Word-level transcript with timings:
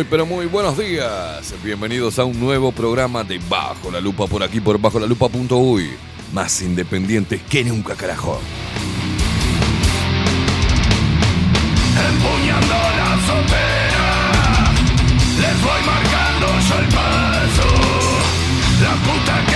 Muy, 0.00 0.06
pero 0.08 0.24
muy 0.24 0.46
buenos 0.46 0.78
días. 0.78 1.52
Bienvenidos 1.62 2.18
a 2.18 2.24
un 2.24 2.40
nuevo 2.40 2.72
programa 2.72 3.22
de 3.22 3.38
Bajo 3.50 3.90
la 3.90 4.00
Lupa 4.00 4.26
por 4.26 4.42
aquí 4.42 4.58
por 4.58 4.80
bajo 4.80 4.98
la 4.98 5.06
lupa.uy. 5.06 5.90
Más 6.32 6.62
independientes 6.62 7.42
que 7.42 7.62
nunca, 7.62 7.94
carajo. 7.94 8.40
Empuñando 12.08 12.74
la 12.96 13.12
azotea, 13.12 14.72
les 15.38 15.62
voy 15.62 15.82
marcando 15.84 16.46
yo 16.66 16.78
el 16.78 16.86
paso. 16.94 17.68
La 18.80 18.94
puta 19.04 19.49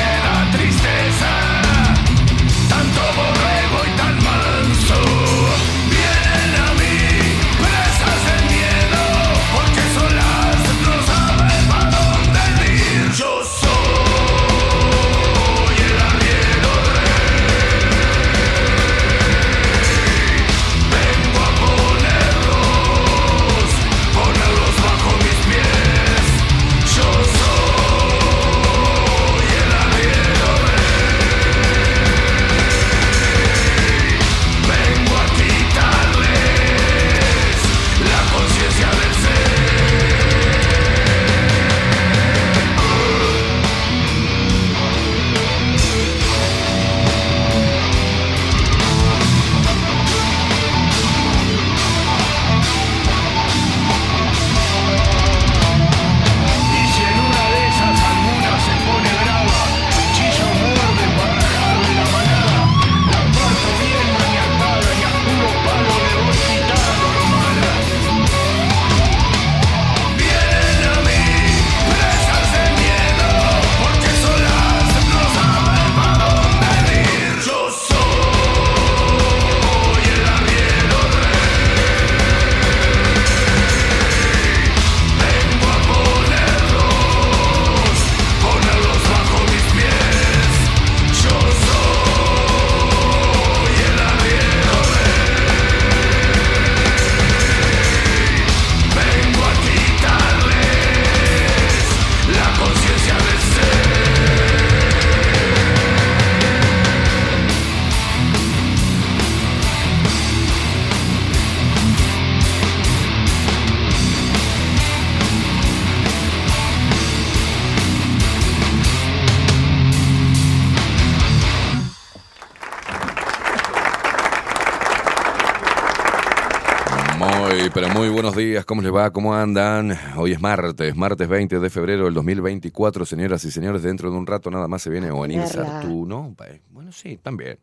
días. 128.64 128.66
¿Cómo 128.66 128.82
les 128.82 128.94
va? 128.94 129.12
¿Cómo 129.12 129.34
andan? 129.34 129.96
Hoy 130.16 130.32
es 130.32 130.40
martes, 130.40 130.96
martes 130.96 131.28
20 131.28 131.60
de 131.60 131.70
febrero 131.70 132.04
del 132.04 132.14
2024, 132.14 133.04
señoras 133.04 133.44
y 133.44 133.50
señores. 133.50 133.82
Dentro 133.82 134.10
de 134.10 134.16
un 134.16 134.26
rato 134.26 134.50
nada 134.50 134.68
más 134.68 134.82
se 134.82 134.90
viene 134.90 135.10
o 135.10 135.20
venir 135.20 135.40
Ponerla. 135.40 135.66
Sartú, 135.66 136.06
¿no? 136.06 136.34
Bueno, 136.70 136.92
sí, 136.92 137.18
también. 137.18 137.58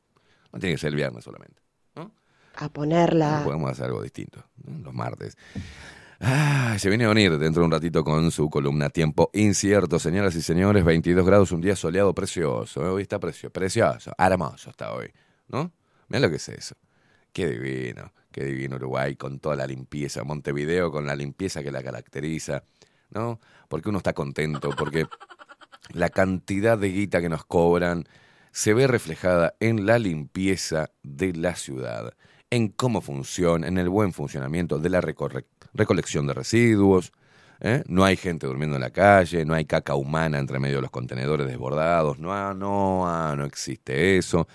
No 0.51 0.59
tiene 0.59 0.75
que 0.75 0.80
ser 0.80 0.89
el 0.89 0.95
viernes 0.95 1.24
solamente. 1.24 1.62
¿no? 1.95 2.12
a 2.56 2.69
ponerla. 2.69 3.42
Podemos 3.44 3.71
hacer 3.71 3.86
algo 3.86 4.01
distinto, 4.01 4.44
¿no? 4.63 4.80
los 4.86 4.94
martes. 4.94 5.38
Ah, 6.19 6.75
se 6.77 6.89
viene 6.89 7.06
a 7.06 7.07
venir 7.07 7.38
dentro 7.39 7.62
de 7.62 7.65
un 7.65 7.71
ratito 7.71 8.03
con 8.03 8.30
su 8.30 8.50
columna 8.50 8.89
Tiempo 8.89 9.31
Incierto, 9.33 9.98
señoras 9.98 10.36
y 10.36 10.42
señores, 10.42 10.83
22 10.83 11.25
grados, 11.25 11.51
un 11.51 11.62
día 11.62 11.75
soleado 11.75 12.13
precioso. 12.13 12.86
¿eh? 12.86 12.89
Hoy 12.89 13.01
está 13.01 13.19
precioso, 13.19 13.51
precioso, 13.51 14.12
hermoso 14.18 14.69
está 14.69 14.94
hoy, 14.94 15.12
¿no? 15.48 15.71
Mira 16.09 16.19
lo 16.19 16.30
que 16.30 16.36
es 16.36 16.50
eso. 16.50 16.75
Qué 17.33 17.48
divino, 17.48 18.12
qué 18.31 18.44
divino 18.45 18.78
Uruguay 18.78 19.16
con 19.16 19.39
toda 19.39 19.56
la 19.56 19.68
limpieza, 19.68 20.24
Montevideo 20.24 20.92
con 20.92 21.06
la 21.06 21.16
limpieza 21.16 21.63
que 21.63 21.72
la 21.72 21.83
caracteriza, 21.83 22.63
¿no? 23.10 23.39
Porque 23.68 23.89
uno 23.89 23.98
está 24.00 24.13
contento, 24.13 24.72
porque 24.78 25.06
la 25.94 26.10
cantidad 26.10 26.78
de 26.78 26.89
guita 26.89 27.22
que 27.22 27.30
nos 27.30 27.45
cobran 27.45 28.06
se 28.51 28.74
ve 28.74 28.88
reflejada 28.88 29.56
en 29.60 29.86
la 29.86 30.00
limpieza 30.00 30.92
de 31.04 31.33
la 31.33 31.56
ciudad, 31.56 32.13
en 32.50 32.68
cómo 32.69 33.01
funciona, 33.01 33.68
en 33.68 33.78
el 33.78 33.89
buen 33.89 34.13
funcionamiento 34.13 34.77
de 34.80 34.89
la 34.89 35.01
recolección 35.01 36.27
de 36.27 36.34
residuos. 36.34 37.13
¿eh? 37.62 37.84
No 37.88 38.03
hay 38.03 38.17
gente 38.17 38.48
durmiendo 38.48 38.75
en 38.75 38.82
la 38.82 38.89
calle, 38.89 39.46
no 39.46 39.53
hay 39.53 39.65
caca 39.65 39.96
humana 39.96 40.38
entre 40.38 40.60
medio 40.60 40.77
de 40.77 40.82
los 40.82 40.91
contenedores 40.91 41.48
desbordados, 41.48 42.20
no, 42.20 42.34
ah, 42.34 42.53
no, 42.53 43.08
ah, 43.08 43.36
no 43.38 43.46
existe 43.46 44.17
eso. 44.17 44.48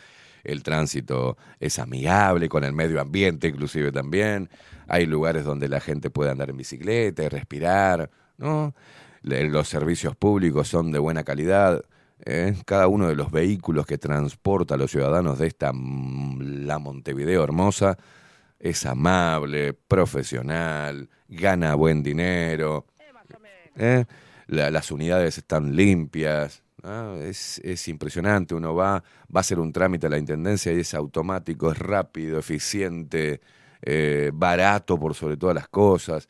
El 0.47 0.63
tránsito 0.63 1.37
es 1.61 1.79
amigable 1.79 2.49
con 2.49 2.65
el 2.65 2.73
medio 2.73 3.01
ambiente, 3.01 3.49
inclusive 3.49 3.91
también. 3.93 4.49
Hay 4.89 5.07
lugares 5.07 5.45
donde 5.45 5.69
la 5.69 5.81
gente 5.81 6.11
puede 6.11 6.31
andar 6.31 6.51
en 6.51 6.57
bicicleta 6.57 7.25
y 7.25 7.29
respirar, 7.29 8.11
¿no? 8.39 8.75
Los 9.23 9.69
servicios 9.69 10.15
públicos 10.15 10.69
son 10.69 10.93
de 10.93 11.01
buena 11.01 11.25
calidad. 11.25 11.83
¿eh? 12.25 12.55
Cada 12.65 12.87
uno 12.87 13.09
de 13.09 13.17
los 13.17 13.33
vehículos 13.33 13.87
que 13.87 13.99
transporta 13.99 14.75
a 14.75 14.79
los 14.79 14.91
ciudadanos 14.93 15.39
de 15.41 15.49
esta 15.49 15.73
mm, 15.73 16.65
la 16.65 16.79
Montevideo 16.79 17.43
hermosa 17.43 17.97
es 18.61 18.87
amable, 18.87 19.75
profesional, 19.75 21.11
gana 21.29 21.75
buen 21.75 22.03
dinero. 22.03 22.87
¿eh? 23.77 24.05
La- 24.47 24.71
las 24.71 24.91
unidades 24.93 25.39
están 25.39 25.75
limpias. 25.75 26.63
Es, 27.23 27.59
es 27.65 27.89
impresionante. 27.89 28.55
Uno 28.55 28.75
va, 28.75 29.03
va 29.35 29.39
a 29.39 29.41
hacer 29.41 29.59
un 29.59 29.73
trámite 29.73 30.07
a 30.07 30.11
la 30.11 30.19
intendencia 30.19 30.73
y 30.73 30.81
es 30.81 30.95
automático, 30.95 31.73
es 31.73 31.79
rápido, 31.79 32.39
eficiente, 32.39 33.41
eh, 33.83 34.31
barato 34.33 34.99
por 34.99 35.15
sobre 35.15 35.37
todas 35.37 35.55
las 35.55 35.69
cosas. 35.69 36.29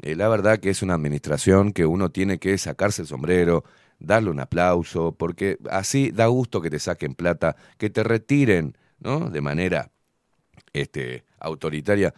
Eh, 0.00 0.14
la 0.14 0.28
verdad 0.28 0.58
que 0.58 0.70
es 0.70 0.82
una 0.82 0.94
administración 0.94 1.72
que 1.72 1.86
uno 1.86 2.10
tiene 2.10 2.38
que 2.38 2.56
sacarse 2.58 3.02
el 3.02 3.08
sombrero, 3.08 3.64
darle 3.98 4.30
un 4.30 4.40
aplauso, 4.40 5.12
porque 5.12 5.58
así 5.70 6.10
da 6.10 6.26
gusto 6.26 6.60
que 6.60 6.70
te 6.70 6.78
saquen 6.78 7.14
plata, 7.14 7.56
que 7.78 7.90
te 7.90 8.02
retiren, 8.02 8.76
¿no? 9.00 9.30
De 9.30 9.40
manera 9.40 9.90
este, 10.72 11.24
autoritaria 11.38 12.14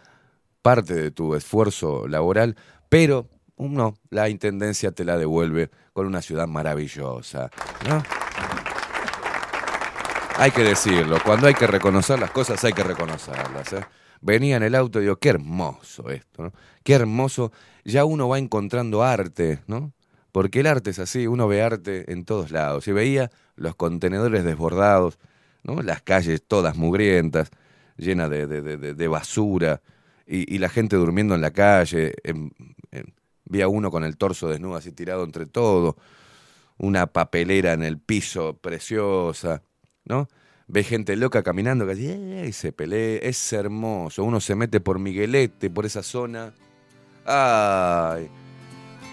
parte 0.61 0.95
de 0.95 1.11
tu 1.11 1.35
esfuerzo 1.35 2.07
laboral, 2.07 2.55
pero 2.89 3.27
no, 3.57 3.95
la 4.09 4.29
intendencia 4.29 4.91
te 4.91 5.05
la 5.05 5.17
devuelve 5.17 5.69
con 5.93 6.05
una 6.07 6.21
ciudad 6.21 6.47
maravillosa, 6.47 7.49
¿no? 7.87 8.03
Hay 10.37 10.51
que 10.51 10.63
decirlo, 10.63 11.17
cuando 11.23 11.47
hay 11.47 11.53
que 11.53 11.65
reconocer 11.67 12.19
las 12.19 12.31
cosas 12.31 12.61
hay 12.65 12.73
que 12.73 12.83
reconocerlas. 12.83 13.71
¿eh? 13.71 13.85
Venía 14.19 14.57
en 14.57 14.63
el 14.63 14.75
auto 14.75 14.99
y 14.99 15.03
digo, 15.03 15.15
qué 15.15 15.29
hermoso 15.29 16.09
esto, 16.09 16.43
¿no? 16.43 16.53
Qué 16.83 16.93
hermoso, 16.93 17.53
ya 17.85 18.03
uno 18.03 18.27
va 18.27 18.37
encontrando 18.37 19.01
arte, 19.01 19.59
¿no? 19.67 19.93
Porque 20.33 20.59
el 20.59 20.67
arte 20.67 20.89
es 20.89 20.99
así, 20.99 21.27
uno 21.27 21.47
ve 21.47 21.61
arte 21.61 22.11
en 22.11 22.25
todos 22.25 22.51
lados. 22.51 22.85
Y 22.89 22.91
veía 22.91 23.31
los 23.55 23.75
contenedores 23.75 24.43
desbordados, 24.43 25.17
¿no? 25.63 25.81
Las 25.81 26.01
calles 26.01 26.43
todas 26.45 26.75
mugrientas, 26.75 27.49
llenas 27.95 28.29
de, 28.29 28.45
de- 28.45 28.93
de- 28.93 29.07
basura, 29.07 29.81
y, 30.27 30.53
y 30.53 30.57
la 30.57 30.67
gente 30.67 30.97
durmiendo 30.97 31.33
en 31.35 31.41
la 31.41 31.51
calle. 31.51 32.13
en- 32.23 32.51
vi 33.45 33.61
a 33.61 33.67
uno 33.67 33.91
con 33.91 34.03
el 34.03 34.17
torso 34.17 34.49
desnudo 34.49 34.75
así 34.75 34.91
tirado 34.91 35.23
entre 35.23 35.45
todo, 35.45 35.97
una 36.77 37.07
papelera 37.07 37.73
en 37.73 37.83
el 37.83 37.99
piso 37.99 38.57
preciosa, 38.57 39.61
¿no? 40.05 40.27
Ve 40.67 40.83
gente 40.83 41.15
loca 41.15 41.43
caminando 41.43 41.89
así, 41.89 42.07
"Eh", 42.09 42.45
y 42.49 42.51
se 42.53 42.71
pelea, 42.71 43.19
es 43.21 43.53
hermoso. 43.53 44.23
Uno 44.23 44.39
se 44.41 44.55
mete 44.55 44.79
por 44.79 44.99
Miguelete, 44.99 45.69
por 45.69 45.85
esa 45.85 46.03
zona. 46.03 46.53
Ay, 47.25 48.29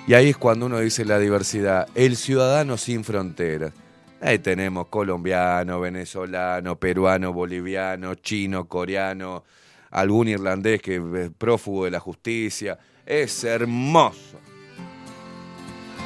Y 0.06 0.14
ahí 0.14 0.30
es 0.30 0.36
cuando 0.36 0.66
uno 0.66 0.80
dice 0.80 1.04
la 1.04 1.18
diversidad, 1.18 1.88
el 1.94 2.16
ciudadano 2.16 2.76
sin 2.76 3.04
fronteras. 3.04 3.72
Ahí 4.20 4.38
tenemos 4.38 4.88
colombiano, 4.88 5.80
venezolano, 5.80 6.76
peruano, 6.78 7.32
boliviano, 7.32 8.14
chino, 8.16 8.66
coreano, 8.68 9.44
algún 9.90 10.28
irlandés 10.28 10.82
que 10.82 10.96
es 10.96 11.30
prófugo 11.36 11.84
de 11.84 11.92
la 11.92 12.00
justicia. 12.00 12.78
Es 13.06 13.44
hermoso. 13.44 14.38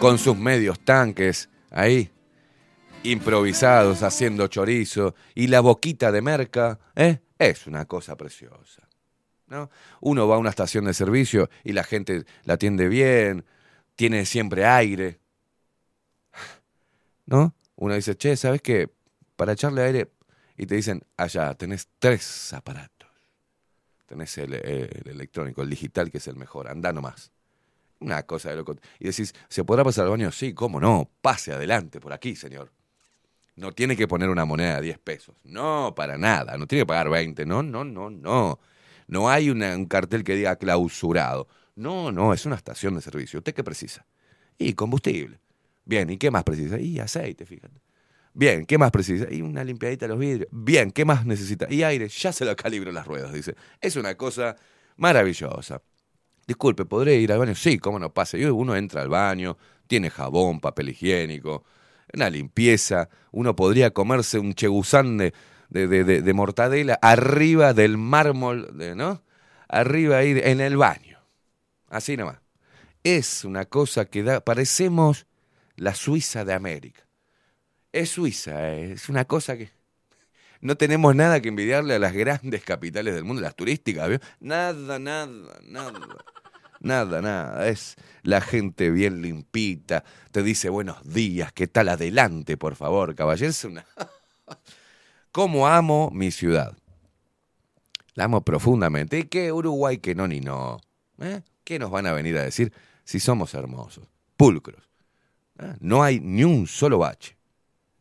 Con 0.01 0.19
sus 0.19 0.37
medios 0.37 0.81
tanques 0.81 1.49
ahí, 1.71 2.11
improvisados, 3.03 4.03
haciendo 4.03 4.47
chorizo, 4.49 5.15
y 5.35 5.47
la 5.47 5.61
boquita 5.61 6.13
de 6.13 6.23
merca, 6.23 6.79
¿eh? 6.95 7.21
es 7.39 7.67
una 7.67 7.85
cosa 7.87 8.17
preciosa. 8.17 8.87
¿no? 9.47 9.71
Uno 10.01 10.27
va 10.27 10.37
a 10.37 10.39
una 10.39 10.51
estación 10.51 10.85
de 10.85 10.95
servicio 10.95 11.49
y 11.65 11.73
la 11.73 11.85
gente 11.85 12.25
la 12.45 12.55
atiende 12.55 12.89
bien, 12.89 13.45
tiene 13.95 14.27
siempre 14.27 14.65
aire. 14.67 15.21
¿No? 17.27 17.55
Uno 17.77 17.95
dice, 17.95 18.17
che, 18.17 18.37
¿sabes 18.37 18.63
qué? 18.63 18.89
Para 19.37 19.53
echarle 19.53 19.83
aire, 19.83 20.11
y 20.57 20.67
te 20.67 20.77
dicen, 20.77 21.05
allá, 21.17 21.55
tenés 21.55 21.89
tres 21.99 22.53
aparatos. 22.53 22.96
Tenés 24.07 24.39
el, 24.39 24.55
el 24.55 25.03
electrónico, 25.07 25.63
el 25.63 25.71
digital, 25.71 26.11
que 26.11 26.19
es 26.19 26.29
el 26.29 26.37
mejor, 26.37 26.69
anda 26.69 26.93
nomás. 26.93 27.33
Una 28.01 28.25
cosa 28.25 28.51
de 28.51 28.57
loco. 28.57 28.77
Y 28.99 29.07
decís, 29.07 29.35
¿se 29.49 29.65
podrá 29.65 29.85
pasar 29.85 30.05
al 30.05 30.11
baño? 30.11 30.31
Sí, 30.33 30.55
cómo 30.55 30.81
no, 30.81 31.11
pase 31.23 31.53
adelante 31.53 32.01
por 32.01 32.13
aquí, 32.13 32.37
señor. 32.37 32.73
No 33.57 33.73
tiene 33.73 33.97
que 33.97 34.07
poner 34.07 34.29
una 34.29 34.45
moneda 34.45 34.77
de 34.77 34.83
10 34.83 34.99
pesos. 34.99 35.35
No, 35.45 35.95
para 35.97 36.19
nada. 36.19 36.59
No 36.59 36.67
tiene 36.67 36.83
que 36.83 36.87
pagar 36.87 37.09
20. 37.09 37.47
No, 37.47 37.63
no, 37.63 37.85
no, 37.85 38.11
no. 38.11 38.61
No 39.09 39.31
hay 39.31 39.51
un 39.51 39.87
cartel 39.87 40.25
que 40.25 40.35
diga 40.35 40.57
clausurado. 40.57 41.49
No, 41.75 42.13
no, 42.13 42.35
es 42.35 42.45
una 42.47 42.57
estación 42.57 42.95
de 42.95 43.01
servicio. 43.01 43.39
¿Usted 43.39 43.55
qué 43.55 43.65
precisa? 43.65 44.07
Y 44.59 44.75
combustible. 44.75 45.41
Bien, 45.85 46.11
¿y 46.11 46.19
qué 46.19 46.31
más 46.31 46.45
precisa? 46.45 46.79
Y 46.79 46.99
aceite, 46.99 47.47
fíjate. 47.47 47.81
Bien, 48.39 48.67
¿qué 48.67 48.77
más 48.77 48.91
precisa? 48.91 49.29
Y 49.31 49.41
una 49.41 49.65
limpiadita 49.65 50.05
de 50.05 50.11
los 50.11 50.19
vidrios. 50.19 50.47
Bien, 50.53 50.91
¿qué 50.91 51.07
más 51.07 51.25
necesita? 51.25 51.67
Y 51.71 51.83
aire, 51.83 52.07
ya 52.07 52.35
se 52.35 52.45
lo 52.45 52.55
calibro 52.55 52.93
las 52.93 53.07
ruedas, 53.07 53.33
dice. 53.33 53.55
Es 53.81 53.97
una 53.97 54.15
cosa 54.15 54.57
maravillosa. 54.99 55.81
Disculpe, 56.47 56.85
¿podré 56.85 57.15
ir 57.17 57.33
al 57.33 57.39
baño? 57.39 57.55
Sí, 57.55 57.79
cómo 57.79 57.99
no 57.99 58.13
pase. 58.13 58.51
Uno 58.51 58.77
entra 58.77 59.01
al 59.01 59.09
baño, 59.09 59.57
tiene 59.87 60.11
jabón, 60.11 60.61
papel 60.61 60.91
higiénico, 60.91 61.65
una 62.13 62.29
limpieza. 62.29 63.09
Uno 63.31 63.57
podría 63.57 63.93
comerse 63.93 64.39
un 64.39 64.53
chegusán 64.53 65.17
de, 65.17 65.33
de, 65.71 66.33
mortadela 66.35 66.99
arriba 67.01 67.73
del 67.73 67.97
mármol, 67.97 68.69
¿no? 68.97 69.23
Arriba 69.67 70.19
ahí 70.19 70.39
en 70.45 70.61
el 70.61 70.77
baño. 70.77 71.21
Así 71.89 72.19
nomás. 72.19 72.43
Es 73.03 73.47
una 73.47 73.65
cosa 73.65 74.05
que 74.05 74.23
da. 74.23 74.43
Parecemos 74.43 75.27
la 75.77 75.95
Suiza 75.95 76.45
de 76.45 76.53
América. 76.53 77.06
Es 77.97 78.11
Suiza, 78.11 78.75
eh, 78.75 78.93
es 78.93 79.09
una 79.09 79.25
cosa 79.25 79.57
que. 79.57 79.71
No 80.61 80.77
tenemos 80.77 81.17
nada 81.17 81.41
que 81.41 81.49
envidiarle 81.49 81.95
a 81.95 81.99
las 81.99 82.13
grandes 82.13 82.63
capitales 82.63 83.15
del 83.15 83.25
mundo, 83.25 83.41
las 83.41 83.57
turísticas. 83.57 84.21
Nada, 84.39 84.99
nada, 84.99 85.59
nada. 85.63 85.99
Nada, 86.81 87.23
nada. 87.23 87.67
Es 87.67 87.97
la 88.23 88.43
gente 88.43 88.91
bien 88.91 89.23
limpita. 89.23 90.05
Te 90.31 90.43
dice 90.43 90.69
buenos 90.69 91.11
días, 91.11 91.55
¿qué 91.55 91.69
tal? 91.69 91.89
Adelante, 91.89 92.59
por 92.59 92.77
favor, 92.77 93.15
caballero. 93.15 93.51
Una... 93.65 93.87
¿Cómo 95.33 95.67
amo 95.67 96.11
mi 96.13 96.31
ciudad? 96.31 96.77
La 98.13 98.25
amo 98.25 98.43
profundamente. 98.43 99.21
¿Y 99.21 99.25
qué 99.25 99.51
Uruguay 99.53 99.97
que 99.97 100.15
no 100.15 100.29
ni 100.29 100.41
no? 100.41 100.83
¿Eh? 101.19 101.41
¿Qué 101.65 101.79
nos 101.79 101.91
van 101.91 102.07
a 102.07 102.13
venir 102.13 102.37
a 102.37 102.43
decir 102.43 102.75
si 103.05 103.21
somos 103.21 103.55
hermosos? 103.55 104.07
Pulcros. 104.37 104.85
¿Eh? 105.59 105.77
No 105.81 106.03
hay 106.03 106.21
ni 106.21 106.45
un 106.45 106.67
solo 106.67 106.99
bache. 106.99 107.36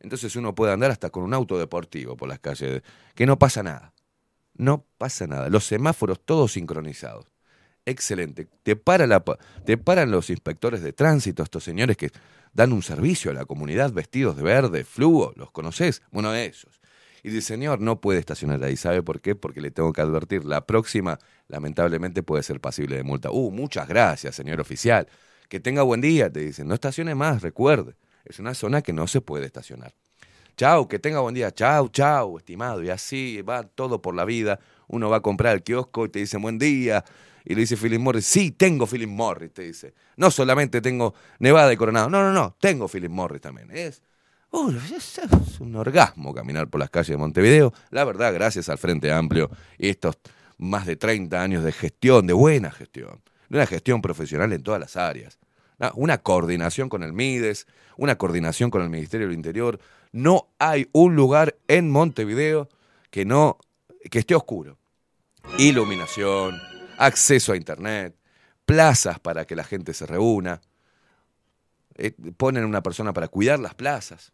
Entonces 0.00 0.36
uno 0.36 0.54
puede 0.54 0.72
andar 0.72 0.90
hasta 0.90 1.10
con 1.10 1.22
un 1.22 1.34
auto 1.34 1.58
deportivo 1.58 2.16
por 2.16 2.28
las 2.28 2.38
calles, 2.38 2.82
que 3.14 3.26
no 3.26 3.38
pasa 3.38 3.62
nada. 3.62 3.92
No 4.54 4.84
pasa 4.98 5.26
nada. 5.26 5.48
Los 5.48 5.66
semáforos 5.66 6.20
todos 6.24 6.52
sincronizados 6.52 7.26
excelente. 7.86 8.48
Te, 8.64 8.78
la, 9.06 9.24
paran 9.84 10.10
los 10.10 10.28
inspectores 10.28 10.82
de 10.82 10.92
tránsito, 10.92 11.42
estos 11.42 11.64
señores 11.64 11.96
que 11.96 12.10
dan 12.52 12.72
un 12.72 12.82
servicio 12.82 13.30
a 13.30 13.34
la 13.34 13.44
comunidad 13.44 13.92
vestidos 13.92 14.36
de 14.36 14.42
verde, 14.42 14.84
fluo, 14.84 15.32
¿los 15.36 15.50
conoces? 15.52 16.02
Bueno, 16.10 16.34
esos. 16.34 16.80
Y 17.22 17.30
dice, 17.30 17.48
señor, 17.48 17.80
no 17.80 18.00
puede 18.00 18.18
estacionar 18.18 18.62
ahí. 18.62 18.76
¿Sabe 18.76 19.02
por 19.02 19.20
qué? 19.20 19.34
Porque 19.34 19.60
le 19.60 19.70
tengo 19.70 19.92
que 19.92 20.00
advertir. 20.00 20.44
La 20.44 20.66
próxima, 20.66 21.18
lamentablemente, 21.48 22.22
puede 22.22 22.42
ser 22.42 22.60
pasible 22.60 22.96
de 22.96 23.02
multa. 23.02 23.30
Uh, 23.30 23.50
muchas 23.50 23.88
gracias, 23.88 24.34
señor 24.34 24.60
oficial. 24.60 25.08
Que 25.48 25.58
tenga 25.58 25.82
buen 25.82 26.00
día, 26.00 26.30
te 26.30 26.40
dicen. 26.40 26.68
No 26.68 26.74
estacione 26.74 27.14
más, 27.14 27.42
recuerde. 27.42 27.96
Es 28.26 28.38
una 28.38 28.54
zona 28.54 28.82
que 28.82 28.92
no 28.92 29.06
se 29.06 29.20
puede 29.20 29.46
estacionar. 29.46 29.94
Chau, 30.56 30.88
que 30.88 30.98
tenga 30.98 31.20
buen 31.20 31.34
día. 31.34 31.52
Chau, 31.52 31.88
chau, 31.88 32.38
estimado. 32.38 32.82
Y 32.82 32.90
así 32.90 33.42
va 33.42 33.62
todo 33.62 34.00
por 34.00 34.14
la 34.14 34.24
vida. 34.24 34.58
Uno 34.88 35.10
va 35.10 35.18
a 35.18 35.20
comprar 35.20 35.54
el 35.54 35.62
kiosco 35.62 36.06
y 36.06 36.08
te 36.08 36.18
dice 36.18 36.38
buen 36.38 36.58
día. 36.58 37.04
Y 37.44 37.54
le 37.54 37.60
dice 37.60 37.76
Philip 37.76 38.00
Morris, 38.00 38.26
sí, 38.26 38.50
tengo 38.50 38.86
Philip 38.86 39.08
Morris, 39.08 39.52
te 39.52 39.62
dice. 39.62 39.94
No 40.16 40.32
solamente 40.32 40.80
tengo 40.80 41.14
Nevada 41.38 41.72
y 41.72 41.76
Coronado, 41.76 42.10
no, 42.10 42.22
no, 42.22 42.32
no, 42.32 42.56
tengo 42.58 42.88
Philip 42.88 43.10
Morris 43.10 43.40
también. 43.40 43.70
Es, 43.70 44.02
es, 44.52 45.60
un 45.60 45.76
orgasmo 45.76 46.34
caminar 46.34 46.68
por 46.68 46.80
las 46.80 46.90
calles 46.90 47.10
de 47.10 47.16
Montevideo. 47.18 47.72
La 47.90 48.04
verdad, 48.04 48.34
gracias 48.34 48.68
al 48.68 48.78
Frente 48.78 49.12
Amplio 49.12 49.48
y 49.78 49.90
estos 49.90 50.18
más 50.58 50.86
de 50.86 50.96
30 50.96 51.40
años 51.40 51.62
de 51.62 51.70
gestión, 51.70 52.26
de 52.26 52.32
buena 52.32 52.72
gestión, 52.72 53.20
de 53.48 53.58
una 53.58 53.66
gestión 53.66 54.02
profesional 54.02 54.52
en 54.52 54.62
todas 54.64 54.80
las 54.80 54.96
áreas. 54.96 55.38
Una 55.94 56.18
coordinación 56.18 56.88
con 56.88 57.02
el 57.02 57.12
MIDES, 57.12 57.66
una 57.96 58.16
coordinación 58.16 58.70
con 58.70 58.82
el 58.82 58.88
Ministerio 58.88 59.26
del 59.26 59.36
Interior. 59.36 59.78
No 60.12 60.48
hay 60.58 60.88
un 60.92 61.14
lugar 61.14 61.56
en 61.68 61.90
Montevideo 61.90 62.68
que 63.10 63.24
no 63.24 63.58
que 64.10 64.20
esté 64.20 64.34
oscuro. 64.34 64.78
Iluminación, 65.58 66.58
acceso 66.98 67.52
a 67.52 67.56
Internet, 67.56 68.16
plazas 68.64 69.20
para 69.20 69.44
que 69.44 69.56
la 69.56 69.64
gente 69.64 69.94
se 69.94 70.06
reúna, 70.06 70.60
eh, 71.94 72.12
ponen 72.36 72.64
una 72.64 72.82
persona 72.82 73.12
para 73.12 73.28
cuidar 73.28 73.58
las 73.58 73.74
plazas. 73.74 74.32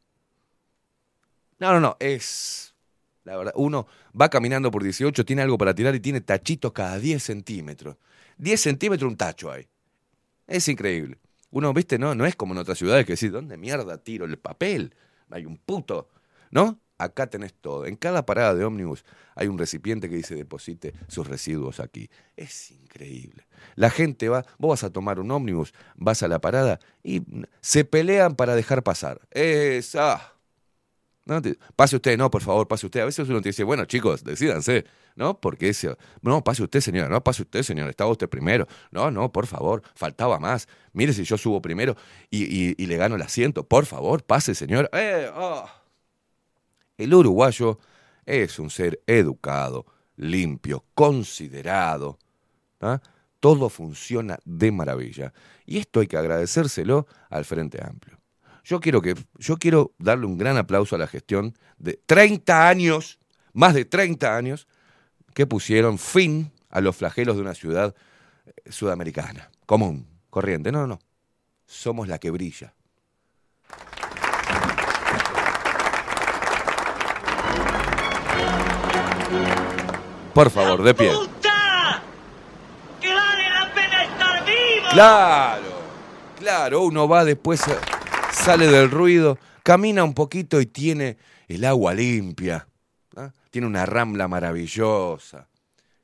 No, 1.59 1.73
no, 1.73 1.81
no, 1.81 1.97
es... 2.01 2.75
La 3.25 3.37
verdad, 3.37 3.53
uno 3.55 3.87
va 4.21 4.29
caminando 4.29 4.73
por 4.73 4.83
18, 4.83 5.25
tiene 5.25 5.43
algo 5.43 5.57
para 5.57 5.75
tirar 5.75 5.95
y 5.95 6.01
tiene 6.01 6.21
tachitos 6.21 6.73
cada 6.73 6.99
10 6.99 7.23
centímetros. 7.23 7.97
10 8.39 8.61
centímetros 8.61 9.09
un 9.09 9.17
tacho 9.17 9.53
hay. 9.53 9.69
Es 10.49 10.67
increíble. 10.67 11.19
Uno, 11.53 11.73
viste, 11.73 11.99
no, 11.99 12.15
no 12.15 12.27
es 12.27 12.35
como 12.35 12.55
en 12.55 12.59
otras 12.59 12.79
ciudades 12.79 13.07
que 13.07 13.13
decís, 13.13 13.31
¿dónde 13.31 13.57
mierda 13.57 13.99
tiro 13.99 14.25
el 14.25 14.39
papel? 14.39 14.95
Hay 15.31 15.47
un 15.47 15.57
puto, 15.57 16.09
¿no? 16.51 16.83
acá 17.03 17.27
tenés 17.27 17.55
todo. 17.55 17.87
En 17.87 17.97
cada 17.97 18.25
parada 18.25 18.55
de 18.55 18.65
ómnibus 18.65 19.05
hay 19.35 19.49
un 19.49 19.59
recipiente 19.59 20.09
que 20.09 20.17
dice 20.17 20.35
deposite 20.35 20.95
sus 21.09 21.27
residuos 21.27 21.81
aquí. 21.81 22.11
Es 22.37 22.71
increíble. 22.71 23.47
La 23.75 23.91
gente 23.91 24.29
va, 24.29 24.45
vos 24.59 24.71
vas 24.71 24.85
a 24.85 24.91
tomar 24.91 25.21
un 25.21 25.31
ómnibus, 25.31 25.73
vas 25.97 26.23
a 26.23 26.29
la 26.29 26.41
parada 26.41 26.81
y 27.03 27.23
se 27.61 27.85
pelean 27.85 28.37
para 28.37 28.55
dejar 28.55 28.83
pasar. 28.83 29.21
Esa. 29.31 30.32
Pase 31.77 31.97
usted, 31.97 32.19
no, 32.19 32.31
por 32.31 32.43
favor, 32.43 32.67
pase 32.67 32.87
usted. 32.87 33.01
A 33.01 33.05
veces 33.05 33.29
uno 33.29 33.41
te 33.41 33.51
dice, 33.51 33.63
bueno, 33.63 33.85
chicos, 33.85 34.25
decídanse, 34.25 34.85
¿no? 35.15 35.41
Porque 35.41 35.69
ese, 35.69 35.97
no, 36.21 36.43
pase 36.43 36.65
usted, 36.65 36.81
señora, 36.81 37.09
no, 37.09 37.23
pase 37.23 37.43
usted, 37.43 37.63
señora, 37.63 37.91
estaba 37.91 38.11
usted 38.11 38.29
primero. 38.29 38.67
No, 38.91 39.11
no, 39.11 39.31
por 39.31 39.47
favor, 39.47 39.83
faltaba 39.95 40.41
más. 40.41 40.67
Mire 40.93 41.13
si 41.13 41.23
yo 41.25 41.39
subo 41.39 41.63
primero 41.63 41.97
y, 42.29 42.75
le 42.85 42.97
gano 42.97 43.15
el 43.15 43.23
asiento, 43.23 43.67
por 43.69 43.87
favor, 43.87 44.25
pase, 44.25 44.55
señora. 44.55 44.89
Eh, 44.93 45.31
oh. 45.33 45.69
El 46.99 47.15
uruguayo 47.15 47.79
es 48.27 48.59
un 48.59 48.71
ser 48.71 49.01
educado, 49.07 49.87
limpio, 50.17 50.85
considerado. 50.95 52.19
¿ah? 52.81 53.01
Todo 53.39 53.69
funciona 53.69 54.39
de 54.45 54.73
maravilla. 54.73 55.33
Y 55.67 55.79
esto 55.79 56.01
hay 56.01 56.09
que 56.09 56.17
agradecérselo 56.17 57.07
al 57.31 57.45
Frente 57.45 57.83
Amplio. 57.83 58.22
Yo 58.65 58.81
quiero, 58.81 59.03
que, 59.03 59.15
yo 59.39 59.57
quiero 59.57 59.93
darle 59.99 60.27
un 60.27 60.39
gran 60.39 60.57
aplauso 60.57 60.95
a 60.95 60.99
la 60.99 61.07
gestión 61.07 61.57
de 61.79 62.01
30 62.07 62.69
años, 62.69 63.19
más 63.53 63.75
de 63.75 63.85
30 63.85 64.37
años, 64.37 64.69
que 65.35 65.47
pusieron 65.47 65.99
fin 65.99 66.53
a 66.71 66.81
los 66.81 66.97
flagelos 66.97 67.37
de 67.37 67.43
una 67.43 67.55
ciudad 67.55 67.95
eh, 68.47 68.71
sudamericana, 68.71 69.51
común, 69.67 70.07
corriente. 70.31 70.71
No, 70.71 70.83
no, 70.83 70.87
no. 70.87 70.99
Somos 71.67 72.07
la 72.07 72.19
que 72.19 72.31
brilla. 72.31 72.75
Por 80.35 80.51
favor, 80.51 80.83
de 80.83 80.95
pie. 80.95 81.13
¡Que 83.01 83.13
vale 83.13 83.51
la 83.51 83.75
pena 83.75 84.05
estar 84.05 84.45
vivo! 84.45 84.89
Claro, 84.93 85.63
claro, 86.39 86.83
uno 86.83 87.07
va 87.07 87.25
después, 87.25 87.67
eh, 87.69 87.77
sale 88.33 88.67
del 88.67 88.91
ruido, 88.91 89.39
camina 89.63 90.05
un 90.05 90.15
poquito 90.15 90.61
y 90.61 90.67
tiene 90.67 91.19
el 91.49 91.65
agua 91.65 91.95
limpia. 91.95 92.67
Tiene 93.51 93.67
una 93.67 93.85
rambla 93.85 94.29
maravillosa, 94.29 95.47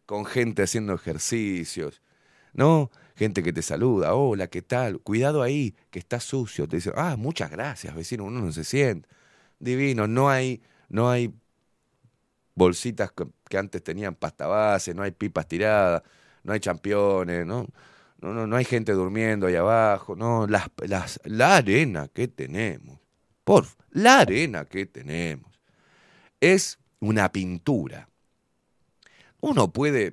con 0.05 0.27
gente 0.27 0.63
haciendo 0.63 0.95
ejercicios. 0.95 2.03
¿no? 2.53 2.91
Gente 3.17 3.43
que 3.43 3.53
te 3.53 3.63
saluda, 3.63 4.15
hola, 4.15 4.49
¿qué 4.49 4.63
tal? 4.63 5.01
Cuidado 5.01 5.43
ahí, 5.43 5.75
que 5.91 5.99
está 5.99 6.21
sucio. 6.21 6.69
Te 6.69 6.77
dice, 6.77 6.93
ah, 6.97 7.17
muchas 7.17 7.51
gracias, 7.51 7.95
vecino, 7.95 8.25
uno 8.25 8.41
no 8.41 8.53
se 8.53 8.65
siente. 8.65 9.09
Divino, 9.59 10.07
no 10.07 10.29
hay, 10.29 10.61
no 10.89 11.09
hay 11.09 11.33
bolsitas 12.55 13.13
que 13.49 13.59
antes 13.59 13.83
tenían 13.83 14.15
pasta 14.15 14.47
base, 14.47 14.93
no 14.93 15.03
hay 15.03 15.13
pipas 15.13 15.47
tiradas, 15.47 16.03
no 16.43 16.53
hay 16.53 16.61
championes, 16.61 17.47
¿no? 17.47 17.67
No, 18.21 18.35
no, 18.35 18.47
no 18.47 18.57
hay 18.57 18.65
gente 18.65 18.93
durmiendo 18.93 19.47
ahí 19.47 19.55
abajo, 19.55 20.17
no, 20.17 20.47
las, 20.49 20.69
las, 20.79 21.21
la 21.25 21.57
arena 21.57 22.09
que 22.09 22.27
tenemos, 22.27 22.99
por 23.45 23.65
la 23.91 24.21
arena 24.21 24.65
que 24.65 24.87
tenemos, 24.87 25.53
es 26.41 26.79
una 26.99 27.31
pintura. 27.31 28.09
Uno 29.41 29.73
puede, 29.73 30.13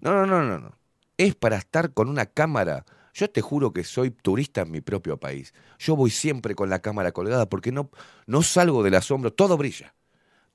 no, 0.00 0.12
no, 0.12 0.26
no, 0.26 0.42
no, 0.42 0.58
no, 0.58 0.78
es 1.16 1.36
para 1.36 1.58
estar 1.58 1.92
con 1.92 2.08
una 2.08 2.26
cámara. 2.26 2.84
Yo 3.14 3.30
te 3.30 3.40
juro 3.40 3.72
que 3.72 3.84
soy 3.84 4.10
turista 4.10 4.62
en 4.62 4.72
mi 4.72 4.80
propio 4.80 5.16
país. 5.16 5.54
Yo 5.78 5.94
voy 5.94 6.10
siempre 6.10 6.56
con 6.56 6.68
la 6.68 6.80
cámara 6.80 7.12
colgada 7.12 7.48
porque 7.48 7.70
no, 7.70 7.90
no 8.26 8.42
salgo 8.42 8.82
del 8.82 8.96
asombro, 8.96 9.32
todo 9.32 9.56
brilla, 9.56 9.94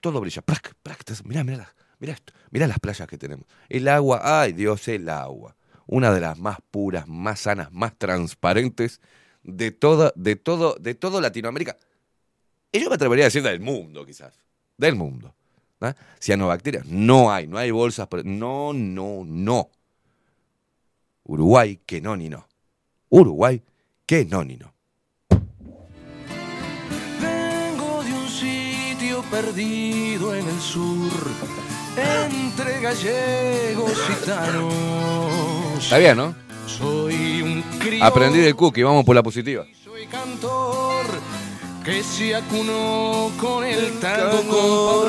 todo 0.01 0.19
brilla. 0.19 0.41
Prac, 0.41 0.73
prac, 0.83 1.01
mirá, 1.23 1.45
mirá, 1.45 1.73
mirá 1.99 2.13
esto, 2.13 2.33
mirá 2.51 2.67
las 2.67 2.79
playas 2.79 3.07
que 3.07 3.17
tenemos. 3.17 3.45
El 3.69 3.87
agua, 3.87 4.19
ay 4.21 4.51
Dios, 4.51 4.85
el 4.89 5.07
agua 5.07 5.55
una 5.87 6.11
de 6.13 6.21
las 6.21 6.37
más 6.37 6.57
puras, 6.71 7.07
más 7.07 7.41
sanas, 7.41 7.71
más 7.71 7.97
transparentes 7.97 9.01
de 9.43 9.71
toda, 9.71 10.13
de 10.15 10.35
todo, 10.35 10.75
de 10.79 10.95
todo 10.95 11.21
Latinoamérica. 11.21 11.77
Y 12.71 12.81
yo 12.81 12.89
me 12.89 12.95
atrevería 12.95 13.25
a 13.25 13.27
decir 13.27 13.43
del 13.43 13.59
mundo, 13.59 14.05
quizás. 14.05 14.33
Del 14.77 14.95
mundo. 14.95 15.33
¿no? 15.79 15.93
Cianobacterias, 16.19 16.85
no 16.87 17.31
hay, 17.31 17.47
no 17.47 17.57
hay 17.57 17.71
bolsas. 17.71 18.07
No, 18.23 18.73
no, 18.73 19.23
no. 19.25 19.69
Uruguay, 21.25 21.79
que 21.85 22.01
no 22.01 22.15
ni 22.15 22.29
no. 22.29 22.47
Uruguay, 23.09 23.61
que 24.05 24.25
no 24.25 24.43
ni 24.43 24.57
no. 24.57 24.73
Vengo 27.21 28.03
de 28.03 28.13
un 28.13 28.27
sitio 28.27 29.23
perdido 29.29 30.33
en 30.33 30.47
el 30.47 30.59
sur, 30.59 31.11
entre 31.95 32.81
gallegos 32.81 33.91
y 33.91 34.13
gitanos. 34.13 35.62
Está 35.83 35.97
bien, 35.97 36.17
¿no? 36.17 36.35
Soy 36.65 37.41
un 37.41 37.63
Aprendí 38.01 38.39
del 38.39 38.55
cookie, 38.55 38.83
vamos 38.83 39.05
por 39.05 39.15
la 39.15 39.21
positiva. 39.21 39.65
soy 39.83 40.05
cantor 40.07 41.05
que 41.83 42.01
se 42.01 42.33
acunó 42.35 43.29
con 43.39 43.63
el 43.65 43.99
tango 43.99 45.05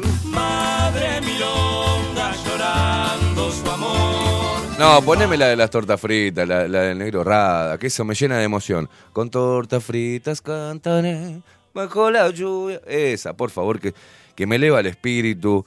con. 0.00 0.30
Madre 0.30 1.20
milonga 1.20 2.32
llorando 2.46 3.50
su 3.50 3.70
amor. 3.70 4.78
No, 4.78 5.02
poneme 5.02 5.36
la 5.36 5.48
de 5.48 5.56
las 5.56 5.70
tortas 5.70 6.00
fritas, 6.00 6.46
la, 6.48 6.66
la 6.68 6.80
del 6.82 6.98
negro 6.98 7.22
rada, 7.24 7.76
que 7.76 7.88
eso 7.88 8.04
me 8.04 8.14
llena 8.14 8.38
de 8.38 8.44
emoción. 8.44 8.88
Con 9.12 9.28
tortas 9.30 9.82
fritas 9.84 10.40
cantaré 10.40 11.40
bajo 11.74 12.10
la 12.10 12.30
lluvia. 12.30 12.80
Esa, 12.86 13.34
por 13.34 13.50
favor, 13.50 13.80
que, 13.80 13.92
que 14.34 14.46
me 14.46 14.56
eleva 14.56 14.80
el 14.80 14.86
espíritu, 14.86 15.64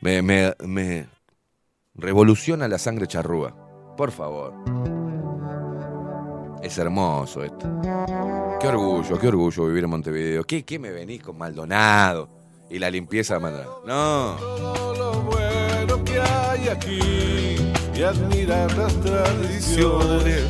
me, 0.00 0.22
me, 0.22 0.54
me 0.60 1.06
revoluciona 1.94 2.68
la 2.68 2.78
sangre 2.78 3.06
charrúa. 3.06 3.54
Por 3.96 4.10
favor. 4.10 4.54
Es 6.62 6.78
hermoso 6.78 7.42
esto. 7.42 7.68
Qué 8.60 8.68
orgullo, 8.68 9.18
qué 9.18 9.28
orgullo 9.28 9.66
vivir 9.66 9.84
en 9.84 9.90
Montevideo. 9.90 10.44
¿Qué, 10.44 10.64
qué 10.64 10.78
me 10.78 10.90
venís 10.90 11.22
con 11.22 11.36
Maldonado? 11.36 12.28
Y 12.70 12.78
la 12.78 12.90
limpieza 12.90 13.38
manda. 13.38 13.66
No. 13.86 14.36
todo 14.38 14.94
lo 14.94 15.12
bueno 15.22 16.04
que 16.04 16.20
hay 16.20 16.68
aquí 16.68 17.56
y 17.94 18.02
admirar 18.02 18.72
las 18.78 18.94
tradiciones 19.00 20.44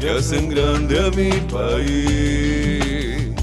que 0.00 0.10
hacen 0.10 0.48
grande 0.48 1.06
a 1.06 1.10
mi 1.10 1.30
país. 1.52 3.34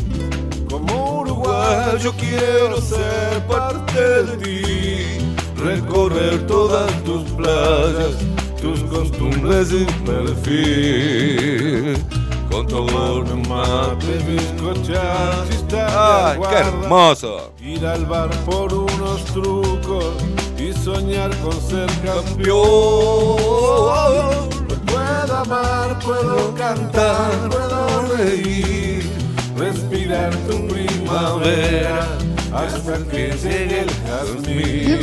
Como 0.69 1.21
uruguayo 1.21 2.11
quiero 2.19 2.81
ser 2.81 3.45
parte 3.47 4.23
de 4.23 4.37
ti, 4.37 4.94
recorrer 5.57 6.45
todas 6.47 6.91
tus 7.03 7.23
playas, 7.31 8.17
tus 8.61 8.83
costumbres 8.83 9.71
y 9.71 9.85
perfil. 10.05 11.97
Con 12.49 12.67
todo 12.67 13.25
mate, 13.49 14.17
bizcochas 14.27 15.49
y 15.51 15.75
¡Ay, 15.75 16.39
qué 16.49 16.55
hermoso! 16.55 17.51
Ir 17.59 17.85
al 17.85 18.05
bar 18.05 18.29
por 18.45 18.73
unos 18.73 19.25
trucos 19.25 20.13
y 20.57 20.71
soñar 20.71 21.35
con 21.39 21.59
ser 21.61 21.89
campeón. 22.03 23.37
Puedo 24.85 25.35
amar, 25.35 25.99
puedo 25.99 26.55
cantar, 26.55 27.49
puedo 27.49 28.15
reír, 28.15 29.03
respirar 29.57 30.33
tu 30.47 30.67
primavera 30.67 32.07
hasta 32.55 32.97
que 33.09 33.31
llegue 33.43 33.81
el 33.81 33.91
jazmín. 34.07 34.99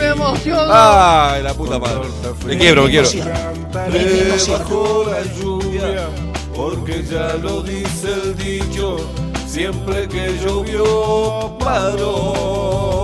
¡Ay, 0.71 1.43
la 1.43 1.55
puta 1.55 1.79
madre! 1.79 2.09
Me 2.47 2.57
quiebro, 2.57 2.85
me 2.85 2.91
quiebro. 2.91 3.11
Cantaré 3.23 4.37
bajo 4.49 5.05
la 5.11 5.23
lluvia, 5.35 6.09
porque 6.55 7.03
ya 7.03 7.35
lo 7.35 7.63
dice 7.63 8.13
el 8.13 8.37
dicho, 8.37 8.97
siempre 9.47 10.09
que 10.09 10.39
llovió 10.43 11.57
paró. 11.59 13.03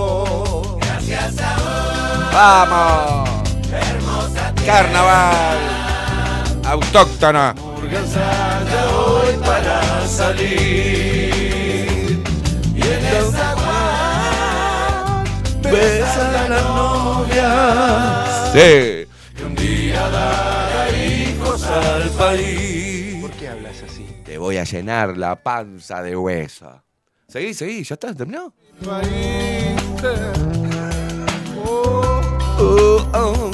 ¡Vamos! 2.31 3.29
¡Carnaval! 4.65 5.57
¡Autóctona! 6.65 7.55
Ensaya 7.91 8.81
hoy 8.95 9.33
para 9.43 10.07
salir 10.07 11.08
novia 17.41 18.51
¡Sí! 18.53 19.07
que 19.35 19.43
un 19.45 19.55
día 19.55 20.09
dará 20.09 20.89
hijos 20.97 21.63
al 21.63 22.09
país. 22.11 23.21
¿Por 23.21 23.31
qué 23.31 23.47
hablas 23.49 23.83
así? 23.83 24.05
Te 24.25 24.37
voy 24.37 24.57
a 24.57 24.63
llenar 24.63 25.17
la 25.17 25.35
panza 25.41 26.01
de 26.01 26.15
hueso. 26.15 26.83
Seguí, 27.27 27.53
seguí, 27.53 27.83
ya 27.83 27.93
está, 27.95 28.13
terminó. 28.13 28.53
Oh, 31.65 32.21
Oh, 32.61 33.07
oh. 33.13 33.51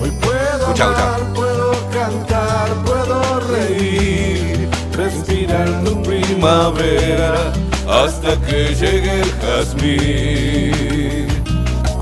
Hoy 0.00 0.10
puedo 0.20 0.58
Escucha, 0.60 0.84
amar, 0.84 1.32
puedo 1.34 1.72
cantar, 1.90 2.68
puedo 2.84 3.40
reír, 3.40 4.68
respirar 4.92 5.82
tu 5.84 6.02
primavera 6.02 7.52
hasta 7.88 8.40
que 8.42 8.74
llegue 8.74 9.20
el 9.22 9.32
jazmín. 9.40 11.03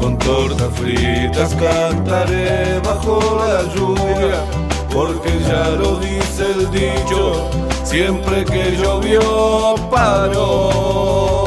Con 0.03 0.19
tortas 0.19 0.69
fritas 0.75 1.55
cantaré 1.55 2.81
bajo 2.85 3.38
la 3.38 3.73
lluvia, 3.73 4.45
porque 4.93 5.31
ya 5.49 5.71
lo 5.71 6.01
dice 6.01 6.45
el 6.57 6.71
dicho, 6.73 7.49
siempre 7.85 8.45
que 8.45 8.77
llovió 8.77 9.77
paró. 9.93 11.41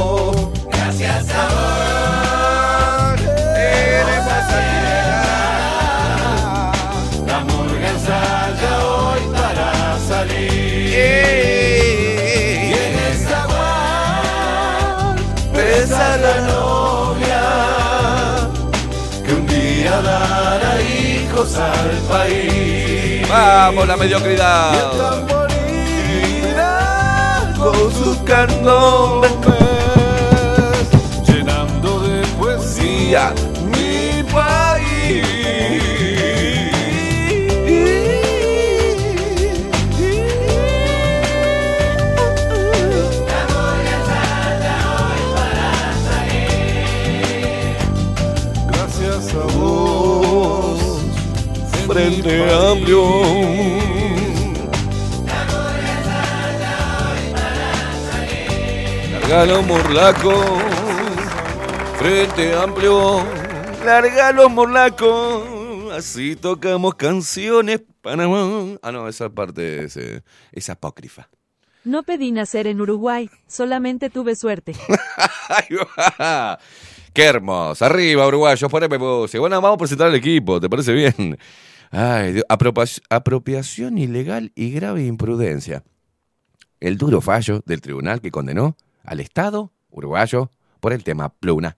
Hijos 21.36 21.56
al 21.58 21.89
país. 22.10 23.28
¡Vamos, 23.30 23.88
la 23.88 23.98
mediocridad! 23.98 24.91
tamborira 24.98 25.54
con 27.58 27.91
sus 27.91 28.17
candombres 28.19 29.56
llenando 31.28 32.00
de 32.02 32.26
poesía 32.39 33.34
Frente 51.95 52.43
Amplio. 52.51 53.05
Largalo 59.13 59.63
morlaco, 59.63 60.34
frente 61.97 62.53
amplio. 62.53 63.23
Largalo 63.86 64.49
morlaco, 64.49 65.89
Así 65.93 66.36
tocamos 66.36 66.95
canciones 66.95 67.84
Panamá. 68.01 68.77
Ah, 68.81 68.91
no, 68.91 69.08
esa 69.08 69.29
parte 69.29 69.86
es, 69.86 69.95
eh, 69.95 70.21
es 70.51 70.69
apócrifa. 70.69 71.29
No 71.86 72.03
pedí 72.03 72.34
nacer 72.34 72.67
en 72.67 72.81
Uruguay, 72.81 73.29
solamente 73.47 74.10
tuve 74.10 74.36
suerte. 74.36 74.73
Qué 77.13 77.23
hermoso. 77.23 77.86
Arriba, 77.86 78.27
uruguayos, 78.27 78.69
poneme 78.69 78.97
música. 78.97 79.39
Bueno, 79.39 79.62
vamos 79.62 79.75
a 79.75 79.79
presentar 79.79 80.08
al 80.08 80.15
equipo, 80.15 80.60
¿te 80.60 80.69
parece 80.69 80.91
bien? 80.91 81.38
Ay, 81.97 82.41
apropiación 83.10 83.97
ilegal 83.97 84.51
y 84.53 84.71
grave 84.71 85.05
imprudencia. 85.05 85.86
El 86.81 86.97
duro 86.97 87.21
fallo 87.21 87.63
del 87.65 87.79
tribunal 87.79 88.19
que 88.19 88.31
condenó 88.31 88.75
al 89.05 89.21
Estado 89.21 89.71
uruguayo 89.91 90.51
por 90.81 90.91
el 90.91 91.05
tema 91.05 91.29
Pluna. 91.29 91.77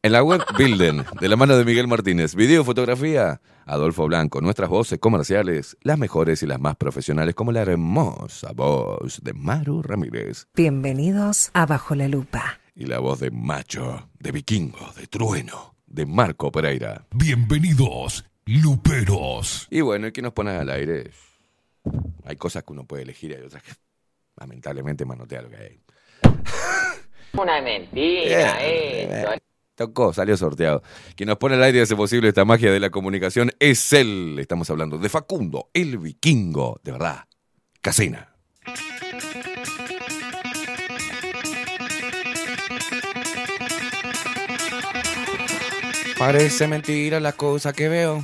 En 0.00 0.12
la 0.12 0.22
web 0.22 0.42
Builden, 0.56 1.04
de 1.20 1.28
la 1.28 1.34
mano 1.34 1.56
de 1.56 1.64
Miguel 1.64 1.88
Martínez, 1.88 2.36
video, 2.36 2.62
fotografía, 2.62 3.40
Adolfo 3.66 4.06
Blanco, 4.06 4.40
nuestras 4.40 4.68
voces 4.68 5.00
comerciales, 5.00 5.76
las 5.82 5.98
mejores 5.98 6.44
y 6.44 6.46
las 6.46 6.60
más 6.60 6.76
profesionales, 6.76 7.34
como 7.34 7.50
la 7.50 7.62
hermosa 7.62 8.52
voz 8.52 9.20
de 9.24 9.32
Maru 9.32 9.82
Ramírez 9.82 10.46
Bienvenidos 10.54 11.50
a 11.52 11.66
Bajo 11.66 11.96
la 11.96 12.06
Lupa. 12.06 12.60
y 12.76 12.86
la 12.86 13.00
voz 13.00 13.18
de 13.18 13.32
Macho, 13.32 14.08
de 14.20 14.30
Vikingo, 14.30 14.92
de 14.96 15.08
Trueno, 15.08 15.74
de 15.86 16.06
Marco 16.06 16.52
Pereira. 16.52 17.06
Bienvenidos, 17.10 18.24
luperos. 18.60 19.66
Y 19.70 19.80
bueno, 19.80 20.08
¿y 20.08 20.12
qué 20.12 20.22
nos 20.22 20.32
pone 20.32 20.50
al 20.50 20.68
aire? 20.70 21.10
Hay 22.24 22.36
cosas 22.36 22.64
que 22.64 22.72
uno 22.72 22.84
puede 22.86 23.02
elegir 23.02 23.30
y 23.30 23.34
hay 23.34 23.42
otras 23.42 23.62
que 23.62 23.72
lamentablemente 24.36 25.04
manotea 25.04 25.42
lo 25.42 25.50
que 25.50 25.56
hay. 25.56 25.80
Una 27.32 27.60
mentira, 27.62 28.62
eso. 28.62 29.30
bien. 29.30 29.40
Tocó, 29.74 30.12
salió 30.12 30.36
sorteado. 30.36 30.82
Quien 31.16 31.28
nos 31.28 31.38
pone 31.38 31.54
al 31.54 31.62
aire 31.62 31.78
y 31.78 31.80
hace 31.80 31.96
posible 31.96 32.28
esta 32.28 32.44
magia 32.44 32.70
de 32.70 32.78
la 32.78 32.90
comunicación 32.90 33.50
es 33.58 33.92
él. 33.94 34.36
Estamos 34.38 34.68
hablando 34.68 34.98
de 34.98 35.08
Facundo, 35.08 35.70
el 35.72 35.96
vikingo, 35.96 36.78
de 36.84 36.92
verdad. 36.92 37.24
Casina. 37.80 38.28
Parece 46.18 46.68
mentira 46.68 47.18
la 47.18 47.32
cosa 47.32 47.72
que 47.72 47.88
veo. 47.88 48.22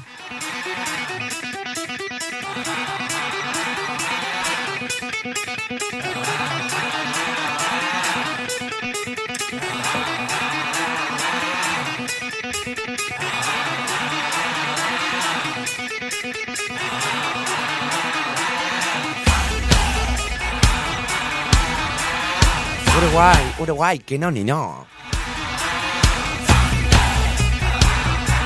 Uruguay, 23.08 23.54
Uruguay, 23.58 23.98
que 24.00 24.18
no 24.18 24.30
ni 24.30 24.44
no. 24.44 24.86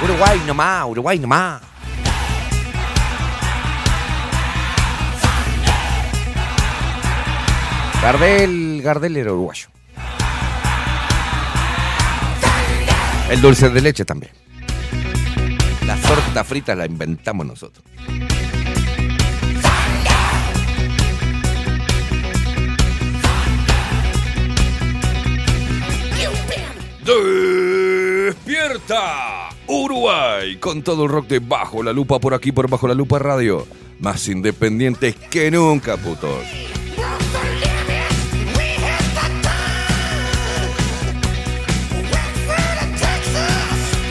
Uruguay 0.04 0.40
nomás, 0.46 0.86
Uruguay 0.86 1.18
nomás. 1.18 1.60
Gardel, 8.00 8.80
Gardel 8.82 9.16
era 9.16 9.32
uruguayo. 9.32 9.66
El 13.30 13.40
dulce 13.40 13.68
de 13.68 13.80
leche 13.80 14.04
también. 14.04 14.32
La 15.86 15.96
torta 15.96 16.44
frita 16.44 16.76
la 16.76 16.86
inventamos 16.86 17.46
nosotros. 17.46 17.84
Despierta 28.24 29.48
Uruguay 29.66 30.56
con 30.56 30.82
todo 30.84 31.02
el 31.04 31.10
rock 31.10 31.26
de 31.26 31.40
Bajo 31.40 31.82
la 31.82 31.92
Lupa 31.92 32.20
por 32.20 32.32
aquí 32.32 32.52
por 32.52 32.70
Bajo 32.70 32.86
la 32.86 32.94
Lupa 32.94 33.18
Radio. 33.18 33.66
Más 33.98 34.28
independientes 34.28 35.16
que 35.16 35.50
nunca, 35.50 35.96
putos. 35.96 36.44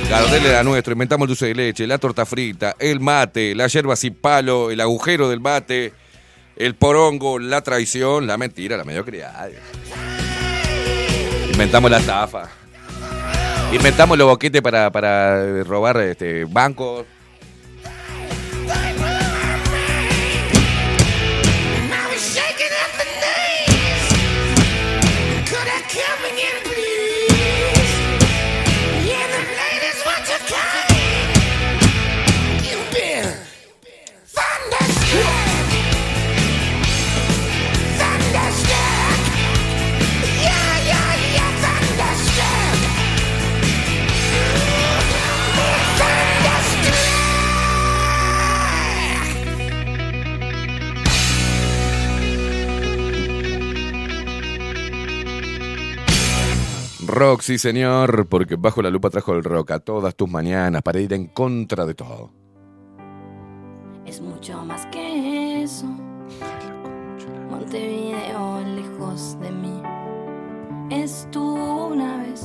Gardel 0.09 0.45
era 0.45 0.61
nuestro, 0.63 0.91
inventamos 0.91 1.23
el 1.25 1.29
dulce 1.29 1.45
de 1.45 1.55
leche, 1.55 1.87
la 1.87 1.97
torta 1.97 2.25
frita, 2.25 2.75
el 2.77 2.99
mate, 2.99 3.55
la 3.55 3.67
yerba 3.67 3.95
sin 3.95 4.15
palo, 4.15 4.69
el 4.69 4.81
agujero 4.81 5.29
del 5.29 5.39
mate, 5.39 5.93
el 6.57 6.75
porongo, 6.75 7.39
la 7.39 7.61
traición, 7.61 8.27
la 8.27 8.37
mentira, 8.37 8.75
la 8.75 8.83
mediocridad. 8.83 9.49
Inventamos 11.53 11.89
la 11.89 11.99
estafa. 11.99 12.60
Inventamos 13.71 14.17
los 14.17 14.27
boquetes 14.27 14.61
para, 14.61 14.91
para 14.91 15.63
robar 15.63 15.97
este, 16.01 16.43
bancos. 16.43 17.05
Rock, 57.11 57.41
sí 57.41 57.57
señor, 57.57 58.27
porque 58.27 58.55
bajo 58.55 58.81
la 58.81 58.89
lupa 58.89 59.09
trajo 59.09 59.33
el 59.33 59.43
rock 59.43 59.71
a 59.71 59.79
todas 59.79 60.15
tus 60.15 60.29
mañanas 60.29 60.81
para 60.81 61.01
ir 61.01 61.11
en 61.11 61.27
contra 61.27 61.85
de 61.85 61.93
todo. 61.93 62.31
Es 64.05 64.21
mucho 64.21 64.63
más 64.63 64.85
que 64.85 65.61
eso. 65.61 65.87
Montevideo 67.49 68.61
lejos 68.61 69.37
de 69.41 69.51
mí. 69.51 69.81
Estuvo 70.89 71.87
una 71.87 72.23
vez. 72.23 72.41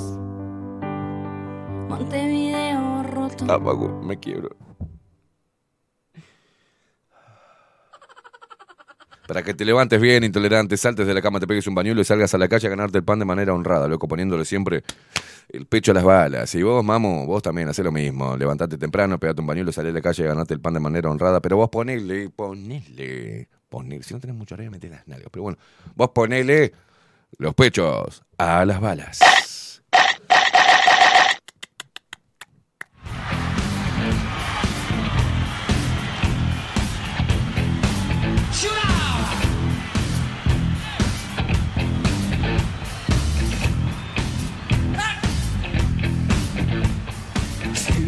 Montevideo 1.89 3.05
roto. 3.05 3.45
Apago, 3.45 4.01
me 4.03 4.19
quiebro. 4.19 4.51
Para 9.27 9.43
que 9.43 9.55
te 9.55 9.65
levantes 9.65 10.01
bien, 10.01 10.23
intolerante, 10.25 10.77
saltes 10.77 11.07
de 11.07 11.13
la 11.15 11.21
cama, 11.21 11.41
te 11.41 11.47
pegues 11.47 11.67
un 11.67 11.75
bañuelo 11.75 12.01
y 12.01 12.05
salgas 12.05 12.33
a 12.35 12.39
la 12.39 12.49
calle 12.49 12.69
a 12.69 12.71
ganarte 12.71 12.99
el 12.99 13.05
pan 13.05 13.19
de 13.19 13.25
manera 13.25 13.53
honrada, 13.53 13.89
loco, 13.89 14.07
poniéndole 14.07 14.45
siempre 14.45 14.85
el 15.49 15.67
pecho 15.67 15.91
a 15.91 15.95
las 15.95 16.05
balas. 16.05 16.55
Y 16.55 16.63
vos, 16.63 16.85
mamo, 16.85 17.27
vos 17.27 17.43
también 17.43 17.69
hacés 17.69 17.85
lo 17.85 17.93
mismo. 17.93 18.37
Levantate 18.37 18.79
temprano, 18.79 19.19
pegate 19.19 19.41
un 19.41 19.47
bañuelo, 19.47 19.73
salí 19.73 19.89
a 19.89 19.93
la 19.93 20.01
calle 20.01 20.25
a 20.25 20.29
ganarte 20.29 20.55
el 20.55 20.61
pan 20.61 20.75
de 20.75 20.81
manera 20.81 21.11
honrada. 21.11 21.41
Pero 21.41 21.57
vos 21.57 21.69
ponele, 21.71 22.31
ponele, 22.31 23.49
ponele. 23.69 24.03
Si 24.03 24.15
no 24.15 24.21
tenés 24.21 24.37
mucha 24.37 24.55
hora, 24.55 24.71
metés 24.71 24.91
las 24.91 25.07
nalgas. 25.09 25.29
Pero 25.33 25.43
bueno, 25.43 25.59
vos 25.95 26.11
ponele 26.11 26.73
los 27.39 27.55
pechos 27.55 28.23
a 28.39 28.65
las 28.65 28.81
balas. 28.81 29.21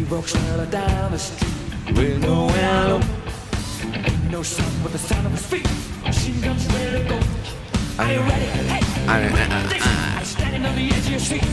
Steve 0.09 0.17
walks 0.17 0.33
right 0.33 0.71
down 0.71 1.11
the 1.11 1.19
street 1.19 1.95
with 1.95 2.17
no 2.21 2.47
hello. 2.49 2.99
Ain't 3.93 4.31
no 4.31 4.41
sun 4.41 4.65
but 4.81 4.91
the 4.91 4.97
sound 4.97 5.27
of 5.27 5.33
his 5.33 5.45
feet. 5.45 5.67
Machine 6.03 6.41
guns 6.41 6.65
ready 6.73 7.03
to 7.03 7.09
go. 7.09 7.19
Are 7.99 8.13
you 8.13 8.21
ready? 8.21 8.45
Hey, 8.45 8.81
I'm 9.07 10.25
standing 10.25 10.65
on 10.65 10.75
the 10.75 10.89
edge 10.89 11.05
of 11.05 11.11
your 11.11 11.19
seat. 11.19 11.43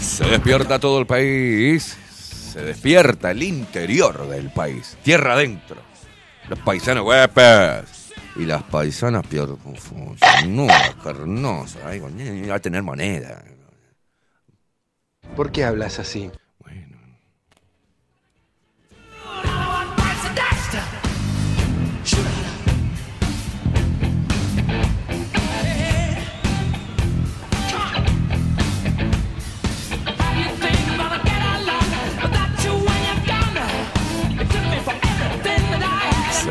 Se 0.00 0.24
despierta 0.24 0.78
todo 0.78 0.98
el 0.98 1.06
país. 1.06 1.98
Se 2.10 2.62
despierta 2.62 3.32
el 3.32 3.42
interior 3.42 4.28
del 4.28 4.50
país. 4.50 4.96
Tierra 5.02 5.34
adentro. 5.34 5.76
Los 6.48 6.58
paisanos 6.60 7.04
huepes. 7.04 8.14
Y 8.36 8.46
las 8.46 8.62
paisanas 8.62 9.24
no, 10.46 10.66
carnosas. 11.02 11.82
Ay, 11.84 12.00
coño, 12.00 12.48
va 12.48 12.54
a 12.54 12.60
tener 12.60 12.82
moneda. 12.82 13.44
¿Por 15.36 15.52
qué 15.52 15.64
hablas 15.64 15.98
así? 15.98 16.30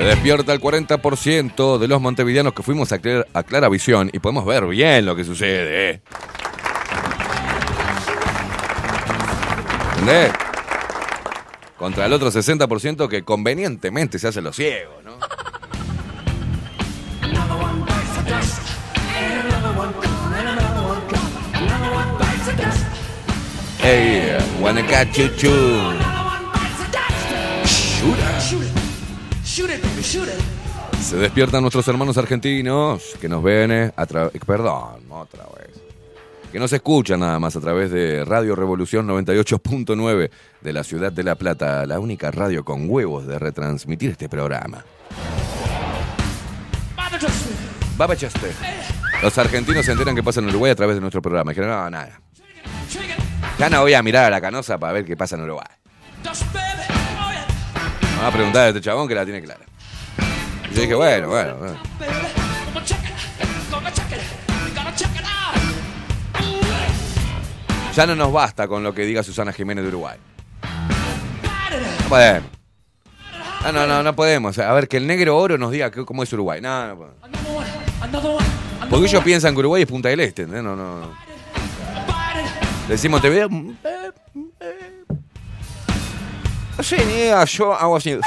Se 0.03 0.09
despierta 0.09 0.51
el 0.51 0.59
40% 0.59 1.77
de 1.77 1.87
los 1.87 2.01
montevideanos 2.01 2.51
que 2.53 2.61
fuimos 2.61 2.91
a, 2.91 2.99
Clara- 2.99 3.25
a 3.33 3.41
Claravisión 3.43 4.09
y 4.11 4.19
podemos 4.19 4.45
ver 4.45 4.65
bien 4.65 5.05
lo 5.05 5.15
que 5.15 5.23
sucede. 5.23 5.91
¿eh? 5.91 6.01
¿Entendés? 9.91 10.33
Contra 11.77 12.05
el 12.05 12.11
otro 12.11 12.29
60% 12.29 13.07
que 13.07 13.23
convenientemente 13.23 14.19
se 14.19 14.27
hace 14.27 14.41
los 14.41 14.57
ciegos, 14.57 15.01
¿no? 15.05 15.13
Hey, 23.79 24.37
wanna 24.61 24.83
catch 24.85 25.17
you 25.17 25.29
too. 25.29 25.93
Se 31.01 31.17
despiertan 31.17 31.61
nuestros 31.61 31.87
hermanos 31.87 32.19
argentinos 32.19 33.15
que 33.19 33.27
nos 33.27 33.41
ven 33.41 33.71
eh, 33.71 33.91
a 33.95 34.05
través. 34.05 34.31
Perdón, 34.45 35.05
otra 35.09 35.45
vez. 35.57 35.71
Que 36.51 36.59
nos 36.59 36.71
escuchan 36.71 37.19
nada 37.19 37.39
más 37.39 37.55
a 37.55 37.59
través 37.59 37.89
de 37.89 38.23
Radio 38.23 38.55
Revolución 38.55 39.07
98.9 39.07 40.29
de 40.61 40.73
la 40.73 40.83
ciudad 40.83 41.11
de 41.11 41.23
La 41.23 41.33
Plata, 41.33 41.87
la 41.87 41.99
única 41.99 42.29
radio 42.29 42.63
con 42.63 42.87
huevos 42.87 43.25
de 43.25 43.39
retransmitir 43.39 44.11
este 44.11 44.29
programa. 44.29 44.85
Baba 47.97 48.15
Chaste. 48.15 48.51
Los 49.23 49.35
argentinos 49.39 49.83
se 49.83 49.93
enteran 49.93 50.13
que 50.15 50.21
pasa 50.21 50.41
en 50.41 50.49
Uruguay 50.49 50.71
a 50.71 50.75
través 50.75 50.95
de 50.95 51.01
nuestro 51.01 51.23
programa. 51.23 51.51
Dijeron, 51.51 51.71
no, 51.71 51.89
nada. 51.89 52.21
Ya 53.57 53.67
no 53.67 53.81
voy 53.81 53.95
a 53.95 54.03
mirar 54.03 54.25
a 54.25 54.29
la 54.29 54.39
canosa 54.39 54.77
para 54.77 54.93
ver 54.93 55.05
qué 55.05 55.17
pasa 55.17 55.37
en 55.37 55.41
Uruguay. 55.41 55.65
Vamos 56.23 56.43
a 58.21 58.31
preguntar 58.31 58.65
a 58.65 58.67
este 58.67 58.81
chabón 58.81 59.07
que 59.07 59.15
la 59.15 59.25
tiene 59.25 59.41
clara. 59.41 59.72
Yo 60.73 60.81
dije, 60.81 60.95
bueno, 60.95 61.27
bueno. 61.27 61.55
Ya 67.95 68.07
no 68.07 68.15
nos 68.15 68.33
basta 68.33 68.67
con 68.67 68.81
lo 68.81 68.93
que 68.95 69.03
diga 69.03 69.21
Susana 69.21 69.53
Jiménez 69.53 69.83
de 69.83 69.89
Uruguay. 69.89 70.17
No 72.03 72.09
podemos. 72.09 72.49
Ah, 73.63 73.71
no, 73.71 73.85
no, 73.85 74.01
no 74.01 74.15
podemos. 74.15 74.57
A 74.57 74.73
ver, 74.73 74.87
que 74.87 74.97
el 74.97 75.05
negro 75.05 75.37
oro 75.37 75.59
nos 75.59 75.71
diga 75.71 75.91
cómo 75.91 76.23
es 76.23 76.33
Uruguay. 76.33 76.59
No, 76.59 76.87
no 76.87 76.95
podemos. 76.97 78.43
Porque 78.89 79.05
ellos 79.05 79.23
piensan 79.23 79.53
que 79.53 79.59
Uruguay 79.59 79.83
es 79.83 79.87
Punta 79.87 80.09
del 80.09 80.19
Este. 80.21 80.47
No, 80.47 80.61
no. 80.61 80.75
no. 80.75 81.15
Decimos, 82.87 83.21
te 83.21 83.29
veo. 83.29 83.47
Sí, 86.81 86.97
yo 87.57 87.73
hago 87.73 87.95
así. 87.95 88.19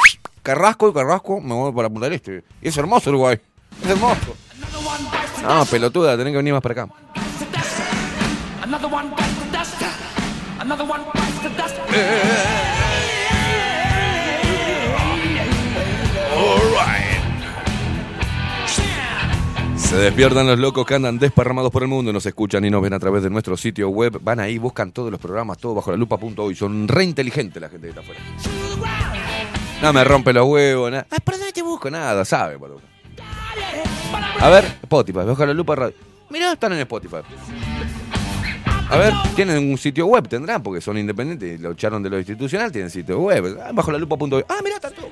Carrasco 0.47 0.89
y 0.89 0.93
Carrasco, 0.93 1.41
me 1.41 1.55
voy 1.55 1.73
para 1.73 1.89
Punta 1.89 2.07
del 2.07 2.13
Este. 2.13 2.45
Y 2.63 2.69
es 2.69 2.77
hermoso 2.77 3.11
Uruguay. 3.11 3.37
Es 3.83 3.91
hermoso. 3.91 4.37
No, 5.43 5.65
pelotuda, 5.65 6.17
tenés 6.17 6.33
que 6.33 6.37
venir 6.37 6.53
más 6.53 6.63
para 6.63 6.85
acá. 6.85 6.95
Se 19.77 19.97
despiertan 19.97 20.47
los 20.47 20.61
locos 20.61 20.87
que 20.87 20.95
andan 20.95 21.19
desparramados 21.19 21.73
por 21.73 21.83
el 21.83 21.89
mundo, 21.89 22.13
nos 22.13 22.25
escuchan 22.25 22.65
y 22.65 22.71
nos 22.71 22.83
ven 22.83 22.93
a 22.93 23.01
través 23.01 23.25
de 23.25 23.31
nuestro 23.31 23.57
sitio 23.57 23.89
web. 23.89 24.21
Van 24.23 24.39
ahí, 24.39 24.59
buscan 24.59 24.93
todos 24.93 25.11
los 25.11 25.21
programas, 25.21 25.59
todo 25.59 25.75
bajo 25.75 25.91
la 25.91 25.97
lupa.hoy. 25.97 26.55
Son 26.55 26.87
re 26.87 27.03
inteligentes 27.03 27.61
la 27.61 27.69
gente 27.69 27.89
que 27.89 27.99
está 27.99 28.01
afuera. 28.03 28.21
No 29.83 29.93
me 29.93 30.05
rompe 30.05 30.33
los 30.33 30.47
huevos, 30.47 30.91
nada. 30.91 31.07
Ah, 31.11 31.17
¿Por 31.23 31.35
dónde 31.37 31.53
te 31.53 31.63
busco? 31.63 31.91
Nada, 31.91 32.25
sabe. 32.25 32.59
A 34.41 34.49
ver, 34.49 34.65
Spotify, 34.83 35.19
bajo 35.19 35.47
la 35.47 35.53
lupa 35.55 35.75
radio. 35.75 35.95
Mirá, 36.31 36.53
están 36.53 36.73
en 36.73 36.81
Spotify. 36.81 37.17
A 38.89 38.97
ver, 38.97 39.13
tienen 39.35 39.71
un 39.71 39.77
sitio 39.79 40.07
web, 40.07 40.29
tendrán, 40.29 40.63
porque 40.63 40.81
son 40.81 40.97
independientes 40.97 41.61
lo 41.61 41.73
echaron 41.73 42.03
de 42.03 42.11
lo 42.11 42.19
institucional, 42.19 42.71
tienen 42.71 42.91
sitio 42.91 43.19
web. 43.19 43.59
Ah, 43.63 43.71
Bajo 43.73 43.91
la 43.91 43.99
lupa.hoy. 43.99 44.45
Ah, 44.49 44.59
mirá, 44.63 44.77
está 44.77 44.91
todo. 44.91 45.09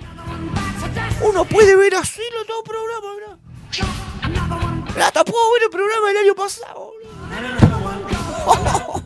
Uno 1.29 1.45
puede 1.45 1.77
ver 1.77 1.95
así 1.97 2.23
los 2.37 2.47
dos 2.47 2.63
programas, 2.65 3.17
mirá. 3.17 3.39
Mirá, 4.95 5.07
hasta 5.09 5.25
puedo 5.25 5.53
ver 5.55 5.63
el 5.65 5.71
programa 5.71 6.09
del 6.09 6.17
año 6.19 6.35
pasado. 6.35 6.93
boludo. 8.47 9.03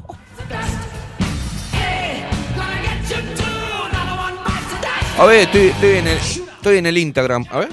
A 5.18 5.26
ver, 5.26 5.40
estoy, 5.40 5.62
estoy 5.62 5.96
en 5.96 6.06
el, 6.06 6.16
estoy 6.16 6.78
en 6.78 6.86
el 6.86 6.96
Instagram. 6.96 7.44
A 7.50 7.58
ver. 7.58 7.68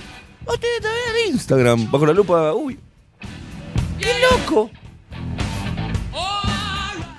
Oh, 0.47 0.53
estoy 0.55 0.69
también 0.81 1.03
en 1.09 1.15
el 1.15 1.33
Instagram. 1.35 1.91
Bajo 1.91 2.07
la 2.07 2.13
lupa. 2.13 2.53
Uy. 2.55 2.79
¡Qué 3.99 4.11
loco! 4.31 4.71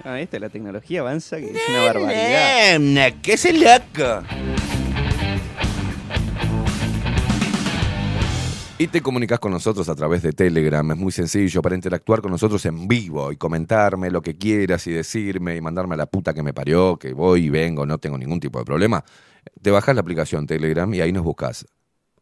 Ah, 0.02 0.20
esta 0.20 0.40
la 0.40 0.48
tecnología 0.48 1.00
avanza 1.00 1.36
que 1.36 1.50
es 1.50 1.68
una 1.68 1.84
barbaridad. 1.84 2.78
Nena, 2.78 3.22
¿Qué 3.22 3.36
se 3.36 3.52
loco? 3.52 4.24
Y 8.78 8.88
te 8.88 9.00
comunicas 9.00 9.38
con 9.38 9.52
nosotros 9.52 9.88
a 9.88 9.94
través 9.94 10.22
de 10.22 10.32
Telegram. 10.32 10.90
Es 10.90 10.96
muy 10.98 11.12
sencillo 11.12 11.62
para 11.62 11.76
interactuar 11.76 12.20
con 12.20 12.32
nosotros 12.32 12.66
en 12.66 12.88
vivo 12.88 13.30
y 13.30 13.36
comentarme 13.36 14.10
lo 14.10 14.20
que 14.22 14.36
quieras 14.36 14.86
y 14.88 14.90
decirme 14.90 15.54
y 15.54 15.60
mandarme 15.60 15.94
a 15.94 15.98
la 15.98 16.06
puta 16.06 16.34
que 16.34 16.42
me 16.42 16.52
parió, 16.52 16.96
que 16.96 17.12
voy 17.12 17.46
y 17.46 17.48
vengo, 17.48 17.86
no 17.86 17.98
tengo 17.98 18.18
ningún 18.18 18.40
tipo 18.40 18.58
de 18.58 18.64
problema. 18.64 19.04
Te 19.62 19.70
bajas 19.70 19.94
la 19.94 20.00
aplicación 20.00 20.46
Telegram 20.46 20.92
y 20.92 21.00
ahí 21.00 21.12
nos 21.12 21.22
buscas. 21.24 21.66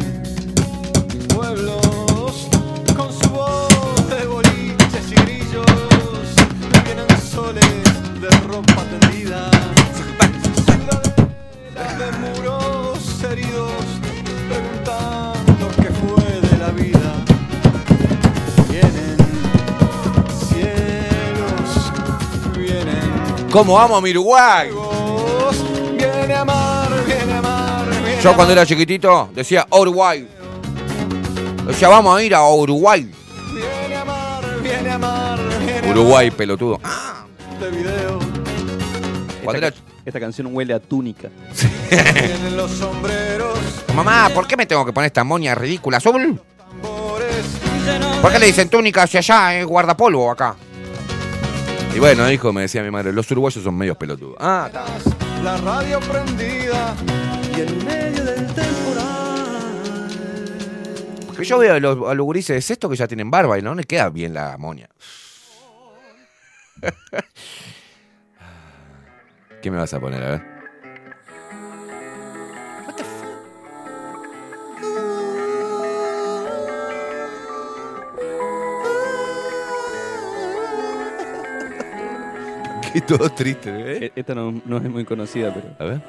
pueblos 1.33 2.49
con 2.95 3.11
su 3.11 3.29
voz 3.31 4.09
de 4.11 4.27
boliches 4.27 5.11
y 5.11 5.15
grillos. 5.15 5.65
Vienen 6.85 7.09
soles 7.19 8.21
de 8.21 8.29
ropa 8.47 8.83
tendida, 8.91 9.08
¿Cómo 23.51 23.79
amo 23.79 23.97
a 23.97 24.01
mi 24.01 24.11
Uruguay? 24.11 24.69
Viene 25.97 26.33
a 26.33 26.41
amar, 26.41 26.89
viene 27.05 27.33
a 27.33 27.37
amar, 27.39 27.89
viene 27.89 28.21
Yo 28.21 28.35
cuando 28.35 28.53
era 28.53 28.65
chiquitito 28.65 29.29
decía 29.33 29.65
Uruguay. 29.71 30.27
Decía, 31.65 31.87
vamos 31.87 32.17
a 32.17 32.23
ir 32.23 32.35
a 32.35 32.47
Uruguay. 32.47 33.09
Viene 33.53 33.95
a 33.95 34.01
amar, 34.01 34.61
viene 34.61 34.89
a 34.89 34.95
amar, 34.95 35.39
viene 35.65 35.87
a 35.87 35.91
Uruguay, 35.91 36.29
pelotudo. 36.29 36.79
amar 36.83 37.25
de 37.59 37.71
video. 37.71 38.19
Cuando 39.43 39.67
era... 39.67 39.75
Esta 40.05 40.19
canción 40.19 40.55
huele 40.55 40.73
a 40.73 40.79
túnica. 40.79 41.29
Vienen 41.89 42.55
los 42.55 42.71
sombreros, 42.71 43.59
Mamá, 43.95 44.29
¿por 44.33 44.47
qué 44.47 44.55
me 44.55 44.65
tengo 44.65 44.85
que 44.85 44.93
poner 44.93 45.07
esta 45.07 45.23
moña 45.23 45.55
ridícula 45.55 45.97
azul? 45.97 46.39
¿Por 48.21 48.31
qué 48.31 48.39
le 48.39 48.45
dicen 48.45 48.69
túnica 48.69 49.03
hacia 49.03 49.19
allá, 49.19 49.59
eh, 49.59 49.63
guardapolvo 49.63 50.31
acá? 50.31 50.55
Y 51.93 51.99
bueno, 51.99 52.31
hijo, 52.31 52.53
me 52.53 52.61
decía 52.61 52.83
mi 52.83 52.91
madre, 52.91 53.11
los 53.11 53.29
uruguayos 53.31 53.63
son 53.63 53.75
medios 53.75 53.97
pelotudos. 53.97 54.35
Ah, 54.39 54.67
está. 54.67 54.85
la 55.43 55.57
radio 55.57 55.99
prendida 55.99 56.95
y 57.57 57.61
en 57.61 57.85
medio 57.85 58.23
del 58.23 58.45
temporal. 58.47 60.07
Porque 61.27 61.43
yo 61.43 61.57
veo 61.57 61.73
a 61.73 61.79
los, 61.79 62.09
a 62.09 62.13
los 62.13 62.25
gurises 62.25 62.55
de 62.55 62.61
sexto 62.61 62.89
que 62.89 62.95
ya 62.95 63.07
tienen 63.07 63.31
barba 63.31 63.57
y 63.57 63.61
no 63.61 63.73
le 63.75 63.83
queda 63.83 64.09
bien 64.09 64.33
la 64.33 64.57
moña. 64.57 64.87
¿Qué 69.61 69.69
me 69.71 69.77
vas 69.77 69.93
a 69.93 69.99
poner? 69.99 70.23
A 70.23 70.29
ver. 70.29 70.58
Y 82.95 83.01
todo 83.01 83.29
triste, 83.29 83.69
¿eh? 83.69 84.05
E- 84.05 84.11
Esta 84.15 84.33
no, 84.35 84.51
no 84.65 84.77
es 84.77 84.83
muy 84.89 85.05
conocida, 85.05 85.53
pero. 85.53 85.67
A 85.79 85.83
ver. 85.85 86.01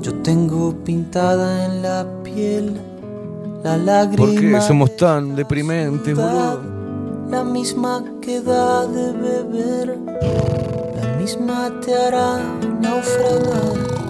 Yo 0.00 0.12
tengo 0.22 0.74
pintada 0.84 1.66
en 1.66 1.82
la 1.82 2.04
piel 2.24 2.80
la 3.62 3.76
lágrima. 3.76 4.26
¿Por 4.26 4.40
qué 4.40 4.60
somos 4.60 4.96
tan 4.96 5.36
deprimentes, 5.36 6.14
boludo? 6.16 6.60
La 7.30 7.44
misma 7.44 8.04
que 8.20 8.40
da 8.40 8.86
de 8.86 9.12
beber, 9.12 9.98
la 11.00 11.16
misma 11.18 11.70
te 11.80 11.94
hará 11.94 12.38
naufragar. 12.80 14.01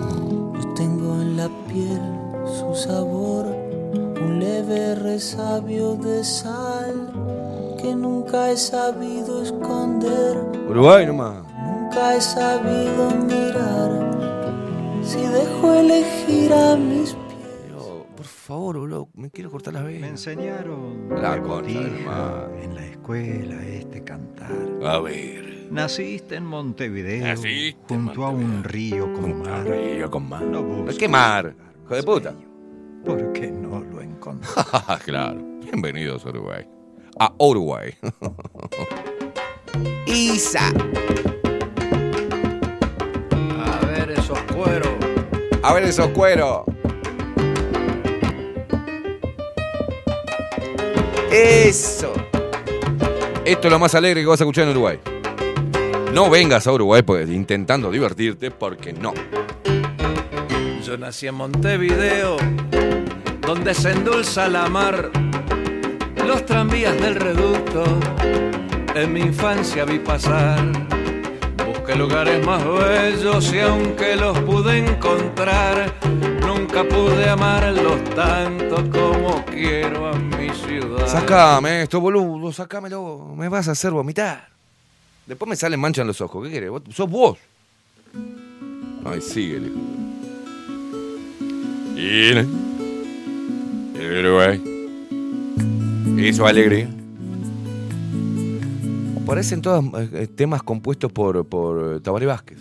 Un 4.72 4.78
leve 4.78 4.94
resabio 4.94 5.96
de 5.96 6.24
sal 6.24 7.76
que 7.80 7.94
nunca 7.94 8.50
he 8.50 8.56
sabido 8.56 9.42
esconder, 9.42 10.37
Uruguay 10.68 11.06
nomás. 11.06 11.44
nunca 11.66 12.16
he 12.16 12.20
sabido 12.20 13.11
mirar. 13.26 15.02
Si 15.02 15.18
dejo 15.18 15.74
elegir 15.74 16.52
a 16.52 16.76
mis 16.76 17.16
por 18.16 18.26
favor, 18.26 18.78
boludo, 18.78 19.08
me 19.14 19.30
quiero 19.30 19.50
cortar 19.50 19.74
las 19.74 19.85
Me 19.85 19.92
venas. 19.94 20.11
enseñaron 20.11 21.08
La 21.11 21.37
mar. 21.40 22.50
en 22.62 22.74
la 22.74 22.87
escuela 22.87 23.64
este 23.66 24.04
cantar. 24.04 24.52
A 24.85 25.00
ver. 25.00 25.68
Naciste 25.70 26.37
en 26.37 26.44
Montevideo, 26.46 27.24
Naciste 27.26 27.94
en 27.94 28.06
junto 28.06 28.24
a 28.24 28.30
un 28.30 28.62
río 28.62 29.12
con 29.14 29.42
mar. 29.42 29.64
Río 29.66 30.11
con 30.11 30.28
mar. 30.28 30.42
No 30.42 30.85
¿Qué 30.98 31.08
mar? 31.08 31.54
Hijo 31.85 31.94
de 31.94 32.02
puta. 32.02 32.35
Porque 33.04 33.50
no 33.50 33.62
claro. 35.04 35.40
Bienvenidos 35.61 36.24
a 36.24 36.28
Uruguay. 36.28 36.64
A 37.18 37.32
Uruguay. 37.38 37.92
Isa. 40.06 40.68
A 43.58 43.87
ver 43.87 44.11
esos 44.12 44.38
cueros. 44.42 44.92
A 45.62 45.74
ver 45.74 45.85
esos 45.85 46.08
cueros. 46.08 46.62
Eso. 51.32 52.12
Esto 53.44 53.68
es 53.68 53.72
lo 53.72 53.78
más 53.78 53.94
alegre 53.94 54.20
que 54.20 54.26
vas 54.26 54.40
a 54.40 54.44
escuchar 54.44 54.64
en 54.64 54.70
Uruguay. 54.70 55.00
No 56.12 56.30
vengas 56.30 56.66
a 56.66 56.72
Uruguay 56.72 57.02
pues, 57.02 57.28
intentando 57.28 57.90
divertirte 57.90 58.50
porque 58.50 58.92
no. 58.92 59.14
Yo 60.85 60.98
nací 60.98 61.26
en 61.26 61.35
Montevideo, 61.37 62.37
donde 63.46 63.74
se 63.74 63.90
endulza 63.92 64.48
la 64.48 64.68
mar, 64.68 65.11
los 66.26 66.44
tranvías 66.46 66.96
del 67.00 67.16
reducto, 67.16 67.85
en 68.94 69.12
mi 69.12 69.20
infancia 69.20 69.85
vi 69.85 69.98
pasar. 69.98 70.61
Busqué 71.66 71.96
lugares 71.96 72.44
más 72.46 72.62
bellos 72.64 73.52
y 73.52 73.61
aunque 73.61 74.16
los 74.16 74.38
pude 74.40 74.78
encontrar, 74.78 75.92
nunca 76.46 76.85
pude 76.85 77.28
amarlos 77.28 78.02
tanto 78.14 78.76
como 78.90 79.44
quiero 79.46 80.09
a 80.09 80.12
mi 80.14 80.48
ciudad. 80.50 81.07
Sácame 81.09 81.83
esto, 81.83 82.00
boludo, 82.00 82.52
sácamelo. 82.52 83.35
Me 83.37 83.48
vas 83.48 83.66
a 83.68 83.72
hacer 83.72 83.90
vomitar. 83.90 84.48
Después 85.26 85.48
me 85.48 85.57
salen 85.57 85.81
manchas 85.81 86.02
en 86.02 86.07
los 86.09 86.20
ojos. 86.20 86.48
¿Qué? 86.48 86.68
¿Vos- 86.68 86.83
¿Sos 86.92 87.09
vos? 87.11 87.38
Ay, 89.05 89.20
síguele. 89.20 89.70
Y 91.96 92.33
el 94.03 94.27
Uruguay. 94.27 94.62
Y 96.17 96.33
su 96.33 96.45
alegría. 96.45 96.88
Parecen 99.27 99.62
todos 99.62 99.85
eh, 100.12 100.27
temas 100.27 100.62
compuestos 100.62 101.12
por, 101.12 101.47
por 101.47 102.01
Tabaré 102.01 102.27
Vázquez. 102.27 102.59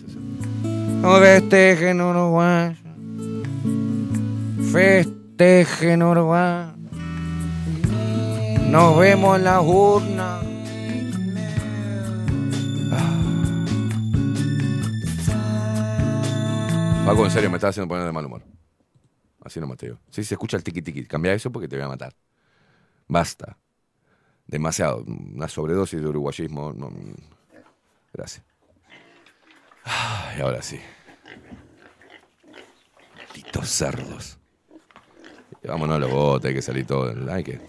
No 1.02 1.20
festejen 1.20 2.00
Uruguay. 2.02 2.76
Festejen 4.72 6.04
Uruguay. 6.04 6.68
Nos 8.70 8.98
vemos 9.00 9.38
en 9.38 9.44
la 9.44 9.62
urna. 9.62 10.40
Paco, 17.06 17.26
en 17.26 17.32
serio, 17.32 17.50
me 17.50 17.58
estás 17.58 17.72
haciendo 17.72 17.90
poner 17.90 18.06
de 18.06 18.12
mal 18.12 18.26
humor. 18.26 18.51
Así 19.44 19.60
no, 19.60 19.68
Mateo. 19.68 20.00
Sí, 20.10 20.24
se 20.24 20.36
escucha 20.36 20.58
el 20.58 20.64
tiqui 20.64 20.82
tiqui. 20.82 21.06
Cambia 21.06 21.34
eso 21.34 21.52
porque 21.52 21.68
te 21.68 21.76
voy 21.76 21.86
a 21.86 21.90
matar. 21.90 22.14
Basta. 23.08 23.58
Demasiado. 24.46 25.04
Una 25.06 25.48
sobredosis 25.48 26.00
de 26.02 26.08
uruguayismo. 26.08 26.74
no- 26.74 26.92
Gracias. 28.14 28.46
Ay, 29.84 30.42
ahora 30.42 30.62
sí. 30.62 30.80
Malditos 33.18 33.70
cerdos. 33.70 34.38
Vámonos 35.64 35.96
a 35.96 36.00
los 36.00 36.12
botes, 36.12 36.50
hay 36.50 36.56
que 36.56 36.62
salir 36.62 36.86
todo. 36.86 37.14
Hay 37.32 37.44
que. 37.44 37.62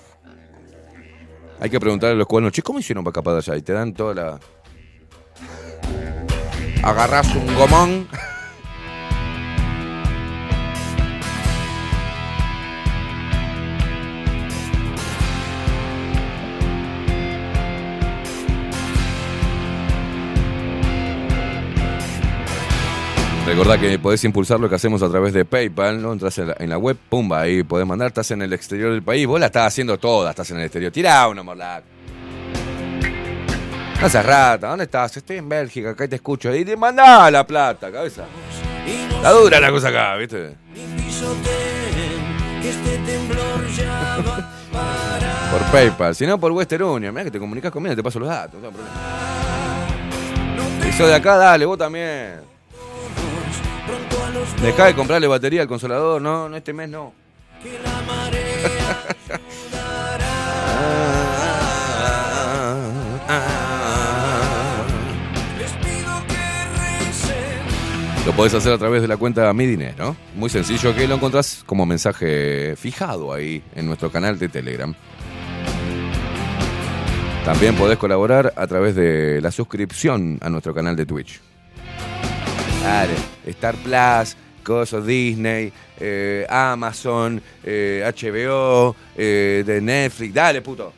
Hay 1.61 1.71
que 1.71 1.79
preguntarle 1.79 2.15
a 2.15 2.19
los 2.19 2.27
cuernos, 2.27 2.53
che, 2.53 2.63
¿cómo 2.63 2.81
hicieron 2.81 3.05
para 3.05 3.13
escapar 3.13 3.35
de 3.35 3.39
allá? 3.39 3.57
Y 3.57 3.63
te 3.63 3.73
dan 3.73 3.95
toda 3.95 4.15
la. 4.15 4.41
Agarrás 6.83 7.35
un 7.35 7.47
gomón. 7.55 8.09
Recordá 23.53 23.79
que 23.79 23.99
podés 23.99 24.25
impulsar 24.25 24.59
lo 24.59 24.67
que 24.67 24.77
hacemos 24.77 25.03
a 25.03 25.11
través 25.11 25.35
de 25.35 25.45
PayPal, 25.45 26.01
¿no? 26.01 26.15
Entras 26.15 26.38
en 26.38 26.71
la, 26.71 26.79
web, 26.79 26.97
pumba, 26.97 27.43
ahí 27.43 27.62
podés 27.62 27.87
mandar, 27.87 28.09
estás 28.09 28.31
en 28.31 28.41
el 28.41 28.51
exterior 28.55 28.93
del 28.93 29.03
país, 29.03 29.27
vos 29.27 29.38
la 29.38 29.45
estás 29.47 29.67
haciendo 29.67 29.99
toda, 29.99 30.31
estás 30.31 30.51
en 30.53 30.57
el 30.57 30.62
exterior. 30.62 30.91
Tirá 30.91 31.29
una 31.29 31.43
morlaca. 31.43 31.85
No 34.01 34.09
rata, 34.09 34.69
¿dónde 34.69 34.85
estás? 34.85 35.19
Estoy 35.19 35.37
en 35.37 35.51
Bélgica, 35.51 35.91
acá 35.91 36.09
te 36.09 36.17
escucho. 36.17 36.55
Y 36.57 36.65
te 36.65 36.79
mandá 36.79 37.31
la 37.31 37.47
plata, 37.47 37.93
cabeza. 37.93 38.24
La 39.22 39.31
dura 39.33 39.61
la 39.61 39.70
cosa 39.70 39.89
acá, 39.89 40.16
¿viste? 40.16 40.57
Por 45.51 45.61
PayPal, 45.70 46.14
si 46.14 46.26
no 46.26 46.41
por 46.41 46.53
Western 46.53 46.85
Union. 46.85 47.12
Mirá 47.12 47.24
que 47.24 47.33
te 47.33 47.39
comunicas 47.39 47.70
conmigo, 47.70 47.95
te 47.95 48.03
paso 48.03 48.18
los 48.18 48.31
datos, 48.31 48.59
no 48.62 48.68
hay 48.68 48.72
problema. 48.72 48.97
Y 50.89 50.93
sos 50.93 51.07
de 51.07 51.14
acá, 51.16 51.37
dale, 51.37 51.66
vos 51.66 51.76
también. 51.76 52.51
Dejá 54.62 54.86
de 54.86 54.95
comprarle 54.95 55.26
batería 55.26 55.62
al 55.62 55.68
consolador, 55.68 56.20
no, 56.20 56.49
no 56.49 56.57
este 56.57 56.72
mes 56.72 56.88
no. 56.88 57.12
Lo 68.24 68.32
podés 68.32 68.55
hacer 68.55 68.72
a 68.72 68.78
través 68.78 69.03
de 69.03 69.09
la 69.09 69.16
cuenta 69.16 69.53
Mi 69.53 69.66
Dinero. 69.66 70.14
Muy 70.36 70.49
sencillo 70.49 70.95
que 70.95 71.09
lo 71.09 71.16
encontrás 71.16 71.64
como 71.66 71.84
mensaje 71.84 72.76
fijado 72.76 73.32
ahí 73.32 73.64
en 73.74 73.86
nuestro 73.86 74.12
canal 74.12 74.38
de 74.38 74.49
Telegram. 74.49 74.95
También 77.45 77.74
podés 77.74 77.99
colaborar 77.99 78.53
a 78.55 78.66
través 78.68 78.95
de 78.95 79.40
la 79.40 79.51
suscripción 79.51 80.38
a 80.40 80.49
nuestro 80.51 80.72
canal 80.72 80.95
de 80.95 81.05
Twitch. 81.05 81.40
Dale, 82.83 83.14
Star 83.47 83.76
Plus, 83.76 84.37
Coso 84.64 85.01
Disney, 85.01 85.72
eh, 85.99 86.45
Amazon, 86.49 87.41
eh, 87.62 88.03
HBO, 88.05 88.97
eh, 89.16 89.62
de 89.64 89.80
Netflix. 89.80 90.35
Dale, 90.35 90.62
puto. 90.62 90.93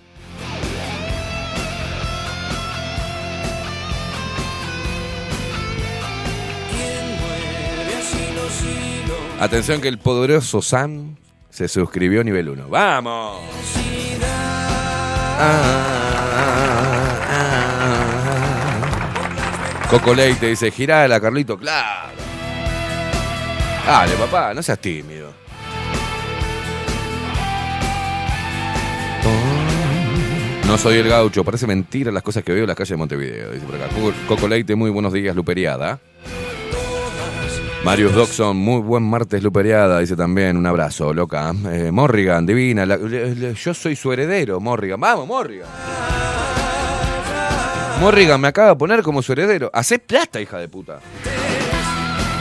Atención 9.39 9.83
que 9.83 9.89
el 9.89 9.99
poderoso 9.99 10.63
Sam 10.63 11.17
se 11.51 11.69
suscribió 11.69 12.23
a 12.23 12.25
nivel 12.25 12.49
1. 12.49 12.69
¡Vamos! 12.69 13.43
Coco 19.95 20.13
Leite 20.13 20.49
dice, 20.49 20.73
girala, 20.73 21.21
Carlito, 21.21 21.57
claro. 21.57 22.11
Dale, 23.87 24.15
papá, 24.17 24.53
no 24.53 24.61
seas 24.61 24.81
tímido. 24.81 25.33
No 30.67 30.79
soy 30.79 30.97
el 30.97 31.09
gaucho, 31.09 31.45
parece 31.45 31.67
mentira 31.69 32.11
las 32.11 32.23
cosas 32.25 32.43
que 32.43 32.53
veo 32.53 32.63
en 32.63 32.69
las 32.69 32.77
calles 32.77 32.91
de 32.91 32.97
Montevideo. 32.97 33.53
Dice 33.53 33.67
por 33.67 33.77
acá. 33.77 33.87
Coco- 34.27 34.49
Leite, 34.49 34.75
muy 34.75 34.91
buenos 34.91 35.13
días, 35.13 35.37
Luperiada. 35.37 36.01
Marius 37.85 38.15
Doxon, 38.15 38.57
muy 38.57 38.81
buen 38.81 39.03
martes 39.05 39.43
Luperiada, 39.43 40.01
dice 40.01 40.17
también, 40.17 40.57
un 40.57 40.67
abrazo, 40.67 41.13
loca. 41.15 41.53
Eh, 41.71 41.91
Morrigan, 41.93 42.47
divina, 42.47 42.85
la- 42.85 42.97
yo 42.99 43.75
soy 43.75 43.95
su 43.95 44.11
heredero, 44.13 44.59
Morrigan. 44.59 44.99
Vamos, 44.99 45.29
Morrigan. 45.29 45.69
Morrigan 48.01 48.41
me 48.41 48.49
acaba 48.49 48.71
de 48.71 48.77
poner 48.77 49.03
como 49.03 49.23
su 49.23 49.33
heredero. 49.33 49.71
Hacé 49.73 49.99
plata, 49.99 50.41
hija 50.41 50.59
de 50.59 50.69
puta. 50.69 51.01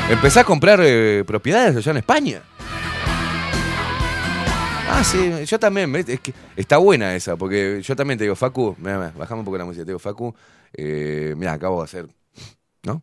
Empezá 0.09 0.41
a 0.41 0.43
comprar 0.43 0.79
eh, 0.83 1.23
propiedades 1.25 1.75
allá 1.75 1.91
en 1.91 1.97
España. 1.97 2.41
Ah, 4.89 5.03
sí, 5.03 5.45
yo 5.45 5.57
también, 5.57 5.95
es 5.95 6.19
que 6.19 6.33
está 6.55 6.77
buena 6.77 7.15
esa, 7.15 7.35
porque 7.35 7.81
yo 7.81 7.95
también 7.95 8.17
te 8.17 8.25
digo, 8.25 8.35
Facu, 8.35 8.75
mira, 8.77 9.11
bajame 9.17 9.39
un 9.39 9.45
poco 9.45 9.57
la 9.57 9.65
música, 9.65 9.83
te 9.83 9.89
digo, 9.89 9.97
Facu, 9.97 10.35
eh, 10.73 11.33
mira, 11.35 11.53
acabo 11.53 11.79
de 11.79 11.85
hacer, 11.85 12.07
¿no? 12.83 13.01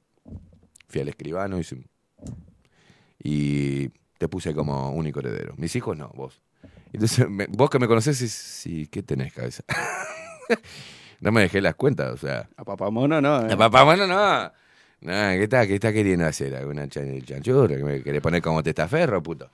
Fui 0.89 1.01
al 1.01 1.09
escribano 1.09 1.59
y, 1.59 1.65
y 3.23 3.89
te 4.19 4.29
puse 4.29 4.55
como 4.55 4.93
único 4.93 5.19
heredero. 5.19 5.55
Mis 5.57 5.75
hijos 5.75 5.97
no, 5.97 6.11
vos. 6.15 6.43
Entonces, 6.93 7.27
vos 7.49 7.71
que 7.71 7.79
me 7.79 7.89
conocés, 7.89 8.19
sí, 8.19 8.29
sí, 8.29 8.87
¿qué 8.87 9.03
tenés, 9.03 9.33
cabeza? 9.33 9.65
no 11.21 11.33
me 11.33 11.43
dejé 11.43 11.61
las 11.61 11.75
cuentas, 11.75 12.11
o 12.13 12.17
sea. 12.17 12.49
A 12.57 12.65
papamono 12.65 13.21
no. 13.21 13.49
eh. 13.49 13.53
A 13.53 13.57
papá, 13.57 13.83
bueno, 13.85 14.07
no. 14.07 14.51
No, 15.03 15.13
¿qué 15.13 15.45
está, 15.45 15.67
qué 15.67 15.75
está 15.75 15.93
queriendo 15.93 16.27
hacer? 16.27 16.55
¿Alguna 16.57 16.87
chan- 16.89 17.23
chanchura? 17.25 17.75
¿Que 17.77 17.83
me 17.85 18.03
querés 18.03 18.21
poner 18.21 18.43
como 18.43 18.63
testaferro, 18.63 19.23
puto? 19.23 19.49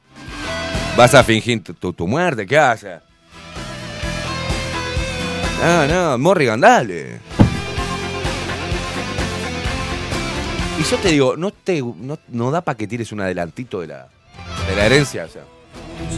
¿Vas 0.97 1.15
a 1.15 1.23
fingir 1.23 1.63
tu, 1.63 1.75
tu- 1.75 1.93
tu 1.93 2.07
muerte? 2.09 2.47
¿Qué 2.47 2.59
haces? 2.59 3.01
No, 5.63 5.87
no, 5.87 6.19
Morrigan, 6.19 6.61
dale. 6.61 7.21
Y 10.79 10.83
yo 10.83 10.99
te 10.99 11.09
digo, 11.09 11.37
no, 11.37 11.51
te, 11.53 11.81
no, 11.81 12.19
no 12.29 12.51
da 12.51 12.61
para 12.61 12.77
que 12.77 12.87
tires 12.87 13.11
un 13.13 13.21
adelantito 13.21 13.81
de 13.81 13.87
la, 13.87 14.09
de 14.69 14.77
la 14.77 14.87
herencia, 14.87 15.25
o 15.25 15.29
sea. 15.29 15.43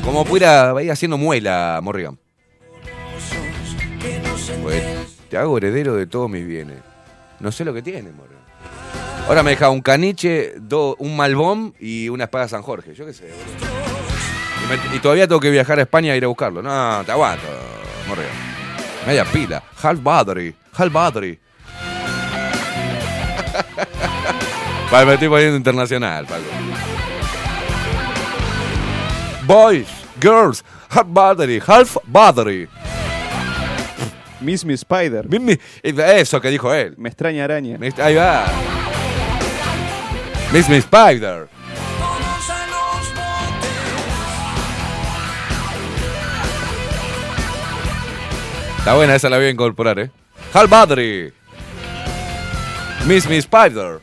Como 0.03 0.25
pudiera 0.25 0.75
ir 0.83 0.91
haciendo 0.91 1.17
muela, 1.19 1.79
Morrigan. 1.83 2.19
Pues 4.63 5.18
te 5.29 5.37
hago 5.37 5.59
heredero 5.59 5.95
de 5.95 6.07
todos 6.07 6.31
mis 6.31 6.47
bienes. 6.47 6.79
No 7.41 7.53
sé 7.53 7.65
lo 7.65 7.73
que 7.73 7.83
tiene, 7.83 8.11
Morrigan. 8.13 8.39
Ahora 9.27 9.43
me 9.43 9.51
deja 9.51 9.69
un 9.69 9.83
caniche, 9.83 10.55
un 10.99 11.17
malbón 11.17 11.75
y 11.79 12.09
una 12.09 12.25
espada 12.25 12.49
San 12.49 12.63
Jorge. 12.63 12.95
Yo 12.95 13.07
qué 13.07 13.13
sé, 13.13 13.25
boludo. 13.25 14.95
Y, 14.95 14.99
todavía 14.99 15.27
tengo 15.27 15.41
que 15.41 15.51
viajar 15.51 15.79
a 15.79 15.83
España 15.83 16.13
a 16.13 16.17
ir 16.17 16.25
a 16.25 16.29
buscarlo. 16.29 16.63
No, 16.63 17.03
te 17.05 17.13
aguanto, 17.13 17.47
Morrigan. 18.07 18.33
Media 19.07 19.25
pila. 19.25 19.63
Half 19.83 20.03
battery. 20.03 20.55
Half 20.77 20.93
battery. 20.93 21.39
Vale, 24.91 25.07
me 25.07 25.15
estoy 25.15 25.29
poniendo 25.29 25.57
internacional, 25.57 26.27
Paco. 26.27 26.43
Boys, 29.47 29.89
girls, 30.21 30.63
half 30.91 31.07
battery, 31.09 31.63
half 31.67 31.97
battery. 32.07 32.69
Miss 34.41 34.65
Me 34.65 34.75
Spider. 34.75 35.27
Eso 35.83 36.41
que 36.41 36.49
dijo 36.51 36.73
él. 36.73 36.95
Me 36.97 37.09
extraña 37.09 37.45
araña. 37.45 37.79
Me- 37.79 37.93
Ahí 38.03 38.15
va. 38.15 38.47
Miss 40.53 40.69
Miss 40.69 40.79
Spider. 40.85 41.49
Está 48.79 48.95
buena, 48.95 49.15
esa 49.15 49.29
la 49.29 49.37
voy 49.37 49.47
a 49.47 49.51
incorporar, 49.51 49.99
¿eh? 49.99 50.11
Hal 50.55 50.67
Battery. 50.69 51.33
Miss 53.07 53.29
Miss 53.29 53.41
Spider. 53.45 54.01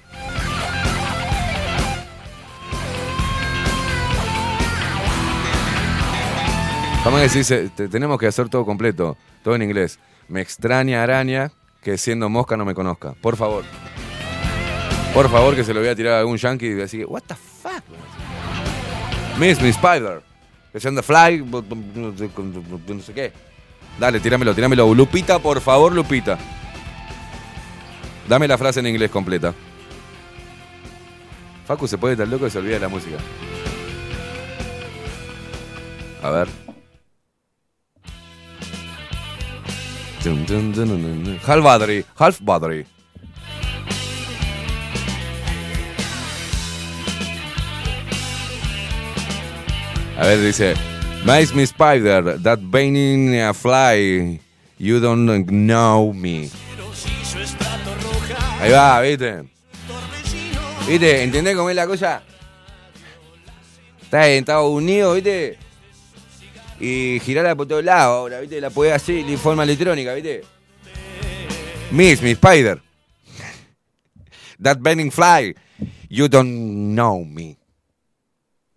Vamos 7.03 7.19
a 7.19 7.23
decir, 7.23 7.45
se- 7.45 7.69
te- 7.69 7.87
tenemos 7.87 8.17
que 8.19 8.25
hacer 8.27 8.49
todo 8.49 8.65
completo, 8.65 9.15
todo 9.43 9.55
en 9.55 9.61
inglés. 9.61 9.99
Me 10.27 10.41
extraña 10.41 11.03
araña 11.03 11.51
que 11.81 11.97
siendo 11.97 12.29
mosca 12.29 12.57
no 12.57 12.65
me 12.65 12.73
conozca. 12.73 13.13
Por 13.21 13.37
favor. 13.37 13.63
Por 15.13 15.29
favor, 15.29 15.55
que 15.55 15.63
se 15.63 15.73
lo 15.73 15.79
voy 15.79 15.89
a 15.89 15.95
tirar 15.95 16.13
a 16.13 16.19
algún 16.19 16.37
yankee 16.37 16.65
y 16.65 16.73
decir, 16.73 17.05
what 17.07 17.21
the 17.27 17.35
fuck? 17.35 17.83
Miss 19.39 19.61
Miss 19.61 19.75
Spider. 19.75 20.21
Que 20.73 20.79
se 20.79 20.87
anda 20.87 21.01
fly, 21.01 21.45
no 21.95 22.17
sé 23.01 23.13
qué. 23.13 23.31
Dale, 23.97 24.19
tíramelo, 24.19 24.53
tíramelo. 24.53 24.93
Lupita, 24.93 25.39
por 25.39 25.61
favor, 25.61 25.93
Lupita. 25.93 26.37
Dame 28.27 28.47
la 28.47 28.57
frase 28.57 28.81
en 28.81 28.87
inglés 28.87 29.09
completa. 29.09 29.53
Facu 31.65 31.87
se 31.87 31.97
puede 31.97 32.13
estar 32.13 32.27
loco 32.27 32.45
y 32.47 32.49
se 32.49 32.57
olvida 32.57 32.73
de 32.73 32.79
la 32.81 32.89
música. 32.89 33.17
A 36.21 36.29
ver. 36.29 36.64
Half 40.25 41.63
battery, 41.63 42.03
half 42.17 42.39
battery. 42.41 42.87
A 50.17 50.25
ver, 50.25 50.41
dice, 50.41 50.73
Mice 51.23 51.53
me 51.53 51.63
spider, 51.67 52.39
that 52.39 52.59
baiting 52.71 53.39
a 53.39 53.53
fly, 53.53 54.39
you 54.79 54.99
don't 54.99 55.45
know 55.45 56.11
me. 56.11 56.49
Ahí 58.59 58.71
va, 58.71 59.01
¿viste? 59.01 59.43
¿Viste? 60.87 61.23
¿Entendés 61.23 61.55
cómo 61.55 61.69
es 61.69 61.75
la 61.75 61.85
cosa? 61.85 62.23
Estás 64.01 64.25
en 64.25 64.39
Estados 64.39 64.71
Unidos, 64.71 65.15
¿viste? 65.15 65.64
Y 66.79 67.19
girarla 67.21 67.55
por 67.55 67.67
todos 67.67 67.83
lados 67.83 68.17
ahora, 68.17 68.39
¿viste? 68.39 68.59
La 68.59 68.69
podés 68.69 68.93
hacer 68.93 69.25
de 69.25 69.37
forma 69.37 69.63
electrónica, 69.63 70.13
¿viste? 70.13 70.43
Miss 71.91 72.21
me 72.21 72.31
spider. 72.31 72.81
That 74.61 74.77
bending 74.81 75.11
fly, 75.11 75.55
you 76.09 76.27
don't 76.27 76.93
know 76.93 77.23
me. 77.23 77.57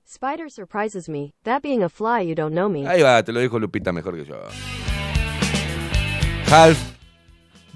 Spider 0.05 0.51
surprises 0.51 1.09
me. 1.09 1.32
That 1.44 1.62
being 1.62 1.82
a 1.82 1.88
fly, 1.88 2.22
you 2.22 2.34
don't 2.34 2.53
know 2.53 2.68
me. 2.68 2.86
Ahí 2.88 3.03
va, 3.03 3.22
te 3.22 3.32
lo 3.32 3.40
dijo 3.40 3.59
Lupita 3.59 3.92
mejor 3.92 4.16
que 4.16 4.24
yo. 4.24 4.36
Half 6.51 6.78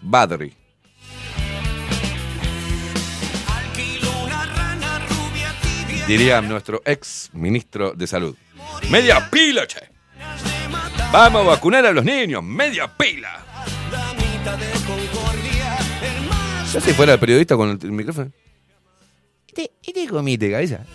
battery. 0.00 0.54
Diría 6.06 6.40
nuestro 6.40 6.82
ex 6.84 7.30
ministro 7.32 7.92
de 7.92 8.06
salud. 8.06 8.36
Media 8.90 9.30
pila, 9.30 9.66
che. 9.66 9.91
Vamos 11.12 11.42
a 11.42 11.44
vacunar 11.44 11.84
a 11.86 11.92
los 11.92 12.04
niños. 12.04 12.42
Media 12.42 12.88
pila. 12.88 13.44
Yo 16.72 16.80
si 16.80 16.92
fuera 16.94 17.12
el 17.14 17.18
periodista 17.18 17.56
con 17.56 17.78
el, 17.82 17.92
micrófono. 17.92 18.30
¿Y 19.46 19.52
te, 19.52 19.70
y 19.82 19.92
te 19.92 20.08
comiste, 20.08 20.50
cabeza? 20.50 20.86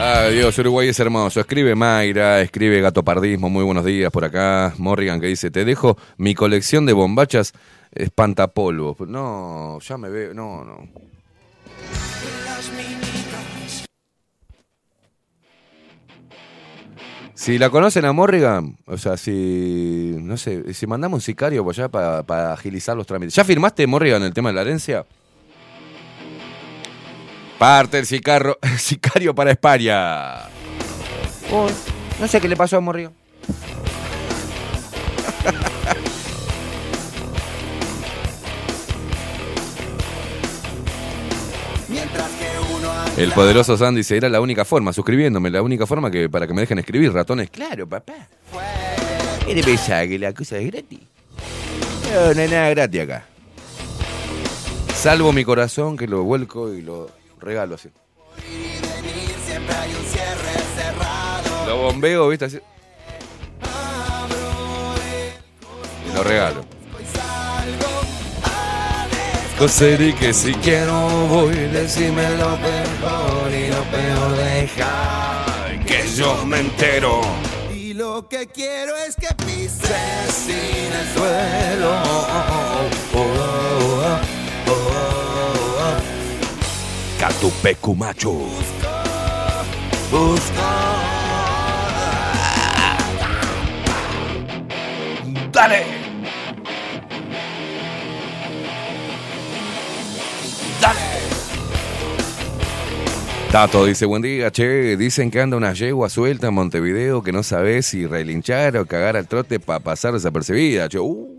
Ay, 0.00 0.36
Dios, 0.36 0.56
Uruguay 0.58 0.88
es 0.88 1.00
hermoso. 1.00 1.40
Escribe 1.40 1.74
Mayra, 1.74 2.40
escribe 2.40 2.80
Gato 2.80 3.04
Pardismo, 3.04 3.50
muy 3.50 3.64
buenos 3.64 3.84
días 3.84 4.12
por 4.12 4.24
acá. 4.24 4.72
Morrigan 4.78 5.20
que 5.20 5.26
dice, 5.26 5.50
te 5.50 5.64
dejo 5.64 5.98
mi 6.16 6.36
colección 6.36 6.86
de 6.86 6.92
bombachas 6.92 7.52
espantapolvos. 7.90 9.00
No, 9.00 9.80
ya 9.80 9.98
me 9.98 10.08
veo, 10.08 10.32
no, 10.34 10.64
no. 10.64 10.88
Si 17.38 17.56
la 17.56 17.70
conocen 17.70 18.04
a 18.04 18.12
Morrigan, 18.12 18.76
o 18.84 18.98
sea, 18.98 19.16
si, 19.16 20.16
no 20.18 20.36
sé, 20.36 20.74
si 20.74 20.88
mandamos 20.88 21.18
un 21.18 21.20
sicario 21.20 21.62
por 21.62 21.72
allá 21.72 21.88
para, 21.88 22.24
para 22.24 22.52
agilizar 22.52 22.96
los 22.96 23.06
trámites. 23.06 23.32
¿Ya 23.32 23.44
firmaste, 23.44 23.86
Morrigan, 23.86 24.24
el 24.24 24.34
tema 24.34 24.48
de 24.48 24.56
la 24.56 24.62
herencia? 24.62 25.06
Parte 27.56 28.00
el 28.00 28.06
sicario, 28.06 28.58
sicario 28.76 29.36
para 29.36 29.52
España. 29.52 30.48
Oh, 31.52 31.68
no 32.18 32.26
sé 32.26 32.40
qué 32.40 32.48
le 32.48 32.56
pasó 32.56 32.78
a 32.78 32.80
Morrigan. 32.80 33.12
El 43.18 43.32
poderoso 43.32 43.76
Sandy 43.76 43.98
dice, 43.98 44.16
era 44.16 44.28
la 44.28 44.40
única 44.40 44.64
forma, 44.64 44.92
suscribiéndome, 44.92 45.50
la 45.50 45.60
única 45.60 45.86
forma 45.86 46.08
que 46.08 46.28
para 46.28 46.46
que 46.46 46.54
me 46.54 46.60
dejen 46.60 46.78
escribir, 46.78 47.12
ratones. 47.12 47.50
Claro, 47.50 47.88
papá. 47.88 48.14
¿Qué 49.44 49.54
te 49.56 49.62
pensás 49.62 50.06
que 50.06 50.18
la 50.18 50.32
cosa 50.32 50.58
es 50.58 50.70
gratis? 50.70 51.00
No, 52.12 52.40
hay 52.40 52.48
nada 52.48 52.70
gratis 52.70 53.00
acá. 53.00 53.26
Salvo 54.94 55.32
mi 55.32 55.44
corazón 55.44 55.96
que 55.96 56.06
lo 56.06 56.22
vuelco 56.22 56.72
y 56.72 56.82
lo 56.82 57.10
regalo 57.40 57.74
así. 57.74 57.88
Lo 61.66 61.76
bombeo, 61.76 62.28
¿viste? 62.28 62.44
Así. 62.44 62.58
Y 66.08 66.14
lo 66.14 66.22
regalo. 66.22 66.77
Coser 69.58 70.00
y 70.00 70.12
que 70.12 70.32
si 70.32 70.54
quiero 70.54 71.08
voy, 71.26 71.54
decime 71.54 72.36
lo 72.36 72.56
peor 72.56 73.52
y 73.52 73.68
lo 73.68 73.82
peor 73.90 74.36
deja 74.36 75.44
que 75.84 76.08
yo 76.14 76.44
me 76.46 76.60
entero. 76.60 77.20
Y 77.74 77.94
lo 77.94 78.28
que 78.28 78.46
quiero 78.46 78.96
es 78.96 79.16
que 79.16 79.28
pises 79.44 80.32
sin 80.32 80.92
el 80.92 81.08
suelo. 81.14 82.02
Catupecu 87.18 87.94
macho. 87.94 88.34
Dale. 95.52 95.78
Dale. 95.82 95.97
Tato 103.50 103.86
dice, 103.86 104.04
buen 104.04 104.20
día, 104.20 104.50
che, 104.52 104.94
dicen 104.98 105.30
que 105.30 105.40
anda 105.40 105.56
una 105.56 105.72
yegua 105.72 106.10
suelta 106.10 106.48
en 106.48 106.54
Montevideo 106.54 107.22
que 107.22 107.32
no 107.32 107.42
sabes 107.42 107.86
si 107.86 108.06
relinchar 108.06 108.76
o 108.76 108.84
cagar 108.84 109.16
al 109.16 109.26
trote 109.26 109.58
para 109.58 109.80
pasar 109.80 110.12
desapercibida. 110.12 110.86
Che, 110.86 110.98
uh. 110.98 111.34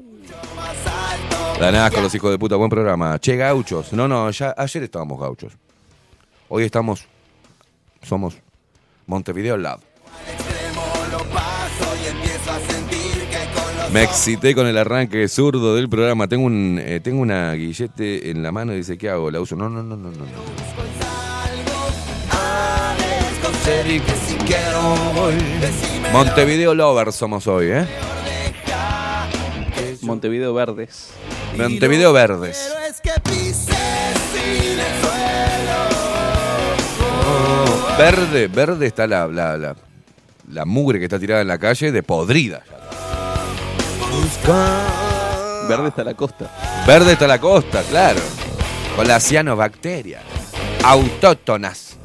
Con 1.94 2.04
los 2.04 2.16
hijos 2.16 2.32
de 2.32 2.40
puta, 2.40 2.56
buen 2.56 2.72
programa. 2.72 3.20
Che, 3.20 3.36
gauchos. 3.36 3.94
No, 3.94 4.08
no, 4.08 4.32
ya 4.32 4.56
ayer 4.58 4.84
estábamos 4.84 5.20
gauchos. 5.20 5.54
Hoy 6.48 6.64
estamos, 6.64 7.06
somos 8.02 8.40
Montevideo 9.06 9.56
Lab. 9.58 9.80
Me 13.94 14.02
excité 14.04 14.56
con 14.56 14.66
el 14.66 14.80
arranque 14.80 15.28
zurdo 15.28 15.76
del 15.76 15.90
programa. 15.90 16.28
Tengo 16.28 16.46
un 16.46 16.80
eh, 16.82 17.02
tengo 17.02 17.22
una 17.22 17.54
guillete 17.54 18.32
en 18.32 18.42
la 18.42 18.52
mano 18.52 18.74
y 18.74 18.78
dice, 18.78 18.98
¿qué 18.98 19.10
hago? 19.10 19.30
La 19.30 19.40
uso. 19.40 19.56
No, 19.56 19.70
no, 19.70 19.84
no, 19.84 19.96
no, 19.96 20.10
no. 20.10 20.18
no. 20.18 21.09
Montevideo 26.12 26.74
Lover 26.74 27.12
somos 27.14 27.46
hoy, 27.48 27.68
¿eh? 27.72 27.86
Montevideo 30.02 30.54
Verdes. 30.54 31.12
Montevideo 31.58 32.14
Verdes. 32.14 32.74
Verde, 37.98 38.48
verde 38.48 38.88
está 38.88 39.06
la, 39.06 39.28
la, 39.28 39.58
la, 39.58 39.76
la 40.52 40.66
mugre 40.66 41.00
que 41.00 41.06
está 41.06 41.20
tirada 41.20 41.42
en 41.42 41.48
la 41.50 41.58
calle 41.58 41.92
de 41.92 42.02
podrida. 42.02 42.64
Verde 45.68 45.90
está 45.90 46.04
la 46.04 46.14
costa. 46.14 46.84
Verde 46.88 47.12
está 47.12 47.28
la 47.28 47.40
costa, 47.40 47.84
claro. 47.90 48.22
Con 48.96 49.08
las 49.08 49.24
cianobacterias. 49.28 50.24
Autóctonas. 50.84 51.98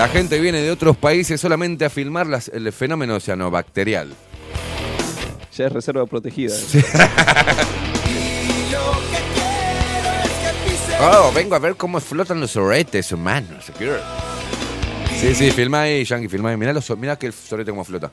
La 0.00 0.08
gente 0.08 0.40
viene 0.40 0.62
de 0.62 0.70
otros 0.70 0.96
países 0.96 1.38
solamente 1.38 1.84
a 1.84 1.90
filmar 1.90 2.26
las- 2.26 2.48
el 2.48 2.72
fenómeno 2.72 3.20
cianobacterial. 3.20 4.08
Ya 5.54 5.66
es 5.66 5.72
reserva 5.74 6.06
protegida. 6.06 6.54
Oh, 11.02 11.32
vengo 11.34 11.54
a 11.54 11.58
ver 11.58 11.76
cómo 11.76 11.98
flotan 12.00 12.40
los 12.40 12.50
soretes 12.50 13.10
humanos. 13.12 13.70
Sí, 15.18 15.34
sí, 15.34 15.50
filma 15.50 15.82
ahí, 15.82 16.04
Yankee, 16.04 16.28
filma 16.28 16.50
ahí. 16.50 16.56
Mirá, 16.58 16.72
los, 16.74 16.90
mirá 16.98 17.16
que 17.18 17.26
el 17.26 17.32
sorete 17.32 17.70
cómo 17.70 17.84
flota. 17.84 18.10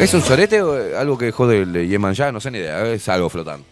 ¿Es 0.00 0.12
un 0.14 0.22
sorete 0.22 0.60
o 0.62 0.98
algo 0.98 1.16
que 1.16 1.26
dejó 1.26 1.46
del 1.46 1.88
Yeman 1.88 2.14
ya? 2.14 2.32
No 2.32 2.40
sé 2.40 2.50
ni 2.50 2.58
idea, 2.58 2.84
es 2.88 3.08
algo 3.08 3.28
flotando. 3.28 3.64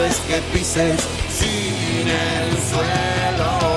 Es 0.00 0.16
que 0.20 0.40
pises 0.52 1.00
sin 1.30 2.08
el 2.08 2.58
suelo. 2.70 3.74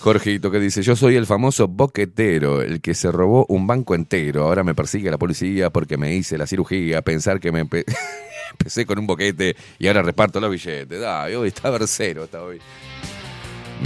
Jorgito 0.00 0.52
que 0.52 0.60
dice, 0.60 0.82
yo 0.82 0.94
soy 0.94 1.16
el 1.16 1.26
famoso 1.26 1.66
boquetero, 1.66 2.62
el 2.62 2.80
que 2.80 2.94
se 2.94 3.10
robó 3.10 3.44
un 3.48 3.66
banco 3.66 3.94
entero. 3.96 4.44
Ahora 4.44 4.62
me 4.62 4.72
persigue 4.74 5.10
la 5.10 5.18
policía 5.18 5.70
porque 5.70 5.96
me 5.96 6.14
hice 6.14 6.38
la 6.38 6.46
cirugía. 6.46 7.02
Pensar 7.02 7.40
que 7.40 7.50
me 7.50 7.64
empe- 7.64 7.84
empecé 8.52 8.86
con 8.86 9.00
un 9.00 9.06
boquete 9.08 9.56
y 9.80 9.88
ahora 9.88 10.02
reparto 10.02 10.38
los 10.38 10.50
billetes. 10.50 11.02
Ay, 11.04 11.34
hoy 11.34 11.48
está 11.48 11.70
versero, 11.70 12.24
está 12.24 12.40
hoy. 12.42 12.60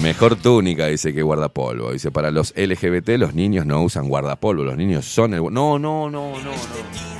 Mejor 0.03 0.37
túnica, 0.37 0.87
dice 0.89 1.15
que 1.15 1.23
guardapolvo. 1.23 1.91
Dice, 1.93 2.11
para 2.11 2.31
los 2.31 2.53
LGBT 2.55 3.09
los 3.17 3.35
niños 3.35 3.65
no 3.65 3.83
usan 3.83 4.07
guardapolvo, 4.07 4.63
los 4.63 4.77
niños 4.77 5.07
son 5.07 5.33
el... 5.33 5.41
No, 5.41 5.79
no, 5.79 5.79
no, 5.79 6.11
no, 6.11 6.33
no. 6.39 7.20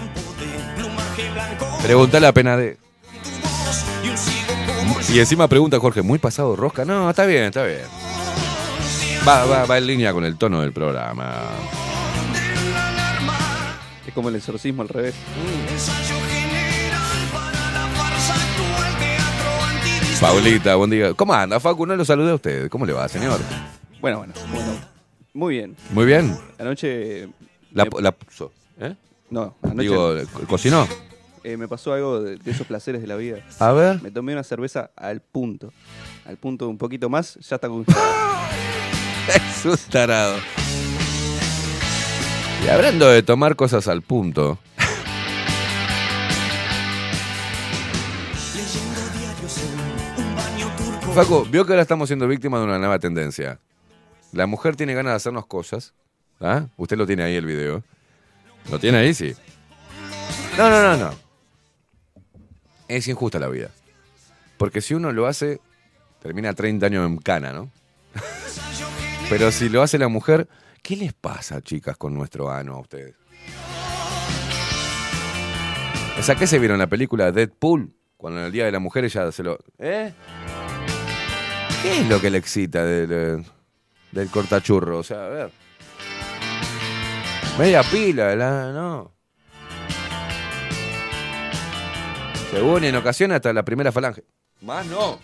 Pregunta 1.83 2.21
la 2.21 2.33
pena 2.33 2.57
de... 2.57 2.77
Y 5.09 5.19
encima 5.19 5.49
pregunta 5.49 5.81
Jorge, 5.81 6.03
¿muy 6.03 6.19
pasado 6.19 6.55
rosca? 6.55 6.85
No, 6.85 7.11
está 7.11 7.27
bien, 7.27 7.45
está 7.45 7.65
bien. 7.65 7.81
Va, 9.27 9.45
va, 9.45 9.65
va 9.67 9.79
en 9.79 9.87
línea 9.87 10.13
con 10.13 10.25
el 10.25 10.37
tono 10.37 10.61
del 10.61 10.73
programa. 10.73 11.35
Es 14.07 14.15
como 14.15 14.29
el 14.29 14.37
exorcismo 14.37 14.83
al 14.83 14.89
revés. 14.89 15.15
Paulita, 20.21 20.75
buen 20.77 20.91
día. 20.91 21.15
¿Cómo 21.15 21.33
anda, 21.33 21.59
Facu? 21.59 21.87
No 21.87 21.97
lo 21.97 22.05
saludé 22.05 22.31
a 22.31 22.35
usted. 22.35 22.69
¿Cómo 22.69 22.85
le 22.85 22.93
va, 22.93 23.09
señor? 23.09 23.41
Bueno, 24.01 24.19
bueno, 24.19 24.35
bueno. 24.53 24.73
Muy 25.33 25.55
bien. 25.57 25.77
Muy 25.93 26.05
bien. 26.05 26.37
Anoche. 26.59 27.29
La, 27.73 27.85
me- 27.87 28.03
la 28.03 28.13
puso, 28.13 28.53
¿eh? 28.81 28.95
No, 29.31 29.55
anoche. 29.63 29.83
Digo, 29.83 30.15
¿co- 30.33 30.47
¿cocinó? 30.47 30.87
Eh, 31.45 31.57
me 31.57 31.69
pasó 31.69 31.93
algo 31.93 32.21
de, 32.21 32.37
de 32.37 32.51
esos 32.51 32.67
placeres 32.67 33.01
de 33.01 33.07
la 33.07 33.17
vida. 33.17 33.39
A 33.59 33.73
ver. 33.73 34.03
Me 34.03 34.11
tomé 34.11 34.33
una 34.33 34.43
cerveza 34.43 34.91
al 34.97 35.21
punto. 35.21 35.73
Al 36.25 36.37
punto 36.37 36.67
de 36.67 36.71
un 36.71 36.79
poquito 36.79 37.09
más, 37.09 37.35
ya 37.37 37.57
está 37.57 37.69
congelada. 37.69 38.51
Es 39.29 39.65
un 39.65 39.77
tarado. 39.91 40.37
Y 42.65 42.69
hablando 42.69 43.09
de 43.09 43.23
tomar 43.23 43.55
cosas 43.55 43.87
al 43.87 44.03
punto. 44.03 44.59
Facu, 51.15 51.45
vio 51.51 51.67
que 51.67 51.73
ahora 51.73 51.83
estamos 51.83 52.09
siendo 52.09 52.29
víctimas 52.29 52.61
de 52.61 52.67
una 52.67 52.79
nueva 52.79 52.99
tendencia. 52.99 53.59
La 54.33 54.47
mujer 54.47 54.77
tiene 54.77 54.95
ganas 54.95 55.13
de 55.13 55.17
hacernos 55.17 55.47
cosas. 55.47 55.93
¿Ah? 56.41 56.67
Usted 56.77 56.97
lo 56.97 57.07
tiene 57.07 57.25
ahí 57.25 57.35
el 57.35 57.47
video. 57.47 57.83
¿Lo 58.71 58.79
tiene 58.79 58.99
ahí? 58.99 59.13
Sí. 59.13 59.35
No, 60.57 60.71
no, 60.71 60.83
no, 60.83 60.97
no. 60.97 61.30
Es 62.91 63.07
injusta 63.07 63.39
la 63.39 63.47
vida. 63.47 63.71
Porque 64.57 64.81
si 64.81 64.95
uno 64.95 65.13
lo 65.13 65.29
hace, 65.29 65.61
termina 66.21 66.55
30 66.55 66.87
años 66.87 67.07
en 67.07 67.19
cana, 67.19 67.53
¿no? 67.53 67.71
Pero 69.31 69.53
si 69.53 69.69
lo 69.69 69.81
hace 69.81 69.97
la 69.97 70.09
mujer, 70.09 70.49
¿qué 70.83 70.97
les 70.97 71.13
pasa, 71.13 71.63
chicas, 71.63 71.97
con 71.97 72.13
nuestro 72.15 72.51
ano 72.51 72.75
a 72.75 72.81
ustedes? 72.81 73.15
O 76.19 76.23
sea, 76.25 76.35
¿qué 76.35 76.49
se 76.49 76.59
vieron 76.59 76.75
en 76.75 76.81
la 76.81 76.89
película 76.89 77.31
Deadpool? 77.31 77.95
Cuando 78.17 78.41
en 78.41 78.47
el 78.47 78.53
Día 78.53 78.65
de 78.65 78.73
la 78.73 78.81
Mujer 78.81 79.05
ella 79.05 79.31
se 79.31 79.45
lo... 79.45 79.61
¿Eh? 79.79 80.13
¿Qué 81.83 82.01
es 82.01 82.09
lo 82.09 82.21
que 82.21 82.31
le 82.31 82.39
excita 82.39 82.85
del, 82.85 83.47
del 84.11 84.31
cortachurro? 84.31 84.99
O 84.99 85.05
sea, 85.05 85.27
a 85.27 85.29
ver. 85.29 85.51
Media 87.57 87.85
pila, 87.85 88.35
la, 88.35 88.73
no. 88.73 89.20
Según 92.51 92.83
en 92.85 92.97
ocasiones 92.97 93.37
hasta 93.37 93.53
la 93.53 93.65
primera 93.65 93.93
falange. 93.93 94.25
Más 94.61 94.85
no. 94.87 95.21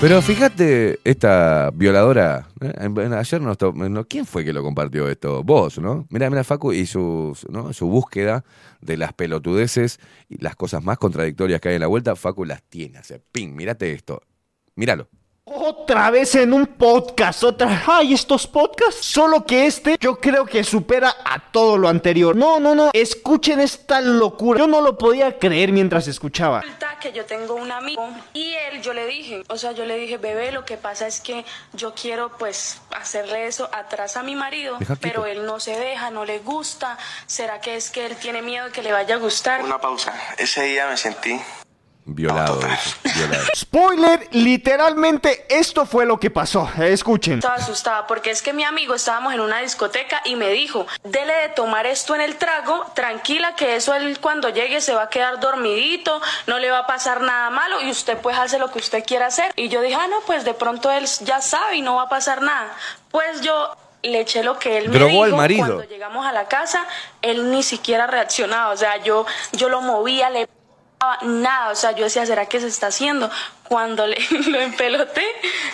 Pero 0.00 0.20
fíjate, 0.20 0.98
esta 1.04 1.70
violadora, 1.72 2.48
¿eh? 2.60 2.72
Ayer 3.16 3.40
nos 3.40 3.56
no, 3.74 4.04
¿quién 4.06 4.26
fue 4.26 4.44
que 4.44 4.52
lo 4.52 4.62
compartió 4.62 5.08
esto? 5.08 5.42
Vos, 5.42 5.78
¿no? 5.78 6.06
Mira, 6.10 6.28
mira 6.28 6.44
Facu 6.44 6.72
y 6.72 6.84
su, 6.84 7.34
¿no? 7.48 7.72
su 7.72 7.86
búsqueda 7.86 8.44
de 8.80 8.96
las 8.96 9.14
pelotudeces 9.14 10.00
y 10.28 10.42
las 10.42 10.56
cosas 10.56 10.82
más 10.84 10.98
contradictorias 10.98 11.60
que 11.60 11.70
hay 11.70 11.76
en 11.76 11.80
la 11.82 11.86
vuelta, 11.86 12.16
Facu 12.16 12.44
las 12.44 12.62
tiene. 12.64 12.98
O 12.98 13.04
sea, 13.04 13.18
ping, 13.32 13.54
mírate 13.54 13.92
esto. 13.92 14.20
Míralo. 14.74 15.08
Otra 15.46 16.10
vez 16.10 16.34
en 16.36 16.54
un 16.54 16.66
podcast, 16.66 17.44
otra. 17.44 17.84
Ay, 17.86 18.14
estos 18.14 18.46
podcasts. 18.46 19.04
Solo 19.04 19.44
que 19.44 19.66
este 19.66 19.98
yo 20.00 20.18
creo 20.18 20.46
que 20.46 20.64
supera 20.64 21.14
a 21.22 21.38
todo 21.38 21.76
lo 21.76 21.88
anterior. 21.88 22.34
No, 22.34 22.58
no, 22.58 22.74
no. 22.74 22.88
Escuchen 22.94 23.60
esta 23.60 24.00
locura. 24.00 24.60
Yo 24.60 24.66
no 24.66 24.80
lo 24.80 24.96
podía 24.96 25.38
creer 25.38 25.70
mientras 25.70 26.08
escuchaba. 26.08 26.62
Resulta 26.62 26.98
que 26.98 27.12
yo 27.12 27.26
tengo 27.26 27.56
un 27.56 27.70
amigo 27.70 28.08
y 28.32 28.54
él, 28.54 28.80
yo 28.80 28.94
le 28.94 29.06
dije, 29.06 29.42
o 29.48 29.58
sea, 29.58 29.72
yo 29.72 29.84
le 29.84 29.98
dije, 29.98 30.16
bebé, 30.16 30.50
lo 30.50 30.64
que 30.64 30.78
pasa 30.78 31.06
es 31.06 31.20
que 31.20 31.44
yo 31.74 31.94
quiero 31.94 32.30
pues 32.38 32.80
hacerle 32.96 33.46
eso 33.46 33.68
atrás 33.70 34.16
a 34.16 34.22
mi 34.22 34.34
marido, 34.34 34.78
Deja 34.78 34.96
pero 34.96 35.26
él 35.26 35.44
no 35.44 35.60
se 35.60 35.78
deja, 35.78 36.10
no 36.10 36.24
le 36.24 36.38
gusta. 36.38 36.96
¿Será 37.26 37.60
que 37.60 37.76
es 37.76 37.90
que 37.90 38.06
él 38.06 38.16
tiene 38.16 38.40
miedo 38.40 38.64
de 38.64 38.72
que 38.72 38.82
le 38.82 38.92
vaya 38.92 39.16
a 39.16 39.18
gustar? 39.18 39.62
Una 39.62 39.78
pausa. 39.78 40.14
Ese 40.38 40.62
día 40.62 40.88
me 40.88 40.96
sentí 40.96 41.38
Violado. 42.06 42.60
Spoiler, 43.56 44.28
literalmente 44.32 45.46
esto 45.48 45.86
fue 45.86 46.04
lo 46.04 46.20
que 46.20 46.30
pasó. 46.30 46.70
Escuchen. 46.78 47.34
Estaba 47.38 47.54
asustada 47.54 48.06
porque 48.06 48.30
es 48.30 48.42
que 48.42 48.52
mi 48.52 48.62
amigo 48.62 48.94
estábamos 48.94 49.32
en 49.32 49.40
una 49.40 49.60
discoteca 49.60 50.20
y 50.24 50.36
me 50.36 50.50
dijo, 50.50 50.86
dele 51.02 51.32
de 51.32 51.48
tomar 51.50 51.86
esto 51.86 52.14
en 52.14 52.20
el 52.20 52.36
trago, 52.36 52.84
tranquila 52.94 53.54
que 53.56 53.76
eso 53.76 53.94
él 53.94 54.18
cuando 54.20 54.50
llegue 54.50 54.82
se 54.82 54.94
va 54.94 55.04
a 55.04 55.08
quedar 55.08 55.40
dormidito, 55.40 56.20
no 56.46 56.58
le 56.58 56.70
va 56.70 56.80
a 56.80 56.86
pasar 56.86 57.22
nada 57.22 57.48
malo 57.48 57.80
y 57.80 57.90
usted 57.90 58.18
pues 58.18 58.36
hace 58.36 58.58
lo 58.58 58.70
que 58.70 58.80
usted 58.80 59.02
quiera 59.04 59.26
hacer. 59.26 59.52
Y 59.56 59.70
yo 59.70 59.80
dije, 59.80 59.96
ah 59.98 60.06
no, 60.08 60.20
pues 60.26 60.44
de 60.44 60.52
pronto 60.52 60.90
él 60.90 61.06
ya 61.22 61.40
sabe 61.40 61.76
y 61.76 61.82
no 61.82 61.96
va 61.96 62.02
a 62.02 62.08
pasar 62.10 62.42
nada. 62.42 62.70
Pues 63.10 63.40
yo 63.40 63.74
le 64.02 64.20
eché 64.20 64.44
lo 64.44 64.58
que 64.58 64.76
él 64.78 64.90
me 64.90 64.98
Drogó 64.98 65.10
dijo. 65.10 65.24
al 65.24 65.32
marido. 65.32 65.66
Cuando 65.66 65.84
llegamos 65.84 66.26
a 66.26 66.32
la 66.32 66.46
casa, 66.46 66.86
él 67.22 67.50
ni 67.50 67.62
siquiera 67.62 68.06
reaccionaba, 68.06 68.72
o 68.72 68.76
sea, 68.76 69.02
yo, 69.02 69.24
yo 69.52 69.70
lo 69.70 69.80
movía, 69.80 70.28
le 70.28 70.46
nada, 71.22 71.70
o 71.70 71.74
sea, 71.74 71.92
yo 71.92 72.04
decía, 72.04 72.26
¿será 72.26 72.46
que 72.46 72.60
se 72.60 72.66
está 72.68 72.88
haciendo? 72.88 73.30
Cuando 73.64 74.06
le, 74.06 74.16
lo 74.48 74.60
empeloté, 74.60 75.24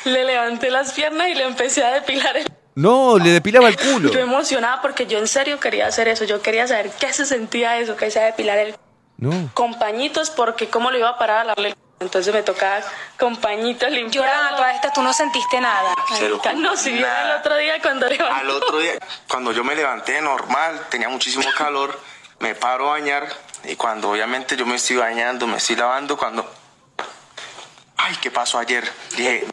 le 0.05 0.25
levanté 0.25 0.71
las 0.71 0.93
piernas 0.93 1.29
y 1.29 1.35
le 1.35 1.45
empecé 1.45 1.85
a 1.85 1.91
depilar 1.93 2.37
el 2.37 2.47
No, 2.75 3.19
le 3.19 3.31
depilaba 3.31 3.69
el 3.69 3.77
culo. 3.77 4.11
yo 4.11 4.19
emocionada 4.21 4.81
porque 4.83 5.07
yo 5.07 5.19
en 5.19 5.29
serio 5.29 5.59
quería 5.61 5.87
hacer 5.87 6.09
eso, 6.09 6.25
yo 6.25 6.41
quería 6.43 6.67
saber 6.67 6.91
qué 6.99 7.13
se 7.13 7.27
sentía 7.27 7.79
eso, 7.79 7.97
que 7.97 8.11
se 8.11 8.21
depilar 8.21 8.59
el 8.59 8.75
No. 9.19 9.51
con 9.55 9.79
pañitos 9.79 10.31
porque 10.31 10.69
cómo 10.69 10.91
lo 10.91 10.99
iba 10.99 11.09
a 11.11 11.19
parar 11.19 11.39
a 11.41 11.45
lavarle 11.45 11.69
el 11.71 11.77
entonces 12.01 12.33
me 12.33 12.43
tocaba 12.43 12.81
con 13.19 13.37
pañitos 13.37 13.91
limpiar. 13.91 14.25
Llorando, 14.25 14.57
toda 14.57 14.73
esta 14.73 14.91
tú 14.91 15.03
no 15.03 15.13
sentiste 15.13 15.61
nada. 15.61 15.95
Marica, 16.11 16.55
No, 16.55 16.75
si 16.75 16.93
vieron 16.93 17.15
el 17.27 17.33
otro 17.33 17.55
día 17.59 17.75
cuando 17.83 18.07
levantó. 18.09 18.35
Al 18.37 18.49
otro 18.51 18.79
día, 18.79 18.93
cuando 19.29 19.53
yo 19.53 19.63
me 19.65 19.75
levanté 19.75 20.19
normal, 20.23 20.81
tenía 20.89 21.11
muchísimo 21.11 21.45
calor, 21.59 22.01
me 22.39 22.55
paro 22.55 22.89
a 22.89 22.93
bañar 22.93 23.29
y 23.65 23.77
cuando 23.77 24.11
obviamente 24.11 24.57
yo 24.57 24.67
me 24.67 24.77
estoy 24.77 24.97
bañando, 24.97 25.47
me 25.47 25.57
estoy 25.59 25.77
lavando, 25.77 26.17
cuando... 26.17 26.49
Ay, 27.97 28.15
¿qué 28.21 28.31
pasó 28.31 28.59
ayer? 28.59 28.83
Dije, 29.17 29.45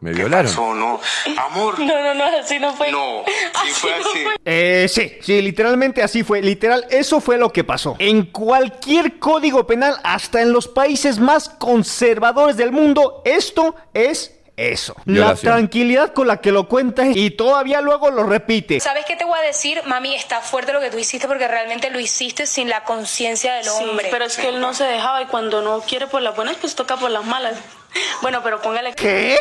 Me 0.00 0.12
violaron. 0.12 0.46
pasó? 0.46 0.74
No, 0.74 1.00
amor. 1.38 1.78
No, 1.80 1.86
no, 2.02 2.14
no, 2.14 2.24
así 2.38 2.58
no 2.60 2.72
fue. 2.74 2.92
No, 2.92 3.24
sí 3.26 3.70
fue 3.72 3.90
no 3.90 3.96
así. 4.10 4.22
fue. 4.22 4.34
Eh, 4.44 4.86
sí, 4.88 5.18
sí, 5.20 5.42
literalmente 5.42 6.02
así 6.02 6.22
fue. 6.22 6.40
Literal, 6.40 6.86
eso 6.90 7.20
fue 7.20 7.36
lo 7.36 7.52
que 7.52 7.64
pasó. 7.64 7.96
En 7.98 8.26
cualquier 8.26 9.18
código 9.18 9.66
penal, 9.66 9.96
hasta 10.04 10.40
en 10.40 10.52
los 10.52 10.68
países 10.68 11.18
más 11.18 11.48
conservadores 11.48 12.56
del 12.56 12.70
mundo, 12.70 13.22
esto 13.24 13.74
es 13.92 14.36
eso. 14.68 14.94
Violación. 15.04 15.50
La 15.52 15.56
tranquilidad 15.58 16.12
con 16.12 16.26
la 16.26 16.38
que 16.38 16.52
lo 16.52 16.68
cuenta 16.68 17.06
y 17.06 17.30
todavía 17.30 17.80
luego 17.80 18.10
lo 18.10 18.24
repite. 18.24 18.80
¿Sabes 18.80 19.04
qué 19.06 19.16
te 19.16 19.24
voy 19.24 19.38
a 19.38 19.42
decir? 19.42 19.80
Mami, 19.86 20.14
está 20.14 20.40
fuerte 20.40 20.72
lo 20.72 20.80
que 20.80 20.90
tú 20.90 20.98
hiciste 20.98 21.26
porque 21.26 21.48
realmente 21.48 21.90
lo 21.90 21.98
hiciste 22.00 22.46
sin 22.46 22.68
la 22.68 22.84
conciencia 22.84 23.54
del 23.54 23.64
Sí, 23.64 23.84
hombre. 23.84 24.08
pero 24.10 24.24
es 24.24 24.36
que 24.36 24.48
él 24.48 24.60
no 24.60 24.74
se 24.74 24.84
dejaba 24.84 25.22
y 25.22 25.26
cuando 25.26 25.62
no 25.62 25.80
quiere 25.80 26.06
por 26.06 26.22
las 26.22 26.36
buenas, 26.36 26.56
pues 26.56 26.74
toca 26.74 26.96
por 26.96 27.10
las 27.10 27.24
malas. 27.24 27.58
Bueno, 28.22 28.40
pero 28.44 28.60
póngale 28.62 28.92
¿Qué? 28.94 29.36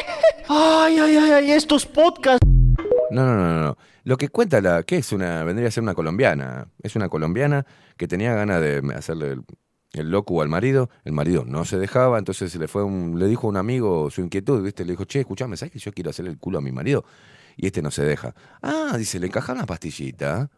Ay, 0.47 0.97
ay, 0.99 1.17
ay, 1.17 1.31
ay, 1.31 1.51
estos 1.51 1.85
podcasts. 1.85 2.39
No, 3.11 3.23
no, 3.25 3.35
no, 3.35 3.59
no. 3.59 3.77
Lo 4.05 4.17
que 4.17 4.29
cuenta 4.29 4.59
la. 4.59 4.81
¿Qué 4.81 4.97
es 4.97 5.11
una.? 5.11 5.43
Vendría 5.43 5.67
a 5.67 5.71
ser 5.71 5.83
una 5.83 5.93
colombiana. 5.93 6.67
Es 6.81 6.95
una 6.95 7.09
colombiana 7.09 7.65
que 7.95 8.07
tenía 8.07 8.33
ganas 8.33 8.59
de 8.61 8.81
hacerle 8.95 9.35
el, 9.93 10.09
loco 10.09 10.41
al 10.41 10.49
marido. 10.49 10.89
El 11.03 11.13
marido 11.13 11.45
no 11.45 11.65
se 11.65 11.77
dejaba, 11.77 12.17
entonces 12.17 12.55
le 12.55 12.67
fue 12.67 12.83
un, 12.83 13.19
le 13.19 13.27
dijo 13.27 13.47
a 13.47 13.49
un 13.49 13.57
amigo 13.57 14.09
su 14.09 14.21
inquietud, 14.21 14.63
¿viste? 14.63 14.85
Le 14.85 14.91
dijo, 14.91 15.05
che, 15.05 15.21
escuchame, 15.21 15.57
¿sabes 15.57 15.71
que 15.71 15.79
yo 15.79 15.91
quiero 15.91 16.09
hacerle 16.09 16.31
el 16.31 16.37
culo 16.37 16.59
a 16.59 16.61
mi 16.61 16.71
marido? 16.71 17.05
Y 17.57 17.67
este 17.67 17.81
no 17.81 17.91
se 17.91 18.03
deja. 18.03 18.33
Ah, 18.61 18.95
dice, 18.97 19.19
le 19.19 19.27
encajás 19.27 19.55
una 19.55 19.65
pastillita 19.65 20.49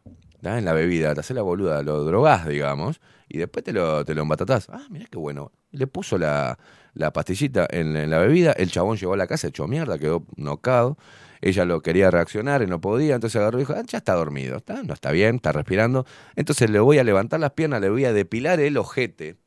¿tá? 0.42 0.58
en 0.58 0.66
la 0.66 0.74
bebida, 0.74 1.14
te 1.14 1.22
haces 1.22 1.36
la 1.36 1.42
boluda, 1.42 1.82
lo 1.84 2.04
drogás, 2.04 2.48
digamos, 2.48 3.02
y 3.28 3.38
después 3.38 3.64
te 3.64 3.74
lo, 3.74 4.06
te 4.06 4.14
lo 4.14 4.22
embatatás. 4.22 4.70
Ah, 4.70 4.86
mirá 4.90 5.06
qué 5.10 5.18
bueno. 5.18 5.52
Le 5.72 5.88
puso 5.88 6.18
la, 6.18 6.60
la 6.94 7.14
pastillita 7.14 7.68
en, 7.70 8.10
la 8.10 8.20
bebida, 8.20 8.52
el 8.54 8.70
chabón 8.70 8.98
llegó 8.98 9.14
a 9.14 9.18
la 9.18 9.28
casa 9.28 9.48
hecho 9.48 9.68
mierda, 9.68 9.98
quedó 9.98 10.26
nocado. 10.36 10.98
Ella 11.42 11.66
lo 11.66 11.82
quería 11.82 12.12
reaccionar 12.12 12.62
y 12.62 12.68
no 12.68 12.80
podía, 12.80 13.16
entonces 13.16 13.40
agarró 13.40 13.58
y 13.58 13.62
dijo, 13.64 13.74
ah, 13.74 13.84
ya 13.86 13.98
está 13.98 14.14
dormido, 14.14 14.58
¿está? 14.58 14.84
no 14.84 14.94
está 14.94 15.12
bien, 15.12 15.36
está 15.36 15.52
respirando. 15.52 16.06
Entonces 16.36 16.70
le 16.70 16.80
voy 16.80 17.00
a 17.00 17.04
levantar 17.04 17.40
las 17.40 17.52
piernas, 17.52 17.82
le 17.82 17.90
voy 17.90 18.06
a 18.06 18.14
depilar 18.14 18.60
el 18.60 18.78
ojete. 18.78 19.38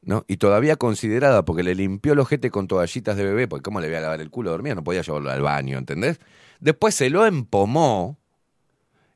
¿No? 0.00 0.24
Y 0.26 0.38
todavía 0.38 0.76
considerada, 0.76 1.44
porque 1.44 1.62
le 1.62 1.76
limpió 1.76 2.14
el 2.14 2.18
ojete 2.18 2.50
con 2.50 2.66
toallitas 2.66 3.16
de 3.16 3.24
bebé, 3.24 3.46
porque 3.46 3.62
cómo 3.62 3.80
le 3.80 3.86
voy 3.86 3.96
a 3.96 4.00
lavar 4.00 4.20
el 4.20 4.30
culo 4.30 4.50
dormida, 4.50 4.74
no 4.74 4.82
podía 4.82 5.02
llevarlo 5.02 5.30
al 5.30 5.42
baño, 5.42 5.78
¿entendés? 5.78 6.18
Después 6.58 6.94
se 6.94 7.08
lo 7.08 7.24
empomó 7.24 8.18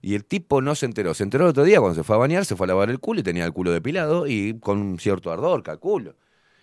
y 0.00 0.14
el 0.14 0.24
tipo 0.24 0.60
no 0.60 0.76
se 0.76 0.86
enteró. 0.86 1.14
Se 1.14 1.24
enteró 1.24 1.44
el 1.44 1.50
otro 1.50 1.64
día 1.64 1.80
cuando 1.80 1.96
se 1.96 2.04
fue 2.04 2.14
a 2.14 2.18
bañar, 2.20 2.44
se 2.44 2.54
fue 2.54 2.66
a 2.66 2.68
lavar 2.68 2.90
el 2.90 3.00
culo 3.00 3.20
y 3.20 3.22
tenía 3.24 3.44
el 3.44 3.52
culo 3.52 3.72
depilado 3.72 4.28
y 4.28 4.58
con 4.60 4.98
cierto 5.00 5.32
ardor, 5.32 5.64
calculo. 5.64 6.14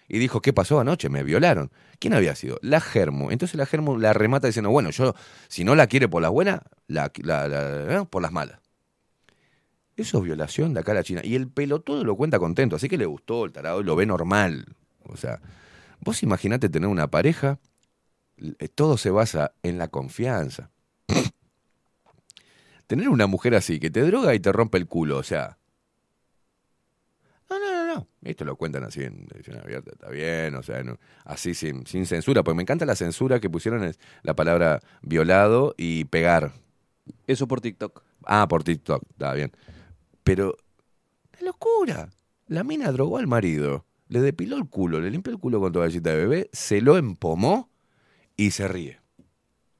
Y 0.08 0.20
dijo, 0.20 0.42
¿qué 0.42 0.54
pasó 0.54 0.80
anoche? 0.80 1.10
Me 1.10 1.24
violaron. 1.24 1.72
¿Quién 2.00 2.14
había 2.14 2.36
sido? 2.36 2.60
La 2.62 2.82
Germo. 2.82 3.32
Entonces 3.32 3.56
la 3.58 3.66
Germo 3.66 3.98
la 3.98 4.14
remata 4.14 4.48
diciendo, 4.48 4.70
bueno, 4.70 4.90
yo, 4.92 5.16
si 5.48 5.64
no 5.64 5.76
la 5.76 5.88
quiere 5.88 6.08
por 6.08 6.22
las 6.22 6.32
buenas, 6.32 6.62
la, 6.88 7.12
la- 7.22 8.02
¿eh? 8.02 8.06
por 8.10 8.22
las 8.22 8.32
malas. 8.32 8.60
Eso 9.96 10.18
es 10.18 10.24
violación 10.24 10.74
de 10.74 10.80
acá 10.80 10.92
a 10.92 10.96
la 10.96 11.04
China. 11.04 11.22
Y 11.24 11.36
el 11.36 11.48
pelotudo 11.48 12.04
lo 12.04 12.16
cuenta 12.16 12.40
contento, 12.40 12.76
así 12.76 12.90
que 12.90 12.98
le 12.98 13.06
gustó 13.06 13.46
el 13.46 13.52
tarado 13.54 13.82
y 13.82 13.84
lo 13.84 13.96
ve 13.96 14.06
normal. 14.06 14.66
O 15.06 15.18
sea, 15.18 15.40
vos 16.00 16.24
imaginate 16.24 16.68
tener 16.70 16.90
una 16.90 17.08
pareja, 17.08 17.60
eh, 18.38 18.68
todo 18.70 18.98
se 18.98 19.12
basa 19.12 19.54
en 19.64 19.78
la 19.78 19.88
confianza. 19.90 20.72
tener 22.88 23.10
una 23.10 23.28
mujer 23.28 23.56
así, 23.56 23.80
que 23.80 23.90
te 23.92 24.02
droga 24.02 24.34
y 24.34 24.40
te 24.40 24.52
rompe 24.52 24.78
el 24.78 24.88
culo, 24.88 25.18
o 25.18 25.24
sea... 25.24 25.58
Esto 28.24 28.46
lo 28.46 28.56
cuentan 28.56 28.84
así 28.86 29.04
en 29.04 29.28
edición 29.34 29.60
abierta, 29.60 29.92
está 29.92 30.10
bien, 30.10 30.56
o 30.56 30.64
sea, 30.64 30.82
no- 30.84 30.98
así 31.26 31.54
sin, 31.54 31.86
sin 31.86 32.06
censura, 32.06 32.44
porque 32.44 32.56
me 32.56 32.62
encanta 32.64 32.86
la 32.86 32.96
censura 32.96 33.40
que 33.40 33.50
pusieron 33.50 33.84
es 33.84 34.00
la 34.22 34.34
palabra 34.34 34.80
violado 35.02 35.76
y 35.78 36.06
pegar. 36.06 36.54
Eso 37.28 37.48
por 37.48 37.60
TikTok. 37.60 38.02
Ah, 38.26 38.48
por 38.48 38.64
TikTok, 38.64 39.04
está 39.10 39.34
bien. 39.34 39.52
Pero, 40.24 40.56
¡qué 41.38 41.44
locura! 41.44 42.10
La 42.48 42.64
mina 42.64 42.92
drogó 42.94 43.18
al 43.18 43.28
marido, 43.28 43.86
le 44.08 44.22
depiló 44.22 44.58
el 44.58 44.70
culo, 44.70 45.02
le 45.02 45.12
limpió 45.12 45.34
el 45.34 45.40
culo 45.40 45.60
con 45.60 45.74
toallita 45.74 46.12
de 46.12 46.16
bebé, 46.16 46.50
se 46.54 46.80
lo 46.80 46.98
empomó 46.98 47.70
y 48.38 48.52
se 48.52 48.68
ríe. 48.70 49.00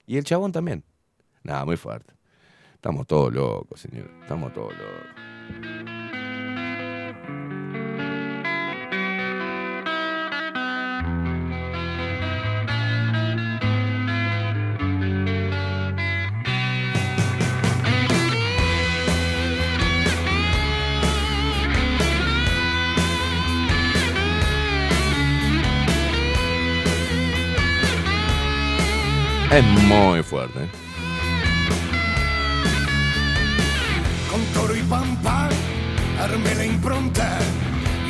Y 0.06 0.18
el 0.18 0.26
chabón 0.26 0.52
también. 0.52 0.84
Nada, 1.44 1.64
muy 1.64 1.78
fuerte. 1.78 2.14
Estamos 2.74 3.08
todos 3.08 3.34
locos, 3.34 3.80
señor. 3.80 4.10
Estamos 4.22 4.54
todos 4.54 4.74
locos. 4.74 6.03
Es 29.56 29.64
muy 29.64 30.24
fuerte. 30.24 30.60
Con 34.32 34.42
toro 34.54 34.76
y 34.76 34.82
pampa, 34.82 35.50
armé 36.20 36.56
la 36.56 36.66
impronta, 36.66 37.38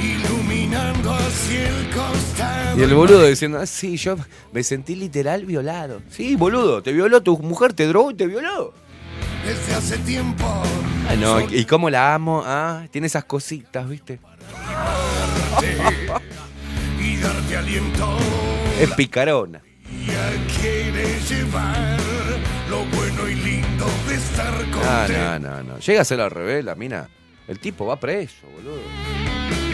iluminando 0.02 1.14
hacia 1.14 1.68
el 1.68 1.89
costado. 1.89 2.80
Y 2.80 2.84
el 2.84 2.94
boludo 2.94 3.26
diciendo, 3.26 3.60
ah, 3.60 3.66
sí, 3.66 3.98
yo 3.98 4.16
me 4.54 4.64
sentí 4.64 4.96
literal 4.96 5.46
violado. 5.46 6.02
Sí, 6.10 6.36
boludo, 6.38 6.82
te 6.82 6.94
violó 6.94 7.22
tu 7.22 7.38
mujer, 7.39 7.74
te 7.74 7.88
drogó 7.88 8.12
y 8.12 8.16
te 8.16 8.28
violó. 8.28 8.74
Desde 9.46 9.76
hace 9.76 9.98
tiempo, 9.98 10.46
Ah, 11.10 11.16
no, 11.18 11.41
y 11.41 11.60
y 11.60 11.66
cómo 11.66 11.89
la 11.89 12.14
amo, 12.16 12.41
ah, 12.46 12.86
tiene 12.89 13.08
esas 13.08 13.26
cositas, 13.26 13.89
¿viste? 13.89 14.20
y 17.02 17.18
darte 17.18 17.58
aliento. 17.58 18.18
Es 18.80 18.89
picarona. 18.91 19.62
Ya 20.08 20.32
quieres 20.60 21.30
llevar 21.30 22.00
lo 22.70 22.86
bueno 22.86 23.30
y 23.30 23.36
lindo 23.36 23.86
de 24.08 24.16
estar 24.16 24.54
No, 24.68 25.08
no, 25.08 25.39
no, 25.39 25.64
no. 25.64 25.80
Llega 25.80 26.02
a 26.02 26.06
ser 26.06 26.22
al 26.22 26.32
revés, 26.32 26.66
la 26.66 26.76
mina. 26.76 27.10
El 27.48 27.60
tipo 27.60 27.86
va 27.86 28.00
preso, 28.00 28.48
boludo. 28.56 28.82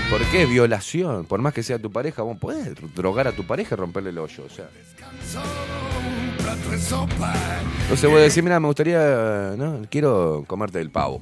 ¿Por 0.09 0.23
qué? 0.31 0.45
Violación. 0.45 1.25
Por 1.25 1.39
más 1.39 1.53
que 1.53 1.61
sea 1.61 1.77
tu 1.77 1.91
pareja, 1.91 2.23
vos 2.23 2.37
podés 2.37 2.73
drogar 2.95 3.27
a 3.27 3.31
tu 3.31 3.45
pareja 3.45 3.75
y 3.75 3.77
romperle 3.77 4.09
el 4.09 4.17
hoyo. 4.17 4.43
O 4.43 4.49
sea. 4.49 4.67
un 4.67 6.43
plato 6.43 6.69
de 6.71 6.79
sopa. 6.79 7.33
Entonces 7.83 8.09
vos 8.09 8.19
decís, 8.19 8.43
mira, 8.43 8.59
me 8.59 8.67
gustaría, 8.67 9.53
¿no? 9.55 9.81
Quiero 9.89 10.43
comerte 10.47 10.81
el 10.81 10.89
pavo. 10.89 11.21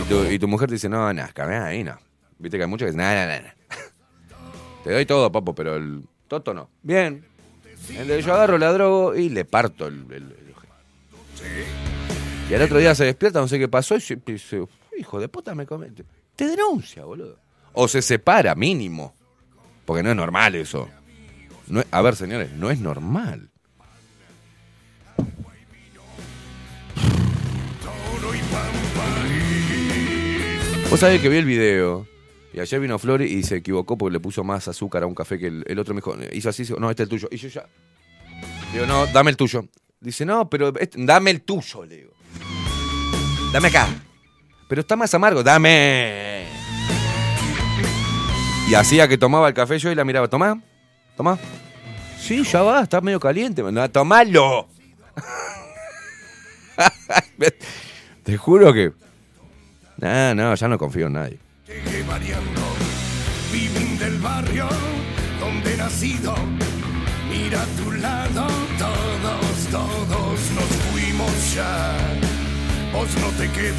Y 0.00 0.08
tu, 0.08 0.24
y 0.24 0.38
tu 0.38 0.46
mujer 0.46 0.68
te 0.68 0.74
dice, 0.74 0.88
no, 0.88 1.12
no, 1.12 1.24
camina 1.34 1.66
ahí, 1.66 1.82
no. 1.82 1.98
Viste 2.38 2.58
que 2.58 2.64
hay 2.64 2.70
muchos 2.70 2.86
que 2.86 2.92
dicen, 2.92 3.04
no, 3.04 3.12
no, 3.12 3.42
no. 3.42 3.54
Te 4.84 4.92
doy 4.92 5.04
todo, 5.04 5.30
papo, 5.32 5.54
pero 5.54 5.76
el 5.76 6.04
toto 6.28 6.54
no. 6.54 6.70
Bien. 6.82 7.26
Entonces 7.88 8.24
yo 8.24 8.34
agarro, 8.34 8.58
la 8.58 8.72
drogo 8.72 9.14
y 9.16 9.28
le 9.28 9.44
parto 9.44 9.86
el, 9.86 10.04
el-. 10.12 10.36
Y 12.50 12.54
al 12.54 12.62
otro 12.62 12.78
día 12.78 12.94
se 12.94 13.04
despierta, 13.04 13.40
no 13.40 13.48
sé 13.48 13.58
qué 13.58 13.68
pasó, 13.68 13.96
y 13.96 14.00
se- 14.00 14.18
hijo 14.98 15.20
de 15.20 15.28
puta 15.28 15.54
me 15.54 15.66
comete. 15.66 16.04
Te 16.36 16.46
denuncia, 16.46 17.04
boludo. 17.04 17.38
O 17.72 17.86
se 17.88 18.02
separa, 18.02 18.54
mínimo. 18.54 19.14
Porque 19.84 20.02
no 20.02 20.10
es 20.10 20.16
normal 20.16 20.54
eso. 20.56 20.88
No 21.68 21.80
es- 21.80 21.86
a 21.90 22.02
ver, 22.02 22.16
señores, 22.16 22.52
no 22.52 22.70
es 22.70 22.80
normal. 22.80 23.48
Vos 30.90 30.98
sabés 31.00 31.20
que 31.20 31.28
vi 31.28 31.36
el 31.36 31.44
video. 31.44 32.06
Y 32.52 32.58
ayer 32.58 32.80
vino 32.80 32.98
Flor 32.98 33.22
y 33.22 33.42
se 33.44 33.56
equivocó 33.56 33.96
porque 33.96 34.12
le 34.14 34.20
puso 34.20 34.42
más 34.42 34.66
azúcar 34.66 35.04
a 35.04 35.06
un 35.06 35.14
café 35.14 35.38
que 35.38 35.46
el, 35.46 35.78
otro 35.78 35.94
me 35.94 36.00
dijo, 36.00 36.16
hizo 36.32 36.48
así, 36.48 36.64
no, 36.78 36.90
este 36.90 37.04
es 37.04 37.06
el 37.06 37.10
tuyo. 37.10 37.28
Y 37.30 37.36
yo 37.36 37.48
ya. 37.48 37.66
Digo, 38.72 38.86
no, 38.86 39.06
dame 39.06 39.30
el 39.30 39.36
tuyo. 39.36 39.64
Dice, 40.00 40.24
no, 40.24 40.48
pero 40.48 40.72
este- 40.78 40.98
dame 41.04 41.30
el 41.30 41.42
tuyo, 41.42 41.84
le 41.84 41.96
digo. 41.96 42.12
Dame 43.52 43.68
acá. 43.68 43.88
Pero 44.68 44.80
está 44.80 44.96
más 44.96 45.12
amargo, 45.14 45.42
dame. 45.42 46.46
Y 48.68 48.74
hacía 48.74 49.08
que 49.08 49.18
tomaba 49.18 49.48
el 49.48 49.54
café 49.54 49.78
yo 49.78 49.90
y 49.90 49.94
la 49.94 50.04
miraba, 50.04 50.28
tomá, 50.28 50.60
tomá. 51.16 51.38
Sí, 52.18 52.44
ya 52.44 52.62
va, 52.62 52.82
está 52.82 53.00
medio 53.00 53.18
caliente. 53.18 53.62
No, 53.62 53.90
tomalo. 53.90 54.68
Te 58.22 58.36
juro 58.36 58.72
que. 58.72 58.92
No, 59.96 60.34
no, 60.34 60.54
ya 60.54 60.68
no 60.68 60.78
confío 60.78 61.08
en 61.08 61.12
nadie. 61.14 61.49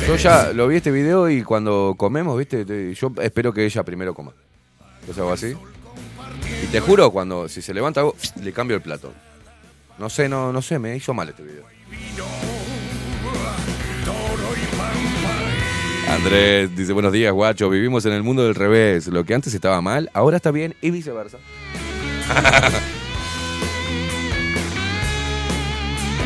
Yo 0.08 0.16
ya 0.16 0.54
lo 0.54 0.68
vi 0.68 0.78
este 0.78 0.92
video 0.92 1.30
y 1.30 1.44
cuando 1.44 1.96
comemos, 1.98 2.38
viste, 2.38 2.64
Te- 2.66 2.94
yo 2.94 3.12
espero 3.22 3.54
que 3.54 3.66
ella 3.66 3.84
primero 3.84 4.14
coma. 4.14 4.32
Entonces 5.02 5.18
hago 5.22 5.32
así. 5.34 5.56
Y 6.64 6.68
te 6.68 6.80
juro, 6.80 7.12
cuando 7.12 7.50
si 7.50 7.62
se 7.62 7.74
levanta 7.74 8.04
le 8.42 8.54
cambio 8.54 8.78
el 8.78 8.82
plato. 8.84 9.14
No 10.00 10.10
sé, 10.10 10.30
no, 10.30 10.54
no 10.54 10.62
sé, 10.62 10.80
me 10.80 10.96
hizo 10.96 11.14
mal 11.14 11.30
este 11.30 11.44
video. 11.44 11.64
Andrés 16.12 16.76
dice, 16.76 16.92
buenos 16.92 17.14
días, 17.14 17.32
guacho. 17.32 17.70
Vivimos 17.70 18.06
en 18.06 18.12
el 18.12 18.22
mundo 18.22 18.44
del 18.44 18.54
revés. 18.54 19.08
Lo 19.08 19.24
que 19.24 19.34
antes 19.34 19.54
estaba 19.54 19.80
mal, 19.82 20.10
ahora 20.14 20.36
está 20.36 20.52
bien 20.52 20.76
y 20.82 20.92
viceversa. 20.92 21.38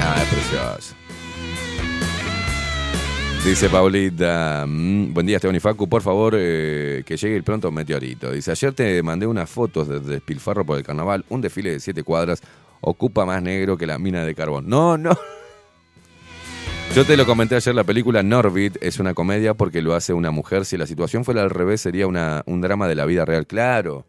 ah, 0.01 0.23
es 0.23 0.27
precioso. 0.33 0.95
Dice 3.45 3.69
Paulita, 3.69 4.65
mm, 4.67 5.13
buen 5.13 5.27
día 5.27 5.35
Esteban 5.35 5.55
y 5.55 5.59
Facu, 5.59 5.87
por 5.87 6.01
favor 6.01 6.33
eh, 6.35 7.03
que 7.05 7.15
llegue 7.15 7.35
el 7.35 7.43
pronto 7.43 7.71
meteorito. 7.71 8.31
Dice, 8.31 8.49
ayer 8.49 8.73
te 8.73 9.03
mandé 9.03 9.27
unas 9.27 9.47
fotos 9.47 9.87
de 9.87 9.99
despilfarro 9.99 10.65
por 10.65 10.79
el 10.79 10.83
carnaval, 10.83 11.25
un 11.29 11.41
desfile 11.41 11.73
de 11.73 11.79
siete 11.79 12.01
cuadras, 12.01 12.41
ocupa 12.81 13.23
más 13.23 13.43
negro 13.43 13.77
que 13.77 13.85
la 13.85 13.99
mina 13.99 14.25
de 14.25 14.33
carbón. 14.33 14.67
No, 14.67 14.97
no. 14.97 15.15
Yo 16.95 17.03
te 17.05 17.17
lo 17.17 17.25
comenté 17.25 17.55
ayer, 17.57 17.75
la 17.75 17.83
película 17.83 18.23
Norbit 18.23 18.77
es 18.81 18.99
una 18.99 19.13
comedia 19.13 19.53
porque 19.53 19.81
lo 19.81 19.95
hace 19.95 20.13
una 20.13 20.31
mujer. 20.31 20.63
Si 20.63 20.77
la 20.77 20.87
situación 20.87 21.25
fuera 21.25 21.41
al 21.41 21.49
revés, 21.49 21.81
sería 21.81 22.07
una, 22.07 22.41
un 22.45 22.61
drama 22.61 22.87
de 22.87 22.95
la 22.95 23.05
vida 23.05 23.25
real. 23.25 23.45
Claro, 23.47 24.05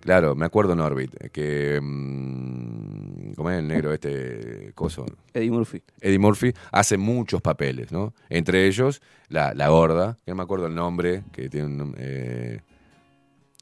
claro, 0.00 0.34
me 0.34 0.46
acuerdo 0.46 0.74
Norbit, 0.74 1.14
que... 1.30 1.78
mm, 1.82 3.34
¿Cómo 3.34 3.50
es 3.50 3.58
el 3.58 3.68
negro 3.68 3.92
este 3.92 4.72
coso? 4.74 5.04
Eddie 5.34 5.50
Murphy. 5.50 5.82
Eddie 6.00 6.18
Murphy 6.18 6.52
hace 6.72 6.96
muchos 6.96 7.42
papeles, 7.42 7.92
¿no? 7.92 8.14
Entre 8.30 8.66
ellos, 8.66 9.02
la, 9.28 9.52
la 9.52 9.68
gorda, 9.68 10.16
que 10.24 10.30
no 10.32 10.36
me 10.36 10.42
acuerdo 10.44 10.66
el 10.66 10.74
nombre, 10.74 11.24
que 11.30 11.50
tiene 11.50 11.66
un, 11.66 11.94
eh, 11.98 12.60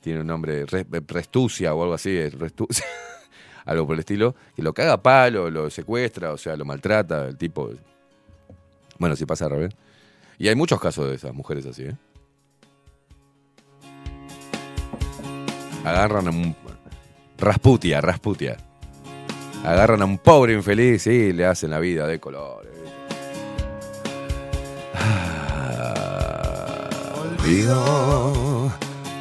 tiene 0.01 0.21
un 0.21 0.27
nombre, 0.29 0.65
Re- 0.67 0.87
Restucia 1.09 1.75
o 1.75 1.83
algo 1.83 1.95
así, 1.95 2.17
es 2.17 2.33
Restucia, 2.39 2.87
algo 3.67 3.87
por 3.87 3.95
el 3.95 4.01
estilo, 4.01 4.37
que 4.55 4.63
lo 4.63 4.73
caga 4.73 4.93
a 4.95 5.03
palo, 5.03 5.51
lo 5.51 5.69
secuestra, 5.69 6.33
o 6.33 6.39
sea, 6.39 6.57
lo 6.57 6.65
maltrata, 6.65 7.27
el 7.27 7.37
tipo... 7.37 7.71
Bueno, 8.99 9.17
si 9.17 9.27
pasa 9.27 9.47
al 9.47 9.53
revés. 9.53 9.75
Y 10.39 10.49
hay 10.49 10.55
muchos 10.55 10.81
casos 10.81 11.09
de 11.09 11.17
esas 11.17 11.35
mujeres 11.35 11.67
así, 11.67 11.85
¿eh? 11.85 11.97
Agarran 15.85 16.27
a 16.27 16.31
un... 16.31 16.57
Rasputia, 17.39 18.01
Rasputia. 18.01 18.57
Agarran 19.65 20.03
a 20.03 20.05
un 20.05 20.19
pobre 20.19 20.55
infeliz 20.55 21.07
y 21.07 21.33
le 21.33 21.47
hacen 21.47 21.71
la 21.71 21.79
vida 21.79 22.07
de 22.07 22.19
colores. 22.19 22.73
Olvido 27.21 28.73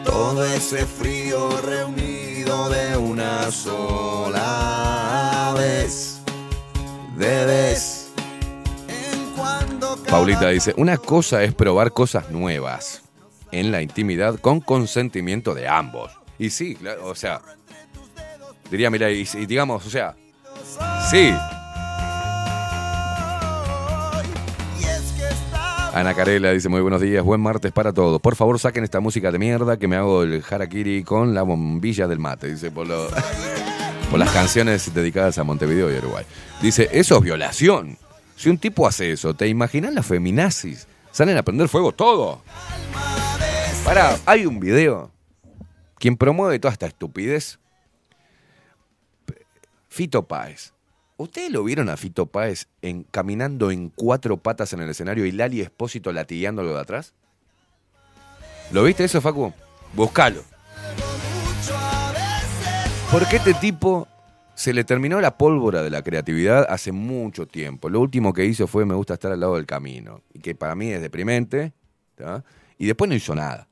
todo 0.03 0.45
ese 0.45 0.86
frío 0.86 1.49
reunido 1.61 2.69
de 2.69 2.97
una 2.97 3.51
sola 3.51 5.53
vez. 5.57 6.21
Debes 7.15 8.04
Paulita 10.16 10.47
dice, 10.47 10.74
una 10.78 10.95
cosa 10.95 11.43
es 11.43 11.53
probar 11.53 11.91
cosas 11.91 12.32
nuevas 12.32 13.01
en 13.51 13.70
la 13.70 13.82
intimidad 13.82 14.39
con 14.39 14.61
consentimiento 14.61 15.53
de 15.53 15.68
ambos. 15.68 16.09
Y 16.39 16.51
sí, 16.51 16.78
o 17.03 17.13
sea, 17.16 17.41
diría, 18.72 18.89
mira, 18.89 19.11
y, 19.11 19.28
y 19.34 19.45
digamos, 19.45 19.86
o 19.86 19.89
sea, 19.89 20.16
sí. 21.11 21.34
Ana 25.93 26.13
Carela 26.13 26.51
dice, 26.53 26.70
muy 26.70 26.80
buenos 26.80 27.01
días, 27.01 27.22
buen 27.22 27.41
martes 27.41 27.74
para 27.74 27.91
todos. 27.91 28.22
Por 28.22 28.38
favor, 28.38 28.57
saquen 28.57 28.86
esta 28.86 29.01
música 29.01 29.34
de 29.34 29.38
mierda 29.38 29.76
que 29.78 29.89
me 29.89 29.97
hago 29.97 30.24
el 30.24 30.41
harakiri 30.49 31.03
con 31.03 31.34
la 31.34 31.41
bombilla 31.43 32.07
del 32.07 32.20
mate. 32.20 32.47
Dice, 32.47 32.72
por, 32.72 32.88
lo- 32.88 33.09
por 34.09 34.18
las 34.18 34.32
canciones 34.32 34.93
dedicadas 34.93 35.38
a 35.39 35.43
Montevideo 35.43 35.93
y 35.93 35.97
Uruguay. 35.97 36.24
Dice, 36.61 36.88
eso 36.93 37.18
es 37.18 37.22
violación. 37.22 37.97
Si 38.36 38.49
un 38.49 38.57
tipo 38.57 38.88
hace 38.88 39.11
eso, 39.11 39.33
¿te 39.33 39.47
imaginas 39.47 39.93
las 39.93 40.05
feminazis? 40.05 40.88
Salen 41.11 41.38
a 41.38 41.43
prender 41.43 41.69
fuego 41.69 41.91
todo. 41.91 42.41
Pará, 43.83 44.17
hay 44.25 44.45
un 44.45 44.59
video. 44.59 45.11
Quien 45.97 46.17
promueve 46.17 46.59
toda 46.59 46.73
esta 46.73 46.88
estupidez. 46.88 47.59
Fito 49.88 50.23
Páez. 50.27 50.73
¿Ustedes 51.17 51.49
lo 51.49 51.63
vieron 51.63 51.88
a 51.88 51.95
Fito 51.95 52.25
Páez 52.25 52.67
en, 52.81 53.03
caminando 53.03 53.71
en 53.71 53.89
cuatro 53.89 54.36
patas 54.36 54.73
en 54.73 54.81
el 54.81 54.89
escenario 54.89 55.25
y 55.25 55.31
Lali 55.31 55.61
Espósito 55.61 56.11
latigueándolo 56.11 56.73
de 56.73 56.81
atrás? 56.81 57.13
¿Lo 58.71 58.83
viste 58.83 59.05
eso, 59.05 59.21
Facu? 59.21 59.53
Buscalo. 59.93 60.43
Porque 63.11 63.38
este 63.38 63.53
tipo 63.53 64.09
se 64.55 64.73
le 64.73 64.85
terminó 64.85 65.19
la 65.19 65.37
pólvora 65.37 65.83
de 65.83 65.89
la 65.89 66.01
creatividad 66.01 66.65
hace 66.69 66.93
mucho 66.93 67.45
tiempo. 67.45 67.89
Lo 67.89 67.99
último 67.99 68.31
que 68.33 68.45
hizo 68.45 68.67
fue 68.67 68.85
Me 68.85 68.95
gusta 68.95 69.15
estar 69.15 69.31
al 69.31 69.39
lado 69.41 69.55
del 69.55 69.65
camino. 69.65 70.21
Y 70.33 70.39
que 70.39 70.55
para 70.55 70.75
mí 70.75 70.91
es 70.91 71.01
deprimente. 71.01 71.73
Y 72.77 72.85
después 72.87 73.09
no 73.09 73.15
hizo 73.15 73.35
nada. 73.35 73.67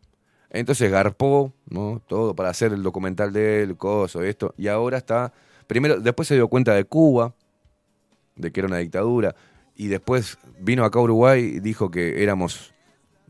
Entonces 0.50 0.92
garpó, 0.92 1.54
¿no? 1.70 2.02
Todo 2.06 2.36
para 2.36 2.50
hacer 2.50 2.74
el 2.74 2.84
documental 2.84 3.32
de 3.32 3.64
él, 3.64 3.78
coso, 3.78 4.22
esto. 4.22 4.54
Y 4.58 4.68
ahora 4.68 4.98
está. 4.98 5.32
Primero, 5.68 6.00
después 6.00 6.28
se 6.28 6.36
dio 6.36 6.50
cuenta 6.50 6.76
de 6.76 6.84
Cuba, 6.84 7.34
de 8.36 8.52
que 8.52 8.60
era 8.60 8.68
una 8.68 8.78
dictadura. 8.78 9.36
Y 9.76 9.88
después 9.88 10.38
vino 10.60 10.84
acá 10.84 11.00
a 11.00 11.04
Uruguay 11.04 11.44
y 11.56 11.60
dijo 11.60 11.90
que 11.90 12.22
éramos. 12.22 12.74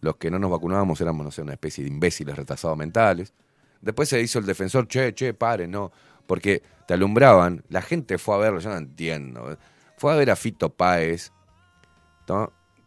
Los 0.01 0.17
que 0.17 0.29
no 0.29 0.37
nos 0.37 0.51
vacunábamos 0.51 0.99
éramos, 0.99 1.23
no 1.23 1.31
sé, 1.31 1.43
una 1.43 1.53
especie 1.53 1.81
de 1.81 1.89
imbéciles 1.89 2.35
retrasados 2.35 2.77
mentales. 2.77 3.31
Después 3.79 4.09
se 4.09 4.19
hizo 4.21 4.39
el 4.39 4.45
defensor, 4.45 4.85
che, 4.87 5.13
che, 5.13 5.33
pare, 5.33 5.65
no. 5.67 5.91
Porque 6.27 6.63
te 6.87 6.93
alumbraban, 6.93 7.63
la 7.69 7.81
gente 7.81 8.17
fue 8.17 8.35
a 8.35 8.39
verlo, 8.39 8.59
yo 8.59 8.69
no 8.69 8.77
entiendo. 8.77 9.57
Fue 9.97 10.11
a 10.11 10.15
ver 10.15 10.31
a 10.31 10.35
Fito 10.35 10.69
Páez, 10.73 11.31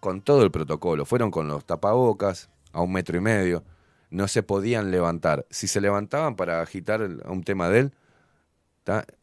con 0.01 0.22
todo 0.22 0.43
el 0.43 0.51
protocolo. 0.51 1.05
Fueron 1.05 1.30
con 1.30 1.49
los 1.49 1.64
tapabocas 1.64 2.51
a 2.72 2.80
un 2.82 2.93
metro 2.93 3.16
y 3.16 3.20
medio. 3.20 3.64
No 4.11 4.28
se 4.28 4.43
podían 4.43 4.91
levantar. 4.91 5.47
Si 5.51 5.66
se 5.68 5.80
levantaban 5.80 6.37
para 6.37 6.61
agitar 6.62 7.03
un 7.03 7.43
tema 7.43 7.68
de 7.68 7.80
él, 7.80 7.93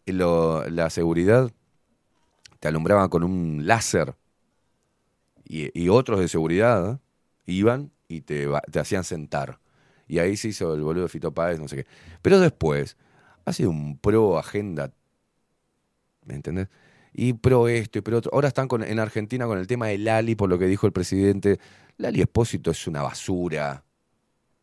lo- 0.06 0.68
la 0.70 0.90
seguridad 0.90 1.52
te 2.60 2.68
alumbraban 2.68 3.10
con 3.10 3.24
un 3.24 3.66
láser. 3.66 4.16
Y, 5.46 5.90
otros 5.90 6.20
de 6.20 6.28
seguridad 6.28 6.94
¿eh? 6.94 7.00
iban 7.46 7.92
y 8.08 8.22
te, 8.22 8.48
te 8.72 8.80
hacían 8.80 9.04
sentar. 9.04 9.60
Y 10.08 10.20
ahí 10.20 10.36
se 10.38 10.50
hizo 10.50 10.74
el 10.74 10.82
boludo 10.82 11.04
de 11.04 11.10
Fito 11.10 11.34
Páez, 11.34 11.60
no 11.60 11.68
sé 11.68 11.78
qué. 11.78 11.86
Pero 12.22 12.40
después, 12.40 12.98
ha 13.46 13.54
sido 13.54 13.70
un 13.70 13.98
pro 13.98 14.38
agenda, 14.38 14.92
¿me 16.26 16.36
entendés? 16.36 16.70
Y 17.14 17.34
pro 17.34 17.68
esto 17.68 18.00
y 18.00 18.02
pro 18.02 18.18
otro. 18.18 18.32
Ahora 18.34 18.48
están 18.48 18.68
en 18.86 19.00
Argentina 19.00 19.46
con 19.46 19.60
el 19.60 19.68
tema 19.68 19.88
de 19.88 20.00
Lali, 20.00 20.36
por 20.36 20.50
lo 20.50 20.58
que 20.58 20.66
dijo 20.66 20.88
el 20.88 20.94
presidente. 20.94 21.60
Lali 21.98 22.22
Espósito 22.22 22.72
es 22.72 22.88
una 22.88 23.04
basura. 23.04 23.84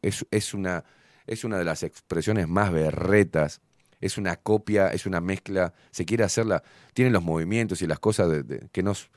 Es, 0.02 0.26
es, 0.30 0.52
una, 0.52 0.84
es 1.26 1.44
una 1.44 1.58
de 1.58 1.64
las 1.64 1.84
expresiones 1.84 2.48
más 2.48 2.72
berretas. 2.72 3.60
Es 4.00 4.18
una 4.18 4.34
copia, 4.36 4.88
es 4.88 5.06
una 5.06 5.20
mezcla. 5.20 5.72
Se 5.92 6.04
quiere 6.04 6.24
hacerla. 6.24 6.62
Tiene 6.92 7.12
los 7.12 7.22
movimientos 7.22 7.82
y 7.82 7.86
las 7.86 8.00
cosas 8.00 8.44
que 8.72 8.82
nos 8.82 9.10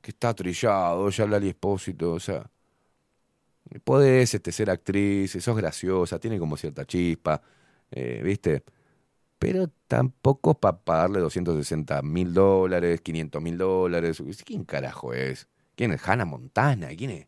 que 0.00 0.12
está 0.12 0.32
trillado. 0.34 1.10
Ya 1.10 1.26
Lali 1.26 1.48
Espósito, 1.50 2.12
o 2.12 2.20
sea. 2.20 2.50
podés 3.84 4.34
este, 4.34 4.52
ser 4.52 4.70
actriz, 4.70 5.32
sos 5.32 5.56
graciosa, 5.56 6.18
tiene 6.18 6.38
como 6.38 6.56
cierta 6.56 6.86
chispa, 6.86 7.42
eh, 7.90 8.22
¿viste? 8.24 8.62
Pero 9.38 9.70
tampoco 9.86 10.54
para 10.54 10.78
pagarle 10.78 11.20
260 11.20 12.02
mil 12.02 12.34
dólares, 12.34 13.00
500 13.00 13.40
mil 13.40 13.56
dólares. 13.56 14.22
¿Quién 14.44 14.64
carajo 14.64 15.12
es? 15.14 15.48
¿Quién 15.76 15.92
es? 15.92 16.06
Hannah 16.06 16.24
Montana, 16.24 16.88
¿quién 16.96 17.10
es? 17.10 17.26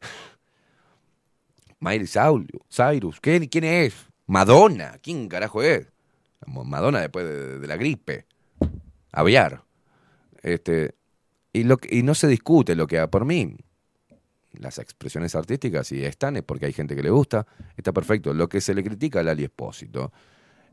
Miley 1.80 2.06
Cyrus. 2.06 3.20
¿Quién, 3.20 3.46
¿quién 3.48 3.64
es? 3.64 3.94
Madonna, 4.26 4.98
¿quién 5.02 5.28
carajo 5.28 5.62
es? 5.62 5.88
Madonna 6.46 7.00
después 7.00 7.26
de, 7.60 7.66
la 7.66 7.76
gripe. 7.76 8.26
Aviar. 9.10 9.64
Este, 10.42 10.94
y, 11.52 11.64
lo, 11.64 11.78
y 11.90 12.02
no 12.04 12.14
se 12.14 12.28
discute 12.28 12.76
lo 12.76 12.86
que 12.86 12.98
haga 12.98 13.10
por 13.10 13.24
mí. 13.24 13.56
Las 14.52 14.78
expresiones 14.78 15.34
artísticas, 15.34 15.88
si 15.88 16.04
están, 16.04 16.36
es 16.36 16.44
porque 16.44 16.66
hay 16.66 16.72
gente 16.72 16.94
que 16.94 17.02
le 17.02 17.10
gusta, 17.10 17.44
está 17.76 17.92
perfecto. 17.92 18.32
Lo 18.32 18.48
que 18.48 18.60
se 18.60 18.72
le 18.72 18.84
critica 18.84 19.18
a 19.20 19.22
Lali 19.24 19.42
Espósito 19.44 20.12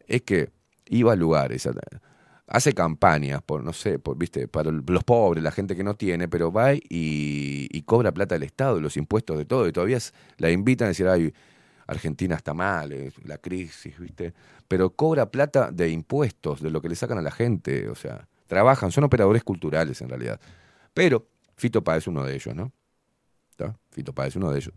es 0.07 0.21
que 0.21 0.49
iba 0.87 1.13
a 1.13 1.15
lugares, 1.15 1.67
hace 2.47 2.73
campañas 2.73 3.41
por, 3.41 3.63
no 3.63 3.73
sé, 3.73 3.97
por, 3.97 4.17
viste, 4.17 4.47
para 4.47 4.71
los 4.71 5.03
pobres, 5.03 5.43
la 5.43 5.51
gente 5.51 5.75
que 5.75 5.83
no 5.83 5.95
tiene, 5.95 6.27
pero 6.27 6.51
va 6.51 6.73
y, 6.73 7.81
cobra 7.85 8.11
plata 8.11 8.35
del 8.35 8.43
Estado, 8.43 8.79
los 8.79 8.97
impuestos, 8.97 9.37
de 9.37 9.45
todo, 9.45 9.67
y 9.67 9.71
todavía 9.71 9.99
la 10.37 10.51
invitan 10.51 10.85
a 10.85 10.89
decir, 10.89 11.07
ay, 11.07 11.33
Argentina 11.87 12.35
está 12.35 12.53
mal, 12.53 12.91
eh, 12.91 13.11
la 13.25 13.37
crisis, 13.37 13.97
viste, 13.99 14.33
pero 14.67 14.91
cobra 14.91 15.29
plata 15.29 15.71
de 15.71 15.89
impuestos, 15.89 16.61
de 16.61 16.69
lo 16.69 16.81
que 16.81 16.89
le 16.89 16.95
sacan 16.95 17.17
a 17.17 17.21
la 17.21 17.31
gente, 17.31 17.89
o 17.89 17.95
sea, 17.95 18.27
trabajan, 18.47 18.91
son 18.91 19.05
operadores 19.05 19.43
culturales 19.43 20.01
en 20.01 20.09
realidad. 20.09 20.39
Pero 20.93 21.27
Fito 21.55 21.83
Páez 21.83 22.03
es 22.03 22.07
uno 22.07 22.23
de 22.23 22.35
ellos, 22.35 22.55
¿no? 22.55 22.71
¿Está? 23.49 23.77
Fito 23.89 24.13
Páez 24.13 24.29
es 24.29 24.35
uno 24.37 24.51
de 24.51 24.59
ellos. 24.59 24.73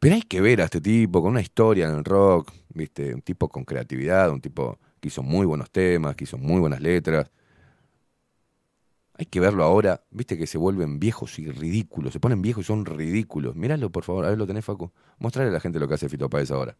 Pero 0.00 0.14
hay 0.14 0.22
que 0.22 0.40
ver 0.40 0.60
a 0.60 0.64
este 0.64 0.80
tipo 0.80 1.20
con 1.20 1.32
una 1.32 1.40
historia 1.40 1.88
en 1.88 1.96
el 1.96 2.04
rock, 2.04 2.52
¿viste? 2.68 3.14
Un 3.14 3.22
tipo 3.22 3.48
con 3.48 3.64
creatividad, 3.64 4.30
un 4.30 4.40
tipo 4.40 4.78
que 5.00 5.08
hizo 5.08 5.22
muy 5.22 5.44
buenos 5.44 5.70
temas, 5.70 6.14
que 6.14 6.24
hizo 6.24 6.38
muy 6.38 6.60
buenas 6.60 6.80
letras. 6.80 7.30
Hay 9.14 9.26
que 9.26 9.40
verlo 9.40 9.64
ahora, 9.64 10.04
viste 10.10 10.38
que 10.38 10.46
se 10.46 10.58
vuelven 10.58 11.00
viejos 11.00 11.40
y 11.40 11.50
ridículos, 11.50 12.12
se 12.12 12.20
ponen 12.20 12.40
viejos 12.40 12.64
y 12.64 12.66
son 12.68 12.84
ridículos. 12.84 13.56
Míralo, 13.56 13.90
por 13.90 14.04
favor, 14.04 14.24
a 14.24 14.28
ver, 14.28 14.38
lo 14.38 14.46
tenés, 14.46 14.64
Facu. 14.64 14.92
Mostrarle 15.18 15.50
a 15.50 15.54
la 15.54 15.60
gente 15.60 15.80
lo 15.80 15.88
que 15.88 15.94
hace 15.94 16.08
Fito 16.08 16.30
Páez 16.30 16.52
ahora. 16.52 16.76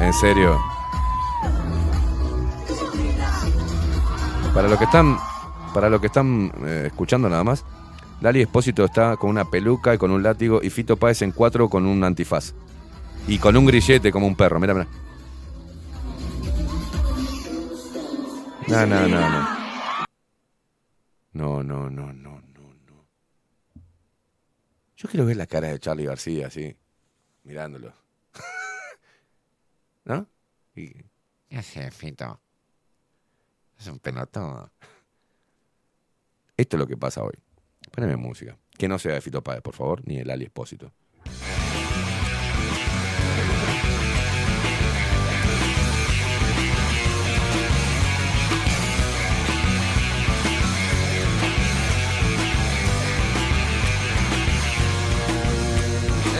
En 0.00 0.12
serio. 0.14 0.58
Para 4.52 4.68
los 4.68 4.76
que 4.76 4.84
están, 4.84 5.16
para 5.72 5.88
los 5.88 6.00
que 6.00 6.08
están 6.08 6.52
eh, 6.64 6.84
escuchando 6.88 7.28
nada 7.28 7.44
más, 7.44 7.64
Lali 8.22 8.40
Espósito 8.40 8.84
está 8.84 9.16
con 9.16 9.30
una 9.30 9.50
peluca 9.50 9.92
y 9.92 9.98
con 9.98 10.12
un 10.12 10.22
látigo 10.22 10.60
y 10.62 10.70
Fito 10.70 10.96
Páez 10.96 11.22
en 11.22 11.32
cuatro 11.32 11.68
con 11.68 11.84
un 11.86 12.04
antifaz. 12.04 12.54
Y 13.26 13.38
con 13.38 13.56
un 13.56 13.66
grillete 13.66 14.12
como 14.12 14.28
un 14.28 14.36
perro, 14.36 14.60
mira, 14.60 14.74
mira. 14.74 14.86
No, 18.68 18.86
no, 18.86 19.08
no, 19.08 19.28
no. 19.28 19.48
No, 21.32 21.62
no, 21.64 21.90
no, 21.90 22.12
no, 22.12 22.40
no, 22.40 22.74
no. 22.86 23.06
Yo 24.96 25.08
quiero 25.08 25.26
ver 25.26 25.36
la 25.36 25.48
cara 25.48 25.66
de 25.68 25.80
Charlie 25.80 26.04
García 26.04 26.46
así, 26.46 26.76
mirándolo. 27.42 27.92
¿No? 30.04 30.28
Y, 30.76 30.92
¿Qué 31.48 31.56
haces, 31.56 31.92
Fito? 31.92 32.40
Es 33.80 33.88
un 33.88 33.98
pelotudo. 33.98 34.70
Esto 36.56 36.76
es 36.76 36.78
lo 36.78 36.86
que 36.86 36.96
pasa 36.96 37.24
hoy. 37.24 37.34
Poneme 37.92 38.16
música. 38.16 38.56
Que 38.76 38.88
no 38.88 38.98
sea 38.98 39.14
de 39.14 39.20
Fito 39.20 39.42
Páez, 39.42 39.60
por 39.62 39.74
favor, 39.74 40.02
ni 40.06 40.16
el 40.18 40.30
Ali 40.30 40.44
Espósito. 40.44 40.92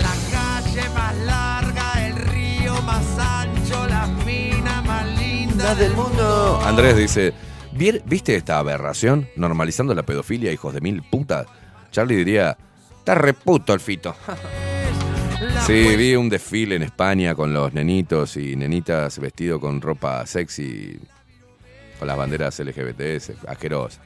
La 0.01 0.15
calle 0.31 0.89
más 0.91 1.17
larga, 1.19 2.07
el 2.07 2.17
río 2.17 2.81
más 2.83 3.05
ancho, 3.19 3.87
la 3.89 4.07
mina 4.25 4.83
más 4.83 5.07
linda 5.19 5.75
del 5.75 5.95
mundo. 5.95 6.61
Andrés 6.65 6.97
dice, 6.97 7.33
"¿Vier- 7.33 7.52
¿viste 7.73 8.37
esta 8.37 8.59
aberración? 8.59 9.29
Normalizando 9.37 9.95
la 9.95 10.03
pedofilia, 10.03 10.53
hijos 10.53 10.75
de 10.75 10.81
mil 10.81 11.03
putas. 11.03 11.47
Charlie 11.91 12.17
diría, 12.17 12.57
está 12.99 13.15
reputo 13.15 13.75
el 13.75 13.81
Fito. 13.81 14.15
Sí, 15.67 15.97
vi 15.97 16.15
un 16.15 16.29
desfile 16.29 16.77
en 16.77 16.83
España 16.83 17.35
con 17.35 17.53
los 17.53 17.73
nenitos 17.73 18.37
y 18.37 18.55
nenitas 18.57 19.19
vestidos 19.19 19.61
con 19.61 19.81
ropa 19.81 20.25
sexy, 20.25 20.99
con 21.99 22.09
las 22.09 22.17
banderas 22.17 22.59
LGBT, 22.59 23.49
asquerosa. 23.49 24.01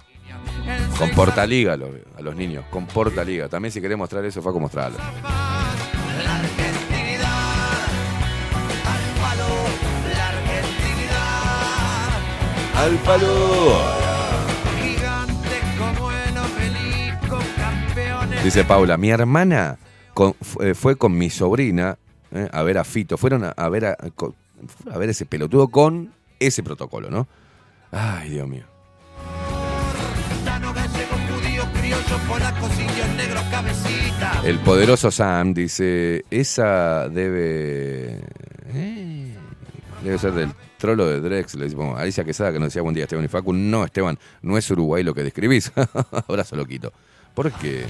Con 0.99 1.11
portaliga 1.11 1.75
a 1.75 1.77
los, 1.77 1.91
a 2.17 2.23
los 2.23 2.37
niños, 2.37 2.65
con 2.71 2.87
portaliga. 2.87 3.49
También 3.49 3.73
si 3.73 3.81
querés 3.81 3.99
mostrar 3.99 4.25
eso, 4.25 4.43
Faco, 4.43 4.61
mostrarlo. 4.61 4.99
Al 12.77 12.95
palo. 12.99 13.77
Dice 18.45 18.65
Paula, 18.65 18.97
mi 18.97 19.11
hermana 19.11 19.77
con- 20.15 20.37
eh, 20.61 20.75
fue 20.75 20.97
con 20.97 21.17
mi 21.17 21.31
sobrina 21.31 21.99
eh, 22.31 22.49
a 22.53 22.63
ver 22.63 22.79
a 22.79 22.85
Fito. 22.85 23.17
Fueron 23.17 23.45
a, 23.45 23.49
a 23.51 23.69
ver 23.69 23.87
a, 23.87 23.97
a 24.93 24.99
ver 24.99 25.09
ese 25.11 25.27
pelotudo 25.27 25.69
con 25.69 26.13
ese 26.39 26.63
protocolo, 26.63 27.11
¿no? 27.11 27.27
Ay, 27.91 28.31
Dios 28.31 28.47
mío. 28.47 28.65
El 34.45 34.59
poderoso 34.61 35.11
Sam 35.11 35.53
dice, 35.55 36.25
esa 36.31 37.09
debe... 37.09 38.21
eh, 38.75 39.35
debe 40.05 40.19
ser 40.19 40.33
del 40.33 40.51
trolo 40.87 41.09
de 41.09 41.21
Drex. 41.21 41.57
Le 41.57 41.65
dice, 41.65 41.77
bueno, 41.77 41.97
Alicia 41.97 42.23
Quesada 42.23 42.53
que 42.53 42.61
nos 42.61 42.69
decía 42.69 42.83
buen 42.83 42.95
día 42.95 43.05
Esteban 43.05 43.25
y 43.25 43.29
Facu. 43.29 43.53
No, 43.53 43.85
Esteban, 43.85 44.19
no 44.43 44.57
es 44.57 44.71
Uruguay 44.71 45.03
lo 45.03 45.15
que 45.15 45.25
describís. 45.25 45.73
Abrazo 46.29 46.55
loquito. 46.55 46.93
¿Por 47.35 47.51
qué? 47.53 47.87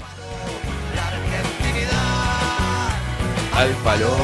Al 3.53 3.69
palo, 3.83 4.17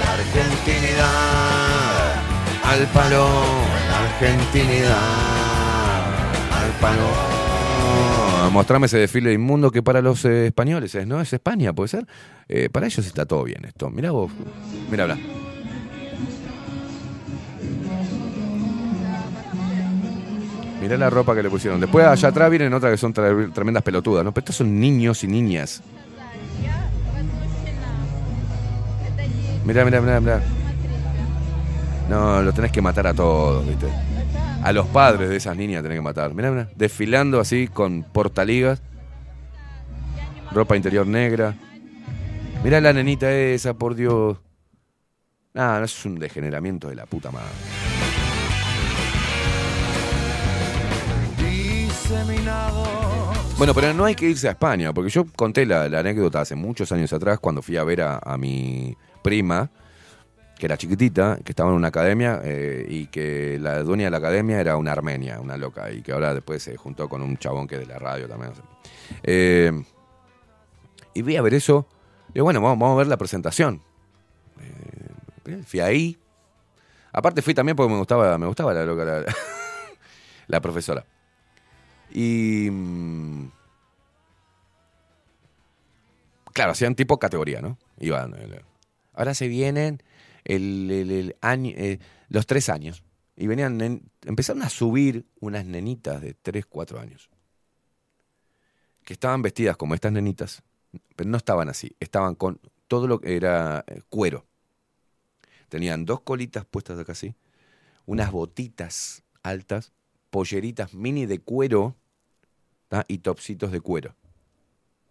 la 0.00 0.14
argentinidad. 0.14 2.14
Al 2.64 2.86
palo, 2.88 3.28
la 3.88 4.00
argentinidad. 4.00 4.96
Al 6.52 6.70
palo. 6.80 7.38
Mostrame 8.52 8.86
ese 8.86 8.98
desfile 8.98 9.32
inmundo 9.32 9.70
que 9.70 9.82
para 9.82 10.00
los 10.00 10.24
eh, 10.24 10.46
españoles 10.46 10.94
es, 10.94 11.06
¿no? 11.06 11.20
Es 11.20 11.32
España, 11.32 11.72
puede 11.72 11.88
ser. 11.88 12.06
Eh, 12.48 12.68
para 12.70 12.86
ellos 12.86 13.06
está 13.06 13.26
todo 13.26 13.44
bien 13.44 13.64
esto. 13.64 13.90
Mirá 13.90 14.10
vos. 14.10 14.32
Mira, 14.90 15.04
habla. 15.04 15.18
Mirá 20.80 20.96
la 20.96 21.10
ropa 21.10 21.34
que 21.34 21.42
le 21.42 21.50
pusieron. 21.50 21.80
Después 21.80 22.06
allá 22.06 22.28
atrás 22.28 22.50
vienen 22.50 22.72
otras 22.72 22.92
que 22.92 22.98
son 22.98 23.12
tre- 23.12 23.52
tremendas 23.52 23.82
pelotudas, 23.82 24.24
¿no? 24.24 24.32
Pero 24.32 24.42
estos 24.42 24.56
son 24.56 24.78
niños 24.78 25.24
y 25.24 25.26
niñas. 25.26 25.82
Mirá, 29.64 29.84
mirá, 29.84 30.00
mirá, 30.00 30.20
mirá. 30.20 30.42
No, 32.08 32.40
lo 32.42 32.52
tenés 32.52 32.72
que 32.72 32.80
matar 32.80 33.06
a 33.06 33.12
todos, 33.14 33.66
¿viste? 33.66 33.86
A 34.62 34.72
los 34.72 34.86
padres 34.86 35.28
de 35.28 35.36
esas 35.36 35.56
niñas 35.56 35.82
tenés 35.82 35.98
que 35.98 36.02
matar. 36.02 36.32
Mirá, 36.34 36.50
mirá. 36.50 36.68
Desfilando 36.74 37.38
así 37.40 37.68
con 37.68 38.02
portaligas. 38.02 38.80
Ropa 40.52 40.76
interior 40.76 41.06
negra. 41.06 41.54
Mirá 42.64 42.80
la 42.80 42.92
nenita 42.92 43.30
esa, 43.30 43.74
por 43.74 43.94
Dios. 43.94 44.38
Ah, 45.54 45.76
no, 45.80 45.84
es 45.84 46.04
un 46.06 46.18
degeneramiento 46.18 46.88
de 46.88 46.94
la 46.94 47.04
puta 47.06 47.30
madre. 47.30 47.48
Bueno, 53.58 53.74
pero 53.74 53.92
no 53.92 54.04
hay 54.04 54.14
que 54.14 54.26
irse 54.26 54.48
a 54.48 54.52
España, 54.52 54.94
porque 54.94 55.10
yo 55.10 55.26
conté 55.36 55.66
la, 55.66 55.84
anécdota 55.84 56.40
hace 56.40 56.54
muchos 56.54 56.90
años 56.92 57.12
atrás 57.12 57.38
cuando 57.38 57.60
fui 57.60 57.76
a 57.76 57.84
ver 57.84 58.00
a, 58.02 58.36
mi 58.38 58.96
prima, 59.22 59.70
que 60.56 60.66
era 60.66 60.78
chiquitita, 60.78 61.38
que 61.44 61.52
estaba 61.52 61.70
en 61.70 61.76
una 61.76 61.88
academia 61.88 62.40
eh, 62.44 62.86
y 62.88 63.06
que 63.08 63.58
la 63.60 63.82
dueña 63.82 64.04
de 64.04 64.10
la 64.10 64.16
academia 64.18 64.58
era 64.60 64.76
una 64.76 64.92
armenia, 64.92 65.38
una 65.40 65.56
loca, 65.56 65.90
y 65.90 66.00
que 66.00 66.12
ahora 66.12 66.32
después 66.32 66.62
se 66.62 66.76
juntó 66.76 67.08
con 67.08 67.20
un 67.20 67.36
chabón 67.36 67.66
que 67.66 67.74
es 67.74 67.80
de 67.80 67.86
la 67.86 67.98
radio 67.98 68.26
también. 68.26 68.52
Eh, 69.22 69.72
y 71.12 71.22
vi 71.22 71.36
a 71.36 71.42
ver 71.42 71.54
eso, 71.54 71.88
y 72.32 72.40
bueno, 72.40 72.62
vamos, 72.62 72.90
a 72.90 72.96
ver 72.96 73.06
la 73.06 73.18
presentación. 73.18 73.82
Eh, 75.46 75.62
fui 75.66 75.80
ahí. 75.80 76.18
Aparte 77.12 77.42
fui 77.42 77.52
también 77.52 77.76
porque 77.76 77.92
me 77.92 77.98
gustaba, 77.98 78.38
me 78.38 78.46
gustaba 78.46 78.72
la 78.72 78.86
loca, 78.86 79.24
la 80.46 80.60
profesora. 80.62 81.04
Y. 82.10 82.68
mm, 82.70 83.50
Claro, 86.58 86.72
hacían 86.72 86.96
tipo 86.96 87.20
categoría, 87.20 87.60
¿no? 87.60 87.78
Iban. 88.00 88.34
eh, 88.36 88.60
Ahora 89.12 89.32
se 89.34 89.46
vienen 89.46 90.02
el, 90.44 91.36
año, 91.40 91.72
eh, 91.76 92.00
los 92.28 92.46
tres 92.46 92.68
años. 92.68 93.04
Y 93.36 93.46
venían, 93.46 94.02
empezaron 94.24 94.62
a 94.62 94.68
subir 94.68 95.24
unas 95.38 95.64
nenitas 95.64 96.20
de 96.20 96.34
3, 96.34 96.66
4 96.66 96.98
años. 96.98 97.30
Que 99.04 99.12
estaban 99.12 99.40
vestidas 99.40 99.76
como 99.76 99.94
estas 99.94 100.10
nenitas, 100.10 100.64
pero 101.14 101.30
no 101.30 101.36
estaban 101.36 101.68
así. 101.68 101.94
Estaban 102.00 102.34
con 102.34 102.58
todo 102.88 103.06
lo 103.06 103.20
que 103.20 103.36
era 103.36 103.84
eh, 103.86 104.00
cuero. 104.08 104.44
Tenían 105.68 106.04
dos 106.06 106.22
colitas 106.22 106.64
puestas 106.64 106.98
acá 106.98 107.12
así, 107.12 107.36
unas 108.04 108.32
botitas 108.32 109.22
altas, 109.44 109.92
polleritas 110.30 110.94
mini 110.94 111.26
de 111.26 111.40
cuero 111.40 111.96
y 113.06 113.18
topsitos 113.18 113.72
de 113.72 113.80
cuero. 113.80 114.14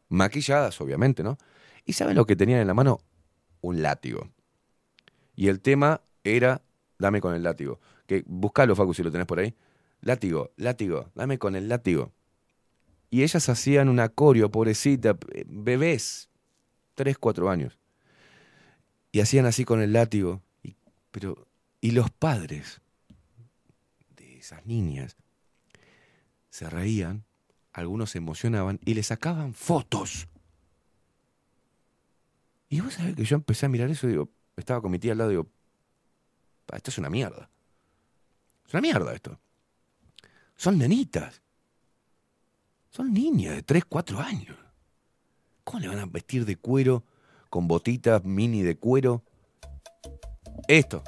Maquilladas, 0.09 0.79
obviamente, 0.81 1.23
¿no? 1.23 1.37
¿Y 1.85 1.93
saben 1.93 2.15
lo 2.15 2.25
que 2.25 2.35
tenían 2.35 2.59
en 2.59 2.67
la 2.67 2.73
mano? 2.73 2.99
Un 3.61 3.81
látigo. 3.81 4.29
Y 5.35 5.47
el 5.47 5.61
tema 5.61 6.01
era, 6.23 6.61
dame 6.97 7.21
con 7.21 7.33
el 7.33 7.43
látigo. 7.43 7.79
Que 8.05 8.23
buscalo, 8.25 8.75
Facu, 8.75 8.93
si 8.93 9.03
lo 9.03 9.11
tenés 9.11 9.27
por 9.27 9.39
ahí. 9.39 9.53
Látigo, 10.01 10.51
látigo, 10.57 11.11
dame 11.15 11.37
con 11.37 11.55
el 11.55 11.69
látigo. 11.69 12.11
Y 13.09 13.23
ellas 13.23 13.47
hacían 13.49 13.89
una 13.89 14.09
coreo, 14.09 14.51
pobrecita, 14.51 15.17
eh, 15.33 15.45
bebés, 15.47 16.29
3, 16.95 17.17
4 17.17 17.49
años. 17.49 17.77
Y 19.11 19.21
hacían 19.21 19.45
así 19.45 19.65
con 19.65 19.81
el 19.81 19.93
látigo. 19.93 20.41
Pero, 21.11 21.47
y 21.79 21.91
los 21.91 22.11
padres 22.11 22.81
esas 24.47 24.65
niñas 24.65 25.17
se 26.49 26.69
reían, 26.69 27.25
algunos 27.73 28.11
se 28.11 28.17
emocionaban 28.17 28.79
y 28.85 28.93
le 28.93 29.03
sacaban 29.03 29.53
fotos. 29.53 30.27
Y 32.69 32.79
vos 32.79 32.93
sabés 32.93 33.15
que 33.15 33.25
yo 33.25 33.35
empecé 33.35 33.65
a 33.65 33.69
mirar 33.69 33.89
eso 33.89 34.07
y 34.07 34.11
digo, 34.11 34.29
estaba 34.55 34.81
con 34.81 34.91
mi 34.91 34.99
tía 34.99 35.11
al 35.11 35.17
lado 35.17 35.31
y 35.31 35.33
digo, 35.33 35.47
"Pa, 36.65 36.77
esto 36.77 36.91
es 36.91 36.97
una 36.97 37.09
mierda. 37.09 37.49
Es 38.65 38.73
una 38.73 38.81
mierda 38.81 39.13
esto. 39.13 39.37
Son 40.55 40.77
nenitas. 40.77 41.41
Son 42.89 43.13
niñas 43.13 43.55
de 43.55 43.63
3, 43.63 43.83
4 43.85 44.19
años. 44.19 44.57
¿Cómo 45.63 45.79
le 45.79 45.89
van 45.89 45.99
a 45.99 46.05
vestir 46.05 46.45
de 46.45 46.55
cuero 46.55 47.03
con 47.49 47.67
botitas 47.67 48.23
mini 48.23 48.63
de 48.63 48.77
cuero? 48.77 49.23
Esto. 50.67 51.03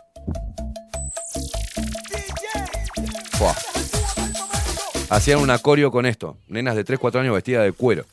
Hacían 5.10 5.39
un 5.39 5.49
acorio 5.49 5.91
con 5.91 6.05
esto. 6.05 6.38
Nenas 6.47 6.76
de 6.76 6.84
3, 6.84 6.99
4 6.99 7.22
años 7.22 7.34
vestidas 7.34 7.64
de 7.64 7.72
cuero. 7.72 8.05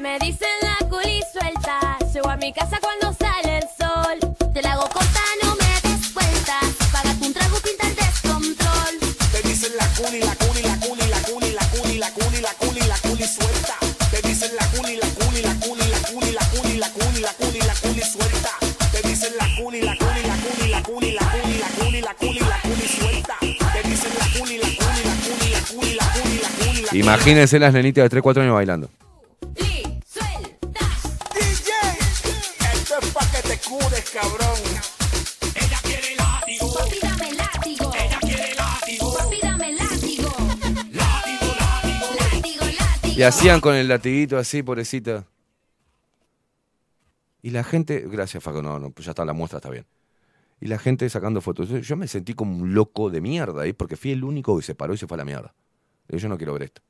Me 0.00 0.18
dicen 0.18 0.48
la 0.60 0.86
culi 0.88 1.22
suelta. 1.32 1.96
Llego 2.12 2.28
a 2.28 2.36
mi 2.36 2.52
casa 2.52 2.78
cuando 2.80 3.16
sale 3.18 3.58
el 3.58 3.64
sol. 3.78 4.36
Te 4.52 4.60
la 4.60 4.74
hago 4.74 4.88
corta, 4.88 5.20
no 5.42 5.56
me 5.56 5.88
des 5.88 6.12
vueltas. 6.12 6.74
Págate 6.92 7.24
un 7.26 7.32
trago, 7.32 7.56
pinta 7.60 7.88
el 7.88 7.96
descontrol. 7.96 8.98
Te 9.32 9.48
dicen 9.48 9.72
la 9.78 9.88
culi, 9.96 10.20
la 10.20 10.34
culi, 10.36 10.62
la 10.62 10.76
culi, 10.78 11.08
la 11.08 11.20
culi, 11.20 11.52
la 11.52 11.64
culi, 11.70 11.98
la 11.98 12.10
culi, 12.10 12.40
la 12.40 12.52
culi, 12.54 12.80
la 12.86 12.98
culi 12.98 13.24
suelta. 13.26 13.76
Te 14.10 14.28
dicen 14.28 14.50
la 14.60 14.66
culi, 14.68 14.96
la 14.96 15.08
culi, 15.08 15.40
la 15.42 15.54
culi, 15.54 15.88
la 15.88 15.98
culi, 16.00 16.32
la 16.32 16.44
culi, 16.50 16.76
la 16.76 16.88
culi, 16.90 17.20
la 17.20 17.32
culi, 17.32 17.60
la 17.60 17.74
culi 17.80 18.02
suelta. 18.02 18.52
Te 18.92 19.08
dicen 19.08 19.32
la 19.38 19.46
culi, 19.56 19.80
la 19.80 19.96
culi, 19.96 20.04
la 20.04 20.06
culi, 20.06 20.15
Imagínense 26.98 27.58
las 27.58 27.74
nenitas 27.74 28.04
de 28.04 28.08
3, 28.08 28.22
4 28.22 28.42
años 28.42 28.54
bailando. 28.54 28.90
Y 43.14 43.22
hacían 43.22 43.60
con 43.60 43.74
el 43.74 43.88
latiguito 43.88 44.36
así, 44.36 44.62
pobrecita. 44.62 45.24
Y 47.42 47.50
la 47.50 47.64
gente, 47.64 48.04
gracias 48.10 48.42
Faco, 48.42 48.60
no, 48.60 48.78
no, 48.78 48.90
pues 48.90 49.06
ya 49.06 49.12
está 49.12 49.24
la 49.24 49.32
muestra, 49.32 49.58
está 49.58 49.70
bien. 49.70 49.86
Y 50.60 50.66
la 50.66 50.78
gente 50.78 51.08
sacando 51.08 51.40
fotos. 51.40 51.68
Yo 51.68 51.96
me 51.96 52.08
sentí 52.08 52.34
como 52.34 52.56
un 52.56 52.74
loco 52.74 53.08
de 53.10 53.20
mierda 53.20 53.62
ahí, 53.62 53.72
porque 53.72 53.96
fui 53.96 54.12
el 54.12 54.24
único 54.24 54.56
que 54.56 54.62
se 54.62 54.74
paró 54.74 54.94
y 54.94 54.98
se 54.98 55.06
fue 55.06 55.16
a 55.16 55.18
la 55.18 55.24
mierda. 55.24 55.54
Yo 56.08 56.28
no 56.28 56.36
quiero 56.36 56.52
ver 56.52 56.64
esto. 56.64 56.82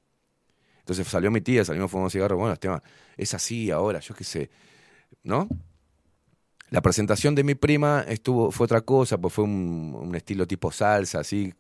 Entonces 0.80 1.06
salió 1.08 1.30
mi 1.30 1.40
tía, 1.40 1.64
salimos, 1.64 1.90
fumamos 1.90 2.12
cigarro. 2.12 2.36
Bueno, 2.36 2.52
Esteban, 2.52 2.82
es 3.16 3.34
así 3.34 3.70
ahora, 3.70 4.00
yo 4.00 4.14
qué 4.14 4.24
sé. 4.24 4.50
¿No? 5.22 5.48
La 6.70 6.80
presentación 6.80 7.34
de 7.34 7.44
mi 7.44 7.54
prima 7.54 8.04
estuvo, 8.08 8.50
fue 8.50 8.64
otra 8.64 8.80
cosa, 8.80 9.18
pues 9.18 9.34
fue 9.34 9.44
un, 9.44 10.12
estilo 10.16 10.46
tipo 10.46 10.72
salsa, 10.72 11.20
así, 11.20 11.54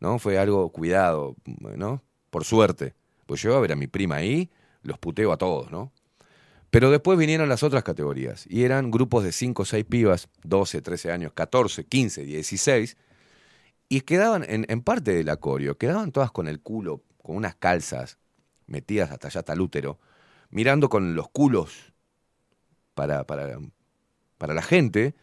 ¿no? 0.00 0.18
Fue 0.18 0.38
algo 0.38 0.70
cuidado, 0.70 1.36
¿no? 1.76 2.02
Por 2.30 2.44
suerte. 2.44 2.94
Pues 3.26 3.42
yo 3.42 3.56
a 3.56 3.60
ver 3.60 3.72
a 3.72 3.76
mi 3.76 3.86
prima 3.86 4.16
ahí, 4.16 4.50
los 4.82 4.98
puteo 4.98 5.32
a 5.32 5.36
todos, 5.36 5.70
¿no? 5.70 5.92
Pero 6.70 6.90
después 6.90 7.18
vinieron 7.18 7.48
las 7.48 7.62
otras 7.62 7.82
categorías 7.82 8.46
y 8.48 8.64
eran 8.64 8.90
grupos 8.90 9.24
de 9.24 9.32
5 9.32 9.62
o 9.62 9.64
6 9.64 9.84
pibas, 9.84 10.28
12, 10.44 10.82
13 10.82 11.12
años, 11.12 11.32
14, 11.32 11.84
15, 11.84 12.24
16, 12.24 12.96
y 13.88 14.02
quedaban 14.02 14.44
en, 14.48 14.66
en 14.68 14.82
parte 14.82 15.12
del 15.12 15.28
acorio, 15.28 15.78
quedaban 15.78 16.12
todas 16.12 16.30
con 16.30 16.48
el 16.48 16.60
culo, 16.60 17.02
con 17.22 17.36
unas 17.36 17.54
calzas 17.54 18.18
metidas 18.66 19.10
hasta 19.10 19.28
allá 19.28 19.40
hasta 19.40 19.52
el 19.52 19.60
útero, 19.60 19.98
mirando 20.50 20.88
con 20.88 21.14
los 21.14 21.28
culos 21.28 21.92
para, 22.94 23.24
para, 23.24 23.58
para 24.38 24.54
la 24.54 24.62
gente 24.62 25.14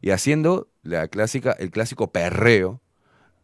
y 0.00 0.10
haciendo 0.10 0.68
la 0.82 1.08
clásica, 1.08 1.52
el 1.52 1.70
clásico 1.70 2.12
perreo. 2.12 2.80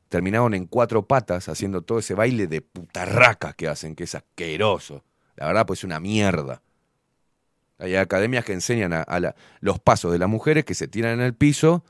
Terminaban 0.09 0.55
en 0.55 0.67
cuatro 0.67 1.07
patas 1.07 1.49
haciendo 1.49 1.83
todo 1.83 1.99
ese 1.99 2.15
baile 2.15 2.47
de 2.47 2.63
putarracas 2.63 3.55
que 3.55 3.69
hacen, 3.69 3.95
que 3.95 4.05
es 4.05 4.15
asqueroso. 4.15 5.05
La 5.37 5.47
verdad, 5.47 5.67
pues 5.67 5.81
es 5.81 5.85
una 5.85 6.01
mierda. 6.01 6.63
Hay 7.79 7.95
academias 7.95 8.45
que 8.45 8.55
enseñan 8.55 8.93
a, 8.93 9.35
los 9.61 9.79
pasos 9.79 10.11
de 10.11 10.19
las 10.19 10.29
mujeres 10.29 10.65
que 10.65 10.75
se 10.75 10.89
tiran 10.89 11.13
en 11.13 11.21
el 11.21 11.35
piso 11.35 11.85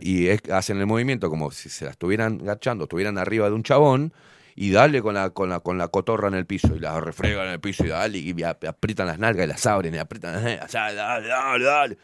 y 0.00 0.28
hacen 0.50 0.78
el 0.78 0.86
movimiento 0.86 1.30
como 1.30 1.50
si 1.50 1.68
se 1.68 1.84
la 1.84 1.90
estuvieran 1.90 2.40
agachando, 2.42 2.84
estuvieran 2.84 3.18
arriba 3.18 3.48
de 3.48 3.54
un 3.54 3.62
chabón 3.62 4.12
y 4.56 4.70
dale 4.70 5.02
con 5.02 5.14
la, 5.14 5.30
con 5.30 5.48
la, 5.48 5.60
con 5.60 5.78
la 5.78 5.88
cotorra 5.88 6.28
en 6.28 6.34
el 6.34 6.46
piso 6.46 6.76
y 6.76 6.78
la 6.78 7.00
refregan 7.00 7.46
en 7.46 7.52
el 7.54 7.60
piso 7.60 7.84
y 7.84 7.88
dale 7.88 8.18
y 8.18 8.42
ap- 8.44 8.64
aprietan 8.64 9.06
las 9.08 9.18
nalgas 9.18 9.46
y 9.46 9.48
las 9.48 9.66
abren 9.66 9.94
y 9.94 9.98
aprietan 9.98 10.34
las 10.34 10.42
nalgas, 10.44 10.72
dale, 10.72 10.94
dale, 11.28 11.64
dale. 11.64 11.98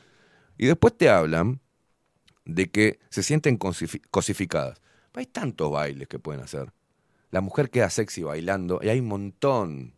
Y 0.58 0.66
después 0.66 0.96
te 0.98 1.08
hablan 1.08 1.60
de 2.44 2.70
que 2.70 2.98
se 3.08 3.22
sienten 3.22 3.58
cosifi- 3.58 4.02
cosificadas. 4.10 4.80
Hay 5.14 5.26
tantos 5.26 5.70
bailes 5.70 6.08
que 6.08 6.18
pueden 6.18 6.42
hacer. 6.42 6.72
La 7.30 7.40
mujer 7.40 7.70
queda 7.70 7.88
sexy 7.90 8.22
bailando 8.24 8.80
y 8.82 8.88
hay 8.88 8.98
un 9.00 9.06
montón 9.06 9.94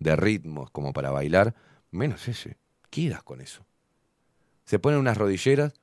de 0.00 0.16
ritmos 0.16 0.70
como 0.70 0.92
para 0.92 1.10
bailar, 1.10 1.54
menos 1.92 2.26
ese. 2.26 2.58
Quedas 2.90 3.22
con 3.22 3.40
eso. 3.40 3.64
Se 4.64 4.78
ponen 4.78 4.98
unas 4.98 5.16
rodilleras, 5.16 5.74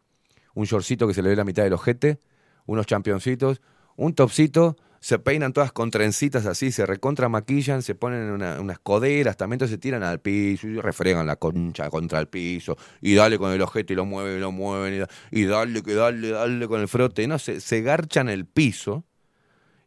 un 0.58 0.66
shortcito 0.66 1.08
que 1.08 1.14
se 1.14 1.22
le 1.22 1.30
ve 1.30 1.36
la 1.36 1.43
mitad 1.43 1.64
del 1.64 1.74
ojete, 1.74 2.18
unos 2.66 2.88
championcitos, 2.88 3.62
un 3.95 4.16
topsito, 4.16 4.76
se 4.99 5.20
peinan 5.20 5.53
todas 5.53 5.72
con 5.72 5.91
trencitas 5.91 6.47
así, 6.47 6.72
se 6.72 6.88
recontra 6.88 7.30
maquillan, 7.30 7.84
se 7.84 7.93
ponen 7.93 8.32
una- 8.32 8.60
unas 8.60 8.80
coderas, 8.80 9.38
también 9.38 9.60
se 9.68 9.78
tiran 9.78 10.01
al 10.01 10.20
piso 10.20 10.68
y 10.68 10.82
refregan 10.82 11.28
la 11.28 11.36
concha 11.36 11.91
contra 11.91 12.20
el 12.20 12.28
piso, 12.28 12.76
y 13.01 13.14
dale 13.14 13.38
con 13.38 13.51
el 13.51 13.62
ojete 13.62 13.93
y 13.93 13.95
lo 13.95 14.05
mueven 14.05 14.38
y 14.38 14.39
lo 14.39 14.51
mueven, 14.51 14.95
y, 14.95 14.97
da- 14.97 15.10
y 15.30 15.45
dale, 15.45 15.84
que 15.84 15.93
dale, 15.93 16.30
dale 16.30 16.68
con 16.68 16.82
el 16.82 16.88
frote, 16.88 17.28
no, 17.28 17.38
se, 17.38 17.62
se 17.62 17.82
garchan 17.84 18.28
el 18.28 18.47
piso, 18.47 19.05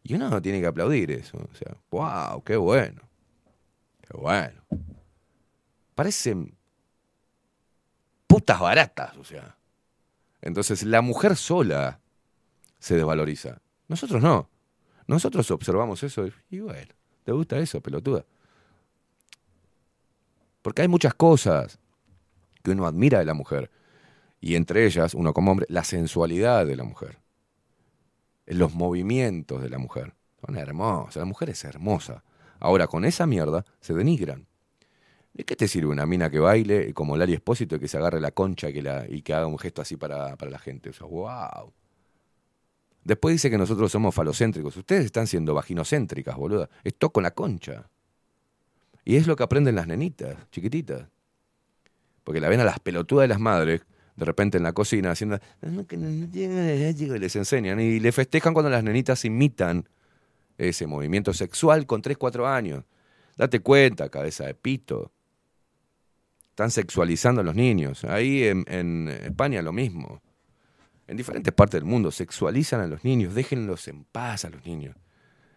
y 0.05 0.14
uno 0.14 0.31
no 0.31 0.41
tiene 0.41 0.61
que 0.61 0.68
aplaudir 0.68 1.11
eso, 1.11 1.37
o 1.37 1.55
sea, 1.57 1.77
wow, 1.91 2.45
qué 2.45 2.57
bueno, 2.57 3.03
qué 4.03 4.16
bueno. 4.16 4.62
Parecen 5.97 6.55
putas 8.29 8.61
baratas, 8.61 9.16
o 9.16 9.25
sea. 9.25 9.57
Entonces 10.43 10.82
la 10.84 11.03
mujer 11.03 11.36
sola 11.36 12.01
se 12.78 12.97
desvaloriza. 12.97 13.61
Nosotros 13.88 14.22
no. 14.22 14.49
Nosotros 15.07 15.51
observamos 15.51 16.03
eso 16.03 16.26
y, 16.51 16.61
bueno, 16.61 16.95
¿te 17.24 17.32
gusta 17.32 17.59
eso, 17.59 17.80
pelotuda? 17.80 18.24
Porque 20.62 20.82
hay 20.82 20.88
muchas 20.88 21.14
cosas 21.14 21.78
que 22.62 22.70
uno 22.70 22.86
admira 22.86 23.18
de 23.18 23.24
la 23.24 23.34
mujer. 23.34 23.70
Y 24.41 24.55
entre 24.55 24.86
ellas, 24.86 25.14
uno 25.14 25.34
como 25.34 25.51
hombre, 25.51 25.66
la 25.68 25.84
sensualidad 25.84 26.66
de 26.66 26.76
la 26.76 26.84
mujer. 26.84 27.18
Los 28.47 28.74
movimientos 28.74 29.62
de 29.62 29.68
la 29.68 29.78
mujer. 29.78 30.14
Son 30.45 30.57
hermosas. 30.57 31.16
La 31.16 31.24
mujer 31.24 31.51
es 31.51 31.64
hermosa. 31.64 32.24
Ahora, 32.59 32.86
con 32.86 33.05
esa 33.05 33.26
mierda 33.26 33.64
se 33.80 33.95
denigran. 33.95 34.47
¿De 35.33 35.45
qué 35.45 35.55
te 35.57 35.68
sirve 35.68 35.91
una 35.91 36.07
mina 36.07 36.28
que 36.28 36.41
baile 36.41 36.93
como 36.93 37.16
Lali 37.16 37.35
Espósito 37.35 37.78
que 37.78 37.89
se 37.89 37.97
agarre 37.97 38.20
la 38.20 38.33
concha 38.33 38.68
y 38.68 38.72
que, 38.72 39.07
y 39.09 39.22
que 39.22 39.33
haga 39.33 39.47
un 39.47 39.59
gesto 39.59 39.81
así 39.81 39.97
para, 39.97 40.37
para 40.37 40.51
la 40.51 40.59
gente? 40.59 40.91
O 40.91 40.93
sea, 40.93 41.07
wow. 41.07 41.72
Después 43.05 43.35
dice 43.35 43.51
que 43.51 43.57
nosotros 43.57 43.91
somos 43.91 44.14
falocéntricos. 44.14 44.76
Ustedes 44.76 45.05
están 45.05 45.26
siendo 45.26 45.55
vaginocéntricas, 45.55 46.37
boluda. 46.37 46.68
Esto 46.85 47.11
con 47.11 47.22
la 47.22 47.31
concha. 47.31 47.89
Y 49.05 49.16
es 49.16 49.26
lo 49.26 49.37
que 49.37 49.43
aprenden 49.43 49.74
las 49.74 49.87
nenitas, 49.87 50.37
chiquititas. 50.51 51.09
Porque 52.24 52.41
la 52.41 52.49
ven 52.49 52.61
a 52.61 52.64
las 52.64 52.78
pelotudas 52.81 53.24
de 53.24 53.28
las 53.28 53.41
madres, 53.41 53.81
de 54.16 54.24
repente 54.24 54.59
en 54.59 54.64
la 54.64 54.72
cocina, 54.72 55.12
haciendo. 55.12 55.39
Y 56.33 57.18
les 57.18 57.37
enseñan. 57.37 57.81
Y 57.81 58.01
le 58.01 58.12
festejan 58.12 58.53
cuando 58.53 58.68
las 58.68 58.85
nenitas 58.85 59.24
imitan 59.24 59.89
ese 60.59 60.87
movimiento 60.87 61.33
sexual 61.33 61.87
con 61.87 62.03
3, 62.03 62.18
4 62.18 62.47
años. 62.47 62.85
Date 63.37 63.61
cuenta, 63.61 64.11
cabeza 64.11 64.45
de 64.45 64.55
pito. 64.55 65.11
Están 66.61 66.71
sexualizando 66.73 67.41
a 67.41 67.45
los 67.45 67.55
niños. 67.55 68.05
Ahí 68.05 68.45
en, 68.45 69.09
España 69.09 69.63
lo 69.63 69.73
mismo. 69.73 70.21
En 71.07 71.17
diferentes 71.17 71.55
partes 71.55 71.81
del 71.81 71.89
mundo 71.89 72.11
sexualizan 72.11 72.83
a 72.83 72.87
los 72.87 73.03
niños. 73.03 73.35
Déjenlos 73.35 73.89
en 73.89 74.05
paz 74.05 74.45
a 74.45 74.51
los 74.51 74.63
niños. 74.67 74.95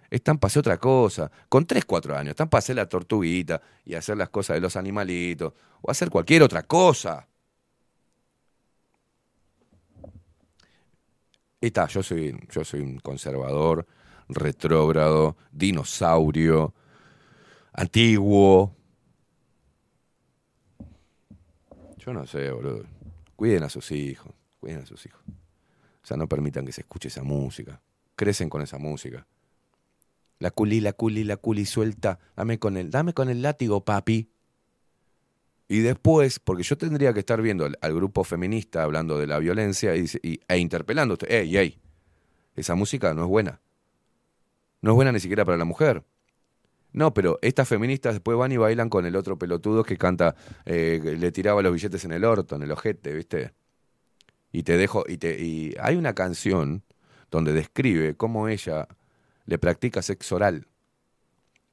Están 0.10 0.38
para 0.38 0.48
hacer 0.48 0.62
otra 0.62 0.78
cosa. 0.78 1.30
Con 1.50 1.66
3, 1.66 1.84
4 1.84 2.16
años. 2.16 2.30
Están 2.30 2.48
para 2.48 2.60
hacer 2.60 2.78
la 2.78 2.88
tortuguita 2.88 3.62
y 3.84 3.96
hacer 3.96 4.16
las 4.16 4.30
cosas 4.30 4.54
de 4.54 4.62
los 4.62 4.78
animalitos. 4.78 5.52
O 5.82 5.92
hacer 5.92 6.10
cualquier 6.10 6.42
otra 6.42 6.64
cosa. 6.64 7.28
Está, 11.60 11.88
yo 11.88 12.02
soy, 12.02 12.34
yo 12.50 12.64
soy 12.64 12.80
un 12.80 13.00
conservador, 13.00 13.86
retrógrado, 14.30 15.36
dinosaurio, 15.52 16.74
antiguo. 17.74 18.74
Yo 22.06 22.14
no 22.14 22.26
sé, 22.26 22.52
boludo. 22.52 22.84
Cuiden 23.36 23.64
a 23.64 23.70
sus 23.70 23.92
hijos, 23.92 24.34
cuiden 24.60 24.82
a 24.82 24.86
sus 24.86 25.06
hijos. 25.06 25.22
O 25.28 26.06
sea, 26.06 26.18
no 26.18 26.28
permitan 26.28 26.66
que 26.66 26.72
se 26.72 26.82
escuche 26.82 27.08
esa 27.08 27.24
música. 27.24 27.82
Crecen 28.16 28.50
con 28.50 28.62
esa 28.62 28.78
música. 28.78 29.26
La 30.40 30.52
culi, 30.52 30.82
la 30.82 30.94
culi, 30.94 31.24
la 31.24 31.38
culi 31.38 31.66
suelta. 31.66 32.20
Dame 32.36 32.60
con 32.60 32.76
el, 32.76 32.92
dame 32.92 33.14
con 33.14 33.30
el 33.30 33.42
látigo, 33.42 33.86
papi. 33.86 34.30
Y 35.70 35.80
después, 35.80 36.40
porque 36.40 36.64
yo 36.64 36.78
tendría 36.78 37.14
que 37.14 37.20
estar 37.20 37.42
viendo 37.42 37.66
al, 37.66 37.94
grupo 37.94 38.24
feminista 38.26 38.84
hablando 38.84 39.18
de 39.18 39.28
la 39.28 39.40
violencia 39.40 39.96
y, 39.96 40.06
y- 40.22 40.42
e 40.48 40.58
interpelando. 40.58 41.18
¡Ey, 41.28 41.58
ey! 41.58 41.80
Esa 42.56 42.76
música 42.76 43.14
no 43.14 43.24
es 43.24 43.30
buena. 43.30 43.62
No 44.82 44.92
es 44.92 44.96
buena 44.96 45.14
ni 45.14 45.22
siquiera 45.22 45.46
para 45.46 45.58
la 45.58 45.66
mujer. 45.66 46.04
No, 46.94 47.14
pero 47.14 47.40
estas 47.42 47.68
feministas 47.68 48.14
después 48.14 48.38
van 48.38 48.52
y 48.52 48.58
bailan 48.58 48.90
con 48.90 49.06
el 49.06 49.16
otro 49.16 49.38
pelotudo 49.38 49.84
que 49.84 49.98
canta, 49.98 50.36
eh, 50.66 51.02
le 51.04 51.32
tiraba 51.32 51.62
los 51.64 51.74
billetes 51.74 52.06
en 52.06 52.12
el 52.12 52.24
orto, 52.24 52.56
en 52.56 52.62
el 52.62 52.72
ojete, 52.72 53.14
¿viste? 53.14 53.52
Y 54.52 54.64
te 54.64 54.78
dejo, 54.78 55.04
y 55.08 55.18
te, 55.18 55.44
y 55.44 55.76
hay 55.80 55.96
una 55.96 56.14
canción 56.14 56.84
donde 57.32 57.52
describe 57.54 58.16
cómo 58.16 58.48
ella 58.48 58.88
le 59.46 59.58
practica 59.58 60.04
sexo 60.04 60.36
oral 60.36 60.68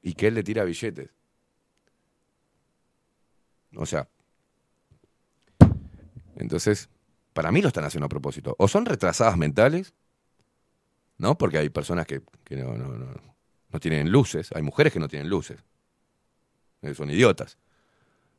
y 0.01 0.13
que 0.13 0.27
él 0.27 0.33
le 0.33 0.43
tira 0.43 0.63
billetes. 0.63 1.11
O 3.75 3.85
sea, 3.85 4.09
entonces, 6.35 6.89
para 7.33 7.51
mí 7.51 7.61
lo 7.61 7.67
están 7.67 7.83
haciendo 7.83 8.07
a 8.07 8.09
propósito. 8.09 8.55
O 8.57 8.67
son 8.67 8.85
retrasadas 8.85 9.37
mentales, 9.37 9.93
¿no? 11.17 11.37
Porque 11.37 11.59
hay 11.59 11.69
personas 11.69 12.07
que, 12.07 12.21
que 12.43 12.55
no, 12.57 12.73
no, 12.75 13.30
no 13.71 13.79
tienen 13.79 14.11
luces, 14.11 14.49
hay 14.53 14.61
mujeres 14.61 14.93
que 14.93 14.99
no 14.99 15.07
tienen 15.07 15.29
luces. 15.29 15.59
Eh, 16.81 16.93
Son 16.93 17.09
idiotas. 17.09 17.57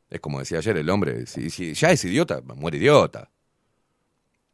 Es 0.09 0.19
como 0.19 0.39
decía 0.39 0.59
ayer 0.59 0.77
el 0.77 0.89
hombre, 0.89 1.25
si, 1.25 1.49
si 1.49 1.73
ya 1.73 1.91
es 1.91 2.03
idiota, 2.05 2.41
muere 2.41 2.77
idiota. 2.77 3.29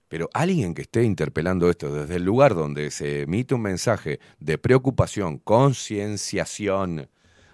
Pero 0.07 0.29
alguien 0.33 0.73
que 0.73 0.81
esté 0.83 1.03
interpelando 1.03 1.69
esto 1.69 1.93
desde 1.93 2.15
el 2.15 2.23
lugar 2.23 2.55
donde 2.55 2.89
se 2.91 3.21
emite 3.21 3.53
un 3.53 3.61
mensaje 3.61 4.19
de 4.39 4.57
preocupación, 4.57 5.37
concienciación 5.37 7.09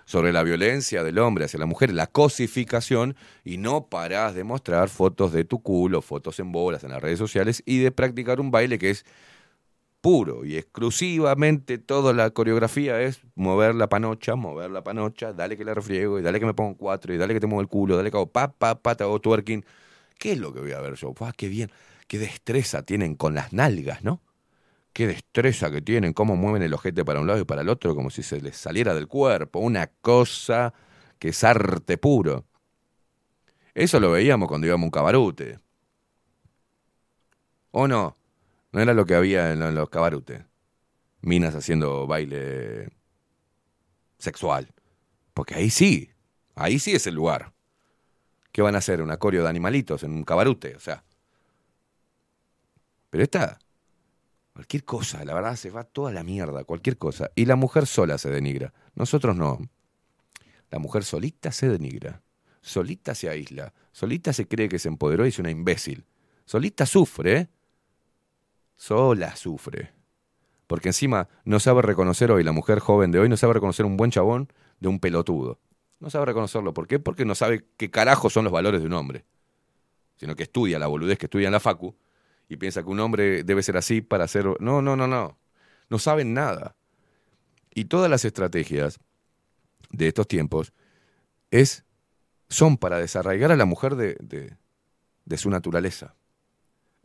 sobre 0.05 0.31
la 0.31 0.43
violencia 0.43 1.03
del 1.03 1.17
hombre 1.17 1.45
hacia 1.45 1.59
la 1.59 1.65
mujer, 1.65 1.91
la 1.93 2.07
cosificación, 2.07 3.15
y 3.43 3.57
no 3.57 3.89
parás 3.89 4.35
de 4.35 4.43
mostrar 4.43 4.87
fotos 4.87 5.33
de 5.33 5.43
tu 5.43 5.61
culo, 5.61 6.01
fotos 6.01 6.39
en 6.39 6.51
bolas 6.51 6.83
en 6.83 6.91
las 6.91 7.01
redes 7.01 7.19
sociales 7.19 7.61
y 7.65 7.79
de 7.79 7.91
practicar 7.91 8.39
un 8.39 8.51
baile 8.51 8.77
que 8.77 8.91
es 8.91 9.05
puro 10.05 10.45
y 10.45 10.55
exclusivamente 10.55 11.79
toda 11.79 12.13
la 12.13 12.29
coreografía 12.29 13.01
es 13.01 13.21
mover 13.33 13.73
la 13.73 13.89
panocha, 13.89 14.35
mover 14.35 14.69
la 14.69 14.83
panocha, 14.83 15.33
dale 15.33 15.57
que 15.57 15.65
la 15.65 15.73
refriego 15.73 16.19
y 16.19 16.21
dale 16.21 16.39
que 16.39 16.45
me 16.45 16.53
pongo 16.53 16.77
cuatro 16.77 17.11
y 17.11 17.17
dale 17.17 17.33
que 17.33 17.39
te 17.39 17.47
muevo 17.47 17.61
el 17.61 17.67
culo, 17.67 17.97
dale 17.97 18.11
que 18.11 18.17
hago 18.17 18.31
pa, 18.31 18.47
te 18.47 19.03
hago 19.03 19.19
twerking. 19.19 19.65
¿Qué 20.19 20.33
es 20.33 20.37
lo 20.37 20.53
que 20.53 20.59
voy 20.59 20.73
a 20.73 20.79
ver 20.79 20.93
yo? 20.93 21.11
¡Pah, 21.15 21.33
qué 21.35 21.47
bien! 21.47 21.71
Qué 22.07 22.19
destreza 22.19 22.83
tienen 22.83 23.15
con 23.15 23.33
las 23.33 23.51
nalgas, 23.51 24.03
¿no? 24.03 24.21
Qué 24.93 25.07
destreza 25.07 25.71
que 25.71 25.81
tienen, 25.81 26.13
cómo 26.13 26.35
mueven 26.35 26.61
el 26.61 26.75
ojete 26.75 27.03
para 27.03 27.19
un 27.19 27.25
lado 27.25 27.39
y 27.39 27.45
para 27.45 27.61
el 27.61 27.69
otro, 27.69 27.95
como 27.95 28.11
si 28.11 28.21
se 28.21 28.39
les 28.41 28.55
saliera 28.57 28.93
del 28.93 29.07
cuerpo. 29.07 29.57
Una 29.57 29.87
cosa 29.87 30.71
que 31.17 31.29
es 31.29 31.43
arte 31.43 31.97
puro. 31.97 32.45
Eso 33.73 33.99
lo 33.99 34.11
veíamos 34.11 34.47
cuando 34.47 34.67
íbamos 34.67 34.83
a 34.83 34.85
un 34.85 34.91
cabarute. 34.91 35.59
¿O 37.71 37.87
no? 37.87 38.15
No 38.75 38.81
era 38.81 38.93
lo 38.93 39.05
que 39.05 39.15
había 39.15 39.53
en, 39.53 39.59
lo- 39.61 39.69
en 39.69 39.75
los 39.75 39.87
cabarutes. 39.89 40.43
Minas 41.21 41.55
haciendo 41.55 42.07
baile 42.07 42.89
sexual. 44.17 44.73
Porque 45.33 45.55
ahí 45.55 45.69
sí, 45.69 46.09
ahí 46.55 46.77
sí 46.77 46.93
es 46.93 47.07
el 47.07 47.15
lugar. 47.15 47.53
¿Qué 48.51 48.61
van 48.61 48.75
a 48.75 48.79
hacer? 48.79 49.01
¿Un 49.01 49.11
acorio 49.11 49.43
de 49.43 49.49
animalitos 49.49 50.03
en 50.03 50.11
un 50.11 50.25
cabarute? 50.25 50.75
O 50.75 50.81
sea. 50.81 51.05
Pero 53.11 53.23
esta, 53.23 53.59
cualquier 54.51 54.83
cosa, 54.83 55.23
la 55.23 55.33
verdad 55.33 55.55
se 55.55 55.69
va 55.69 55.85
toda 55.85 56.11
la 56.11 56.23
mierda, 56.23 56.65
cualquier 56.65 56.97
cosa. 56.97 57.31
Y 57.33 57.45
la 57.45 57.55
mujer 57.55 57.87
sola 57.87 58.17
se 58.17 58.29
denigra. 58.29 58.73
Nosotros 58.93 59.37
no. 59.37 59.57
La 60.69 60.79
mujer 60.79 61.05
solita 61.05 61.53
se 61.53 61.69
denigra. 61.69 62.23
Solita 62.59 63.15
se 63.15 63.29
aísla. 63.29 63.73
Solita 63.93 64.33
se 64.33 64.49
cree 64.49 64.67
que 64.67 64.79
se 64.79 64.89
empoderó 64.89 65.23
y 65.25 65.29
es 65.29 65.39
una 65.39 65.49
imbécil. 65.49 66.03
Solita 66.43 66.85
sufre, 66.85 67.37
¿eh? 67.37 67.49
Sola 68.75 69.35
sufre. 69.35 69.93
Porque 70.67 70.89
encima 70.89 71.29
no 71.43 71.59
sabe 71.59 71.81
reconocer 71.81 72.31
hoy, 72.31 72.43
la 72.43 72.51
mujer 72.51 72.79
joven 72.79 73.11
de 73.11 73.19
hoy 73.19 73.29
no 73.29 73.37
sabe 73.37 73.53
reconocer 73.53 73.85
un 73.85 73.97
buen 73.97 74.11
chabón 74.11 74.51
de 74.79 74.87
un 74.87 74.99
pelotudo. 74.99 75.59
No 75.99 76.09
sabe 76.09 76.25
reconocerlo. 76.25 76.73
¿Por 76.73 76.87
qué? 76.87 76.99
Porque 76.99 77.25
no 77.25 77.35
sabe 77.35 77.65
qué 77.77 77.89
carajo 77.89 78.29
son 78.29 78.43
los 78.43 78.53
valores 78.53 78.81
de 78.81 78.87
un 78.87 78.93
hombre. 78.93 79.25
Sino 80.17 80.35
que 80.35 80.43
estudia 80.43 80.79
la 80.79 80.87
boludez 80.87 81.17
que 81.17 81.27
estudia 81.27 81.47
en 81.47 81.53
la 81.53 81.59
facu 81.59 81.95
y 82.49 82.57
piensa 82.57 82.83
que 82.83 82.89
un 82.89 82.99
hombre 82.99 83.43
debe 83.43 83.63
ser 83.63 83.77
así 83.77 84.01
para 84.01 84.27
ser... 84.27 84.45
No, 84.59 84.81
no, 84.81 84.95
no, 84.95 85.07
no. 85.07 85.37
No 85.89 85.99
saben 85.99 86.33
nada. 86.33 86.75
Y 87.73 87.85
todas 87.85 88.09
las 88.09 88.25
estrategias 88.25 88.99
de 89.91 90.07
estos 90.07 90.27
tiempos 90.27 90.73
es, 91.51 91.85
son 92.49 92.77
para 92.77 92.97
desarraigar 92.97 93.51
a 93.51 93.55
la 93.55 93.65
mujer 93.65 93.95
de, 93.95 94.17
de, 94.19 94.57
de 95.25 95.37
su 95.37 95.49
naturaleza 95.49 96.15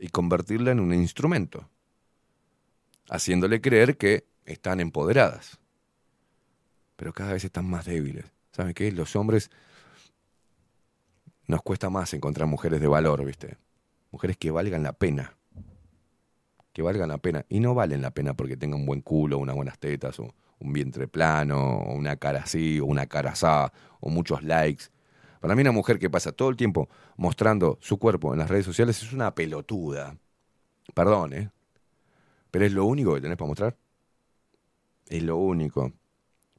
y 0.01 0.09
convertirla 0.09 0.71
en 0.71 0.79
un 0.79 0.95
instrumento, 0.95 1.69
haciéndole 3.07 3.61
creer 3.61 3.97
que 3.97 4.25
están 4.45 4.79
empoderadas. 4.79 5.59
Pero 6.95 7.13
cada 7.13 7.33
vez 7.33 7.45
están 7.45 7.69
más 7.69 7.85
débiles. 7.85 8.25
¿Saben 8.51 8.73
qué? 8.73 8.91
Los 8.91 9.15
hombres 9.15 9.51
nos 11.45 11.61
cuesta 11.61 11.91
más 11.91 12.15
encontrar 12.15 12.47
mujeres 12.47 12.81
de 12.81 12.87
valor, 12.87 13.23
¿viste? 13.23 13.57
Mujeres 14.09 14.37
que 14.37 14.49
valgan 14.49 14.81
la 14.81 14.93
pena. 14.93 15.37
Que 16.73 16.81
valgan 16.81 17.09
la 17.09 17.19
pena. 17.19 17.45
Y 17.47 17.59
no 17.59 17.75
valen 17.75 18.01
la 18.01 18.09
pena 18.09 18.33
porque 18.33 18.57
tengan 18.57 18.79
un 18.79 18.87
buen 18.87 19.01
culo, 19.01 19.37
unas 19.37 19.55
buenas 19.55 19.77
tetas, 19.77 20.19
o 20.19 20.33
un 20.57 20.73
vientre 20.73 21.07
plano, 21.07 21.77
o 21.77 21.93
una 21.93 22.15
cara 22.15 22.41
así, 22.41 22.79
o 22.79 22.85
una 22.85 23.05
cara 23.05 23.31
asá, 23.31 23.71
o 23.99 24.09
muchos 24.09 24.41
likes. 24.41 24.85
Para 25.41 25.55
mí 25.55 25.61
una 25.61 25.71
mujer 25.71 25.99
que 25.99 26.09
pasa 26.09 26.31
todo 26.31 26.49
el 26.49 26.55
tiempo 26.55 26.87
mostrando 27.17 27.79
su 27.81 27.97
cuerpo 27.97 28.31
en 28.31 28.39
las 28.39 28.49
redes 28.49 28.65
sociales 28.65 29.01
es 29.01 29.11
una 29.11 29.33
pelotuda. 29.35 30.15
Perdón, 30.93 31.33
¿eh? 31.33 31.49
Pero 32.51 32.65
es 32.65 32.71
lo 32.73 32.85
único 32.85 33.15
que 33.15 33.21
tenés 33.21 33.37
para 33.37 33.47
mostrar. 33.47 33.77
Es 35.07 35.23
lo 35.23 35.37
único. 35.37 35.91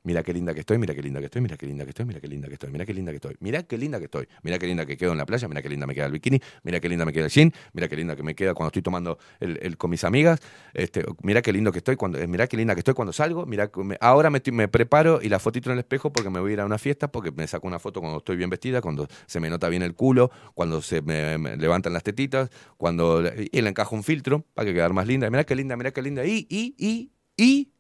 Mira 0.05 0.25
qué 0.25 0.33
linda 0.33 0.53
que 0.53 0.61
estoy, 0.61 0.79
mira 0.79 0.95
qué 0.97 1.03
linda 1.03 1.21
que 1.21 1.27
estoy, 1.27 1.43
mira 1.43 1.57
qué 1.57 1.65
linda 1.65 1.85
que 1.85 1.91
estoy, 1.91 2.05
mira 2.07 2.21
qué 2.21 2.27
linda 2.27 2.49
que 2.49 2.55
estoy, 2.55 2.71
mira 2.73 2.85
qué 2.85 2.93
linda 2.93 3.13
que 3.13 3.17
estoy, 3.17 3.37
mira 3.39 3.63
qué 3.63 3.79
linda 3.79 3.99
que 4.01 4.05
estoy, 4.07 4.29
mira 4.43 4.59
qué 4.59 4.67
linda 4.67 4.85
que 4.85 4.97
quedo 4.97 5.13
en 5.13 5.19
la 5.19 5.27
playa, 5.27 5.47
mira 5.47 5.63
qué 5.63 5.69
linda 5.69 5.87
me 5.87 5.95
queda 5.95 6.07
el 6.07 6.13
bikini, 6.13 6.41
mira 6.65 6.81
qué 6.81 6.89
linda 6.89 7.05
me 7.05 7.13
queda 7.13 7.27
el 7.27 7.31
jean, 7.31 7.53
mira 7.73 7.87
qué 7.87 7.95
linda 7.95 8.17
que 8.17 8.25
me 8.25 8.35
queda 8.35 8.53
cuando 8.55 8.69
estoy 8.69 8.83
tomando 8.83 9.19
el, 9.39 9.77
con 9.77 9.91
mis 9.91 10.03
amigas, 10.03 10.41
este, 10.75 11.05
mira 11.23 11.41
qué 11.41 11.53
lindo 11.53 11.71
que 11.71 11.79
estoy 11.79 11.95
cuando, 11.95 12.19
eh, 12.19 12.27
mira 12.27 12.49
qué 12.49 12.57
linda 12.57 12.75
que 12.75 12.81
estoy 12.81 12.95
cuando 12.95 13.13
salgo, 13.13 13.47
mira, 13.47 13.71
ahora 14.01 14.29
me, 14.31 14.43
me 14.51 14.67
preparo 14.67 15.21
y 15.23 15.29
la 15.29 15.39
fotito 15.39 15.71
en 15.71 15.75
el 15.75 15.79
espejo 15.79 16.13
porque 16.13 16.31
me 16.31 16.41
voy 16.41 16.51
a 16.51 16.55
ir 16.55 16.61
a 16.61 16.67
una 16.67 16.79
fiesta, 16.79 17.07
porque 17.07 17.31
me 17.31 17.47
saco 17.47 17.69
una 17.69 17.79
foto 17.79 18.01
cuando 18.01 18.19
estoy 18.19 18.37
bien 18.37 18.51
vestida, 18.51 18.81
cuando 18.81 19.07
se 19.27 19.39
me 19.39 19.51
nota 19.51 19.69
bien 19.69 19.83
el 19.83 19.95
culo, 19.95 20.33
cuando 20.55 20.83
se 20.83 21.01
me, 21.03 21.39
me 21.39 21.57
levantan 21.57 21.93
las 21.93 22.03
tetitas, 22.03 22.51
cuando 22.77 23.23
y 23.37 23.61
le 23.61 23.69
encajo 23.69 23.95
un 23.95 24.03
filtro 24.03 24.45
para 24.55 24.67
que 24.67 24.75
quedar 24.75 24.93
más 24.93 25.07
linda, 25.07 25.31
mira 25.31 25.45
qué 25.45 25.55
linda, 25.55 25.77
mira 25.77 25.93
qué 25.93 26.03
linda, 26.03 26.25
y, 26.25 26.47
y, 26.51 26.75
y, 26.77 27.13
y, 27.37 27.72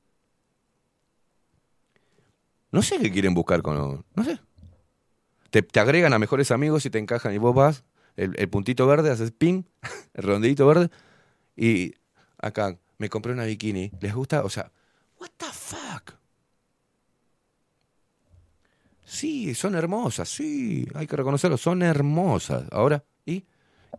no 2.73 2.83
sé 2.83 2.99
qué 2.99 3.13
quieren 3.13 3.35
buscar 3.35 3.63
con. 3.63 4.05
No 4.15 4.25
sé. 4.25 4.41
Te, 5.51 5.63
te 5.63 5.81
agregan 5.81 6.13
a 6.13 6.19
mejores 6.19 6.51
amigos 6.51 6.87
y 6.87 6.91
te 6.91 6.99
encajan 6.99 7.35
y 7.35 7.39
vos 7.39 7.55
vas, 7.55 7.85
el, 8.17 8.35
el 8.39 8.49
puntito 8.49 8.87
verde, 8.87 9.11
haces 9.11 9.31
ping, 9.33 9.65
el 10.15 10.23
redondito 10.25 10.67
verde, 10.67 10.91
y 11.57 11.95
acá, 12.39 12.79
me 12.99 13.09
compré 13.09 13.33
una 13.33 13.45
bikini. 13.45 13.93
¿Les 14.01 14.15
gusta? 14.15 14.45
O 14.45 14.49
sea, 14.49 14.73
what 15.21 15.31
the 15.37 15.47
fuck? 15.53 16.15
Sí, 19.05 19.55
son 19.55 19.75
hermosas, 19.75 20.29
sí, 20.29 20.87
hay 20.95 21.07
que 21.07 21.17
reconocerlo, 21.17 21.59
son 21.59 21.83
hermosas. 21.83 22.65
Ahora, 22.71 23.05
¿y 23.27 23.45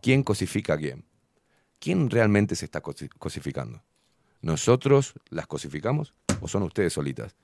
quién 0.02 0.22
cosifica 0.24 0.74
a 0.74 0.78
quién? 0.78 1.04
¿Quién 1.78 2.10
realmente 2.10 2.56
se 2.56 2.64
está 2.64 2.82
cosi- 2.82 3.10
cosificando? 3.18 3.82
¿Nosotros 4.40 5.14
las 5.30 5.46
cosificamos 5.46 6.14
o 6.40 6.48
son 6.48 6.64
ustedes 6.64 6.92
solitas? 6.94 7.36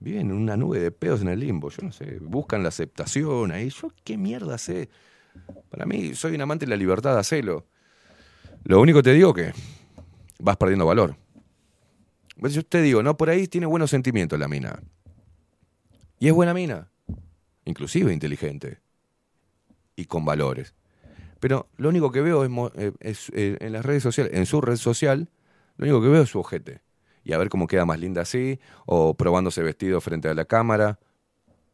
Viven 0.00 0.30
en 0.30 0.32
una 0.32 0.56
nube 0.56 0.78
de 0.78 0.90
pedos 0.90 1.22
en 1.22 1.28
el 1.28 1.40
limbo, 1.40 1.70
yo 1.70 1.82
no 1.82 1.92
sé, 1.92 2.18
buscan 2.20 2.62
la 2.62 2.68
aceptación 2.68 3.50
ahí. 3.50 3.70
Yo 3.70 3.92
qué 4.04 4.16
mierda 4.16 4.56
sé. 4.58 4.88
Para 5.70 5.86
mí, 5.86 6.14
soy 6.14 6.34
un 6.34 6.40
amante 6.40 6.66
de 6.66 6.70
la 6.70 6.76
libertad, 6.76 7.18
hacelo. 7.18 7.66
Lo 8.64 8.80
único 8.80 8.98
que 8.98 9.04
te 9.04 9.12
digo 9.12 9.34
que 9.34 9.52
vas 10.38 10.56
perdiendo 10.56 10.86
valor. 10.86 11.16
Pues 12.38 12.54
Yo 12.54 12.64
te 12.64 12.80
digo, 12.80 13.02
no, 13.02 13.16
por 13.16 13.30
ahí 13.30 13.48
tiene 13.48 13.66
buenos 13.66 13.90
sentimientos 13.90 14.38
la 14.38 14.48
mina. 14.48 14.80
Y 16.20 16.28
es 16.28 16.32
buena 16.32 16.54
mina. 16.54 16.90
Inclusive 17.64 18.12
inteligente. 18.12 18.80
Y 19.96 20.04
con 20.04 20.24
valores. 20.24 20.74
Pero 21.40 21.68
lo 21.76 21.88
único 21.88 22.10
que 22.10 22.20
veo 22.20 22.44
es, 22.44 22.50
eh, 22.76 22.92
eh, 23.32 23.56
en 23.60 23.72
las 23.72 23.84
redes 23.84 24.02
sociales, 24.02 24.32
en 24.34 24.46
su 24.46 24.60
red 24.60 24.76
social, 24.76 25.28
lo 25.76 25.84
único 25.84 26.02
que 26.02 26.08
veo 26.08 26.22
es 26.22 26.28
su 26.28 26.40
ojete. 26.40 26.80
Y 27.24 27.32
a 27.32 27.38
ver 27.38 27.48
cómo 27.48 27.66
queda 27.66 27.84
más 27.84 27.98
linda 27.98 28.22
así, 28.22 28.58
o 28.86 29.14
probándose 29.14 29.62
vestido 29.62 30.00
frente 30.00 30.28
a 30.28 30.34
la 30.34 30.44
cámara. 30.44 30.98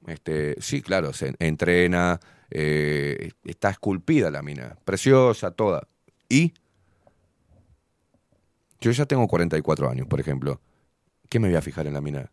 Este, 0.07 0.61
sí, 0.61 0.83
claro, 0.83 1.12
se 1.12 1.35
entrena, 1.39 2.21
eh, 2.51 3.31
está 3.45 3.71
esculpida 3.71 4.31
la 4.31 4.43
mina, 4.43 4.77
preciosa, 4.85 5.51
toda. 5.51 5.87
Y 6.29 6.53
yo 8.81 8.91
ya 8.91 9.07
tengo 9.07 9.27
44 9.27 9.89
años, 9.89 10.07
por 10.07 10.21
ejemplo. 10.21 10.61
¿Qué 11.29 11.39
me 11.41 11.49
voy 11.49 11.57
a 11.57 11.62
fijar 11.62 11.87
en 11.87 11.95
la 11.95 12.01
mina? 12.01 12.31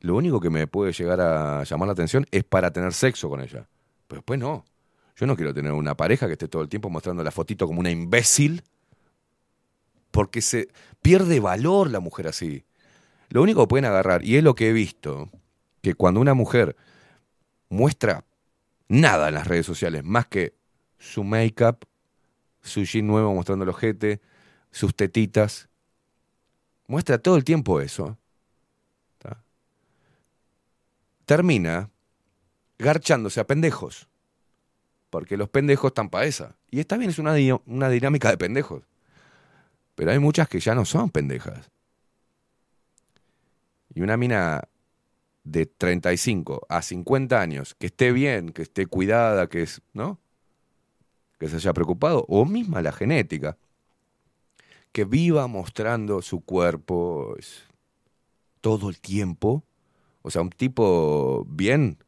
Lo 0.00 0.16
único 0.16 0.40
que 0.40 0.50
me 0.50 0.66
puede 0.66 0.92
llegar 0.92 1.20
a 1.20 1.62
llamar 1.62 1.86
la 1.86 1.92
atención 1.92 2.26
es 2.32 2.42
para 2.42 2.72
tener 2.72 2.92
sexo 2.92 3.28
con 3.28 3.40
ella. 3.40 3.68
Pero 4.08 4.20
después 4.20 4.40
no. 4.40 4.64
Yo 5.16 5.26
no 5.26 5.36
quiero 5.36 5.54
tener 5.54 5.72
una 5.72 5.96
pareja 5.96 6.26
que 6.26 6.32
esté 6.32 6.48
todo 6.48 6.62
el 6.62 6.68
tiempo 6.68 6.90
mostrando 6.90 7.22
la 7.22 7.30
fotito 7.30 7.66
como 7.66 7.78
una 7.78 7.90
imbécil. 7.90 8.62
Porque 10.12 10.40
se 10.40 10.68
pierde 11.02 11.40
valor 11.40 11.90
la 11.90 11.98
mujer 11.98 12.28
así. 12.28 12.64
Lo 13.30 13.42
único 13.42 13.62
que 13.62 13.68
pueden 13.68 13.86
agarrar, 13.86 14.24
y 14.24 14.36
es 14.36 14.44
lo 14.44 14.54
que 14.54 14.68
he 14.68 14.72
visto, 14.72 15.30
que 15.80 15.94
cuando 15.94 16.20
una 16.20 16.34
mujer 16.34 16.76
muestra 17.68 18.24
nada 18.88 19.28
en 19.28 19.34
las 19.34 19.48
redes 19.48 19.66
sociales, 19.66 20.04
más 20.04 20.26
que 20.26 20.54
su 20.98 21.24
make-up, 21.24 21.86
su 22.62 22.84
jean 22.84 23.08
nuevo 23.08 23.34
mostrando 23.34 23.64
el 23.64 23.70
ojete, 23.70 24.20
sus 24.70 24.94
tetitas, 24.94 25.68
muestra 26.86 27.18
todo 27.18 27.36
el 27.36 27.42
tiempo 27.42 27.80
eso. 27.80 28.16
Termina 31.24 31.90
garchándose 32.78 33.40
a 33.40 33.46
pendejos. 33.46 34.08
Porque 35.08 35.36
los 35.36 35.48
pendejos 35.48 35.90
están 35.90 36.10
para 36.10 36.26
esa. 36.26 36.56
Y 36.70 36.80
está 36.80 36.96
bien, 36.96 37.10
es 37.10 37.18
una, 37.18 37.34
una 37.66 37.88
dinámica 37.88 38.30
de 38.30 38.38
pendejos. 38.38 38.82
Pero 39.94 40.10
hay 40.10 40.18
muchas 40.18 40.48
que 40.48 40.60
ya 40.60 40.74
no 40.74 40.84
son 40.84 41.10
pendejas. 41.10 41.70
Y 43.94 44.00
una 44.00 44.16
mina 44.16 44.62
de 45.44 45.66
35 45.66 46.66
a 46.68 46.82
50 46.82 47.40
años, 47.40 47.74
que 47.74 47.86
esté 47.86 48.12
bien, 48.12 48.50
que 48.50 48.62
esté 48.62 48.86
cuidada, 48.86 49.48
que 49.48 49.62
es, 49.62 49.82
¿no? 49.92 50.18
Que 51.38 51.48
se 51.48 51.56
haya 51.56 51.72
preocupado, 51.72 52.24
o 52.28 52.44
misma 52.44 52.80
la 52.82 52.92
genética, 52.92 53.58
que 54.92 55.04
viva 55.04 55.46
mostrando 55.46 56.22
su 56.22 56.40
cuerpo 56.40 57.34
todo 58.60 58.88
el 58.88 59.00
tiempo, 59.00 59.64
o 60.22 60.30
sea, 60.30 60.42
un 60.42 60.50
tipo 60.50 61.44
bien, 61.48 61.98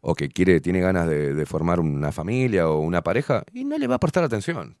o 0.00 0.14
que 0.14 0.30
quiere, 0.30 0.60
tiene 0.60 0.80
ganas 0.80 1.08
de, 1.08 1.34
de 1.34 1.46
formar 1.46 1.78
una 1.78 2.10
familia 2.10 2.68
o 2.68 2.80
una 2.80 3.02
pareja, 3.02 3.44
y 3.52 3.64
no 3.64 3.76
le 3.76 3.86
va 3.86 3.96
a 3.96 4.00
prestar 4.00 4.24
atención. 4.24 4.76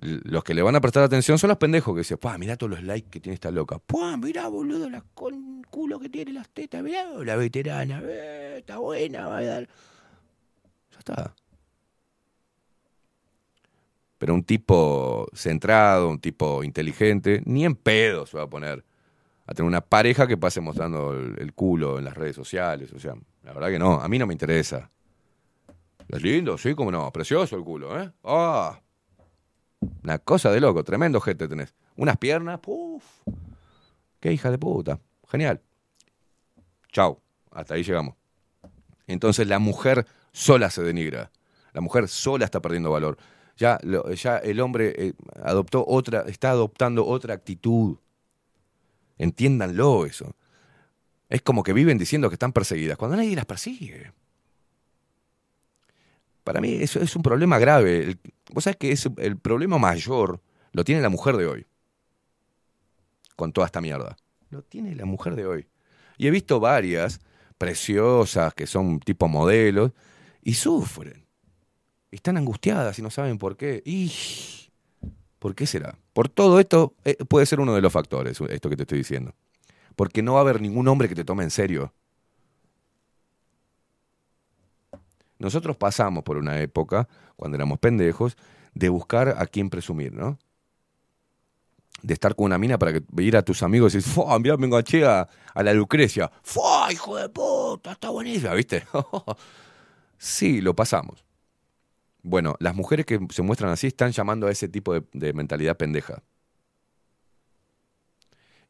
Los 0.00 0.44
que 0.44 0.54
le 0.54 0.62
van 0.62 0.76
a 0.76 0.80
prestar 0.80 1.02
atención 1.02 1.38
son 1.38 1.48
los 1.48 1.58
pendejos 1.58 1.92
que 1.92 2.00
dicen, 2.00 2.18
¡pah, 2.18 2.38
mirá 2.38 2.56
todos 2.56 2.70
los 2.70 2.82
likes 2.84 3.10
que 3.10 3.20
tiene 3.20 3.34
esta 3.34 3.50
loca! 3.50 3.80
¡Pah, 3.80 4.16
mirá, 4.16 4.46
boludo, 4.46 4.88
la 4.88 5.02
con 5.12 5.62
culo 5.64 5.98
que 5.98 6.08
tiene 6.08 6.32
las 6.32 6.48
tetas! 6.50 6.84
¡Mirá, 6.84 7.04
la 7.24 7.34
veterana! 7.34 8.00
eh, 8.04 8.58
¡Está 8.58 8.78
buena! 8.78 9.26
Va 9.26 9.38
a 9.38 9.42
dar. 9.42 9.68
Ya 10.92 10.98
está. 10.98 11.34
Pero 14.18 14.34
un 14.34 14.44
tipo 14.44 15.26
centrado, 15.32 16.08
un 16.08 16.20
tipo 16.20 16.62
inteligente, 16.62 17.42
ni 17.44 17.64
en 17.64 17.74
pedo 17.74 18.24
se 18.26 18.36
va 18.36 18.44
a 18.44 18.50
poner 18.50 18.84
a 19.46 19.54
tener 19.54 19.66
una 19.66 19.80
pareja 19.80 20.28
que 20.28 20.36
pase 20.36 20.60
mostrando 20.60 21.12
el, 21.12 21.34
el 21.38 21.54
culo 21.54 21.98
en 21.98 22.04
las 22.04 22.14
redes 22.14 22.36
sociales. 22.36 22.92
O 22.92 23.00
sea, 23.00 23.14
la 23.42 23.52
verdad 23.52 23.68
que 23.68 23.78
no, 23.78 24.00
a 24.00 24.06
mí 24.08 24.18
no 24.18 24.26
me 24.26 24.34
interesa. 24.34 24.90
Es 26.08 26.22
lindo, 26.22 26.56
sí, 26.56 26.74
como 26.74 26.92
no, 26.92 27.10
precioso 27.12 27.56
el 27.56 27.64
culo, 27.64 28.00
¿eh? 28.00 28.12
¡Ah! 28.22 28.80
Una 30.02 30.18
cosa 30.18 30.50
de 30.50 30.60
loco, 30.60 30.82
tremendo 30.84 31.20
gente 31.20 31.48
tenés. 31.48 31.74
Unas 31.96 32.16
piernas, 32.16 32.60
¡puf! 32.60 33.04
¡Qué 34.20 34.32
hija 34.32 34.50
de 34.50 34.58
puta! 34.58 35.00
Genial. 35.28 35.60
Chau, 36.90 37.20
hasta 37.50 37.74
ahí 37.74 37.82
llegamos. 37.82 38.14
Entonces 39.06 39.46
la 39.46 39.58
mujer 39.58 40.06
sola 40.32 40.70
se 40.70 40.82
denigra. 40.82 41.30
La 41.72 41.80
mujer 41.80 42.08
sola 42.08 42.44
está 42.44 42.60
perdiendo 42.60 42.90
valor. 42.90 43.18
Ya, 43.56 43.78
ya 44.14 44.38
el 44.38 44.60
hombre 44.60 44.94
eh, 44.96 45.12
adoptó 45.42 45.84
otra, 45.86 46.22
está 46.22 46.50
adoptando 46.50 47.06
otra 47.06 47.34
actitud. 47.34 47.98
Entiéndanlo 49.18 50.06
eso. 50.06 50.36
Es 51.28 51.42
como 51.42 51.62
que 51.62 51.72
viven 51.72 51.98
diciendo 51.98 52.30
que 52.30 52.36
están 52.36 52.52
perseguidas, 52.52 52.96
cuando 52.96 53.16
nadie 53.16 53.34
las 53.36 53.46
persigue. 53.46 54.12
Para 56.48 56.62
mí 56.62 56.72
eso 56.80 56.98
es 57.00 57.14
un 57.14 57.20
problema 57.22 57.58
grave. 57.58 57.98
El- 58.04 58.18
Vos 58.54 58.64
sabés 58.64 58.78
que 58.78 58.90
es 58.90 59.06
el 59.18 59.36
problema 59.36 59.76
mayor 59.76 60.40
lo 60.72 60.82
tiene 60.82 61.02
la 61.02 61.10
mujer 61.10 61.36
de 61.36 61.46
hoy. 61.46 61.66
Con 63.36 63.52
toda 63.52 63.66
esta 63.66 63.82
mierda. 63.82 64.16
Lo 64.48 64.62
tiene 64.62 64.94
la 64.94 65.04
mujer 65.04 65.36
de 65.36 65.44
hoy. 65.46 65.68
Y 66.16 66.26
he 66.26 66.30
visto 66.30 66.58
varias 66.58 67.20
preciosas 67.58 68.54
que 68.54 68.66
son 68.66 68.98
tipo 69.00 69.28
modelos 69.28 69.92
y 70.42 70.54
sufren. 70.54 71.26
Están 72.10 72.38
angustiadas 72.38 72.98
y 72.98 73.02
no 73.02 73.10
saben 73.10 73.36
por 73.36 73.58
qué. 73.58 73.82
Y 73.84 74.10
¿Por 75.38 75.54
qué 75.54 75.66
será? 75.66 75.98
Por 76.14 76.30
todo 76.30 76.58
esto 76.60 76.94
eh, 77.04 77.16
puede 77.28 77.44
ser 77.44 77.60
uno 77.60 77.74
de 77.74 77.82
los 77.82 77.92
factores, 77.92 78.40
esto 78.48 78.70
que 78.70 78.76
te 78.76 78.84
estoy 78.84 78.96
diciendo. 78.98 79.34
Porque 79.96 80.22
no 80.22 80.32
va 80.32 80.38
a 80.38 80.42
haber 80.44 80.62
ningún 80.62 80.88
hombre 80.88 81.10
que 81.10 81.14
te 81.14 81.24
tome 81.24 81.44
en 81.44 81.50
serio. 81.50 81.92
Nosotros 85.38 85.76
pasamos 85.76 86.24
por 86.24 86.36
una 86.36 86.60
época, 86.60 87.08
cuando 87.36 87.56
éramos 87.56 87.78
pendejos, 87.78 88.36
de 88.74 88.88
buscar 88.88 89.36
a 89.38 89.46
quién 89.46 89.70
presumir, 89.70 90.12
¿no? 90.12 90.38
De 92.02 92.14
estar 92.14 92.34
con 92.34 92.46
una 92.46 92.58
mina 92.58 92.78
para 92.78 92.92
que 92.92 93.02
ir 93.18 93.36
a 93.36 93.42
tus 93.42 93.62
amigos 93.62 93.94
y 93.94 93.98
decir, 93.98 94.12
¡Fua! 94.12 94.38
Mirá, 94.38 94.56
me 94.56 94.66
enganché 94.66 95.04
a, 95.04 95.28
a 95.54 95.62
la 95.62 95.72
Lucrecia. 95.74 96.30
¡Fua! 96.42 96.92
¡Hijo 96.92 97.16
de 97.16 97.28
puta! 97.28 97.92
Está 97.92 98.10
buenísima, 98.10 98.54
¿viste? 98.54 98.84
sí, 100.18 100.60
lo 100.60 100.74
pasamos. 100.74 101.24
Bueno, 102.22 102.56
las 102.60 102.74
mujeres 102.74 103.06
que 103.06 103.18
se 103.30 103.42
muestran 103.42 103.70
así 103.70 103.86
están 103.86 104.12
llamando 104.12 104.46
a 104.46 104.50
ese 104.50 104.68
tipo 104.68 104.92
de, 104.94 105.32
mentalidad 105.32 105.76
pendeja. 105.76 106.22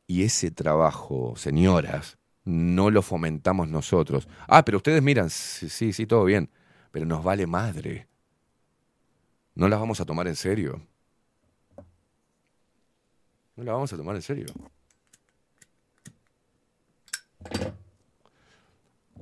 Y 0.06 0.22
ese 0.22 0.50
trabajo, 0.50 1.34
señoras, 1.36 2.18
no 2.44 2.90
lo 2.90 3.02
fomentamos 3.02 3.68
nosotros. 3.68 4.28
Ah, 4.46 4.64
pero 4.64 4.78
ustedes 4.78 5.02
miran, 5.02 5.28
sí, 5.30 5.92
sí, 5.92 6.06
todo 6.06 6.24
bien, 6.24 6.50
pero 6.90 7.06
nos 7.06 7.22
vale 7.22 7.46
madre. 7.46 8.06
No 9.54 9.68
las 9.68 9.80
vamos 9.80 10.00
a 10.00 10.04
tomar 10.04 10.28
en 10.28 10.36
serio. 10.36 10.80
No 13.56 13.64
las 13.64 13.74
vamos 13.74 13.92
a 13.92 13.96
tomar 13.96 14.14
en 14.14 14.22
serio. 14.22 14.46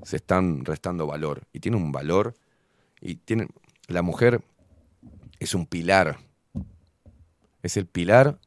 Se 0.02 0.16
están 0.16 0.64
restando 0.64 1.06
valor. 1.06 1.42
Y 1.52 1.60
tiene 1.60 1.78
un 1.78 1.90
valor. 1.90 2.34
Y 3.00 3.16
tiene. 3.16 3.48
La 3.88 4.02
mujer 4.02 4.42
es 5.38 5.54
un 5.54 5.66
pilar. 5.66 6.18
Es 7.62 7.76
el 7.76 7.86
pilar 7.86 8.38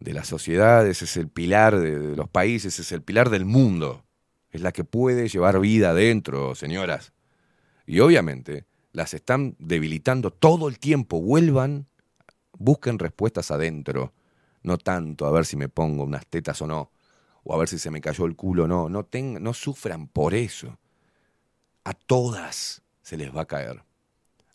de 0.00 0.12
las 0.12 0.28
sociedades, 0.28 1.02
es 1.02 1.16
el 1.16 1.28
pilar 1.28 1.78
de, 1.78 1.98
de 1.98 2.16
los 2.16 2.28
países, 2.28 2.78
es 2.78 2.92
el 2.92 3.02
pilar 3.02 3.30
del 3.30 3.44
mundo. 3.44 4.04
Es 4.50 4.60
la 4.60 4.72
que 4.72 4.84
puede 4.84 5.28
llevar 5.28 5.60
vida 5.60 5.90
adentro, 5.90 6.54
señoras. 6.54 7.12
Y 7.88 8.00
obviamente 8.00 8.66
las 8.92 9.14
están 9.14 9.56
debilitando 9.58 10.30
todo 10.30 10.68
el 10.68 10.78
tiempo. 10.78 11.22
Vuelvan, 11.22 11.86
busquen 12.58 12.98
respuestas 12.98 13.50
adentro. 13.50 14.12
No 14.62 14.76
tanto 14.76 15.24
a 15.24 15.30
ver 15.30 15.46
si 15.46 15.56
me 15.56 15.70
pongo 15.70 16.04
unas 16.04 16.26
tetas 16.26 16.60
o 16.60 16.66
no. 16.66 16.90
O 17.44 17.54
a 17.54 17.56
ver 17.56 17.66
si 17.66 17.78
se 17.78 17.90
me 17.90 18.02
cayó 18.02 18.26
el 18.26 18.36
culo 18.36 18.64
o 18.64 18.68
no. 18.68 18.90
No, 18.90 19.08
no 19.40 19.54
sufran 19.54 20.06
por 20.06 20.34
eso. 20.34 20.78
A 21.82 21.94
todas 21.94 22.82
se 23.00 23.16
les 23.16 23.34
va 23.34 23.42
a 23.42 23.46
caer. 23.46 23.82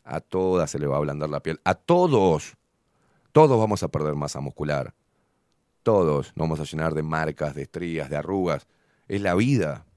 A 0.03 0.19
todas 0.19 0.69
se 0.69 0.77
le 0.77 0.85
va 0.85 0.97
a 0.97 0.99
ablandar 0.99 1.31
la 1.31 1.41
piel. 1.41 1.59
A 1.63 1.73
todos. 1.73 2.55
Todos 3.31 3.57
vamos 3.57 3.81
a 3.81 3.87
perder 3.87 4.13
masa 4.13 4.41
muscular. 4.41 4.93
Todos 5.81 6.33
nos 6.35 6.43
vamos 6.47 6.59
a 6.59 6.65
llenar 6.65 6.93
de 6.93 7.01
marcas, 7.01 7.55
de 7.55 7.63
estrías, 7.63 8.11
de 8.11 8.15
arrugas. 8.15 8.67
Es 9.07 9.21
la 9.21 9.33
vida. 9.33 9.87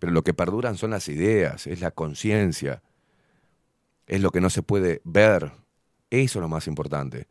Pero 0.00 0.12
lo 0.12 0.24
que 0.24 0.34
perduran 0.34 0.76
son 0.76 0.90
las 0.90 1.08
ideas, 1.08 1.68
es 1.68 1.80
la 1.80 1.92
conciencia, 1.92 2.82
es 4.06 4.20
lo 4.20 4.30
que 4.32 4.40
no 4.40 4.50
se 4.50 4.62
puede 4.62 5.00
ver. 5.04 5.52
Eso 6.10 6.38
es 6.38 6.42
lo 6.42 6.48
más 6.48 6.66
importante. 6.66 7.28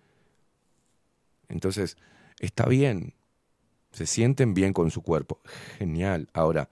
Entonces, 1.50 1.98
está 2.40 2.66
bien. 2.68 3.16
Se 3.92 4.06
sienten 4.06 4.54
bien 4.54 4.72
con 4.72 4.92
su 4.92 5.02
cuerpo. 5.02 5.42
Genial. 5.78 6.30
Ahora, 6.32 6.70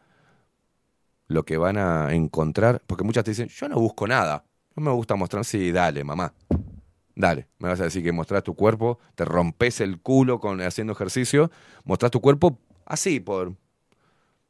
lo 1.27 1.43
que 1.43 1.57
van 1.57 1.77
a 1.77 2.13
encontrar, 2.13 2.81
porque 2.87 3.03
muchas 3.03 3.25
te 3.25 3.31
dicen, 3.31 3.49
yo 3.49 3.67
no 3.67 3.79
busco 3.79 4.07
nada. 4.07 4.45
No 4.75 4.83
me 4.83 4.91
gusta 4.91 5.15
mostrar. 5.15 5.43
Sí, 5.43 5.71
dale, 5.71 6.03
mamá. 6.03 6.31
Dale. 7.15 7.47
Me 7.57 7.69
vas 7.69 7.81
a 7.81 7.85
decir 7.85 8.03
que 8.03 8.11
mostrás 8.11 8.43
tu 8.43 8.53
cuerpo, 8.55 8.99
te 9.15 9.25
rompes 9.25 9.81
el 9.81 9.99
culo 9.99 10.39
con, 10.39 10.61
haciendo 10.61 10.93
ejercicio, 10.93 11.51
mostrás 11.83 12.11
tu 12.11 12.21
cuerpo 12.21 12.59
así, 12.85 13.19
por. 13.19 13.55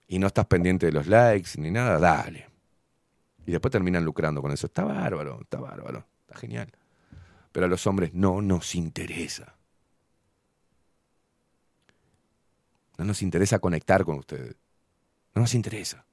Y 0.07 0.19
no 0.19 0.27
estás 0.27 0.45
pendiente 0.45 0.85
de 0.85 0.91
los 0.91 1.07
likes 1.07 1.51
ni 1.57 1.69
nada, 1.69 1.99
dale. 1.99 2.47
Y 3.45 3.51
después 3.51 3.71
terminan 3.71 4.03
lucrando 4.05 4.41
con 4.41 4.51
eso. 4.51 4.67
Está 4.67 4.83
bárbaro, 4.83 5.39
está 5.41 5.59
bárbaro, 5.59 6.05
está 6.21 6.37
genial. 6.37 6.71
Pero 7.51 7.65
a 7.65 7.69
los 7.69 7.85
hombres 7.87 8.13
no 8.13 8.41
nos 8.41 8.75
interesa. 8.75 9.55
No 12.97 13.05
nos 13.05 13.21
interesa 13.21 13.59
conectar 13.59 14.03
con 14.03 14.19
ustedes. 14.19 14.55
No 15.35 15.41
nos 15.41 15.53
interesa. 15.53 16.05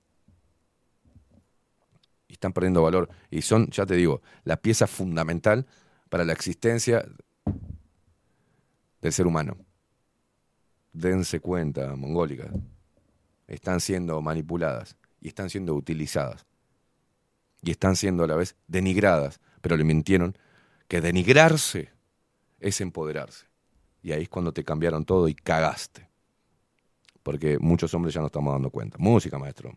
Y 2.28 2.34
están 2.34 2.52
perdiendo 2.52 2.82
valor. 2.82 3.08
Y 3.30 3.42
son, 3.42 3.68
ya 3.70 3.86
te 3.86 3.94
digo, 3.94 4.22
la 4.44 4.56
pieza 4.56 4.86
fundamental 4.86 5.66
para 6.08 6.24
la 6.24 6.32
existencia 6.32 7.04
del 9.00 9.12
ser 9.12 9.26
humano. 9.26 9.56
Dense 10.92 11.40
cuenta, 11.40 11.96
mongólicas. 11.96 12.50
Están 13.46 13.80
siendo 13.80 14.20
manipuladas 14.20 14.96
y 15.20 15.28
están 15.28 15.50
siendo 15.50 15.74
utilizadas. 15.74 16.46
Y 17.62 17.70
están 17.70 17.96
siendo 17.96 18.24
a 18.24 18.26
la 18.26 18.36
vez 18.36 18.56
denigradas. 18.66 19.40
Pero 19.60 19.76
le 19.76 19.84
mintieron 19.84 20.36
que 20.88 21.00
denigrarse 21.00 21.90
es 22.60 22.80
empoderarse. 22.80 23.46
Y 24.02 24.12
ahí 24.12 24.22
es 24.22 24.28
cuando 24.28 24.52
te 24.52 24.64
cambiaron 24.64 25.04
todo 25.04 25.28
y 25.28 25.34
cagaste. 25.34 26.08
Porque 27.22 27.58
muchos 27.58 27.92
hombres 27.94 28.14
ya 28.14 28.20
no 28.20 28.26
estamos 28.26 28.52
dando 28.52 28.70
cuenta. 28.70 28.98
Música, 28.98 29.38
maestro. 29.38 29.76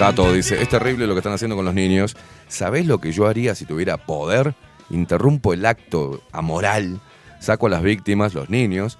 Tato 0.00 0.32
dice, 0.32 0.62
es 0.62 0.70
terrible 0.70 1.06
lo 1.06 1.12
que 1.12 1.18
están 1.18 1.34
haciendo 1.34 1.56
con 1.56 1.66
los 1.66 1.74
niños. 1.74 2.16
¿Sabés 2.48 2.86
lo 2.86 3.02
que 3.02 3.12
yo 3.12 3.26
haría 3.26 3.54
si 3.54 3.66
tuviera 3.66 3.98
poder? 3.98 4.54
Interrumpo 4.88 5.52
el 5.52 5.66
acto 5.66 6.22
amoral, 6.32 7.02
saco 7.38 7.66
a 7.66 7.68
las 7.68 7.82
víctimas, 7.82 8.32
los 8.32 8.48
niños, 8.48 8.98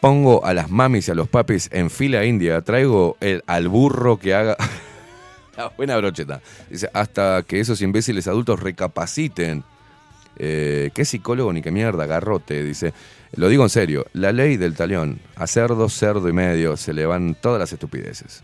pongo 0.00 0.44
a 0.44 0.54
las 0.54 0.70
mamis 0.70 1.06
y 1.06 1.12
a 1.12 1.14
los 1.14 1.28
papis 1.28 1.68
en 1.70 1.88
fila 1.88 2.24
india, 2.24 2.62
traigo 2.62 3.16
el, 3.20 3.44
al 3.46 3.68
burro 3.68 4.16
que 4.16 4.34
haga... 4.34 4.56
La 5.56 5.68
buena 5.68 5.96
brocheta. 5.96 6.40
Dice, 6.68 6.90
hasta 6.92 7.44
que 7.46 7.60
esos 7.60 7.80
imbéciles 7.80 8.26
adultos 8.26 8.58
recapaciten. 8.58 9.62
Eh, 10.34 10.90
¿Qué 10.94 11.04
psicólogo 11.04 11.52
ni 11.52 11.62
qué 11.62 11.70
mierda? 11.70 12.06
Garrote, 12.06 12.64
dice. 12.64 12.92
Lo 13.36 13.48
digo 13.48 13.62
en 13.62 13.70
serio, 13.70 14.04
la 14.14 14.32
ley 14.32 14.56
del 14.56 14.74
talión, 14.74 15.20
a 15.36 15.46
cerdo, 15.46 15.88
cerdo 15.88 16.28
y 16.28 16.32
medio, 16.32 16.76
se 16.76 16.92
le 16.92 17.06
van 17.06 17.36
todas 17.40 17.60
las 17.60 17.72
estupideces. 17.72 18.42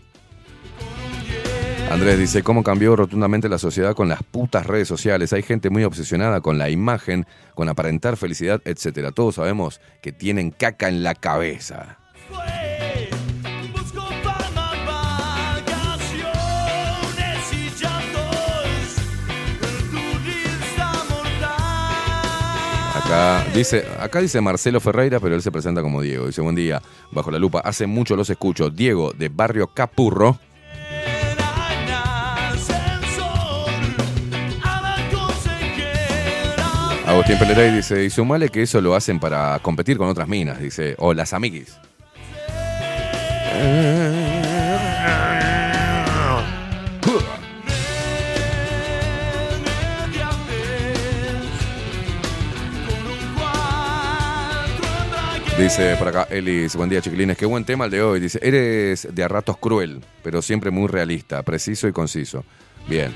Andrés 1.91 2.19
dice, 2.19 2.43
¿cómo 2.43 2.61
cambió 2.61 2.95
rotundamente 2.95 3.47
la 3.47 3.57
sociedad 3.57 3.95
con 3.95 4.09
las 4.09 4.21
putas 4.21 4.65
redes 4.65 4.87
sociales? 4.87 5.31
Hay 5.33 5.43
gente 5.43 5.69
muy 5.69 5.83
obsesionada 5.83 6.41
con 6.41 6.57
la 6.57 6.69
imagen, 6.69 7.25
con 7.53 7.69
aparentar 7.69 8.17
felicidad, 8.17 8.61
etcétera. 8.65 9.11
Todos 9.11 9.35
sabemos 9.35 9.79
que 10.01 10.11
tienen 10.11 10.51
caca 10.51 10.89
en 10.89 11.03
la 11.03 11.15
cabeza. 11.15 11.99
Acá 22.95 23.45
dice, 23.53 23.85
acá 23.99 24.19
dice 24.19 24.41
Marcelo 24.41 24.81
Ferreira, 24.81 25.19
pero 25.19 25.35
él 25.35 25.41
se 25.41 25.51
presenta 25.51 25.81
como 25.81 26.01
Diego. 26.01 26.25
Dice, 26.25 26.41
buen 26.41 26.55
día, 26.55 26.81
bajo 27.11 27.31
la 27.31 27.39
lupa. 27.39 27.59
Hace 27.59 27.85
mucho 27.87 28.15
los 28.15 28.29
escucho. 28.29 28.69
Diego, 28.69 29.13
de 29.13 29.29
Barrio 29.29 29.67
Capurro. 29.67 30.39
Agustín 37.15 37.39
Pelerey 37.39 37.71
dice, 37.73 38.03
y 38.03 38.09
sumale 38.09 38.49
que 38.49 38.61
eso 38.61 38.81
lo 38.81 38.93
hacen 38.93 39.21
para 39.21 39.57
competir 39.59 39.97
con 39.97 40.09
otras 40.09 40.27
minas, 40.27 40.59
dice, 40.59 40.95
o 40.97 41.13
las 41.13 41.31
amiguis. 41.31 41.77
Dice 55.57 55.95
por 55.95 56.09
acá 56.09 56.27
Elis, 56.29 56.75
buen 56.75 56.89
día 56.89 57.01
chiquilines, 57.01 57.37
qué 57.37 57.45
buen 57.45 57.63
tema 57.63 57.85
el 57.85 57.91
de 57.91 58.01
hoy. 58.01 58.19
Dice, 58.19 58.39
eres 58.41 59.07
de 59.09 59.23
a 59.23 59.29
ratos 59.29 59.55
cruel, 59.55 60.01
pero 60.21 60.41
siempre 60.41 60.69
muy 60.69 60.89
realista, 60.89 61.43
preciso 61.43 61.87
y 61.87 61.93
conciso. 61.93 62.43
Bien. 62.89 63.13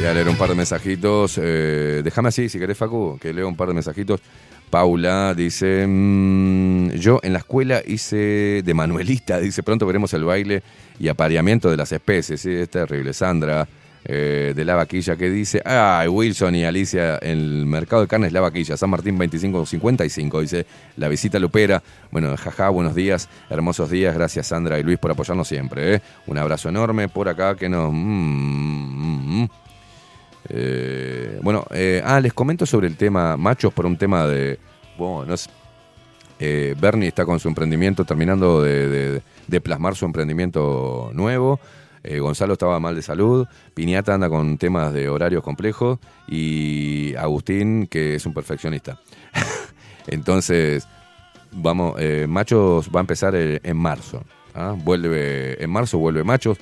Voy 0.00 0.08
a 0.08 0.14
leer 0.14 0.30
un 0.30 0.36
par 0.36 0.48
de 0.48 0.54
mensajitos. 0.54 1.38
eh, 1.42 2.00
déjame 2.02 2.30
así, 2.30 2.48
si 2.48 2.58
querés, 2.58 2.78
Facu, 2.78 3.18
que 3.20 3.34
leo 3.34 3.46
un 3.46 3.54
par 3.54 3.68
de 3.68 3.74
mensajitos. 3.74 4.18
Paula 4.70 5.34
dice, 5.34 5.84
mm, 5.86 6.92
yo 6.92 7.20
en 7.22 7.34
la 7.34 7.40
escuela 7.40 7.82
hice 7.86 8.62
de 8.64 8.72
manuelista, 8.72 9.38
dice, 9.40 9.62
pronto 9.62 9.84
veremos 9.84 10.14
el 10.14 10.24
baile 10.24 10.62
y 10.98 11.08
apareamiento 11.08 11.70
de 11.70 11.76
las 11.76 11.92
especies. 11.92 12.40
Sí, 12.40 12.50
es 12.50 12.70
terrible. 12.70 13.12
Sandra, 13.12 13.68
eh, 14.02 14.54
de 14.56 14.64
la 14.64 14.74
vaquilla, 14.74 15.16
que 15.16 15.28
dice, 15.28 15.60
ay, 15.66 16.08
Wilson 16.08 16.54
y 16.54 16.64
Alicia, 16.64 17.16
el 17.16 17.66
mercado 17.66 18.00
de 18.00 18.08
carnes 18.08 18.32
La 18.32 18.40
Vaquilla, 18.40 18.78
San 18.78 18.88
Martín 18.88 19.18
2555, 19.18 20.40
dice, 20.40 20.66
la 20.96 21.08
visita 21.08 21.38
lupera. 21.38 21.82
Bueno, 22.10 22.34
jaja, 22.38 22.70
buenos 22.70 22.94
días, 22.94 23.28
hermosos 23.50 23.90
días, 23.90 24.14
gracias 24.14 24.46
Sandra 24.46 24.78
y 24.78 24.82
Luis 24.82 24.98
por 24.98 25.10
apoyarnos 25.10 25.46
siempre. 25.46 25.96
¿eh? 25.96 26.02
Un 26.26 26.38
abrazo 26.38 26.70
enorme 26.70 27.08
por 27.08 27.28
acá 27.28 27.54
que 27.54 27.68
nos... 27.68 27.92
mm, 27.92 29.42
mm. 29.42 29.48
Eh, 30.52 31.38
bueno, 31.42 31.64
eh, 31.70 32.02
ah, 32.04 32.20
les 32.20 32.32
comento 32.32 32.66
sobre 32.66 32.88
el 32.88 32.96
tema 32.96 33.36
machos 33.36 33.72
por 33.72 33.86
un 33.86 33.96
tema 33.96 34.26
de. 34.26 34.58
Bueno, 34.98 35.24
no 35.26 35.34
eh, 36.40 36.74
Bernie 36.80 37.08
está 37.08 37.24
con 37.24 37.38
su 37.38 37.48
emprendimiento, 37.48 38.04
terminando 38.04 38.62
de, 38.62 39.22
plasmar 39.62 39.94
su 39.94 40.04
emprendimiento 40.04 41.10
nuevo. 41.14 41.60
Gonzalo 42.02 42.54
estaba 42.54 42.80
mal 42.80 42.96
de 42.96 43.02
salud. 43.02 43.46
Piñata 43.74 44.14
anda 44.14 44.30
con 44.30 44.56
temas 44.56 44.94
de 44.94 45.10
horarios 45.10 45.42
complejos. 45.42 45.98
Y 46.26 47.14
Agustín, 47.16 47.86
que 47.86 48.14
es 48.14 48.24
un 48.24 48.32
perfeccionista. 48.32 48.98
Entonces, 50.06 50.88
vamos, 51.52 51.96
Machos 52.26 52.88
va 52.88 53.00
a 53.00 53.02
empezar 53.02 53.34
en 53.36 53.76
marzo. 53.76 54.24
¿ah? 54.54 54.74
Vuelve, 54.78 55.62
en 55.62 55.68
marzo 55.68 55.98
vuelve 55.98 56.24
Machos 56.24 56.56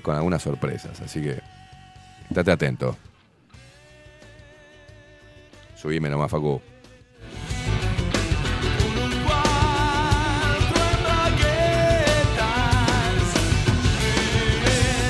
con 0.00 0.16
algunas 0.16 0.40
sorpresas. 0.40 0.98
Así 1.02 1.20
que 1.20 1.40
estate 2.32 2.52
atento. 2.52 2.96
Subime 5.76 6.08
nomás, 6.08 6.30
Facu. 6.30 6.60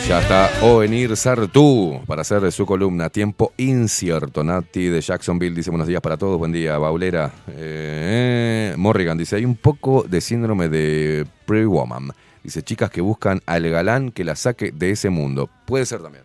Ya 0.08 0.20
está 0.20 0.50
Ovenir 0.60 1.16
Sartú 1.16 2.02
para 2.06 2.20
hacer 2.20 2.52
su 2.52 2.66
columna 2.66 3.08
Tiempo 3.08 3.54
Incierto. 3.56 4.44
Nati 4.44 4.88
de 4.88 5.00
Jacksonville 5.00 5.54
dice 5.54 5.70
buenos 5.70 5.88
días 5.88 6.02
para 6.02 6.18
todos, 6.18 6.36
buen 6.36 6.52
día, 6.52 6.76
Baulera. 6.76 7.32
Eh, 7.48 8.74
Morrigan 8.76 9.16
dice, 9.16 9.36
hay 9.36 9.46
un 9.46 9.56
poco 9.56 10.02
de 10.02 10.20
síndrome 10.20 10.68
de 10.68 11.26
Pretty 11.46 11.64
Woman. 11.64 12.10
Dice, 12.42 12.62
chicas 12.62 12.90
que 12.90 13.00
buscan 13.00 13.40
al 13.46 13.66
galán 13.70 14.10
que 14.10 14.24
la 14.24 14.36
saque 14.36 14.70
de 14.72 14.90
ese 14.90 15.08
mundo. 15.08 15.48
Puede 15.64 15.86
ser 15.86 16.02
también. 16.02 16.24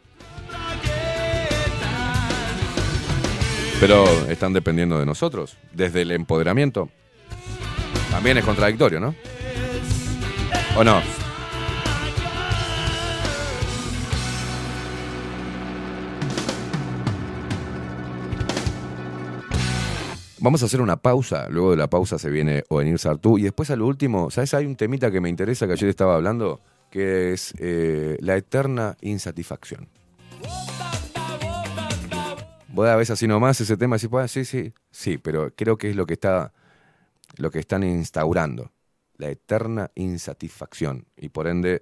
Pero 3.80 4.06
están 4.28 4.54
dependiendo 4.54 4.98
de 4.98 5.06
nosotros, 5.06 5.56
desde 5.72 6.02
el 6.02 6.12
empoderamiento. 6.12 6.90
También 8.10 8.38
es 8.38 8.44
contradictorio, 8.44 9.00
¿no? 9.00 9.14
¿O 10.76 10.84
no? 10.84 11.00
Vamos 20.40 20.64
a 20.64 20.66
hacer 20.66 20.82
una 20.82 20.98
pausa. 20.98 21.48
Luego 21.50 21.72
de 21.72 21.78
la 21.78 21.88
pausa 21.88 22.18
se 22.18 22.30
viene 22.30 22.64
Ovenir 22.70 22.98
Sartú. 22.98 23.38
Y 23.38 23.44
después 23.44 23.70
a 23.70 23.76
lo 23.76 23.86
último, 23.86 24.32
¿sabes? 24.32 24.54
Hay 24.54 24.66
un 24.66 24.76
temita 24.76 25.12
que 25.12 25.22
me 25.22 25.30
interesa 25.30 25.68
que 25.68 25.74
ayer 25.74 25.90
estaba 25.90 26.16
hablando, 26.16 26.62
que 26.90 27.34
es 27.34 27.54
eh, 27.60 28.18
la 28.22 28.38
eterna 28.38 28.98
insatisfacción. 29.02 29.88
Vos 32.78 32.88
a 32.88 32.96
veces 32.96 33.14
así 33.14 33.26
nomás 33.26 33.60
ese 33.60 33.76
tema, 33.76 33.96
así, 33.96 34.08
pues, 34.08 34.30
sí, 34.30 34.46
sí, 34.46 34.72
sí, 34.92 35.18
pero 35.18 35.52
creo 35.56 35.80
que 35.80 35.90
es 35.90 35.96
lo 35.96 36.06
que 36.06 36.14
está, 36.14 36.54
lo 37.38 37.50
que 37.50 37.58
están 37.58 37.84
instaurando, 37.84 38.72
la 39.16 39.30
eterna 39.30 39.90
insatisfacción 39.96 41.08
y 41.18 41.30
por 41.30 41.48
ende 41.48 41.82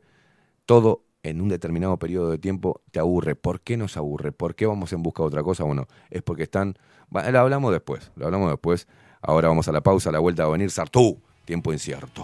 todo 0.66 1.04
en 1.22 1.42
un 1.42 1.50
determinado 1.50 2.00
periodo 2.00 2.32
de 2.32 2.38
tiempo 2.38 2.82
te 2.92 3.02
aburre. 3.02 3.36
¿Por 3.36 3.60
qué 3.60 3.76
nos 3.76 3.98
aburre? 3.98 4.32
¿Por 4.32 4.56
qué 4.56 4.68
vamos 4.68 4.94
en 4.94 5.04
busca 5.04 5.22
de 5.24 5.28
otra 5.28 5.44
cosa? 5.44 5.66
Bueno, 5.66 5.86
es 6.10 6.22
porque 6.22 6.44
están, 6.44 6.78
bueno, 7.10 7.30
lo 7.30 7.40
hablamos 7.40 7.74
después, 7.74 8.14
lo 8.16 8.28
hablamos 8.28 8.50
después. 8.50 8.88
Ahora 9.20 9.50
vamos 9.50 9.68
a 9.68 9.74
la 9.74 9.82
pausa, 9.82 10.12
a 10.12 10.14
la 10.14 10.20
vuelta 10.20 10.44
a 10.44 10.48
venir 10.48 10.72
Sartú, 10.72 11.22
tiempo 11.44 11.74
incierto. 11.74 12.24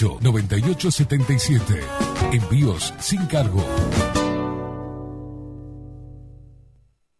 2-208-9877. 0.01 1.83
Envíos 2.33 2.93
sin 2.99 3.25
cargo. 3.27 3.63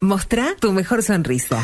Mostrá 0.02 0.56
tu 0.60 0.72
mejor 0.72 1.04
sonrisa. 1.04 1.64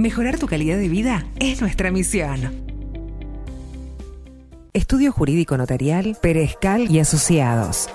Mejorar 0.00 0.38
tu 0.38 0.46
calidad 0.46 0.78
de 0.78 0.88
vida 0.88 1.26
es 1.38 1.60
nuestra 1.60 1.90
misión. 1.90 2.40
Estudio 4.72 5.12
Jurídico 5.12 5.58
Notarial, 5.58 6.16
Perezcal 6.22 6.90
y 6.90 7.00
Asociados. 7.00 7.90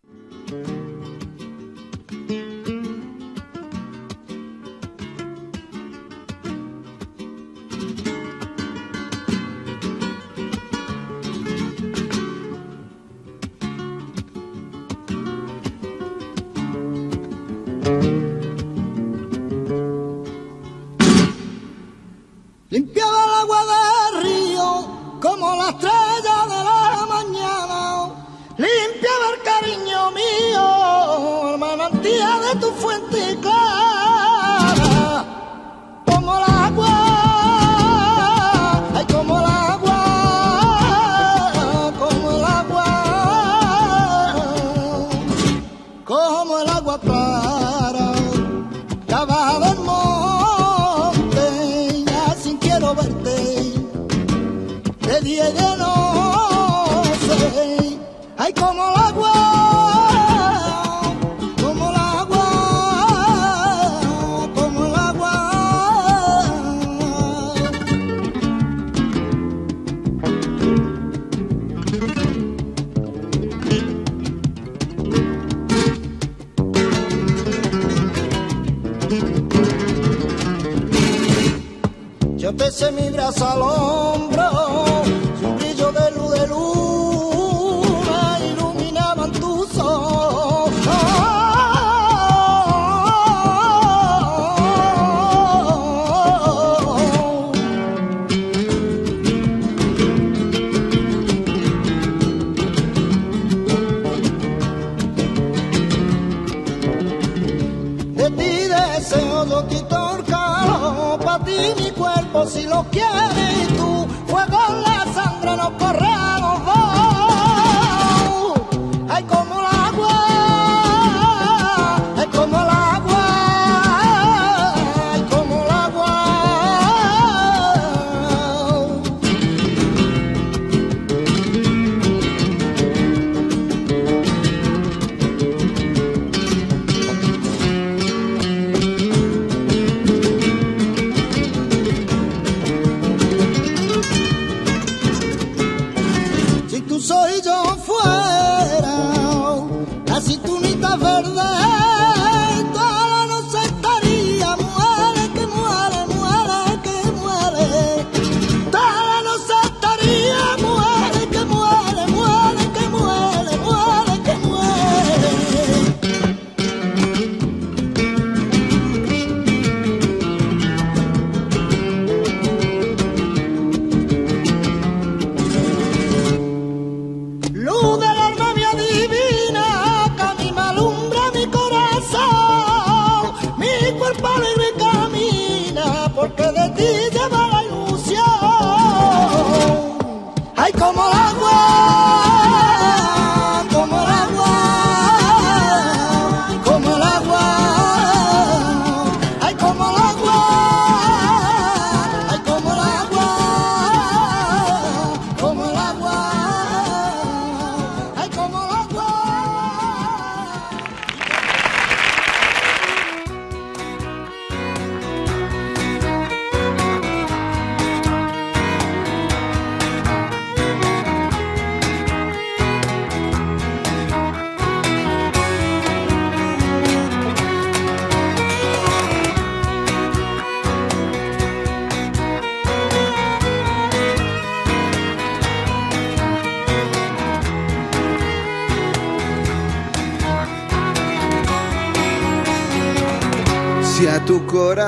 Ay, 190.73 190.79
como 190.79 191.01
agua, 191.01 191.70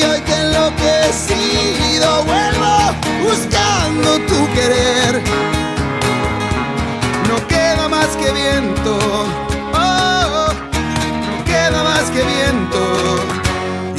Y 0.00 0.02
hoy 0.02 0.20
que 0.20 0.34
enloquecido 0.34 2.24
vuelvo 2.24 2.74
buscando 3.22 4.18
tu 4.28 4.38
querer. 4.54 5.22
No 7.28 7.36
queda 7.46 7.88
más 7.88 8.08
que 8.16 8.32
viento, 8.32 8.98
oh, 9.74 10.48
no 11.26 11.44
queda 11.44 11.82
más 11.84 12.10
que 12.10 12.22
viento. 12.22 12.80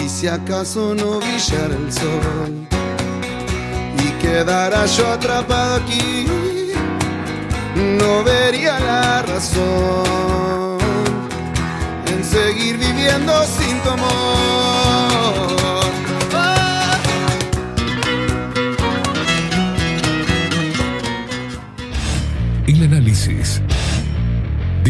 Y 0.04 0.10
si 0.10 0.28
acaso 0.28 0.96
no 0.96 1.20
brillara 1.20 1.76
el 1.76 1.94
sol 1.94 2.68
y 3.98 4.12
quedara 4.22 4.86
yo 4.86 5.08
atrapado 5.08 5.76
aquí 5.76 6.28
no 7.76 8.24
vería 8.24 8.80
la 8.80 9.22
razón 9.22 10.78
en 12.08 12.24
seguir 12.24 12.78
viviendo 12.78 13.34
sin 13.46 13.80
tu 13.82 13.90
amor. 13.90 14.81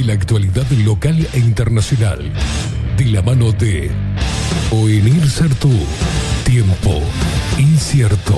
De 0.01 0.07
la 0.07 0.13
actualidad 0.13 0.67
local 0.83 1.27
e 1.31 1.37
internacional 1.37 2.31
de 2.97 3.05
la 3.05 3.21
mano 3.21 3.51
de 3.51 3.91
Oenir 4.71 5.29
Sartú. 5.29 5.69
Tiempo 6.43 7.01
incierto. 7.59 8.35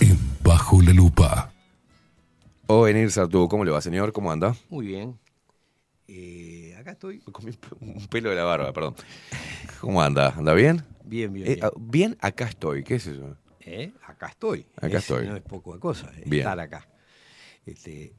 En 0.00 0.18
Bajo 0.42 0.80
la 0.80 0.92
Lupa. 0.94 1.52
O 2.66 2.88
Enir 2.88 3.10
Sartú, 3.10 3.46
¿cómo 3.48 3.64
le 3.66 3.70
va, 3.72 3.82
señor? 3.82 4.12
¿Cómo 4.14 4.32
anda? 4.32 4.56
Muy 4.70 4.86
bien. 4.86 5.18
Eh, 6.08 6.74
acá 6.80 6.92
estoy. 6.92 7.18
Comí 7.32 7.50
un 7.50 7.56
pe- 7.56 7.76
un 7.80 8.06
pelo 8.06 8.30
de 8.30 8.36
la 8.36 8.44
barba, 8.44 8.72
perdón. 8.72 8.94
¿Cómo 9.80 10.00
anda? 10.02 10.30
¿Anda 10.36 10.54
bien? 10.54 10.82
Bien, 11.04 11.30
bien, 11.30 11.46
Eh, 11.46 11.54
bien. 11.56 11.64
ah, 11.66 11.70
bien, 11.78 12.16
acá 12.20 12.46
estoy. 12.46 12.84
¿Qué 12.84 12.94
es 12.94 13.06
eso? 13.06 13.36
¿Eh? 13.60 13.92
Acá 14.06 14.28
estoy. 14.28 14.66
Acá 14.76 14.86
Es- 14.86 14.94
estoy. 15.04 15.26
No 15.26 15.36
es 15.36 15.42
poca 15.42 15.78
cosa 15.78 16.10
Bien. 16.24 16.40
estar 16.40 16.58
acá. 16.58 16.88
Este, 17.66 18.14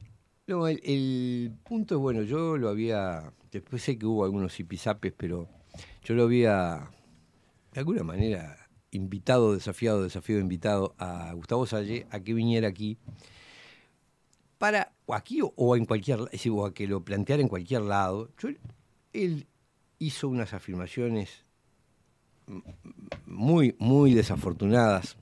no, 0.46 0.68
el, 0.68 1.52
punto 1.64 1.94
es 1.94 2.00
bueno, 2.00 2.22
yo 2.22 2.56
lo 2.56 2.68
había. 2.68 3.32
Después 3.50 3.82
sé 3.82 3.98
que 3.98 4.06
hubo 4.06 4.24
algunos 4.24 4.54
zipizapes, 4.54 5.12
pero 5.16 5.48
yo 6.02 6.14
lo 6.14 6.24
había, 6.24 6.90
de 7.72 7.80
alguna 7.80 8.02
manera, 8.02 8.68
invitado, 8.90 9.54
desafiado, 9.54 10.02
desafiado, 10.02 10.40
invitado 10.40 10.94
a 10.98 11.32
Gustavo 11.32 11.66
Salle 11.66 12.06
a 12.10 12.20
que 12.20 12.34
viniera 12.34 12.68
aquí 12.68 12.98
para, 14.58 14.92
o 15.06 15.14
aquí 15.14 15.40
o, 15.42 15.76
en 15.76 15.84
cualquier, 15.84 16.20
es 16.20 16.30
decir, 16.32 16.52
o 16.52 16.66
a 16.66 16.74
que 16.74 16.86
lo 16.86 17.04
planteara 17.04 17.42
en 17.42 17.48
cualquier 17.48 17.82
lado. 17.82 18.30
Él 19.12 19.46
hizo 19.98 20.28
unas 20.28 20.54
afirmaciones 20.54 21.44
muy, 23.26 23.76
muy 23.78 24.14
desafortunadas. 24.14 25.16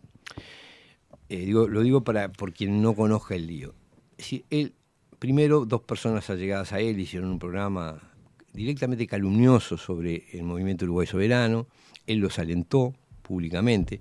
Eh, 1.28 1.44
digo, 1.44 1.68
lo 1.68 1.80
digo 1.82 2.04
para 2.04 2.30
por 2.30 2.52
quien 2.52 2.82
no 2.82 2.94
conozca 2.94 3.34
el 3.34 3.46
lío. 3.46 3.74
Es 4.12 4.16
decir, 4.18 4.44
él, 4.50 4.74
primero, 5.22 5.64
dos 5.64 5.82
personas 5.82 6.28
allegadas 6.30 6.72
a 6.72 6.80
él 6.80 6.98
hicieron 6.98 7.30
un 7.30 7.38
programa 7.38 8.02
directamente 8.52 9.06
calumnioso 9.06 9.76
sobre 9.78 10.24
el 10.32 10.42
movimiento 10.42 10.84
Uruguay 10.84 11.06
Soberano. 11.06 11.68
Él 12.08 12.18
los 12.18 12.40
alentó 12.40 12.92
públicamente. 13.22 14.00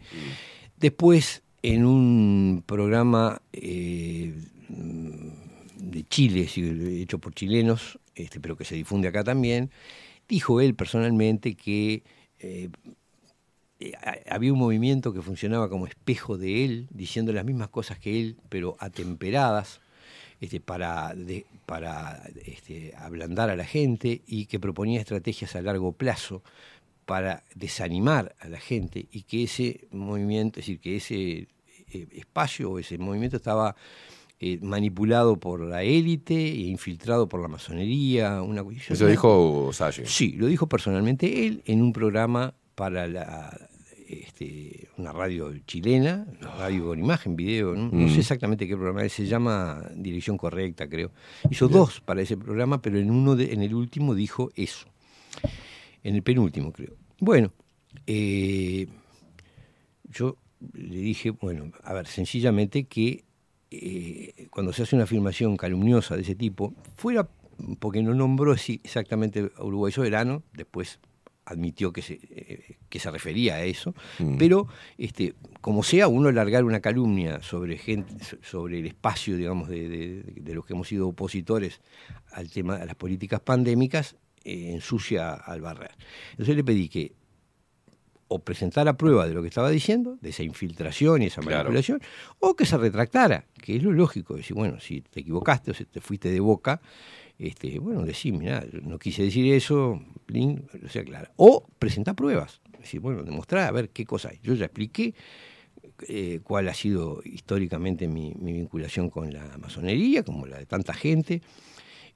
Después, 0.80 1.43
en 1.61 1.85
un 1.85 2.64
programa 2.65 3.39
eh, 3.53 4.34
de 4.68 6.03
Chile, 6.10 6.49
hecho 6.99 7.19
por 7.19 7.35
chilenos, 7.35 7.99
este, 8.15 8.39
pero 8.39 8.57
que 8.57 8.65
se 8.65 8.73
difunde 8.73 9.07
acá 9.07 9.23
también, 9.23 9.69
dijo 10.27 10.60
él 10.60 10.73
personalmente 10.73 11.53
que 11.53 12.02
eh, 12.39 12.69
ha- 14.02 14.34
había 14.34 14.53
un 14.53 14.57
movimiento 14.57 15.14
que 15.14 15.22
funcionaba 15.22 15.69
como 15.69 15.85
espejo 15.85 16.39
de 16.39 16.65
él, 16.65 16.88
diciendo 16.89 17.31
las 17.31 17.45
mismas 17.45 17.68
cosas 17.69 17.99
que 17.99 18.19
él, 18.19 18.38
pero 18.49 18.76
atemperadas, 18.80 19.81
este, 20.41 20.59
para, 20.59 21.13
de- 21.15 21.45
para 21.65 22.22
este, 22.45 22.93
ablandar 22.97 23.49
a 23.49 23.55
la 23.55 23.63
gente 23.65 24.22
y 24.27 24.47
que 24.47 24.59
proponía 24.59 24.99
estrategias 24.99 25.55
a 25.55 25.61
largo 25.61 25.93
plazo 25.93 26.43
para 27.05 27.43
desanimar 27.55 28.35
a 28.39 28.49
la 28.49 28.59
gente 28.59 29.07
y 29.11 29.22
que 29.23 29.43
ese 29.43 29.88
movimiento, 29.91 30.59
es 30.59 30.65
decir, 30.65 30.80
que 30.80 30.95
ese 30.97 31.47
eh, 31.93 32.07
espacio 32.13 32.72
o 32.72 32.80
ese 32.80 32.97
movimiento 32.97 33.38
estaba 33.38 33.76
eh, 34.39 34.57
manipulado 34.61 35.38
por 35.38 35.61
la 35.61 35.84
élite 35.84 36.34
e 36.35 36.55
infiltrado 36.68 37.30
por 37.30 37.41
la 37.41 37.47
masonería. 37.47 38.41
Una, 38.41 38.63
Eso 38.89 39.07
dijo 39.07 39.69
Salle. 39.73 40.05
Sí, 40.07 40.31
lo 40.34 40.47
dijo 40.47 40.68
personalmente 40.68 41.45
él 41.47 41.61
en 41.65 41.81
un 41.81 41.93
programa 41.93 42.53
para 42.76 43.07
la, 43.07 43.69
este, 44.19 44.88
una 44.97 45.11
radio 45.13 45.51
chilena, 45.65 46.25
una 46.41 46.51
radio 46.55 46.85
con 46.88 46.99
imagen, 46.99 47.35
video, 47.35 47.75
no, 47.75 47.89
no 47.91 48.07
Mm. 48.07 48.09
sé 48.09 48.19
exactamente 48.19 48.67
qué 48.67 48.75
programa 48.75 49.03
es, 49.03 49.13
se 49.13 49.25
llama 49.25 49.81
Dirección 49.95 50.38
Correcta, 50.38 50.88
creo. 50.89 51.11
Hizo 51.49 51.67
dos 51.67 52.01
para 52.01 52.21
ese 52.21 52.38
programa, 52.38 52.81
pero 52.81 52.97
en 52.99 53.09
uno 53.11 53.35
de- 53.35 53.53
en 53.53 53.61
el 53.61 53.73
último 53.73 54.13
dijo 54.15 54.49
eso. 54.55 54.88
En 56.03 56.15
el 56.15 56.23
penúltimo, 56.23 56.71
creo. 56.71 56.95
Bueno, 57.19 57.53
eh, 58.07 58.88
yo 60.09 60.38
le 60.73 60.97
dije, 60.97 61.31
bueno, 61.31 61.71
a 61.83 61.93
ver, 61.93 62.07
sencillamente 62.07 62.83
que 62.85 63.23
eh, 63.71 64.47
cuando 64.49 64.73
se 64.73 64.83
hace 64.83 64.95
una 64.95 65.05
afirmación 65.05 65.55
calumniosa 65.57 66.15
de 66.15 66.23
ese 66.23 66.35
tipo, 66.35 66.73
fuera 66.95 67.29
porque 67.79 68.01
no 68.03 68.13
nombró 68.13 68.53
exactamente 68.53 69.51
a 69.55 69.63
Uruguay 69.63 69.91
Soberano, 69.93 70.43
después 70.53 70.99
admitió 71.51 71.91
que 71.93 72.01
se, 72.01 72.19
eh, 72.29 72.77
que 72.89 72.99
se 72.99 73.11
refería 73.11 73.55
a 73.55 73.63
eso, 73.63 73.93
Mm. 74.19 74.37
pero 74.37 74.67
este, 74.97 75.33
como 75.61 75.83
sea, 75.83 76.07
uno 76.07 76.31
largar 76.31 76.63
una 76.63 76.79
calumnia 76.79 77.41
sobre 77.43 77.77
gente, 77.77 78.13
sobre 78.41 78.79
el 78.79 78.85
espacio, 78.87 79.37
digamos, 79.37 79.69
de, 79.69 79.87
de- 79.89 80.23
de 80.23 80.53
los 80.55 80.65
que 80.65 80.73
hemos 80.73 80.87
sido 80.87 81.07
opositores 81.07 81.81
al 82.31 82.49
tema 82.49 82.77
de 82.77 82.85
las 82.85 82.95
políticas 82.95 83.39
pandémicas, 83.41 84.15
eh, 84.43 84.71
ensucia 84.73 85.33
al 85.33 85.61
barrer. 85.61 85.91
Entonces 86.31 86.55
le 86.55 86.63
pedí 86.63 86.89
que 86.89 87.13
o 88.33 88.39
presentara 88.39 88.95
prueba 88.95 89.27
de 89.27 89.33
lo 89.33 89.41
que 89.41 89.49
estaba 89.49 89.69
diciendo, 89.69 90.17
de 90.21 90.29
esa 90.29 90.43
infiltración 90.43 91.21
y 91.21 91.25
esa 91.25 91.41
Claro. 91.41 91.57
manipulación, 91.65 91.99
o 92.39 92.55
que 92.55 92.65
se 92.65 92.77
retractara, 92.77 93.43
que 93.61 93.75
es 93.75 93.83
lo 93.83 93.91
lógico, 93.91 94.35
decir, 94.35 94.55
bueno, 94.55 94.79
si 94.79 95.01
te 95.01 95.19
equivocaste 95.19 95.71
o 95.71 95.73
si 95.73 95.83
te 95.83 95.99
fuiste 95.99 96.31
de 96.31 96.39
boca, 96.39 96.79
este, 97.37 97.77
bueno, 97.79 98.03
decir, 98.03 98.31
mira, 98.33 98.63
no 98.83 98.97
quise 98.99 99.23
decir 99.23 99.51
eso, 99.53 100.01
o 101.35 101.67
presentar 101.79 102.15
pruebas, 102.15 102.61
decir, 102.79 102.99
bueno, 102.99 103.23
demostrar 103.23 103.67
a 103.67 103.71
ver 103.71 103.89
qué 103.89 104.05
cosa 104.05 104.29
hay. 104.29 104.39
Yo 104.41 104.53
ya 104.53 104.65
expliqué 104.65 105.13
eh, 106.07 106.39
cuál 106.43 106.67
ha 106.69 106.73
sido 106.73 107.21
históricamente 107.23 108.07
mi, 108.07 108.33
vinculación 108.39 109.09
con 109.09 109.31
la 109.33 109.57
masonería, 109.57 110.23
como 110.23 110.45
la 110.47 110.57
de 110.57 110.65
tanta 110.65 110.93
gente, 110.93 111.41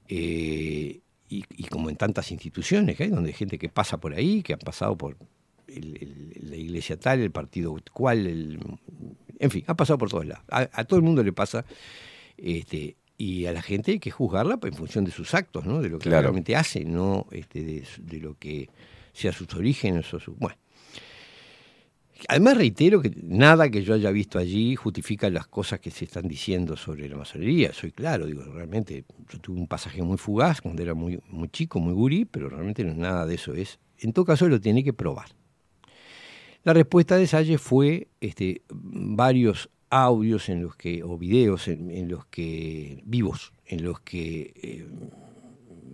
eh, 0.08 1.00
y, 1.28 1.64
como 1.64 1.90
en 1.90 1.96
tantas 1.96 2.30
instituciones 2.30 2.96
que 2.96 3.04
hay, 3.04 3.10
donde 3.10 3.30
hay 3.30 3.34
gente 3.34 3.58
que 3.58 3.68
pasa 3.68 3.98
por 3.98 4.14
ahí, 4.14 4.42
que 4.42 4.52
han 4.52 4.60
pasado 4.60 4.96
por 4.96 5.16
la 5.68 6.56
iglesia 6.56 6.96
tal, 6.96 7.20
el 7.20 7.32
partido 7.32 7.76
cual, 7.92 8.26
el- 8.26 8.60
en 9.38 9.50
fin, 9.50 9.64
ha 9.66 9.74
pasado 9.74 9.98
por 9.98 10.08
todos 10.08 10.24
lados. 10.26 10.44
A, 10.48 10.68
a 10.72 10.84
todo 10.84 10.98
el 10.98 11.04
mundo 11.04 11.22
le 11.24 11.32
pasa, 11.32 11.64
este, 12.36 12.96
y 13.18 13.46
a 13.46 13.52
la 13.52 13.62
gente 13.62 13.92
hay 13.92 13.98
que 13.98 14.10
juzgarla 14.10 14.58
en 14.62 14.72
función 14.74 15.04
de 15.04 15.10
sus 15.10 15.34
actos, 15.34 15.64
¿no? 15.64 15.80
de 15.80 15.88
lo 15.88 15.98
que 15.98 16.08
Claro. 16.08 16.22
realmente 16.22 16.54
hace, 16.56 16.84
no 16.84 17.26
este, 17.30 17.82
de 17.98 18.18
lo 18.20 18.36
que 18.38 18.68
sea 19.12 19.32
sus 19.32 19.52
orígenes 19.54 20.12
o 20.12 20.20
su... 20.20 20.34
Bueno. 20.34 20.56
Además 22.28 22.56
reitero 22.56 23.02
que 23.02 23.12
nada 23.22 23.68
que 23.68 23.82
yo 23.82 23.92
haya 23.92 24.10
visto 24.10 24.38
allí 24.38 24.74
justifica 24.74 25.28
las 25.28 25.46
cosas 25.46 25.80
que 25.80 25.90
se 25.90 26.06
están 26.06 26.26
diciendo 26.26 26.74
sobre 26.76 27.08
la 27.10 27.16
masonería. 27.16 27.72
Soy 27.74 27.92
claro, 27.92 28.24
digo, 28.26 28.42
realmente 28.42 29.04
yo 29.30 29.38
tuve 29.38 29.58
un 29.60 29.66
pasaje 29.66 30.02
muy 30.02 30.16
fugaz 30.16 30.62
cuando 30.62 30.82
era 30.82 30.94
muy, 30.94 31.20
muy 31.28 31.48
chico, 31.50 31.78
muy 31.78 31.92
gurí, 31.92 32.24
pero 32.24 32.48
realmente 32.48 32.84
no, 32.84 32.94
nada 32.94 33.26
de 33.26 33.34
eso 33.34 33.52
es. 33.54 33.78
En 33.98 34.12
todo 34.14 34.24
caso 34.24 34.48
lo 34.48 34.58
tiene 34.60 34.82
que 34.82 34.94
probar. 34.94 35.28
La 36.64 36.72
respuesta 36.72 37.16
de 37.16 37.26
Salle 37.26 37.58
fue 37.58 38.08
este, 38.20 38.62
varios 38.70 39.68
audios 39.90 40.48
en 40.48 40.62
los 40.62 40.76
que, 40.76 41.02
o 41.02 41.16
videos 41.18 41.68
en, 41.68 41.90
en 41.90 42.08
los 42.08 42.26
que, 42.26 43.02
vivos, 43.04 43.52
en 43.66 43.84
los 43.84 44.00
que 44.00 44.52
eh, 44.62 44.86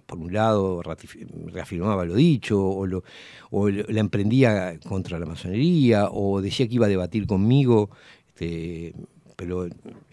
por 0.07 0.19
un 0.19 0.33
lado 0.33 0.83
reafirmaba 0.83 2.05
lo 2.05 2.15
dicho, 2.15 2.63
o, 2.63 2.87
lo, 2.87 3.03
o 3.51 3.69
la 3.69 4.01
emprendía 4.01 4.79
contra 4.81 5.19
la 5.19 5.27
masonería, 5.27 6.09
o 6.11 6.41
decía 6.41 6.67
que 6.69 6.75
iba 6.75 6.87
a 6.87 6.91
debatir 6.91 7.27
conmigo, 7.27 7.91
este, 8.29 8.95
pero 9.37 9.67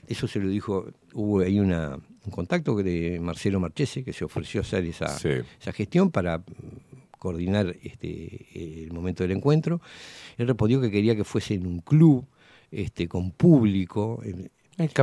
eso 0.08 0.28
se 0.28 0.40
lo 0.40 0.48
dijo, 0.50 0.88
hubo 1.14 1.40
ahí 1.42 1.60
una, 1.60 1.96
un 2.26 2.32
contacto 2.32 2.76
de 2.76 3.20
Marcelo 3.20 3.60
Marchese, 3.60 4.04
que 4.04 4.14
se 4.14 4.26
ofreció 4.26 4.62
a 4.62 4.64
hacer 4.64 4.86
esa, 4.86 5.08
Sí. 5.10 5.30
esa 5.60 5.72
gestión 5.74 6.12
para 6.12 6.38
mm, 6.40 6.44
coordinar 7.18 7.76
este, 7.84 8.48
el 8.86 8.92
momento 8.94 9.24
del 9.24 9.32
encuentro. 9.34 9.82
Él 10.38 10.48
respondió 10.48 10.80
que 10.80 10.90
quería 10.92 11.16
que 11.16 11.24
fuese 11.26 11.56
en 11.56 11.68
un 11.68 11.80
club, 11.80 12.26
este, 12.72 13.08
con 13.08 13.32
público. 13.32 14.22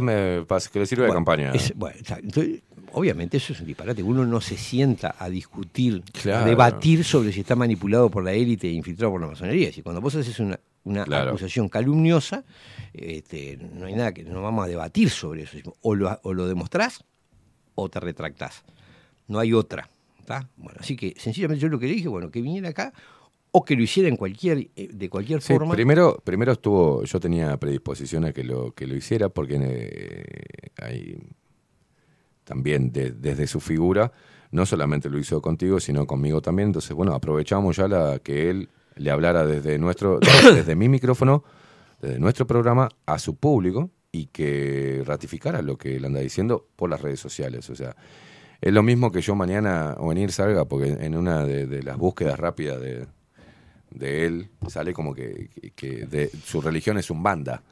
me, 0.00 0.42
pas- 0.46 0.68
que 0.70 0.78
le 0.80 0.86
sirve 0.86 1.06
de 1.06 1.12
campaña. 1.12 1.52
es- 1.52 1.74
bueno, 1.76 1.96
está- 1.98 2.18
entonces, 2.18 2.62
obviamente 2.92 3.36
eso 3.36 3.52
es 3.52 3.60
un 3.60 3.66
disparate. 3.66 4.02
Uno 4.02 4.24
no 4.24 4.40
se 4.40 4.56
sienta 4.56 5.14
a 5.18 5.28
discutir, 5.28 6.02
Claro. 6.22 6.44
a 6.44 6.48
debatir 6.48 7.04
sobre 7.04 7.32
si 7.32 7.40
está 7.40 7.54
manipulado 7.56 8.10
por 8.10 8.24
la 8.24 8.32
élite 8.32 8.68
e 8.68 8.72
infiltrado 8.72 9.12
por 9.12 9.20
la 9.20 9.26
masonería. 9.28 9.70
Si 9.72 9.82
cuando 9.82 10.00
vos 10.00 10.14
haces 10.14 10.38
una, 10.40 10.58
una 10.84 11.04
Claro. 11.04 11.30
acusación 11.30 11.68
calumniosa, 11.68 12.44
este, 12.94 13.58
no 13.74 13.86
hay 13.86 13.94
nada 13.94 14.12
que 14.14 14.22
no 14.24 14.40
vamos 14.42 14.64
a 14.64 14.68
debatir 14.68 15.10
sobre 15.10 15.42
eso. 15.42 15.58
O 15.82 15.94
lo, 15.94 16.18
o 16.22 16.32
lo 16.32 16.46
demostrás 16.48 17.04
o 17.74 17.88
te 17.90 18.00
retractás. 18.00 18.64
No 19.28 19.38
hay 19.38 19.52
otra. 19.52 19.88
¿tá? 20.24 20.48
Bueno, 20.56 20.78
así 20.80 20.96
que 20.96 21.14
sencillamente 21.18 21.62
yo 21.62 21.68
lo 21.68 21.78
que 21.78 21.86
le 21.86 21.92
dije, 21.94 22.08
bueno, 22.08 22.30
que 22.32 22.40
viniera 22.42 22.70
acá 22.70 22.92
o 23.58 23.64
que 23.64 23.74
lo 23.74 23.82
hiciera 23.82 24.08
en 24.10 24.16
cualquier, 24.16 24.68
eh, 24.76 24.88
de 24.92 25.08
cualquier 25.08 25.40
Sí, 25.40 25.54
forma. 25.54 25.74
primero, 25.74 26.20
primero 26.22 26.52
estuvo, 26.52 27.02
yo 27.04 27.18
tenía 27.20 27.56
predisposición 27.56 28.24
a 28.26 28.32
que 28.32 28.44
lo, 28.44 28.72
que 28.72 28.86
lo 28.86 28.94
hiciera 28.94 29.30
porque 29.30 29.56
eh, 29.58 30.24
hay 30.76 31.18
también 32.44 32.92
de- 32.92 33.12
desde 33.12 33.46
su 33.46 33.60
figura, 33.60 34.12
no 34.50 34.66
solamente 34.66 35.08
lo 35.10 35.18
hizo 35.18 35.40
contigo, 35.40 35.80
sino 35.80 36.06
conmigo 36.06 36.40
también. 36.40 36.68
Entonces, 36.68 36.92
bueno, 36.94 37.14
aprovechamos 37.14 37.76
ya 37.76 37.88
la 37.88 38.18
que 38.20 38.50
él 38.50 38.68
le 38.96 39.10
hablara 39.10 39.44
desde 39.46 39.78
nuestro, 39.78 40.20
desde 40.54 40.76
mi 40.76 40.88
micrófono, 40.88 41.42
desde 42.00 42.18
nuestro 42.18 42.46
programa, 42.46 42.88
a 43.06 43.18
su 43.18 43.36
público 43.36 43.90
y 44.12 44.26
que 44.26 45.02
ratificara 45.04 45.62
lo 45.62 45.76
que 45.76 45.96
él 45.96 46.04
anda 46.04 46.20
diciendo 46.20 46.68
por 46.76 46.88
las 46.90 47.00
redes 47.02 47.20
sociales. 47.20 47.68
O 47.70 47.74
sea, 47.74 47.96
es 48.60 48.72
lo 48.72 48.82
mismo 48.82 49.10
que 49.10 49.20
yo 49.20 49.34
mañana 49.34 49.96
o 49.98 50.08
venir 50.08 50.30
salga, 50.30 50.64
porque 50.66 50.88
en 51.00 51.16
una 51.16 51.44
de, 51.44 51.66
de 51.66 51.82
las 51.82 51.96
búsquedas 51.98 52.38
rápidas 52.38 52.80
de, 52.80 53.06
de 53.90 54.26
él 54.26 54.48
sale 54.68 54.92
como 54.92 55.14
que, 55.14 55.48
que- 55.74 56.06
de, 56.06 56.30
su 56.44 56.60
religión 56.60 56.98
es 56.98 57.10
un 57.10 57.22
banda. 57.22 57.62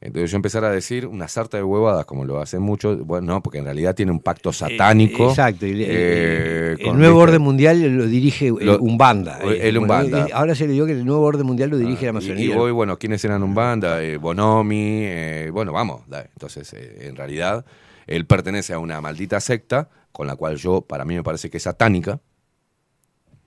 Entonces 0.00 0.30
yo 0.30 0.36
empezar 0.36 0.64
a 0.64 0.70
decir 0.70 1.06
una 1.08 1.26
sarta 1.26 1.56
de 1.56 1.64
huevadas, 1.64 2.06
como 2.06 2.24
lo 2.24 2.40
hacen 2.40 2.62
muchos, 2.62 3.04
bueno, 3.04 3.32
no, 3.34 3.42
porque 3.42 3.58
en 3.58 3.64
realidad 3.64 3.96
tiene 3.96 4.12
un 4.12 4.20
pacto 4.20 4.52
satánico. 4.52 5.24
Eh, 5.26 5.30
Exacto. 5.30 5.66
y 5.66 5.70
el- 5.70 5.80
el- 5.80 5.86
eh, 5.90 6.76
el, 6.78 6.96
nuevo 6.96 7.18
orden 7.18 7.42
mundial 7.42 7.80
lo 7.96 8.06
dirige 8.06 8.46
el 8.46 8.64
Lo- 8.64 8.78
Umbanda. 8.78 9.38
el 9.40 9.52
eh, 9.54 9.58
bueno, 9.70 9.80
Umbanda. 9.80 10.26
eh, 10.28 10.30
Ahora 10.32 10.54
se 10.54 10.68
le 10.68 10.74
dio 10.74 10.86
que 10.86 10.92
el 10.92 11.04
nuevo 11.04 11.22
orden 11.24 11.44
mundial 11.44 11.70
lo 11.70 11.78
dirige 11.78 12.04
la 12.06 12.10
Y, 12.12 12.14
masonería. 12.14 12.54
y 12.54 12.56
voy, 12.56 12.70
bueno, 12.70 12.96
¿quiénes 12.96 13.24
eran 13.24 13.42
Umbanda? 13.42 14.00
Eh, 14.00 14.18
Bonomi, 14.18 15.00
eh, 15.02 15.50
bueno, 15.52 15.72
vamos. 15.72 16.02
dale. 16.06 16.28
Entonces, 16.32 16.72
eh, 16.74 17.08
en 17.08 17.16
realidad, 17.16 17.64
él 18.06 18.24
pertenece 18.24 18.74
a 18.74 18.78
una 18.78 19.00
maldita 19.00 19.40
secta, 19.40 19.88
con 20.12 20.28
la 20.28 20.36
cual 20.36 20.56
yo, 20.58 20.80
para 20.80 21.04
mí 21.04 21.16
me 21.16 21.24
parece 21.24 21.50
que 21.50 21.56
es 21.56 21.64
satánica. 21.64 22.20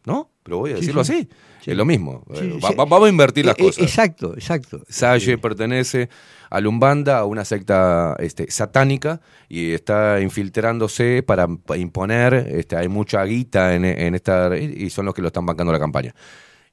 ¿No? 0.06 0.32
Pero 0.44 0.58
voy 0.58 0.72
a 0.72 0.76
decirlo 0.76 1.04
sí. 1.04 1.14
así. 1.62 1.70
Es 1.72 1.78
lo 1.78 1.86
mismo. 1.86 2.24
Eh, 2.34 2.60
va- 2.64 2.72
va- 2.72 2.86
vamos 2.86 3.06
a 3.06 3.10
invertir 3.10 3.46
las 3.46 3.56
Eh, 3.58 3.62
eh, 3.62 3.66
cosas. 3.66 3.84
Exacto, 3.84 4.34
exacto. 4.34 4.82
Salle 4.90 5.38
pertenece 5.38 6.10
a 6.50 6.60
Lumbanda, 6.60 7.20
a 7.20 7.26
una 7.26 7.46
secta 7.46 8.16
este, 8.20 8.50
satánica, 8.50 9.22
y 9.48 9.72
está 9.74 10.20
infiltrándose 10.22 11.22
para, 11.24 11.48
para 11.48 11.80
imponer, 11.80 12.34
este, 12.34 12.76
hay 12.76 12.88
mucha 12.88 13.24
guita 13.26 13.76
en, 13.76 13.86
en 13.86 14.16
esta, 14.16 14.58
y 14.58 14.90
son 14.90 15.06
los 15.06 15.14
que 15.14 15.22
lo 15.22 15.28
están 15.28 15.46
bancando 15.46 15.72
la 15.72 15.80
campaña. 15.80 16.16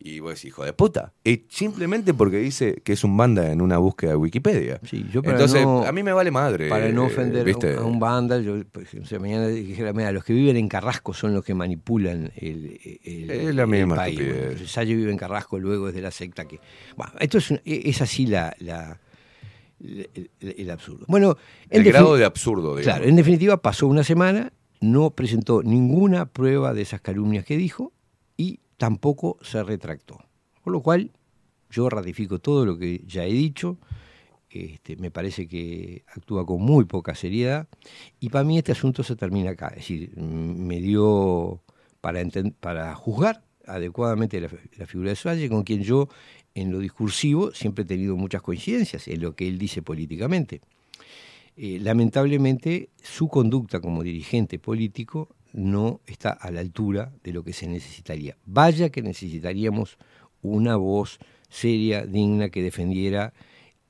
Y 0.01 0.21
vos 0.21 0.31
decís, 0.35 0.45
hijo 0.51 0.65
de 0.65 0.73
puta, 0.73 1.13
y 1.25 1.45
simplemente 1.49 2.15
porque 2.15 2.37
dice 2.39 2.81
que 2.85 2.93
es 2.93 3.03
un 3.03 3.17
banda 3.17 3.51
en 3.51 3.61
una 3.61 3.79
búsqueda 3.79 4.11
de 4.13 4.17
Wikipedia. 4.17 4.81
Yo 5.13 5.23
para 5.23 5.35
Entonces, 5.35 5.63
no- 5.65 5.85
a 5.85 5.91
mí 5.91 6.05
me 6.05 6.13
vale 6.13 6.31
madre. 6.31 6.69
Para 6.69 6.89
no 6.93 7.03
eh, 7.03 7.07
ofender 7.07 7.41
a 7.41 7.45
¿viste? 7.45 7.73
un- 7.77 7.83
a 7.83 7.85
un 7.85 7.99
banda, 7.99 8.39
yo 8.39 8.59
ejemplo, 8.59 9.05
si 9.09 9.19
mañana 9.19 9.49
dijera, 9.49 9.93
mira, 9.93 10.13
los 10.13 10.23
que 10.25 10.33
viven 10.35 10.57
en 10.57 10.69
Carrasco 10.69 11.13
son 11.15 11.35
los 11.35 11.45
que 11.45 11.53
manipulan 11.53 12.31
el, 12.37 12.79
el- 13.03 13.31
Es 13.31 13.55
la 13.57 13.63
el 13.63 13.69
misma 13.69 13.97
país. 13.97 14.21
Bueno, 14.21 14.67
Salle 14.69 14.95
vive 14.95 15.11
en 15.11 15.17
Carrasco, 15.19 15.59
luego 15.59 15.89
es 15.89 15.95
de 15.97 16.01
la 16.01 16.13
secta 16.13 16.45
que... 16.47 16.61
Bueno, 16.97 17.15
esto 17.19 17.39
es, 17.39 17.51
un- 17.51 17.61
es 17.65 18.01
así 18.01 18.27
la, 18.27 18.55
la- 18.61 19.01
el, 19.81 20.71
absurdo. 20.71 21.07
Bueno, 21.09 21.37
en 21.71 21.81
El 21.83 21.89
grado 21.89 22.17
de 22.17 22.25
absurdo, 22.25 22.77
digamos. 22.77 22.85
Claro, 22.85 23.05
en 23.09 23.17
definitiva 23.17 23.57
pasó 23.63 23.87
una 23.89 24.05
semana, 24.05 24.53
no 24.81 25.11
presentó 25.11 25.63
ninguna 25.63 26.27
prueba 26.27 26.73
de 26.73 26.83
esas 26.83 27.01
calumnias 27.01 27.45
que 27.45 27.57
dijo 27.57 27.93
tampoco 28.79 29.37
se 29.43 29.63
retractó. 29.63 30.19
Por 30.65 30.73
lo 30.73 30.81
cual, 30.81 31.11
yo 31.71 31.91
ratifico 31.91 32.39
todo 32.39 32.65
lo 32.65 32.79
que 32.79 33.03
ya 33.07 33.25
he 33.25 33.33
dicho. 33.33 33.77
Este, 34.49 34.97
me 34.97 35.11
parece 35.11 35.47
que 35.47 36.05
actúa 36.09 36.47
con 36.47 36.63
muy 36.63 36.87
poca 36.87 37.15
seriedad 37.15 37.69
y 38.19 38.31
para 38.31 38.45
mí 38.45 38.57
este 38.57 38.73
asunto 38.73 39.03
se 39.03 39.15
termina 39.15 39.51
acá. 39.51 39.69
Es 39.69 39.77
decir, 39.77 40.17
me 40.17 40.81
dio 40.81 41.61
para, 42.01 42.23
para 42.59 42.95
juzgar 42.95 43.45
adecuadamente 43.67 44.41
la, 44.41 44.49
la 44.79 44.87
figura 44.87 45.11
de 45.11 45.17
Suárez, 45.17 45.51
con 45.51 45.65
quien 45.65 45.83
yo 45.83 46.09
en 46.55 46.73
lo 46.73 46.79
discursivo 46.79 47.53
siempre 47.53 47.85
he 47.85 47.87
tenido 47.87 48.17
muchas 48.17 48.41
coincidencias 48.41 49.07
en 49.09 49.21
lo 49.21 49.35
que 49.37 49.47
él 49.47 49.59
dice 49.59 49.83
políticamente. 49.83 50.63
Eh, 51.61 51.81
lamentablemente, 51.81 52.91
su 53.03 53.29
conducta 53.29 53.81
como 53.81 54.05
dirigente 54.05 54.61
político 54.61 55.35
no 55.53 56.01
está 56.07 56.31
a 56.31 56.51
la 56.51 56.61
altura 56.61 57.13
de 57.25 57.33
lo 57.33 57.43
que 57.43 57.53
se 57.53 57.67
necesitaría. 57.67 58.37
Vaya 58.45 58.91
que 58.91 59.03
necesitaríamos 59.03 59.99
una 60.43 60.77
voz 60.77 61.19
seria, 61.49 62.05
digna, 62.07 62.51
que 62.51 62.63
defendiera 62.63 63.33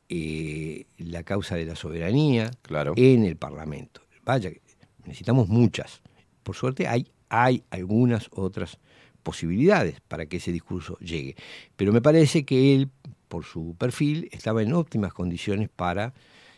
eh, 0.08 0.86
la 0.96 1.22
causa 1.22 1.56
de 1.56 1.66
la 1.66 1.76
soberanía 1.76 2.50
en 2.96 3.24
el 3.24 3.36
Parlamento. 3.36 4.00
Vaya, 4.24 4.50
necesitamos 5.04 5.48
muchas. 5.48 6.00
Por 6.42 6.54
suerte 6.56 6.86
hay, 6.88 7.10
hay 7.28 7.64
algunas 7.70 8.28
otras 8.32 8.78
posibilidades 9.22 10.00
para 10.00 10.26
que 10.26 10.38
ese 10.38 10.52
discurso 10.52 10.96
llegue. 11.00 11.36
Pero 11.76 11.92
me 11.92 12.00
parece 12.00 12.44
que 12.44 12.74
él, 12.74 12.88
por 13.28 13.44
su 13.44 13.74
perfil, 13.76 14.28
estaba 14.32 14.62
en 14.62 14.72
óptimas 14.72 15.12
condiciones 15.12 15.68
para 15.68 16.14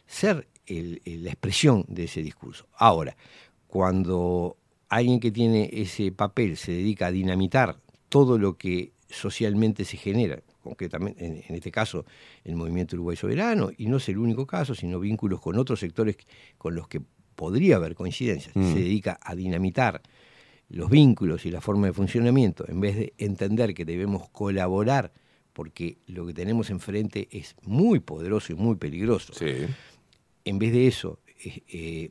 ser 0.06 0.47
el- 0.66 1.01
el- 1.05 1.24
la 1.24 1.31
expresión 1.31 1.85
de 1.89 2.05
ese 2.05 2.22
discurso. 2.22 2.68
Ahora, 2.74 3.16
cuando 3.66 4.56
alguien 4.90 5.18
que 5.20 5.30
tiene 5.30 5.70
ese 5.72 6.12
papel 6.12 6.56
se 6.58 6.72
dedica 6.72 7.06
a 7.06 7.10
dinamitar 7.10 7.80
todo 8.08 8.36
lo 8.38 8.58
que 8.58 8.92
socialmente 9.08 9.84
se 9.84 9.96
genera, 9.96 10.42
concretamente 10.62 11.24
en, 11.24 11.42
en 11.48 11.54
este 11.54 11.70
caso 11.70 12.04
el 12.44 12.54
movimiento 12.56 12.94
Uruguay 12.96 13.16
Soberano, 13.16 13.70
y 13.76 13.86
no 13.86 13.96
es 13.96 14.08
el 14.08 14.18
único 14.18 14.46
caso, 14.46 14.74
sino 14.74 15.00
vínculos 15.00 15.40
con 15.40 15.56
otros 15.58 15.80
sectores 15.80 16.16
con 16.58 16.74
los 16.74 16.86
que 16.88 17.00
podría 17.34 17.76
haber 17.76 17.94
coincidencias, 17.94 18.54
Mm. 18.54 18.72
se 18.74 18.80
dedica 18.80 19.18
a 19.22 19.34
dinamitar 19.34 20.02
los 20.68 20.90
vínculos 20.90 21.46
y 21.46 21.50
la 21.50 21.60
forma 21.60 21.86
de 21.86 21.92
funcionamiento, 21.92 22.64
en 22.68 22.80
vez 22.80 22.96
de 22.96 23.14
entender 23.18 23.74
que 23.74 23.84
debemos 23.84 24.28
colaborar 24.28 25.12
porque 25.52 25.98
lo 26.06 26.26
que 26.26 26.32
tenemos 26.34 26.70
enfrente 26.70 27.26
es 27.32 27.56
muy 27.62 27.98
poderoso 27.98 28.52
y 28.52 28.56
muy 28.56 28.76
peligroso. 28.76 29.32
En 30.44 30.58
vez 30.58 30.72
de 30.72 30.86
eso, 30.86 31.18
eh, 31.44 31.62
eh, 31.68 32.10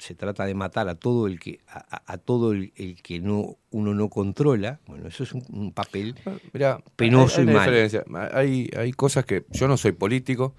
se 0.00 0.14
trata 0.14 0.44
de 0.46 0.54
matar 0.54 0.88
a 0.88 0.94
todo 0.96 1.26
el 1.26 1.38
que 1.38 1.60
a, 1.68 2.12
a- 2.14 2.18
todo 2.18 2.52
el, 2.52 2.72
el 2.76 3.00
que 3.02 3.20
no 3.20 3.56
uno 3.70 3.94
no 3.94 4.08
controla. 4.08 4.80
Bueno, 4.86 5.08
eso 5.08 5.22
es 5.24 5.32
un, 5.32 5.44
un 5.50 5.72
papel 5.72 6.16
Mira, 6.52 6.82
penoso 6.96 7.40
hay, 7.40 7.46
hay 7.48 7.54
y 7.54 7.58
diferencia. 7.58 8.04
Hay, 8.32 8.70
hay 8.76 8.92
cosas 8.92 9.24
que 9.24 9.44
yo 9.52 9.68
no 9.68 9.76
soy 9.76 9.92
político, 9.92 10.54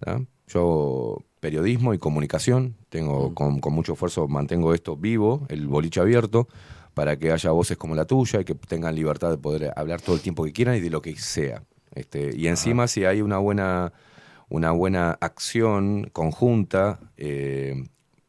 ¿tá? 0.00 0.20
yo 0.48 1.24
periodismo 1.40 1.94
y 1.94 1.98
comunicación, 1.98 2.76
tengo 2.88 3.30
Mm. 3.30 3.34
con, 3.34 3.60
con 3.60 3.72
mucho 3.74 3.92
esfuerzo 3.94 4.28
mantengo 4.28 4.74
esto 4.74 4.96
vivo, 4.96 5.46
el 5.48 5.66
boliche 5.66 6.00
abierto, 6.00 6.48
para 6.94 7.16
que 7.18 7.32
haya 7.32 7.50
voces 7.50 7.76
como 7.76 7.94
la 7.94 8.04
tuya 8.06 8.40
y 8.40 8.44
que 8.44 8.54
tengan 8.54 8.94
libertad 8.94 9.30
de 9.30 9.38
poder 9.38 9.72
hablar 9.76 10.00
todo 10.00 10.16
el 10.16 10.22
tiempo 10.22 10.44
que 10.44 10.52
quieran 10.52 10.76
y 10.76 10.80
de 10.80 10.90
lo 10.90 11.02
que 11.02 11.16
sea. 11.16 11.62
Este, 11.94 12.36
y 12.36 12.48
encima 12.48 12.86
si 12.88 13.04
hay 13.04 13.20
una 13.22 13.38
buena, 13.38 13.92
una 14.48 14.72
buena 14.72 15.12
acción 15.20 16.10
conjunta 16.12 17.00
eh, 17.16 17.84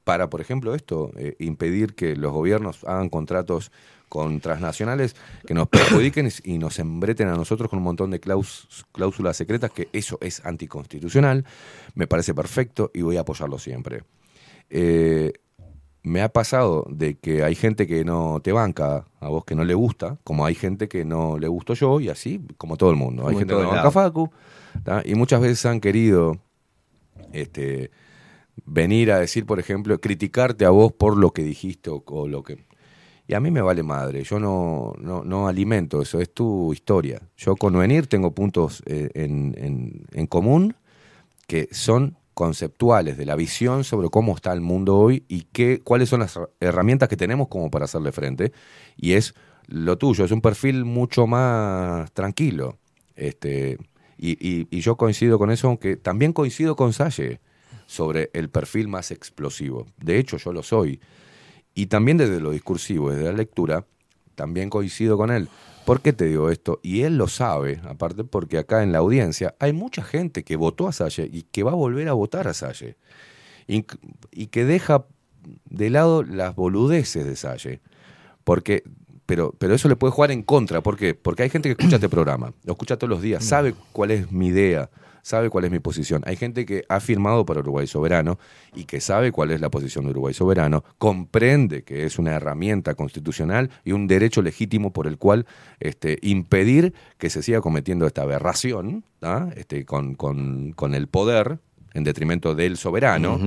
para, 0.05 0.29
por 0.29 0.39
ejemplo, 0.39 0.73
esto, 0.73 1.11
eh, 1.17 1.35
impedir 1.39 1.95
que 1.95 2.15
los 2.15 2.31
gobiernos 2.31 2.85
hagan 2.85 3.09
contratos 3.09 3.71
con 4.07 4.39
transnacionales 4.39 5.15
que 5.45 5.53
nos 5.55 5.67
perjudiquen 5.67 6.29
y 6.43 6.57
nos 6.59 6.79
embreten 6.79 7.27
a 7.27 7.35
nosotros 7.35 7.69
con 7.69 7.79
un 7.79 7.83
montón 7.83 8.11
de 8.11 8.21
claus- 8.21 8.85
cláusulas 8.93 9.35
secretas, 9.35 9.71
que 9.71 9.89
eso 9.91 10.17
es 10.21 10.45
anticonstitucional, 10.45 11.43
me 11.95 12.07
parece 12.07 12.33
perfecto 12.33 12.91
y 12.93 13.01
voy 13.01 13.17
a 13.17 13.21
apoyarlo 13.21 13.57
siempre. 13.59 14.03
Eh, 14.69 15.33
me 16.03 16.21
ha 16.21 16.29
pasado 16.29 16.85
de 16.87 17.15
que 17.15 17.43
hay 17.43 17.55
gente 17.55 17.87
que 17.87 18.05
no 18.05 18.39
te 18.43 18.51
banca, 18.51 19.05
a 19.19 19.27
vos 19.27 19.43
que 19.43 19.55
no 19.55 19.63
le 19.63 19.73
gusta, 19.73 20.17
como 20.23 20.45
hay 20.45 20.53
gente 20.53 20.87
que 20.87 21.03
no 21.03 21.39
le 21.39 21.47
gusto 21.47 21.73
yo, 21.73 21.99
y 21.99 22.09
así 22.09 22.39
como 22.57 22.77
todo 22.77 22.91
el 22.91 22.95
mundo. 22.95 23.23
Como 23.23 23.29
hay 23.29 23.33
en 23.33 23.39
gente 23.39 23.55
que 23.55 23.61
no 23.63 23.69
banca. 23.69 23.89
Facu, 23.89 24.29
¿tá? 24.83 25.01
y 25.03 25.15
muchas 25.15 25.41
veces 25.41 25.65
han 25.65 25.81
querido 25.81 26.37
este, 27.33 27.89
venir 28.65 29.11
a 29.11 29.19
decir, 29.19 29.45
por 29.45 29.59
ejemplo, 29.59 29.99
criticarte 29.99 30.65
a 30.65 30.69
vos 30.69 30.91
por 30.93 31.17
lo 31.17 31.31
que 31.31 31.43
dijiste 31.43 31.89
o, 31.91 32.27
lo 32.27 32.43
que... 32.43 32.65
Y 33.27 33.33
a 33.33 33.39
mí 33.39 33.49
me 33.51 33.61
vale 33.61 33.81
madre, 33.83 34.23
yo 34.23 34.39
no, 34.39 34.93
no, 34.99 35.23
no 35.23 35.47
alimento 35.47 36.01
eso, 36.01 36.19
es 36.21 36.31
tu 36.33 36.71
historia. 36.73 37.21
Yo 37.37 37.55
con 37.55 37.77
Venir 37.77 38.07
tengo 38.07 38.31
puntos 38.33 38.83
eh, 38.85 39.09
en, 39.15 39.55
en- 39.57 40.05
en 40.11 40.27
común 40.27 40.75
que 41.47 41.67
son 41.71 42.17
conceptuales 42.33 43.17
de 43.17 43.25
la 43.25 43.35
visión 43.35 43.83
sobre 43.83 44.09
cómo 44.09 44.35
está 44.35 44.51
el 44.53 44.61
mundo 44.61 44.97
hoy 44.97 45.23
y 45.27 45.43
qué, 45.53 45.79
cuáles 45.83 46.09
son 46.09 46.19
las 46.21 46.39
herramientas 46.59 47.07
que 47.09 47.17
tenemos 47.17 47.47
como 47.47 47.71
para 47.71 47.85
hacerle 47.85 48.11
frente. 48.11 48.51
Y 48.97 49.13
es 49.13 49.33
lo 49.67 49.97
tuyo, 49.97 50.25
es 50.25 50.31
un 50.31 50.41
perfil 50.41 50.85
mucho 50.85 51.27
más 51.27 52.11
tranquilo. 52.13 52.77
Este, 53.15 53.77
y, 54.17 54.31
y- 54.33 54.67
y 54.69 54.81
yo 54.81 54.97
coincido 54.97 55.39
con 55.39 55.49
eso, 55.51 55.67
aunque 55.67 55.95
también 55.97 56.33
coincido 56.33 56.75
con 56.75 56.93
Salle 56.93 57.39
sobre 57.85 58.29
el 58.33 58.49
perfil 58.49 58.87
más 58.87 59.11
explosivo. 59.11 59.87
De 59.97 60.17
hecho, 60.17 60.37
yo 60.37 60.53
lo 60.53 60.63
soy. 60.63 60.99
Y 61.73 61.87
también 61.87 62.17
desde 62.17 62.39
lo 62.39 62.51
discursivo, 62.51 63.11
desde 63.11 63.25
la 63.25 63.33
lectura, 63.33 63.85
también 64.35 64.69
coincido 64.69 65.17
con 65.17 65.31
él. 65.31 65.49
¿Por 65.85 66.01
qué 66.01 66.13
te 66.13 66.25
digo 66.25 66.49
esto? 66.49 66.79
Y 66.81 67.01
él 67.01 67.17
lo 67.17 67.27
sabe, 67.27 67.79
aparte 67.83 68.23
porque 68.23 68.57
acá 68.57 68.81
en 68.81 68.91
la 68.91 68.97
audiencia 68.99 69.55
hay 69.59 69.71
mucha 69.71 70.03
gente 70.03 70.43
que 70.43 70.55
votó 70.55 70.87
a 70.87 70.91
Salle 70.91 71.29
y 71.31 71.43
que 71.43 71.63
va 71.63 71.71
a 71.71 71.75
volver 71.75 72.09
a 72.09 72.13
votar 72.13 72.47
a 72.47 72.53
Salle. 72.53 72.97
Y, 73.67 73.85
y 74.31 74.47
que 74.47 74.65
deja 74.65 75.05
de 75.65 75.89
lado 75.89 76.23
las 76.23 76.55
boludeces 76.55 77.25
de 77.25 77.35
Salle. 77.35 77.81
Porque, 78.43 78.83
pero, 79.25 79.53
pero 79.57 79.75
eso 79.75 79.87
le 79.87 79.95
puede 79.95 80.11
jugar 80.11 80.31
en 80.31 80.41
contra. 80.41 80.81
¿Por 80.81 80.97
qué? 80.97 81.13
Porque 81.13 81.43
hay 81.43 81.49
gente 81.49 81.69
que 81.69 81.73
escucha 81.73 81.97
este 81.97 82.09
programa, 82.09 82.53
lo 82.63 82.73
escucha 82.73 82.97
todos 82.97 83.09
los 83.09 83.21
días, 83.21 83.43
sabe 83.43 83.75
cuál 83.91 84.11
es 84.11 84.31
mi 84.31 84.47
idea, 84.47 84.89
sabe 85.25 85.49
cuál 85.49 85.65
es 85.65 85.71
mi 85.71 85.79
posición. 85.79 86.21
Hay 86.27 86.35
gente 86.35 86.67
que 86.67 86.83
ha 86.87 86.99
firmado 86.99 87.47
para 87.47 87.61
Uruguay 87.61 87.87
Soberano 87.87 88.37
y 88.75 88.83
que 88.83 89.01
sabe 89.01 89.31
cuál 89.31 89.49
es 89.49 89.59
la 89.59 89.71
posición 89.71 90.05
de 90.05 90.11
Uruguay 90.11 90.35
Soberano, 90.35 90.83
comprende 90.99 91.81
que 91.83 92.05
es 92.05 92.19
una 92.19 92.33
herramienta 92.35 92.93
constitucional 92.93 93.71
y 93.83 93.91
un 93.93 94.05
derecho 94.05 94.43
legítimo 94.43 94.93
por 94.93 95.07
el 95.07 95.17
cual 95.17 95.47
este, 95.79 96.19
impedir 96.21 96.93
que 97.17 97.31
se 97.31 97.41
siga 97.41 97.59
cometiendo 97.59 98.05
esta 98.05 98.21
aberración 98.21 99.03
este, 99.55 99.83
con, 99.83 100.13
con- 100.13 100.73
con 100.73 100.93
el 100.93 101.07
poder 101.07 101.57
en 101.95 102.03
detrimento 102.03 102.53
del 102.53 102.77
soberano. 102.77 103.39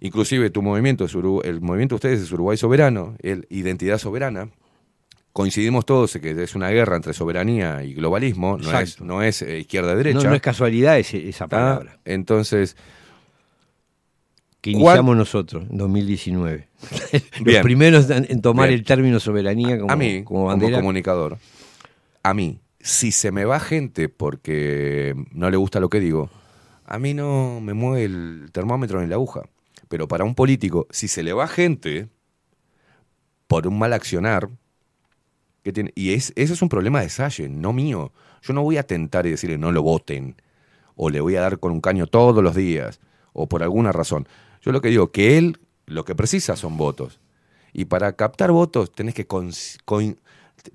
Inclusive 0.00 0.48
tu 0.48 0.62
movimiento, 0.62 1.04
es 1.04 1.14
el 1.14 1.60
movimiento 1.60 1.94
de 1.94 1.96
ustedes 1.96 2.20
es 2.22 2.32
Uruguay 2.32 2.56
Soberano, 2.56 3.14
el 3.20 3.46
Identidad 3.50 3.98
Soberana. 3.98 4.48
Coincidimos 5.32 5.86
todos 5.86 6.14
en 6.16 6.22
que 6.22 6.42
es 6.42 6.54
una 6.54 6.68
guerra 6.68 6.96
entre 6.96 7.14
soberanía 7.14 7.82
y 7.84 7.94
globalismo, 7.94 8.58
no 8.58 8.64
es, 8.64 8.66
Exacto. 8.90 9.04
no 9.04 9.22
es 9.22 9.40
eh, 9.42 9.60
izquierda-derecha. 9.60 10.18
No, 10.24 10.28
no 10.30 10.34
es 10.34 10.42
casualidad 10.42 10.98
ese- 10.98 11.26
esa 11.28 11.48
palabra. 11.48 11.98
Entonces, 12.04 12.76
Que 14.60 14.72
¿cuál- 14.72 14.82
iniciamos 14.98 15.16
nosotros 15.16 15.64
en 15.70 15.76
2019. 15.78 16.68
Los 17.12 17.44
Bien. 17.44 17.62
primeros 17.62 18.10
en, 18.10 18.26
en 18.28 18.42
tomar 18.42 18.68
Bien. 18.68 18.80
el 18.80 18.84
término 18.86 19.18
soberanía 19.20 19.78
como, 19.78 19.90
a 19.90 19.96
mí, 19.96 20.22
como 20.22 20.48
comunicador, 20.58 21.38
a 22.22 22.34
mí, 22.34 22.60
si 22.78 23.10
se 23.10 23.32
me 23.32 23.44
va 23.44 23.58
gente 23.58 24.08
porque 24.10 25.14
no 25.32 25.50
le 25.50 25.56
gusta 25.56 25.80
lo 25.80 25.88
que 25.88 25.98
digo, 26.00 26.30
a 26.84 26.98
mí 26.98 27.14
no 27.14 27.60
me 27.62 27.72
mueve 27.74 28.04
el 28.04 28.50
termómetro 28.52 29.00
ni 29.00 29.06
la 29.08 29.14
aguja. 29.14 29.42
Pero 29.88 30.08
para 30.08 30.24
un 30.24 30.34
político, 30.34 30.86
si 30.90 31.08
se 31.08 31.22
le 31.22 31.32
va 31.32 31.48
gente 31.48 32.08
por 33.46 33.66
un 33.66 33.78
mal 33.78 33.92
accionar, 33.92 34.48
que 35.62 35.72
tiene, 35.72 35.92
y 35.94 36.12
es, 36.12 36.32
ese 36.36 36.52
es 36.52 36.62
un 36.62 36.68
problema 36.68 37.00
de 37.00 37.08
Salle, 37.08 37.48
no 37.48 37.72
mío. 37.72 38.12
Yo 38.42 38.52
no 38.52 38.62
voy 38.62 38.76
a 38.76 38.82
tentar 38.82 39.26
y 39.26 39.30
decirle 39.30 39.58
no 39.58 39.72
lo 39.72 39.82
voten, 39.82 40.36
o 40.96 41.10
le 41.10 41.20
voy 41.20 41.36
a 41.36 41.40
dar 41.40 41.58
con 41.58 41.72
un 41.72 41.80
caño 41.80 42.06
todos 42.06 42.42
los 42.42 42.54
días, 42.54 43.00
o 43.32 43.48
por 43.48 43.62
alguna 43.62 43.92
razón. 43.92 44.26
Yo 44.60 44.72
lo 44.72 44.80
que 44.80 44.88
digo, 44.88 45.12
que 45.12 45.38
él 45.38 45.58
lo 45.86 46.04
que 46.04 46.14
precisa 46.14 46.56
son 46.56 46.76
votos. 46.76 47.20
Y 47.72 47.86
para 47.86 48.12
captar 48.14 48.52
votos 48.52 48.92
tenés 48.92 49.14
que, 49.14 49.26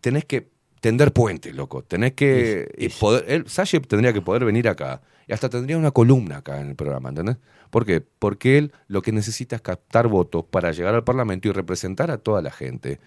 tenés 0.01 0.25
que 0.25 0.49
tender 0.79 1.13
puentes, 1.13 1.55
loco. 1.55 1.83
Tenés 1.83 2.13
que... 2.13 2.73
y 2.77 2.89
poder, 2.89 3.25
él, 3.27 3.47
Salle 3.47 3.79
tendría 3.81 4.13
que 4.13 4.21
poder 4.21 4.45
venir 4.45 4.67
acá. 4.67 5.01
Y 5.27 5.33
hasta 5.33 5.49
tendría 5.49 5.77
una 5.77 5.91
columna 5.91 6.37
acá 6.37 6.61
en 6.61 6.69
el 6.69 6.75
programa, 6.75 7.09
¿entendés? 7.09 7.37
¿Por 7.69 7.85
qué? 7.85 8.01
Porque 8.01 8.57
él 8.57 8.71
lo 8.87 9.01
que 9.01 9.11
necesita 9.11 9.57
es 9.57 9.61
captar 9.61 10.07
votos 10.07 10.45
para 10.45 10.71
llegar 10.71 10.95
al 10.95 11.03
Parlamento 11.03 11.49
y 11.49 11.51
representar 11.51 12.11
a 12.11 12.17
toda 12.17 12.41
la 12.41 12.51
gente. 12.51 12.99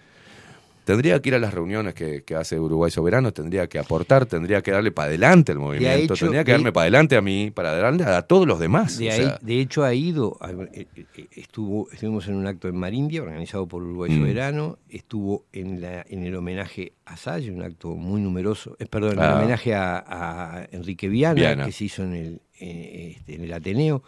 Tendría 0.83 1.21
que 1.21 1.29
ir 1.29 1.35
a 1.35 1.39
las 1.39 1.53
reuniones 1.53 1.93
que, 1.93 2.23
que 2.23 2.35
hace 2.35 2.59
Uruguay 2.59 2.89
Soberano, 2.89 3.31
tendría 3.31 3.67
que 3.67 3.77
aportar, 3.77 4.25
tendría 4.25 4.61
que 4.63 4.71
darle 4.71 4.91
para 4.91 5.09
adelante 5.09 5.51
al 5.51 5.59
movimiento, 5.59 6.15
hecho, 6.15 6.25
tendría 6.25 6.43
que 6.43 6.51
de- 6.51 6.57
darme 6.57 6.71
para 6.71 6.83
adelante 6.83 7.15
a 7.15 7.21
mí, 7.21 7.51
para 7.51 7.75
darle 7.75 8.03
a 8.03 8.23
todos 8.23 8.47
los 8.47 8.59
demás. 8.59 8.97
De, 8.97 9.09
o 9.09 9.11
sea. 9.11 9.39
de 9.41 9.59
hecho, 9.59 9.83
ha 9.83 9.93
ido, 9.93 10.37
a- 10.41 10.49
eh, 10.51 10.87
eh, 10.95 11.27
estuvo, 11.33 11.87
estuvimos 11.91 12.27
en 12.27 12.33
un 12.35 12.47
acto 12.47 12.67
en 12.67 12.75
Marindia 12.77 13.21
organizado 13.21 13.67
por 13.67 13.83
Uruguay 13.83 14.11
Mm. 14.11 14.19
Soberano, 14.21 14.79
estuvo 14.89 15.45
en, 15.53 15.81
la, 15.81 16.03
en 16.09 16.23
el 16.23 16.35
homenaje 16.35 16.93
a 17.05 17.15
Salle, 17.15 17.51
un 17.51 17.61
acto 17.61 17.89
muy 17.95 18.19
numeroso, 18.19 18.75
eh, 18.79 18.87
perdón, 18.87 19.13
en 19.13 19.19
el 19.19 19.25
Ah. 19.25 19.37
homenaje 19.37 19.75
a, 19.75 20.03
a 20.07 20.67
Enrique 20.71 21.07
Viana, 21.09 21.35
Viana. 21.35 21.65
que 21.65 21.71
se 21.71 21.85
hizo 21.85 22.03
en 22.03 22.13
el, 22.15 22.41
eh, 22.59 23.13
este, 23.17 23.35
en 23.35 23.43
el 23.43 23.53
Ateneo, 23.53 24.01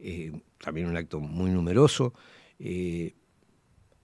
eh, 0.00 0.32
también 0.64 0.86
un 0.88 0.96
acto 0.96 1.20
muy 1.20 1.50
numeroso. 1.50 2.14
Eh, 2.58 3.12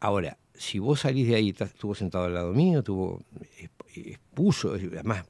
ahora, 0.01 0.37
si 0.55 0.79
vos 0.79 1.01
salís 1.01 1.29
de 1.29 1.35
ahí, 1.37 1.55
estuvo 1.59 1.95
sentado 1.95 2.25
al 2.25 2.35
lado 2.35 2.53
mío, 2.53 2.83
exp- 2.85 3.71
expuso, 3.95 4.75
además, 4.75 5.25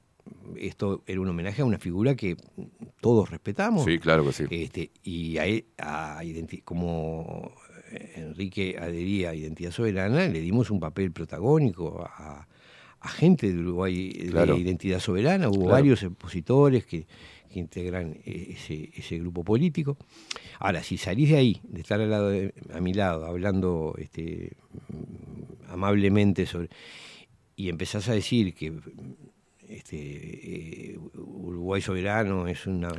esto 0.57 1.03
era 1.07 1.21
un 1.21 1.29
homenaje 1.29 1.63
a 1.63 1.65
una 1.65 1.79
figura 1.79 2.15
que 2.15 2.37
todos 3.01 3.31
respetamos. 3.31 3.85
Sí, 3.85 3.99
claro 3.99 4.25
que 4.25 4.33
sí. 4.33 4.45
Este, 4.51 4.91
y 5.03 5.39
a 5.39 5.45
a 5.79 6.21
como 6.65 7.53
eh, 7.91 8.13
Enrique 8.17 8.77
adhería 8.79 9.31
a 9.31 9.35
Identidad 9.35 9.71
Soberana, 9.73 10.27
le 10.29 10.41
dimos 10.41 10.71
un 10.71 10.81
papel 10.81 11.13
protagónico 11.13 12.03
a, 12.07 12.47
a 13.01 13.09
gente 13.09 13.53
de 13.53 13.59
Uruguay 13.59 14.13
Claro. 14.31 14.55
de 14.55 14.61
Identidad 14.61 15.01
Soberana. 15.01 15.49
Hubo 15.49 15.57
Claro. 15.63 15.71
varios 15.73 16.03
expositores 16.03 16.87
que, 16.87 17.07
que 17.53 17.61
integran 17.61 18.17
eh, 18.25 18.55
ese, 18.57 18.91
ese 18.97 19.19
grupo 19.19 19.45
político. 19.45 19.97
Ahora, 20.59 20.83
si 20.83 20.97
salís 20.99 21.29
de 21.31 21.37
ahí, 21.37 21.61
de 21.63 21.81
estar 21.83 22.01
al 22.01 22.11
lado 22.11 22.29
de- 22.31 22.53
a 22.73 22.81
mi 22.81 22.93
lado, 22.95 23.27
hablando 23.27 23.95
este, 23.99 24.53
mm, 24.89 25.71
amablemente 25.73 26.47
sobre 26.47 26.69
y 27.55 27.69
empezás 27.69 28.09
a 28.09 28.15
decir 28.15 28.55
que 28.55 28.71
mm, 28.71 28.81
este, 29.69 29.97
eh, 30.93 30.99
Uruguay 31.15 31.81
Soberano 31.81 32.47
es 32.47 32.67
una, 32.67 32.93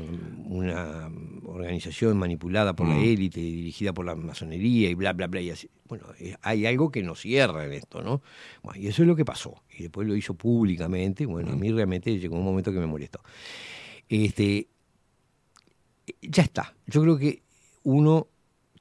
una 0.46 1.12
organización 1.44 2.18
manipulada 2.18 2.74
por 2.76 2.88
la 2.88 2.96
Mm. 2.96 3.04
élite, 3.04 3.40
dirigida 3.42 3.94
por 3.94 4.06
la 4.06 4.16
masonería 4.16 4.90
y 4.90 4.94
bla, 4.96 5.14
bla, 5.14 5.28
bla. 5.28 5.42
Y 5.42 5.50
así. 5.52 5.70
Bueno, 5.88 6.06
eh, 6.20 6.36
hay 6.42 6.66
algo 6.66 6.90
que 6.92 7.04
nos 7.04 7.20
cierra 7.22 7.66
en 7.66 7.74
esto, 7.74 8.02
¿no? 8.02 8.22
Bueno, 8.64 8.80
y 8.82 8.88
eso 8.88 9.04
es 9.04 9.08
lo 9.08 9.16
que 9.16 9.26
pasó. 9.26 9.62
Y 9.78 9.84
después 9.84 10.08
lo 10.08 10.16
hizo 10.16 10.34
públicamente. 10.34 11.26
Bueno, 11.28 11.52
a 11.52 11.56
mí 11.56 11.72
realmente 11.72 12.18
llegó 12.18 12.38
un 12.38 12.46
momento 12.46 12.72
que 12.72 12.80
me 12.80 12.88
molestó. 12.88 13.20
Este, 14.14 14.68
ya 16.22 16.44
está. 16.44 16.76
Yo 16.86 17.02
creo 17.02 17.18
que 17.18 17.42
uno 17.82 18.28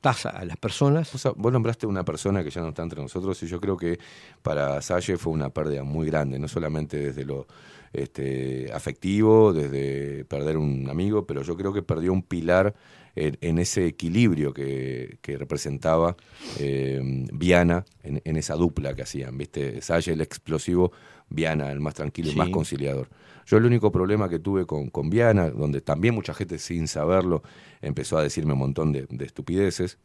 tasa 0.03 0.29
a 0.29 0.45
las 0.45 0.59
personas. 0.59 1.11
Vos, 1.37 1.53
nombraste 1.53 1.87
una 1.87 2.05
persona 2.05 2.45
que 2.45 2.51
ya 2.51 2.61
no 2.61 2.69
está 2.69 2.83
entre 2.83 3.01
nosotros 3.01 3.43
y 3.43 3.47
yo 3.47 3.59
creo 3.59 3.79
que 3.79 3.99
para 4.43 4.83
Salle 4.83 5.17
fue 5.17 5.33
una 5.33 5.49
pérdida 5.49 5.85
muy 5.85 6.07
grande, 6.07 6.39
no 6.39 6.49
solamente 6.49 6.99
desde 6.99 7.25
lo 7.25 7.47
este, 7.95 8.71
afectivo, 8.75 9.55
desde 9.55 10.27
perder 10.27 10.59
un 10.59 10.91
amigo, 10.91 11.27
pero 11.27 11.41
yo 11.41 11.57
creo 11.57 11.73
que 11.73 11.81
perdió 11.81 12.13
un 12.13 12.23
pilar 12.23 12.75
en, 13.15 13.39
en 13.41 13.59
ese 13.59 13.87
equilibrio 13.87 14.53
que, 14.53 15.19
que 15.23 15.39
representaba 15.39 16.15
eh, 16.59 17.01
Viana 17.33 17.87
en, 18.03 18.21
en 18.23 18.37
esa 18.37 18.55
dupla 18.55 18.95
que 18.95 19.03
hacían, 19.03 19.39
¿viste? 19.39 19.81
Salle 19.81 20.13
el 20.13 20.21
explosivo, 20.21 20.93
Viana 21.35 21.71
el 21.73 21.81
más 21.81 21.95
tranquilo 21.95 22.29
y 22.29 22.33
Sí. 22.33 22.39
más 22.39 22.49
conciliador. 22.51 23.09
Yo 23.47 23.57
el 23.57 23.65
único 23.65 23.91
problema 23.91 24.29
que 24.29 24.39
tuve 24.39 24.67
con, 24.67 24.89
con 24.91 25.11
Viana, 25.11 25.51
donde 25.51 25.81
también 25.81 26.15
mucha 26.15 26.33
gente 26.35 26.59
sin 26.59 26.87
saberlo 26.87 27.43
empezó 27.81 28.17
a 28.19 28.23
decirme 28.23 28.53
un 28.53 28.61
montón 28.61 28.93
de, 28.93 29.07
de 29.11 29.25
estupideces, 29.25 29.99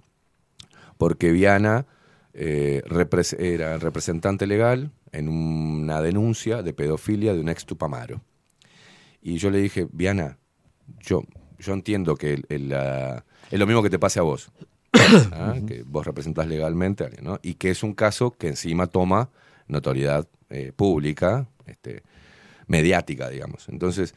porque 0.98 1.32
Viana 1.32 1.86
eh, 2.34 2.82
repres- 2.88 3.40
era 3.40 3.78
representante 3.78 4.48
legal 4.48 4.92
en 5.12 5.30
una 5.30 6.02
denuncia 6.02 6.62
de 6.64 6.74
pedofilia 6.74 7.34
de 7.34 7.40
un 7.40 7.50
ex 7.50 7.66
Tupamaro. 7.66 8.22
Y 9.22 9.38
yo 9.38 9.50
le 9.50 9.60
dije, 9.60 9.88
Viana, 9.92 10.38
yo, 11.02 11.24
yo 11.60 11.74
entiendo 11.74 12.16
que 12.16 12.34
el- 12.34 12.46
el, 12.50 12.70
la- 12.70 13.24
es 13.52 13.60
lo 13.60 13.66
mismo 13.68 13.82
que 13.84 13.90
te 13.90 14.00
pase 14.00 14.20
a 14.20 14.24
vos, 14.24 14.52
¿ah? 15.32 15.56
que 15.68 15.84
vos 15.84 16.06
representás 16.06 16.48
legalmente 16.48 17.04
a 17.04 17.08
alguien, 17.08 17.24
¿no? 17.26 17.40
y 17.42 17.56
que 17.56 17.70
es 17.72 17.84
un 17.84 17.94
caso 17.94 18.32
que 18.32 18.48
encima 18.48 18.88
toma 18.88 19.30
notoriedad 19.68 20.28
eh, 20.50 20.72
pública, 20.76 21.48
este, 21.66 22.04
mediática, 22.68 23.30
digamos. 23.30 23.70
Entonces, 23.70 24.16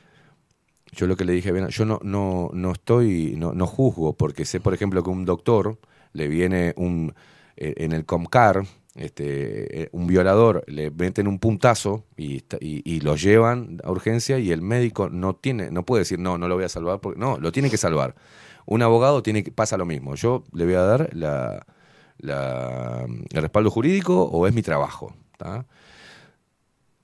yo 0.93 1.07
lo 1.07 1.17
que 1.17 1.25
le 1.25 1.33
dije, 1.33 1.53
yo 1.71 1.85
no, 1.85 2.01
no, 2.03 2.51
no 2.53 2.73
estoy, 2.73 3.35
no, 3.37 3.53
no 3.53 3.67
juzgo, 3.67 4.15
porque 4.15 4.45
sé, 4.45 4.61
por 4.61 4.75
ejemplo, 4.75 5.03
que 5.05 5.11
un 5.11 5.25
doctor 5.25 5.79
le 6.13 6.27
viene 6.29 6.75
un, 6.77 7.15
eh, 7.57 7.75
en 7.79 7.93
el 7.93 8.05
Comcar, 8.05 8.65
este, 8.97 9.83
eh, 9.83 9.89
un 9.93 10.09
violador, 10.09 10.65
le 10.67 10.91
meten 10.91 11.29
un 11.29 11.39
puntazo 11.39 12.05
y, 12.17 12.43
y, 12.61 12.83
y 12.85 13.01
lo 13.01 13.15
llevan 13.15 13.79
a 13.85 13.91
urgencia 13.93 14.39
y 14.41 14.51
el 14.51 14.63
médico 14.63 15.09
no 15.11 15.35
tiene, 15.37 15.71
no 15.71 15.85
puede 15.85 16.01
decir, 16.01 16.19
no, 16.19 16.39
no 16.39 16.49
lo 16.49 16.57
voy 16.57 16.65
a 16.65 16.69
salvar, 16.69 17.01
porque, 17.01 17.21
no, 17.21 17.39
lo 17.39 17.53
tiene 17.53 17.71
que 17.71 17.77
salvar. 17.77 18.17
Un 18.67 18.83
abogado 18.83 19.23
tiene 19.23 19.45
que, 19.45 19.53
pasa 19.53 19.77
lo 19.77 19.87
mismo. 19.87 20.17
Yo 20.17 20.45
le 20.53 20.65
voy 20.65 20.75
a 20.75 20.81
dar 20.83 21.11
la, 21.15 21.67
la- 22.19 23.07
el 23.33 23.43
respaldo 23.43 23.71
jurídico 23.71 24.23
o 24.25 24.47
es 24.47 24.55
mi 24.55 24.63
trabajo. 24.63 25.15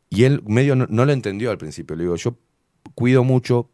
Y 0.08 0.24
él 0.24 0.42
medio 0.46 0.76
no, 0.76 0.86
lo 1.04 1.12
entendió 1.12 1.50
al 1.50 1.58
principio. 1.58 1.96
Le 1.96 2.04
digo, 2.04 2.16
yo 2.16 2.36
cuido 2.94 3.24
mucho 3.24 3.70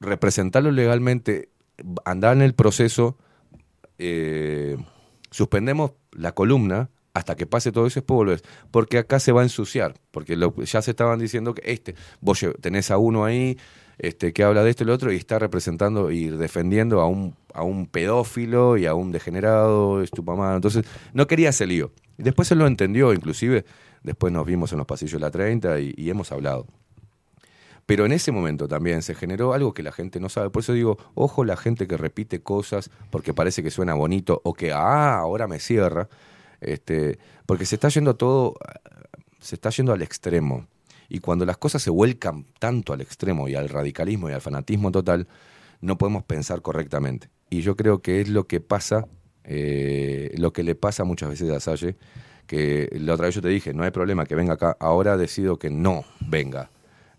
representarlo 0.00 0.70
legalmente, 0.70 1.48
andar 2.04 2.36
en 2.36 2.42
el 2.42 2.54
proceso, 2.54 3.16
eh, 3.98 4.76
suspendemos 5.30 5.92
la 6.12 6.32
columna 6.32 6.90
hasta 7.14 7.36
que 7.36 7.46
pase 7.46 7.72
todo 7.72 7.86
eso, 7.86 8.00
después 8.00 8.16
volvés. 8.16 8.42
Porque 8.70 8.98
acá 8.98 9.20
se 9.20 9.32
va 9.32 9.40
a 9.40 9.44
ensuciar, 9.44 9.94
porque 10.10 10.36
lo- 10.36 10.54
ya 10.62 10.82
se 10.82 10.90
estaban 10.90 11.18
diciendo 11.18 11.54
que 11.54 11.72
este, 11.72 11.94
vos 12.20 12.44
tenés 12.60 12.90
a 12.90 12.98
uno 12.98 13.24
ahí 13.24 13.56
este, 13.98 14.32
que 14.32 14.42
habla 14.42 14.64
de 14.64 14.70
esto 14.70 14.82
y 14.82 14.86
lo 14.88 14.94
otro 14.94 15.12
y 15.12 15.16
está 15.16 15.38
representando 15.38 16.10
y 16.10 16.28
defendiendo 16.28 17.00
a 17.00 17.06
un, 17.06 17.36
a 17.54 17.62
un 17.62 17.86
pedófilo 17.86 18.76
y 18.76 18.86
a 18.86 18.94
un 18.94 19.12
degenerado, 19.12 20.02
estupamano. 20.02 20.56
Entonces, 20.56 20.84
no 21.12 21.26
quería 21.28 21.50
ese 21.50 21.66
lío. 21.66 21.92
Después 22.16 22.48
se 22.48 22.54
lo 22.54 22.66
entendió, 22.66 23.12
inclusive, 23.12 23.64
después 24.02 24.32
nos 24.32 24.46
vimos 24.46 24.72
en 24.72 24.78
los 24.78 24.86
pasillos 24.86 25.14
de 25.14 25.20
la 25.20 25.30
30 25.30 25.80
y, 25.80 25.94
y 25.96 26.10
hemos 26.10 26.32
hablado. 26.32 26.66
Pero 27.86 28.06
en 28.06 28.12
ese 28.12 28.32
momento 28.32 28.66
también 28.66 29.02
se 29.02 29.14
generó 29.14 29.52
algo 29.52 29.74
que 29.74 29.82
la 29.82 29.92
gente 29.92 30.18
no 30.20 30.28
sabe. 30.28 30.50
Por 30.50 30.62
eso 30.62 30.72
digo, 30.72 30.96
ojo 31.14 31.44
la 31.44 31.56
gente 31.56 31.86
que 31.86 31.96
repite 31.96 32.40
cosas 32.42 32.90
porque 33.10 33.34
parece 33.34 33.62
que 33.62 33.70
suena 33.70 33.94
bonito 33.94 34.40
o 34.44 34.54
que, 34.54 34.72
ah, 34.72 35.18
ahora 35.18 35.46
me 35.46 35.58
cierra. 35.58 36.08
Este, 36.60 37.18
porque 37.44 37.66
se 37.66 37.74
está 37.74 37.88
yendo 37.88 38.16
todo, 38.16 38.54
se 39.38 39.56
está 39.56 39.68
yendo 39.70 39.92
al 39.92 40.00
extremo. 40.00 40.66
Y 41.10 41.18
cuando 41.20 41.44
las 41.44 41.58
cosas 41.58 41.82
se 41.82 41.90
vuelcan 41.90 42.46
tanto 42.58 42.94
al 42.94 43.02
extremo 43.02 43.48
y 43.48 43.54
al 43.54 43.68
radicalismo 43.68 44.30
y 44.30 44.32
al 44.32 44.40
fanatismo 44.40 44.90
total, 44.90 45.28
no 45.82 45.98
podemos 45.98 46.24
pensar 46.24 46.62
correctamente. 46.62 47.28
Y 47.50 47.60
yo 47.60 47.76
creo 47.76 48.00
que 48.00 48.22
es 48.22 48.28
lo 48.30 48.46
que 48.46 48.60
pasa, 48.60 49.06
eh, 49.44 50.32
lo 50.38 50.52
que 50.52 50.62
le 50.62 50.74
pasa 50.74 51.04
muchas 51.04 51.28
veces 51.30 51.50
a 51.50 51.60
Salle, 51.60 51.96
que 52.46 52.88
la 53.00 53.14
otra 53.14 53.26
vez 53.26 53.34
yo 53.34 53.40
te 53.42 53.48
dije, 53.48 53.72
no 53.72 53.82
hay 53.84 53.90
problema 53.90 54.26
que 54.26 54.34
venga 54.34 54.54
acá, 54.54 54.76
ahora 54.80 55.16
decido 55.16 55.58
que 55.58 55.70
no 55.70 56.04
venga. 56.28 56.70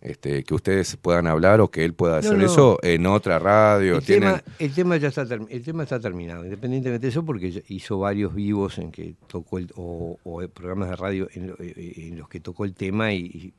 Este, 0.02 0.44
que 0.44 0.54
ustedes 0.54 0.98
puedan 0.98 1.26
hablar 1.26 1.62
o 1.62 1.72
que 1.72 1.84
él 1.84 1.96
pueda 1.96 2.20
hacer 2.20 2.38
no. 2.38 2.46
eso 2.46 2.78
en 2.84 3.08
otra 3.08 3.40
radio. 3.40 3.96
El 3.98 4.04
tienen- 4.04 4.36
tema, 4.36 4.44
el 4.60 4.72
tema 4.72 4.98
ya 4.98 5.08
está, 5.08 5.24
el 5.24 5.64
tema 5.64 5.82
está 5.82 6.00
terminado, 6.00 6.44
independientemente 6.44 7.08
de 7.08 7.10
eso, 7.10 7.26
porque 7.26 7.64
hizo 7.70 7.98
varios 7.98 8.36
vivos 8.36 8.78
en 8.78 8.92
que 8.92 9.16
tocó 9.26 9.58
el, 9.58 9.72
o, 9.76 10.20
o 10.24 10.48
programas 10.50 10.90
de 10.92 10.96
radio 10.96 11.28
en, 11.34 11.48
lo- 11.48 11.56
eh, 11.60 11.94
en 12.10 12.20
los 12.20 12.30
que 12.30 12.40
tocó 12.40 12.66
el 12.66 12.76
tema 12.76 13.14
y, 13.14 13.18
y 13.26 13.54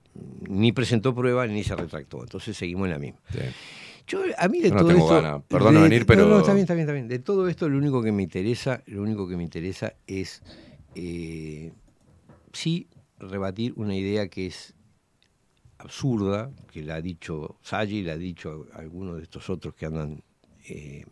ni 0.48 0.70
presentó 0.70 1.12
prueba 1.16 1.48
ni 1.48 1.64
se 1.64 1.74
retractó. 1.74 2.22
Entonces 2.22 2.56
seguimos 2.56 2.84
en 2.86 2.92
la 2.92 2.98
misma. 3.00 3.18
Yo, 4.06 4.20
a 4.38 4.48
mí 4.48 4.60
de 4.60 4.70
no 4.70 4.76
todo 4.78 4.88
tengo 4.88 5.00
esto. 5.04 5.22
ganas. 5.22 5.42
Perdón 5.48 5.74
de 5.74 5.80
venir, 5.80 6.06
pero- 6.06 6.22
No, 6.24 6.28
no, 6.30 6.38
está 6.40 6.52
bien, 6.52 6.62
está 6.64 6.74
bien, 6.74 6.82
está 6.84 6.92
bien. 6.92 7.08
De 7.08 7.18
todo 7.18 7.48
esto, 7.48 7.68
lo 7.68 7.76
único 7.78 8.02
que 8.02 8.12
me 8.12 8.22
interesa, 8.22 8.82
lo 8.86 9.02
único 9.02 9.28
que 9.28 9.36
me 9.36 9.42
interesa 9.42 9.94
es 10.06 10.42
eh, 10.94 11.72
sí 12.52 12.86
rebatir 13.18 13.72
una 13.76 13.96
idea 13.96 14.28
que 14.28 14.46
es 14.46 14.74
absurda, 15.78 16.50
que 16.72 16.82
la 16.82 16.96
ha 16.96 17.02
dicho 17.02 17.56
Salle 17.62 17.96
y 17.96 18.02
la 18.02 18.12
ha 18.12 18.18
dicho 18.18 18.66
algunos 18.74 19.16
de 19.16 19.22
estos 19.24 19.50
otros 19.50 19.74
que 19.74 19.86
andan 19.86 20.22
eh, 20.68 21.04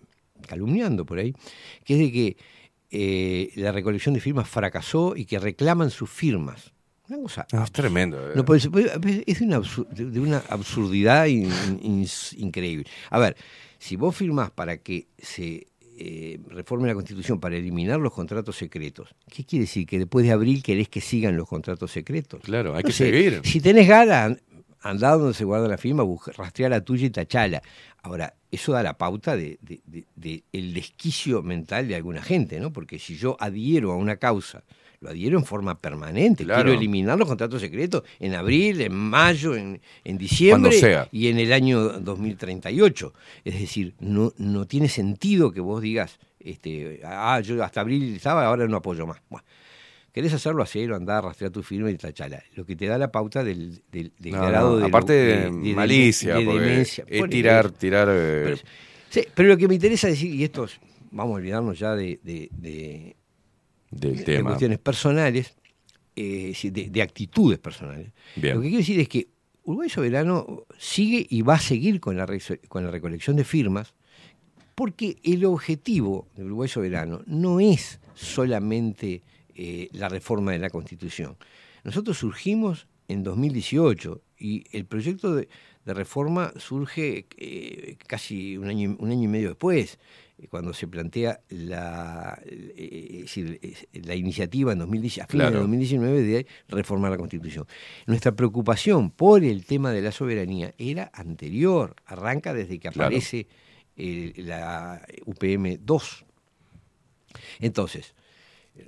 calumniando 0.47 1.05
por 1.05 1.19
ahí, 1.19 1.35
que 1.85 1.95
es 1.95 1.99
de 2.01 2.13
que 2.13 2.37
eh, 2.91 3.51
la 3.57 3.73
recolección 3.73 4.15
de 4.15 4.21
firmas 4.21 4.49
fracasó 4.49 5.17
y 5.17 5.25
que 5.27 5.39
reclaman 5.39 5.91
sus 5.91 6.11
firmas. 6.11 6.73
Una 7.09 7.19
cosa 7.19 7.47
No, 7.53 7.65
es 7.65 7.73
tremendo. 7.73 8.19
eh. 8.31 8.33
no 8.35 8.45
puede 8.45 8.61
ser- 8.61 8.71
puede- 8.71 9.25
es 9.27 9.39
de 9.41 9.45
una, 9.47 9.59
absur- 9.59 9.89
de- 9.89 10.21
una 10.21 10.39
absurdidad 10.49 11.27
in- 11.27 11.51
in- 11.83 12.07
increíble. 12.39 12.87
A 13.11 13.19
ver, 13.19 13.37
si 13.79 13.97
vos 13.97 14.17
firmás 14.17 14.51
para 14.51 14.79
que 14.79 15.09
se 15.19 15.67
eh, 15.97 16.41
reforme 16.49 16.89
la 16.89 16.95
Constitución 16.95 17.39
para 17.39 17.57
eliminar 17.57 18.01
los 18.01 18.13
contratos 18.13 18.57
secretos, 18.57 19.15
¿qué 19.31 19.45
quiere 19.45 19.65
decir? 19.67 19.87
¿Que 19.87 19.99
después 19.99 20.27
de 20.27 20.33
abril 20.33 20.61
querés 20.61 20.89
que 20.89 21.01
sigan 21.01 21.37
los 21.37 21.47
contratos 21.49 21.93
secretos? 21.93 22.41
Claro, 22.43 22.75
hay 22.75 22.83
No 22.83 22.87
que 22.89 22.93
sé, 22.93 23.11
seguir. 23.13 23.41
Si 23.45 23.61
tenés 23.61 23.87
ganas, 23.87 24.17
an- 24.33 24.41
andá 24.81 25.13
donde 25.13 25.35
se 25.35 25.45
guarda 25.45 25.69
la 25.69 25.79
firma, 25.79 26.03
rastreá 26.37 26.69
la 26.69 26.81
tuya 26.81 27.07
y 27.07 27.11
tachala. 27.11 27.63
Ahora, 28.03 28.35
eso 28.51 28.73
da 28.73 28.83
la 28.83 28.99
pauta 28.99 29.37
de, 29.37 29.57
de- 29.63 29.83
de- 29.87 30.05
de 30.17 30.43
el 30.53 30.75
desquicio 30.75 31.43
mental 31.43 31.87
de 31.87 31.95
alguna 31.95 32.23
gente, 32.23 32.59
¿no? 32.59 32.73
Porque 32.73 32.99
si 32.99 33.17
yo 33.17 33.37
adhiero 33.39 33.93
a 33.93 33.97
una 33.97 34.17
causa, 34.17 34.65
lo 35.05 35.11
adhiero 35.11 35.39
en 35.39 35.45
forma 35.45 35.79
permanente. 35.79 36.45
Claro. 36.45 36.65
Quiero 36.65 36.79
eliminar 36.79 37.19
los 37.19 37.29
contratos 37.29 37.61
secretos 37.61 38.03
en 38.19 38.35
abril, 38.35 38.81
en 38.81 38.95
mayo, 38.95 39.55
en, 39.55 39.81
en 40.03 40.19
diciembre 40.19 40.71
Cuando 40.71 40.87
sea. 40.87 41.09
y 41.13 41.29
en 41.29 41.39
el 41.39 41.53
año 41.53 41.81
2038. 42.01 43.13
Es 43.45 43.61
decir, 43.61 43.95
no, 44.01 44.33
no 44.39 44.67
tiene 44.67 44.89
sentido 44.89 45.53
que 45.53 45.61
vos 45.61 45.83
digas, 45.83 46.19
este, 46.41 47.01
ah, 47.05 47.41
yo 47.41 47.63
hasta 47.63 47.83
abril 47.83 48.17
estaba, 48.17 48.47
ahora 48.47 48.67
no 48.67 48.77
apoyo 48.79 49.07
más. 49.07 49.19
Bueno, 49.29 49.45
querés 50.13 50.33
hacerlo, 50.33 50.63
hacelo, 50.63 50.97
andá, 50.97 51.21
rastrear 51.21 51.53
tu 51.53 51.63
firma 51.63 51.91
y 51.91 51.97
tachala. 51.97 52.43
Lo 52.55 52.65
que 52.65 52.75
te 52.77 52.87
da 52.87 52.97
la 52.99 53.13
pauta 53.13 53.45
del, 53.45 53.83
del, 53.93 54.13
del 54.19 54.33
No, 54.33 54.47
grado 54.47 54.71
no, 54.73 54.77
de... 54.79 54.85
aparte 54.87 55.13
de, 55.13 55.37
de- 55.37 55.51
de- 55.51 55.75
malicia, 55.75 56.37
de 56.37 56.45
demencia. 56.45 57.05
es 57.07 57.29
tirar, 57.29 57.71
tirar. 57.71 58.09
eh, 58.11 58.43
Pero, 58.45 58.57
sí, 59.11 59.21
pero 59.35 59.49
lo 59.51 59.57
que 59.59 59.69
me 59.69 59.75
interesa 59.75 60.09
decir, 60.09 60.35
y 60.35 60.45
esto 60.45 60.65
es- 60.65 60.81
vamos 61.11 61.35
a 61.35 61.37
olvidarnos 61.37 61.79
ya 61.79 61.95
de, 61.95 62.19
de- 63.95 64.11
cuestiones 64.43 64.79
personales, 64.79 65.55
eh, 66.17 66.55
de, 66.71 66.91
de 66.91 67.03
actitudes 67.03 67.59
personales. 67.59 68.09
Bien. 68.37 68.55
Lo 68.57 68.61
que 68.61 68.69
quiero 68.69 68.79
decir 68.81 69.01
es 69.01 69.09
que 69.09 69.29
Uruguay 69.65 69.89
Soberano 69.89 70.65
sigue 70.79 71.27
y 71.29 71.43
va 71.43 71.55
a 71.55 71.59
seguir 71.61 71.99
con 72.01 72.17
la, 72.17 72.27
con 72.69 72.85
la 72.85 72.91
recolección 72.91 73.37
de 73.37 73.45
firmas, 73.45 73.95
porque 74.75 75.17
el 75.23 75.45
objetivo 75.45 76.29
de 76.37 76.45
Uruguay 76.45 76.69
Soberano 76.69 77.23
no 77.27 77.61
es 77.61 78.01
solamente 78.15 79.23
eh, 79.55 79.89
la 79.93 80.09
reforma 80.09 80.53
de 80.53 80.59
la 80.59 80.71
Constitución. 80.71 81.37
Nosotros 81.85 82.19
surgimos 82.19 82.87
en 83.09 83.23
2018 83.23 84.21
y 84.39 84.65
el 84.73 84.85
proyecto 84.87 85.35
de, 85.35 85.49
de 85.85 85.95
reforma 85.95 86.53
surge 86.57 87.27
eh, 87.37 87.97
casi 88.07 88.57
un 88.57 88.69
año, 88.69 88.91
y- 88.91 88.97
un 89.03 89.11
año 89.11 89.25
y 89.25 89.29
medio 89.29 89.49
después, 89.51 89.99
cuando 90.49 90.73
se 90.73 90.87
plantea 90.87 91.41
la, 91.49 92.41
eh, 92.45 93.25
la 94.05 94.15
iniciativa 94.15 94.73
en 94.73 94.79
2010, 94.79 95.19
a 95.25 95.27
fines 95.27 95.47
de 95.47 95.51
Claro. 95.51 95.61
2019 95.61 96.23
de 96.23 96.47
reformar 96.69 97.11
la 97.11 97.17
Constitución. 97.19 97.67
Nuestra 98.07 98.33
preocupación 98.33 99.11
por 99.11 99.45
el 99.45 99.65
tema 99.65 99.91
de 99.93 100.03
la 100.03 100.13
soberanía 100.13 100.75
era 100.79 101.11
anterior, 101.15 101.95
arranca 102.07 102.53
desde 102.55 102.79
que 102.79 102.89
Claro. 102.91 103.07
aparece 103.09 103.47
el- 103.97 104.35
la 104.47 105.05
UPM 105.27 105.79
2. 105.81 106.25
Entonces, 107.61 108.15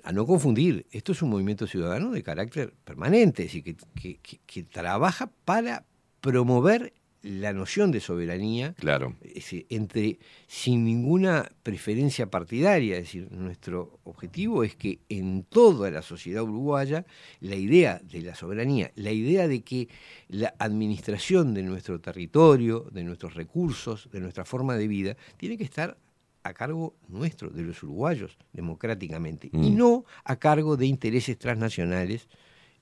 a 0.02 0.12
no 0.12 0.26
confundir, 0.26 0.86
esto 0.90 1.12
es 1.12 1.22
un 1.22 1.30
movimiento 1.30 1.66
ciudadano 1.66 2.10
de 2.10 2.22
carácter 2.22 2.72
permanente, 2.84 3.42
es 3.44 3.48
decir, 3.52 3.62
que, 3.64 3.76
que- 4.00 4.18
que- 4.18 4.40
que 4.46 4.62
trabaja 4.64 5.30
para 5.44 5.84
promover 6.20 6.92
la 7.22 7.52
noción 7.52 7.90
de 7.90 8.00
soberanía 8.00 8.74
Claro. 8.74 9.16
es 9.22 9.52
entre, 9.68 10.18
sin 10.46 10.84
ninguna 10.84 11.50
preferencia 11.62 12.30
partidaria. 12.30 12.96
Es 12.96 13.04
decir, 13.04 13.28
nuestro 13.32 13.98
objetivo 14.04 14.62
es 14.62 14.76
que 14.76 15.00
en 15.08 15.42
toda 15.44 15.90
la 15.90 16.02
sociedad 16.02 16.42
uruguaya 16.44 17.04
la 17.40 17.56
idea 17.56 18.00
de 18.04 18.22
la 18.22 18.34
soberanía, 18.34 18.92
la 18.94 19.10
idea 19.12 19.48
de 19.48 19.62
que 19.62 19.88
la 20.28 20.54
administración 20.58 21.52
de 21.54 21.62
nuestro 21.64 22.00
territorio, 22.00 22.86
de 22.92 23.02
nuestros 23.04 23.34
recursos, 23.34 24.08
de 24.12 24.20
nuestra 24.20 24.44
forma 24.44 24.76
de 24.76 24.86
vida, 24.86 25.16
tiene 25.36 25.56
que 25.58 25.64
estar 25.64 25.96
a 26.44 26.54
cargo 26.54 26.94
nuestro, 27.08 27.50
de 27.50 27.62
los 27.62 27.82
uruguayos, 27.82 28.38
democráticamente, 28.52 29.48
y 29.52 29.70
Mm. 29.70 29.76
no 29.76 30.04
a 30.24 30.36
cargo 30.36 30.76
de 30.76 30.86
intereses 30.86 31.36
transnacionales. 31.38 32.28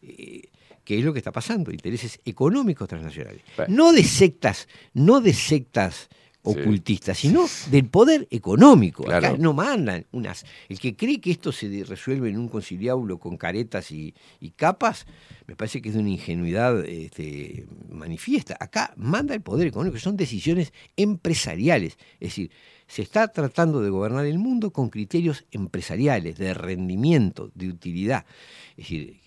eh, 0.07 0.43
que 0.85 0.99
es 0.99 1.05
lo 1.05 1.13
que 1.13 1.19
está 1.19 1.33
pasando, 1.33 1.71
intereses 1.71 2.21
económicos 2.25 2.89
transnacionales. 2.89 3.43
No 3.69 3.93
de 3.93 4.05
sectas, 4.05 4.69
no 4.93 5.21
de 5.21 5.33
sectas 5.33 6.09
ocultistas, 6.45 7.19
sino 7.19 7.47
del 7.71 7.87
poder 7.87 8.29
económico. 8.31 9.11
Acá 9.11 9.35
no 9.39 9.55
mandan 9.55 10.07
unas. 10.13 10.45
El 10.69 10.79
que 10.79 10.95
cree 10.95 11.21
que 11.21 11.31
esto 11.31 11.53
se 11.53 11.85
resuelve 11.85 12.29
en 12.29 12.39
un 12.39 12.49
conciliábulo 12.49 13.19
con 13.19 13.39
caretas 13.39 13.91
y, 13.91 14.15
y 14.41 14.51
capas, 14.51 15.07
me 15.47 15.57
parece 15.57 15.81
que 15.81 15.89
es 15.89 15.95
de 15.95 16.03
una 16.03 16.11
ingenuidad 16.11 16.85
este, 16.85 17.67
manifiesta. 17.89 18.57
Acá 18.61 18.93
manda 18.97 19.35
el 19.35 19.41
poder 19.41 19.69
económico, 19.69 19.99
son 19.99 20.19
decisiones 20.19 20.73
empresariales. 20.97 21.97
Es 22.21 22.29
decir, 22.29 22.51
se 22.87 23.01
está 23.01 23.29
tratando 23.29 23.81
de 23.81 23.89
gobernar 23.89 24.27
el 24.27 24.39
mundo 24.39 24.71
con 24.71 24.91
criterios 24.91 25.47
empresariales, 25.51 26.37
de 26.37 26.53
rendimiento, 26.53 27.51
de 27.55 27.69
utilidad. 27.69 28.27
Es 28.73 28.85
decir, 28.85 29.24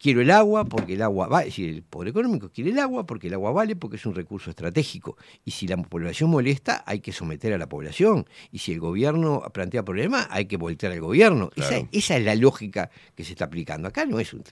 quiero 0.00 0.22
el 0.22 0.30
agua 0.30 0.64
porque 0.64 0.94
el 0.94 1.02
agua 1.02 1.28
va, 1.28 1.40
es 1.40 1.46
decir, 1.46 1.68
el 1.68 1.82
poder 1.82 2.08
económico 2.08 2.50
quiere 2.50 2.70
el 2.70 2.78
agua 2.78 3.06
porque 3.06 3.26
el 3.26 3.34
agua 3.34 3.52
vale 3.52 3.76
porque 3.76 3.96
es 3.96 4.06
un 4.06 4.14
recurso 4.14 4.50
estratégico. 4.50 5.16
Y 5.44 5.50
si 5.50 5.66
la 5.66 5.76
población 5.76 6.30
molesta, 6.30 6.82
hay 6.86 7.00
que 7.00 7.12
someter 7.12 7.52
a 7.52 7.58
la 7.58 7.68
población. 7.68 8.26
Y 8.50 8.58
si 8.58 8.72
el 8.72 8.80
gobierno 8.80 9.42
plantea 9.52 9.84
problemas, 9.84 10.26
hay 10.30 10.46
que 10.46 10.56
voltear 10.56 10.92
al 10.92 11.00
gobierno. 11.00 11.50
Esa, 11.54 11.68
Claro. 11.68 11.88
esa 11.92 12.16
es 12.16 12.24
la 12.24 12.34
lógica 12.34 12.90
que 13.14 13.24
se 13.24 13.32
está 13.32 13.44
aplicando. 13.44 13.86
Acá 13.88 14.06
no 14.06 14.18
es 14.18 14.32
un 14.32 14.42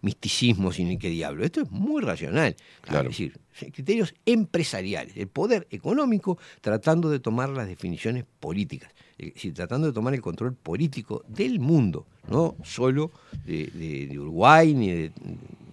misticismo 0.00 0.72
sin 0.72 0.96
qué 0.98 1.10
diablo. 1.10 1.44
Esto 1.44 1.62
es 1.62 1.70
muy 1.70 2.02
racional. 2.02 2.54
Claro. 2.82 3.10
Es 3.10 3.18
decir, 3.18 3.40
criterios 3.72 4.14
empresariales, 4.24 5.16
el 5.16 5.28
poder 5.28 5.66
económico 5.70 6.38
tratando 6.60 7.10
de 7.10 7.18
tomar 7.18 7.48
las 7.48 7.66
definiciones 7.66 8.24
políticas. 8.38 8.92
Decir, 9.18 9.54
tratando 9.54 9.86
de 9.86 9.92
tomar 9.94 10.12
el 10.14 10.20
control 10.20 10.54
político 10.54 11.24
del 11.26 11.58
mundo, 11.58 12.06
no 12.28 12.54
solo 12.62 13.10
de, 13.46 13.66
de- 13.66 14.06
de 14.08 14.18
Uruguay 14.18 14.74
ni 14.74 14.90
de, 14.90 15.12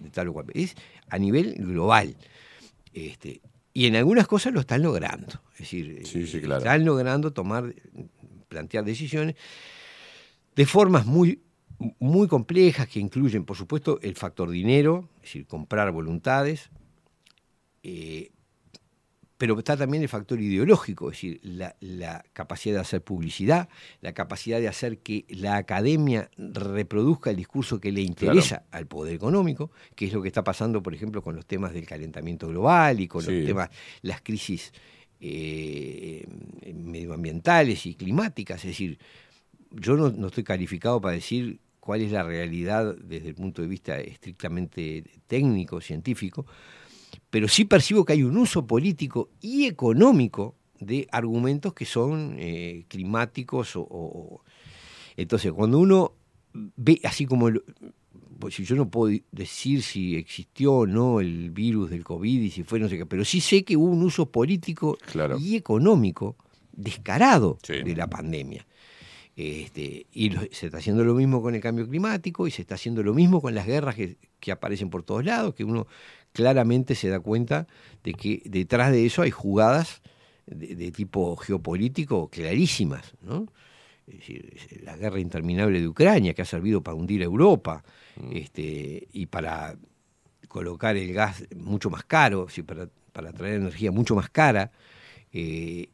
de 0.00 0.10
tal 0.10 0.28
o 0.28 0.32
cual. 0.32 0.46
Es 0.54 0.74
a 1.10 1.18
nivel 1.18 1.54
global. 1.54 2.16
Este, 2.94 3.42
y 3.74 3.86
en 3.86 3.96
algunas 3.96 4.26
cosas 4.26 4.54
lo 4.54 4.60
están 4.60 4.82
logrando. 4.82 5.42
Es 5.54 5.58
decir, 5.58 6.02
eh, 6.04 6.40
claro. 6.40 6.58
están 6.58 6.84
logrando 6.84 7.32
tomar, 7.32 7.74
plantear 8.48 8.84
decisiones 8.84 9.34
de 10.56 10.64
formas 10.66 11.04
muy, 11.04 11.40
muy 11.98 12.28
complejas 12.28 12.88
que 12.88 13.00
incluyen, 13.00 13.44
por 13.44 13.56
supuesto, 13.56 13.98
el 14.00 14.14
factor 14.14 14.48
dinero, 14.48 15.08
es 15.16 15.22
decir, 15.22 15.46
comprar 15.46 15.90
voluntades, 15.92 16.70
eh, 17.82 18.30
pero 19.36 19.58
está 19.58 19.76
también 19.76 20.02
el 20.02 20.08
factor 20.08 20.40
ideológico, 20.40 21.10
es 21.10 21.16
decir, 21.16 21.40
la, 21.42 21.74
la 21.80 22.24
capacidad 22.32 22.76
de 22.76 22.80
hacer 22.80 23.02
publicidad, 23.02 23.68
la 24.00 24.12
capacidad 24.14 24.60
de 24.60 24.68
hacer 24.68 24.98
que 24.98 25.24
la 25.28 25.56
academia 25.56 26.30
reproduzca 26.38 27.30
el 27.30 27.36
discurso 27.36 27.80
que 27.80 27.90
le 27.90 28.00
interesa 28.02 28.64
al 28.70 28.86
poder 28.86 29.14
económico, 29.14 29.70
que 29.96 30.06
es 30.06 30.12
lo 30.12 30.22
que 30.22 30.28
está 30.28 30.44
pasando, 30.44 30.82
por 30.82 30.94
ejemplo, 30.94 31.20
con 31.22 31.34
los 31.34 31.46
temas 31.46 31.72
del 31.72 31.84
calentamiento 31.86 32.46
global 32.48 33.00
y 33.00 33.08
con 33.08 33.22
Sí. 33.22 33.32
los 33.38 33.46
temas, 33.46 33.70
las 34.02 34.20
crisis 34.22 34.72
eh, 35.20 36.24
medioambientales 36.74 37.86
y 37.86 37.94
climáticas. 37.94 38.58
Es 38.64 38.70
decir, 38.70 38.98
yo 39.70 39.96
no, 39.96 40.10
no 40.10 40.28
estoy 40.28 40.44
calificado 40.44 41.00
para 41.00 41.14
decir 41.14 41.58
cuál 41.80 42.02
es 42.02 42.12
la 42.12 42.22
realidad 42.22 42.94
desde 43.02 43.28
el 43.28 43.34
punto 43.34 43.62
de 43.62 43.68
vista 43.68 43.98
estrictamente 43.98 45.04
técnico, 45.26 45.80
científico, 45.80 46.46
pero 47.34 47.48
sí 47.48 47.64
percibo 47.64 48.04
que 48.04 48.12
hay 48.12 48.22
un 48.22 48.36
uso 48.36 48.64
político 48.64 49.28
y 49.40 49.64
económico 49.64 50.54
de 50.78 51.08
argumentos 51.10 51.74
que 51.74 51.84
son 51.84 52.36
eh, 52.38 52.84
climáticos 52.86 53.74
o, 53.74 53.80
o- 53.90 54.44
entonces 55.16 55.50
cuando 55.50 55.80
uno 55.80 56.12
ve 56.52 57.00
así 57.02 57.26
como 57.26 57.50
lo- 57.50 57.64
pues 58.38 58.56
yo 58.58 58.76
no 58.76 58.88
puedo 58.88 59.18
decir 59.32 59.82
si 59.82 60.14
existió 60.14 60.74
o 60.74 60.86
no 60.86 61.18
el 61.18 61.50
virus 61.50 61.90
del 61.90 62.04
COVID 62.04 62.40
y 62.40 62.50
si 62.52 62.62
fue 62.62 62.78
no 62.78 62.88
sé 62.88 62.98
qué, 62.98 63.04
pero 63.06 63.24
sí 63.24 63.40
sé 63.40 63.64
que 63.64 63.76
hubo 63.76 63.90
un 63.90 64.04
uso 64.04 64.30
político 64.30 64.96
y 65.40 65.56
económico 65.56 66.36
descarado 66.70 67.58
de 67.82 67.96
la 67.96 68.06
pandemia. 68.08 68.64
Este, 69.36 70.06
y 70.12 70.30
lo- 70.30 70.42
se 70.52 70.66
está 70.66 70.78
haciendo 70.78 71.02
lo 71.02 71.14
mismo 71.14 71.42
con 71.42 71.56
el 71.56 71.60
cambio 71.60 71.88
climático 71.88 72.46
y 72.46 72.52
se 72.52 72.62
está 72.62 72.76
haciendo 72.76 73.02
lo 73.02 73.12
mismo 73.12 73.40
con 73.40 73.56
las 73.56 73.66
guerras 73.66 73.96
que, 73.96 74.18
que 74.38 74.52
aparecen 74.52 74.88
por 74.90 75.02
todos 75.02 75.24
lados, 75.24 75.56
que 75.56 75.64
uno 75.64 75.88
claramente 76.34 76.94
se 76.94 77.08
da 77.08 77.20
cuenta 77.20 77.66
de 78.02 78.12
que 78.12 78.42
detrás 78.44 78.92
de 78.92 79.06
eso 79.06 79.22
hay 79.22 79.30
jugadas 79.30 80.02
de, 80.46 80.74
de 80.74 80.90
tipo 80.92 81.36
geopolítico 81.36 82.28
clarísimas, 82.28 83.14
¿no? 83.22 83.46
Es 84.06 84.18
decir, 84.18 84.56
la 84.82 84.96
guerra 84.98 85.18
interminable 85.20 85.80
de 85.80 85.88
Ucrania, 85.88 86.34
que 86.34 86.42
ha 86.42 86.44
servido 86.44 86.82
para 86.82 86.96
hundir 86.96 87.22
a 87.22 87.24
Europa 87.24 87.82
este, 88.32 89.08
y 89.12 89.26
para 89.26 89.76
colocar 90.48 90.96
el 90.96 91.12
gas 91.14 91.44
mucho 91.56 91.88
más 91.88 92.04
caro, 92.04 92.46
para, 92.66 92.88
para 93.12 93.32
traer 93.32 93.54
energía 93.54 93.90
mucho 93.90 94.14
más 94.14 94.28
cara. 94.28 94.70
eh, 95.32 95.88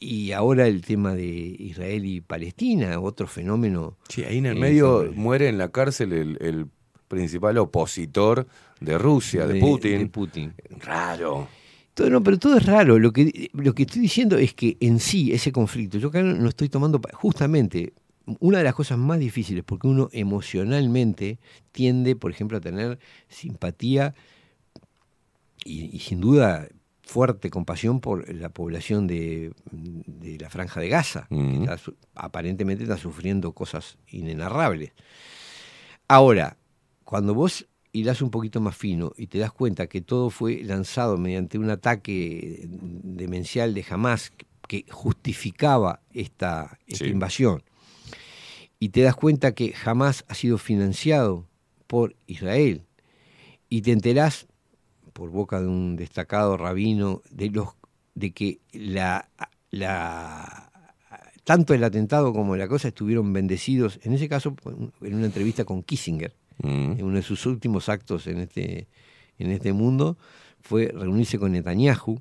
y 0.00 0.32
ahora 0.32 0.66
el 0.66 0.82
tema 0.82 1.14
de 1.14 1.24
Israel 1.26 2.04
y 2.04 2.20
Palestina, 2.20 3.00
otro 3.00 3.26
fenómeno. 3.26 3.96
Sí, 4.08 4.22
ahí 4.24 4.38
en 4.38 4.46
el 4.46 4.56
eh, 4.56 4.60
medio 4.60 4.86
sobre- 4.98 5.10
muere 5.10 5.48
en 5.48 5.56
la 5.58 5.70
cárcel 5.70 6.12
el, 6.12 6.36
el 6.40 6.66
principal 7.08 7.56
opositor 7.58 8.46
de 8.80 8.98
Rusia, 8.98 9.46
de, 9.46 9.54
De- 9.54 9.60
Putin. 9.60 9.98
de 10.00 10.06
Putin. 10.06 10.54
Raro. 10.80 11.48
Todo, 11.94 12.10
no, 12.10 12.22
pero 12.22 12.38
todo 12.38 12.56
es 12.56 12.66
raro. 12.66 12.98
Lo 12.98 13.12
que, 13.12 13.50
lo 13.52 13.72
que 13.74 13.84
estoy 13.84 14.02
diciendo 14.02 14.36
es 14.36 14.52
que 14.54 14.76
en 14.80 14.98
sí, 14.98 15.32
ese 15.32 15.52
conflicto, 15.52 15.98
yo 15.98 16.08
acá 16.08 16.22
no, 16.22 16.48
estoy 16.48 16.68
tomando, 16.68 17.00
justamente, 17.12 17.92
una 18.40 18.58
de 18.58 18.64
las 18.64 18.74
cosas 18.74 18.98
más 18.98 19.18
difíciles, 19.20 19.62
porque 19.64 19.86
uno 19.86 20.08
emocionalmente 20.12 21.38
tiende, 21.72 22.16
por 22.16 22.30
ejemplo, 22.32 22.56
a 22.58 22.60
tener 22.60 22.98
simpatía 23.28 24.14
y, 25.64 25.94
y 25.96 26.00
sin 26.00 26.20
duda 26.20 26.66
fuerte 27.02 27.50
compasión 27.50 28.00
por 28.00 28.28
la 28.34 28.48
población 28.48 29.06
de, 29.06 29.52
de 29.70 30.38
la 30.38 30.48
franja 30.50 30.80
de 30.80 30.88
Gaza, 30.88 31.26
que 31.28 31.64
está 31.64 31.76
aparentemente 32.14 32.82
está 32.84 32.96
sufriendo 32.96 33.52
cosas 33.52 33.98
inenarrables. 34.08 34.92
Ahora, 36.08 36.56
cuando 37.04 37.34
vos 37.34 37.66
hilás 37.94 38.20
un 38.20 38.30
poquito 38.30 38.60
más 38.60 38.76
fino 38.76 39.12
y 39.16 39.28
te 39.28 39.38
das 39.38 39.52
cuenta 39.52 39.86
que 39.86 40.02
todo 40.02 40.28
fue 40.28 40.62
lanzado 40.64 41.16
mediante 41.16 41.58
un 41.58 41.70
ataque 41.70 42.66
demencial 42.68 43.72
de 43.72 43.84
Hamas 43.88 44.32
que 44.68 44.84
justificaba 44.90 46.00
esta, 46.12 46.78
esta 46.86 47.04
Sí. 47.06 47.10
invasión, 47.10 47.62
y 48.80 48.88
te 48.90 49.02
das 49.02 49.14
cuenta 49.14 49.54
que 49.54 49.72
Hamas 49.84 50.24
ha 50.28 50.34
sido 50.34 50.58
financiado 50.58 51.46
por 51.86 52.16
Israel, 52.26 52.82
y 53.70 53.82
te 53.82 53.92
enterás 53.92 54.46
por 55.12 55.30
boca 55.30 55.60
de 55.60 55.68
un 55.68 55.96
destacado 55.96 56.56
rabino 56.56 57.22
de 57.30 57.50
los 57.50 57.68
de 58.16 58.32
que 58.32 58.58
la, 58.72 59.28
la 59.70 60.70
tanto 61.44 61.74
el 61.74 61.84
atentado 61.84 62.32
como 62.32 62.56
la 62.56 62.66
cosa 62.68 62.88
estuvieron 62.88 63.32
bendecidos, 63.32 64.00
en 64.02 64.12
ese 64.14 64.28
caso 64.28 64.56
en 65.02 65.14
una 65.14 65.26
entrevista 65.26 65.64
con 65.64 65.82
Kissinger, 65.82 66.34
en 66.62 67.02
uno 67.02 67.16
de 67.16 67.22
sus 67.22 67.46
últimos 67.46 67.88
actos 67.88 68.26
en 68.26 68.40
este, 68.40 68.88
en 69.38 69.50
este 69.50 69.72
mundo, 69.72 70.16
fue 70.60 70.90
reunirse 70.94 71.38
con 71.38 71.52
Netanyahu 71.52 72.20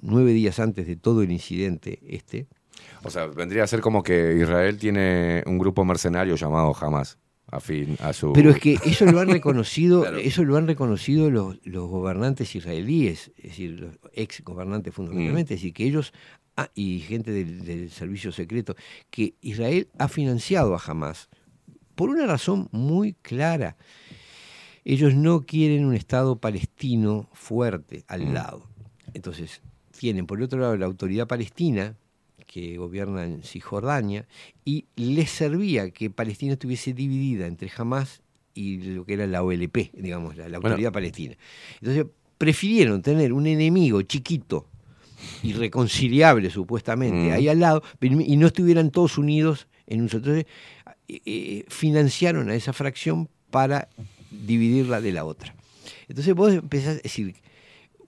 nueve 0.00 0.32
días 0.32 0.58
antes 0.58 0.86
de 0.86 0.96
todo 0.96 1.22
el 1.22 1.30
incidente 1.30 2.00
este. 2.06 2.46
O 3.04 3.10
sea, 3.10 3.26
vendría 3.26 3.64
a 3.64 3.66
ser 3.66 3.80
como 3.80 4.02
que 4.02 4.36
Israel 4.40 4.78
tiene 4.78 5.42
un 5.46 5.58
grupo 5.58 5.84
mercenario 5.84 6.36
llamado 6.36 6.74
Hamas. 6.80 7.18
afín 7.46 7.96
a 8.00 8.12
su... 8.12 8.32
Pero 8.32 8.50
es 8.50 8.58
que 8.58 8.78
eso 8.84 9.04
lo 9.06 9.20
han 9.20 9.28
reconocido, 9.30 10.06
eso 10.16 10.44
lo 10.44 10.56
han 10.56 10.66
reconocido 10.66 11.30
los, 11.30 11.58
los 11.64 11.88
gobernantes 11.88 12.54
israelíes, 12.54 13.32
es 13.36 13.50
decir, 13.50 13.80
los 13.80 13.98
ex 14.12 14.42
gobernantes 14.42 14.94
fundamentalmente, 14.94 15.54
es 15.54 15.60
decir, 15.60 15.74
que 15.74 15.84
ellos 15.84 16.12
ah, 16.56 16.70
y 16.74 17.00
gente 17.00 17.30
del, 17.30 17.64
del 17.64 17.90
servicio 17.90 18.32
secreto, 18.32 18.74
que 19.10 19.34
Israel 19.40 19.88
ha 19.98 20.08
financiado 20.08 20.74
a 20.74 20.80
Hamas 20.84 21.28
por 21.94 22.10
una 22.10 22.26
razón 22.26 22.68
muy 22.72 23.14
clara. 23.22 23.76
Ellos 24.84 25.14
no 25.14 25.42
quieren 25.42 25.84
un 25.84 25.94
Estado 25.94 26.36
palestino 26.36 27.28
fuerte 27.32 28.04
al 28.08 28.34
lado. 28.34 28.66
Entonces, 29.14 29.62
tienen 29.96 30.26
por 30.26 30.42
otro 30.42 30.58
lado 30.58 30.76
la 30.76 30.86
autoridad 30.86 31.26
palestina, 31.28 31.96
que 32.46 32.76
gobierna 32.76 33.24
en 33.24 33.42
Cisjordania, 33.42 34.26
y 34.64 34.86
les 34.96 35.30
servía 35.30 35.90
que 35.90 36.10
Palestina 36.10 36.54
estuviese 36.54 36.92
dividida 36.92 37.46
entre 37.46 37.70
Hamas 37.76 38.22
y 38.54 38.78
lo 38.78 39.04
que 39.06 39.14
era 39.14 39.26
la 39.26 39.42
OLP, 39.42 39.92
digamos, 39.94 40.36
la, 40.36 40.48
la 40.48 40.58
Bueno. 40.58 40.74
autoridad 40.74 40.92
palestina. 40.92 41.36
Entonces, 41.80 42.06
prefirieron 42.36 43.00
tener 43.02 43.32
un 43.32 43.46
enemigo 43.46 44.02
chiquito, 44.02 44.66
irreconciliable 45.42 46.50
supuestamente, 46.50 47.30
Mm. 47.30 47.32
ahí 47.32 47.48
al 47.48 47.60
lado, 47.60 47.82
y 48.00 48.36
no 48.36 48.46
estuvieran 48.48 48.90
todos 48.90 49.16
unidos 49.18 49.68
en 49.86 50.02
un 50.02 50.08
solo. 50.08 50.24
Entonces, 50.24 50.46
eh, 51.12 51.20
eh, 51.26 51.64
financiaron 51.68 52.48
a 52.48 52.54
esa 52.54 52.72
fracción 52.72 53.28
para 53.50 53.88
dividirla 54.30 55.02
de 55.02 55.12
la 55.12 55.26
otra. 55.26 55.54
Entonces 56.08 56.34
vos 56.34 56.54
empezás, 56.54 56.96
es 56.96 57.02
decir, 57.02 57.34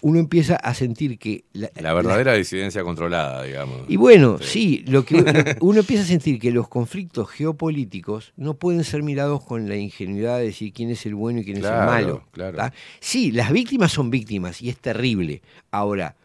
uno 0.00 0.18
empieza 0.18 0.56
a 0.56 0.72
sentir 0.72 1.18
que 1.18 1.44
la, 1.52 1.70
La 1.78 1.92
verdadera 1.92 2.32
disidencia 2.32 2.82
controlada, 2.82 3.42
digamos. 3.42 3.82
y 3.88 3.96
bueno, 3.96 4.38
sí, 4.40 4.84
lo 4.86 5.04
que 5.04 5.56
uno 5.60 5.80
empieza 5.80 6.02
a 6.02 6.06
sentir 6.06 6.38
que 6.38 6.50
los 6.50 6.66
conflictos 6.68 7.28
geopolíticos 7.28 8.32
no 8.36 8.54
pueden 8.54 8.84
ser 8.84 9.02
mirados 9.02 9.44
con 9.44 9.68
la 9.68 9.76
ingenuidad 9.76 10.38
de 10.38 10.44
decir 10.44 10.72
quién 10.72 10.88
es 10.88 11.04
el 11.04 11.14
bueno 11.14 11.40
y 11.40 11.44
quién 11.44 11.58
es 11.58 11.64
el 11.64 11.70
malo. 11.72 12.26
claro. 12.32 12.56
¿tá? 12.56 12.72
Sí, 13.00 13.32
las 13.32 13.52
víctimas 13.52 13.92
son 13.92 14.10
víctimas 14.10 14.62
y 14.62 14.70
es 14.70 14.78
terrible. 14.78 15.42
Ahora, 15.70 16.16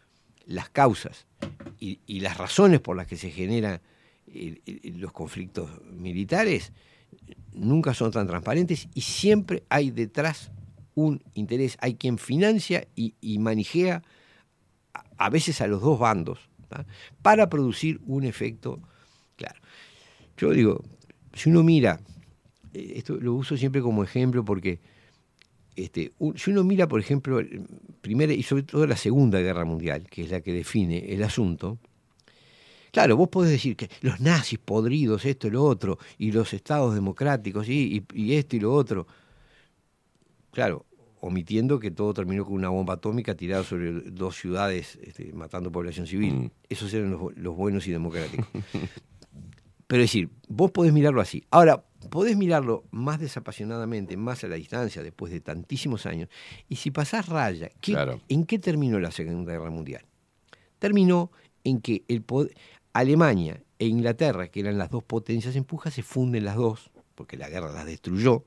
las 0.46 0.70
causas 0.70 1.26
y, 1.78 1.98
y 2.06 2.20
las 2.20 2.38
razones 2.38 2.80
por 2.80 2.96
las 2.96 3.06
que 3.06 3.16
se 3.16 3.30
generan 3.30 3.74
eh, 3.74 3.80
los 4.94 5.12
conflictos 5.12 5.70
militares 5.92 6.72
nunca 7.52 7.94
son 7.94 8.10
tan 8.12 8.26
transparentes 8.26 8.88
y 8.94 9.00
siempre 9.00 9.64
hay 9.68 9.90
detrás 9.90 10.50
un 10.94 11.22
interés. 11.34 11.76
Hay 11.80 11.94
quien 11.94 12.18
financia 12.18 12.86
y, 12.94 13.14
manijea 13.38 14.02
a- 15.18 15.30
veces 15.30 15.60
a 15.60 15.66
los 15.66 15.80
dos 15.80 15.98
bandos 15.98 16.48
para 17.22 17.48
producir 17.48 18.00
un 18.06 18.24
efecto 18.24 18.80
claro. 19.36 19.60
Yo 20.36 20.50
digo, 20.50 20.84
si 21.34 21.50
uno 21.50 21.62
mira, 21.62 22.00
eh, 22.72 22.92
esto 22.96 23.16
lo 23.16 23.34
uso 23.34 23.56
siempre 23.56 23.82
como 23.82 24.04
ejemplo 24.04 24.44
porque 24.44 24.78
este, 25.76 26.12
si 26.36 26.50
uno 26.50 26.62
mira, 26.64 26.86
por 26.88 27.00
ejemplo, 27.00 27.40
primera 28.00 28.32
y 28.32 28.42
sobre 28.42 28.64
todo 28.64 28.86
la 28.86 28.96
Segunda 28.96 29.40
Guerra 29.40 29.64
Mundial, 29.64 30.08
que 30.08 30.22
es 30.22 30.30
la 30.30 30.40
que 30.40 30.52
define 30.52 31.12
el 31.12 31.22
asunto, 31.22 31.78
claro, 32.90 33.16
vos 33.16 33.28
podés 33.28 33.50
decir 33.52 33.76
que 33.76 33.88
los 34.02 34.20
nazis 34.20 34.58
podridos, 34.58 35.24
esto 35.24 35.46
y 35.48 35.50
lo 35.50 35.64
otro, 35.64 35.98
y 36.18 36.32
los 36.32 36.52
estados 36.54 36.94
democráticos, 36.94 37.68
y, 37.68 38.04
y- 38.14 38.22
y 38.22 38.34
esto 38.34 38.56
y 38.56 38.60
lo 38.60 38.72
otro, 38.74 39.06
claro, 40.50 40.86
omitiendo 41.20 41.78
que 41.78 41.90
todo 41.90 42.14
terminó 42.14 42.44
con 42.44 42.54
una 42.54 42.68
bomba 42.70 42.94
atómica 42.94 43.34
tirada 43.34 43.62
sobre 43.64 43.92
dos 43.92 44.36
ciudades, 44.36 44.98
este, 45.02 45.32
matando 45.32 45.70
población 45.70 46.06
civil. 46.06 46.50
Esos 46.68 46.92
eran 46.94 47.10
los, 47.10 47.36
los 47.36 47.54
buenos 47.56 47.86
y 47.86 47.92
democráticos. 47.92 48.46
Pero 49.86 50.02
es 50.04 50.08
decir, 50.10 50.30
vos 50.48 50.70
podés 50.70 50.92
mirarlo 50.92 51.20
así. 51.20 51.44
Ahora, 51.50 51.84
podés 52.10 52.36
mirarlo 52.36 52.84
más 52.92 53.18
desapasionadamente, 53.18 54.16
más 54.16 54.44
a 54.44 54.48
la 54.48 54.54
distancia, 54.54 55.02
después 55.02 55.32
de 55.32 55.40
tantísimos 55.40 56.06
años. 56.06 56.28
Y 56.68 56.76
si 56.76 56.90
pasás 56.92 57.28
raya, 57.28 57.68
¿qué- 57.80 57.92
Claro. 57.92 58.20
¿en 58.28 58.44
qué 58.46 58.58
terminó 58.60 59.00
la 59.00 59.10
Segunda 59.10 59.52
Guerra 59.52 59.70
Mundial? 59.70 60.04
Terminó 60.78 61.32
en 61.64 61.80
que 61.80 62.04
el 62.08 62.24
pod- 62.24 62.52
Alemania 62.92 63.62
e 63.78 63.86
Inglaterra, 63.86 64.48
que 64.48 64.60
eran 64.60 64.78
las 64.78 64.90
dos 64.90 65.02
potencias 65.04 65.56
en 65.56 65.64
puja, 65.64 65.90
se 65.90 66.02
funden 66.02 66.44
las 66.44 66.56
dos, 66.56 66.90
porque 67.14 67.36
la 67.36 67.48
guerra 67.48 67.72
las 67.72 67.86
destruyó. 67.86 68.44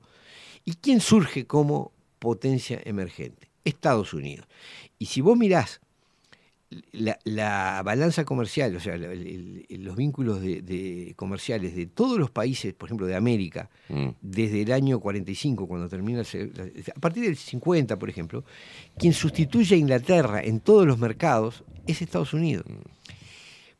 ¿Y 0.64 0.74
quién 0.74 1.00
surge 1.00 1.46
como 1.46 1.92
potencia 2.18 2.80
emergente? 2.84 3.48
Estados 3.64 4.12
Unidos. 4.14 4.46
Y 4.98 5.06
si 5.06 5.20
vos 5.20 5.36
mirás 5.36 5.80
la, 6.92 7.18
la 7.24 7.82
balanza 7.84 8.24
comercial, 8.24 8.74
o 8.74 8.80
sea, 8.80 8.96
la- 8.96 9.12
el- 9.12 9.64
el- 9.68 9.84
los 9.84 9.94
vínculos 9.96 10.40
de, 10.40 10.60
de 10.62 11.12
comerciales 11.16 11.76
de 11.76 11.86
todos 11.86 12.18
los 12.18 12.30
países, 12.30 12.74
por 12.74 12.88
ejemplo, 12.88 13.06
de 13.06 13.14
América, 13.14 13.70
Mm. 13.88 14.08
desde 14.22 14.62
el 14.62 14.72
año 14.72 14.98
45, 15.00 15.68
cuando 15.68 15.88
termina, 15.88 16.22
el 16.32 16.84
a 16.94 17.00
partir 17.00 17.24
del 17.24 17.36
50, 17.36 17.98
por 17.98 18.08
ejemplo, 18.10 18.44
quien 18.98 19.12
sustituye 19.12 19.74
a 19.76 19.78
Inglaterra 19.78 20.42
en 20.42 20.60
todos 20.60 20.86
los 20.86 20.98
mercados 20.98 21.62
es 21.86 22.02
Estados 22.02 22.32
Unidos. 22.34 22.64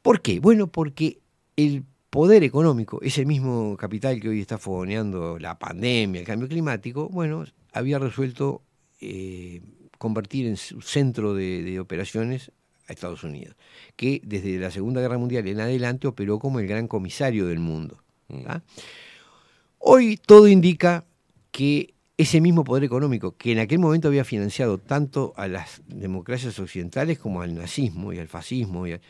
¿Por 0.05 0.21
qué? 0.21 0.39
Bueno, 0.39 0.67
porque 0.67 1.21
el 1.57 1.83
poder 2.11 2.45
económico, 2.45 3.01
ese 3.01 3.25
mismo 3.25 3.75
capital 3.79 4.21
que 4.21 4.29
hoy 4.29 4.39
está 4.43 4.59
fogoneando 4.59 5.39
la 5.39 5.59
pandemia, 5.59 6.21
el 6.21 6.27
cambio 6.27 6.47
climático, 6.47 7.09
bueno, 7.09 7.47
había 7.73 7.99
resuelto 7.99 8.61
eh, 9.01 9.63
convertir 9.97 10.47
en 10.47 10.59
su 10.59 10.83
centro 10.83 11.33
de, 11.33 11.63
de 11.63 11.81
operaciones 11.81 12.53
a 12.87 12.93
Estados 12.93 13.25
Unidos, 13.25 13.57
que 13.97 14.21
desde 14.27 14.59
la 14.59 14.71
Segunda 14.71 15.01
Guerra 15.01 15.17
Mundial 15.17 15.49
en 15.49 15.59
adelante 15.61 16.07
operó 16.07 16.39
como 16.39 16.61
el 16.61 16.67
gran 16.67 16.87
comisario 16.87 17.47
del 17.47 17.61
mundo. 17.61 17.97
¿tá? 18.45 18.63
Hoy 19.79 20.19
todo 20.19 20.49
indica 20.49 21.07
que 21.51 21.95
ese 22.19 22.43
mismo 22.43 22.63
poder 22.63 22.85
económico, 22.85 23.37
que 23.39 23.53
en 23.53 23.59
aquel 23.59 23.79
momento 23.79 24.09
había 24.09 24.25
financiado 24.25 24.77
tanto 24.77 25.33
a 25.39 25.49
las 25.49 25.81
democracias 25.87 26.59
occidentales 26.59 27.19
como 27.19 27.41
al 27.41 27.55
nazismo 27.55 28.13
y 28.13 28.19
al 28.19 28.29
fascismo, 28.29 28.87
y 28.87 28.93
al- 28.93 29.01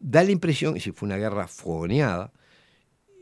da 0.00 0.22
la 0.22 0.30
impresión, 0.30 0.76
y 0.76 0.80
si 0.80 0.92
fue 0.92 1.06
una 1.06 1.16
guerra 1.16 1.48
fogoneada, 1.48 2.32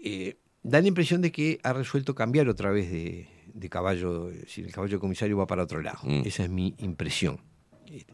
eh, 0.02 0.36
da 0.62 0.80
la 0.80 0.88
impresión 0.88 1.22
de 1.22 1.32
que 1.32 1.58
ha 1.62 1.72
resuelto 1.72 2.14
cambiar 2.14 2.48
otra 2.48 2.70
vez 2.70 2.90
de, 2.90 3.28
de 3.52 3.68
caballo, 3.68 4.30
si 4.46 4.62
el 4.62 4.72
caballo 4.72 5.00
comisario 5.00 5.36
va 5.36 5.46
para 5.46 5.62
otro 5.62 5.80
lado. 5.80 6.00
Esa 6.24 6.44
es 6.44 6.50
mi 6.50 6.74
impresión. 6.78 7.40
Eh, 7.86 8.04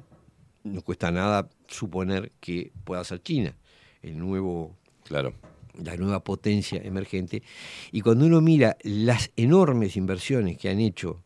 No 0.64 0.82
cuesta 0.82 1.10
nada 1.10 1.48
suponer 1.66 2.30
que 2.40 2.70
pueda 2.84 3.02
ser 3.04 3.20
China, 3.22 3.56
el 4.00 4.16
nuevo, 4.16 4.76
claro. 5.04 5.34
la 5.82 5.96
nueva 5.96 6.22
potencia 6.22 6.80
emergente. 6.84 7.42
Y 7.90 8.00
cuando 8.00 8.26
uno 8.26 8.40
mira 8.40 8.76
las 8.84 9.30
enormes 9.36 9.96
inversiones 9.96 10.56
que 10.58 10.68
han 10.68 10.78
hecho, 10.78 11.24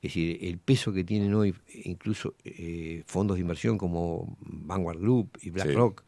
es 0.00 0.14
decir, 0.14 0.38
el 0.42 0.58
peso 0.58 0.92
que 0.92 1.04
tienen 1.04 1.34
hoy 1.34 1.54
incluso 1.84 2.34
eh, 2.44 3.02
fondos 3.06 3.36
de 3.36 3.42
inversión 3.42 3.76
como 3.76 4.38
Vanguard 4.40 5.00
Group 5.00 5.36
y 5.42 5.50
BlackRock 5.50 6.04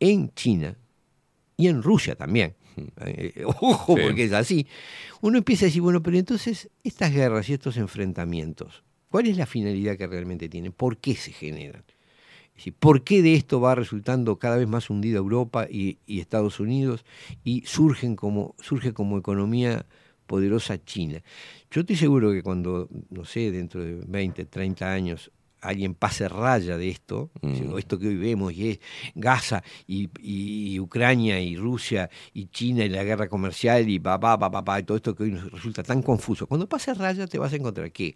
en 0.00 0.32
China 0.34 0.76
y 1.56 1.68
en 1.68 1.82
Rusia 1.82 2.14
también. 2.14 2.54
Eh, 3.04 3.42
ojo, 3.44 3.96
Sí. 3.96 4.02
porque 4.04 4.24
es 4.24 4.32
así. 4.32 4.66
Uno 5.20 5.38
empieza 5.38 5.64
a 5.64 5.68
decir, 5.68 5.82
bueno, 5.82 6.00
pero 6.02 6.16
entonces 6.16 6.70
estas 6.84 7.12
guerras 7.12 7.48
y 7.48 7.54
estos 7.54 7.76
enfrentamientos, 7.76 8.84
¿cuál 9.10 9.26
es 9.26 9.36
la 9.36 9.46
finalidad 9.46 9.96
que 9.96 10.06
realmente 10.06 10.48
tienen? 10.48 10.70
¿Por 10.72 10.98
qué 10.98 11.14
se 11.16 11.32
generan? 11.32 11.82
Es 12.50 12.54
decir, 12.64 12.74
¿Por 12.78 13.02
qué 13.04 13.22
de 13.22 13.34
esto 13.34 13.60
va 13.60 13.74
resultando 13.74 14.38
cada 14.38 14.56
vez 14.56 14.68
más 14.68 14.90
hundida 14.90 15.18
Europa 15.18 15.66
y, 15.70 15.98
y 16.06 16.20
Estados 16.20 16.60
Unidos 16.60 17.04
y 17.44 17.62
surgen 17.66 18.14
como, 18.16 18.54
surge 18.60 18.92
como 18.92 19.18
economía 19.18 19.86
poderosa 20.26 20.82
China? 20.84 21.22
Yo 21.70 21.80
estoy 21.80 21.96
seguro 21.96 22.32
que 22.32 22.42
cuando, 22.42 22.88
no 23.10 23.24
sé, 23.24 23.50
dentro 23.50 23.82
de 23.84 23.94
20, 24.06 24.44
30 24.44 24.92
años, 24.92 25.30
alguien 25.60 25.94
pase 25.94 26.28
raya 26.28 26.76
de 26.76 26.88
esto, 26.88 27.30
o 27.42 27.78
esto 27.78 27.98
que 27.98 28.08
hoy 28.08 28.16
vemos, 28.16 28.52
y 28.52 28.70
es 28.70 28.80
Gaza 29.14 29.62
y, 29.86 30.08
y 30.22 30.78
Ucrania 30.80 31.40
y 31.40 31.56
Rusia 31.56 32.08
y 32.32 32.46
China 32.46 32.84
y 32.84 32.88
la 32.88 33.04
guerra 33.04 33.28
comercial 33.28 33.88
y 33.88 33.98
papá, 33.98 34.38
papá, 34.38 34.50
papá, 34.50 34.80
y 34.80 34.82
todo 34.84 34.96
esto 34.96 35.14
que 35.14 35.24
hoy 35.24 35.32
nos 35.32 35.50
resulta 35.50 35.82
tan 35.82 36.02
confuso. 36.02 36.46
Cuando 36.46 36.68
pase 36.68 36.94
raya 36.94 37.26
te 37.26 37.38
vas 37.38 37.52
a 37.52 37.56
encontrar 37.56 37.90
que 37.92 38.14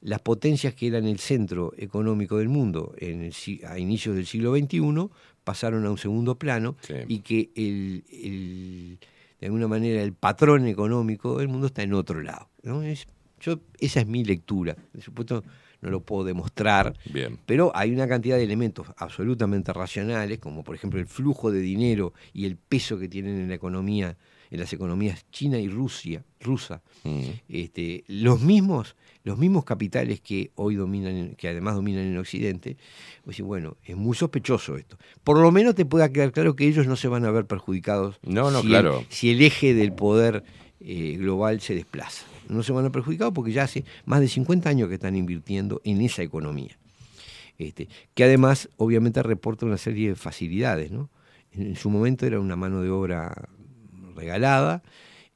las 0.00 0.20
potencias 0.20 0.74
que 0.74 0.86
eran 0.86 1.06
el 1.06 1.18
centro 1.18 1.72
económico 1.76 2.38
del 2.38 2.48
mundo 2.48 2.94
en 2.98 3.22
el 3.22 3.34
a 3.66 3.78
inicios 3.78 4.14
del 4.14 4.26
siglo 4.26 4.54
XXI 4.56 5.08
pasaron 5.42 5.84
a 5.86 5.90
un 5.90 5.98
segundo 5.98 6.38
plano 6.38 6.76
y 7.08 7.18
que 7.20 7.50
el, 7.56 8.04
el- 8.10 8.98
de 9.40 9.46
alguna 9.46 9.68
manera 9.68 10.02
el 10.02 10.12
patrón 10.12 10.66
económico 10.66 11.38
del 11.38 11.48
mundo 11.48 11.68
está 11.68 11.82
en 11.82 11.94
otro 11.94 12.20
lado. 12.22 12.48
¿no? 12.62 12.82
Es- 12.82 13.06
yo, 13.40 13.60
esa 13.78 14.00
es 14.00 14.06
mi 14.06 14.24
lectura. 14.24 14.76
Por 14.92 15.00
supuesto, 15.02 15.44
no 15.80 15.90
lo 15.90 16.00
puedo 16.00 16.24
demostrar, 16.24 16.98
Bien. 17.12 17.38
pero 17.46 17.70
hay 17.74 17.92
una 17.92 18.08
cantidad 18.08 18.36
de 18.36 18.42
elementos 18.44 18.88
absolutamente 18.96 19.72
racionales, 19.72 20.38
como 20.38 20.64
por 20.64 20.74
ejemplo 20.74 20.98
el 20.98 21.06
flujo 21.06 21.50
de 21.52 21.60
dinero 21.60 22.12
y 22.32 22.46
el 22.46 22.56
peso 22.56 22.98
que 22.98 23.08
tienen 23.08 23.38
en 23.38 23.48
la 23.48 23.54
economía, 23.54 24.16
en 24.50 24.60
las 24.60 24.72
economías 24.72 25.26
china 25.30 25.58
y 25.58 25.68
Rusia, 25.68 26.24
rusa, 26.40 26.82
este, 27.48 28.04
los 28.08 28.40
mismos, 28.40 28.96
los 29.24 29.38
mismos 29.38 29.64
capitales 29.64 30.20
que 30.20 30.50
hoy 30.54 30.74
dominan, 30.76 31.34
que 31.36 31.48
además 31.48 31.74
dominan 31.74 32.04
en 32.06 32.16
Occidente, 32.18 32.76
pues 33.24 33.40
bueno, 33.40 33.76
es 33.84 33.96
muy 33.96 34.16
sospechoso 34.16 34.76
esto. 34.76 34.96
Por 35.24 35.38
lo 35.38 35.50
menos 35.52 35.74
te 35.74 35.84
pueda 35.84 36.10
quedar 36.12 36.32
claro 36.32 36.56
que 36.56 36.66
ellos 36.66 36.86
no 36.86 36.96
se 36.96 37.08
van 37.08 37.24
a 37.24 37.30
ver 37.30 37.46
perjudicados 37.46 38.18
No, 38.22 38.50
no, 38.50 38.60
si 38.62 38.66
el- 38.66 38.72
claro. 38.72 39.04
si 39.08 39.30
el 39.30 39.42
eje 39.42 39.74
del 39.74 39.92
poder 39.92 40.44
eh, 40.80 41.16
global 41.18 41.60
se 41.60 41.74
desplaza. 41.74 42.24
No 42.48 42.62
se 42.62 42.72
van 42.72 42.86
a 42.86 42.92
perjudicar 42.92 43.32
porque 43.32 43.52
ya 43.52 43.64
hace 43.64 43.84
más 44.04 44.20
de 44.20 44.28
50 44.28 44.68
años 44.68 44.88
que 44.88 44.94
están 44.94 45.16
invirtiendo 45.16 45.80
en 45.84 46.00
esa 46.00 46.22
economía. 46.22 46.78
Este, 47.58 47.88
que 48.14 48.24
además, 48.24 48.68
obviamente, 48.76 49.22
reporta 49.22 49.66
una 49.66 49.78
serie 49.78 50.10
de 50.10 50.14
facilidades. 50.16 50.90
¿no? 50.90 51.10
En, 51.52 51.68
en 51.68 51.76
su 51.76 51.90
momento 51.90 52.26
era 52.26 52.40
una 52.40 52.56
mano 52.56 52.82
de 52.82 52.90
obra 52.90 53.48
regalada, 54.14 54.82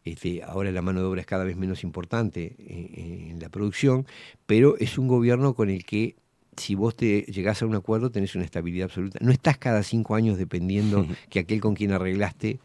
este, 0.04 0.42
ahora 0.42 0.72
la 0.72 0.82
mano 0.82 1.00
de 1.00 1.06
obra 1.06 1.20
es 1.20 1.26
cada 1.26 1.44
vez 1.44 1.56
menos 1.56 1.84
importante 1.84 2.56
en, 2.58 3.30
en 3.30 3.40
la 3.40 3.48
producción, 3.48 4.06
pero 4.46 4.76
es 4.78 4.98
un 4.98 5.06
gobierno 5.06 5.54
con 5.54 5.70
el 5.70 5.84
que 5.84 6.16
si 6.56 6.74
vos 6.74 6.96
te 6.96 7.22
llegás 7.22 7.62
a 7.62 7.66
un 7.66 7.74
acuerdo 7.74 8.10
tenés 8.10 8.34
una 8.34 8.44
estabilidad 8.44 8.86
absoluta. 8.86 9.18
No 9.22 9.30
estás 9.30 9.58
cada 9.58 9.82
cinco 9.82 10.14
años 10.14 10.38
dependiendo 10.38 11.06
que 11.30 11.40
aquel 11.40 11.60
con 11.60 11.74
quien 11.74 11.92
arreglaste 11.92 12.58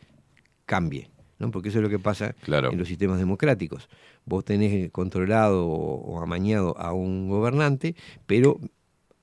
cambie, 0.65 1.09
¿no? 1.39 1.51
porque 1.51 1.69
eso 1.69 1.79
es 1.79 1.83
lo 1.83 1.89
que 1.89 1.99
pasa 1.99 2.35
en 2.71 2.77
los 2.79 2.87
sistemas 2.87 3.19
democráticos. 3.19 3.89
Vos 4.25 4.43
tenés 4.45 4.91
controlado 4.91 5.67
o, 5.67 6.21
amañado 6.21 6.77
a 6.77 6.93
un 6.93 7.29
gobernante, 7.29 7.95
pero 8.25 8.59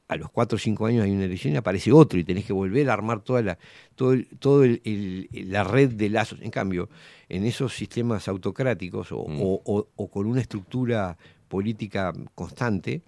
a 0.07 0.17
los 0.17 0.31
cuatro 0.31 0.57
o 0.57 0.59
cinco 0.59 0.87
años 0.87 1.05
hay 1.05 1.13
una 1.13 1.25
elección 1.25 1.55
y 1.55 1.57
aparece 1.57 1.91
otro 1.91 2.19
y 2.19 2.25
tenés 2.25 2.45
que 2.45 2.53
volver 2.53 2.91
a 2.91 2.93
armar 2.93 3.21
toda 3.21 3.41
la, 3.43 3.59
todo 3.95 4.13
el- 4.13 4.29
todo 4.39 4.63
el- 4.65 4.81
el- 4.85 5.29
la 5.51 5.65
red 5.65 5.91
de 5.93 6.11
lazos. 6.11 6.41
En 6.43 6.51
cambio, 6.51 6.89
en 7.29 7.45
esos 7.45 7.75
sistemas 7.75 8.29
autocráticos 8.29 9.13
o, 9.13 9.19
o- 9.19 9.63
o- 9.65 9.89
o 9.97 10.09
con 10.11 10.27
una 10.27 10.41
estructura 10.43 11.17
política 11.49 12.13
constante, 12.35 13.03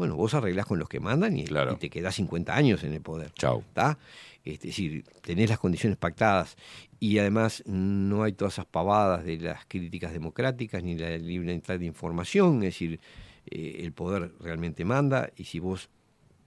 bueno, 0.00 0.16
vos 0.16 0.32
arreglás 0.32 0.64
con 0.64 0.78
los 0.78 0.88
que 0.88 0.98
mandan 0.98 1.36
y, 1.36 1.42
y 1.42 1.76
te 1.78 1.90
quedás 1.90 2.14
50 2.14 2.56
años 2.56 2.84
en 2.84 2.94
el 2.94 3.02
poder. 3.02 3.32
Chau. 3.34 3.62
¿tá? 3.74 3.98
Es 4.42 4.60
decir, 4.60 5.04
tenés 5.20 5.50
las 5.50 5.58
condiciones 5.58 5.98
pactadas 5.98 6.56
y 6.98 7.18
además 7.18 7.62
no 7.66 8.22
hay 8.22 8.32
todas 8.32 8.54
esas 8.54 8.64
pavadas 8.64 9.26
de 9.26 9.36
las 9.36 9.66
críticas 9.66 10.14
democráticas 10.14 10.82
ni 10.82 10.96
la 10.96 11.18
libertad 11.18 11.78
de 11.78 11.84
información, 11.84 12.62
es 12.62 12.72
decir, 12.72 12.98
eh, 13.44 13.80
el 13.80 13.92
poder 13.92 14.32
realmente 14.40 14.86
manda 14.86 15.30
y 15.36 15.44
si 15.44 15.58
vos 15.58 15.90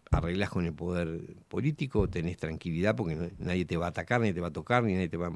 arreglás 0.09 0.49
con 0.49 0.65
el 0.65 0.73
poder 0.73 1.21
político, 1.47 2.09
tenés 2.09 2.38
tranquilidad 2.38 2.95
porque 2.95 3.34
nadie 3.38 3.65
te 3.65 3.77
va 3.77 3.85
a 3.85 3.89
atacar, 3.89 4.19
nadie 4.19 4.34
te 4.34 4.41
va 4.41 4.47
a 4.47 4.53
tocar, 4.53 4.84
ni 4.84 4.93
nadie 4.93 5.09
te 5.09 5.17
va 5.17 5.31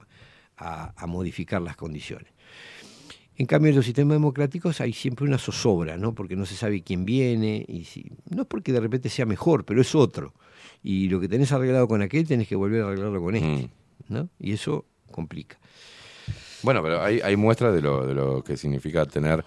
a, 0.57 0.91
a 0.95 1.06
modificar 1.06 1.61
las 1.61 1.76
condiciones. 1.76 2.31
En 3.39 3.45
cambio, 3.45 3.69
en 3.69 3.76
los 3.76 3.85
sistemas 3.85 4.15
democráticos 4.15 4.81
hay 4.81 4.93
siempre 4.93 5.26
una 5.26 5.38
zozobra, 5.38 5.95
¿no? 5.97 6.14
Porque 6.15 6.35
no 6.35 6.45
se 6.45 6.55
sabe 6.55 6.81
quién 6.81 7.05
viene, 7.05 7.64
y 7.68 7.84
si, 7.85 8.11
no 8.30 8.41
es 8.41 8.47
porque 8.47 8.72
de 8.73 8.80
repente 8.80 9.09
sea 9.09 9.26
mejor, 9.27 9.64
pero 9.64 9.80
es 9.80 9.93
otro. 9.93 10.34
Y 10.81 11.07
lo 11.09 11.19
que 11.19 11.27
tenés 11.27 11.51
arreglado 11.51 11.88
con 11.88 12.01
aquel, 12.01 12.27
tenés 12.27 12.47
que 12.47 12.55
volver 12.55 12.81
a 12.81 12.88
arreglarlo 12.88 13.22
con 13.22 13.35
este, 13.35 13.69
¿no? 14.09 14.30
Y 14.39 14.53
eso 14.53 14.85
complica. 15.11 15.59
Bueno, 16.64 16.81
pero 16.81 17.01
hay, 17.03 17.19
hay 17.22 17.35
muestras 17.35 17.76
de 17.76 17.81
lo, 17.81 18.07
de 18.07 18.15
lo 18.15 18.43
que 18.43 18.57
significa 18.57 19.05
tener 19.05 19.45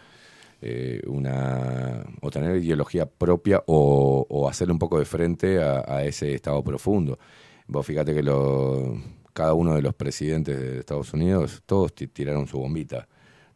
eh, 0.62 1.02
una 1.08 2.04
o 2.20 2.30
tener 2.30 2.62
ideología 2.62 3.06
propia 3.06 3.62
o, 3.66 4.24
o 4.28 4.48
hacerle 4.48 4.72
un 4.72 4.78
poco 4.78 4.98
de 5.00 5.04
frente 5.04 5.60
a, 5.60 5.82
a 5.86 6.04
ese 6.04 6.32
estado 6.34 6.62
profundo. 6.62 7.18
Vos 7.66 7.84
fíjate 7.84 8.14
que 8.14 8.22
lo- 8.22 9.00
cada 9.32 9.54
uno 9.54 9.74
de 9.74 9.82
los 9.82 9.94
presidentes 9.94 10.58
de 10.60 10.78
Estados 10.80 11.12
Unidos, 11.12 11.62
todos 11.66 11.92
ti- 11.94 12.06
tiraron 12.08 12.46
su 12.46 12.58
bombita. 12.58 13.08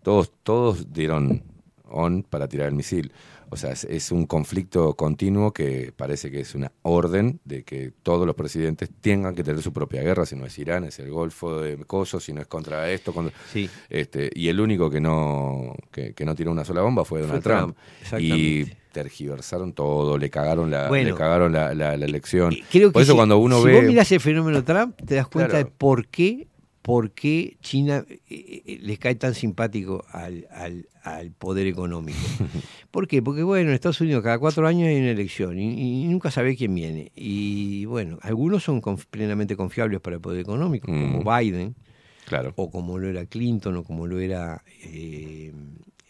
Todos, 0.04 0.30
todos 0.44 0.92
dieron 0.92 1.42
on 1.90 2.22
para 2.22 2.46
tirar 2.46 2.68
el 2.68 2.74
misil. 2.74 3.10
O 3.50 3.56
sea, 3.56 3.70
es, 3.70 3.84
es 3.84 4.10
un 4.10 4.26
conflicto 4.26 4.94
continuo 4.94 5.52
que 5.52 5.92
parece 5.96 6.28
que 6.30 6.40
es 6.40 6.54
una 6.56 6.72
orden 6.82 7.38
de 7.44 7.62
que 7.62 7.92
todos 8.02 8.26
los 8.26 8.34
presidentes 8.34 8.90
tengan 9.00 9.34
que 9.36 9.44
tener 9.44 9.62
su 9.62 9.72
propia 9.72 10.02
guerra, 10.02 10.26
si 10.26 10.34
no 10.34 10.44
es 10.44 10.58
Irán, 10.58 10.84
es 10.84 10.98
el 10.98 11.10
Golfo 11.10 11.60
de 11.60 11.76
Coso, 11.84 12.18
si 12.18 12.32
no 12.32 12.40
es 12.40 12.48
contra 12.48 12.90
esto, 12.90 13.12
contra... 13.12 13.32
Sí. 13.52 13.70
Este, 13.88 14.28
y 14.34 14.48
el 14.48 14.58
único 14.60 14.90
que 14.90 15.00
no, 15.00 15.74
que, 15.92 16.14
que 16.14 16.24
no 16.24 16.34
tiró 16.34 16.50
una 16.50 16.64
sola 16.64 16.82
bomba 16.82 17.04
fue 17.04 17.20
Donald 17.20 17.42
Fue 17.42 17.52
Trump. 17.52 17.76
Trump, 18.08 18.22
Y 18.22 18.64
tergiversaron 18.92 19.72
todo, 19.72 20.18
le 20.18 20.30
cagaron 20.30 20.70
la, 20.70 20.88
Bueno. 20.88 21.10
le 21.10 21.14
cagaron 21.16 21.52
la, 21.52 21.74
la- 21.74 21.96
la 21.96 22.04
elección. 22.06 22.54
Creo 22.72 22.90
Por 22.92 23.02
eso 23.02 23.12
si- 23.12 23.16
cuando 23.16 23.38
uno 23.38 23.58
si 23.60 23.66
ve... 23.66 23.74
vos 23.74 23.84
mirás 23.84 24.10
el 24.10 24.20
fenómeno 24.20 24.64
Trump, 24.64 24.96
te 25.06 25.14
das 25.16 25.28
cuenta 25.28 25.50
Claro. 25.50 25.64
de 25.66 25.70
por 25.70 26.08
qué, 26.08 26.48
por 26.84 27.12
qué 27.12 27.56
China 27.62 28.04
eh, 28.08 28.18
eh, 28.28 28.78
les 28.82 28.98
cae 28.98 29.14
tan 29.14 29.34
simpático 29.34 30.04
al, 30.12 30.46
al- 30.50 30.86
al 31.02 31.30
poder 31.32 31.66
económico. 31.66 32.18
¿Por 32.90 33.08
qué? 33.08 33.22
Porque, 33.22 33.42
bueno, 33.42 33.70
en 33.70 33.74
Estados 33.74 34.02
Unidos 34.02 34.22
cada 34.22 34.38
cuatro 34.38 34.66
años 34.66 34.88
hay 34.88 34.98
una 34.98 35.10
elección 35.10 35.58
y, 35.58 36.02
y 36.04 36.08
nunca 36.08 36.30
sabe 36.30 36.56
quién 36.56 36.74
viene. 36.74 37.10
Y, 37.16 37.86
bueno, 37.86 38.18
algunos 38.20 38.62
son 38.64 38.82
conf- 38.82 39.06
plenamente 39.10 39.56
confiables 39.56 40.00
para 40.02 40.16
el 40.16 40.20
poder 40.22 40.40
económico, 40.40 40.86
como 40.88 41.24
Biden, 41.24 41.70
Mm. 41.70 42.26
claro. 42.26 42.52
o 42.56 42.70
como 42.70 42.98
lo 42.98 43.08
era 43.08 43.24
Clinton, 43.24 43.76
o 43.78 43.82
como 43.84 44.06
lo 44.06 44.20
era 44.20 44.62
eh, 44.82 45.52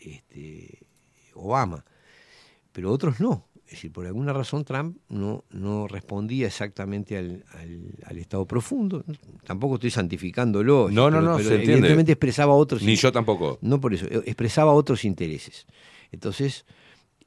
este, 0.01 0.80
Obama. 1.34 1.84
Pero 2.72 2.90
otros 2.90 3.20
no. 3.20 3.46
Es 3.74 3.78
decir, 3.78 3.90
por 3.92 4.06
alguna 4.06 4.32
razón 4.32 4.64
Trump 4.64 4.98
no, 5.09 5.42
no 5.51 5.88
respondía 5.88 6.46
exactamente 6.46 7.18
al, 7.18 7.44
al- 7.59 7.92
al 8.05 8.18
estado 8.18 8.46
profundo. 8.46 9.05
Tampoco 9.44 9.74
estoy 9.74 9.90
santificándolo. 9.90 10.88
No, 10.92 11.10
no, 11.10 11.16
pero- 11.18 11.22
no, 11.32 11.36
pero 11.36 11.48
se 11.48 11.55
entiende. 11.56 11.72
evidentemente 11.72 12.12
expresaba 12.12 12.55
otros 12.55 12.82
Ni 12.82 12.94
yo 12.94 13.10
tampoco. 13.10 13.59
No 13.62 13.80
por 13.80 13.92
eso, 13.92 14.06
expresaba 14.06 14.72
otros 14.72 15.05
intereses. 15.05 15.66
Entonces, 16.12 16.66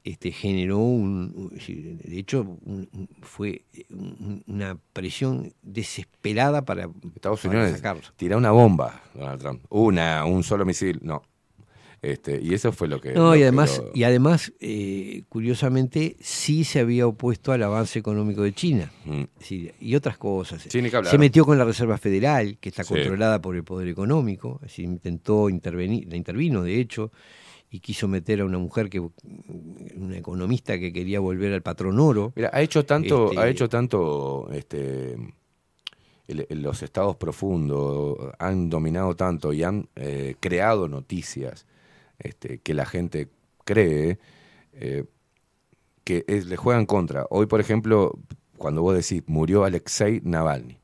este, 0.04 0.32
generó 0.32 0.78
un, 0.78 1.50
de 1.66 2.18
hecho, 2.18 2.40
un- 2.64 2.88
fue 3.20 3.66
un- 3.90 4.42
una 4.46 4.78
presión 4.94 5.52
desesperada 5.60 6.64
para, 6.64 6.88
Estados 7.14 7.42
para 7.42 7.58
Unidos 7.58 7.76
sacarlo. 7.76 8.02
tira 8.16 8.38
una 8.38 8.52
bomba, 8.52 9.02
Donald 9.12 9.38
Trump. 9.40 9.64
Una, 9.68 10.24
un 10.24 10.42
solo 10.44 10.64
misil, 10.64 10.98
no. 11.02 11.22
Este, 12.00 12.40
y 12.40 12.54
eso 12.54 12.70
fue 12.70 12.86
lo 12.86 13.00
que... 13.00 13.12
No, 13.12 13.30
lo 13.30 13.36
y 13.36 13.42
además, 13.42 13.78
lo- 13.78 13.90
y 13.92 14.04
además 14.04 14.52
eh, 14.60 15.22
curiosamente, 15.28 16.16
sí 16.20 16.62
se 16.64 16.78
había 16.78 17.06
opuesto 17.08 17.50
al 17.50 17.62
avance 17.62 17.98
económico 17.98 18.42
de 18.42 18.52
China. 18.52 18.92
Decir, 19.38 19.74
y 19.80 19.96
otras 19.96 20.16
cosas. 20.16 20.64
Mm. 20.66 20.68
Sí, 20.70 20.82
ni 20.82 20.90
que 20.90 21.04
se 21.04 21.18
metió 21.18 21.44
con 21.44 21.58
la 21.58 21.64
Reserva 21.64 21.98
Federal, 21.98 22.56
que 22.60 22.68
está 22.68 22.84
Sí. 22.84 22.94
controlada 22.94 23.42
por 23.42 23.56
el 23.56 23.64
poder 23.64 23.88
económico. 23.88 24.56
Es 24.62 24.68
decir, 24.68 24.84
intentó 24.84 25.48
intervenir, 25.50 26.06
la 26.08 26.16
intervino, 26.16 26.62
de 26.62 26.78
hecho, 26.78 27.10
y 27.70 27.80
quiso 27.80 28.06
meter 28.06 28.40
a 28.40 28.44
una 28.44 28.58
mujer 28.58 28.88
que 28.88 29.00
una 29.00 30.16
economista 30.16 30.78
que 30.78 30.92
quería 30.92 31.18
volver 31.20 31.52
al 31.52 31.62
patrón 31.62 31.98
oro. 31.98 32.32
Mira, 32.36 32.50
ha 32.52 32.62
hecho 32.62 32.84
tanto, 32.84 33.30
Este, 33.30 33.40
ha 33.40 33.48
hecho 33.48 33.68
tanto 33.68 34.48
este, 34.52 35.16
el- 36.28 36.46
los 36.62 36.82
estados 36.82 37.16
profundos, 37.16 38.16
han 38.38 38.70
dominado 38.70 39.16
tanto 39.16 39.52
y 39.52 39.64
han 39.64 39.88
eh, 39.96 40.36
creado 40.40 40.88
noticias 40.88 41.66
este, 42.18 42.58
que 42.58 42.74
la 42.74 42.86
gente 42.86 43.28
cree 43.64 44.18
eh, 44.72 45.04
que 46.04 46.24
es- 46.28 46.46
le 46.46 46.56
juegan 46.56 46.86
contra. 46.86 47.26
Hoy, 47.30 47.46
por 47.46 47.60
ejemplo, 47.60 48.18
cuando 48.56 48.82
vos 48.82 48.94
decís 48.94 49.22
murió 49.26 49.64
Alexei 49.64 50.20
Navalny, 50.24 50.78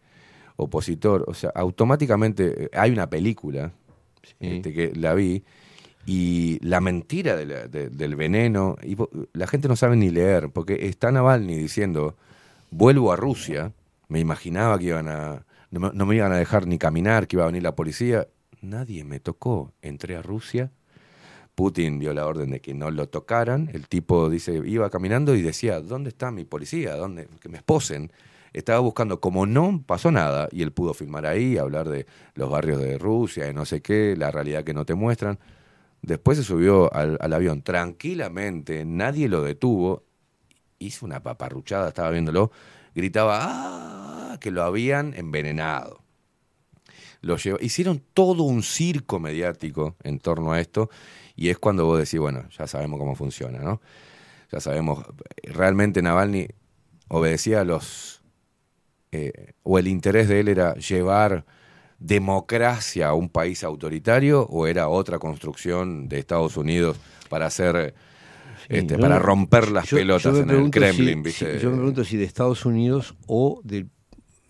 opositor, 0.57 1.25
o 1.27 1.35
sea, 1.35 1.51
automáticamente 1.55 2.65
eh, 2.65 2.71
hay 2.73 2.91
una 2.93 3.09
película 3.09 3.73
este, 4.41 4.73
que 4.73 4.93
la 4.95 5.15
vi 5.15 5.43
y 6.07 6.59
la 6.67 6.81
mentira 6.81 7.37
de 7.37 7.47
la- 7.47 7.67
de- 7.69 7.89
del 7.89 8.17
veneno, 8.17 8.77
y 8.83 8.97
la 9.33 9.47
gente 9.47 9.69
no 9.69 9.77
sabe 9.77 9.97
ni 9.97 10.11
leer, 10.11 10.51
porque 10.51 10.87
está 10.87 11.11
Navalny 11.11 11.57
diciendo, 11.57 12.17
vuelvo 12.71 13.13
a 13.13 13.17
Rusia, 13.17 13.73
me 14.09 14.21
imaginaba 14.21 14.79
que 14.79 14.85
iban 14.87 15.09
a, 15.09 15.45
no 15.71 16.07
me 16.07 16.15
iban 16.17 16.33
a 16.33 16.37
dejar 16.37 16.67
ni 16.67 16.79
caminar, 16.79 17.27
que 17.27 17.37
iba 17.37 17.45
a 17.45 17.49
venir 17.49 17.63
la 17.63 17.75
policía, 17.75 18.29
nadie 18.61 19.05
me 19.05 19.19
tocó, 19.21 19.73
entré 19.83 20.17
a 20.17 20.23
Rusia, 20.23 20.71
Putin 21.55 21.99
dio 21.99 22.13
la 22.15 22.27
orden 22.27 22.51
de 22.51 22.61
que 22.61 22.75
no 22.75 22.91
lo 22.91 23.09
tocaran, 23.09 23.71
el 23.73 23.87
tipo 23.89 24.29
dice, 24.29 24.61
iba 24.65 24.91
caminando 24.91 25.35
y 25.37 25.43
decía, 25.43 25.81
¿dónde 25.81 26.09
está 26.11 26.31
mi 26.31 26.45
policía? 26.45 26.97
¿Dónde? 26.97 27.29
Que 27.41 27.49
me 27.49 27.59
esposen. 27.59 28.11
Estaba 28.53 28.79
buscando, 28.81 29.21
como 29.21 29.47
no 29.47 29.83
pasó 29.85 30.11
nada, 30.11 30.49
y 30.53 30.63
él 30.63 30.73
pudo 30.73 30.95
filmar 30.95 31.27
ahí, 31.27 31.57
hablar 31.59 31.89
de 31.89 32.07
los 32.35 32.51
barrios 32.51 32.81
de 32.81 32.99
Rusia, 32.99 33.49
y 33.49 33.55
no 33.55 33.65
sé 33.65 33.83
qué, 33.83 34.15
la 34.17 34.31
realidad 34.31 34.63
que 34.65 34.75
no 34.75 34.85
te 34.85 34.95
muestran. 34.95 35.39
Después 36.03 36.39
se 36.39 36.45
subió 36.45 36.93
al, 36.95 37.17
al 37.21 37.33
avión 37.33 37.63
tranquilamente, 37.63 38.85
nadie 38.85 39.29
lo 39.29 39.43
detuvo, 39.43 40.03
hizo 40.79 41.07
una 41.07 41.21
paparruchada, 41.23 41.89
estaba 41.89 42.11
viéndolo, 42.11 42.51
gritaba 42.95 43.39
¡Ah! 43.43 44.39
que 44.41 44.51
lo 44.51 44.63
habían 44.63 45.15
envenenado. 45.15 46.01
Lo 47.23 47.37
llevó- 47.39 47.59
hicieron 47.61 48.03
todo 48.13 48.43
un 48.43 48.63
circo 48.63 49.19
mediático 49.19 49.97
en 50.03 50.19
torno 50.19 50.53
a 50.53 50.61
esto, 50.61 50.91
y 51.37 51.49
es 51.49 51.59
cuando 51.59 51.85
vos 51.87 51.99
decís, 51.99 52.21
bueno, 52.21 52.49
ya 52.57 52.67
sabemos 52.67 52.99
cómo 52.99 53.15
funciona, 53.15 53.59
¿no? 53.59 53.81
Ya 54.53 54.61
sabemos, 54.61 55.05
realmente 55.43 56.01
Navalny 56.03 56.47
obedecía 57.09 57.61
a 57.63 57.65
los, 57.65 58.23
eh, 59.13 59.53
o 59.63 59.79
el 59.79 59.89
interés 59.89 60.29
de 60.29 60.41
él 60.41 60.49
era 60.49 60.75
llevar 60.75 61.45
democracia 61.99 63.09
a 63.09 63.15
un 63.15 63.29
país 63.29 63.65
autoritario 63.65 64.43
o 64.43 64.67
era 64.67 64.89
otra 64.89 65.19
construcción 65.19 66.09
de 66.09 66.19
Estados 66.19 66.57
Unidos 66.57 66.97
para 67.29 67.47
hacer 67.47 67.95
este, 68.69 68.97
no, 68.97 69.03
para 69.03 69.19
romper 69.19 69.71
las 69.71 69.89
Yo- 69.89 69.97
pelotas 69.97 70.35
yo 70.37 70.41
en 70.43 70.51
el 70.51 70.71
Kremlin, 70.71 71.19
si- 71.19 71.23
¿viste? 71.23 71.59
si- 71.59 71.63
yo 71.63 71.71
me 71.71 71.77
pregunto 71.77 72.05
si 72.05 72.17
de 72.17 72.25
Estados 72.25 72.65
Unidos 72.67 73.15
o 73.27 73.61
del, 73.65 73.89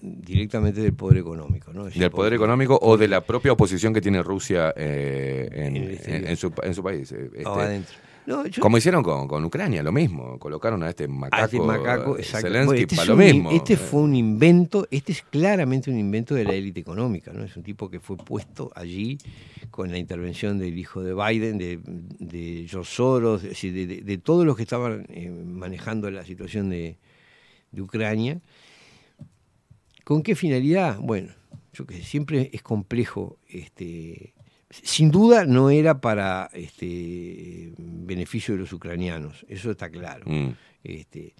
directamente 0.04 0.80
del 0.82 0.92
poder 0.92 1.18
económico. 1.18 1.72
¿no? 1.72 1.84
Del 1.86 2.10
poder 2.10 2.34
económico 2.34 2.78
o 2.82 2.96
de 2.96 3.08
la 3.08 3.20
propia 3.22 3.52
oposición 3.52 3.94
que 3.94 4.00
tiene 4.00 4.22
Rusia 4.22 4.72
eh, 4.76 5.48
en, 5.52 6.36
su, 6.36 6.52
en 6.62 6.74
su 6.74 6.82
país. 6.82 7.10
eh, 7.12 7.30
o 7.32 7.36
este, 7.38 7.48
adentro. 7.48 7.94
No, 8.26 8.46
yo- 8.46 8.62
Como 8.62 8.78
hicieron 8.78 9.02
con, 9.02 9.28
con 9.28 9.44
Ucrania, 9.44 9.82
lo 9.82 9.92
mismo. 9.92 10.38
Colocaron 10.38 10.82
a 10.82 10.88
este 10.88 11.06
macaco, 11.06 11.36
Ah, 11.42 11.44
este 11.44 11.60
macaco, 11.60 12.16
eh, 12.16 12.20
exacto. 12.20 12.46
Zelensky 12.46 12.66
Bueno, 12.66 12.80
este 12.82 12.96
para 12.96 13.02
es 13.02 13.08
lo 13.08 13.14
un 13.16 13.22
in- 13.22 13.32
mismo. 13.34 13.50
Este 13.52 13.76
fue 13.76 14.00
un 14.00 14.14
invento, 14.14 14.88
este 14.90 15.12
es 15.12 15.22
claramente 15.22 15.90
un 15.90 15.98
invento 15.98 16.34
de 16.34 16.44
la 16.44 16.54
élite 16.54 16.80
económica, 16.80 17.32
¿no? 17.34 17.44
Es 17.44 17.54
un 17.54 17.62
tipo 17.62 17.90
que 17.90 18.00
fue 18.00 18.16
puesto 18.16 18.70
allí 18.74 19.18
con 19.70 19.90
la 19.90 19.98
intervención 19.98 20.58
del 20.58 20.78
hijo 20.78 21.02
de 21.02 21.12
Biden, 21.12 21.58
de, 21.58 21.80
de 21.84 22.66
George 22.66 22.90
Soros, 22.94 23.42
de, 23.42 23.72
de- 23.86 24.00
de 24.00 24.18
todos 24.18 24.46
los 24.46 24.56
que 24.56 24.62
estaban 24.62 25.04
eh, 25.10 25.28
manejando 25.30 26.10
la 26.10 26.24
situación 26.24 26.70
de, 26.70 26.96
de 27.72 27.82
Ucrania. 27.82 28.40
¿Con 30.04 30.22
qué 30.22 30.34
finalidad? 30.34 30.98
Bueno, 31.00 31.32
yo 31.72 31.86
que 31.86 31.94
sé, 31.96 32.02
siempre 32.02 32.50
es 32.52 32.62
complejo. 32.62 33.38
Este, 33.48 34.34
sin 34.70 35.10
duda 35.10 35.44
no 35.46 35.70
era 35.70 36.00
para 36.00 36.50
este 36.52 37.72
beneficio 37.78 38.54
de 38.54 38.60
los 38.60 38.72
ucranianos, 38.72 39.44
eso 39.48 39.70
está 39.70 39.90
claro. 39.90 40.24
Mm. 40.26 40.50
Este, 40.82 41.34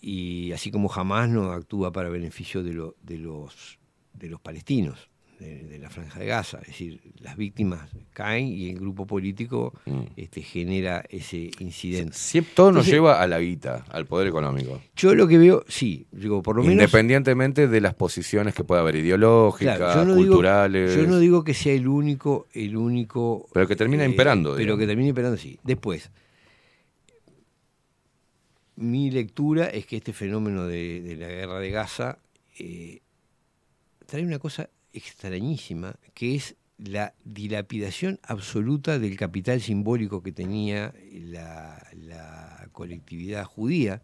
y 0.00 0.52
así 0.52 0.70
como 0.70 0.88
jamás 0.88 1.28
no 1.28 1.50
actúa 1.52 1.92
para 1.92 2.08
beneficio 2.08 2.62
de, 2.62 2.72
lo- 2.74 2.96
de 3.02 3.18
los 3.18 3.78
de 4.12 4.28
los 4.28 4.40
palestinos 4.40 5.10
de, 5.38 5.64
de 5.64 5.78
la 5.78 5.90
franja 5.90 6.18
de 6.20 6.26
Gaza, 6.26 6.58
es 6.62 6.68
decir, 6.68 7.00
las 7.20 7.36
víctimas 7.36 7.90
caen 8.12 8.46
y 8.46 8.70
el 8.70 8.78
grupo 8.78 9.06
político 9.06 9.72
este, 10.16 10.42
genera 10.42 11.04
ese 11.08 11.50
incidente. 11.58 12.16
Mm. 12.40 12.44
Todo 12.54 12.72
nos 12.72 12.86
lleva 12.86 13.20
a 13.20 13.26
la 13.26 13.38
guita, 13.40 13.84
al 13.90 14.06
poder 14.06 14.28
económico. 14.28 14.80
Yo 14.96 15.14
lo 15.14 15.26
que 15.28 15.38
veo, 15.38 15.64
sí, 15.68 16.06
digo, 16.12 16.42
por 16.42 16.56
lo 16.56 16.62
menos 16.62 16.74
Independientemente 16.74 17.66
de 17.68 17.80
las 17.80 17.94
posiciones 17.94 18.54
que 18.54 18.64
pueda 18.64 18.80
haber 18.82 18.96
ideológicas, 18.96 19.76
Claro, 19.78 20.00
yo 20.00 20.04
no 20.06 20.14
digo- 20.14 20.26
culturales. 20.28 20.96
yo 20.96 21.06
no 21.06 21.18
digo 21.18 21.44
que 21.44 21.54
sea 21.54 21.72
el 21.74 21.88
único, 21.88 22.46
el 22.52 22.76
único. 22.76 23.48
Pero 23.52 23.66
que 23.66 23.76
termina 23.76 24.04
eh, 24.04 24.08
imperando, 24.08 24.50
Pero 24.50 24.58
digamos. 24.60 24.80
que 24.80 24.86
termina 24.86 25.08
imperando, 25.08 25.36
sí. 25.36 25.58
Después, 25.64 26.10
mi 28.76 29.10
lectura 29.10 29.66
es 29.66 29.86
que 29.86 29.96
este 29.96 30.12
fenómeno 30.12 30.66
de, 30.66 31.00
de 31.00 31.16
la 31.16 31.28
guerra 31.28 31.58
de 31.60 31.70
Gaza 31.70 32.18
eh, 32.58 33.00
trae 34.06 34.24
una 34.24 34.38
cosa 34.38 34.68
extrañísima, 34.94 35.96
que 36.14 36.34
es 36.36 36.56
la 36.78 37.14
dilapidación 37.24 38.18
absoluta 38.22 38.98
del 38.98 39.16
capital 39.16 39.60
simbólico 39.60 40.22
que 40.22 40.32
tenía 40.32 40.94
la, 41.12 41.86
la 41.96 42.68
colectividad 42.72 43.44
judía. 43.44 44.02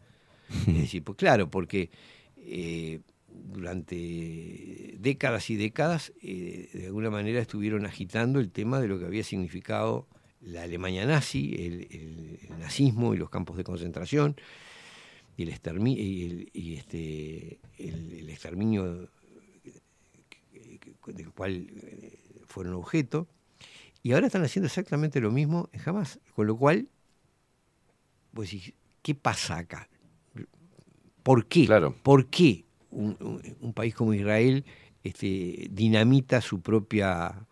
Es 0.67 0.75
decir, 0.75 1.03
pues 1.03 1.17
claro, 1.17 1.51
porque 1.51 1.91
eh, 2.37 3.01
durante 3.29 4.97
décadas 4.99 5.51
y 5.51 5.57
décadas, 5.57 6.13
eh, 6.23 6.69
de 6.73 6.87
alguna 6.87 7.11
manera 7.11 7.41
estuvieron 7.41 7.87
agitando 7.87 8.41
el 8.41 8.51
tema 8.51 8.81
de 8.81 8.89
lo 8.89 8.99
que 8.99 9.07
había 9.07 9.25
significado 9.25 10.07
la 10.41 10.63
Alemania 10.63 11.05
nazi, 11.07 11.55
el, 11.59 11.87
el- 11.91 12.39
el 12.51 12.59
nazismo 12.59 13.15
y 13.15 13.19
los 13.19 13.31
campos 13.31 13.57
de 13.57 13.65
concentración, 13.65 14.37
y 15.37 15.43
el, 15.45 15.53
extermi- 15.53 15.97
y 15.99 16.25
el- 16.25 16.51
y 16.53 16.75
este, 16.75 17.59
exterminio 17.79 19.09
del 21.07 21.31
cual 21.33 21.67
eh, 21.83 22.19
fueron 22.47 22.75
objeto, 22.75 23.27
y 24.03 24.13
ahora 24.13 24.27
están 24.29 24.43
haciendo 24.45 24.67
exactamente 24.67 25.21
lo 25.21 25.31
mismo 25.31 25.69
en 25.73 25.81
Hamas, 25.85 26.19
con 26.35 26.47
lo 26.47 26.57
cual, 26.57 26.89
pues, 28.33 28.55
¿qué 29.03 29.15
pasa 29.15 29.59
acá? 29.59 29.89
¿Por 31.23 31.47
qué? 31.47 31.67
¿Por 32.03 32.27
qué 32.27 32.65
un, 32.91 33.17
un- 33.21 33.57
un 33.61 33.73
país 33.75 33.95
como 33.95 34.15
Israel 34.15 34.65
este, 35.05 35.69
dinamita 35.71 36.41
su 36.41 36.61
propia 36.61 37.47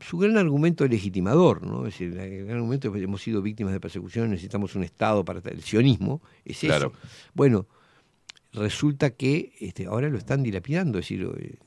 su 0.00 0.16
gran 0.18 0.36
argumento 0.38 0.86
legitimador, 0.86 1.66
¿no? 1.66 1.84
Es 1.86 1.94
decir, 1.98 2.16
el 2.16 2.44
gran 2.44 2.58
argumento 2.58 2.88
es 2.88 2.94
que 2.94 3.02
hemos 3.02 3.20
sido 3.20 3.42
víctimas 3.42 3.72
de 3.72 3.80
persecución, 3.80 4.30
necesitamos 4.30 4.76
un 4.76 4.84
Estado 4.84 5.24
para 5.24 5.40
el 5.50 5.62
sionismo, 5.62 6.22
es 6.44 6.60
Claro. 6.60 6.92
eso. 6.94 7.08
Bueno, 7.34 7.66
resulta 8.52 9.10
que 9.10 9.52
este, 9.60 9.86
ahora 9.86 10.08
lo 10.08 10.18
están 10.18 10.42
dilapidando, 10.42 10.98
es 10.98 11.04
decir, 11.04 11.28
eh, 11.38 11.58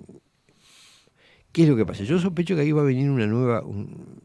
¿qué 1.52 1.64
es 1.64 1.70
lo 1.70 1.76
que 1.76 1.86
pasa? 1.86 2.04
Yo 2.04 2.20
sospecho 2.20 2.56
que 2.56 2.62
ahí 2.62 2.72
va 2.72 2.82
a 2.82 2.86
venir 2.86 3.10
una 3.10 3.28
nueva, 3.28 3.64
un- 3.64 4.22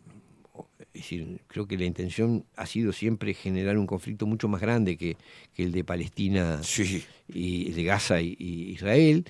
es 0.94 1.02
decir, 1.02 1.42
creo 1.46 1.66
que 1.66 1.76
la 1.76 1.84
intención 1.84 2.46
ha 2.56 2.64
sido 2.66 2.92
siempre 2.92 3.34
generar 3.34 3.76
un 3.76 3.86
conflicto 3.86 4.26
mucho 4.26 4.48
más 4.48 4.60
grande 4.62 4.96
que, 4.96 5.16
que 5.52 5.64
el 5.64 5.72
de 5.72 5.84
Palestina 5.84 6.60
y 7.28 7.70
de 7.72 7.84
Gaza 7.84 8.20
y, 8.22 8.34
y 8.38 8.70
Israel, 8.70 9.26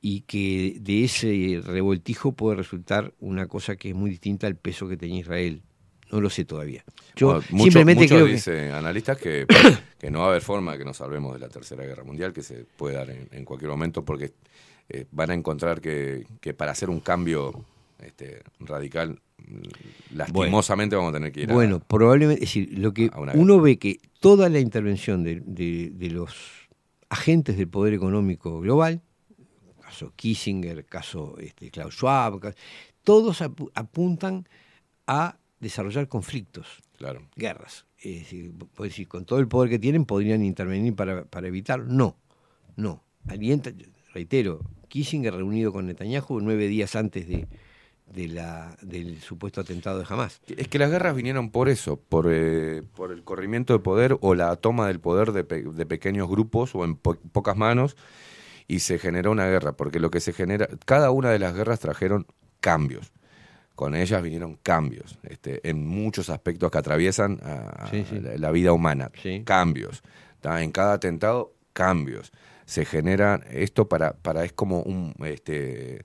y 0.00 0.22
que 0.22 0.76
de 0.80 1.04
ese 1.04 1.62
revoltijo 1.64 2.32
puede 2.32 2.56
resultar 2.56 3.14
una 3.20 3.46
cosa 3.46 3.76
que 3.76 3.90
es 3.90 3.94
muy 3.94 4.10
distinta 4.10 4.46
al 4.48 4.56
peso 4.56 4.88
que 4.88 4.96
tenía 4.96 5.20
Israel. 5.20 5.62
No 6.14 6.20
lo 6.20 6.30
sé 6.30 6.44
todavía. 6.44 6.84
Yo 7.16 7.26
Bueno, 7.26 7.42
mucho- 7.50 7.64
simplemente 7.64 8.02
muchos 8.04 8.14
creo 8.16 8.26
que 8.26 8.32
dicen 8.32 8.70
analistas 8.70 9.18
que, 9.18 9.46
que 9.98 10.10
no 10.10 10.20
va 10.20 10.26
a 10.26 10.28
haber 10.30 10.42
forma 10.42 10.72
de 10.72 10.78
que 10.78 10.84
nos 10.84 10.96
salvemos 10.98 11.32
de 11.34 11.40
la 11.40 11.48
Tercera 11.48 11.84
Guerra 11.84 12.04
Mundial, 12.04 12.32
que 12.32 12.42
se 12.42 12.64
puede 12.76 12.94
dar 12.94 13.10
en, 13.10 13.28
en 13.32 13.44
cualquier 13.44 13.70
momento, 13.70 14.04
porque 14.04 14.32
eh, 14.88 15.06
van 15.10 15.30
a 15.30 15.34
encontrar 15.34 15.80
que, 15.80 16.24
que 16.40 16.54
para 16.54 16.70
hacer 16.72 16.88
un 16.88 17.00
cambio 17.00 17.64
este, 17.98 18.42
radical, 18.60 19.20
mm, 19.38 20.14
lastimosamente 20.16 20.94
vamos 20.94 21.10
a 21.10 21.14
tener 21.14 21.32
que 21.32 21.40
ir 21.42 21.50
a- 21.50 21.54
Bueno, 21.54 21.80
probablemente, 21.80 22.44
es 22.44 22.50
decir, 22.50 22.78
lo 22.78 22.92
que 22.94 23.10
uno 23.34 23.60
ve 23.60 23.78
que 23.78 23.98
toda 24.20 24.48
la 24.48 24.60
intervención 24.60 25.24
de, 25.24 25.42
de- 25.44 25.90
de 25.92 26.10
los 26.10 26.68
agentes 27.08 27.56
del 27.56 27.68
poder 27.68 27.92
económico 27.94 28.60
global, 28.60 29.00
caso 29.82 30.12
Kissinger, 30.16 30.84
caso 30.86 31.36
este, 31.38 31.70
Klaus 31.70 31.94
Schwab, 31.94 32.54
todos 33.02 33.42
apu- 33.42 33.70
apuntan 33.74 34.46
a 35.06 35.36
desarrollar 35.64 36.06
conflictos, 36.08 36.66
Claro. 36.96 37.22
guerras. 37.34 37.86
Es 37.98 38.20
decir, 38.20 38.52
puedes 38.74 38.92
decir, 38.92 39.08
con 39.08 39.24
todo 39.24 39.38
el 39.40 39.48
poder 39.48 39.70
que 39.70 39.78
tienen 39.78 40.04
podrían 40.04 40.44
intervenir 40.44 40.94
para, 40.94 41.24
para 41.24 41.48
evitarlo. 41.48 41.86
No, 41.88 42.16
no. 42.76 43.02
Alienta, 43.26 43.72
reitero, 44.12 44.60
Kissinger 44.88 45.34
reunido 45.34 45.72
con 45.72 45.86
Netanyahu 45.86 46.40
nueve 46.40 46.68
días 46.68 46.94
antes 46.94 47.26
de, 47.26 47.48
de 48.12 48.28
la, 48.28 48.76
del 48.82 49.20
supuesto 49.22 49.62
atentado 49.62 49.98
de 49.98 50.04
Hamas. 50.08 50.40
Es 50.46 50.68
que 50.68 50.78
las 50.78 50.90
guerras 50.90 51.16
vinieron 51.16 51.50
por 51.50 51.70
eso, 51.70 51.96
por, 51.96 52.26
eh, 52.30 52.82
por 52.94 53.10
el 53.10 53.24
corrimiento 53.24 53.72
de 53.72 53.78
poder 53.78 54.18
o 54.20 54.34
la 54.34 54.54
toma 54.56 54.86
del 54.88 55.00
poder 55.00 55.32
de, 55.32 55.44
pe- 55.44 55.62
de 55.62 55.86
pequeños 55.86 56.28
grupos 56.28 56.74
o 56.74 56.84
en 56.84 56.96
po- 56.96 57.16
pocas 57.32 57.56
manos 57.56 57.96
y 58.68 58.80
se 58.80 58.98
generó 58.98 59.30
una 59.32 59.46
guerra, 59.46 59.72
porque 59.72 59.98
lo 59.98 60.10
que 60.10 60.20
se 60.20 60.32
genera, 60.34 60.68
cada 60.84 61.10
una 61.10 61.30
de 61.30 61.38
las 61.38 61.54
guerras 61.54 61.80
trajeron 61.80 62.26
cambios. 62.60 63.12
Con 63.74 63.94
ellas 63.96 64.22
vinieron 64.22 64.56
cambios 64.62 65.18
este, 65.24 65.68
en 65.68 65.84
muchos 65.86 66.30
aspectos 66.30 66.70
que 66.70 66.78
atraviesan 66.78 67.40
a- 67.42 67.84
a 67.84 67.90
Sí, 67.90 68.04
sí. 68.08 68.20
la, 68.20 68.36
la 68.38 68.50
vida 68.50 68.72
humana. 68.72 69.10
Cambios. 69.44 70.02
¿tá? 70.40 70.62
En 70.62 70.70
cada 70.72 70.92
atentado, 70.94 71.54
cambios. 71.72 72.32
Se 72.66 72.84
generan 72.84 73.44
esto 73.50 73.88
para, 73.88 74.12
para 74.14 74.44
es 74.44 74.52
como 74.52 74.80
un 74.82 75.14
este, 75.24 76.04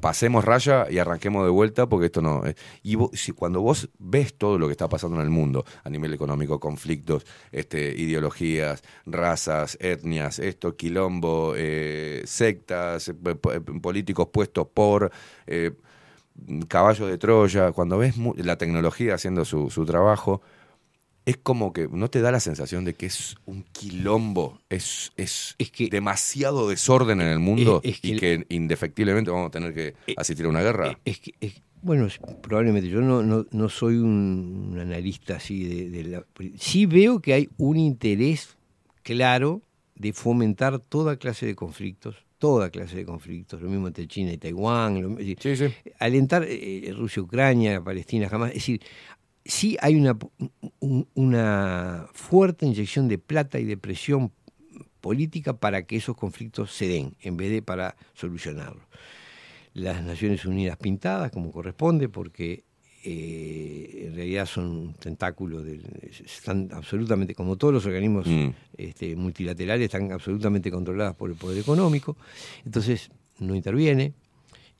pasemos 0.00 0.42
raya 0.44 0.86
y 0.90 0.98
arranquemos 0.98 1.44
de 1.44 1.50
vuelta 1.50 1.86
porque 1.86 2.06
esto 2.06 2.22
no 2.22 2.46
eh, 2.46 2.54
y 2.82 2.94
vos- 2.94 3.10
si 3.12 3.32
cuando 3.32 3.60
vos 3.60 3.90
ves 3.98 4.32
todo 4.38 4.58
lo 4.58 4.66
que 4.68 4.72
está 4.72 4.88
pasando 4.88 5.16
en 5.16 5.22
el 5.22 5.28
mundo 5.30 5.64
a 5.84 5.90
nivel 5.90 6.14
económico 6.14 6.58
conflictos 6.58 7.26
este 7.52 7.94
ideologías 7.94 8.82
razas 9.04 9.76
etnias 9.80 10.38
esto 10.38 10.76
quilombo 10.76 11.52
eh, 11.56 12.22
sectas 12.24 13.08
eh, 13.10 13.14
eh, 13.52 13.60
políticos 13.82 14.28
puestos 14.32 14.66
por 14.72 15.12
caballos 16.68 17.08
de 17.08 17.18
Troya 17.18 17.72
cuando 17.72 17.98
ves 17.98 18.14
la 18.36 18.56
tecnología 18.58 19.14
haciendo 19.14 19.44
su, 19.44 19.70
su 19.70 19.84
trabajo 19.84 20.42
es 21.24 21.36
como 21.36 21.72
que 21.72 21.88
no 21.90 22.08
te 22.08 22.20
da 22.20 22.30
la 22.30 22.38
sensación 22.38 22.84
de 22.84 22.94
que 22.94 23.06
es 23.06 23.34
un 23.46 23.64
quilombo, 23.72 24.60
es, 24.68 25.12
es, 25.16 25.56
demasiado 25.90 26.68
desorden 26.68 27.20
en 27.20 27.26
el 27.28 27.40
mundo 27.40 27.80
Es- 27.82 27.94
es 27.94 28.00
que- 28.00 28.08
y 28.08 28.16
que 28.18 28.46
indefectiblemente 28.50 29.30
vamos 29.32 29.48
a 29.48 29.50
tener 29.50 29.74
que 29.74 29.94
asistir 30.16 30.46
a 30.46 30.50
una 30.50 30.62
guerra. 30.62 30.98
Es 31.04 31.18
que, 31.18 31.34
es- 31.40 31.60
bueno, 31.82 32.06
es- 32.06 32.20
probablemente 32.42 32.88
yo 32.88 33.00
no, 33.00 33.22
no, 33.24 33.44
no 33.50 33.68
soy 33.68 33.96
un, 33.96 34.68
un 34.72 34.78
analista 34.78 35.36
así 35.36 35.64
de, 35.64 35.90
de 35.90 36.04
la... 36.04 36.24
Sí 36.58 36.86
veo 36.86 37.20
que 37.20 37.32
hay 37.34 37.48
un 37.56 37.76
interés 37.76 38.56
claro 39.02 39.62
de 39.96 40.12
fomentar 40.12 40.78
toda 40.78 41.16
clase 41.16 41.46
de 41.46 41.56
conflictos, 41.56 42.16
toda 42.38 42.70
clase 42.70 42.96
de 42.96 43.04
conflictos, 43.06 43.60
lo 43.62 43.68
mismo 43.68 43.86
entre 43.86 44.06
China 44.06 44.32
y 44.32 44.38
Taiwán, 44.38 45.00
lo- 45.02 45.08
decir, 45.16 45.38
alentar 45.98 46.44
eh, 46.46 46.92
Rusia-Ucrania, 46.96 47.82
Palestina, 47.82 48.28
jamás, 48.28 48.50
es 48.50 48.56
decir, 48.56 48.80
sí 49.44 49.76
hay 49.80 49.94
una, 49.94 50.18
un- 50.80 51.08
una 51.14 52.06
fuerte 52.12 52.66
inyección 52.66 53.08
de 53.08 53.18
plata 53.18 53.58
y 53.58 53.64
de 53.64 53.76
presión 53.76 54.32
política 55.00 55.54
para 55.56 55.86
que 55.86 55.96
esos 55.96 56.16
conflictos 56.16 56.72
se 56.72 56.88
den, 56.88 57.14
en 57.20 57.36
vez 57.36 57.50
de 57.50 57.62
para 57.62 57.96
solucionarlos. 58.12 58.84
Las 59.72 60.02
Naciones 60.02 60.44
Unidas 60.44 60.76
pintadas, 60.78 61.30
como 61.30 61.52
corresponde, 61.52 62.08
porque 62.08 62.64
eh, 63.08 64.06
en 64.08 64.14
realidad 64.16 64.46
son 64.46 64.66
un 64.66 64.94
tentáculo, 64.94 65.64
están 65.64 66.68
absolutamente, 66.72 67.34
como 67.36 67.56
todos 67.56 67.72
los 67.72 67.86
organismos 67.86 68.26
Mm. 68.26 68.48
este, 68.76 69.14
multilaterales, 69.14 69.84
están 69.84 70.10
absolutamente 70.10 70.70
controladas 70.70 71.14
por 71.14 71.30
el 71.30 71.36
poder 71.36 71.58
económico, 71.58 72.16
entonces 72.64 73.10
no 73.38 73.54
interviene, 73.54 74.12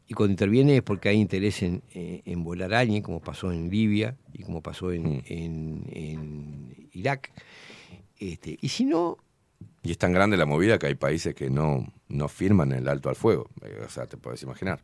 y 0.09 0.15
cuando 0.15 0.33
interviene 0.33 0.77
es 0.79 0.83
porque 0.83 1.09
hay 1.09 1.19
interés 1.21 1.63
en, 1.63 1.83
eh, 1.95 2.23
en 2.25 2.43
volar 2.43 2.75
a 2.75 2.81
alguien, 2.81 3.03
como 3.03 3.21
pasó 3.21 3.53
en 3.53 3.71
Libia 3.71 4.17
y 4.33 4.43
como 4.43 4.61
pasó 4.61 4.93
en, 4.93 5.03
Mm. 5.19 5.23
en- 5.27 5.85
en 5.93 6.89
Irak, 6.93 7.31
este, 8.19 8.59
y 8.61 8.69
si 8.69 8.85
no, 8.85 9.19
Y 9.83 9.93
es 9.93 9.99
tan 9.99 10.13
grande 10.13 10.37
la 10.37 10.47
movida 10.47 10.79
que 10.79 10.87
hay 10.89 10.97
países 10.97 11.35
que 11.35 11.49
no, 11.49 11.93
no 12.09 12.29
firman 12.29 12.73
el 12.73 12.89
alto 12.89 13.09
al 13.09 13.15
fuego. 13.17 13.49
Eh, 13.63 13.83
O 13.87 13.89
sea, 13.89 14.07
te 14.07 14.17
puedes 14.17 14.43
imaginar. 14.43 14.81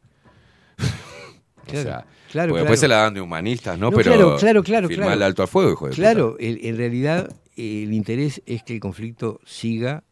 O 1.63 1.71
Claro, 1.71 1.83
sea, 1.89 2.07
claro, 2.31 2.51
porque 2.51 2.61
después 2.63 2.81
claro. 2.81 2.81
se 2.81 2.89
la 2.89 2.97
dan 3.03 3.15
de 3.15 3.21
humanistas, 3.21 3.79
¿no? 3.79 3.91
No, 3.91 3.97
Pero 3.97 4.13
claro, 4.13 4.37
claro, 4.39 4.63
claro, 4.63 4.89
firma 4.89 5.05
claro. 5.07 5.17
el 5.19 5.23
alto 5.23 5.43
al 5.43 5.49
fuego, 5.49 5.73
hijo 5.73 5.89
de 5.89 5.95
Claro, 5.95 6.37
el- 6.39 6.59
en 6.65 6.77
realidad 6.77 7.35
el 7.57 7.93
interés 7.93 8.43
es 8.47 8.63
que 8.63 8.75
el 8.75 8.81
conflicto 8.81 9.41
siga. 9.45 10.05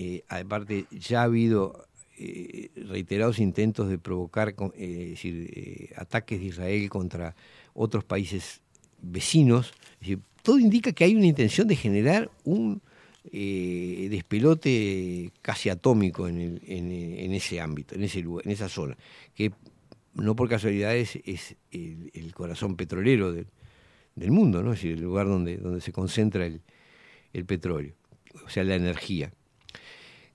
eh, 0.00 0.22
aparte, 0.28 0.86
ya 0.92 1.20
ha 1.22 1.24
habido 1.24 1.86
eh, 2.20 2.70
reiterados 2.76 3.38
intentos 3.40 3.88
de 3.88 3.98
provocar 3.98 4.50
eh, 4.76 5.02
es 5.04 5.10
decir, 5.10 5.50
eh, 5.54 5.92
ataques 5.96 6.38
de 6.40 6.46
Israel 6.46 6.88
contra 6.88 7.34
otros 7.74 8.04
países 8.04 8.60
vecinos. 9.02 9.72
Es 9.94 10.00
decir, 10.00 10.18
todo 10.42 10.58
indica 10.58 10.92
que 10.92 11.04
hay 11.04 11.14
una 11.16 11.26
intención 11.26 11.66
de 11.68 11.76
generar 11.76 12.30
un 12.44 12.80
despelote 14.10 15.32
casi 15.42 15.68
atómico 15.68 16.28
en, 16.28 16.38
el- 16.40 16.62
en, 16.66 16.90
en 16.92 17.32
ese 17.32 17.60
ámbito, 17.60 17.94
en 17.94 18.04
ese 18.04 18.20
lugar, 18.20 18.46
en 18.46 18.52
esa 18.52 18.68
zona, 18.68 18.96
que 19.34 19.52
no 20.14 20.36
por 20.36 20.48
casualidad 20.48 20.96
es, 20.96 21.18
el, 21.70 22.32
corazón 22.34 22.76
petrolero 22.76 23.32
del, 23.32 23.46
del 24.14 24.30
mundo, 24.30 24.62
¿no? 24.62 24.72
Es 24.72 24.80
decir, 24.80 24.92
el 24.92 25.02
lugar 25.02 25.26
donde, 25.26 25.56
donde 25.56 25.80
se 25.80 25.92
concentra 25.92 26.46
el, 26.46 26.62
el 27.32 27.44
petróleo, 27.44 27.94
o 28.44 28.48
sea, 28.48 28.64
la 28.64 28.74
energía. 28.74 29.32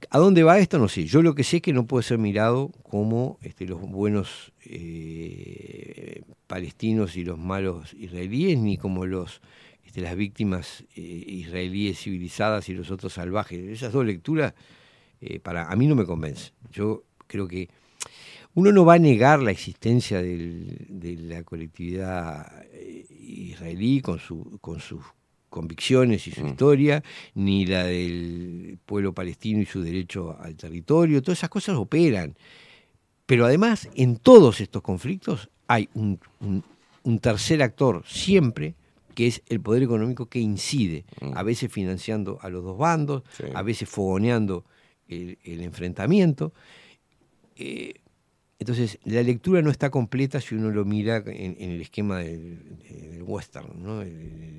¿A 0.09 0.19
dónde 0.19 0.43
va 0.43 0.59
esto? 0.59 0.79
No 0.79 0.87
sé. 0.87 1.05
Yo 1.05 1.21
lo 1.21 1.35
que 1.35 1.43
sé 1.43 1.57
es 1.57 1.61
que 1.61 1.73
no 1.73 1.87
puede 1.87 2.03
ser 2.03 2.17
mirado 2.17 2.71
como 2.83 3.39
este, 3.41 3.65
los 3.65 3.81
buenos 3.81 4.51
eh, 4.65 6.21
palestinos 6.47 7.15
y 7.15 7.23
los 7.23 7.37
malos 7.37 7.93
israelíes, 7.93 8.59
ni 8.59 8.77
como 8.77 9.05
los 9.05 9.41
este, 9.85 10.01
las 10.01 10.15
víctimas 10.15 10.83
eh, 10.95 11.01
israelíes 11.01 11.99
civilizadas 11.99 12.67
y 12.69 12.73
los 12.73 12.91
otros 12.91 13.13
salvajes. 13.13 13.59
Esas 13.59 13.93
dos 13.93 14.05
lecturas 14.05 14.53
eh, 15.21 15.39
para 15.39 15.71
a 15.71 15.75
mí 15.75 15.87
no 15.87 15.95
me 15.95 16.05
convencen. 16.05 16.53
Yo 16.71 17.03
creo 17.27 17.47
que 17.47 17.69
uno 18.55 18.71
no 18.71 18.85
va 18.85 18.95
a 18.95 18.99
negar 18.99 19.41
la 19.41 19.51
existencia 19.51 20.21
del- 20.21 20.85
de 20.89 21.15
la 21.17 21.43
colectividad 21.43 22.63
eh, 22.71 23.05
israelí 23.09 24.01
con, 24.01 24.19
su, 24.19 24.57
con 24.61 24.79
sus 24.79 25.01
convicciones 25.49 26.27
y 26.27 26.31
su 26.31 26.45
historia, 26.47 27.03
ni 27.35 27.65
la 27.65 27.83
del 27.85 28.77
pueblo 28.85 29.13
palestino 29.13 29.61
y 29.61 29.65
su 29.65 29.81
derecho 29.81 30.37
al 30.39 30.55
territorio, 30.55 31.21
todas 31.21 31.39
esas 31.39 31.49
cosas 31.49 31.75
operan. 31.77 32.35
Pero 33.25 33.45
además, 33.45 33.87
en 33.95 34.17
todos 34.17 34.61
estos 34.61 34.81
conflictos 34.81 35.49
hay 35.67 35.89
un, 35.93 36.19
un- 36.39 36.63
un 37.03 37.19
tercer 37.19 37.61
actor 37.61 38.03
siempre, 38.07 38.75
que 39.13 39.27
es 39.27 39.41
el 39.47 39.59
poder 39.61 39.83
económico 39.83 40.25
que 40.27 40.39
incide, 40.39 41.05
a 41.35 41.43
veces 41.43 41.71
financiando 41.71 42.39
a 42.41 42.49
los 42.49 42.63
dos 42.63 42.77
bandos, 42.77 43.23
a 43.53 43.61
veces 43.61 43.87
fogoneando 43.89 44.63
el, 45.07 45.37
el 45.43 45.61
enfrentamiento. 45.61 46.51
Eh, 47.55 47.95
entonces, 48.63 48.97
la 49.05 49.21
lectura 49.21 49.61
no 49.61 49.69
está 49.69 49.89
completa 49.89 50.39
si 50.41 50.55
uno 50.55 50.71
lo 50.71 50.85
mira 50.85 51.17
en, 51.27 51.55
en 51.59 51.71
el 51.71 51.81
esquema 51.81 52.19
del, 52.19 52.57
del 52.89 53.23
western, 53.23 53.81
¿no? 53.83 54.01
El, 54.01 54.09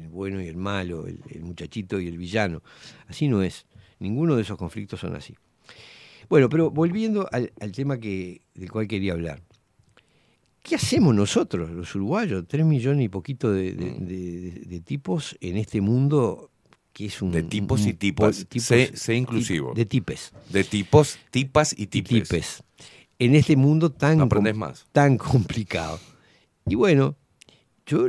el 0.02 0.08
bueno 0.08 0.40
y 0.42 0.46
el 0.46 0.56
malo, 0.56 1.06
el, 1.06 1.18
el 1.30 1.42
muchachito 1.42 1.98
y 2.00 2.06
el 2.08 2.18
villano. 2.18 2.62
Así 3.08 3.28
no 3.28 3.42
es. 3.42 3.66
Ninguno 3.98 4.36
de 4.36 4.42
esos 4.42 4.56
conflictos 4.58 5.00
son 5.00 5.16
así. 5.16 5.34
Bueno, 6.28 6.48
pero 6.48 6.70
volviendo 6.70 7.28
al, 7.32 7.52
al 7.60 7.72
tema 7.72 7.98
que, 7.98 8.40
del 8.54 8.70
cual 8.70 8.86
quería 8.88 9.12
hablar. 9.12 9.40
¿Qué 10.62 10.76
hacemos 10.76 11.14
nosotros, 11.14 11.70
los 11.70 11.94
uruguayos? 11.94 12.44
Tres 12.48 12.64
millones 12.64 13.04
y 13.04 13.08
poquito 13.10 13.52
de, 13.52 13.72
de- 13.74 13.98
de- 14.00 14.62
de 14.66 14.80
tipos 14.80 15.36
en 15.40 15.58
este 15.58 15.80
mundo 15.82 16.50
que 16.94 17.06
es 17.06 17.20
un... 17.20 17.32
De 17.32 17.42
tipos 17.42 17.84
y 17.86 17.90
un- 17.90 17.96
tipas. 17.96 18.46
tipos- 18.48 18.64
sé, 18.66 18.96
sé 18.96 19.14
inclusivo. 19.14 19.74
De 19.74 19.84
tipes. 19.84 20.32
De 20.48 20.64
tipos, 20.64 21.18
tipas 21.30 21.74
y 21.78 21.86
tipes. 21.88 22.28
tipes. 22.28 22.62
En 23.18 23.34
este 23.34 23.56
mundo 23.56 23.92
tan, 23.92 24.28
más. 24.56 24.86
tan 24.92 25.16
complicado. 25.18 26.00
Y 26.66 26.74
bueno, 26.74 27.16
yo 27.86 28.08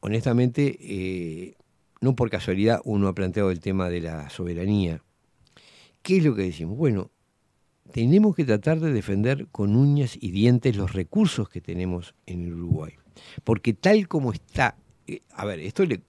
honestamente, 0.00 0.76
eh, 0.80 1.54
no 2.00 2.14
por 2.14 2.30
casualidad 2.30 2.80
uno 2.84 3.08
ha 3.08 3.14
planteado 3.14 3.50
el 3.50 3.60
tema 3.60 3.88
de 3.88 4.00
la 4.00 4.30
soberanía. 4.30 5.02
¿Qué 6.02 6.18
es 6.18 6.24
lo 6.24 6.34
que 6.34 6.42
decimos? 6.42 6.76
Bueno, 6.76 7.10
tenemos 7.92 8.36
que 8.36 8.44
tratar 8.44 8.80
de 8.80 8.92
defender 8.92 9.48
con 9.50 9.76
uñas 9.76 10.16
y 10.20 10.30
dientes 10.30 10.76
los 10.76 10.92
recursos 10.92 11.48
que 11.48 11.60
tenemos 11.60 12.14
en 12.26 12.44
el 12.44 12.54
Uruguay. 12.54 12.92
Porque 13.44 13.72
tal 13.72 14.08
como 14.08 14.32
está, 14.32 14.76
eh, 15.06 15.22
a 15.32 15.44
ver, 15.44 15.60
esto 15.60 15.84
le, 15.84 16.02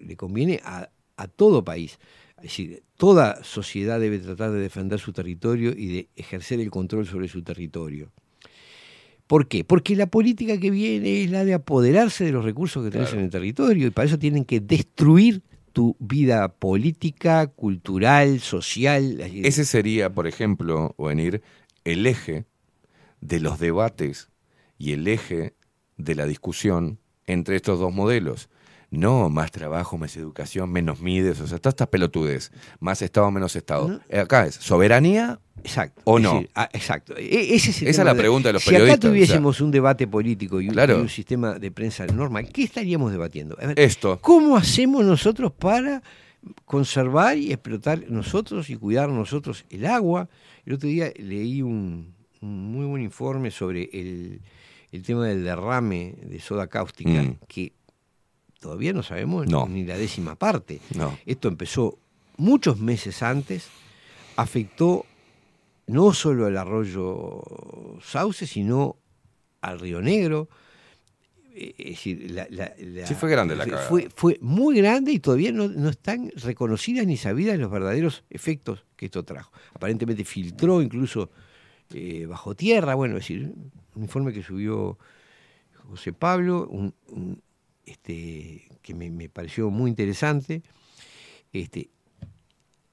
le 0.00 0.16
conviene 0.16 0.60
a, 0.64 0.90
a 1.16 1.28
todo 1.28 1.64
país. 1.64 1.98
Es 2.38 2.42
decir, 2.44 2.82
toda 2.96 3.42
sociedad 3.42 3.98
debe 4.00 4.18
tratar 4.18 4.50
de 4.52 4.60
defender 4.60 5.00
su 5.00 5.12
territorio 5.12 5.72
y 5.76 5.88
de 5.88 6.08
ejercer 6.16 6.60
el 6.60 6.70
control 6.70 7.06
sobre 7.06 7.28
su 7.28 7.42
territorio. 7.42 8.12
¿Por 9.26 9.46
qué? 9.48 9.64
Porque 9.64 9.94
la 9.96 10.06
política 10.06 10.58
que 10.58 10.70
viene 10.70 11.22
es 11.24 11.30
la 11.30 11.44
de 11.44 11.54
apoderarse 11.54 12.24
de 12.24 12.32
los 12.32 12.44
recursos 12.44 12.82
que 12.84 12.90
tenés 12.90 13.08
Claro. 13.08 13.20
en 13.20 13.24
el 13.26 13.30
territorio 13.30 13.86
y 13.86 13.90
para 13.90 14.06
eso 14.06 14.18
tienen 14.18 14.44
que 14.44 14.60
destruir 14.60 15.42
tu 15.72 15.96
vida 15.98 16.48
política, 16.48 17.46
cultural, 17.48 18.40
social. 18.40 19.20
Ese 19.20 19.64
sería, 19.64 20.10
por 20.10 20.26
ejemplo, 20.26 20.94
Ovenir, 20.96 21.42
el 21.84 22.06
eje 22.06 22.46
de 23.20 23.40
los 23.40 23.58
debates 23.58 24.30
y 24.78 24.92
el 24.92 25.06
eje 25.08 25.54
de 25.98 26.14
la 26.14 26.24
discusión 26.26 26.98
entre 27.26 27.56
estos 27.56 27.78
dos 27.78 27.92
modelos. 27.92 28.48
No 28.90 29.28
más 29.28 29.50
trabajo, 29.50 29.98
más 29.98 30.16
educación, 30.16 30.70
menos 30.72 31.00
mides, 31.02 31.40
o 31.40 31.46
sea, 31.46 31.58
todas 31.58 31.72
estas 31.72 31.88
pelotudes. 31.88 32.50
Más 32.80 33.02
Estado, 33.02 33.30
menos 33.30 33.54
Estado. 33.54 34.00
Eh, 34.08 34.18
Acá 34.20 34.46
es 34.46 34.54
soberanía 34.54 35.38
Exacto. 35.62 36.00
o 36.04 36.18
no. 36.18 36.32
decir, 36.34 36.50
ah, 36.54 36.70
exacto. 36.72 37.14
E- 37.18 37.54
ese 37.54 37.70
es 37.70 37.82
el 37.82 37.88
Esa 37.88 38.00
es 38.02 38.06
la 38.06 38.14
de- 38.14 38.20
pregunta 38.20 38.48
de 38.48 38.54
los 38.54 38.62
si 38.62 38.70
periodistas, 38.70 38.98
acá 38.98 39.08
o 39.08 39.10
sea. 39.10 39.10
tuviésemos 39.10 39.60
un 39.60 39.70
debate 39.70 40.06
político 40.06 40.60
y 40.62 40.68
un, 40.68 40.72
Claro. 40.72 40.96
y 40.98 41.00
un 41.02 41.08
sistema 41.10 41.58
de 41.58 41.70
prensa 41.70 42.06
normal, 42.06 42.48
¿qué 42.50 42.62
estaríamos 42.62 43.12
debatiendo? 43.12 43.58
A 43.60 43.66
ver, 43.66 43.78
Esto. 43.78 44.18
¿Cómo 44.22 44.56
hacemos 44.56 45.04
nosotros 45.04 45.52
para 45.52 46.02
conservar 46.64 47.36
y 47.36 47.52
explotar 47.52 48.04
nosotros 48.10 48.70
y 48.70 48.76
cuidar 48.76 49.10
nosotros 49.10 49.66
el 49.70 49.84
agua? 49.86 50.28
El 50.64 50.74
otro 50.74 50.88
día 50.88 51.12
leí 51.18 51.60
un, 51.60 52.14
un 52.40 52.72
muy 52.72 52.86
buen 52.86 53.02
informe 53.02 53.50
sobre 53.50 53.90
el, 53.92 54.40
el 54.92 55.02
tema 55.02 55.26
del 55.26 55.44
derrame 55.44 56.14
de 56.22 56.40
soda 56.40 56.66
cáustica, 56.68 57.10
Mm. 57.22 57.36
que 57.46 57.72
todavía 58.60 58.92
no 58.92 59.02
sabemos 59.02 59.46
No. 59.48 59.66
ni 59.68 59.84
la 59.84 59.96
décima 59.96 60.34
parte. 60.34 60.80
No. 60.94 61.18
Esto 61.26 61.48
empezó 61.48 61.98
muchos 62.36 62.78
meses 62.78 63.22
antes, 63.22 63.68
afectó 64.36 65.04
no 65.86 66.12
solo 66.12 66.46
al 66.46 66.56
arroyo 66.56 67.42
Sauce, 68.02 68.46
sino 68.46 68.96
al 69.60 69.80
Río 69.80 70.00
Negro. 70.02 70.48
Eh, 71.54 71.74
Es 71.78 71.86
decir, 71.96 72.30
la- 72.30 72.46
la- 72.50 72.72
la- 72.78 73.06
Sí, 73.06 73.14
fue 73.14 73.30
grande 73.30 73.56
la 73.56 73.64
cagada. 73.64 73.88
Fue, 73.88 74.08
fue 74.14 74.38
muy 74.40 74.76
grande 74.76 75.10
y 75.12 75.18
todavía 75.18 75.50
no, 75.50 75.66
no 75.68 75.88
están 75.88 76.30
reconocidas 76.36 77.06
ni 77.06 77.16
sabidas 77.16 77.58
los 77.58 77.70
verdaderos 77.70 78.22
efectos 78.30 78.84
que 78.96 79.06
esto 79.06 79.24
trajo. 79.24 79.50
Aparentemente 79.74 80.24
filtró 80.24 80.82
incluso 80.82 81.30
eh, 81.94 82.26
bajo 82.26 82.54
tierra, 82.54 82.94
bueno, 82.94 83.16
es 83.16 83.22
decir, 83.24 83.52
un 83.94 84.02
informe 84.02 84.32
que 84.32 84.42
subió 84.42 84.98
José 85.88 86.12
Pablo, 86.12 86.68
un, 86.70 86.94
un, 87.08 87.40
este, 87.90 88.68
que 88.82 88.94
me, 88.94 89.10
me 89.10 89.28
pareció 89.28 89.70
muy 89.70 89.90
interesante. 89.90 90.62
Este, 91.52 91.90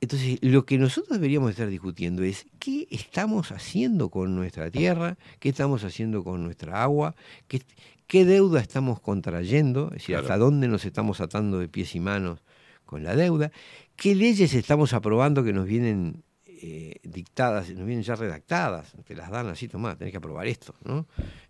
entonces, 0.02 0.38
lo 0.42 0.66
que 0.66 0.78
nosotros 0.78 1.18
deberíamos 1.18 1.52
estar 1.52 1.68
discutiendo 1.68 2.24
es 2.24 2.46
qué 2.60 2.88
estamos 2.92 3.52
haciendo 3.52 4.10
con 4.10 4.36
nuestra 4.36 4.70
tierra, 4.70 5.18
qué 5.40 5.50
estamos 5.50 5.84
haciendo 5.84 6.24
con 6.24 6.44
nuestra 6.44 6.84
agua, 6.84 7.16
qué, 7.48 7.62
qué 8.08 8.26
deuda 8.26 8.60
estamos 8.62 9.00
contrayendo, 9.00 9.88
es 9.88 9.94
decir, 9.94 10.08
Claro. 10.16 10.24
hasta 10.24 10.38
dónde 10.38 10.68
nos 10.68 10.86
estamos 10.86 11.22
atando 11.22 11.60
de 11.60 11.70
pies 11.70 11.96
y 11.96 12.00
manos 12.00 12.44
con 12.86 13.04
la 13.04 13.16
deuda, 13.16 13.52
qué 13.96 14.14
leyes 14.14 14.54
estamos 14.54 14.94
aprobando 14.94 15.44
que 15.44 15.54
nos 15.54 15.66
vienen 15.66 16.24
eh, 16.68 17.00
dictadas, 17.04 17.70
nos 17.70 17.86
vienen 17.86 18.04
ya 18.04 18.16
redactadas, 18.16 18.94
te 19.06 19.16
las 19.16 19.30
dan 19.30 19.48
así, 19.50 19.68
tomá, 19.68 19.96
tenés 19.98 20.12
que 20.12 20.18
aprobar 20.18 20.48
esto, 20.48 20.74
¿no? 20.84 21.06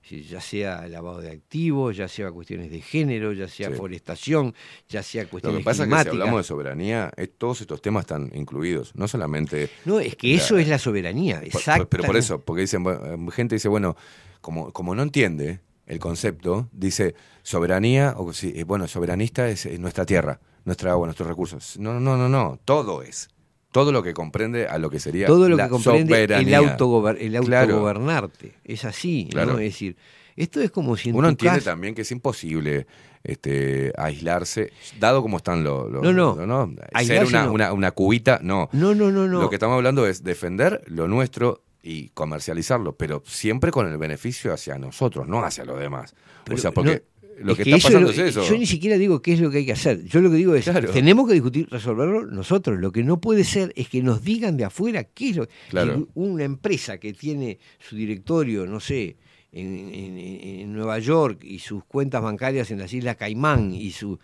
Ya 0.09 0.39
sea 0.41 0.87
lavado 0.87 1.19
de 1.21 1.31
activos, 1.31 1.95
ya 1.97 2.07
sea 2.07 2.31
cuestiones 2.31 2.69
de 2.69 2.81
género, 2.81 3.33
ya 3.33 3.47
sea 3.47 3.69
Sí. 3.69 3.75
forestación, 3.75 4.53
ya 4.89 5.01
sea 5.01 5.23
Lo 5.23 5.29
cuestiones 5.29 5.59
que 5.59 5.63
pasa 5.65 5.83
es 5.83 5.89
que 5.89 6.03
si 6.03 6.09
hablamos 6.09 6.39
de 6.39 6.43
soberanía, 6.43 7.11
es- 7.17 7.31
todos 7.37 7.61
estos 7.61 7.81
temas 7.81 8.01
están 8.03 8.31
incluidos, 8.35 8.93
no 8.95 9.07
solamente... 9.07 9.69
No, 9.85 9.99
es 9.99 10.15
que 10.15 10.27
la- 10.27 10.33
eso 10.35 10.57
es 10.57 10.67
la 10.67 10.77
soberanía, 10.79 11.41
exacto. 11.43 11.87
Pero 11.89 12.03
por 12.03 12.17
eso, 12.17 12.39
porque 12.41 12.61
dicen, 12.61 12.83
bueno, 12.83 13.31
gente 13.31 13.55
dice, 13.55 13.67
bueno, 13.67 13.95
como, 14.41 14.71
como 14.73 14.93
no 14.95 15.01
entiende, 15.03 15.61
el 15.87 15.99
concepto, 15.99 16.67
dice 16.71 17.15
soberanía, 17.43 18.15
o 18.17 18.31
eh, 18.43 18.63
bueno, 18.63 18.87
soberanista 18.87 19.47
es, 19.49 19.65
eh, 19.65 19.77
nuestra 19.77 20.05
tierra, 20.05 20.39
nuestra 20.65 20.91
agua, 20.91 21.07
nuestros 21.07 21.27
recursos. 21.29 21.77
No, 21.77 21.99
no, 21.99 22.17
no, 22.17 22.27
no, 22.27 22.59
todo 22.65 23.01
es. 23.03 23.29
Todo 23.75 23.91
lo 23.91 24.01
que 24.01 24.13
comprende 24.13 24.67
a 24.67 24.77
lo 24.77 24.89
que 24.89 25.01
sería 25.01 25.27
Todo 25.27 25.49
lo 25.49 25.57
la 25.57 25.65
que 25.65 25.69
comprende 25.71 26.23
el, 26.23 26.31
autogober- 26.53 27.17
el 27.19 27.33
Claro. 27.43 27.73
autogobernarte. 27.73 28.53
Es 28.63 28.85
así, 28.85 29.27
Claro. 29.29 29.51
¿no? 29.53 29.59
Es 29.59 29.65
decir, 29.73 29.97
esto 30.37 30.61
es 30.61 30.71
como 30.71 30.95
si 30.95 31.09
en 31.09 31.15
Uno 31.17 31.27
entiende 31.27 31.59
casa- 31.59 31.71
también 31.71 31.93
que 31.93 32.03
es 32.03 32.11
imposible 32.13 32.87
este, 33.23 33.91
aislarse, 33.97 34.71
dado 34.99 35.21
como 35.21 35.35
están 35.37 35.63
los... 35.63 35.91
los- 35.91 36.01
No, 36.03 36.13
no. 36.13 36.35
lo- 36.45 37.03
Ser 37.03 37.25
una, 37.25 37.45
no. 37.47 37.51
una, 37.51 37.73
una 37.73 37.91
cubita, 37.91 38.39
no. 38.41 38.69
No, 38.71 38.95
no, 38.95 39.11
no, 39.11 39.27
no. 39.27 39.41
Lo 39.41 39.49
que 39.49 39.55
estamos 39.57 39.75
hablando 39.75 40.07
es 40.07 40.23
defender 40.23 40.81
lo 40.87 41.07
nuestro 41.09 41.63
y 41.83 42.09
comercializarlo, 42.09 42.95
pero 42.95 43.23
siempre 43.25 43.71
con 43.71 43.87
el 43.91 43.97
beneficio 43.97 44.53
hacia 44.53 44.77
nosotros, 44.79 45.27
no 45.27 45.43
hacia 45.43 45.65
los 45.65 45.77
demás. 45.79 46.15
Pero 46.45 46.55
o 46.55 46.59
sea, 46.59 46.71
porque 46.71 47.03
no, 47.14 47.14
lo 47.39 47.51
es 47.51 47.57
que, 47.57 47.63
que 47.65 47.69
está 47.75 47.87
pasando 47.87 48.07
lo- 48.07 48.11
es 48.13 48.17
eso. 48.19 48.43
Yo 48.47 48.57
ni 48.57 48.65
siquiera 48.65 48.97
digo 48.97 49.21
qué 49.21 49.33
es 49.33 49.39
lo 49.39 49.49
que 49.51 49.57
hay 49.59 49.65
que 49.65 49.73
hacer. 49.73 50.03
Yo 50.05 50.21
lo 50.21 50.29
que 50.31 50.37
digo 50.37 50.55
es, 50.55 50.63
Claro. 50.65 50.89
tenemos 50.91 51.27
que 51.27 51.33
discutir, 51.33 51.67
resolverlo 51.69 52.25
nosotros. 52.25 52.79
Lo 52.79 52.91
que 52.91 53.03
no 53.03 53.19
puede 53.19 53.43
ser 53.43 53.73
es 53.75 53.89
que 53.89 54.01
nos 54.01 54.23
digan 54.23 54.57
de 54.57 54.65
afuera 54.65 55.03
qué 55.03 55.29
es 55.31 55.35
lo 55.37 55.47
Claro. 55.69 55.95
si 55.97 56.05
Una 56.15 56.43
empresa 56.43 56.97
que 56.97 57.13
tiene 57.13 57.59
su 57.79 57.95
directorio, 57.95 58.65
no 58.65 58.79
sé, 58.79 59.17
en, 59.51 59.67
en- 59.93 60.17
en 60.17 60.73
Nueva 60.73 60.99
York 60.99 61.41
y 61.45 61.59
sus 61.59 61.83
cuentas 61.85 62.21
bancarias 62.21 62.71
en 62.71 62.79
las 62.79 62.91
Islas 62.93 63.15
Caimán 63.15 63.73
y 63.73 63.91
sus 63.91 64.19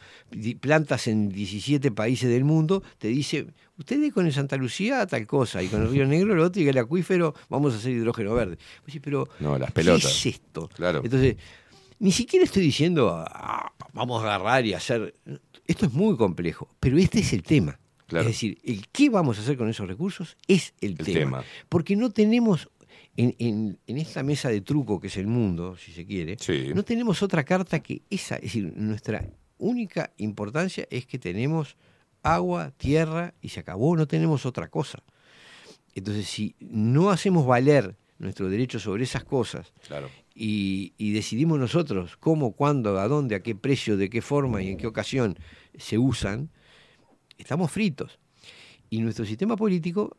plantas 0.60 1.08
en 1.08 1.30
17 1.30 1.92
países 1.92 2.30
del 2.30 2.44
mundo, 2.44 2.84
te 2.98 3.08
dice, 3.08 3.48
ustedes 3.78 4.12
con 4.12 4.26
el 4.26 4.34
Santa 4.34 4.58
Lucía 4.58 5.06
tal 5.08 5.26
cosa 5.28 5.64
y 5.64 5.68
con 5.68 5.84
el 5.84 5.90
Río 5.90 6.06
Negro 6.06 6.36
lo 6.36 6.44
otro 6.44 6.62
y 6.62 6.68
el 6.68 6.78
acuífero 6.78 7.34
vamos 7.50 7.74
a 7.74 7.78
hacer 7.78 7.92
hidrógeno 7.94 8.34
verde. 8.34 8.58
Decís, 8.86 9.00
pero 9.02 9.28
No, 9.40 9.58
las 9.58 9.70
¿qué 9.70 9.76
pelotas. 9.76 10.12
es 10.12 10.26
esto? 10.26 10.70
Claro. 10.76 11.00
Entonces, 11.04 11.38
ni 12.02 12.12
siquiera 12.12 12.44
estoy 12.44 12.64
diciendo 12.64 13.24
"Ah, 13.28 13.72
vamos 13.94 14.22
a 14.24 14.26
agarrar 14.36 14.66
y 14.66 14.74
hacer. 14.74 15.16
Esto 15.66 15.86
es 15.86 15.94
muy 15.94 16.18
complejo, 16.18 16.68
pero 16.80 16.98
este 16.98 17.20
es 17.20 17.32
el 17.34 17.44
tema. 17.44 17.80
Claro. 18.08 18.28
Es 18.28 18.36
decir, 18.36 18.58
el 18.64 18.88
qué 18.92 19.10
vamos 19.10 19.38
a 19.38 19.42
hacer 19.42 19.56
con 19.58 19.70
esos 19.70 19.88
recursos 19.88 20.36
es 20.48 20.74
el, 20.82 20.92
El 20.92 20.98
tema. 21.06 21.14
tema. 21.20 21.44
Porque 21.70 21.96
no 21.96 22.10
tenemos, 22.12 22.70
en, 23.16 23.36
en- 23.40 23.80
en 23.88 23.98
esta 23.98 24.22
mesa 24.24 24.50
de 24.50 24.60
truco 24.62 25.00
que 25.00 25.08
es 25.08 25.16
el 25.18 25.28
mundo, 25.28 25.78
si 25.78 25.94
se 25.94 26.06
quiere, 26.06 26.36
Sí. 26.40 26.72
no 26.76 26.84
tenemos 26.84 27.24
otra 27.24 27.44
carta 27.46 27.80
que 27.80 28.02
esa. 28.10 28.36
Es 28.36 28.42
decir, 28.44 28.74
nuestra 28.76 29.26
única 29.58 30.12
importancia 30.18 30.86
es 30.90 31.06
que 31.06 31.20
tenemos 31.20 31.78
agua, 32.24 32.72
tierra 32.78 33.34
y 33.42 33.50
se 33.50 33.60
acabó, 33.62 33.96
no 33.96 34.08
tenemos 34.08 34.46
otra 34.46 34.68
cosa. 34.70 35.04
Entonces, 35.96 36.28
si 36.28 36.56
no 36.60 37.10
hacemos 37.12 37.46
valer 37.46 37.96
nuestro 38.22 38.50
derecho 38.50 38.80
sobre 38.80 39.04
esas 39.04 39.24
cosas 39.24 39.74
Claro. 39.88 40.10
y, 40.34 40.94
y 40.98 41.12
decidimos 41.12 41.60
nosotros 41.60 42.16
cómo, 42.18 42.54
cuándo, 42.54 43.00
a 43.00 43.08
dónde, 43.08 43.36
a 43.36 43.42
qué 43.42 43.56
precio, 43.56 43.98
de 43.98 44.10
qué 44.10 44.22
forma 44.22 44.62
y 44.62 44.70
en 44.70 44.78
qué 44.78 44.88
ocasión 44.88 45.38
se 45.78 45.98
usan, 45.98 46.50
estamos 47.38 47.72
fritos. 47.72 48.20
Y 48.90 49.00
nuestro 49.00 49.26
sistema 49.26 49.56
político, 49.58 50.18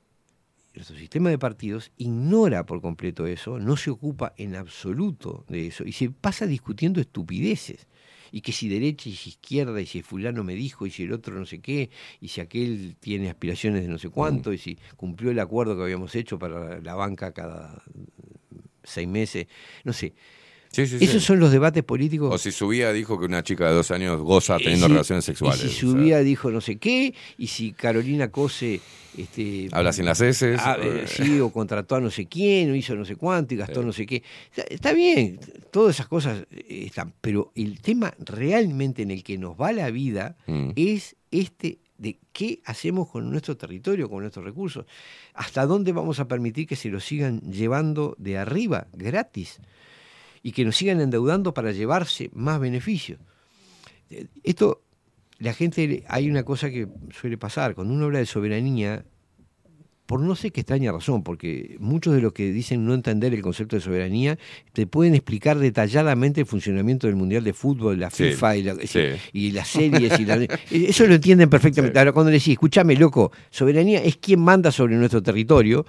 nuestro 0.74 0.96
sistema 0.96 1.30
de 1.30 1.38
partidos, 1.38 1.92
ignora 1.96 2.66
por 2.66 2.80
completo 2.80 3.26
eso, 3.26 3.58
no 3.58 3.76
se 3.76 3.90
ocupa 3.90 4.32
en 4.36 4.56
absoluto 4.56 5.44
de 5.48 5.66
eso 5.68 5.84
y 5.84 5.92
se 5.92 6.10
pasa 6.10 6.46
discutiendo 6.46 7.00
estupideces. 7.00 7.86
Y 8.32 8.40
que 8.40 8.50
si 8.50 8.68
derecha 8.68 9.08
y 9.08 9.12
si 9.14 9.30
izquierda, 9.30 9.80
y 9.80 9.86
si 9.86 10.02
fulano 10.02 10.42
me 10.42 10.54
dijo, 10.54 10.86
y 10.86 10.90
si 10.90 11.04
el 11.04 11.12
otro 11.12 11.38
no 11.38 11.46
sé 11.46 11.60
qué, 11.60 11.90
y 12.20 12.28
si 12.28 12.40
aquel 12.40 12.96
tiene 12.98 13.28
aspiraciones 13.28 13.82
de 13.82 13.88
no 13.88 13.98
sé 13.98 14.08
cuánto, 14.08 14.52
y 14.52 14.58
si 14.58 14.78
cumplió 14.96 15.30
el 15.30 15.38
acuerdo 15.38 15.76
que 15.76 15.82
habíamos 15.82 16.14
hecho 16.16 16.38
para 16.38 16.80
la 16.80 16.94
banca 16.94 17.32
cada 17.32 17.84
seis 18.82 19.06
meses, 19.06 19.46
no 19.84 19.92
sé. 19.92 20.14
Sí, 20.72 20.86
sí, 20.86 20.98
sí. 20.98 21.04
Esos 21.04 21.22
son 21.22 21.38
los 21.38 21.52
debates 21.52 21.84
políticos. 21.84 22.34
O 22.34 22.38
si 22.38 22.50
subía, 22.50 22.92
dijo 22.92 23.18
que 23.18 23.26
una 23.26 23.42
chica 23.42 23.68
de 23.68 23.74
dos 23.74 23.90
años 23.90 24.20
goza 24.22 24.56
teniendo 24.58 24.86
si- 24.86 24.92
relaciones 24.92 25.24
sexuales. 25.24 25.64
Y 25.64 25.68
si 25.68 25.68
o 25.68 25.70
sea, 25.72 25.80
subía 25.90 26.18
dijo 26.20 26.50
no 26.50 26.60
sé 26.60 26.76
qué, 26.76 27.14
y 27.38 27.46
si 27.48 27.72
Carolina 27.72 28.30
Cose 28.30 28.80
este, 29.16 29.68
Habla 29.72 29.92
sin 29.92 30.06
las 30.06 30.20
heces, 30.22 30.58
ah, 30.64 30.78
eh, 30.80 31.04
sí, 31.06 31.38
o 31.40 31.50
contrató 31.52 31.96
a 31.96 32.00
no 32.00 32.10
sé 32.10 32.24
quién, 32.26 32.70
o 32.70 32.74
hizo 32.74 32.94
no 32.94 33.04
sé 33.04 33.16
cuánto 33.16 33.52
y 33.52 33.58
gastó 33.58 33.82
no 33.82 33.92
sé 33.92 34.06
qué. 34.06 34.22
Está, 34.48 34.62
está 34.74 34.92
bien, 34.94 35.38
todas 35.70 35.96
esas 35.96 36.08
cosas 36.08 36.46
están, 36.68 37.12
pero 37.20 37.52
el 37.54 37.80
tema 37.82 38.14
realmente 38.18 39.02
en 39.02 39.10
el 39.10 39.22
que 39.22 39.36
nos 39.36 39.54
va 39.60 39.72
la 39.72 39.90
vida 39.90 40.36
Mm. 40.46 40.70
es 40.76 41.16
este 41.30 41.78
de 41.98 42.18
qué 42.32 42.60
hacemos 42.64 43.08
con 43.10 43.30
nuestro 43.30 43.56
territorio, 43.56 44.08
con 44.08 44.20
nuestros 44.20 44.44
recursos, 44.44 44.86
hasta 45.34 45.66
dónde 45.66 45.92
vamos 45.92 46.18
a 46.18 46.26
permitir 46.26 46.66
que 46.66 46.74
se 46.76 46.88
los 46.88 47.04
sigan 47.04 47.40
llevando 47.42 48.16
de 48.18 48.38
arriba, 48.38 48.86
gratis, 48.94 49.60
y 50.42 50.52
que 50.52 50.64
nos 50.64 50.76
sigan 50.76 51.00
endeudando 51.00 51.54
para 51.54 51.72
llevarse 51.72 52.30
más 52.34 52.58
beneficios. 52.60 53.18
Eh, 54.10 54.26
Esto, 54.42 54.82
la 55.38 55.52
gente, 55.54 56.04
hay 56.08 56.28
una 56.30 56.42
cosa 56.44 56.70
que 56.70 56.88
suele 57.18 57.38
pasar, 57.38 57.74
cuando 57.74 57.94
uno 57.94 58.06
habla 58.06 58.18
de 58.18 58.26
soberanía, 58.26 59.04
por 60.06 60.20
no 60.20 60.34
sé 60.36 60.50
qué 60.50 60.60
extraña 60.60 60.92
razón, 60.92 61.22
porque 61.22 61.76
muchos 61.78 62.14
de 62.14 62.20
los 62.20 62.32
que 62.32 62.52
dicen 62.52 62.84
no 62.84 62.92
entender 62.92 63.32
el 63.32 63.40
concepto 63.40 63.76
de 63.76 63.80
soberanía, 63.82 64.36
te 64.72 64.86
pueden 64.86 65.14
explicar 65.14 65.58
detalladamente 65.58 66.40
el 66.40 66.46
funcionamiento 66.46 67.06
del 67.06 67.16
Mundial 67.16 67.44
de 67.44 67.52
Fútbol, 67.54 67.98
la 68.00 68.10
Sí, 68.10 68.24
FIFA 68.24 68.56
y, 68.56 68.62
la- 68.64 68.74
sí. 68.86 69.00
y 69.32 69.50
las 69.52 69.68
series. 69.68 70.18
y 70.20 70.24
la- 70.26 70.36
eso 70.70 71.06
lo 71.06 71.14
entienden 71.14 71.48
perfectamente. 71.48 71.98
Ahora, 71.98 72.12
cuando 72.12 72.30
le 72.30 72.38
decís, 72.38 72.52
escúchame, 72.54 72.96
loco, 72.96 73.32
soberanía 73.50 74.02
es 74.02 74.16
quien 74.18 74.40
manda 74.40 74.70
sobre 74.70 74.96
nuestro 74.96 75.22
territorio, 75.22 75.86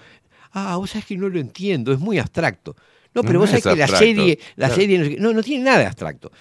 ah, 0.54 0.78
vos 0.78 0.92
sabés 0.92 1.06
que 1.06 1.18
no 1.18 1.28
lo 1.28 1.40
entiendo, 1.40 1.92
es 1.92 2.00
muy 2.00 2.18
abstracto. 2.20 2.76
No, 3.14 3.22
pero 3.22 3.34
No 3.34 3.40
vos 3.42 3.50
sabés 3.50 3.64
que 3.64 3.76
la 3.76 3.88
serie, 3.88 4.40
la 4.56 4.68
Claro. 4.68 4.82
serie 4.82 4.98
no, 5.00 5.06
sé 5.06 5.18
no, 5.20 5.34
no 5.34 5.44
tiene 5.44 5.64
nada 5.66 5.80
de 5.80 5.86
abstracto. 5.86 6.32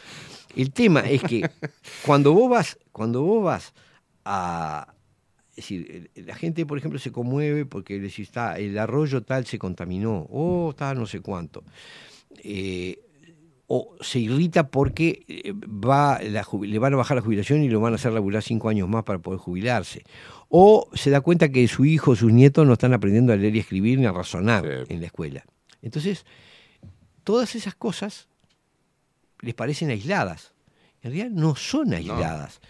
El 0.57 0.71
tema 0.73 1.01
es 1.01 1.23
que 1.23 1.43
cuando 2.07 2.33
vos 2.33 2.51
vas, 2.51 2.79
cuando 2.93 3.23
vos 3.23 3.43
vas 3.45 3.73
a. 4.25 4.95
Es 5.51 5.57
decir, 5.57 6.11
la 6.15 6.35
gente, 6.35 6.65
por 6.65 6.79
ejemplo, 6.79 6.99
se 6.99 7.13
conmueve 7.13 7.67
porque 7.67 7.95
le 7.95 8.05
decís, 8.05 8.29
está, 8.29 8.59
el 8.59 8.79
arroyo 8.79 9.23
tal 9.23 9.45
se 9.45 9.59
contaminó, 9.59 10.27
o 10.31 10.71
está 10.71 10.95
no 10.95 11.05
sé 11.05 11.21
cuánto. 11.21 11.63
Eh, 12.43 12.99
o 13.67 13.95
se 14.01 14.19
irrita 14.19 14.69
porque 14.69 15.25
eh, 15.29 15.53
va 15.55 16.21
la 16.23 16.47
le 16.63 16.79
van 16.79 16.95
a 16.95 16.97
bajar 16.97 17.17
la 17.17 17.23
jubilación 17.23 17.63
y 17.63 17.69
lo 17.69 17.81
van 17.81 17.93
a 17.93 17.97
hacer 17.97 18.13
laburar 18.13 18.43
cinco 18.43 18.69
años 18.71 18.89
más 18.89 19.05
para 19.05 19.19
poder 19.19 19.39
jubilarse. 19.41 20.05
O 20.49 20.89
se 20.95 21.11
da 21.11 21.21
cuenta 21.21 21.51
que 21.51 21.67
su 21.69 21.85
hijo, 21.85 22.17
sus 22.17 22.33
nietos 22.33 22.67
no 22.67 22.73
están 22.75 22.93
aprendiendo 22.95 23.33
a 23.33 23.37
leer 23.37 23.55
y 23.57 23.61
escribir 23.61 23.99
ni 23.99 24.07
a 24.07 24.13
razonar 24.13 24.65
en 24.89 25.01
la 25.01 25.07
escuela. 25.07 25.45
Entonces, 25.83 26.25
todas 27.25 27.55
esas 27.55 27.75
cosas 27.75 28.29
les 29.41 29.55
parecen 29.55 29.91
aisladas. 29.91 30.53
En 31.03 31.13
realidad 31.13 31.31
no 31.31 31.57
son 31.57 31.93
aisladas. 31.95 32.61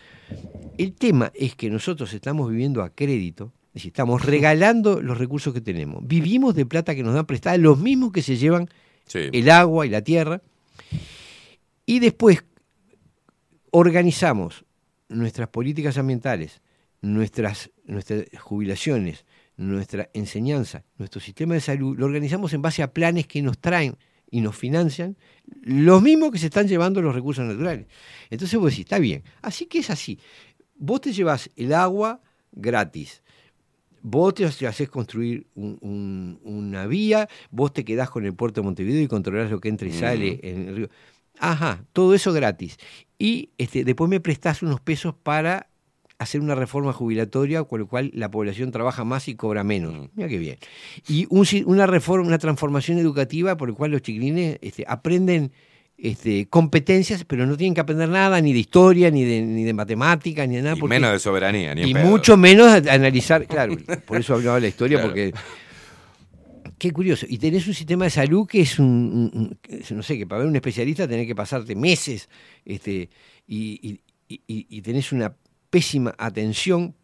El 0.78 0.94
tema 0.94 1.30
es 1.34 1.54
que 1.54 1.68
nosotros 1.68 2.12
estamos 2.14 2.50
viviendo 2.50 2.82
a 2.82 2.90
crédito, 2.90 3.52
es 3.68 3.74
decir, 3.74 3.88
estamos 3.90 4.24
regalando 4.24 5.02
los 5.02 5.18
recursos 5.18 5.52
que 5.52 5.60
tenemos. 5.60 6.06
Vivimos 6.06 6.54
de 6.54 6.64
plata 6.64 6.94
que 6.94 7.02
nos 7.02 7.14
dan 7.14 7.26
prestada, 7.26 7.58
los 7.58 7.78
mismos 7.78 8.12
que 8.12 8.22
se 8.22 8.36
llevan 8.36 8.68
Sí. 9.06 9.28
el 9.32 9.50
agua 9.50 9.84
y 9.84 9.90
la 9.90 10.00
tierra. 10.02 10.40
Y 11.84 11.98
después 11.98 12.44
organizamos 13.70 14.64
nuestras 15.08 15.48
políticas 15.48 15.98
ambientales, 15.98 16.62
nuestras, 17.00 17.70
nuestras 17.84 18.24
jubilaciones, 18.40 19.24
nuestra 19.56 20.08
enseñanza, 20.14 20.84
nuestro 20.96 21.20
sistema 21.20 21.54
de 21.54 21.60
salud, 21.60 21.98
lo 21.98 22.06
organizamos 22.06 22.52
en 22.52 22.62
base 22.62 22.82
a 22.82 22.92
planes 22.92 23.26
que 23.26 23.42
nos 23.42 23.58
traen 23.58 23.96
y 24.32 24.40
nos 24.40 24.56
financian 24.56 25.16
los 25.62 26.02
mismos 26.02 26.32
que 26.32 26.38
se 26.38 26.46
están 26.46 26.66
llevando 26.66 27.00
los 27.00 27.14
recursos 27.14 27.44
naturales. 27.44 27.86
Entonces 28.30 28.58
vos 28.58 28.70
decís, 28.70 28.86
está 28.86 28.98
bien, 28.98 29.22
así 29.42 29.66
que 29.66 29.78
es 29.78 29.90
así. 29.90 30.18
Vos 30.76 31.02
te 31.02 31.12
llevas 31.12 31.48
el 31.54 31.72
agua 31.74 32.20
gratis, 32.50 33.22
vos 34.00 34.34
te 34.34 34.44
haces 34.46 34.88
construir 34.88 35.46
un- 35.54 35.78
un- 35.80 36.40
una 36.42 36.86
vía, 36.86 37.28
vos 37.50 37.72
te 37.72 37.84
quedás 37.84 38.10
con 38.10 38.24
el 38.24 38.34
puerto 38.34 38.60
de 38.60 38.64
Montevideo 38.64 39.02
y 39.02 39.06
controlás 39.06 39.50
lo 39.50 39.60
que 39.60 39.68
entra 39.68 39.86
y 39.86 39.92
sale 39.92 40.40
en 40.42 40.68
el 40.68 40.76
río. 40.76 40.88
Ajá, 41.38 41.84
todo 41.92 42.14
eso 42.14 42.32
gratis. 42.32 42.78
Y 43.18 43.50
este, 43.58 43.84
después 43.84 44.08
me 44.10 44.20
prestás 44.20 44.62
unos 44.62 44.80
pesos 44.80 45.14
para 45.14 45.68
hacer 46.22 46.40
una 46.40 46.54
reforma 46.54 46.92
jubilatoria, 46.92 47.64
con 47.64 47.80
lo 47.80 47.86
cual 47.86 48.10
la 48.14 48.30
población 48.30 48.70
trabaja 48.70 49.04
más 49.04 49.28
y 49.28 49.34
cobra 49.34 49.62
menos. 49.64 50.08
Mira 50.14 50.28
qué 50.28 50.38
bien. 50.38 50.56
Y 51.08 51.26
un 51.30 51.46
una 51.66 51.86
reforma, 51.86 52.26
una 52.26 52.38
transformación 52.38 52.98
educativa 52.98 53.56
por 53.56 53.68
la 53.68 53.74
cual 53.74 53.90
los 53.90 54.02
chiquilines 54.02 54.58
este, 54.62 54.84
aprenden 54.88 55.52
este, 55.98 56.46
competencias, 56.46 57.24
pero 57.24 57.46
no 57.46 57.56
tienen 57.56 57.74
que 57.74 57.80
aprender 57.80 58.08
nada, 58.08 58.40
ni 58.40 58.52
de 58.52 58.58
historia, 58.58 59.10
ni 59.10 59.22
de, 59.24 59.42
ni 59.42 59.62
de 59.62 59.72
matemáticas, 59.74 60.48
ni 60.48 60.56
de 60.56 60.62
nada. 60.62 60.76
Y 60.76 60.80
porque- 60.80 60.94
menos 60.94 61.12
de 61.12 61.18
soberanía, 61.20 61.74
ni 61.74 61.82
y 61.90 61.94
pedo. 61.94 62.06
mucho 62.06 62.36
menos 62.36 62.72
analizar, 62.88 63.46
claro, 63.46 63.76
por 64.06 64.18
eso 64.18 64.34
hablaba 64.34 64.56
de 64.56 64.62
la 64.62 64.68
historia, 64.68 64.96
Claro. 64.98 65.10
porque 65.10 65.32
qué 66.78 66.90
curioso. 66.90 67.26
Y 67.28 67.38
tenés 67.38 67.66
un 67.68 67.74
sistema 67.74 68.04
de 68.04 68.10
salud 68.10 68.46
que 68.46 68.62
es 68.62 68.78
un, 68.78 69.56
no 69.90 70.02
sé, 70.02 70.18
que 70.18 70.26
para 70.26 70.40
ver 70.40 70.48
un 70.48 70.56
especialista 70.56 71.06
tenés 71.06 71.26
que 71.26 71.34
pasarte 71.36 71.76
meses, 71.76 72.28
este, 72.64 73.08
y, 73.46 74.00
y- 74.28 74.40
y- 74.48 74.66
y 74.70 74.82
tenés 74.82 75.12
una 75.12 75.32
pésima 75.72 76.14
atención. 76.18 76.94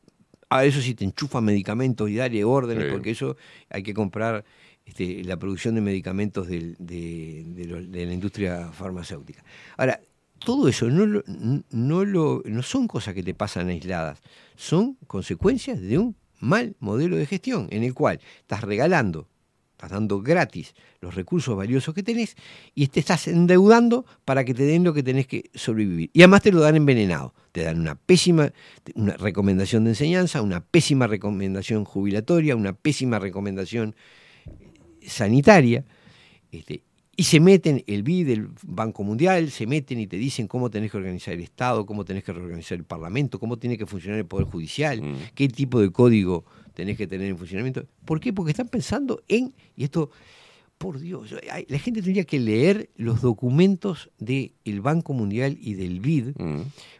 A 0.51 0.65
eso 0.65 0.81
sí 0.81 0.95
te 0.95 1.05
enchufan 1.05 1.45
medicamentos 1.45 2.09
y 2.09 2.17
dale 2.17 2.43
órdenes, 2.45 2.85
Sí. 2.85 2.91
porque 2.93 3.11
eso 3.11 3.37
hay 3.71 3.83
que 3.83 3.93
comprar 3.95 4.45
este, 4.87 5.23
la 5.25 5.37
producción 5.37 5.75
de 5.75 5.83
medicamentos 5.83 6.49
del- 6.49 6.75
de, 6.79 7.45
de 7.49 7.65
lo- 7.67 7.83
de 7.83 8.07
la 8.07 8.13
industria 8.15 8.71
farmacéutica. 8.73 9.45
Ahora, 9.77 10.01
todo 10.39 10.67
eso 10.69 10.89
no, 10.89 11.05
lo- 11.05 11.23
no, 11.71 12.05
lo, 12.07 12.43
no 12.47 12.63
son 12.63 12.87
cosas 12.89 13.13
que 13.15 13.23
te 13.23 13.35
pasan 13.35 13.69
aisladas, 13.69 14.21
son 14.57 14.97
consecuencias 15.07 15.79
de 15.81 15.99
un 15.99 16.17
mal 16.41 16.75
modelo 16.81 17.17
de 17.17 17.27
gestión 17.27 17.69
en 17.71 17.83
el 17.85 17.93
cual 17.93 18.19
estás 18.41 18.63
regalando, 18.63 19.29
estás 19.79 19.93
dando 19.93 20.21
gratis 20.21 20.75
los 21.01 21.15
recursos 21.15 21.57
valiosos 21.57 21.95
que 21.95 22.03
tenés 22.03 22.35
y 22.75 22.89
te 22.89 22.99
estás 22.99 23.29
endeudando 23.29 24.05
para 24.25 24.45
que 24.45 24.53
te 24.53 24.65
den 24.65 24.83
lo 24.83 24.93
que 24.93 25.05
tenés 25.05 25.29
que 25.29 25.51
sobrevivir. 25.55 26.11
Y 26.13 26.23
además 26.23 26.43
te 26.43 26.51
lo 26.51 26.61
dan 26.61 26.75
envenenado. 26.75 27.33
Te 27.53 27.63
dan 27.63 27.79
una 27.79 27.95
pésima 27.95 28.53
una 28.97 29.17
recomendación 29.17 29.85
de 29.85 29.91
enseñanza, 29.91 30.43
una 30.43 30.61
pésima 30.61 31.07
recomendación 31.07 31.85
jubilatoria, 31.85 32.57
una 32.57 32.73
pésima 32.73 33.21
recomendación 33.21 33.95
sanitaria, 35.01 35.85
este, 36.51 36.83
y 37.17 37.25
se 37.25 37.41
meten 37.41 37.85
el 37.87 38.03
BID, 38.03 38.31
el 38.31 38.49
Banco 38.63 39.05
Mundial, 39.05 39.51
se 39.51 39.67
meten 39.67 40.01
y 40.01 40.07
te 40.07 40.17
dicen 40.17 40.49
cómo 40.49 40.71
tenés 40.71 40.91
que 40.91 40.97
organizar 40.97 41.35
el 41.35 41.41
Estado, 41.41 41.87
cómo 41.87 42.05
tenés 42.05 42.25
que 42.25 42.33
reorganizar 42.33 42.79
el 42.79 42.85
Parlamento, 42.85 43.39
cómo 43.39 43.59
tiene 43.59 43.79
que 43.79 43.87
funcionar 43.87 44.19
el 44.19 44.27
Poder 44.27 44.47
Judicial, 44.47 45.03
qué 45.35 45.49
tipo 45.49 45.81
de 45.81 45.91
código 45.91 46.45
tenés 46.79 46.97
que 46.97 47.09
tener 47.09 47.27
en 47.27 47.37
funcionamiento. 47.37 47.87
¿Por 48.05 48.21
qué? 48.21 48.33
Porque 48.33 48.53
están 48.53 48.69
pensando 48.69 49.25
en, 49.27 49.53
y 49.77 49.83
esto, 49.83 50.13
por 50.79 51.01
Dios, 51.01 51.35
la 51.67 51.79
gente 51.81 52.03
tendría 52.03 52.23
que 52.23 52.39
leer 52.39 52.89
los 52.95 53.21
documentos 53.21 54.11
del 54.21 54.81
Banco 54.81 55.13
Mundial 55.13 55.59
y 55.61 55.75
del 55.75 55.99
BID, 55.99 56.37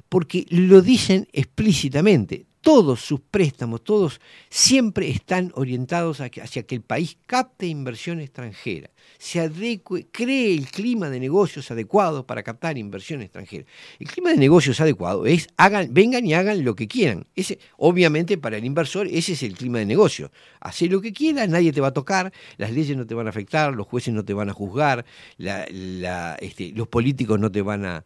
porque 0.09 0.47
lo 0.51 0.83
dicen 0.83 1.29
explícitamente. 1.33 2.48
Todos 2.69 3.01
sus 3.01 3.21
préstamos, 3.21 3.83
todos 3.83 4.21
siempre 4.51 5.09
están 5.09 5.53
orientados 5.55 6.21
hacia 6.21 6.65
que 6.65 6.75
el 6.75 6.83
país 6.83 7.17
capte 7.27 7.67
inversión 7.67 8.21
extranjera, 8.21 8.91
se 9.17 9.41
adecue, 9.41 10.09
cree 10.13 10.53
el 10.53 10.67
clima 10.67 11.09
de 11.09 11.19
negocios 11.19 11.71
adecuado 11.71 12.27
para 12.27 12.43
captar 12.43 12.77
inversión 12.77 13.23
extranjera. 13.23 13.65
El 13.99 14.09
clima 14.09 14.33
de 14.33 14.37
negocios 14.37 14.83
adecuado 14.83 15.25
es 15.25 15.49
hagan, 15.57 15.95
vengan 15.95 16.27
y 16.27 16.35
hagan 16.35 16.63
lo 16.63 16.75
que 16.75 16.87
quieran. 16.87 17.27
Ese, 17.35 17.59
obviamente 17.79 18.37
para 18.37 18.59
el 18.59 18.67
inversor 18.67 19.07
ese 19.07 19.33
es 19.33 19.43
el 19.45 19.55
clima 19.55 19.79
de 19.79 19.87
negocio. 19.87 20.31
Hacé 20.61 20.89
lo 20.89 21.01
que 21.01 21.15
quieras, 21.15 21.49
nadie 21.49 21.73
te 21.73 21.81
va 21.81 21.89
a 21.89 21.95
tocar, 21.95 22.35
las 22.59 22.71
leyes 22.71 22.99
no 22.99 23.07
te 23.07 23.15
van 23.15 23.29
a 23.29 23.31
afectar, 23.31 23.75
los 23.75 23.87
jueces 23.87 24.13
no 24.13 24.27
te 24.27 24.35
van 24.35 24.51
a 24.51 24.53
juzgar, 24.53 25.07
la- 25.39 26.37
este, 26.39 26.73
los 26.73 26.87
políticos 26.87 27.41
no 27.41 27.51
te 27.51 27.63
van 27.63 27.87
a, 27.87 28.05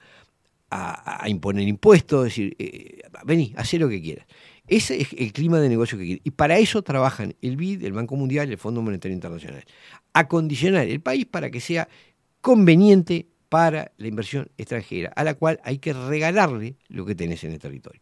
imponer 1.26 1.68
impuestos, 1.68 2.26
es 2.26 2.32
decir, 2.32 2.56
eh, 2.58 3.02
vení, 3.24 3.52
hacé 3.56 3.78
lo 3.78 3.88
que 3.88 4.00
quieras. 4.00 4.26
Ese 4.68 5.00
es 5.00 5.08
el 5.16 5.32
clima 5.32 5.58
de 5.60 5.68
negocio 5.68 5.98
que 5.98 6.04
quieren. 6.04 6.22
Y 6.24 6.30
para 6.30 6.58
eso 6.58 6.82
trabajan 6.82 7.34
el 7.42 7.56
BID, 7.56 7.84
el 7.84 7.92
Banco 7.92 8.16
Mundial 8.16 8.48
y 8.48 8.52
el 8.52 8.58
Fondo 8.58 8.80
Monetario 8.82 9.14
Internacional. 9.14 9.64
Acondicionar 10.12 10.86
el 10.86 11.00
país 11.00 11.26
para 11.26 11.50
que 11.50 11.60
sea 11.60 11.88
conveniente 12.40 13.26
para 13.48 13.92
la 13.98 14.06
inversión 14.06 14.50
extranjera, 14.56 15.12
a 15.14 15.24
la 15.24 15.34
cual 15.34 15.60
hay 15.62 15.76
que 15.76 15.92
regalarle 15.92 16.76
lo 16.88 17.04
que 17.04 17.14
tenés 17.14 17.44
en 17.44 17.52
el 17.52 17.58
territorio. 17.58 18.00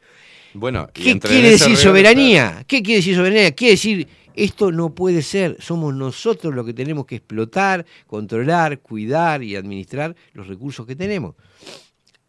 Bueno, 0.55 0.89
¿Qué 0.92 1.18
quiere 1.18 1.50
decir 1.50 1.76
soberanía? 1.76 2.62
¿Qué 2.68 2.82
quiere 2.82 2.98
decir 2.98 3.16
soberanía? 3.16 3.50
Quiere 3.52 3.72
decir, 3.72 4.06
esto 4.34 4.70
no 4.70 4.94
puede 4.94 5.22
ser, 5.22 5.56
somos 5.58 5.92
nosotros 5.92 6.55
los 6.55 6.64
que 6.64 6.72
tenemos 6.72 7.05
que 7.05 7.16
explotar, 7.16 7.84
controlar, 8.06 8.78
cuidar 8.78 9.42
y 9.42 9.56
administrar 9.56 10.14
los 10.34 10.47
recursos 10.47 10.86
que 10.86 10.94
tenemos. 10.94 11.34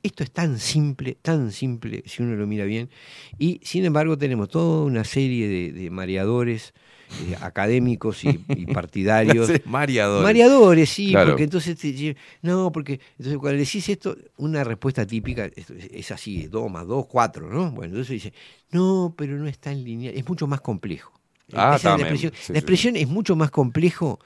Esto 0.04 0.24
es 0.24 0.32
tan 0.32 0.58
simple, 0.58 1.18
tan 1.22 1.52
simple, 1.52 2.04
si 2.08 2.24
uno 2.24 2.36
lo 2.36 2.48
mira 2.48 2.66
bien, 2.66 2.90
y 3.38 3.60
sin 3.64 3.86
embargo 3.86 4.18
tenemos 4.18 4.50
toda 4.50 4.84
una 4.86 5.04
serie 5.04 5.48
de, 5.48 5.72
de 5.72 5.90
mareadores 5.92 6.74
eh, 7.20 7.36
académicos 7.40 8.24
y, 8.24 8.44
y 8.56 8.66
partidarios. 8.74 9.52
Mareadores. 9.66 10.24
Mareadores, 10.24 10.90
sí, 10.90 11.12
Claro. 11.12 11.32
porque 11.32 11.44
entonces 11.44 11.78
te 11.78 12.16
no, 12.42 12.72
porque 12.72 13.00
entonces 13.20 13.38
cuando 13.38 13.60
decís 13.60 13.88
esto, 13.90 14.18
una 14.38 14.64
respuesta 14.64 15.06
típica 15.06 15.46
es, 15.56 15.70
es 15.70 16.12
así, 16.12 16.48
2 16.48 16.72
más 16.72 16.88
2, 16.88 17.06
4, 17.08 17.48
¿no? 17.52 17.72
Bueno, 17.72 17.94
entonces 17.94 18.14
dice, 18.24 18.34
no, 18.72 19.14
pero 19.18 19.38
no 19.38 19.48
es 19.48 19.60
tan 19.60 19.84
lineal, 19.84 20.16
es 20.16 20.28
mucho 20.28 20.48
más 20.48 20.62
complejo. 20.62 21.12
Ah, 21.54 21.76
Esa 21.76 21.76
es 21.78 21.84
la 21.84 21.92
también, 21.92 22.08
expresión, 22.08 22.32
sí, 22.34 22.54
la 22.54 22.60
sí. 22.60 22.60
expresión 22.60 22.96
es 22.96 23.08
mucho 23.08 23.36
más 23.36 23.52
complejo, 23.52 24.20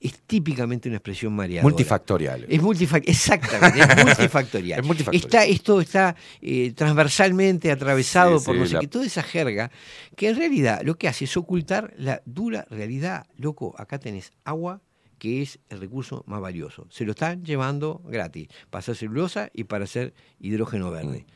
es 0.00 0.18
típicamente 0.26 0.88
una 0.88 0.98
expresión 0.98 1.32
mareadora. 1.34 1.62
Multifactorial. 1.70 2.44
Es 2.48 2.60
multifac 2.62 3.02
exactamente, 3.08 3.80
es 3.80 4.04
multifactorial. 4.04 4.80
Es 4.80 4.86
multifactorial. 4.86 5.24
Está, 5.26 5.44
esto 5.46 5.80
está 5.80 6.16
eh, 6.42 6.72
transversalmente 6.76 7.70
atravesado 7.70 8.38
Sí, 8.38 8.44
por 8.46 8.54
sí, 8.56 8.60
no 8.60 8.66
sé 8.66 8.74
la- 8.74 8.80
qué, 8.80 8.88
toda 8.88 9.06
esa 9.06 9.22
jerga, 9.22 9.70
que 10.16 10.28
en 10.28 10.36
realidad 10.36 10.82
lo 10.84 10.96
que 10.96 11.08
hace 11.08 11.24
es 11.24 11.36
ocultar 11.36 11.94
la 11.96 12.22
dura 12.26 12.66
realidad. 12.70 13.26
Loco, 13.38 13.74
acá 13.78 13.98
tenés 13.98 14.32
agua, 14.44 14.82
que 15.18 15.40
es 15.42 15.58
el 15.70 15.80
recurso 15.80 16.22
más 16.26 16.40
valioso. 16.42 16.86
Se 16.90 17.04
lo 17.06 17.12
están 17.12 17.42
llevando 17.44 18.02
gratis, 18.04 18.48
para 18.68 18.80
hacer 18.80 18.96
celulosa 18.96 19.48
y 19.54 19.64
para 19.64 19.84
hacer 19.84 20.12
hidrógeno 20.40 20.90
verde. 20.90 21.24
Mm. 21.26 21.32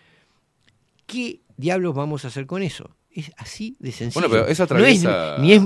¿Qué 1.07 1.41
diablos 1.57 1.95
vamos 1.95 2.25
a 2.25 2.29
hacer 2.29 2.47
con 2.47 2.63
eso? 2.63 2.91
Es 3.13 3.33
así 3.39 3.77
de 3.81 3.91
sencillo. 3.91 4.29
Bueno, 4.29 4.33
pero 4.45 4.47
eso 4.53 4.63
No 4.75 4.85
es 4.85 5.03
atraviesa- 5.05 5.39
ni 5.41 5.53
es- 5.55 5.63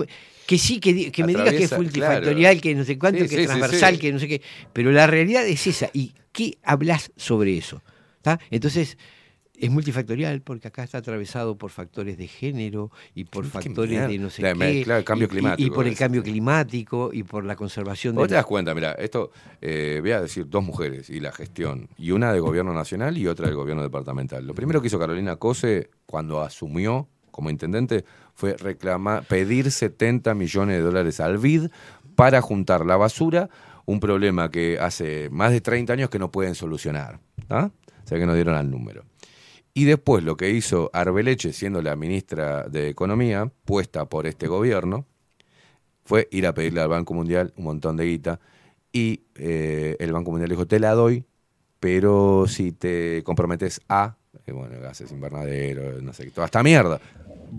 que 0.46 0.58
sí, 0.58 0.80
que, 0.80 1.10
que 1.10 1.24
me 1.24 1.32
digas 1.32 1.50
que 1.54 1.64
es 1.64 1.76
multifactorial, 1.76 2.52
claro. 2.54 2.60
que 2.62 2.74
no 2.74 2.84
sé 2.84 2.98
cuánto, 2.98 3.22
Sí, 3.24 3.28
que 3.28 3.34
es 3.36 3.40
sí, 3.42 3.46
transversal, 3.46 3.94
sí. 3.94 4.00
que 4.00 4.12
no 4.12 4.18
sé 4.18 4.28
qué. 4.28 4.42
Pero 4.72 4.92
la 4.92 5.06
realidad 5.06 5.46
es 5.46 5.66
esa. 5.66 5.88
¿Y 5.92 6.12
qué 6.32 6.58
hablas 6.62 7.12
sobre 7.16 7.56
eso? 7.56 7.82
¿Tá? 8.22 8.38
Entonces, 8.50 8.96
es 9.56 9.70
multifactorial 9.70 10.40
porque 10.42 10.66
acá 10.66 10.82
está 10.82 10.98
atravesado 10.98 11.56
por 11.56 11.70
factores 11.70 12.18
de 12.18 12.26
género 12.26 12.90
y 13.14 13.24
por 13.24 13.44
factores 13.46 14.08
de 14.08 14.18
no 14.18 14.28
sé 14.28 14.42
La- 14.42 14.52
qué. 14.54 14.82
claro, 14.82 14.98
el 14.98 15.04
cambio 15.04 15.26
y- 15.26 15.28
y- 15.28 15.30
Y, 15.30 15.38
climático, 15.38 15.74
por 15.76 15.86
el 15.86 15.96
cambio 15.96 16.22
climático 16.24 17.10
y 17.12 17.22
por 17.22 17.44
la 17.44 17.54
conservación 17.54 18.14
Vos 18.16 18.24
de 18.24 18.28
te 18.30 18.34
das 18.34 18.46
cuenta, 18.46 18.74
mira, 18.74 18.92
esto, 18.92 19.30
eh, 19.60 19.98
voy 20.00 20.10
a 20.10 20.20
decir 20.20 20.48
dos 20.48 20.64
mujeres 20.64 21.08
y 21.08 21.20
la 21.20 21.30
gestión, 21.32 21.88
y 21.96 22.10
una 22.10 22.32
de 22.32 22.40
gobierno 22.40 22.74
nacional 22.74 23.16
y 23.16 23.28
otra 23.28 23.46
del 23.46 23.54
gobierno 23.54 23.82
departamental. 23.82 24.44
Lo 24.44 24.54
primero 24.54 24.80
que 24.80 24.88
hizo 24.88 24.98
Carolina 24.98 25.36
Cose 25.36 25.88
cuando 26.04 26.40
asumió 26.42 27.08
como 27.30 27.48
intendente 27.48 28.04
fue 28.34 28.56
reclamar, 28.56 29.24
pedir 29.24 29.70
70 29.70 30.34
millones 30.34 30.76
de 30.76 30.82
dólares 30.82 31.20
al 31.20 31.38
BID 31.38 31.68
para 32.14 32.40
juntar 32.40 32.84
la 32.84 32.96
basura, 32.96 33.48
un 33.86 34.00
problema 34.00 34.50
que 34.50 34.78
hace 34.80 35.28
más 35.30 35.52
de 35.52 35.60
30 35.60 35.92
años 35.92 36.10
que 36.10 36.18
no 36.18 36.30
pueden 36.30 36.54
solucionar. 36.54 37.20
¿ah? 37.48 37.70
O 38.04 38.08
sea 38.08 38.18
que 38.18 38.26
no 38.26 38.34
dieron 38.34 38.54
al 38.54 38.70
número. 38.70 39.04
Y 39.72 39.84
después 39.84 40.22
lo 40.22 40.36
que 40.36 40.50
hizo 40.50 40.90
Arbeleche, 40.92 41.52
siendo 41.52 41.82
la 41.82 41.96
ministra 41.96 42.68
de 42.68 42.88
Economía, 42.88 43.50
puesta 43.64 44.04
por 44.04 44.26
este 44.26 44.46
gobierno, 44.46 45.04
fue 46.04 46.28
ir 46.30 46.46
a 46.46 46.54
pedirle 46.54 46.80
al 46.80 46.88
Banco 46.88 47.14
Mundial 47.14 47.52
un 47.56 47.64
montón 47.64 47.96
de 47.96 48.04
guita 48.04 48.40
y 48.92 49.24
eh, 49.34 49.96
el 49.98 50.12
Banco 50.12 50.30
Mundial 50.30 50.50
dijo, 50.50 50.66
te 50.66 50.78
la 50.78 50.92
doy, 50.92 51.24
pero 51.80 52.46
si 52.46 52.70
te 52.70 53.22
comprometes 53.24 53.80
a, 53.88 54.16
eh, 54.46 54.52
bueno, 54.52 54.80
gases 54.80 55.10
invernaderos, 55.10 56.02
no 56.02 56.12
sé, 56.12 56.30
toda 56.30 56.44
esta 56.44 56.62
mierda. 56.62 57.00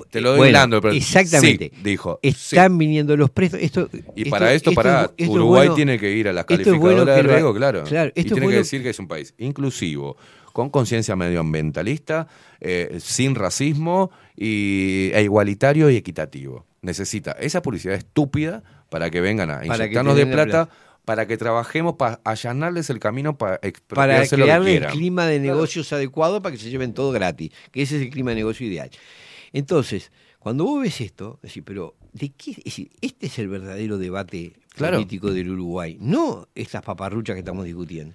Te 0.10 0.22
lo 0.22 0.32
doy 0.32 0.38
Bueno, 0.38 0.52
blando, 0.52 0.82
pero 0.82 0.94
exactamente. 0.94 1.72
Sí, 1.74 1.82
dijo. 1.84 2.20
Están 2.22 2.78
viniendo 2.78 3.16
los 3.18 3.30
préstamos. 3.30 3.66
Esto, 3.66 3.90
Y 4.16 4.30
para 4.30 4.54
esto, 4.54 4.72
es 4.72 4.76
para 4.76 5.12
es 5.18 5.28
Uruguay 5.28 5.68
bueno- 5.68 5.76
tiene 5.76 6.00
que 6.00 6.12
ir 6.12 6.28
a 6.28 6.34
bueno 6.78 7.06
que 7.06 7.12
de 7.12 7.24
riesgo, 7.24 7.54
claro. 7.54 7.84
Claro, 7.84 8.12
y 8.16 8.24
tiene 8.24 8.48
que 8.48 8.56
decir 8.56 8.84
que 8.84 8.90
es 8.90 9.00
un 9.00 9.08
país 9.08 9.34
inclusivo, 9.38 10.18
con 10.54 10.70
conciencia 10.70 11.16
medioambientalista, 11.16 12.28
eh, 12.62 12.98
sin 13.02 13.36
racismo 13.36 14.12
y, 14.36 15.12
e 15.14 15.22
igualitario 15.24 15.90
y 15.90 15.98
equitativo. 15.98 16.66
Necesita 16.82 17.32
esa 17.34 17.62
publicidad 17.62 17.96
estúpida 17.96 18.64
para 18.90 19.10
que 19.10 19.20
vengan 19.22 19.50
a 19.50 19.66
inyectarnos 19.66 20.16
de 20.16 20.26
la 20.26 20.32
plata, 20.32 20.70
para 21.04 21.28
que 21.28 21.38
trabajemos 21.38 21.96
para 21.96 22.20
allanarles 22.24 22.90
el 22.90 23.00
camino 23.00 23.38
para 23.38 23.60
para 23.88 24.28
crearle 24.28 24.78
el 24.78 24.86
clima 24.88 25.28
de 25.28 25.40
negocios 25.40 25.94
adecuado 25.94 26.42
para 26.42 26.56
que 26.56 26.62
se 26.62 26.70
lleven 26.70 26.94
todo 26.94 27.12
gratis, 27.12 27.52
que 27.72 27.84
ese 27.84 27.98
es 27.98 28.02
el 28.02 28.10
clima 28.10 28.32
de 28.32 28.38
negocio 28.38 28.66
ideal. 28.66 28.90
Entonces, 29.56 30.12
cuando 30.40 30.66
vos 30.66 30.82
ves 30.82 31.00
esto, 31.00 31.40
decís, 31.42 31.64
pero 31.66 31.96
¿de 32.12 32.30
qué? 32.34 32.52
Es 32.52 32.64
decir, 32.66 32.90
este 33.00 33.28
es 33.28 33.40
el 33.40 33.48
verdadero 33.48 33.98
debate 33.98 34.54
Claro. 34.76 34.98
político 34.98 35.32
del 35.32 35.50
Uruguay, 35.52 35.98
no 36.02 36.50
estas 36.56 36.82
paparruchas 36.84 37.36
que 37.36 37.40
estamos 37.40 37.64
discutiendo. 37.64 38.14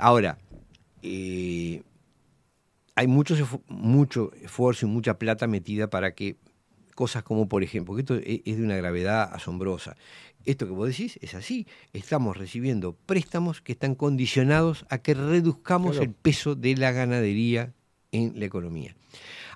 Ahora, 0.00 0.38
eh, 1.02 1.82
hay 2.96 3.06
mucho, 3.06 3.36
mucho 3.68 4.32
esfuerzo 4.42 4.86
y 4.86 4.88
mucha 4.88 5.18
plata 5.18 5.46
metida 5.46 5.88
para 5.88 6.16
que 6.16 6.36
cosas 6.96 7.22
como, 7.22 7.48
por 7.48 7.62
ejemplo, 7.62 7.94
que 7.94 8.00
esto 8.00 8.16
e- 8.16 8.42
es 8.44 8.56
de 8.58 8.64
una 8.64 8.76
gravedad 8.76 9.32
asombrosa. 9.32 9.96
Esto 10.44 10.66
que 10.66 10.72
vos 10.72 10.88
decís 10.88 11.16
es 11.22 11.34
así. 11.34 11.68
Estamos 11.92 12.36
recibiendo 12.36 12.94
préstamos 13.06 13.60
que 13.60 13.70
están 13.72 13.94
condicionados 13.94 14.84
a 14.90 14.98
que 14.98 15.14
reduzcamos 15.14 15.92
Claro. 15.92 16.06
el 16.06 16.12
peso 16.12 16.56
de 16.56 16.74
la 16.76 16.90
ganadería 16.90 17.72
en 18.12 18.38
la 18.38 18.44
economía. 18.46 18.94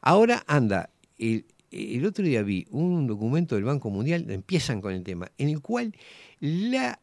Ahora 0.02 0.44
anda, 0.47 0.91
el, 1.18 1.44
el 1.70 2.05
otro 2.07 2.24
día 2.24 2.42
vi 2.42 2.66
un 2.70 3.07
documento 3.07 3.55
del 3.55 3.65
Banco 3.65 3.91
Mundial, 3.91 4.31
empiezan 4.31 4.81
con 4.81 4.92
el 4.92 5.02
tema, 5.02 5.31
en 5.39 5.49
el 5.49 5.60
cual 5.60 5.94
la 6.41 7.00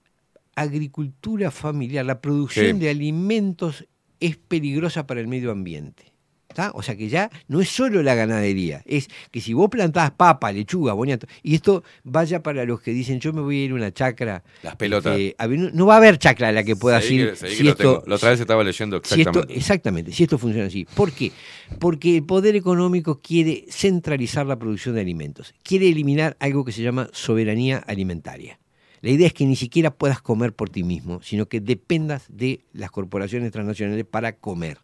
agricultura 0.55 1.51
familiar, 1.51 2.05
la 2.05 2.21
producción 2.21 2.75
Sí. 2.77 2.79
de 2.79 2.89
alimentos 2.89 3.87
es 4.19 4.37
peligrosa 4.37 5.07
para 5.07 5.19
el 5.21 5.27
medio 5.27 5.51
ambiente. 5.51 6.10
¿Tá? 6.53 6.71
O 6.73 6.81
sea 6.81 6.95
que 6.95 7.09
ya 7.09 7.29
no 7.47 7.61
es 7.61 7.69
solo 7.69 8.01
la 8.03 8.15
ganadería, 8.15 8.81
es 8.85 9.07
que 9.31 9.41
si 9.41 9.53
vos 9.53 9.69
plantás 9.69 10.11
papa, 10.11 10.51
lechuga, 10.51 10.93
boniato, 10.93 11.27
y 11.43 11.55
esto 11.55 11.83
vaya 12.03 12.41
para 12.43 12.65
los 12.65 12.81
que 12.81 12.91
dicen 12.91 13.19
yo 13.19 13.33
me 13.33 13.41
voy 13.41 13.57
a 13.61 13.65
ir 13.65 13.71
a 13.71 13.75
una 13.75 13.91
chacra. 13.93 14.43
Las 14.63 14.75
pelotas. 14.75 15.17
este, 15.17 15.35
a 15.37 15.47
ver, 15.47 15.59
no- 15.59 15.69
no 15.71 15.85
va 15.85 15.95
a 15.95 15.97
haber 15.97 16.17
chacra 16.17 16.49
a 16.49 16.51
la 16.51 16.63
que 16.63 16.75
puedas 16.75 17.03
Seguí 17.03 17.21
ir. 17.21 17.29
que- 17.31 17.35
si 17.49 17.63
que 17.63 17.69
esto, 17.69 18.03
otra 18.07 18.29
vez 18.31 18.39
estaba 18.39 18.63
leyendo 18.63 18.97
si 18.97 19.01
esto- 19.01 19.15
exactamente. 19.21 19.57
exactamente, 19.57 20.11
si 20.13 20.23
esto 20.23 20.37
funciona 20.37 20.67
así. 20.67 20.85
¿Por 20.95 21.11
qué? 21.11 21.31
Porque 21.79 22.17
el 22.17 22.23
poder 22.23 22.55
económico 22.55 23.19
quiere 23.21 23.65
centralizar 23.69 24.45
la 24.45 24.57
producción 24.59 24.95
de 24.95 25.01
alimentos, 25.01 25.53
quiere 25.63 25.87
eliminar 25.89 26.35
algo 26.39 26.65
que 26.65 26.71
se 26.71 26.81
llama 26.83 27.09
soberanía 27.13 27.77
alimentaria. 27.77 28.59
La 29.01 29.09
idea 29.09 29.25
es 29.27 29.33
que 29.33 29.45
ni 29.45 29.55
siquiera 29.55 29.89
puedas 29.89 30.21
comer 30.21 30.53
por 30.53 30.69
ti 30.69 30.83
mismo, 30.83 31.21
sino 31.23 31.47
que 31.47 31.59
dependas 31.59 32.25
de 32.29 32.61
las 32.71 32.91
corporaciones 32.91 33.51
transnacionales 33.51 34.05
para 34.05 34.33
comer, 34.33 34.77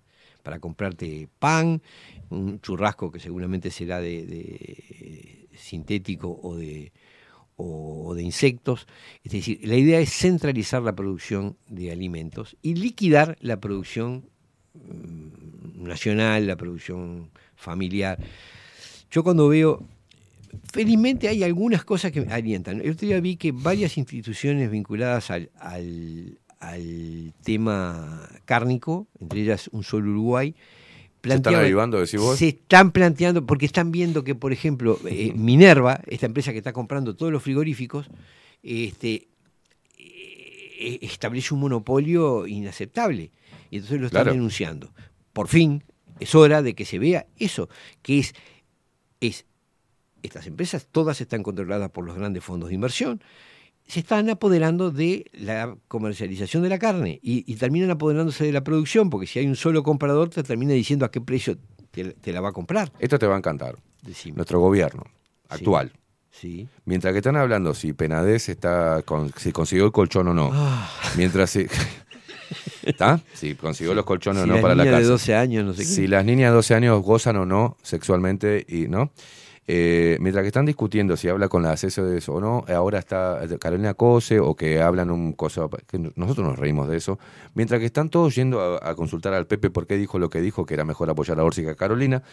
para 0.48 0.60
comprarte 0.60 1.28
pan, 1.40 1.82
un 2.30 2.62
churrasco 2.62 3.12
que 3.12 3.20
seguramente 3.20 3.70
será 3.70 4.00
de, 4.00 5.50
sintético 5.58 6.40
o 6.42 6.56
de, 6.56 6.94
o 7.58 8.14
de 8.16 8.24
insectos. 8.24 8.88
Es 9.26 9.34
decir, 9.34 9.60
la 9.68 9.76
idea 9.76 10.00
es 10.00 10.10
centralizar 10.10 10.82
la 10.84 10.96
producción 10.96 11.58
de 11.68 11.92
alimentos 11.92 12.56
y 12.62 12.76
liquidar 12.76 13.36
la 13.42 13.60
producción 13.60 14.30
mm, 14.74 15.84
nacional, 15.86 16.48
la 16.48 16.56
producción 16.56 17.30
familiar. 17.58 18.18
Yo 19.12 19.26
cuando 19.26 19.50
veo, 19.50 19.86
felizmente 20.72 21.28
hay 21.28 21.44
algunas 21.44 21.84
cosas 21.84 22.14
que 22.14 22.22
me 22.22 22.32
alientan. 22.32 22.80
El 22.80 22.92
otro 22.92 23.06
día 23.06 23.20
vi 23.20 23.36
que 23.36 23.52
varias 23.52 23.98
instituciones 23.98 24.72
vinculadas 24.72 25.30
al- 25.30 26.40
al 26.60 27.34
tema 27.44 28.30
cárnico, 28.46 29.08
entre 29.20 29.42
ellas 29.42 29.70
un 29.72 29.84
solo 29.84 30.10
Uruguay, 30.12 30.56
¿Se 31.24 31.34
están 31.34 31.56
avivando, 31.56 32.00
decís 32.00 32.20
vos? 32.20 32.38
se 32.38 32.48
están 32.50 32.92
planteando, 32.92 33.46
porque 33.46 33.66
están 33.66 33.92
viendo 33.92 34.24
que, 34.24 34.34
por 34.36 34.54
ejemplo, 34.54 34.98
eh, 35.06 35.34
Minerva, 35.36 36.00
esta 36.08 36.26
empresa 36.26 36.52
que 36.54 36.60
está 36.60 36.72
comprando 36.72 37.16
todos 37.16 37.32
los 37.34 37.44
frigoríficos, 37.44 38.08
este, 38.64 39.28
eh, 39.98 41.00
establece 41.02 41.54
un 41.54 41.60
monopolio 41.62 42.48
inaceptable. 42.48 43.32
Y 43.70 43.78
entonces 43.78 44.00
lo 44.00 44.08
están 44.08 44.24
Claro. 44.24 44.34
denunciando. 44.34 44.94
Por 45.34 45.48
fin, 45.50 45.84
es 46.20 46.34
hora 46.34 46.62
de 46.62 46.76
que 46.76 46.86
se 46.86 46.98
vea 47.00 47.26
eso, 47.38 47.68
que 48.02 48.20
es, 48.20 48.34
es, 49.20 49.46
estas 50.24 50.48
empresas 50.48 50.88
todas 50.90 51.20
están 51.20 51.44
controladas 51.44 51.90
por 51.90 52.06
los 52.06 52.16
grandes 52.16 52.44
fondos 52.44 52.70
de 52.70 52.76
inversión, 52.76 53.22
se 53.88 54.02
están 54.02 54.30
apoderando 54.30 54.92
de 54.92 55.26
la 55.34 55.76
comercialización 55.88 56.64
de 56.64 56.70
la 56.70 56.80
carne 56.80 57.20
y, 57.22 57.52
y 57.52 57.56
terminan 57.56 57.90
apoderándose 57.90 58.46
de 58.46 58.52
la 58.52 58.64
producción, 58.64 59.10
porque 59.10 59.28
si 59.28 59.40
hay 59.40 59.48
un 59.48 59.56
solo 59.56 59.84
comprador 59.84 60.30
te 60.30 60.44
termina 60.44 60.74
diciendo 60.74 61.06
a 61.06 61.12
qué 61.12 61.22
precio 61.22 61.58
te, 61.92 62.14
te 62.14 62.34
la 62.34 62.42
va 62.42 62.50
a 62.50 62.54
comprar. 62.54 62.92
Esto 63.00 63.18
te 63.18 63.28
va 63.28 63.36
a 63.36 63.38
encantar. 63.38 63.78
Nuestro 64.36 64.60
gobierno 64.60 65.04
actual. 65.50 65.92
Sí. 66.32 66.68
Mientras 66.86 67.14
que 67.14 67.20
están 67.20 67.36
hablando 67.36 67.74
si 67.74 67.94
Penades 67.94 68.48
está 68.48 69.02
con, 69.04 69.32
si 69.38 69.52
consiguió 69.52 69.86
el 69.86 69.92
colchón 69.92 70.28
o 70.28 70.34
no. 70.34 70.52
Ah. 70.54 70.90
Mientras 71.16 71.50
si 71.50 71.68
¿Está? 72.84 73.20
Si 73.34 73.56
consiguió 73.56 73.94
los 73.94 74.06
colchones 74.06 74.44
Si 74.44 74.44
o 74.44 74.48
no 74.48 74.56
la 74.56 74.62
para 74.62 74.76
la 74.76 74.84
de 74.86 74.92
casa. 74.92 75.08
12 75.08 75.36
años, 75.36 75.66
no 75.66 75.74
sé 75.74 75.80
qué. 75.80 75.88
Si 75.88 76.08
las 76.08 76.24
niñas 76.24 76.52
de 76.52 76.56
12 76.56 76.76
años 76.76 77.02
gozan 77.02 77.38
o 77.38 77.46
no 77.46 77.78
sexualmente 77.82 78.66
y 78.68 78.88
no. 78.88 79.12
Eh, 79.70 80.18
mientras 80.22 80.44
que 80.44 80.48
están 80.48 80.66
discutiendo 80.66 81.18
si 81.18 81.28
habla 81.28 81.50
con 81.50 81.62
la 81.62 81.72
acceso 81.72 82.06
de 82.06 82.20
eso 82.20 82.36
o 82.36 82.42
no, 82.42 82.64
ahora 82.74 83.00
está 83.00 83.42
Carolina 83.60 83.94
Cose 83.94 84.40
o 84.40 84.56
que 84.56 84.82
hablan 84.82 85.12
un 85.12 85.34
cosa, 85.34 85.68
que 85.86 86.00
nosotros 86.16 86.48
nos 86.48 86.58
reímos 86.58 86.88
de 86.88 86.96
eso, 86.96 87.20
mientras 87.54 87.82
que 87.82 87.86
están 87.86 88.10
todos 88.10 88.34
yendo 88.34 88.82
a, 88.82 88.96
consultar 88.96 89.34
al 89.34 89.46
Pepe 89.46 89.70
por 89.70 89.86
qué 89.86 89.98
dijo 89.98 90.20
lo 90.20 90.30
que 90.30 90.40
dijo, 90.40 90.66
que 90.66 90.74
era 90.74 90.86
mejor 90.86 91.10
apoyar 91.10 91.38
a 91.40 91.44
Orsi 91.44 91.64
que 91.64 91.76
Carolina, 91.76 92.24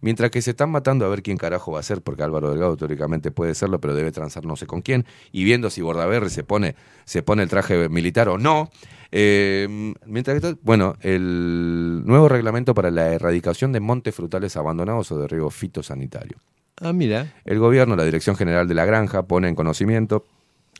mientras 0.00 0.30
que 0.30 0.40
se 0.40 0.50
están 0.50 0.70
matando 0.70 1.04
a 1.04 1.08
ver 1.08 1.22
quién 1.22 1.36
carajo 1.36 1.72
va 1.72 1.80
a 1.80 1.82
ser, 1.82 2.00
porque 2.00 2.22
Álvaro 2.22 2.50
Delgado 2.50 2.76
teóricamente 2.76 3.32
puede 3.32 3.56
serlo, 3.56 3.80
pero 3.80 3.94
debe 3.94 4.12
transar 4.12 4.44
no 4.44 4.54
sé 4.54 4.66
con 4.66 4.80
quién, 4.80 5.04
y 5.32 5.42
viendo 5.42 5.70
si 5.70 5.82
Bordaberry 5.82 6.30
se 6.30 6.44
pone, 6.44 6.76
se 7.04 7.24
pone 7.24 7.42
el 7.42 7.48
traje 7.48 7.88
militar 7.88 8.28
o 8.28 8.38
no. 8.38 8.70
Eh, 9.10 9.94
mientras 10.06 10.40
que 10.40 10.56
bueno, 10.62 10.96
el 11.00 12.02
nuevo 12.04 12.28
reglamento 12.28 12.74
para 12.74 12.90
la 12.90 13.12
erradicación 13.12 13.72
de 13.72 13.80
montes 13.80 14.14
frutales 14.14 14.56
abandonados 14.56 15.10
o 15.12 15.18
de 15.18 15.28
riego 15.28 15.50
fitosanitario. 15.50 16.38
Ah, 16.80 16.92
mira. 16.92 17.32
El 17.44 17.58
gobierno, 17.58 17.96
la 17.96 18.04
Dirección 18.04 18.36
General 18.36 18.66
de 18.68 18.74
la 18.74 18.84
Granja, 18.84 19.22
pone 19.24 19.48
en 19.48 19.54
conocimiento 19.54 20.26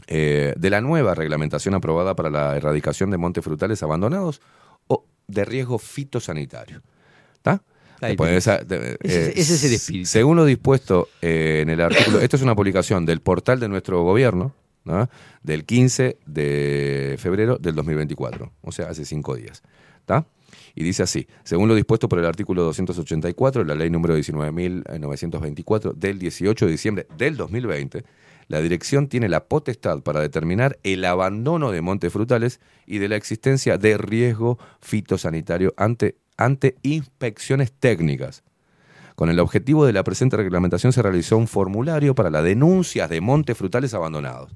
eh, 0.06 0.52
de 0.56 0.70
la 0.70 0.80
nueva 0.80 1.14
reglamentación 1.14 1.74
aprobada 1.74 2.14
para 2.16 2.30
la 2.30 2.56
erradicación 2.56 3.10
de 3.10 3.16
montes 3.16 3.44
frutales 3.44 3.82
abandonados 3.82 4.40
o 4.88 5.04
de 5.28 5.44
riesgo 5.44 5.78
fitosanitario. 5.78 6.82
¿Está? 7.36 7.62
Ese- 9.00 9.28
eh, 9.28 9.32
ese 9.36 9.54
es 9.54 9.64
el 9.64 9.72
espíritu. 9.74 10.06
Según 10.06 10.36
lo 10.36 10.44
dispuesto 10.44 11.08
eh, 11.22 11.60
en 11.62 11.70
el 11.70 11.80
artículo, 11.80 12.20
esto 12.20 12.36
es 12.36 12.42
una 12.42 12.54
publicación 12.56 13.06
del 13.06 13.20
portal 13.20 13.60
de 13.60 13.68
nuestro 13.68 14.02
gobierno, 14.02 14.52
¿no? 14.84 15.08
del 15.42 15.64
15 15.64 16.18
de 16.26 17.16
febrero 17.18 17.56
del 17.56 17.74
2024, 17.76 18.52
o 18.62 18.72
sea, 18.72 18.88
hace 18.90 19.04
cinco 19.06 19.36
días. 19.36 19.62
¿Está? 20.00 20.26
Y 20.74 20.82
dice 20.82 21.04
así, 21.04 21.28
según 21.44 21.68
lo 21.68 21.74
dispuesto 21.74 22.08
por 22.08 22.18
el 22.18 22.26
artículo 22.26 22.64
284 22.64 23.62
de 23.62 23.68
la 23.68 23.74
ley 23.76 23.90
número 23.90 24.18
19.924 24.18 25.94
del 25.94 26.18
18 26.18 26.66
de 26.66 26.70
diciembre 26.70 27.06
del 27.16 27.36
2020, 27.36 28.04
la 28.48 28.60
dirección 28.60 29.08
tiene 29.08 29.28
la 29.28 29.44
potestad 29.44 30.02
para 30.02 30.20
determinar 30.20 30.78
el 30.82 31.04
abandono 31.04 31.70
de 31.70 31.80
montes 31.80 32.12
frutales 32.12 32.60
y 32.86 32.98
de 32.98 33.08
la 33.08 33.16
existencia 33.16 33.78
de 33.78 33.96
riesgo 33.96 34.58
fitosanitario 34.80 35.72
ante, 35.76 36.16
ante 36.36 36.76
inspecciones 36.82 37.72
técnicas. 37.72 38.42
Con 39.14 39.30
el 39.30 39.38
objetivo 39.38 39.86
de 39.86 39.92
la 39.92 40.02
presente 40.02 40.36
reglamentación 40.36 40.92
se 40.92 41.02
realizó 41.02 41.36
un 41.36 41.46
formulario 41.46 42.16
para 42.16 42.30
las 42.30 42.42
denuncias 42.42 43.08
de 43.08 43.20
montes 43.20 43.56
frutales 43.56 43.94
abandonados, 43.94 44.50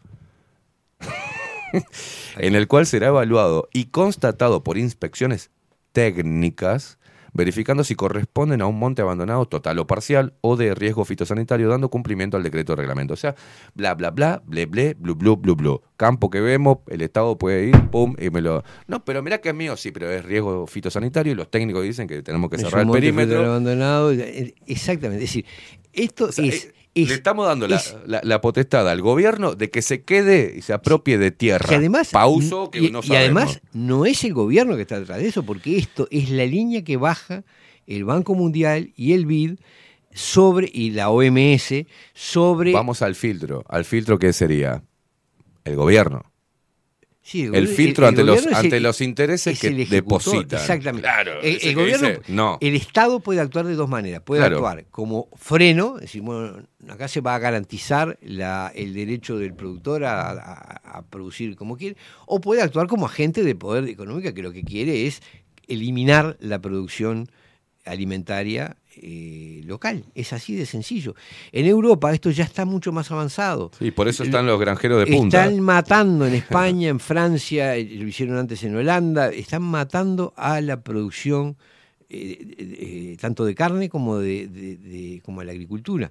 en 2.39 2.57
el 2.57 2.67
cual 2.67 2.87
será 2.87 3.07
evaluado 3.07 3.69
y 3.73 3.87
constatado 3.87 4.65
por 4.65 4.77
inspecciones 4.77 5.51
técnicas, 5.99 6.97
verificando 7.33 7.83
si 7.83 7.97
corresponden 7.97 8.63
a 8.63 8.67
un 8.67 8.79
monte 8.79 9.03
abandonado 9.03 9.47
total 9.47 9.81
o 9.81 9.87
parcial 9.89 10.35
o 10.43 10.57
de 10.57 10.77
riesgo 10.77 11.05
fitosanitario, 11.05 11.69
dando 11.69 11.91
cumplimiento 11.91 12.37
al 12.37 12.45
decreto 12.45 12.73
de 12.73 12.77
reglamento. 12.77 13.15
O 13.15 13.17
sea, 13.17 13.35
bla, 13.75 13.95
bla, 13.95 14.13
bla, 14.13 14.41
ble, 14.47 14.67
ble, 14.67 14.95
blu, 14.95 15.17
blu, 15.17 15.37
blu, 15.37 15.57
blu. 15.57 15.83
Campo 15.97 16.31
que 16.31 16.41
vemos, 16.41 16.79
el 16.87 17.03
Estado 17.03 17.37
puede 17.37 17.67
ir, 17.67 17.91
pum, 17.91 18.15
y 18.17 18.31
me 18.31 18.41
lo... 18.41 18.63
No, 18.87 19.05
pero 19.05 19.25
mirá 19.25 19.39
que 19.39 19.49
es 19.49 19.55
mío, 19.57 19.77
sí, 19.77 19.91
pero 19.91 20.09
es 20.09 20.25
riesgo 20.25 20.69
fitosanitario 20.69 21.33
y 21.33 21.35
los 21.35 21.51
técnicos 21.51 21.83
dicen 21.83 22.07
que 22.07 22.23
tenemos 22.23 22.49
que 22.49 22.59
cerrar 22.59 22.83
el 22.83 22.91
perímetro. 22.93 23.45
abandonado. 23.45 24.13
eh, 24.13 24.55
Exactamente. 24.67 25.25
Es 25.25 25.31
decir, 25.31 25.47
esto 25.93 26.31
sea, 26.31 26.45
es, 26.45 26.73
es- 27.03 27.09
Le 27.09 27.15
estamos 27.15 27.47
dando 27.47 27.67
la, 27.69 27.83
la- 28.07 28.21
la 28.23 28.41
potestad 28.41 28.89
al 28.89 29.01
gobierno 29.01 29.55
de 29.55 29.71
que 29.71 29.83
se 29.83 30.03
quede 30.03 30.55
y 30.59 30.63
se 30.63 30.73
apropie 30.73 31.19
de 31.19 31.31
tierra. 31.31 31.69
que 31.69 31.75
además 31.77 32.11
Pauso 32.11 32.71
que 32.71 32.79
y, 32.81 32.91
no 32.91 33.01
y 33.03 33.15
además 33.15 33.61
no 33.73 34.07
es 34.07 34.25
el 34.25 34.35
gobierno 34.35 34.77
que 34.77 34.83
está 34.83 34.99
detrás 35.01 35.19
de 35.19 35.29
eso 35.29 35.43
porque 35.45 35.77
esto 35.79 36.09
es 36.11 36.31
la 36.31 36.45
línea 36.47 36.83
que 36.85 36.97
baja 36.97 37.45
el 37.87 38.05
Banco 38.05 38.35
Mundial 38.35 38.93
y 38.97 39.13
el 39.13 39.27
BID 39.27 39.57
sobre 40.13 40.71
y 40.73 40.91
la 40.91 41.11
OMS 41.11 41.87
sobre 42.15 42.73
Vamos 42.73 43.03
al 43.03 43.15
filtro. 43.15 43.65
¿Al 43.69 43.85
filtro 43.85 44.19
qué 44.19 44.33
sería? 44.33 44.83
El 45.65 45.77
gobierno. 45.77 46.25
Sí, 47.31 47.43
el, 47.53 47.69
filtro 47.69 48.07
ante, 48.07 48.25
los, 48.25 48.37
gobierno 48.37 48.53
es 48.53 48.65
ante 48.65 48.77
el- 48.79 48.83
los 48.85 49.03
intereses 49.03 49.53
es 49.53 49.61
que 49.61 49.85
depositan. 49.85 50.59
Exactamente. 50.61 51.03
Claro, 51.03 51.43
el, 51.43 51.75
gobierno, 51.75 52.09
dice, 52.09 52.23
no. 52.29 52.57
el 52.63 52.75
Estado 52.75 53.21
puede 53.21 53.41
actuar 53.41 53.67
de 53.67 53.75
dos 53.75 53.87
maneras. 53.87 54.23
Puede 54.23 54.41
Claro. 54.41 54.57
actuar 54.57 54.87
como 54.91 55.29
freno, 55.37 55.97
es 55.97 56.03
decir, 56.05 56.23
bueno, 56.23 56.63
acá 56.89 57.07
se 57.07 57.21
va 57.21 57.35
a 57.35 57.39
garantizar 57.39 58.19
la- 58.23 58.73
el 58.75 58.95
derecho 58.95 59.37
del 59.37 59.53
productor 59.53 60.05
a, 60.05 60.31
a- 60.31 60.81
a 60.99 61.03
producir 61.03 61.55
como 61.55 61.77
quiere, 61.77 61.99
o 62.25 62.41
puede 62.41 62.63
actuar 62.63 62.87
como 62.87 63.05
agente 63.05 63.45
de 63.45 63.55
poder 63.55 63.85
económico 63.91 64.33
que 64.33 64.43
lo 64.43 64.53
que 64.53 64.65
quiere 64.65 65.07
es 65.07 65.21
eliminar 65.67 66.39
la 66.41 66.61
producción 66.63 67.29
alimentaria 67.85 68.77
eh, 69.03 69.61
local. 69.65 70.05
Es 70.15 70.33
así 70.33 70.55
de 70.57 70.67
sencillo. 70.67 71.15
En 71.53 71.67
Europa 71.67 72.13
esto 72.13 72.31
ya 72.31 72.45
está 72.45 72.65
mucho 72.65 72.93
más 72.93 73.11
avanzado. 73.11 73.71
Sí, 73.79 73.91
por 73.91 74.09
eso 74.09 74.25
están 74.25 74.47
los 74.47 74.59
granjeros 74.61 75.05
de 75.05 75.13
punta. 75.17 75.45
Están 75.45 75.61
matando 75.61 76.27
en 76.27 76.35
España, 76.43 76.89
en 76.89 77.01
Francia, 77.01 77.77
eh, 77.77 77.85
lo 77.85 78.07
hicieron 78.09 78.37
antes 78.39 78.63
en 78.65 78.75
Holanda, 78.77 79.31
están 79.31 79.63
matando 79.63 80.33
a 80.37 80.61
la 80.61 80.83
producción 80.83 81.57
eh, 82.11 82.39
eh, 82.59 83.17
tanto 83.21 83.45
de 83.45 83.55
carne 83.55 83.89
como 83.89 84.19
de, 84.19 84.49
de- 84.49 84.77
de- 84.77 85.21
como 85.25 85.41
a 85.41 85.45
la 85.45 85.53
agricultura. 85.53 86.11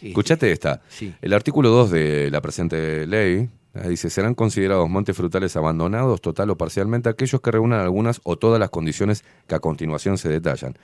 Escuchate 0.00 0.52
esta. 0.52 0.80
Sí. 0.88 1.12
El 1.20 1.32
artículo 1.34 1.70
2 1.70 1.90
de 1.90 2.30
la 2.30 2.40
presente 2.40 3.06
ley 3.06 3.48
dice, 3.88 4.10
serán 4.10 4.34
considerados 4.34 4.88
montes 4.88 5.16
frutales 5.16 5.56
abandonados 5.56 6.20
total 6.20 6.50
o 6.50 6.56
parcialmente 6.56 7.08
aquellos 7.08 7.40
que 7.40 7.50
reúnan 7.50 7.80
algunas 7.80 8.20
o 8.24 8.36
todas 8.38 8.58
las 8.60 8.70
condiciones 8.70 9.24
que 9.48 9.54
a 9.56 9.58
continuación 9.60 10.16
se 10.16 10.28
detallan, 10.28 10.74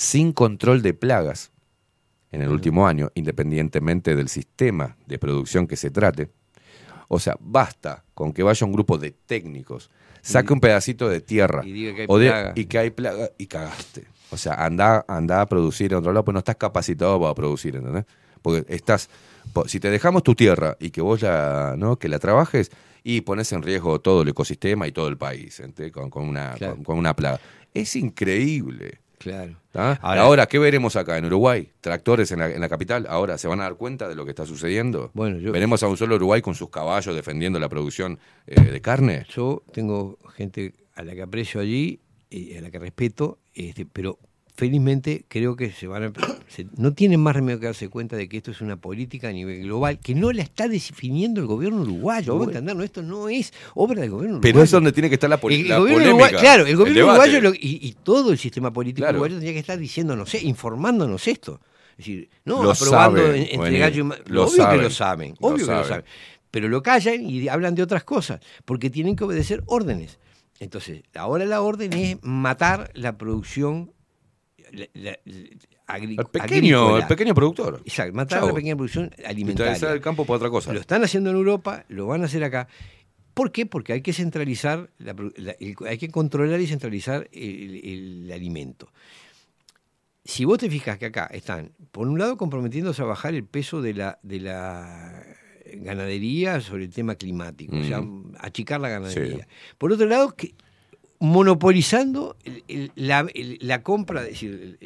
sin 0.00 0.32
control 0.32 0.80
de 0.80 0.94
plagas 0.94 1.52
en 2.32 2.40
el 2.40 2.48
último 2.48 2.86
año, 2.86 3.10
independientemente 3.14 4.16
del 4.16 4.28
sistema 4.30 4.96
de 5.06 5.18
producción 5.18 5.66
que 5.66 5.76
se 5.76 5.90
trate. 5.90 6.30
O 7.08 7.18
sea, 7.18 7.36
basta 7.38 8.02
con 8.14 8.32
que 8.32 8.42
vaya 8.42 8.64
un 8.64 8.72
grupo 8.72 8.96
de 8.96 9.10
técnicos, 9.10 9.90
saque 10.22 10.54
un 10.54 10.60
pedacito 10.60 11.06
de 11.06 11.20
tierra 11.20 11.60
y 11.66 11.72
diga 11.72 11.94
que 11.94 12.00
hay 12.02 12.06
o 12.08 12.18
de- 12.18 12.28
plaga. 12.30 12.52
y 12.56 12.64
que 12.64 12.78
hay 12.78 12.90
plaga 12.90 13.28
y 13.36 13.46
cagaste. 13.46 14.04
O 14.30 14.38
sea, 14.38 14.54
anda, 14.64 15.04
anda 15.06 15.42
a 15.42 15.46
producir 15.46 15.92
en 15.92 15.98
otro 15.98 16.12
lado, 16.14 16.24
pues 16.24 16.32
no 16.32 16.38
estás 16.38 16.56
capacitado 16.56 17.20
para 17.20 17.34
producir, 17.34 17.76
¿entendés? 17.76 18.06
Porque 18.40 18.64
estás, 18.74 19.10
si 19.66 19.80
te 19.80 19.90
dejamos 19.90 20.22
tu 20.22 20.34
tierra 20.34 20.78
y 20.80 20.88
que 20.90 21.02
vos 21.02 21.20
la, 21.20 21.74
¿no? 21.76 21.98
que 21.98 22.08
la 22.08 22.18
trabajes 22.18 22.70
y 23.04 23.20
pones 23.20 23.52
en 23.52 23.60
riesgo 23.62 24.00
todo 24.00 24.22
el 24.22 24.28
ecosistema 24.28 24.88
y 24.88 24.92
todo 24.92 25.08
el 25.08 25.18
país, 25.18 25.60
¿entendés? 25.60 25.92
Con, 25.92 26.08
con 26.08 26.26
una, 26.26 26.54
Claro. 26.54 26.76
con, 26.76 26.84
con 26.84 26.96
una 26.98 27.14
plaga. 27.14 27.38
Es 27.74 27.96
increíble. 27.96 29.00
Claro. 29.20 29.54
¿tá? 29.70 29.98
Ahora- 30.00 30.22
Ahora, 30.22 30.46
¿qué 30.46 30.58
veremos 30.58 30.96
acá 30.96 31.18
en 31.18 31.26
Uruguay? 31.26 31.70
Tractores 31.82 32.32
en 32.32 32.38
la, 32.38 32.50
en 32.50 32.60
la 32.60 32.70
capital. 32.70 33.06
Ahora, 33.06 33.36
¿se 33.36 33.48
van 33.48 33.60
a 33.60 33.64
dar 33.64 33.74
cuenta 33.74 34.08
de 34.08 34.14
lo 34.14 34.24
que 34.24 34.30
está 34.30 34.46
sucediendo? 34.46 35.10
Bueno, 35.12 35.38
yo- 35.38 35.52
¿Veremos 35.52 35.82
a 35.82 35.88
un 35.88 35.98
solo 35.98 36.16
Uruguay 36.16 36.40
con 36.40 36.54
sus 36.54 36.70
caballos 36.70 37.14
defendiendo 37.14 37.58
la 37.60 37.68
producción 37.68 38.18
eh, 38.46 38.58
de 38.58 38.80
carne? 38.80 39.26
Yo 39.28 39.62
tengo 39.72 40.18
gente 40.34 40.72
a 40.94 41.02
la 41.02 41.14
que 41.14 41.20
aprecio 41.20 41.60
allí 41.60 42.00
y 42.30 42.56
a 42.56 42.62
la 42.62 42.70
que 42.70 42.78
respeto, 42.78 43.38
este, 43.52 43.84
pero 43.84 44.18
felizmente 44.60 45.24
creo 45.28 45.56
que 45.56 45.72
se 45.72 45.86
van 45.86 46.02
a, 46.04 46.12
se- 46.48 46.66
no 46.76 46.92
tienen 46.92 47.18
más 47.20 47.34
remedio 47.34 47.58
que 47.58 47.66
darse 47.66 47.88
cuenta 47.88 48.14
de 48.16 48.28
que 48.28 48.36
esto 48.36 48.50
es 48.50 48.60
una 48.60 48.76
política 48.76 49.28
a 49.28 49.32
nivel 49.32 49.62
global 49.62 49.98
que 49.98 50.14
no 50.14 50.30
la 50.32 50.42
está 50.42 50.68
definiendo 50.68 51.40
el 51.40 51.46
gobierno 51.46 51.80
uruguayo. 51.82 52.42
Entenderlo, 52.44 52.84
esto 52.84 53.02
no 53.02 53.28
es 53.30 53.52
obra 53.74 54.02
del 54.02 54.10
gobierno 54.10 54.36
uruguayo. 54.36 54.52
Pero 54.52 54.62
es 54.62 54.70
donde 54.70 54.92
tiene 54.92 55.08
que 55.08 55.14
estar 55.14 55.30
la, 55.30 55.36
El, 55.42 55.68
la 55.68 55.78
polémica. 55.78 56.08
uruguayo, 56.10 56.38
claro, 56.38 56.66
el 56.66 56.76
gobierno 56.76 57.04
uruguayo 57.06 57.40
lo- 57.40 57.54
y, 57.54 57.78
y 57.82 57.96
todo 58.04 58.30
el 58.32 58.38
sistema 58.38 58.70
político 58.72 59.00
Claro. 59.04 59.12
uruguayo 59.16 59.34
tendría 59.36 59.52
que 59.54 59.60
estar 59.60 59.78
diciéndonos, 59.78 60.34
eh, 60.34 60.40
informándonos 60.42 61.26
esto. 61.26 61.58
Es 61.92 61.96
decir, 62.06 62.28
no 62.44 62.62
Lo 62.62 62.70
aprobando 62.72 63.18
saben, 63.18 63.42
en- 63.42 63.48
entre 63.60 63.78
gallo 63.78 64.04
y 64.26 64.30
lo 64.32 64.44
obvio 64.46 64.68
que 64.70 64.76
lo 64.76 64.90
saben, 64.90 65.34
lo 65.40 65.48
obvio 65.48 65.66
que 65.66 65.72
lo 65.72 65.84
saben. 65.84 66.04
Pero 66.50 66.68
lo 66.68 66.82
callan 66.82 67.22
y 67.28 67.48
hablan 67.48 67.74
de 67.74 67.82
otras 67.82 68.04
cosas, 68.04 68.40
porque 68.64 68.90
tienen 68.90 69.16
que 69.16 69.24
obedecer 69.24 69.62
órdenes. 69.66 70.18
Entonces, 70.58 71.02
ahora 71.14 71.46
la 71.46 71.62
orden 71.62 71.92
es 71.94 72.18
matar 72.22 72.90
la 72.94 73.16
producción 73.16 73.92
agri- 75.86 76.16
El 76.18 76.26
pequeño, 76.26 76.78
agrícola. 76.80 77.02
el 77.02 77.08
pequeño 77.08 77.34
productor. 77.34 77.82
Exacto, 77.84 78.12
matar 78.14 78.38
Chau. 78.40 78.48
la 78.48 78.54
pequeña 78.54 78.76
producción 78.76 79.10
alimentaria. 79.24 79.92
El 79.92 80.00
campo 80.00 80.24
para 80.24 80.36
otra 80.36 80.50
cosa. 80.50 80.72
Lo 80.72 80.80
están 80.80 81.02
haciendo 81.04 81.30
en 81.30 81.36
Europa, 81.36 81.84
lo 81.88 82.06
van 82.06 82.22
a 82.22 82.26
hacer 82.26 82.44
acá. 82.44 82.68
¿Por 83.34 83.52
qué? 83.52 83.64
Porque 83.66 83.92
hay 83.92 84.02
que 84.02 84.12
centralizar, 84.12 84.90
la 84.98 85.14
la- 85.36 85.52
el- 85.60 85.76
hay 85.86 85.98
que 85.98 86.08
controlar 86.10 86.60
y 86.60 86.66
centralizar 86.66 87.28
el, 87.32 87.80
el 88.24 88.32
alimento. 88.32 88.92
Si 90.24 90.44
vos 90.44 90.58
te 90.58 90.68
fijas 90.68 90.98
que 90.98 91.06
acá 91.06 91.26
están, 91.32 91.72
por 91.92 92.06
un 92.08 92.18
lado, 92.18 92.36
comprometiéndose 92.36 93.00
a 93.02 93.06
bajar 93.06 93.34
el 93.34 93.44
peso 93.44 93.80
de 93.80 93.94
la, 93.94 94.18
de 94.22 94.40
la 94.40 95.24
ganadería 95.74 96.60
sobre 96.60 96.84
el 96.84 96.90
tema 96.92 97.14
climático, 97.14 97.76
o 97.76 97.84
sea, 97.84 98.00
Mm. 98.00 98.34
achicar 98.38 98.80
la 98.80 98.88
ganadería. 98.90 99.44
Sí. 99.44 99.74
Por 99.78 99.92
otro 99.92 100.06
lado, 100.06 100.34
que 100.36 100.54
monopolizando 101.20 102.36
el- 102.44 102.64
el- 102.66 102.92
la, 102.96 103.26
el- 103.34 103.58
la 103.60 103.82
compra, 103.82 104.22
es 104.22 104.30
decir, 104.30 104.78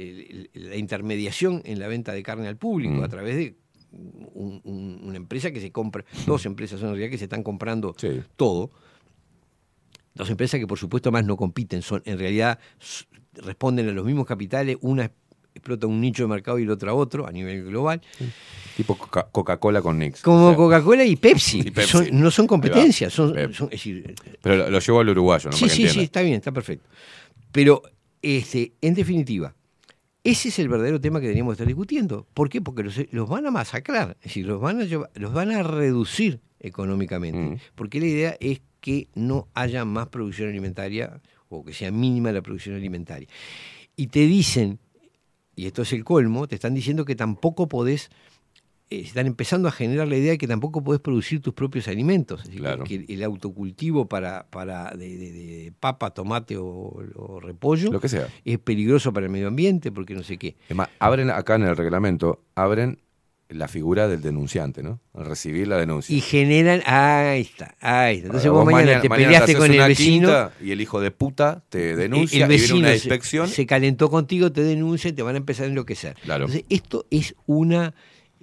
la 0.52 0.76
intermediación 0.76 1.62
en 1.64 1.78
la 1.78 1.86
venta 1.88 2.12
de 2.12 2.22
carne 2.22 2.48
al 2.48 2.56
público 2.56 2.94
Mm. 2.96 3.02
a 3.04 3.08
través 3.08 3.36
de 3.36 3.56
un- 3.92 4.60
un- 4.64 5.00
una 5.04 5.16
empresa 5.16 5.52
que 5.52 5.60
se 5.60 5.70
compra, 5.70 6.04
dos 6.26 6.44
empresas 6.46 6.80
son 6.80 6.88
en 6.90 6.94
realidad 6.96 7.12
que 7.12 7.18
se 7.18 7.24
están 7.24 7.44
comprando 7.44 7.94
todo. 8.36 8.70
Dos 10.14 10.28
empresas 10.30 10.58
que 10.60 10.66
por 10.66 10.78
supuesto 10.78 11.10
más 11.12 11.24
no 11.24 11.36
compiten, 11.36 11.82
son 11.82 12.02
en 12.04 12.18
realidad 12.18 12.58
responden 13.34 13.88
a 13.88 13.92
los 13.92 14.04
mismos 14.04 14.26
capitales, 14.26 14.76
una 14.80 15.10
explota 15.54 15.86
un 15.86 16.00
nicho 16.00 16.24
de 16.24 16.28
mercado 16.28 16.58
y 16.58 16.64
la 16.66 16.72
otra 16.74 16.94
otro 16.94 17.26
a 17.26 17.32
nivel 17.32 17.64
global. 17.64 18.00
Tipo 18.76 18.96
Coca- 18.98 19.28
Coca-Cola 19.30 19.80
con 19.82 19.98
Nix. 19.98 20.20
Como 20.22 20.46
O 20.46 20.50
sea, 20.50 20.56
Coca-Cola 20.56 21.04
y 21.04 21.16
Pepsi. 21.16 21.60
Y 21.66 21.70
Pepsi. 21.70 21.90
Son- 21.90 22.08
no 22.12 22.30
son 22.30 22.46
competencias, 22.46 23.12
son, 23.12 23.38
es 23.38 23.58
decir, 23.70 24.14
Pero 24.42 24.56
lo, 24.56 24.70
lo 24.70 24.78
llevo 24.80 25.00
al 25.00 25.08
uruguayo, 25.10 25.50
¿no? 25.50 25.56
Sí, 25.56 25.64
Para 25.66 25.74
sí, 25.74 25.88
sí, 25.88 26.00
está 26.00 26.22
bien, 26.22 26.34
está 26.36 26.50
perfecto. 26.52 26.88
Pero, 27.52 27.82
este, 28.20 28.72
en 28.80 28.94
definitiva, 28.94 29.54
ese 30.24 30.48
es 30.48 30.58
el 30.58 30.68
verdadero 30.68 31.00
tema 31.00 31.20
que 31.20 31.28
teníamos 31.28 31.52
que 31.52 31.54
estar 31.54 31.66
discutiendo. 31.68 32.26
¿Por 32.34 32.48
qué? 32.48 32.60
Porque 32.60 32.82
los, 32.82 32.98
los 33.12 33.28
van 33.28 33.46
a 33.46 33.50
masacrar, 33.52 34.16
es 34.20 34.24
decir, 34.24 34.46
los 34.46 34.60
van 34.60 34.80
a, 34.80 34.84
llevar- 34.84 35.10
los 35.14 35.32
van 35.32 35.52
a 35.52 35.62
reducir 35.62 36.40
económicamente. 36.58 37.38
Mm. 37.38 37.58
Porque 37.76 38.00
la 38.00 38.06
idea 38.06 38.36
es 38.40 38.60
que 38.80 39.08
no 39.14 39.48
haya 39.54 39.84
más 39.84 40.08
producción 40.08 40.48
alimentaria 40.48 41.20
o 41.48 41.64
que 41.64 41.72
sea 41.72 41.90
mínima 41.92 42.32
la 42.32 42.42
producción 42.42 42.74
alimentaria. 42.74 43.28
Y 43.96 44.08
te 44.08 44.20
dicen, 44.26 44.80
y 45.56 45.66
esto 45.66 45.82
es 45.82 45.92
el 45.92 46.04
colmo, 46.04 46.46
te 46.48 46.54
están 46.54 46.74
diciendo 46.74 47.04
que 47.04 47.14
tampoco 47.16 47.68
podés 47.68 48.10
eh, 48.90 49.00
están 49.00 49.26
empezando 49.26 49.66
a 49.66 49.72
generar 49.72 50.06
la 50.08 50.16
idea 50.16 50.32
de 50.32 50.38
que 50.38 50.46
tampoco 50.46 50.84
podés 50.84 51.00
producir 51.00 51.40
tus 51.40 51.54
propios 51.54 51.88
alimentos. 51.88 52.40
Es 52.42 52.46
decir, 52.48 52.60
Claro. 52.60 52.84
que 52.84 53.06
el 53.08 53.22
autocultivo 53.22 54.08
para, 54.08 54.46
para 54.50 54.90
de, 54.90 55.16
de- 55.16 55.32
de 55.32 55.72
papa, 55.80 56.10
tomate 56.12 56.58
o, 56.58 56.66
o 57.16 57.40
repollo 57.40 57.90
Lo 57.90 58.00
que 58.00 58.10
sea. 58.10 58.28
es 58.44 58.58
peligroso 58.58 59.10
para 59.12 59.24
el 59.26 59.32
medio 59.32 59.48
ambiente 59.48 59.90
porque 59.90 60.14
no 60.14 60.22
sé 60.22 60.36
qué. 60.36 60.56
Es 60.68 60.76
más, 60.76 60.88
abren 60.98 61.30
acá 61.30 61.54
en 61.54 61.62
el 61.62 61.76
reglamento, 61.76 62.42
abren 62.54 62.98
la 63.48 63.68
figura 63.68 64.08
del 64.08 64.22
denunciante, 64.22 64.82
¿no? 64.82 65.00
Al 65.12 65.26
recibir 65.26 65.68
la 65.68 65.76
denuncia. 65.76 66.16
Y 66.16 66.20
generan, 66.20 66.82
ahí 66.86 67.42
está, 67.42 67.74
ahí 67.80 68.16
está. 68.16 68.26
Entonces 68.28 68.50
vos, 68.50 68.64
mañana, 68.64 69.00
te 69.00 69.08
mañana 69.08 69.26
peleaste 69.28 69.52
haces 69.52 69.56
con 69.56 69.70
el 69.72 69.88
vecino. 69.88 70.50
y 70.62 70.70
el 70.72 70.80
hijo 70.80 71.00
de 71.00 71.10
puta 71.10 71.62
te 71.68 71.94
denuncia 71.94 72.36
el 72.38 72.42
y 72.44 72.48
viene 72.48 72.62
vecino 72.62 72.78
una 72.80 72.88
se- 72.88 72.94
inspección. 72.94 73.48
Se, 73.48 73.66
calentó 73.66 74.10
contigo, 74.10 74.50
te 74.50 74.62
denuncia 74.62 75.10
y 75.10 75.12
te 75.12 75.22
van 75.22 75.34
a 75.34 75.38
empezar 75.38 75.66
a 75.66 75.68
enloquecer. 75.68 76.16
Claro. 76.22 76.46
Entonces, 76.46 76.64
esto 76.70 77.06
es 77.10 77.34
una 77.46 77.94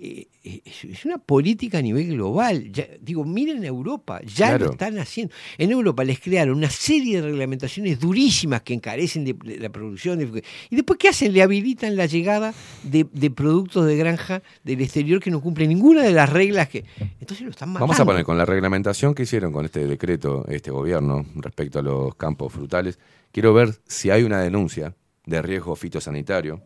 eh, 0.04 0.28
es 0.66 1.06
una 1.06 1.20
política 1.20 1.78
a 1.78 1.82
nivel 1.82 2.08
global. 2.16 2.72
Ya- 2.72 2.88
digo, 3.00 3.24
miren 3.24 3.64
Europa, 3.64 4.20
ya 4.24 4.48
Claro. 4.50 4.66
lo 4.66 4.72
están 4.72 4.98
haciendo. 4.98 5.34
En 5.60 5.70
Europa 5.72 6.04
les 6.04 6.20
crearon 6.20 6.58
una 6.58 6.70
serie 6.72 7.22
de 7.22 7.28
reglamentaciones 7.28 8.00
durísimas 8.00 8.64
que 8.64 8.74
encarecen 8.74 9.24
de, 9.26 9.34
de 9.34 9.60
la 9.60 9.70
producción. 9.70 10.18
de- 10.18 10.44
y 10.72 10.76
después, 10.76 10.98
¿qué 10.98 11.10
hacen? 11.10 11.34
Le 11.34 11.44
habilitan 11.44 11.96
la 11.96 12.08
llegada 12.08 12.54
de, 12.84 13.06
de 13.14 13.30
productos 13.30 13.86
de 13.86 13.96
granja 13.96 14.42
del 14.64 14.82
exterior 14.82 15.22
que 15.22 15.30
no 15.30 15.40
cumplen 15.42 15.70
ninguna 15.70 16.02
de 16.02 16.12
las 16.14 16.30
reglas 16.30 16.68
que. 16.70 16.84
Entonces 17.20 17.42
lo 17.46 17.52
están 17.52 17.70
matando. 17.70 17.86
Vamos 17.88 18.00
a 18.00 18.06
poner 18.06 18.26
con 18.26 18.38
la 18.38 18.46
reglamentación 18.46 19.14
que 19.14 19.24
hicieron 19.24 19.52
con 19.54 19.66
este 19.66 19.86
decreto, 19.86 20.46
este 20.48 20.72
gobierno, 20.72 21.26
respecto 21.36 21.78
a 21.80 21.82
los 21.84 22.16
campos 22.16 22.52
frutales. 22.52 22.98
Quiero 23.32 23.54
ver 23.54 23.76
si 23.86 24.10
hay 24.10 24.24
una 24.24 24.42
denuncia 24.42 24.96
de 25.26 25.42
riesgo 25.44 25.76
fitosanitario, 25.76 26.62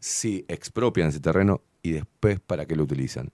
si 0.00 0.44
expropian 0.48 1.08
ese 1.08 1.20
terreno 1.20 1.62
y 1.82 1.92
después 1.92 2.40
para 2.40 2.66
qué 2.66 2.74
lo 2.74 2.82
utilizan. 2.82 3.30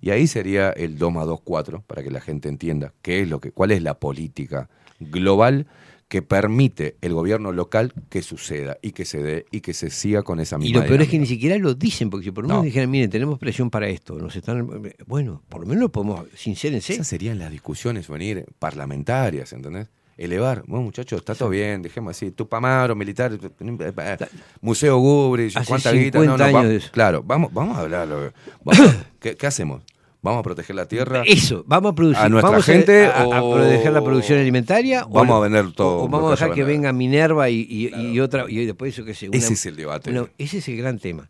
Y 0.00 0.10
ahí 0.10 0.26
sería 0.26 0.70
el 0.70 0.98
2 0.98 1.12
más 1.12 1.26
2, 1.26 1.40
4, 1.42 1.82
para 1.86 2.02
que 2.02 2.10
la 2.10 2.20
gente 2.20 2.48
entienda 2.48 2.92
qué 3.02 3.22
es 3.22 3.28
lo 3.28 3.40
que, 3.40 3.52
cuál 3.52 3.70
es 3.70 3.82
la 3.82 3.98
política 3.98 4.68
global 5.00 5.66
que 6.08 6.22
permite 6.22 6.96
el 7.00 7.14
gobierno 7.14 7.50
local 7.50 7.92
que 8.08 8.22
suceda 8.22 8.78
y 8.80 8.92
que 8.92 9.04
se 9.04 9.20
dé 9.22 9.46
y 9.50 9.60
que 9.60 9.74
se 9.74 9.90
siga 9.90 10.22
con 10.22 10.38
esa 10.38 10.56
Y 10.56 10.60
misma 10.60 10.82
lo 10.82 10.86
peor 10.86 11.02
es 11.02 11.08
que 11.08 11.18
ni 11.18 11.26
siquiera 11.26 11.58
lo 11.58 11.74
dicen, 11.74 12.10
porque 12.10 12.26
si 12.26 12.30
por 12.30 12.44
lo 12.44 12.48
menos 12.48 12.62
No. 12.62 12.64
dijeran, 12.66 12.90
miren, 12.90 13.10
tenemos 13.10 13.38
presión 13.40 13.70
para 13.70 13.88
esto, 13.88 14.16
nos 14.16 14.36
están. 14.36 14.68
Bueno, 15.06 15.42
por 15.48 15.62
lo 15.62 15.66
menos 15.66 15.80
lo 15.80 15.90
podemos, 15.90 16.26
sincérense. 16.36 16.92
Esas 16.92 17.08
serían 17.08 17.38
las 17.40 17.50
discusiones 17.50 18.08
venir 18.08 18.46
parlamentarias, 18.58 19.52
¿entendés? 19.52 19.88
Elevar, 20.18 20.62
bueno 20.66 20.82
muchachos, 20.84 21.18
está 21.18 21.34
todo 21.34 21.50
bien, 21.50 21.82
dejemos 21.82 22.12
así, 22.12 22.30
Tupamaro, 22.30 22.94
militar, 22.94 23.32
eh, 23.60 24.16
Museo 24.62 24.96
Gubri, 24.98 25.52
cuánta 25.66 25.92
guita, 25.92 26.20
50 26.20 26.24
no, 26.24 26.36
no, 26.38 26.38
va- 26.38 26.90
claro, 26.90 27.22
vamos, 27.22 27.52
vamos 27.52 27.76
a 27.76 27.80
hablarlo. 27.82 28.32
¿qué, 29.20 29.36
qué 29.36 29.46
hacemos? 29.46 29.82
¿Vamos 30.26 30.40
a 30.40 30.42
proteger 30.42 30.74
la 30.74 30.86
tierra? 30.88 31.22
Eso, 31.24 31.62
vamos 31.68 31.92
a 31.92 31.94
producir. 31.94 32.18
a 32.24 32.28
nuestra 32.28 32.50
vamos 32.50 32.64
gente 32.66 33.06
a, 33.06 33.10
a- 33.12 33.22
a 33.38 33.42
o- 33.44 33.54
proteger 33.54 33.92
la 33.92 34.02
producción 34.02 34.40
alimentaria. 34.40 35.04
o 35.04 35.10
Vamos 35.10 35.28
lo- 35.28 35.36
a 35.36 35.40
vender 35.48 35.72
todo 35.72 35.98
O, 35.98 36.04
o 36.04 36.08
vamos 36.08 36.28
a 36.28 36.30
dejar 36.32 36.48
que 36.52 36.62
vender. 36.64 36.76
venga 36.78 36.92
Minerva 36.92 37.48
y, 37.48 37.60
y- 37.70 37.94
y 38.12 38.18
otra. 38.20 38.44
Y 38.48 38.64
después 38.66 38.92
eso 38.92 39.04
que 39.04 39.12
una- 39.28 39.36
Ese 39.38 39.52
es 39.54 39.66
el 39.66 39.76
debate. 39.76 40.10
una- 40.10 40.26
ese 40.36 40.58
es 40.58 40.68
el 40.68 40.76
gran 40.78 40.98
tema. 40.98 41.28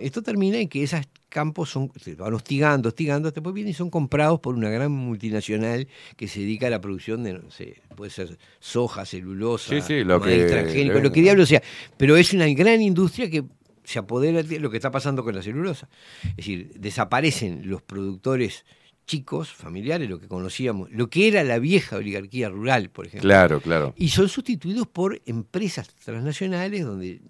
Esto 0.00 0.22
termina 0.22 0.58
en 0.58 0.68
que 0.68 0.82
esos 0.82 1.00
campos 1.28 1.68
son, 1.70 1.90
se 2.00 2.14
van 2.14 2.32
hostigando, 2.34 2.88
hostigando, 2.90 3.30
después 3.30 3.54
vienen 3.54 3.72
y 3.72 3.74
son 3.74 3.90
comprados 3.90 4.38
por 4.40 4.54
una 4.54 4.68
gran 4.70 4.92
multinacional 4.92 5.88
que 6.16 6.28
se 6.28 6.40
dedica 6.40 6.66
a 6.66 6.70
la 6.70 6.80
producción 6.80 7.24
de, 7.24 7.32
no 7.34 7.50
sé, 7.50 7.76
puede 7.96 8.10
ser 8.10 8.38
soja, 8.60 9.04
celulosa, 9.04 9.70
Sí, 9.70 9.80
sí, 9.80 10.04
lo 10.04 10.20
que- 10.20 10.44
transgénico, 10.44 10.98
lo 11.00 11.10
que 11.12 11.20
diablo 11.22 11.44
sea. 11.46 11.62
Pero 11.96 12.16
es 12.16 12.32
una 12.34 12.46
gran 12.48 12.80
industria 12.82 13.28
que 13.30 13.44
se 13.84 13.98
apodera 13.98 14.42
de 14.42 14.58
lo 14.58 14.70
que 14.70 14.76
está 14.76 14.90
pasando 14.90 15.22
con 15.24 15.34
la 15.34 15.42
celulosa. 15.42 15.88
Es 16.30 16.36
decir, 16.36 16.72
desaparecen 16.78 17.68
los 17.68 17.82
productores 17.82 18.64
chicos, 19.06 19.52
familiares, 19.52 20.08
lo 20.08 20.18
que 20.18 20.28
conocíamos, 20.28 20.90
lo 20.90 21.08
que 21.10 21.28
era 21.28 21.44
la 21.44 21.58
vieja 21.58 21.96
oligarquía 21.96 22.48
rural, 22.48 22.90
por 22.90 23.06
ejemplo. 23.06 23.28
Claro, 23.28 23.60
claro. 23.60 23.94
Y 23.96 24.08
son 24.08 24.28
sustituidos 24.28 24.86
por 24.86 25.20
empresas 25.26 25.88
transnacionales 26.04 26.84
donde 26.84 27.20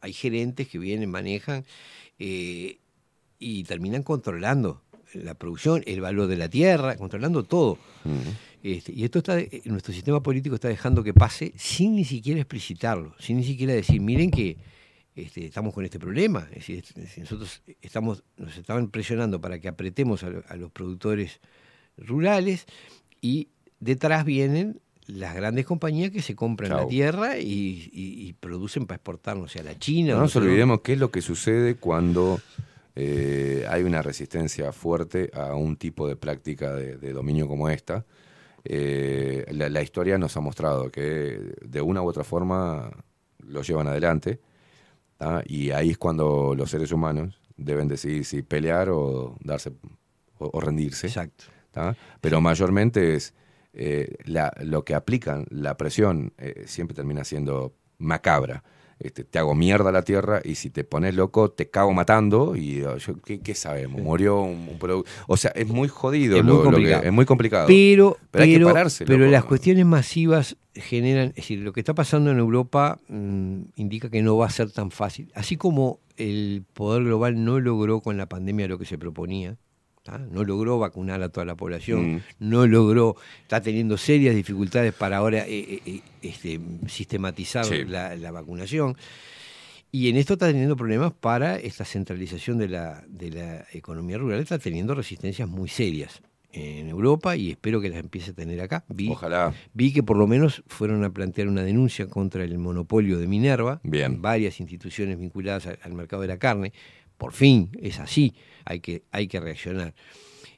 hay 0.00 0.12
gerentes 0.12 0.68
que 0.68 0.78
vienen, 0.78 1.10
manejan 1.10 1.64
eh, 2.18 2.78
y 3.38 3.64
terminan 3.64 4.02
controlando 4.02 4.82
la 5.14 5.34
producción, 5.34 5.82
el 5.86 6.00
valor 6.00 6.26
de 6.26 6.36
la 6.36 6.48
tierra, 6.48 6.96
controlando 6.96 7.44
todo. 7.44 7.78
Este, 8.62 8.92
y 8.92 9.04
esto 9.04 9.18
está, 9.18 9.38
eh, 9.38 9.62
nuestro 9.64 9.92
sistema 9.92 10.22
político 10.22 10.54
está 10.54 10.68
dejando 10.68 11.02
que 11.02 11.12
pase 11.12 11.52
sin 11.56 11.94
ni 11.94 12.04
siquiera 12.04 12.40
explicitarlo, 12.40 13.14
sin 13.18 13.36
ni 13.36 13.44
siquiera 13.44 13.72
decir, 13.72 14.00
miren 14.00 14.30
que 14.30 14.56
este, 15.14 15.44
estamos 15.46 15.74
con 15.74 15.84
este 15.84 15.98
problema. 15.98 16.46
Es 16.50 16.66
decir, 16.66 16.84
es- 16.96 17.18
nosotros 17.18 17.62
estamos, 17.80 18.22
nos 18.36 18.56
estaban 18.56 18.88
presionando 18.88 19.40
para 19.40 19.58
que 19.60 19.68
apretemos 19.68 20.22
a, 20.22 20.30
lo- 20.30 20.42
a 20.48 20.56
los 20.56 20.70
productores 20.70 21.40
rurales 21.96 22.66
y 23.20 23.48
detrás 23.80 24.24
vienen 24.24 24.80
las 25.06 25.34
grandes 25.34 25.66
compañías 25.66 26.10
que 26.12 26.22
se 26.22 26.34
compran 26.36 26.70
la 26.70 26.86
tierra 26.88 27.38
y, 27.38 27.90
y- 27.92 28.28
y 28.28 28.32
producen 28.34 28.86
para 28.86 28.96
exportarnos 28.96 29.52
sea, 29.52 29.62
a 29.62 29.64
la 29.64 29.78
China. 29.78 30.14
No 30.14 30.20
nos 30.22 30.36
olvidemos 30.36 30.80
qué 30.80 30.92
es 30.94 30.98
lo 30.98 31.10
que 31.10 31.20
sucede 31.20 31.74
cuando 31.74 32.40
eh, 32.94 33.66
hay 33.68 33.82
una 33.82 34.00
resistencia 34.00 34.72
fuerte 34.72 35.30
a 35.34 35.54
un 35.54 35.76
tipo 35.76 36.06
de 36.08 36.16
práctica 36.16 36.74
de, 36.74 36.96
de 36.98 37.12
dominio 37.12 37.48
como 37.48 37.68
esta. 37.68 38.04
Eh, 38.64 39.44
la, 39.50 39.68
la 39.68 39.82
historia 39.82 40.18
nos 40.18 40.36
ha 40.36 40.40
mostrado 40.40 40.90
que 40.90 41.54
de 41.66 41.80
una 41.80 42.00
u 42.00 42.06
otra 42.06 42.22
forma 42.22 42.90
lo 43.38 43.62
llevan 43.62 43.88
adelante 43.88 44.38
¿tá? 45.22 45.42
y 45.46 45.70
ahí 45.70 45.90
es 45.90 45.98
cuando 45.98 46.54
los 46.56 46.68
seres 46.70 46.90
humanos 46.90 47.38
deben 47.56 47.86
decidir 47.86 48.24
si 48.24 48.42
pelear 48.42 48.88
o 48.90 49.36
darse 49.40 49.70
o, 50.38 50.50
o 50.52 50.60
rendirse. 50.60 51.06
Exacto. 51.06 51.44
¿tá? 51.70 51.94
Pero 52.20 52.40
mayormente 52.40 53.14
es 53.14 53.34
eh, 53.72 54.16
la- 54.24 54.52
lo 54.62 54.84
que 54.84 54.94
aplican, 54.96 55.46
la 55.50 55.76
presión 55.76 56.32
eh, 56.38 56.64
siempre 56.66 56.94
termina 56.96 57.22
siendo 57.22 57.72
macabra. 57.98 58.64
Este, 59.02 59.24
te 59.24 59.38
hago 59.38 59.54
mierda 59.54 59.88
a 59.88 59.92
la 59.92 60.02
tierra 60.02 60.40
y 60.44 60.54
si 60.54 60.70
te 60.70 60.84
pones 60.84 61.14
loco 61.16 61.50
te 61.50 61.68
cago 61.68 61.92
matando 61.92 62.54
y 62.54 62.82
oh, 62.84 62.96
yo, 62.98 63.20
¿qué, 63.20 63.40
qué 63.40 63.54
sabemos? 63.54 64.00
Murió 64.00 64.40
un, 64.42 64.68
un 64.68 64.78
produ- 64.78 65.04
O 65.26 65.36
sea, 65.36 65.50
es 65.56 65.66
muy 65.66 65.88
jodido, 65.88 66.36
Es 66.36 66.44
lo- 66.44 66.54
muy 66.54 66.56
lo 66.58 66.62
que- 66.62 66.74
complicado. 66.76 67.02
es 67.02 67.12
muy 67.12 67.24
complicado. 67.26 67.66
Pero, 67.66 68.16
pero, 68.30 68.44
hay 68.44 68.50
que 68.52 68.56
pero- 68.58 68.66
pararse. 68.68 69.04
pero 69.04 69.18
loco. 69.20 69.30
las 69.32 69.44
cuestiones 69.44 69.84
masivas 69.86 70.56
generan, 70.74 71.28
es 71.30 71.34
decir, 71.34 71.58
lo 71.60 71.72
que 71.72 71.80
está 71.80 71.94
pasando 71.94 72.30
en 72.30 72.38
Europa 72.38 72.98
mm, 73.08 73.62
indica 73.76 74.08
que 74.08 74.22
no 74.22 74.36
va 74.36 74.46
a 74.46 74.50
ser 74.50 74.70
tan 74.70 74.90
fácil. 74.90 75.30
Así 75.34 75.56
como 75.56 75.98
el 76.16 76.62
poder 76.72 77.02
global 77.04 77.44
no 77.44 77.58
logró 77.58 78.00
con 78.00 78.16
la 78.16 78.26
pandemia 78.28 78.68
lo 78.68 78.78
que 78.78 78.84
se 78.86 78.98
proponía, 78.98 79.56
¿tá? 80.02 80.18
no 80.18 80.44
logró 80.44 80.78
vacunar 80.78 81.22
a 81.22 81.28
toda 81.28 81.46
la 81.46 81.54
población, 81.54 82.14
Mm. 82.16 82.20
no 82.40 82.66
logró, 82.66 83.16
está 83.42 83.60
teniendo 83.60 83.96
serias 83.96 84.34
dificultades 84.34 84.92
para 84.94 85.18
ahora 85.18 85.46
eh, 85.46 85.60
eh, 85.60 85.82
eh, 85.86 86.00
este, 86.22 86.60
sistematizar 86.88 87.64
Sí. 87.64 87.84
la, 87.84 88.16
la 88.16 88.30
vacunación. 88.30 88.96
Y 89.94 90.08
en 90.08 90.16
esto 90.16 90.34
está 90.34 90.46
teniendo 90.46 90.74
problemas 90.74 91.12
para 91.12 91.56
esta 91.58 91.84
centralización 91.84 92.56
de 92.58 92.68
la, 92.68 93.04
de 93.08 93.30
la 93.30 93.66
economía 93.72 94.16
rural, 94.18 94.40
está 94.40 94.58
teniendo 94.58 94.94
resistencias 94.94 95.48
muy 95.48 95.68
serias 95.68 96.22
en 96.54 96.88
Europa 96.88 97.34
y 97.36 97.50
espero 97.50 97.80
que 97.80 97.88
las 97.90 97.98
empiece 98.00 98.30
a 98.32 98.34
tener 98.34 98.60
acá. 98.60 98.84
Vi, 98.88 99.08
Ojalá. 99.10 99.54
vi 99.74 99.92
que 99.92 100.02
por 100.02 100.16
lo 100.18 100.26
menos 100.26 100.62
fueron 100.66 101.02
a 101.04 101.10
plantear 101.10 101.48
una 101.48 101.62
denuncia 101.62 102.06
contra 102.08 102.42
el 102.44 102.58
monopolio 102.58 103.18
de 103.18 103.26
Minerva, 103.26 103.80
Bien. 103.84 104.20
varias 104.20 104.60
instituciones 104.60 105.18
vinculadas 105.18 105.66
al, 105.66 105.78
al 105.82 105.92
mercado 105.94 106.22
de 106.22 106.28
la 106.28 106.38
carne. 106.38 106.72
Por 107.18 107.32
fin, 107.32 107.70
es 107.80 107.98
así, 108.00 108.34
hay 108.64 108.80
que, 108.80 109.02
hay 109.10 109.28
que 109.28 109.40
reaccionar. 109.40 109.94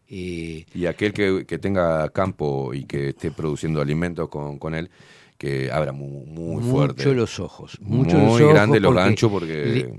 Eh, 0.08 0.66
Y 0.74 0.86
aquel 0.86 1.12
que, 1.12 1.44
que 1.46 1.58
tenga 1.58 2.08
campo 2.10 2.74
y 2.74 2.84
que 2.84 3.10
esté 3.10 3.30
produciendo 3.30 3.80
alimentos 3.80 4.28
con, 4.28 4.58
con 4.58 4.74
él, 4.74 4.90
que 5.38 5.70
abra 5.70 5.92
muy, 5.92 6.26
muy 6.26 6.62
fuerte. 6.62 7.02
Mucho 7.04 7.14
los 7.14 7.40
ojos. 7.40 7.78
Mucho 7.80 8.16
muy 8.18 8.26
los 8.40 8.40
ojos 8.42 8.54
grande 8.54 8.80
los 8.80 8.94
ganchos 8.94 9.30
porque... 9.30 9.54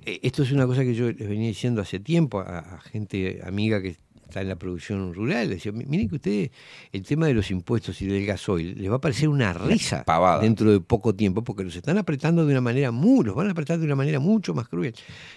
le- 0.05 0.19
esto 0.21 0.43
es 0.43 0.51
una 0.51 0.65
cosa 0.65 0.83
que 0.83 0.93
yo 0.93 1.11
les 1.11 1.27
venía 1.27 1.47
diciendo 1.47 1.81
hace 1.81 1.99
tiempo 1.99 2.39
a, 2.39 2.59
a 2.59 2.79
gente 2.81 3.41
amiga 3.43 3.81
que 3.81 3.97
está 4.35 4.41
en 4.41 4.49
la 4.49 4.57
producción 4.57 5.13
rural. 5.13 5.49
Decía, 5.49 5.71
"Mi- 5.71 5.85
miren 5.85 6.09
que 6.09 6.15
ustedes, 6.15 6.51
el 6.91 7.03
tema 7.03 7.27
de 7.27 7.33
los 7.33 7.49
impuestos 7.51 8.01
y 8.01 8.07
del 8.07 8.25
gasoil, 8.25 8.75
les 8.81 8.91
va 8.91 8.95
a 8.97 9.01
parecer 9.01 9.29
una 9.29 9.53
risa 9.53 10.03
Pavada. 10.03 10.41
dentro 10.41 10.69
de 10.71 10.81
poco 10.81 11.15
tiempo 11.15 11.41
porque 11.43 11.63
los 11.63 11.73
están 11.75 11.97
apretando 11.97 12.45
de 12.45 12.51
una 12.51 12.59
manera 12.61 12.91
muy, 12.91 13.23
los 13.23 13.33
van 13.35 13.47
a 13.47 13.51
apretar 13.51 13.79
de 13.79 13.85
una 13.85 13.95
manera 13.95 14.19
mucho 14.19 14.53
más 14.53 14.67
cruel. 14.67 14.93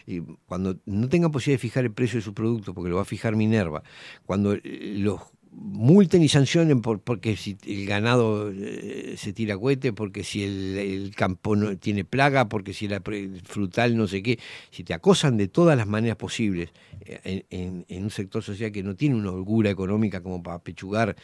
Y 0.07 0.21
cuando 0.47 0.77
no 0.87 1.09
tengan 1.09 1.31
posibilidad 1.31 1.59
de 1.61 1.69
fijar 1.69 1.85
el 1.85 1.93
precio 1.93 2.19
de 2.19 2.23
su 2.25 2.35
producto, 2.35 2.75
porque 2.75 2.91
lo 2.91 2.97
va 2.97 3.03
a 3.03 3.05
fijar 3.05 3.37
Minerva, 3.37 3.83
cuando 4.27 4.55
eh, 4.55 4.95
los 4.99 5.21
multen 5.61 6.23
y 6.23 6.29
sancionen 6.29 6.81
por, 6.83 7.01
porque 7.01 7.37
si 7.37 7.57
el 7.67 7.87
ganado 7.87 8.51
eh, 8.55 9.15
se 9.17 9.33
tira 9.33 9.57
cohete, 9.59 9.93
porque 9.93 10.23
si 10.25 10.45
el, 10.45 10.79
el 10.79 11.15
campo 11.15 11.57
no 11.57 11.77
tiene 11.77 12.05
plaga, 12.05 12.49
porque 12.49 12.73
si 12.73 12.87
la 12.89 13.03
el 13.07 13.41
frutal 13.45 13.97
no 13.97 14.07
sé 14.07 14.23
qué, 14.23 14.39
si 14.71 14.85
te 14.85 14.95
acosan 14.95 15.37
de 15.37 15.49
todas 15.49 15.77
las 15.77 15.87
maneras 15.87 16.17
posibles 16.17 16.71
eh, 17.05 17.45
en, 17.51 17.59
en- 17.61 17.85
en 17.89 18.05
un 18.05 18.11
sector 18.11 18.43
social 18.43 18.71
que 18.73 18.83
no 18.83 18.95
tiene 18.95 19.17
una 19.17 19.33
holgura 19.33 19.71
económica 19.71 20.23
como 20.23 20.43
para 20.43 20.59
pechugar, 20.61 21.17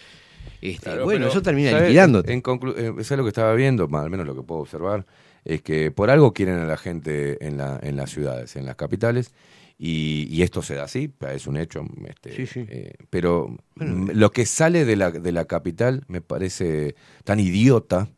este, 0.60 0.82
Claro, 0.84 1.04
bueno, 1.04 1.28
eso 1.28 1.42
termina 1.42 1.70
¿sabes? 1.70 1.88
liquidándote. 1.88 2.32
En 2.32 2.38
eh, 2.40 3.04
¿sabes 3.04 3.10
lo 3.18 3.22
que 3.24 3.28
estaba 3.28 3.54
viendo? 3.54 3.88
Más, 3.88 4.04
al 4.04 4.10
menos 4.10 4.26
lo 4.26 4.34
que 4.34 4.42
puedo 4.42 4.60
observar, 4.60 5.06
es 5.44 5.62
que 5.62 5.90
por 5.90 6.10
algo 6.10 6.32
quieren 6.32 6.56
a 6.56 6.66
la 6.66 6.76
gente 6.76 7.44
en, 7.46 7.56
la, 7.56 7.78
en 7.82 7.96
las 7.96 8.10
ciudades, 8.10 8.56
en 8.56 8.64
las 8.66 8.76
capitales, 8.76 9.32
y, 9.78 10.28
y 10.30 10.42
esto 10.42 10.62
se 10.62 10.74
da 10.74 10.84
así, 10.84 11.12
es 11.32 11.46
un 11.46 11.56
hecho. 11.56 11.84
Este, 12.06 12.46
eh, 12.68 12.94
pero 13.10 13.56
lo 13.78 14.30
que 14.30 14.46
sale 14.46 14.84
de 14.84 14.96
la, 14.96 15.10
de 15.10 15.32
la 15.32 15.44
capital 15.46 16.04
me 16.08 16.20
parece 16.20 16.94
tan 17.24 17.40
idiota 17.40 18.08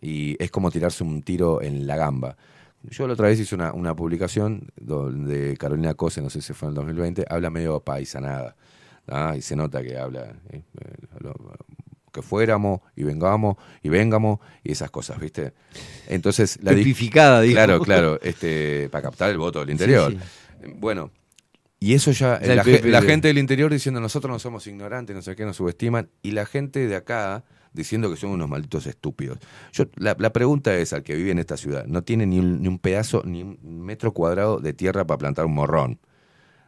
y 0.00 0.36
es 0.42 0.50
como 0.50 0.70
tirarse 0.70 1.04
un 1.04 1.22
tiro 1.22 1.60
en 1.62 1.86
la 1.86 1.96
gamba. 1.96 2.36
Yo 2.84 3.06
la 3.06 3.12
otra 3.14 3.28
vez 3.28 3.38
hice 3.38 3.54
una, 3.54 3.72
una 3.72 3.94
publicación 3.94 4.68
donde 4.76 5.56
Carolina 5.56 5.94
Cose, 5.94 6.20
no 6.20 6.30
sé 6.30 6.42
si 6.42 6.52
fue 6.52 6.66
en 6.66 6.70
el 6.70 6.76
2020, 6.76 7.24
habla 7.28 7.50
medio 7.50 7.80
paisanada. 7.80 8.56
¿ah? 9.08 9.34
Y 9.36 9.42
se 9.42 9.54
nota 9.56 9.82
que 9.82 9.96
habla 9.96 10.34
eh, 10.50 10.62
eh, 10.80 11.22
que 12.12 12.22
fuéramos 12.22 12.80
y 12.94 13.04
vengamos 13.04 13.56
y 13.82 13.88
vengamos 13.88 14.38
y 14.62 14.72
esas 14.72 14.90
cosas, 14.90 15.18
¿viste? 15.18 15.54
Entonces 16.08 16.58
la. 16.62 16.72
Claro, 17.52 17.80
claro, 17.80 18.20
este 18.22 18.88
para 18.90 19.02
captar 19.02 19.30
el 19.30 19.38
voto 19.38 19.60
del 19.60 19.70
interior. 19.70 20.12
Sí, 20.12 20.18
Bueno, 20.76 21.10
y 21.78 21.94
eso 21.94 22.12
ya 22.12 22.38
la, 22.40 22.64
la 22.64 23.02
gente 23.02 23.28
del 23.28 23.38
interior 23.38 23.72
diciendo 23.72 24.00
nosotros 24.00 24.30
no 24.30 24.38
somos 24.38 24.66
ignorantes, 24.66 25.16
no 25.16 25.22
sé 25.22 25.34
qué, 25.34 25.44
nos 25.44 25.56
subestiman 25.56 26.08
y 26.22 26.30
la 26.30 26.46
gente 26.46 26.86
de 26.86 26.94
acá 26.94 27.44
diciendo 27.72 28.10
que 28.10 28.16
son 28.16 28.30
unos 28.30 28.48
malditos 28.48 28.86
estúpidos. 28.86 29.38
Yo 29.72 29.86
la, 29.96 30.14
la 30.18 30.32
pregunta 30.32 30.76
es 30.76 30.92
al 30.92 31.02
que 31.02 31.16
vive 31.16 31.32
en 31.32 31.38
esta 31.38 31.56
ciudad, 31.56 31.86
no 31.86 32.02
tiene 32.02 32.26
ni 32.26 32.38
un, 32.38 32.62
ni 32.62 32.68
un 32.68 32.78
pedazo 32.78 33.22
ni 33.24 33.42
un 33.42 33.58
metro 33.84 34.12
cuadrado 34.12 34.60
de 34.60 34.72
tierra 34.72 35.06
para 35.06 35.18
plantar 35.18 35.46
un 35.46 35.54
morrón, 35.54 35.98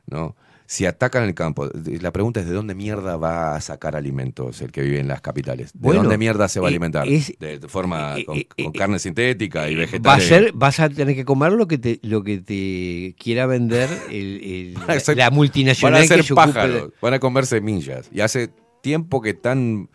¿no? 0.07 0.35
Si 0.67 0.87
atacan 0.87 1.25
el 1.25 1.35
campo, 1.35 1.69
la 2.01 2.11
pregunta 2.11 2.41
es 2.41 2.47
de 2.47 2.53
dónde 2.55 2.75
mierda 2.75 3.17
va 3.19 3.55
a 3.55 3.61
sacar 3.61 3.97
alimentos 3.97 4.63
el 4.63 4.73
que 4.73 4.81
vive 4.81 4.99
en 4.99 5.09
las 5.09 5.21
capitales. 5.21 5.73
¿De 5.75 5.79
Bueno, 5.81 6.01
dónde 6.03 6.17
mierda 6.17 6.49
se 6.49 6.59
va 6.59 6.69
a 6.69 6.71
eh, 6.71 6.73
alimentar? 6.73 7.07
es- 7.07 7.35
de, 7.39 7.59
de 7.59 7.69
forma 7.69 8.19
eh, 8.19 8.25
con, 8.25 8.39
eh, 8.39 8.47
con 8.57 8.67
eh, 8.67 8.73
carne 8.73 8.99
sintética 8.99 9.69
y 9.69 9.75
Va 9.77 9.83
a 9.83 9.85
vegetales. 9.87 10.27
ser, 10.27 10.53
vas 10.55 10.81
a 10.81 10.89
tener 10.89 11.15
que 11.15 11.25
comer 11.27 11.53
lo 11.53 11.69
que 11.69 11.77
te, 11.77 12.01
lo 12.03 12.25
que 12.25 12.39
te 12.39 13.15
quiera 13.23 13.45
vender 13.47 13.91
el, 14.11 14.75
ser- 15.01 15.19
la 15.19 15.31
multinacional 15.31 15.93
Van 16.01 16.03
a 16.03 16.07
ser 16.07 16.17
que 16.25 16.33
ocupe 16.33 16.47
pájaros, 16.53 16.93
van 17.01 17.15
a 17.15 17.19
comer 17.19 17.45
semillas. 17.45 18.09
Y 18.11 18.21
hace 18.21 18.49
tiempo 18.81 19.21
que 19.21 19.31
están. 19.31 19.91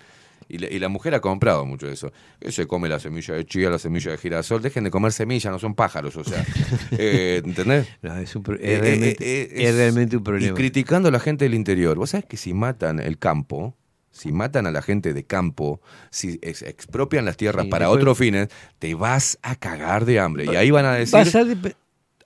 Y 0.50 0.58
la, 0.58 0.68
y 0.68 0.80
la 0.80 0.90
mujer 0.90 1.14
ha 1.14 1.22
comprado 1.22 1.64
mucho 1.66 1.86
de 1.88 1.94
eso. 1.94 2.12
Que 2.40 2.52
se 2.52 2.66
come 2.68 2.90
la 2.90 3.00
semilla 3.00 3.36
de 3.36 3.46
chía, 3.46 3.70
la 3.70 3.78
semilla 3.80 4.12
de 4.12 4.18
girasol. 4.18 4.62
Dejen 4.62 4.84
de 4.84 4.90
comer 4.92 5.12
semillas, 5.12 5.52
no 5.52 5.60
son 5.60 5.76
pájaros, 5.76 6.18
o 6.18 6.24
sea. 6.24 6.44
eh, 6.92 7.42
¿Entendés? 7.46 7.88
No, 8.02 8.18
es, 8.18 8.36
un 8.36 8.44
pro- 8.44 8.56
es 8.56 8.62
Eh, 8.64 8.80
realmente, 8.82 9.24
eh, 9.24 9.50
eh, 9.54 9.70
es 9.70 9.76
realmente 9.76 10.18
un 10.18 10.22
Y 10.22 10.26
problema. 10.26 10.56
criticando 10.56 11.10
a 11.10 11.12
la 11.12 11.20
gente 11.20 11.46
del 11.46 11.54
interior. 11.54 11.98
Vos 11.98 12.10
sabés 12.10 12.26
que 12.26 12.36
si 12.36 12.54
matan 12.54 13.00
el 13.00 13.20
campo, 13.20 13.76
si 14.12 14.32
matan 14.32 14.66
a 14.66 14.72
la 14.72 14.82
gente 14.82 15.14
de 15.14 15.24
campo, 15.24 15.82
si 16.10 16.40
ex- 16.42 16.64
expropian 16.64 17.26
las 17.26 17.38
tierras 17.38 17.66
Sí, 17.66 17.70
para 17.70 17.86
después- 17.86 18.02
otros 18.02 18.18
fines, 18.18 18.48
te 18.80 18.96
vas 18.96 19.38
a 19.44 19.56
cagar 19.56 20.06
de 20.06 20.20
hambre. 20.20 20.46
Y 20.46 20.56
ahí 20.56 20.72
van 20.72 20.86
a 20.86 20.94
decir 20.96 21.14
Vas 21.14 21.36
a 21.36 21.44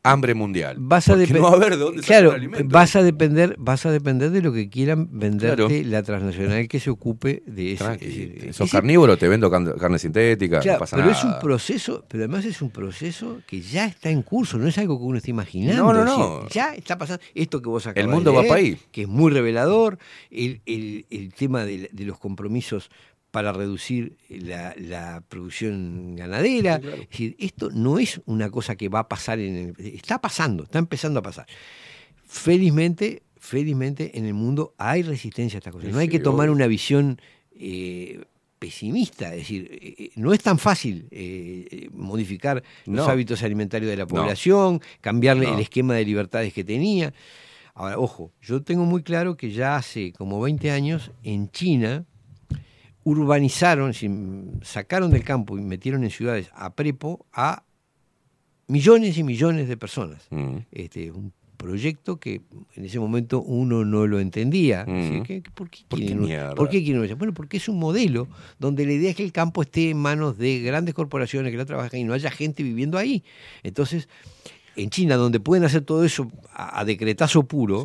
hambre 0.06 0.34
mundial. 0.34 0.76
vas 0.80 1.08
a 1.08 1.16
no 1.16 1.42
va 1.42 1.50
a 1.50 1.54
haber 1.54 1.72
de 1.72 1.78
dónde 1.78 2.02
claro, 2.02 2.36
vas 2.66 2.96
a 2.98 3.04
depender, 3.04 3.56
vas 3.58 3.86
a 3.86 3.92
depender 3.92 4.32
de 4.32 4.42
lo 4.42 4.52
que 4.52 4.70
quieran 4.70 5.08
venderte 5.12 5.56
Claro. 5.66 5.90
la 5.90 6.04
transnacional 6.04 6.68
que 6.68 6.80
se 6.82 6.90
ocupe 6.90 7.42
de 7.46 7.72
ese. 7.74 7.90
Decir, 7.98 8.50
sos 8.54 8.68
ese- 8.68 8.78
carnívoro, 8.78 9.18
te 9.18 9.30
vendo 9.30 9.50
carne 9.50 9.98
sintética, 10.00 10.60
Claro, 10.60 10.76
no 10.76 10.80
pasa 10.80 10.98
pero 10.98 11.08
nada. 11.10 11.18
es 11.18 11.24
un 11.24 11.40
proceso, 11.40 12.04
pero 12.10 12.24
además 12.26 12.44
es 12.44 12.62
un 12.62 12.70
proceso 12.70 13.40
que 13.48 13.62
ya 13.62 13.86
está 13.86 14.10
en 14.10 14.24
curso, 14.24 14.58
no 14.58 14.68
es 14.68 14.78
algo 14.78 14.98
que 15.00 15.06
uno 15.06 15.18
esté 15.20 15.32
imaginando. 15.32 15.84
No, 15.84 15.94
no, 15.94 16.00
es 16.02 16.06
decir, 16.06 16.20
no. 16.20 16.50
ya 16.50 16.74
está 16.76 16.98
pasando 16.98 17.24
esto 17.34 17.62
que 17.62 17.70
vos 17.70 17.88
acabas 17.88 18.04
El 18.04 18.10
mundo 18.14 18.32
de 18.32 18.36
va 18.36 18.42
leer, 18.44 18.52
pa' 18.54 18.58
ahí. 18.60 18.78
que 18.92 19.04
es 19.04 19.08
muy 19.08 19.32
revelador, 19.32 20.00
el, 20.30 20.62
el- 20.66 21.06
el 21.12 21.34
tema 21.34 21.64
de, 21.64 21.90
de 21.94 22.04
los 22.06 22.20
compromisos 22.20 22.90
para 23.34 23.52
reducir 23.52 24.16
la, 24.30 24.76
la 24.78 25.24
producción 25.28 26.16
ganadera. 26.16 26.76
Es 26.76 27.10
decir, 27.10 27.36
esto 27.40 27.72
no 27.72 27.98
es 27.98 28.22
una 28.28 28.52
cosa 28.52 28.76
que 28.76 28.90
va 28.90 29.00
a 29.00 29.10
pasar 29.10 29.40
en 29.40 29.56
el, 29.76 29.76
está 29.88 30.22
pasando, 30.22 30.66
está 30.66 30.78
empezando 30.78 31.20
a 31.20 31.24
pasar. 31.24 31.48
Felizmente, 32.28 33.24
felizmente 33.38 34.20
en 34.20 34.26
el 34.26 34.36
mundo 34.36 34.76
hay 34.78 35.02
resistencia 35.02 35.58
a 35.58 35.60
estas 35.60 35.74
cosas. 35.74 35.88
Sí, 35.88 35.94
No 35.94 35.98
hay 36.00 36.10
que 36.10 36.20
tomar 36.20 36.48
obvio. 36.48 36.58
una 36.58 36.68
visión 36.68 37.20
eh, 37.56 38.24
pesimista, 38.60 39.32
es 39.32 39.38
decir, 39.42 39.68
eh, 39.82 39.96
eh, 39.98 40.10
no 40.16 40.32
es 40.32 40.40
tan 40.44 40.60
fácil 40.60 41.08
eh, 41.10 41.90
modificar 41.92 42.62
los 42.86 43.08
hábitos 43.08 43.42
alimentarios 43.42 43.90
de 43.90 43.98
la 43.98 44.04
No. 44.04 44.10
población, 44.10 44.80
cambiarle 45.02 45.48
No. 45.48 45.56
el 45.56 45.60
esquema 45.60 45.96
de 45.96 46.06
libertades 46.06 46.54
que 46.54 46.64
tenía. 46.64 47.16
Ahora, 47.74 47.98
ojo, 47.98 48.32
yo 48.44 48.62
tengo 48.62 48.86
muy 48.86 49.02
claro 49.02 49.38
que 49.38 49.50
ya 49.52 49.76
hace 49.76 50.14
como 50.14 50.40
20 50.40 50.70
años 50.70 51.10
en 51.24 51.50
China 51.50 52.06
urbanizaron, 53.04 53.94
sacaron 54.64 55.12
del 55.12 55.24
campo 55.24 55.58
y 55.58 55.62
metieron 55.62 56.04
en 56.04 56.10
ciudades 56.12 56.50
a 56.54 56.74
prepo 56.74 57.26
a 57.34 57.64
millones 58.68 59.18
y 59.18 59.24
millones 59.24 59.68
de 59.68 59.78
personas. 59.78 60.26
Mm. 60.30 60.58
Este, 60.72 61.12
un 61.12 61.34
proyecto 61.58 62.20
que 62.20 62.42
en 62.76 62.86
ese 62.86 63.00
momento 63.00 63.42
uno 63.42 63.86
no 63.86 64.06
lo 64.08 64.20
entendía. 64.20 64.86
Mm. 64.88 65.24
¿qué- 65.24 65.42
qué- 65.42 65.52
¿Por 65.54 65.70
qué 65.70 65.84
¿Por 65.88 66.00
qué 66.00 66.06
quieren-? 66.08 66.56
¿Por 66.56 66.70
qué 66.70 66.84
quieren? 66.84 67.18
Bueno, 67.18 67.34
porque 67.34 67.58
es 67.58 67.70
un 67.70 67.80
modelo 67.80 68.28
donde 68.60 68.86
la 68.86 68.94
idea 68.94 69.12
es 69.12 69.16
que 69.16 69.24
el 69.24 69.32
campo 69.32 69.62
esté 69.62 69.90
en 69.90 69.98
manos 69.98 70.38
de 70.38 70.60
grandes 70.62 70.94
corporaciones 70.94 71.52
que 71.52 71.58
la 71.58 71.66
trabajan 71.66 72.00
y 72.00 72.04
no 72.04 72.14
haya 72.14 72.32
gente 72.32 72.64
viviendo 72.64 72.98
ahí. 72.98 73.24
Entonces, 73.64 74.10
en 74.76 74.90
China, 74.90 75.16
donde 75.16 75.40
pueden 75.40 75.64
hacer 75.64 75.82
todo 75.84 76.04
eso 76.04 76.32
a, 76.52 76.80
a 76.80 76.86
decretazo 76.86 77.44
puro, 77.44 77.84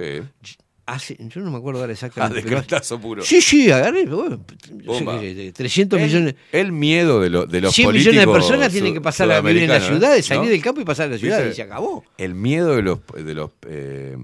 hace, 0.89 1.17
yo 1.19 1.41
no 1.43 1.51
me 1.51 1.59
acuerdo 1.59 1.81
ahora 1.81 1.91
A 1.91 1.95
exactamente. 1.95 2.39
hace- 2.41 2.49
decretazo 2.49 3.01
puro. 3.01 3.23
Sí, 3.23 3.41
sí, 3.41 3.71
agarré, 3.71 4.07
bueno, 4.07 4.45
yo 4.49 4.95
sé 4.95 5.05
Bomba. 5.05 5.21
qué 5.21 5.35
sé, 5.35 5.53
300 5.53 6.01
El- 6.01 6.07
millones. 6.07 6.35
El 6.51 6.73
miedo 6.73 7.21
de, 7.21 7.31
lo- 7.31 7.47
de 7.47 7.61
los 7.61 7.75
100 7.75 7.87
políticos 7.89 8.13
millones 8.15 8.27
de 8.27 8.33
personas 8.41 8.73
tienen 8.73 8.95
que 8.95 9.01
pasar 9.01 9.31
a 9.31 9.41
vivir 9.41 9.63
en 9.65 9.69
la 9.69 9.75
sudamericanos, 9.81 9.99
ciudad, 10.01 10.17
¿eh? 10.19 10.23
salir 10.23 10.45
¿No? 10.45 10.51
del 10.51 10.63
campo 10.63 10.81
y 10.81 10.85
pasar 10.85 11.07
a 11.09 11.11
la 11.11 11.19
ciudad 11.19 11.39
¿Viste? 11.39 11.53
y 11.53 11.55
se 11.57 11.63
acabó. 11.63 12.05
El 12.17 12.35
miedo 12.35 12.75
de 12.75 12.83
los, 12.83 13.01
de 13.15 13.35
los 13.35 13.51
eh, 13.69 14.17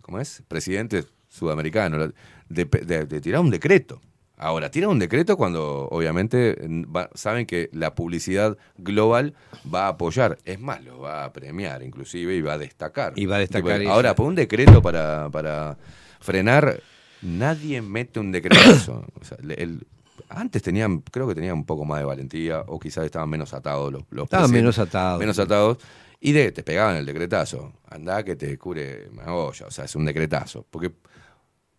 ¿cómo 0.00 0.18
es? 0.18 0.42
presidentes 0.48 1.06
sudamericanos 1.28 2.10
de, 2.48 2.64
de- 2.64 3.04
de 3.06 3.20
tirar 3.20 3.40
un 3.40 3.50
decreto. 3.50 4.00
Ahora, 4.36 4.70
tiran 4.70 4.90
un 4.90 4.98
decreto 4.98 5.36
cuando 5.36 5.88
obviamente 5.90 6.56
va- 6.94 7.10
saben 7.14 7.46
que 7.46 7.68
la 7.72 7.94
publicidad 7.94 8.56
global 8.76 9.34
va 9.72 9.84
a 9.86 9.88
apoyar. 9.88 10.38
Es 10.44 10.58
más, 10.58 10.82
lo 10.82 10.98
va 11.00 11.24
a 11.24 11.32
premiar 11.32 11.82
inclusive 11.82 12.34
y 12.34 12.40
va 12.40 12.54
a 12.54 12.58
destacar. 12.58 13.12
Y 13.16 13.26
va 13.26 13.36
a 13.36 13.38
destacar 13.40 13.78
Tipo. 13.78 13.92
Ahora, 13.92 14.14
por 14.16 14.26
un 14.26 14.34
decreto 14.34 14.82
para, 14.82 15.28
para 15.30 15.76
frenar, 16.20 16.80
nadie 17.20 17.82
mete 17.82 18.18
un 18.20 18.32
decretazo. 18.32 19.04
O 19.20 19.24
sea, 19.24 19.36
le- 19.42 19.54
el- 19.62 19.86
antes 20.28 20.62
tenían, 20.62 21.00
creo 21.02 21.28
que 21.28 21.34
tenían 21.34 21.54
un 21.54 21.64
poco 21.66 21.84
más 21.84 21.98
de 22.00 22.04
valentía 22.06 22.62
o 22.66 22.78
quizás 22.80 23.04
estaban 23.04 23.28
menos 23.28 23.52
atados 23.54 23.92
los, 23.92 24.02
los 24.10 24.24
Estaban 24.24 24.50
menos 24.50 24.78
atados. 24.78 25.20
Menos 25.20 25.38
atados. 25.38 25.78
Y 26.20 26.32
de, 26.32 26.52
te 26.52 26.62
pegaban 26.62 26.96
el 26.96 27.04
decretazo. 27.06 27.72
Andá 27.88 28.24
que 28.24 28.34
te 28.36 28.56
cure 28.56 29.08
Magoya. 29.12 29.66
O 29.66 29.70
sea, 29.70 29.84
es 29.84 29.94
un 29.96 30.04
decretazo. 30.04 30.64
Porque 30.70 30.92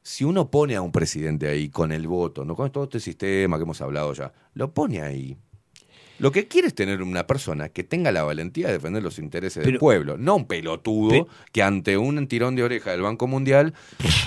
si 0.04 0.24
uno 0.26 0.52
pone 0.52 0.76
a 0.76 0.82
un 0.82 0.92
presidente 0.92 1.48
ahí 1.48 1.70
con 1.70 1.92
el 1.92 2.08
voto, 2.08 2.46
no 2.46 2.56
con 2.56 2.72
todo 2.72 2.84
este 2.84 3.00
sistema 3.00 3.58
que 3.58 3.64
hemos 3.64 3.82
hablado 3.82 4.14
ya, 4.14 4.32
lo 4.54 4.72
pone 4.74 5.02
ahí. 5.02 5.36
Lo 6.20 6.32
que 6.32 6.48
quiere 6.48 6.68
es 6.68 6.76
tener 6.76 7.02
una 7.02 7.26
persona 7.26 7.70
que 7.70 7.84
tenga 7.84 8.12
la 8.12 8.24
valentía 8.24 8.68
de 8.68 8.74
defender 8.74 9.02
los 9.02 9.18
intereses 9.18 9.66
del 9.66 9.80
pueblo, 9.80 10.16
no 10.16 10.36
un 10.36 10.46
pelotudo 10.46 11.26
Pe- 11.26 11.32
que 11.52 11.64
ante 11.64 11.98
un 11.98 12.28
tirón 12.28 12.56
de 12.56 12.64
oreja 12.64 12.92
del 12.92 13.02
Banco 13.02 13.26
Mundial 13.28 13.74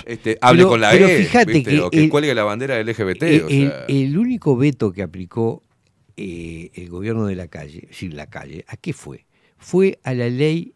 este, 0.05 0.37
hable 0.41 0.59
Pero- 0.63 0.69
con 0.69 0.81
la 0.81 0.91
pero 0.91 1.07
E, 1.07 1.23
fíjate 1.23 1.53
¿viste? 1.53 1.69
que 1.71 1.79
o 1.79 1.89
que 1.89 2.03
el- 2.03 2.09
cuelgue 2.09 2.35
la 2.35 2.43
bandera 2.43 2.75
del 2.75 2.87
LGBT. 2.89 3.23
El, 3.23 3.41
o 3.43 3.47
el- 3.47 3.69
sea, 3.69 3.85
el 3.87 4.17
único 4.17 4.57
veto 4.57 4.91
que 4.91 5.01
aplicó 5.01 5.63
eh, 6.17 6.71
el 6.73 6.89
gobierno 6.89 7.25
de 7.27 7.35
la 7.35 7.47
calle, 7.47 7.85
decir, 7.87 8.13
la 8.13 8.27
calle, 8.29 8.65
¿a 8.67 8.75
qué 8.77 8.91
fue? 8.93 9.25
Fue 9.57 9.97
a 10.03 10.13
la 10.13 10.27
ley 10.29 10.73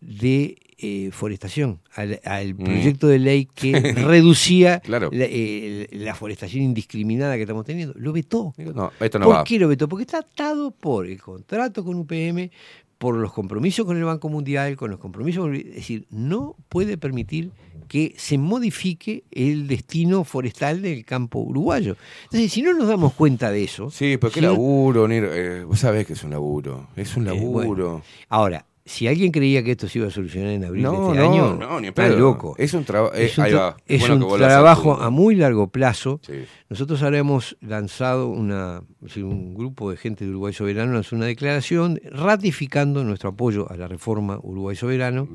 de 0.00 0.56
eh, 0.78 1.10
forestación, 1.12 1.80
al, 1.94 2.20
al 2.24 2.54
Mm. 2.54 2.64
proyecto 2.64 3.08
de 3.08 3.18
ley 3.18 3.48
que 3.52 3.72
reducía 3.96 4.80
Claro. 4.80 5.10
la, 5.12 5.24
eh, 5.28 5.88
la 5.92 6.14
forestación 6.14 6.62
indiscriminada 6.62 7.34
que 7.36 7.42
estamos 7.42 7.64
teniendo. 7.64 7.94
Lo 7.98 8.12
vetó. 8.12 8.54
no, 8.56 8.92
esto 9.00 9.18
no 9.18 9.26
¿Por 9.26 9.34
va. 9.36 9.44
qué 9.44 9.58
lo 9.58 9.68
vetó? 9.68 9.88
Porque 9.88 10.02
está 10.04 10.18
atado 10.18 10.70
por 10.70 11.06
el 11.06 11.20
contrato 11.20 11.84
con 11.84 11.96
UPM, 11.96 12.50
por 12.96 13.16
los 13.16 13.32
compromisos 13.32 13.84
con 13.86 13.96
el 13.96 14.04
Banco 14.04 14.28
Mundial, 14.28 14.76
con 14.76 14.90
los 14.90 14.98
compromisos. 15.00 15.48
Es 15.54 15.74
decir, 15.74 16.06
no 16.10 16.56
puede 16.68 16.96
permitir 16.96 17.50
que 17.88 18.14
se 18.18 18.36
modifique 18.36 19.24
el 19.30 19.66
destino 19.66 20.22
forestal 20.24 20.82
del 20.82 21.04
campo 21.06 21.38
uruguayo. 21.38 21.96
Entonces, 22.24 22.52
si 22.52 22.60
no 22.60 22.74
nos 22.74 22.86
damos 22.86 23.14
cuenta 23.14 23.50
de 23.50 23.64
eso... 23.64 23.90
Sí, 23.90 24.18
pero 24.20 24.30
qué 24.32 24.40
si 24.40 24.46
no- 24.46 24.52
laburo, 24.52 25.08
Nir, 25.08 25.26
eh, 25.32 25.64
vos 25.64 25.78
sabés 25.80 26.06
que 26.06 26.12
es 26.12 26.22
un 26.22 26.30
laburo. 26.32 26.88
Es 26.96 27.16
un 27.16 27.22
Eh, 27.22 27.26
laburo. 27.34 27.66
bueno. 27.68 28.02
Ahora, 28.28 28.66
si 28.88 29.06
alguien 29.06 29.30
creía 29.30 29.62
que 29.62 29.72
esto 29.72 29.86
se 29.88 29.98
iba 29.98 30.08
a 30.08 30.10
solucionar 30.10 30.50
en 30.50 30.64
abril 30.64 30.82
No, 30.82 30.92
de 30.92 30.98
este 31.08 31.18
no, 31.18 31.30
año, 31.32 31.54
no, 31.56 31.80
ni 31.80 31.88
en 31.88 31.90
está 31.90 32.08
loco. 32.08 32.54
Es 32.58 32.72
un 32.74 32.84
traba- 32.84 33.10
eh, 33.14 33.26
Es 33.26 33.36
un, 33.38 33.44
ahí 33.44 33.52
tra- 33.52 33.58
va. 33.58 33.76
es 33.86 34.00
Bueno 34.00 34.14
un 34.14 34.20
que 34.20 34.26
vuelvas 34.26 34.48
al 34.50 34.54
trabajo 34.56 34.94
a 35.00 35.10
muy 35.10 35.34
largo 35.36 35.68
plazo. 35.68 36.20
Sí. 36.26 36.32
Nosotros 36.70 37.02
ahora 37.02 37.18
hemos 37.18 37.56
lanzado 37.60 38.28
una, 38.28 38.82
un 39.16 39.54
grupo 39.54 39.90
de 39.90 39.96
gente 39.96 40.24
de 40.24 40.30
Uruguay 40.30 40.52
Soberano 40.52 40.92
lanzó 40.94 41.16
una 41.16 41.26
declaración 41.26 42.00
ratificando 42.10 43.04
nuestro 43.04 43.30
apoyo 43.30 43.70
a 43.70 43.76
la 43.76 43.88
reforma 43.88 44.38
Uruguay 44.42 44.74
Soberano 44.76 45.28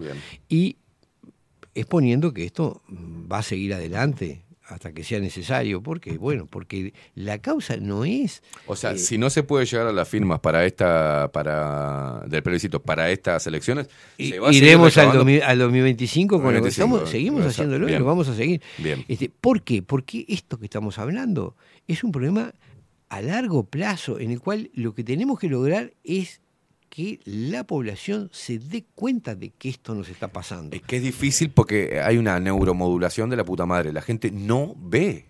y 0.49 0.77
exponiendo 1.75 2.33
que 2.33 2.45
esto 2.45 2.82
va 3.32 3.40
a 3.40 3.43
seguir 3.43 3.73
adelante 3.73 4.43
hasta 4.74 4.92
que 4.92 5.03
sea 5.03 5.19
necesario. 5.19 5.82
porque 5.82 6.18
Bueno, 6.18 6.48
porque 6.48 6.93
la 7.16 7.38
causa 7.40 7.77
no 7.77 8.06
es 8.06 8.42
O 8.66 8.76
sea, 8.76 8.92
Eh, 8.93 8.98
si 8.98 9.18
no 9.18 9.30
se 9.30 9.43
puede 9.43 9.66
llegar 9.66 9.88
a 9.88 9.92
las 9.93 10.08
firmas 10.10 10.40
para 10.40 10.66
esta, 10.66 11.32
para 11.32 12.24
del 12.27 12.43
plebiscito 12.43 12.82
para 12.82 13.10
estas 13.11 13.45
elecciones, 13.48 13.88
se 14.18 14.40
va 14.40 14.52
Iremos 14.53 14.98
al, 14.98 15.06
recabando- 15.08 15.18
2000 15.19 15.43
al 15.43 15.60
2025 15.60 16.35
con 16.42 16.53
lo 16.53 16.61
que 16.61 16.68
2025, 16.69 16.95
estamos, 16.95 17.10
seguimos 17.10 17.40
exacto, 17.42 17.61
haciéndolo 17.64 17.90
y 17.90 17.98
lo 18.00 18.06
vamos 18.06 18.27
a 18.27 18.35
seguir. 18.35 18.61
Bien. 18.77 19.06
Este, 19.08 19.30
¿Por 19.30 19.61
qué? 19.64 19.82
Porque 19.82 20.26
esto 20.27 20.58
que 20.60 20.66
estamos 20.66 21.00
hablando 21.00 21.56
es 21.88 22.03
un 22.03 22.11
problema 22.11 22.53
a 23.10 23.22
largo 23.22 23.64
plazo 23.66 24.19
en 24.19 24.32
el 24.32 24.40
cual 24.40 24.72
lo 24.74 24.93
que 24.95 25.03
tenemos 25.03 25.40
que 25.40 25.48
lograr 25.48 25.93
es 26.03 26.42
que 26.93 27.19
la 27.25 27.63
población 27.63 28.30
se 28.31 28.59
dé 28.59 28.85
cuenta 28.93 29.33
de 29.33 29.49
que 29.49 29.67
esto 29.67 29.95
nos 29.95 30.09
está 30.09 30.27
pasando. 30.27 30.75
Es 30.75 30.83
que 30.83 30.97
es 30.97 31.01
difícil 31.01 31.49
porque 31.49 31.99
hay 31.99 32.19
una 32.19 32.39
neuromodulación 32.39 33.31
de 33.31 33.35
la 33.35 33.43
puta 33.43 33.65
madre. 33.65 33.91
La 33.91 34.03
gente 34.03 34.30
no 34.30 34.75
ve. 34.77 35.25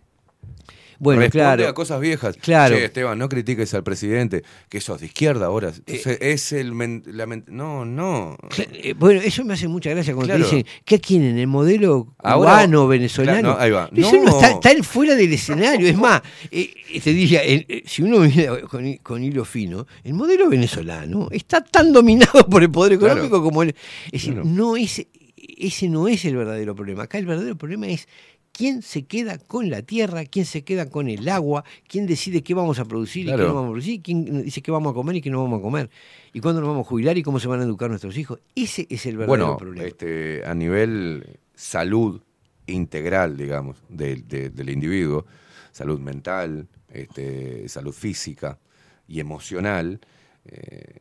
Bueno, 0.99 1.21
Responde 1.21 1.43
claro. 1.43 1.67
a 1.67 1.73
cosas 1.73 1.99
viejas. 1.99 2.35
Claro. 2.37 2.75
Che, 2.75 2.85
Esteban, 2.85 3.17
no 3.19 3.29
critiques 3.29 3.73
al 3.73 3.83
presidente, 3.83 4.43
que 4.69 4.81
sos 4.81 4.99
de 5.01 5.07
izquierda 5.07 5.47
ahora. 5.47 5.69
Entonces, 5.69 6.17
es 6.21 6.51
el... 6.53 6.73
men- 6.73 7.03
la 7.07 7.25
men- 7.25 7.45
no, 7.47 7.85
no. 7.85 8.37
Eh, 8.57 8.93
Bueno, 8.97 9.21
eso 9.21 9.43
me 9.43 9.53
hace 9.53 9.67
mucha 9.67 9.89
gracia 9.91 10.13
cuando 10.13 10.33
Claro. 10.33 10.49
te 10.49 10.55
dicen, 10.55 10.71
¿qué 10.85 10.99
quieren? 10.99 11.37
¿El 11.37 11.47
modelo 11.47 12.13
cubano, 12.17 12.87
venezolano? 12.87 13.39
Claro, 13.41 13.55
no, 13.57 13.59
ahí 13.63 13.71
va. 13.71 13.89
Eso 13.95 14.15
No. 14.17 14.23
no 14.23 14.29
está, 14.41 14.51
está 14.69 14.83
fuera 14.83 15.15
del 15.15 15.31
escenario. 15.33 15.87
Es 15.87 15.97
más, 15.97 16.21
eh, 16.51 16.73
eh, 16.91 17.01
te 17.01 17.11
eh, 17.11 17.83
si 17.85 18.01
uno 18.03 18.19
mira 18.19 18.61
con, 18.61 18.93
con 18.97 19.23
hilo 19.23 19.45
fino, 19.45 19.87
el 20.03 20.13
modelo 20.13 20.49
venezolano 20.49 21.27
está 21.31 21.63
tan 21.63 21.91
dominado 21.91 22.47
por 22.49 22.63
el 22.63 22.71
poder 22.71 22.93
económico 22.93 23.41
como 23.41 23.63
el... 23.63 23.69
Es 24.05 24.11
decir, 24.11 24.35
no 24.35 24.75
es, 24.77 25.05
ese 25.35 25.89
no 25.89 26.07
es 26.07 26.25
el 26.25 26.35
verdadero 26.35 26.75
problema. 26.75 27.03
Acá 27.03 27.17
el 27.17 27.25
verdadero 27.25 27.57
problema 27.57 27.87
es 27.87 28.07
quién 28.53 28.81
se 28.83 29.03
queda 29.05 29.37
con 29.39 29.69
la 29.69 29.81
tierra, 29.81 30.23
quién 30.25 30.45
se 30.45 30.63
queda 30.63 30.89
con 30.89 31.09
el 31.09 31.27
agua, 31.27 31.65
quién 31.87 32.05
decide 32.05 32.43
qué 32.43 32.53
vamos 32.53 32.79
a 32.79 32.85
producir 32.85 33.27
y 33.27 33.31
qué 33.31 33.37
no 33.37 33.55
vamos 33.55 33.69
a 33.69 33.71
producir, 33.71 34.01
quién 34.01 34.43
dice 34.43 34.61
qué 34.61 34.71
vamos 34.71 34.91
a 34.91 34.93
comer 34.93 35.15
y 35.17 35.21
qué 35.21 35.29
no 35.31 35.41
vamos 35.43 35.59
a 35.59 35.61
comer, 35.63 35.89
y 36.31 36.39
cuándo 36.39 36.61
nos 36.61 36.69
vamos 36.69 36.85
a 36.85 36.89
jubilar 36.89 37.17
y 37.17 37.23
cómo 37.23 37.39
se 37.39 37.47
van 37.47 37.59
a 37.61 37.63
educar 37.63 37.89
nuestros 37.89 38.15
hijos. 38.17 38.39
Ese 38.55 38.85
es 38.89 39.05
el 39.07 39.17
verdadero 39.17 39.45
Bueno, 39.47 39.57
problema. 39.57 39.87
este, 39.87 40.45
a 40.45 40.53
nivel 40.53 41.39
salud 41.55 42.21
integral, 42.67 43.35
digamos, 43.37 43.77
del- 43.89 44.27
de- 44.27 44.49
del 44.51 44.69
individuo, 44.69 45.25
salud 45.71 45.99
mental, 45.99 46.67
este, 46.89 47.67
salud 47.67 47.91
física 47.91 48.59
y 49.07 49.19
emocional, 49.19 49.99
eh, 50.45 50.99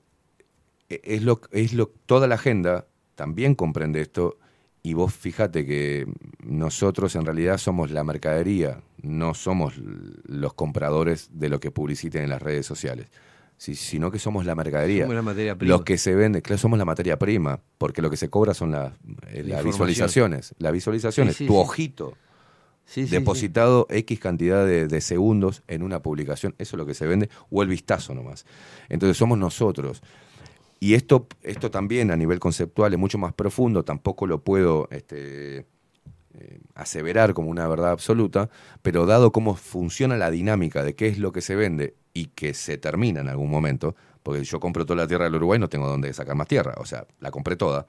es 0.88 1.22
lo, 1.22 1.40
es 1.52 1.72
lo, 1.74 1.88
toda 2.06 2.26
la 2.26 2.34
agenda 2.36 2.86
también 3.14 3.54
comprende 3.54 4.00
esto 4.00 4.38
y 4.82 4.94
vos 4.94 5.14
fíjate 5.14 5.64
que 5.64 6.06
nosotros 6.44 7.14
en 7.16 7.24
realidad 7.24 7.58
somos 7.58 7.90
la 7.90 8.02
mercadería, 8.04 8.80
no 9.02 9.34
somos 9.34 9.74
los 10.24 10.54
compradores 10.54 11.28
de 11.32 11.48
lo 11.48 11.60
que 11.60 11.70
publiciten 11.70 12.22
en 12.24 12.30
las 12.30 12.42
redes 12.42 12.66
sociales, 12.66 13.06
si- 13.56 13.76
sino 13.76 14.10
que 14.10 14.18
somos 14.18 14.44
la 14.44 14.54
mercadería. 14.56 15.04
Somos 15.04 15.14
la 15.16 15.22
materia 15.22 15.56
prima. 15.56 15.76
Lo 15.76 15.84
que 15.84 15.98
se 15.98 16.14
vende, 16.16 16.42
claro, 16.42 16.58
somos 16.58 16.78
la 16.78 16.84
materia 16.84 17.16
prima, 17.18 17.60
porque 17.78 18.02
lo 18.02 18.10
que 18.10 18.16
se 18.16 18.28
cobra 18.28 18.54
son 18.54 18.72
las, 18.72 18.92
eh, 19.28 19.44
La 19.44 19.56
las 19.56 19.64
visualizaciones, 19.64 20.54
las 20.58 20.72
visualizaciones, 20.72 21.36
Sí, 21.36 21.44
sí, 21.44 21.46
tu 21.46 21.52
sí. 21.54 21.58
ojito 21.60 22.16
depositado 23.12 23.86
X 23.88 24.18
cantidad 24.18 24.66
de, 24.66 24.88
de 24.88 25.00
segundos 25.00 25.62
en 25.68 25.84
una 25.84 26.02
publicación, 26.02 26.56
eso 26.58 26.74
es 26.74 26.78
lo 26.78 26.86
que 26.86 26.94
se 26.94 27.06
vende, 27.06 27.30
o 27.50 27.62
el 27.62 27.68
vistazo 27.68 28.14
nomás. 28.14 28.44
Entonces 28.88 29.16
somos 29.16 29.38
nosotros. 29.38 30.02
Y 30.82 30.94
esto, 30.94 31.28
esto 31.42 31.70
también 31.70 32.10
a 32.10 32.16
nivel 32.16 32.40
conceptual 32.40 32.92
es 32.92 32.98
mucho 32.98 33.16
más 33.16 33.32
profundo, 33.32 33.84
tampoco 33.84 34.26
lo 34.26 34.42
puedo 34.42 34.88
este, 34.90 35.58
eh, 36.34 36.60
aseverar 36.74 37.34
como 37.34 37.50
una 37.50 37.68
verdad 37.68 37.92
absoluta, 37.92 38.50
pero 38.82 39.06
dado 39.06 39.30
cómo 39.30 39.54
funciona 39.54 40.16
la 40.16 40.32
dinámica 40.32 40.82
de 40.82 40.96
qué 40.96 41.06
es 41.06 41.20
lo 41.20 41.30
que 41.30 41.40
se 41.40 41.54
vende 41.54 41.94
y 42.12 42.26
que 42.34 42.52
se 42.52 42.78
termina 42.78 43.20
en 43.20 43.28
algún 43.28 43.48
momento, 43.48 43.94
porque 44.24 44.42
yo 44.42 44.58
compro 44.58 44.84
toda 44.84 44.96
la 45.02 45.06
tierra 45.06 45.26
del 45.26 45.36
Uruguay, 45.36 45.60
no 45.60 45.68
tengo 45.68 45.86
dónde 45.86 46.12
sacar 46.12 46.34
más 46.34 46.48
tierra, 46.48 46.74
o 46.78 46.84
sea, 46.84 47.06
la 47.20 47.30
compré 47.30 47.54
toda, 47.54 47.86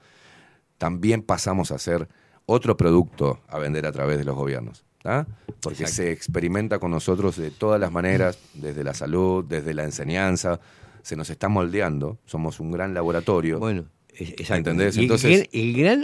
también 0.78 1.22
pasamos 1.22 1.72
a 1.72 1.80
ser 1.80 2.06
otro 2.46 2.76
producto 2.76 3.40
a 3.48 3.58
vender 3.58 3.86
a 3.86 3.90
través 3.90 4.18
de 4.18 4.24
los 4.24 4.36
gobiernos. 4.36 4.84
Porque 5.02 5.82
Exacto. 5.82 5.94
se 5.96 6.12
experimenta 6.12 6.78
con 6.78 6.92
nosotros 6.92 7.36
de 7.36 7.50
todas 7.50 7.80
las 7.80 7.90
maneras, 7.90 8.38
desde 8.54 8.84
la 8.84 8.94
salud, 8.94 9.44
desde 9.44 9.74
la 9.74 9.82
enseñanza, 9.82 10.60
se 11.04 11.14
nos 11.16 11.30
está 11.30 11.48
moldeando, 11.48 12.18
somos 12.26 12.58
un 12.58 12.72
gran 12.72 12.94
laboratorio. 12.94 13.58
Bueno, 13.60 13.84
exacto. 14.16 14.70
¿Entendés? 14.70 14.96
El 14.96 15.02
Entonces, 15.04 15.30
gran- 15.38 15.48
el 15.52 15.72
gran- 15.76 16.02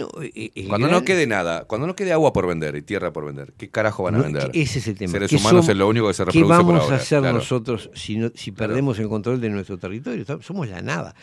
el 0.53 0.67
cuando 0.67 0.87
gran- 0.87 0.99
no 0.99 1.05
quede 1.05 1.27
nada, 1.27 1.65
cuando 1.65 1.87
no 1.87 1.95
quede 1.95 2.13
agua 2.13 2.31
por 2.33 2.47
vender 2.47 2.75
y 2.75 2.81
tierra 2.83 3.11
por 3.11 3.25
vender, 3.25 3.53
¿qué 3.57 3.69
carajo 3.69 4.03
van 4.03 4.15
a 4.15 4.17
No, 4.19 4.23
vender? 4.25 4.51
Ese 4.53 4.79
es 4.79 4.87
el 4.87 4.97
tema. 4.97 5.11
Seres 5.11 5.29
¿Qué 5.29 5.35
humanos 5.37 5.65
somos- 5.65 5.69
es 5.69 5.75
lo 5.77 5.87
único 5.89 6.07
que 6.07 6.13
se 6.13 6.23
¿Qué 6.23 6.31
reproduce 6.39 6.47
por 6.55 6.65
vamos 6.65 6.83
ahora, 6.83 6.95
a 6.95 6.99
hacer 6.99 7.19
claro. 7.19 7.37
nosotros 7.37 7.89
si, 7.95 8.17
no- 8.17 8.31
si 8.35 8.51
perdemos 8.51 8.99
el 8.99 9.09
control 9.09 9.41
de 9.41 9.49
nuestro 9.49 9.77
territorio? 9.77 10.23
Somos 10.41 10.67
la 10.69 10.81
nada. 10.81 11.15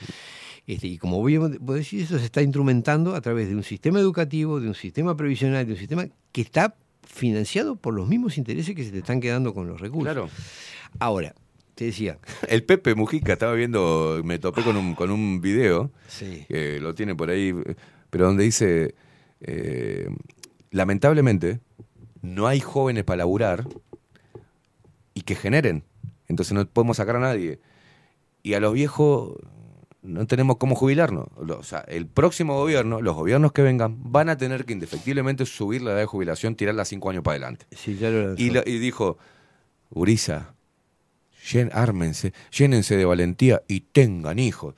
Este, 0.66 0.86
y 0.86 0.98
como 0.98 1.18
vos 1.23 1.58
vos 1.60 1.76
decís, 1.76 2.02
eso 2.02 2.18
se 2.18 2.26
está 2.26 2.42
instrumentando 2.42 3.15
a 3.15 3.20
través 3.23 3.48
de 3.48 3.55
un 3.55 3.62
sistema 3.62 4.00
educativo, 4.00 4.60
de 4.60 4.68
un 4.68 4.74
sistema 4.74 5.16
previsional, 5.16 5.65
de 5.66 5.73
un 5.73 5.78
sistema 5.78 6.07
que 6.32 6.40
está 6.42 6.74
financiado 7.07 7.76
por 7.76 7.94
los 7.94 8.07
mismos 8.07 8.36
intereses 8.36 8.74
que 8.74 8.84
se 8.84 8.90
te 8.90 8.98
están 8.98 9.20
quedando 9.20 9.55
con 9.55 9.66
los 9.66 9.81
recursos. 9.81 10.12
Claro. 10.12 10.28
Ahora, 10.98 11.34
te 11.78 11.84
decía, 11.86 12.18
El 12.48 12.65
Pepe 12.65 12.97
Mujica 12.97 13.34
estaba 13.34 13.52
viendo, 13.52 14.20
me 14.24 14.40
topé 14.40 14.62
con 14.65 14.76
un, 14.76 14.97
con 14.97 15.12
un 15.12 15.40
video, 15.40 15.92
Sí. 16.08 16.44
que 16.48 16.81
lo 16.81 16.92
tiene 16.97 17.15
por 17.15 17.31
ahí, 17.31 17.55
pero 18.10 18.26
donde 18.26 18.42
dice, 18.42 18.97
eh, 19.40 20.08
lamentablemente, 20.73 21.60
no 22.20 22.48
hay 22.48 22.58
jóvenes 22.58 23.05
para 23.05 23.18
laburar 23.18 23.66
y 25.15 25.20
que 25.23 25.34
generen. 25.34 25.84
Entonces 26.26 26.52
no 26.52 26.66
podemos 26.66 26.97
sacar 26.97 27.16
a 27.16 27.20
nadie. 27.20 27.60
Y 28.42 28.55
a 28.55 28.60
los 28.60 28.73
viejos 28.74 29.34
no 30.02 30.26
tenemos 30.26 30.57
cómo 30.57 30.74
jubilarnos. 30.74 31.28
O 31.36 31.62
sea, 31.62 31.81
el 31.89 32.07
próximo 32.07 32.55
gobierno, 32.57 33.00
los 33.00 33.15
gobiernos 33.15 33.52
que 33.52 33.62
vengan, 33.62 33.98
van 34.10 34.28
a 34.28 34.36
tener 34.36 34.65
que 34.65 34.73
indefectiblemente 34.73 35.47
subir 35.47 35.82
la 35.82 35.92
edad 35.92 36.00
de 36.00 36.07
jubilación, 36.07 36.55
tirarla 36.57 36.84
cinco 36.84 37.10
años 37.10 37.23
para 37.23 37.34
adelante. 37.36 37.66
sí, 37.70 37.97
ya 37.97 38.10
lo 38.10 38.26
lanzó. 38.28 38.42
Y, 38.42 38.50
lo- 38.50 38.62
y 38.66 38.78
dijo, 38.78 39.18
Uriza, 39.90 40.55
llen, 41.52 41.70
ármense, 41.72 42.32
llénense 42.50 42.96
de 42.96 43.04
valentía 43.04 43.62
y 43.68 43.80
tengan 43.80 44.38
hijos. 44.38 44.74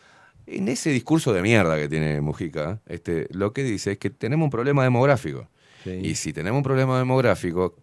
En 0.46 0.68
ese 0.68 0.90
discurso 0.90 1.32
de 1.32 1.42
mierda 1.42 1.76
que 1.76 1.88
tiene 1.88 2.20
Mujica, 2.20 2.80
este, 2.86 3.28
lo 3.30 3.52
que 3.52 3.62
dice 3.62 3.92
es 3.92 3.98
que 3.98 4.10
tenemos 4.10 4.46
un 4.46 4.50
problema 4.50 4.82
demográfico. 4.82 5.48
Y 5.86 6.16
si 6.16 6.32
tenemos 6.32 6.58
un 6.58 6.62
problema 6.62 6.98
demográfico, 6.98 7.74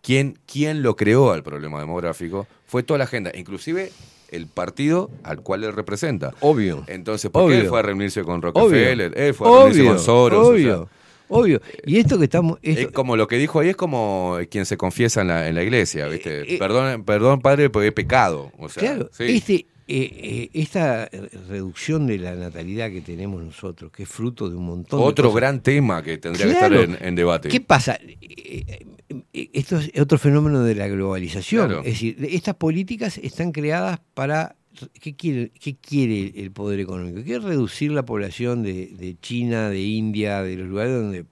¿quién, 0.00 0.38
¿quién 0.46 0.82
lo 0.82 0.96
creó 0.96 1.32
al 1.32 1.42
problema 1.42 1.80
demográfico? 1.80 2.46
Fue 2.66 2.82
toda 2.82 2.98
la 2.98 3.04
agenda, 3.04 3.32
inclusive 3.34 3.92
el 4.30 4.46
partido 4.46 5.10
al 5.24 5.42
cual 5.42 5.64
él 5.64 5.72
representa. 5.72 6.34
Obvio. 6.40 6.84
Entonces, 6.86 7.30
¿por 7.30 7.48
qué 7.48 7.54
él 7.54 7.60
Obvio. 7.60 7.70
fue 7.70 7.78
a 7.80 7.82
reunirse 7.82 8.22
con 8.22 8.36
Obvio. 8.38 8.52
Rockefeller? 8.52 9.18
Él 9.18 9.34
fue 9.34 9.48
a 9.48 9.50
reunirse 9.50 9.80
Obvio, 9.80 9.90
con 9.90 9.98
Soros. 10.00 10.48
o 10.48 10.56
sea, 10.56 10.84
Obvio. 11.28 11.60
Y 11.86 11.98
esto 11.98 12.18
que 12.18 12.24
estamos... 12.24 12.58
esto- 12.62 12.80
es 12.82 12.88
como 12.92 13.16
lo 13.16 13.26
que 13.28 13.36
dijo 13.36 13.60
ahí 13.60 13.68
es 13.70 13.76
como 13.76 14.38
quien 14.50 14.66
se 14.66 14.76
confiesa 14.76 15.20
en 15.22 15.28
la, 15.28 15.48
en 15.48 15.54
la 15.54 15.62
iglesia, 15.62 16.06
¿viste? 16.08 16.54
eh, 16.54 16.58
perdón, 16.58 17.04
perdón, 17.04 17.40
padre, 17.40 17.70
porque 17.70 17.88
he 17.88 17.92
pecado. 17.92 18.50
O 18.58 18.68
sea, 18.68 18.82
Claro, 18.82 19.10
sí. 19.12 19.24
este, 19.24 19.54
eh, 19.54 19.66
eh, 19.90 20.50
esta 20.52 21.08
reducción 21.48 22.06
de 22.06 22.18
la 22.18 22.34
natalidad 22.34 22.90
que 22.90 23.00
tenemos 23.00 23.42
nosotros, 23.42 23.90
que 23.90 24.02
es 24.02 24.08
fruto 24.08 24.48
de 24.50 24.56
un 24.56 24.66
montón 24.66 25.00
de 25.00 25.06
Otro 25.06 25.28
cosas. 25.30 25.36
gran 25.40 25.62
tema 25.62 26.02
que 26.02 26.18
tendría 26.18 26.46
Claro. 26.58 26.76
que 26.76 26.82
estar 26.84 27.00
en, 27.02 27.08
en 27.08 27.14
debate. 27.14 27.48
¿Qué 27.48 27.60
pasa? 27.60 27.98
Eh, 28.20 28.86
eh, 29.32 29.50
Esto 29.54 29.78
es 29.78 29.90
otro 30.00 30.18
fenómeno 30.18 30.62
de 30.62 30.74
la 30.74 30.88
globalización. 30.88 31.66
Claro. 31.68 31.80
Es 31.80 31.92
decir, 31.94 32.16
estas 32.30 32.54
políticas 32.56 33.18
están 33.18 33.52
creadas 33.52 34.00
para... 34.14 34.56
¿Qué 35.00 35.16
quiere, 35.16 35.50
qué 35.50 35.76
quiere 35.76 36.32
el 36.36 36.52
poder 36.52 36.80
económico? 36.80 37.22
Quiere 37.22 37.40
reducir 37.40 37.92
la 37.92 38.04
población 38.04 38.62
de, 38.62 38.88
de 38.88 39.16
China, 39.20 39.68
de 39.70 39.80
India, 39.80 40.42
de 40.42 40.56
los 40.56 40.68
lugares 40.68 40.92
donde 40.92 41.26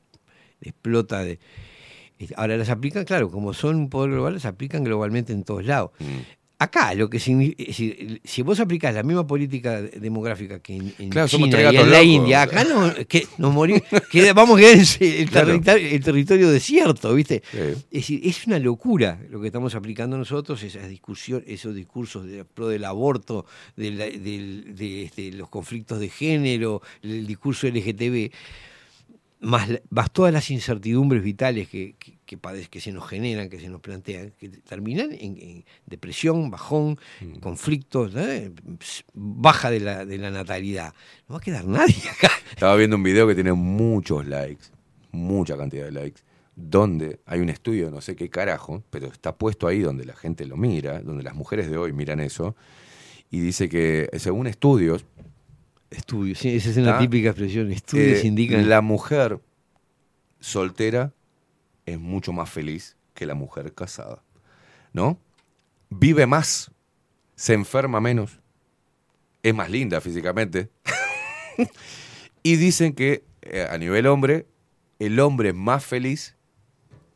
explota. 0.60 1.22
De, 1.22 1.38
ahora 2.36 2.56
las 2.56 2.70
aplican, 2.70 3.04
claro, 3.04 3.30
como 3.30 3.52
son 3.52 3.76
un 3.76 3.90
poder 3.90 4.12
global, 4.12 4.34
las 4.34 4.46
aplican 4.46 4.84
globalmente 4.84 5.32
en 5.32 5.44
todos 5.44 5.64
lados. 5.64 5.90
Mm. 5.98 6.04
Acá, 6.58 6.94
lo 6.94 7.10
que 7.10 7.18
signi- 7.18 7.54
es 7.58 7.66
decir, 7.66 8.20
si 8.24 8.40
vos 8.40 8.58
aplicás 8.60 8.94
la 8.94 9.02
misma 9.02 9.26
política 9.26 9.82
demográfica 9.82 10.58
que 10.60 10.76
en, 10.76 10.94
en 10.98 11.10
Claro, 11.10 11.28
China 11.28 11.70
y 11.70 11.84
la. 11.86 12.02
India, 12.02 12.40
acá 12.42 12.64
no, 12.64 12.94
que 13.06 13.26
nos 13.36 13.52
morimos, 13.52 13.82
que 14.10 14.32
vamos 14.32 14.56
a 14.56 14.60
quedar 14.62 14.78
el, 15.00 15.28
Claro. 15.28 15.46
territorio, 15.48 15.88
el 15.90 16.02
territorio 16.02 16.50
desierto, 16.50 17.12
¿viste? 17.14 17.42
Sí. 17.52 17.58
Es 17.58 17.82
decir, 17.90 18.20
es 18.24 18.46
una 18.46 18.58
locura 18.58 19.20
lo 19.28 19.38
que 19.38 19.48
estamos 19.48 19.74
aplicando 19.74 20.16
nosotros, 20.16 20.62
esas 20.62 20.88
discusiones, 20.88 21.44
esos 21.46 21.74
discursos 21.74 22.24
de 22.26 22.46
pro 22.46 22.68
del 22.68 22.86
aborto, 22.86 23.44
de, 23.76 23.90
la- 23.90 24.06
del- 24.06 24.74
de, 24.74 25.02
este, 25.04 25.32
los 25.32 25.50
conflictos 25.50 26.00
de 26.00 26.08
género, 26.08 26.80
el 27.02 27.26
discurso 27.26 27.66
LGTB, 27.66 28.30
más, 29.46 29.68
más 29.90 30.12
todas 30.12 30.32
las 30.32 30.50
incertidumbres 30.50 31.22
vitales 31.22 31.68
que, 31.68 31.94
que, 31.98 32.38
que 32.70 32.80
se 32.80 32.92
nos 32.92 33.06
generan, 33.08 33.48
que 33.48 33.60
se 33.60 33.68
nos 33.68 33.80
plantean, 33.80 34.32
que 34.38 34.48
terminan 34.48 35.12
en, 35.12 35.36
en 35.36 35.64
depresión, 35.86 36.50
bajón, 36.50 36.98
Mm. 37.20 37.38
conflictos, 37.40 38.12
¿eh? 38.16 38.52
baja 39.14 39.70
de 39.70 39.80
la, 39.80 40.04
de 40.04 40.18
la 40.18 40.30
natalidad. 40.30 40.92
No 41.28 41.34
va 41.34 41.38
a 41.38 41.40
quedar 41.40 41.66
nadie 41.66 41.94
acá. 42.10 42.30
Estaba 42.50 42.76
viendo 42.76 42.96
un 42.96 43.02
video 43.02 43.26
que 43.26 43.34
tiene 43.34 43.52
muchos 43.52 44.26
likes, 44.26 44.66
mucha 45.12 45.56
cantidad 45.56 45.84
de 45.84 45.92
likes, 45.92 46.22
donde 46.54 47.20
hay 47.26 47.40
un 47.40 47.48
estudio, 47.48 47.90
no 47.90 48.00
sé 48.00 48.16
qué 48.16 48.28
carajo, 48.28 48.82
pero 48.90 49.06
está 49.06 49.36
puesto 49.36 49.66
ahí 49.66 49.80
donde 49.80 50.04
la 50.04 50.14
gente 50.14 50.46
lo 50.46 50.56
mira, 50.56 51.00
donde 51.00 51.22
las 51.22 51.34
mujeres 51.34 51.70
de 51.70 51.76
hoy 51.76 51.92
miran 51.92 52.20
eso, 52.20 52.56
y 53.30 53.40
dice 53.40 53.68
que 53.68 54.08
según 54.18 54.46
estudios... 54.46 55.04
Estudios, 55.96 56.38
sí, 56.38 56.56
esa 56.56 56.70
es 56.70 56.76
una 56.76 56.98
típica 56.98 57.30
expresión. 57.30 57.72
Estudios 57.72 58.22
Eh, 58.22 58.26
indican. 58.26 58.68
La 58.68 58.80
mujer 58.80 59.40
soltera 60.40 61.12
es 61.86 61.98
mucho 61.98 62.32
más 62.32 62.50
feliz 62.50 62.96
que 63.14 63.26
la 63.26 63.34
mujer 63.34 63.72
casada, 63.72 64.22
¿no? 64.92 65.18
Vive 65.88 66.26
más, 66.26 66.70
se 67.34 67.54
enferma 67.54 68.00
menos, 68.00 68.40
es 69.42 69.54
más 69.54 69.70
linda 69.70 70.00
físicamente. 70.00 70.68
y 72.42 72.56
dicen 72.56 72.92
que 72.92 73.24
eh, 73.42 73.66
a 73.70 73.78
nivel 73.78 74.06
hombre, 74.06 74.46
el 74.98 75.18
hombre 75.20 75.52
más 75.52 75.84
feliz 75.84 76.36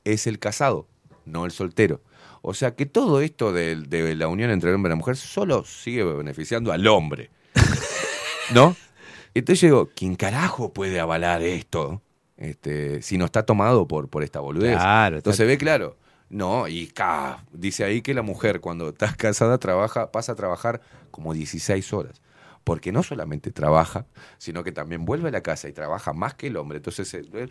es 0.05 0.27
el 0.27 0.39
casado, 0.39 0.89
no 1.27 1.45
el 1.45 1.51
soltero. 1.51 2.03
O 2.43 2.55
sea 2.55 2.75
que 2.75 2.87
todo 2.87 3.21
esto 3.21 3.53
de, 3.53 3.77
de 3.77 4.15
la 4.17 4.29
unión 4.29 4.51
entre 4.51 4.71
el 4.71 4.77
hombre 4.77 4.89
y 4.89 4.93
la 4.93 4.97
mujer 4.97 5.17
solo 5.17 5.65
sigue 5.65 6.03
beneficiando 6.05 6.73
al 6.73 6.87
hombre. 6.87 7.31
¿No? 8.55 8.77
Entonces 9.35 9.61
yo 9.61 9.67
digo, 9.69 9.91
¿quién 9.95 10.17
carajo 10.17 10.73
puede 10.73 11.01
avalar 11.01 11.43
esto? 11.43 12.03
Este, 12.37 13.03
si 13.03 13.19
no 13.19 13.27
está 13.27 13.45
tomado 13.45 13.87
por, 13.87 14.09
por 14.09 14.23
esta 14.23 14.41
boludez. 14.41 14.77
Claro, 14.77 15.17
Entonces 15.17 15.47
ve 15.47 15.59
claro. 15.59 15.97
No, 16.31 16.69
y 16.69 16.87
ca, 16.87 17.45
dice 17.53 17.85
ahí 17.85 18.03
que 18.03 18.15
la 18.15 18.23
mujer 18.23 18.61
cuando 18.61 18.89
está 18.91 19.13
casada 19.17 19.59
trabaja, 19.59 20.11
pasa 20.13 20.33
a 20.33 20.35
trabajar 20.37 20.81
como 21.11 21.35
16 21.35 21.93
horas. 21.93 22.23
Porque 22.65 22.93
no 22.93 23.03
solamente 23.03 23.51
trabaja, 23.51 24.07
sino 24.39 24.63
que 24.63 24.71
también 24.71 25.05
vuelve 25.05 25.29
a 25.29 25.33
la 25.33 25.41
casa 25.43 25.69
y 25.69 25.73
trabaja 25.73 26.13
más 26.13 26.35
que 26.35 26.49
el 26.49 26.57
hombre. 26.57 26.77
Entonces, 26.77 27.13
eh, 27.15 27.49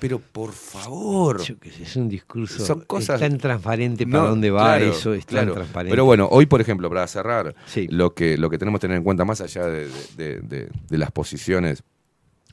pero 0.00 0.18
por 0.20 0.52
favor. 0.52 1.42
Yo 1.42 1.58
qué 1.58 1.70
sé, 1.70 1.82
es 1.82 1.96
un 1.96 2.08
discurso 2.08 2.64
Son 2.64 2.80
cosas- 2.82 3.20
es 3.20 3.28
tan 3.28 3.38
transparente 3.38 4.06
para 4.06 4.24
No, 4.24 4.28
dónde 4.30 4.50
va 4.50 4.76
claro, 4.76 4.92
eso, 4.92 5.14
es 5.14 5.26
tan 5.26 5.34
claro. 5.36 5.54
transparente. 5.54 5.90
Pero 5.92 6.04
bueno, 6.04 6.28
hoy, 6.30 6.46
por 6.46 6.60
ejemplo, 6.60 6.88
para 6.88 7.06
cerrar, 7.06 7.54
lo, 7.88 8.14
que, 8.14 8.36
lo 8.38 8.48
que 8.50 8.58
tenemos 8.58 8.78
que 8.80 8.86
tener 8.86 8.98
en 8.98 9.04
cuenta, 9.04 9.24
más 9.24 9.40
allá 9.40 9.66
de, 9.66 9.88
de- 10.16 10.40
de- 10.40 10.68
de 10.88 10.98
las 10.98 11.10
posiciones 11.10 11.82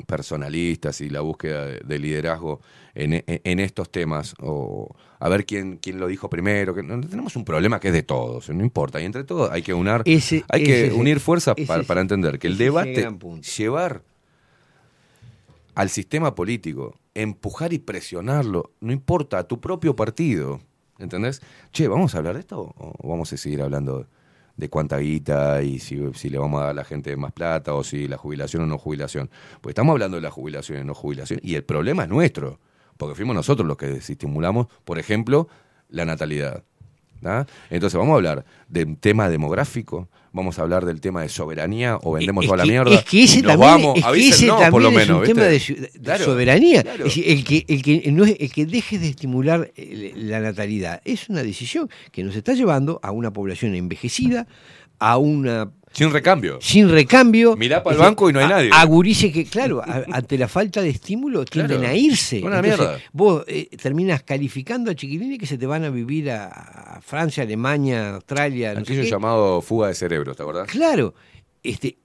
personalistas 0.08 1.00
y 1.02 1.10
la 1.10 1.22
búsqueda 1.22 1.66
de, 1.66 1.80
de 1.80 2.00
liderazgo 2.00 2.60
en, 2.94 3.14
en- 3.14 3.24
en 3.28 3.60
estos 3.60 3.90
temas, 3.90 4.36
o 4.42 4.94
a 5.20 5.30
ver 5.30 5.46
quién, 5.46 5.78
quién 5.78 6.00
lo 6.02 6.08
dijo 6.08 6.30
primero, 6.30 6.76
que 6.76 6.84
no- 6.84 7.00
tenemos 7.00 7.36
un 7.38 7.46
problema 7.46 7.80
que 7.80 7.88
es 7.88 7.94
de 7.94 8.04
todos, 8.04 8.50
no 8.50 8.62
importa, 8.64 9.00
y 9.02 9.06
entre 9.06 9.24
todos 9.24 9.50
hay 9.52 9.62
que 9.62 9.74
unar, 9.74 10.02
Ese- 10.06 10.44
hay 10.50 10.64
ese 10.64 10.90
que 10.90 10.94
unir 10.94 11.20
fuerzas 11.22 11.56
para, 11.66 11.84
para 11.84 12.02
entender 12.02 12.40
que 12.40 12.48
el 12.48 12.58
debate, 12.58 13.08
llevar 13.58 14.02
al 15.76 15.90
sistema 15.90 16.36
político, 16.36 16.96
empujar 17.16 17.74
y 17.74 17.80
presionarlo, 17.80 18.74
no 18.82 18.92
importa, 18.92 19.40
a 19.40 19.48
tu 19.48 19.60
propio 19.60 19.96
partido, 19.96 20.60
¿entendés? 21.00 21.42
Che, 21.72 21.88
¿vamos 21.88 22.14
a 22.14 22.20
hablar 22.20 22.36
de 22.36 22.42
esto 22.42 22.74
o 22.78 23.10
vamos 23.10 23.34
a 23.34 23.38
seguir 23.38 23.62
hablando 23.62 24.08
de 24.58 24.70
cuánta 24.70 24.98
guita 24.98 25.64
y 25.64 25.80
si, 25.80 26.00
si 26.14 26.30
le 26.30 26.38
vamos 26.38 26.60
a 26.60 26.66
dar 26.66 26.72
a 26.72 26.74
la 26.76 26.84
gente 26.84 27.16
más 27.18 27.34
plata 27.34 27.74
o 27.74 27.84
si 27.84 28.08
la 28.08 28.18
jubilación 28.18 28.64
o 28.64 28.66
no 28.68 28.78
jubilación? 28.78 29.30
Pues 29.62 29.72
estamos 29.72 29.94
hablando 29.94 30.18
de 30.18 30.22
la 30.22 30.32
jubilación 30.32 30.82
y 30.82 30.84
no 30.84 30.94
jubilación 30.94 31.40
y 31.42 31.56
el 31.56 31.64
problema 31.64 32.04
es 32.04 32.10
nuestro, 32.10 32.60
porque 32.98 33.16
fuimos 33.16 33.36
nosotros 33.36 33.68
los 33.68 33.78
que 33.78 33.88
desestimulamos, 33.88 34.68
por 34.84 35.00
ejemplo, 35.00 35.48
la 35.90 36.06
natalidad. 36.06 36.64
Entonces 37.70 37.98
vamos 37.98 38.14
a 38.14 38.16
hablar 38.18 38.46
del 38.68 38.98
tema 38.98 39.30
demográfico, 39.30 40.10
vamos 40.36 40.60
a 40.60 40.62
hablar 40.64 40.86
del 40.86 41.02
tema 41.02 41.22
de 41.22 41.30
soberanía 41.30 41.98
o 42.04 42.12
vendemos 42.12 42.44
Es 42.44 42.48
toda 42.50 42.58
la 42.58 42.66
mierda. 42.66 42.94
Es 42.94 43.04
que 43.06 43.24
ese 43.24 43.42
también, 43.42 43.60
vamos, 43.60 43.98
es 43.98 44.06
que 44.06 44.28
ese 44.30 44.48
también 44.48 44.70
por 44.72 44.82
lo 44.82 44.90
es 44.90 44.96
menos, 44.96 45.10
un 45.18 45.22
¿viste? 45.22 45.34
tema 45.34 45.46
de, 45.48 45.90
de 45.94 46.00
Claro, 46.04 46.26
soberanía. 46.26 46.84
claro. 46.84 47.06
Es 47.06 47.16
decir, 47.16 47.24
el 47.28 47.44
que, 47.44 47.66
el, 47.68 47.82
que 47.82 48.12
no 48.12 48.26
es- 48.26 48.36
el 48.40 48.52
que 48.52 48.66
deje 48.66 49.00
de 49.00 49.08
estimular 49.10 49.72
la 50.16 50.40
natalidad 50.42 51.02
es 51.06 51.30
una 51.30 51.42
decisión 51.42 51.90
que 52.12 52.24
nos 52.24 52.36
está 52.36 52.54
llevando 52.54 53.00
a 53.02 53.12
una 53.12 53.32
población 53.32 53.74
envejecida, 53.76 54.48
a 55.00 55.18
una 55.18 55.72
Sin 55.96 56.12
recambio. 56.12 56.60
sin 56.62 56.90
recambio. 56.90 57.56
Mirá 57.56 57.82
para 57.82 57.96
el 57.96 58.02
banco 58.02 58.30
y 58.30 58.34
no 58.34 58.40
hay 58.40 58.48
nadie. 58.48 58.70
A 58.74 58.84
gurises 58.86 59.32
que, 59.32 59.46
claro, 59.46 59.82
a- 59.82 60.04
ante 60.12 60.38
la 60.38 60.48
falta 60.48 60.82
de 60.82 60.90
estímulo 60.90 61.46
tienden 61.46 61.78
Claro. 61.80 61.94
a 61.94 61.96
irse. 61.96 62.42
Una 62.44 62.58
Entonces, 62.58 62.80
mierda. 62.80 63.00
Vos 63.14 63.44
eh, 63.48 63.70
terminas 63.82 64.22
calificando 64.24 64.92
a 64.92 64.96
chiquilines 64.96 65.40
que 65.40 65.46
se 65.46 65.58
te 65.58 65.66
van 65.66 65.86
a 65.86 65.90
vivir 65.90 66.30
a, 66.32 66.48
a 66.98 67.02
Francia, 67.02 67.44
Alemania, 67.44 68.16
Australia, 68.16 68.74
no 68.74 68.84
sé 68.86 68.94
Aquello 68.94 69.10
llamado 69.10 69.62
fuga 69.62 69.88
de 69.88 69.96
cerebros, 69.96 70.36
¿te 70.36 70.44
acordás? 70.44 70.68
Claro, 70.70 71.14
este, 71.64 71.98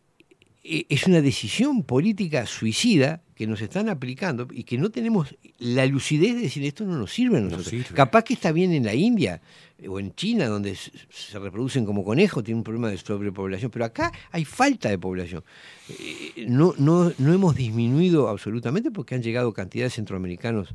es 0.62 1.06
una 1.06 1.20
decisión 1.22 1.82
política 1.84 2.44
suicida 2.47 3.22
que 3.34 3.47
nos 3.47 3.62
están 3.62 3.89
aplicando 3.89 4.47
y 4.52 4.64
que 4.64 4.76
no 4.76 4.90
tenemos 4.90 5.34
la 5.58 5.86
lucidez 5.86 6.34
de 6.34 6.42
decir 6.42 6.62
esto 6.64 6.84
no 6.84 6.98
nos 6.98 7.10
sirve 7.12 7.39
a 7.39 7.40
nosotros. 7.40 7.68
sirve. 7.68 7.94
Capaz 7.94 8.24
que 8.24 8.34
está 8.34 8.52
bien 8.52 8.72
en 8.72 8.84
la 8.84 8.94
India 8.94 9.40
eh, 9.78 9.89
o 9.89 9.98
en 9.98 10.14
China, 10.14 10.47
donde 10.48 10.74
se 10.76 11.39
reproducen 11.39 11.86
como 11.86 12.05
conejos, 12.05 12.44
tienen 12.44 12.58
un 12.58 12.64
problema 12.64 12.90
de 12.90 12.98
sobrepoblación, 12.98 13.70
pero 13.70 13.86
acá 13.86 14.12
hay 14.30 14.44
falta 14.44 14.90
de 14.90 14.98
población. 14.98 15.42
Eh, 15.89 16.44
No, 16.47 16.74
no, 16.76 17.10
no 17.16 17.32
hemos 17.32 17.56
disminuido 17.56 18.28
absolutamente 18.28 18.90
porque 18.90 19.14
han 19.14 19.22
llegado 19.22 19.55
cantidades 19.55 19.92
de 19.92 19.97
centroamericanos. 19.97 20.74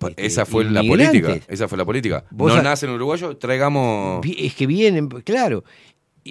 este, 0.00 0.26
Esa 0.26 0.46
fue 0.46 0.64
la 0.64 0.82
política. 0.82 1.38
Esa 1.46 1.68
fue 1.68 1.78
la 1.78 1.84
política. 1.84 2.24
No 2.32 2.60
nacen 2.62 2.90
uruguayos, 2.90 3.38
traigamos. 3.38 4.26
Es 4.36 4.54
que 4.54 4.66
vienen, 4.66 5.08
claro. 5.08 5.62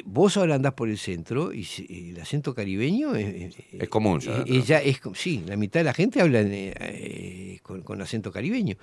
Vos 0.05 0.37
ahora 0.37 0.55
andás 0.55 0.73
por 0.73 0.87
el 0.89 0.97
centro 0.97 1.51
y 1.53 1.65
el 2.11 2.19
acento 2.21 2.53
caribeño 2.53 3.15
es, 3.15 3.55
Es 3.71 3.89
común 3.89 4.19
ya. 4.19 4.43
ya 4.45 4.79
es 4.81 4.99
sí, 5.15 5.43
la 5.47 5.57
mitad 5.57 5.79
de 5.79 5.83
la 5.85 5.93
gente 5.93 6.21
habla 6.21 6.41
eh, 6.41 6.73
eh, 6.79 7.59
con, 7.63 7.81
con 7.81 8.01
acento 8.01 8.31
caribeño. 8.31 8.75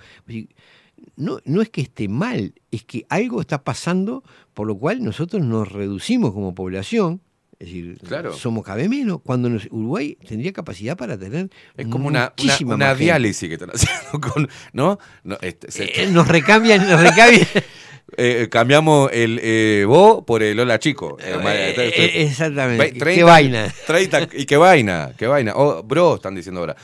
No, 1.15 1.39
no 1.45 1.61
es 1.61 1.69
que 1.69 1.81
esté 1.81 2.07
mal, 2.07 2.53
es 2.71 2.83
que 2.83 3.05
algo 3.09 3.39
está 3.41 3.63
pasando 3.63 4.23
por 4.53 4.65
lo 4.67 4.75
cual 4.77 5.03
nosotros 5.03 5.43
nos 5.43 5.71
reducimos 5.71 6.33
como 6.33 6.55
población. 6.55 7.21
Es 7.59 7.67
decir, 7.69 7.97
Claro. 8.07 8.33
somos 8.33 8.63
vez 8.75 8.87
menos. 8.87 9.19
Cuando 9.23 9.49
nos- 9.49 9.67
Uruguay 9.71 10.15
tendría 10.27 10.53
capacidad 10.53 10.95
para 10.95 11.17
tener. 11.17 11.49
Es 11.75 11.87
como 11.87 12.07
una, 12.07 12.33
una, 12.43 12.75
una 12.75 12.93
diálisis 12.95 13.47
que 13.47 13.53
están 13.55 13.71
haciendo 13.71 14.21
con. 14.33 14.47
¿No? 14.73 14.99
No, 15.23 15.37
este, 15.41 15.67
Eh, 16.03 16.11
nos 16.11 16.27
recambian, 16.27 16.87
nos 16.87 17.01
recambian. 17.01 17.47
Eh, 18.19 18.47
cambiamos 18.49 19.11
el 19.13 19.39
eh, 19.43 19.85
vos 19.85 20.23
por 20.25 20.41
el 20.41 20.59
hola 20.59 20.79
chico. 20.79 21.17
Eh, 21.21 21.37
eh, 21.45 21.93
eh, 21.95 22.23
exactamente. 22.23 22.93
Qué 22.93 22.99
30 22.99 23.25
vaina. 23.25 23.73
30 23.85 24.29
y 24.33 24.45
qué 24.47 24.57
vaina, 24.57 25.11
qué 25.15 25.27
vaina. 25.27 25.53
O 25.55 25.83
bro, 25.83 26.15
están 26.15 26.33
diciendo 26.33 26.61
ahora. 26.61 26.75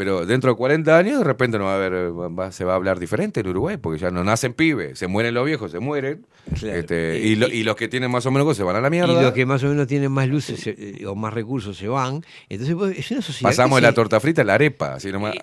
Pero 0.00 0.24
dentro 0.24 0.52
de 0.52 0.56
40 0.56 0.96
años, 0.96 1.18
de 1.18 1.24
repente 1.24 1.58
no 1.58 1.64
va 1.64 1.72
a 1.72 1.76
haber, 1.76 1.92
va- 2.10 2.50
se 2.52 2.64
va 2.64 2.72
a 2.72 2.76
hablar 2.76 2.98
diferente 2.98 3.40
en 3.40 3.48
Uruguay, 3.48 3.76
porque 3.76 4.00
ya 4.00 4.10
no 4.10 4.24
nacen 4.24 4.54
pibes, 4.54 4.98
se 4.98 5.08
mueren 5.08 5.34
los 5.34 5.44
viejos, 5.44 5.70
se 5.72 5.78
mueren. 5.78 6.24
Este, 6.62 7.20
y, 7.22 7.36
lo- 7.36 7.48
y 7.48 7.64
los 7.64 7.76
que 7.76 7.86
tienen 7.86 8.10
más 8.10 8.24
o 8.24 8.30
menos 8.30 8.46
cosas 8.46 8.56
se 8.56 8.62
van 8.62 8.76
a 8.76 8.80
la 8.80 8.88
mierda. 8.88 9.12
Y 9.12 9.22
los 9.22 9.34
que 9.34 9.44
más 9.44 9.62
o 9.62 9.66
menos 9.68 9.86
tienen 9.86 10.10
más 10.10 10.26
luces 10.26 10.66
eh, 10.66 11.04
o 11.06 11.14
más 11.14 11.34
recursos 11.34 11.76
se 11.76 11.86
van. 11.86 12.24
Entonces 12.48 12.74
pues, 12.76 12.98
es 12.98 13.10
una 13.10 13.20
sociedad. 13.20 13.50
Pasamos 13.50 13.76
de 13.76 13.82
la 13.82 13.88
se- 13.88 13.94
torta 13.94 14.18
frita 14.20 14.40
a 14.40 14.44
la 14.46 14.54
arepa, 14.54 14.94
así 14.94 15.12
nomás. 15.12 15.34
eh, 15.34 15.38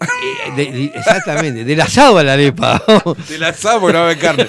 de- 0.56 0.72
de- 0.72 0.86
exactamente, 0.86 1.64
del 1.64 1.80
asado 1.82 2.18
a 2.18 2.24
la 2.24 2.34
arepa. 2.34 2.82
De 3.30 3.38
la 3.38 3.50
asado 3.50 3.80
no 3.82 3.94
va 3.94 4.00
a 4.00 4.03
haber 4.06 4.18
carne. 4.18 4.48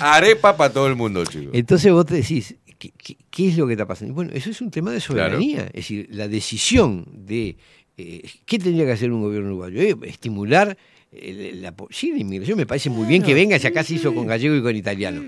Arepa 0.00 0.56
para 0.56 0.72
todo 0.72 0.88
el 0.88 0.96
mundo, 0.96 1.24
chicos. 1.24 1.50
Entonces 1.52 1.92
vos 1.92 2.06
te 2.06 2.14
decís, 2.16 2.56
¿qué, 2.78 2.90
qué, 2.96 3.16
qué 3.30 3.48
es 3.50 3.56
lo 3.56 3.66
que 3.68 3.74
está 3.74 3.86
pasando? 3.86 4.14
Bueno, 4.14 4.32
eso 4.34 4.50
es 4.50 4.60
un 4.60 4.70
tema 4.72 4.90
de 4.90 4.98
soberanía. 5.00 5.66
Es 5.66 5.72
decir, 5.74 6.08
la 6.10 6.26
decisión 6.28 7.06
de 7.12 7.56
eh, 7.98 8.22
qué 8.46 8.58
tendría 8.58 8.86
que 8.86 8.92
hacer 8.92 9.12
un 9.12 9.20
gobierno 9.22 9.48
uruguayo. 9.48 9.80
Eh, 9.82 9.96
estimular 10.04 10.76
eh, 11.12 11.52
la, 11.60 11.72
po- 11.72 11.88
sí, 11.90 12.12
la 12.12 12.18
inmigración. 12.18 12.56
Me 12.56 12.64
parece 12.66 12.88
muy 12.90 13.06
bien 13.06 13.22
que 13.22 13.34
venga, 13.34 13.58
si 13.58 13.66
acá 13.66 13.82
se 13.84 13.94
hizo 13.94 14.14
con 14.14 14.26
gallego 14.26 14.54
y 14.56 14.62
con 14.62 14.74
italiano. 14.76 15.22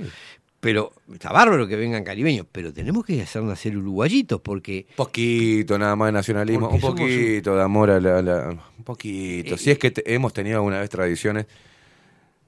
Pero 0.61 0.93
está 1.13 1.33
bárbaro 1.33 1.67
que 1.67 1.75
vengan 1.75 2.05
caribeños, 2.05 2.47
pero 2.53 2.71
tenemos 2.71 3.05
que 3.07 3.23
hacer 3.23 3.43
nacer 3.43 3.77
uruguayitos 3.79 4.43
porque 4.43 4.87
poquito 4.95 5.79
nada 5.79 5.97
más 5.97 6.09
de 6.09 6.13
nacionalismo, 6.13 6.69
un 6.69 6.81
somos 6.81 7.01
un- 7.01 7.07
poquito 7.07 7.57
de 7.57 7.63
amor 7.63 7.91
a 7.91 7.99
la, 7.99 8.21
la- 8.21 8.49
un 8.77 8.85
poquito. 8.85 9.57
si 9.57 9.71
es 9.71 9.79
que 9.79 9.91
te- 9.91 10.15
hemos 10.15 10.35
tenido 10.35 10.57
alguna 10.57 10.81
vez 10.81 10.91
tradiciones, 10.91 11.47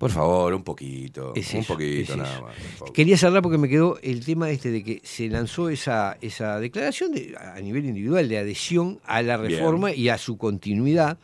por 0.03 0.11
favor, 0.11 0.53
un 0.53 0.65
poquito, 0.65 1.33
Es 1.37 1.55
un 1.55 1.61
eso, 1.61 1.75
poquito 1.75 2.15
es 2.15 2.19
nada 2.19 2.41
más. 2.41 2.57
Quería 2.93 3.17
cerrar 3.17 3.41
porque 3.41 3.57
me 3.57 3.69
quedó 3.69 4.01
el 4.03 4.25
tema 4.25 4.51
este 4.51 4.73
de 4.73 4.83
que 4.83 5.01
se 5.05 5.29
lanzó 5.29 5.69
esa, 5.69 6.19
esa 6.21 6.59
declaración 6.59 7.13
de- 7.13 7.37
a 7.39 7.61
nivel 7.61 7.85
individual 7.85 8.29
de 8.29 8.37
adhesión 8.39 8.99
a 9.05 9.23
la 9.23 9.37
Bien. 9.37 9.53
reforma 9.61 9.93
y 9.93 10.09
a 10.09 10.19
su 10.19 10.37
continuidad. 10.39 11.19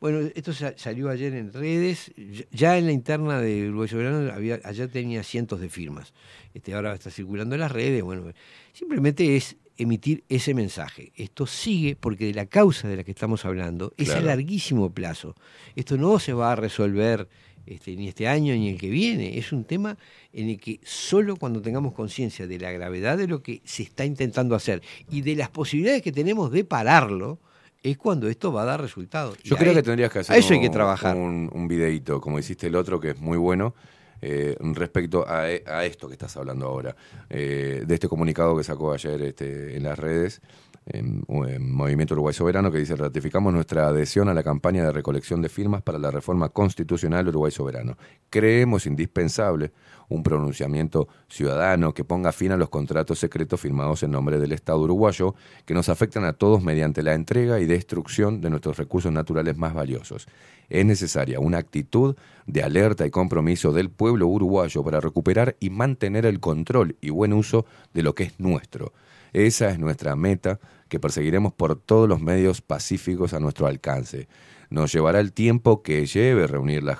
Bueno, 0.00 0.18
esto 0.34 0.52
sa- 0.52 0.74
salió 0.76 1.10
ayer 1.10 1.32
en 1.34 1.52
redes, 1.52 2.10
ya- 2.50 2.76
en 2.76 2.86
la 2.86 2.92
interna 2.92 3.40
de 3.40 3.68
Uruguay 3.68 3.86
Soberano 3.88 4.32
había, 4.32 4.58
ayer 4.64 4.88
tenía 4.88 5.22
cientos 5.22 5.60
de 5.60 5.68
firmas. 5.68 6.12
Este, 6.54 6.74
ahora 6.74 6.94
está 6.94 7.10
circulando 7.12 7.54
en 7.54 7.60
las 7.60 7.70
redes, 7.70 8.02
bueno, 8.02 8.32
simplemente 8.72 9.36
es 9.36 9.54
emitir 9.76 10.24
ese 10.28 10.54
mensaje. 10.54 11.12
Esto 11.14 11.46
sigue 11.46 11.94
porque 11.94 12.26
de 12.26 12.34
la 12.34 12.46
causa 12.46 12.88
de 12.88 12.96
la 12.96 13.04
que 13.04 13.12
estamos 13.12 13.44
hablando 13.44 13.94
es 13.96 14.10
a 14.10 14.20
larguísimo 14.20 14.90
plazo. 14.90 15.36
Esto 15.76 15.96
no 15.96 16.18
se 16.18 16.32
va 16.32 16.50
a 16.50 16.56
resolver 16.56 17.28
este, 17.68 17.94
ni 17.96 18.08
este 18.08 18.26
año 18.28 18.54
ni 18.54 18.70
el 18.70 18.78
que 18.78 18.88
viene. 18.90 19.38
Es 19.38 19.52
un 19.52 19.64
tema 19.64 19.96
en 20.32 20.48
el 20.48 20.58
que 20.60 20.80
solo 20.84 21.36
cuando 21.36 21.60
tengamos 21.62 21.92
conciencia 21.94 22.46
de 22.46 22.58
la 22.58 22.70
gravedad 22.72 23.16
de 23.18 23.26
lo 23.28 23.42
que 23.42 23.60
se 23.64 23.82
está 23.82 24.04
intentando 24.04 24.54
hacer 24.54 24.82
y 25.10 25.20
de 25.22 25.36
las 25.36 25.48
posibilidades 25.50 26.02
que 26.02 26.12
tenemos 26.12 26.50
de 26.50 26.64
pararlo, 26.64 27.38
es 27.82 27.96
cuando 27.96 28.28
esto 28.28 28.52
va 28.52 28.62
a 28.62 28.64
dar 28.66 28.80
resultados. 28.80 29.38
Yo 29.44 29.56
creo 29.56 29.72
que 29.72 29.82
tendrías 29.84 30.10
que 30.12 30.18
hacer 30.18 30.34
A 30.34 30.38
eso 30.38 30.52
hay 30.52 30.60
que 30.60 30.66
un- 30.66 30.72
trabajar. 30.72 31.16
Un, 31.16 31.48
un 31.52 31.68
videíto, 31.68 32.20
como 32.20 32.38
hiciste 32.38 32.66
el 32.66 32.74
otro, 32.74 32.98
que 32.98 33.10
es 33.10 33.20
muy 33.20 33.38
bueno, 33.38 33.74
eh, 34.20 34.56
respecto 34.60 35.24
a, 35.28 35.42
a 35.42 35.84
esto 35.84 36.08
que 36.08 36.14
estás 36.14 36.36
hablando 36.36 36.66
ahora. 36.66 36.96
Eh, 37.30 37.84
de 37.86 37.94
este 37.94 38.08
comunicado 38.08 38.56
que 38.56 38.64
sacó 38.64 38.92
ayer 38.92 39.22
este, 39.22 39.76
en 39.76 39.84
las 39.84 39.96
redes, 39.96 40.40
en, 40.88 41.24
en 41.48 41.72
Movimiento 41.72 42.14
Uruguay 42.14 42.34
Soberano, 42.34 42.70
que 42.70 42.78
dice, 42.78 42.96
ratificamos 42.96 43.52
nuestra 43.52 43.86
adhesión 43.86 44.28
a 44.28 44.34
la 44.34 44.42
campaña 44.42 44.84
de 44.84 44.92
recolección 44.92 45.42
de 45.42 45.48
firmas 45.48 45.82
para 45.82 45.98
la 45.98 46.10
reforma 46.10 46.48
constitucional 46.48 47.28
Uruguay 47.28 47.52
Soberano. 47.52 47.96
Creemos 48.30 48.86
indispensable 48.86 49.72
un 50.08 50.22
pronunciamiento 50.22 51.08
ciudadano 51.28 51.92
que 51.92 52.04
ponga 52.04 52.32
fin 52.32 52.52
a 52.52 52.56
los 52.56 52.70
contratos 52.70 53.18
secretos 53.18 53.60
firmados 53.60 54.02
en 54.02 54.10
nombre 54.10 54.38
del 54.38 54.52
Estado 54.52 54.80
uruguayo 54.80 55.34
que 55.66 55.74
nos 55.74 55.88
afectan 55.88 56.24
a 56.24 56.32
todos 56.32 56.62
mediante 56.62 57.02
la 57.02 57.14
entrega 57.14 57.60
y 57.60 57.66
destrucción 57.66 58.40
de 58.40 58.50
nuestros 58.50 58.78
recursos 58.78 59.12
naturales 59.12 59.56
más 59.56 59.74
valiosos. 59.74 60.26
Es 60.68 60.84
necesaria 60.84 61.40
una 61.40 61.58
actitud 61.58 62.16
de 62.46 62.62
alerta 62.62 63.06
y 63.06 63.10
compromiso 63.10 63.72
del 63.72 63.90
pueblo 63.90 64.26
uruguayo 64.26 64.82
para 64.82 65.00
recuperar 65.00 65.56
y 65.60 65.70
mantener 65.70 66.26
el 66.26 66.40
control 66.40 66.96
y 67.00 67.10
buen 67.10 67.32
uso 67.32 67.66
de 67.92 68.02
lo 68.02 68.14
que 68.14 68.24
es 68.24 68.40
nuestro. 68.40 68.92
Esa 69.32 69.70
es 69.70 69.78
nuestra 69.78 70.16
meta 70.16 70.58
que 70.88 71.00
perseguiremos 71.00 71.52
por 71.52 71.76
todos 71.76 72.08
los 72.08 72.20
medios 72.20 72.60
pacíficos 72.60 73.34
a 73.34 73.40
nuestro 73.40 73.66
alcance. 73.66 74.28
Nos 74.70 74.92
llevará 74.92 75.20
el 75.20 75.32
tiempo 75.32 75.82
que 75.82 76.04
lleve 76.06 76.46
reunir 76.46 76.82
las 76.82 76.98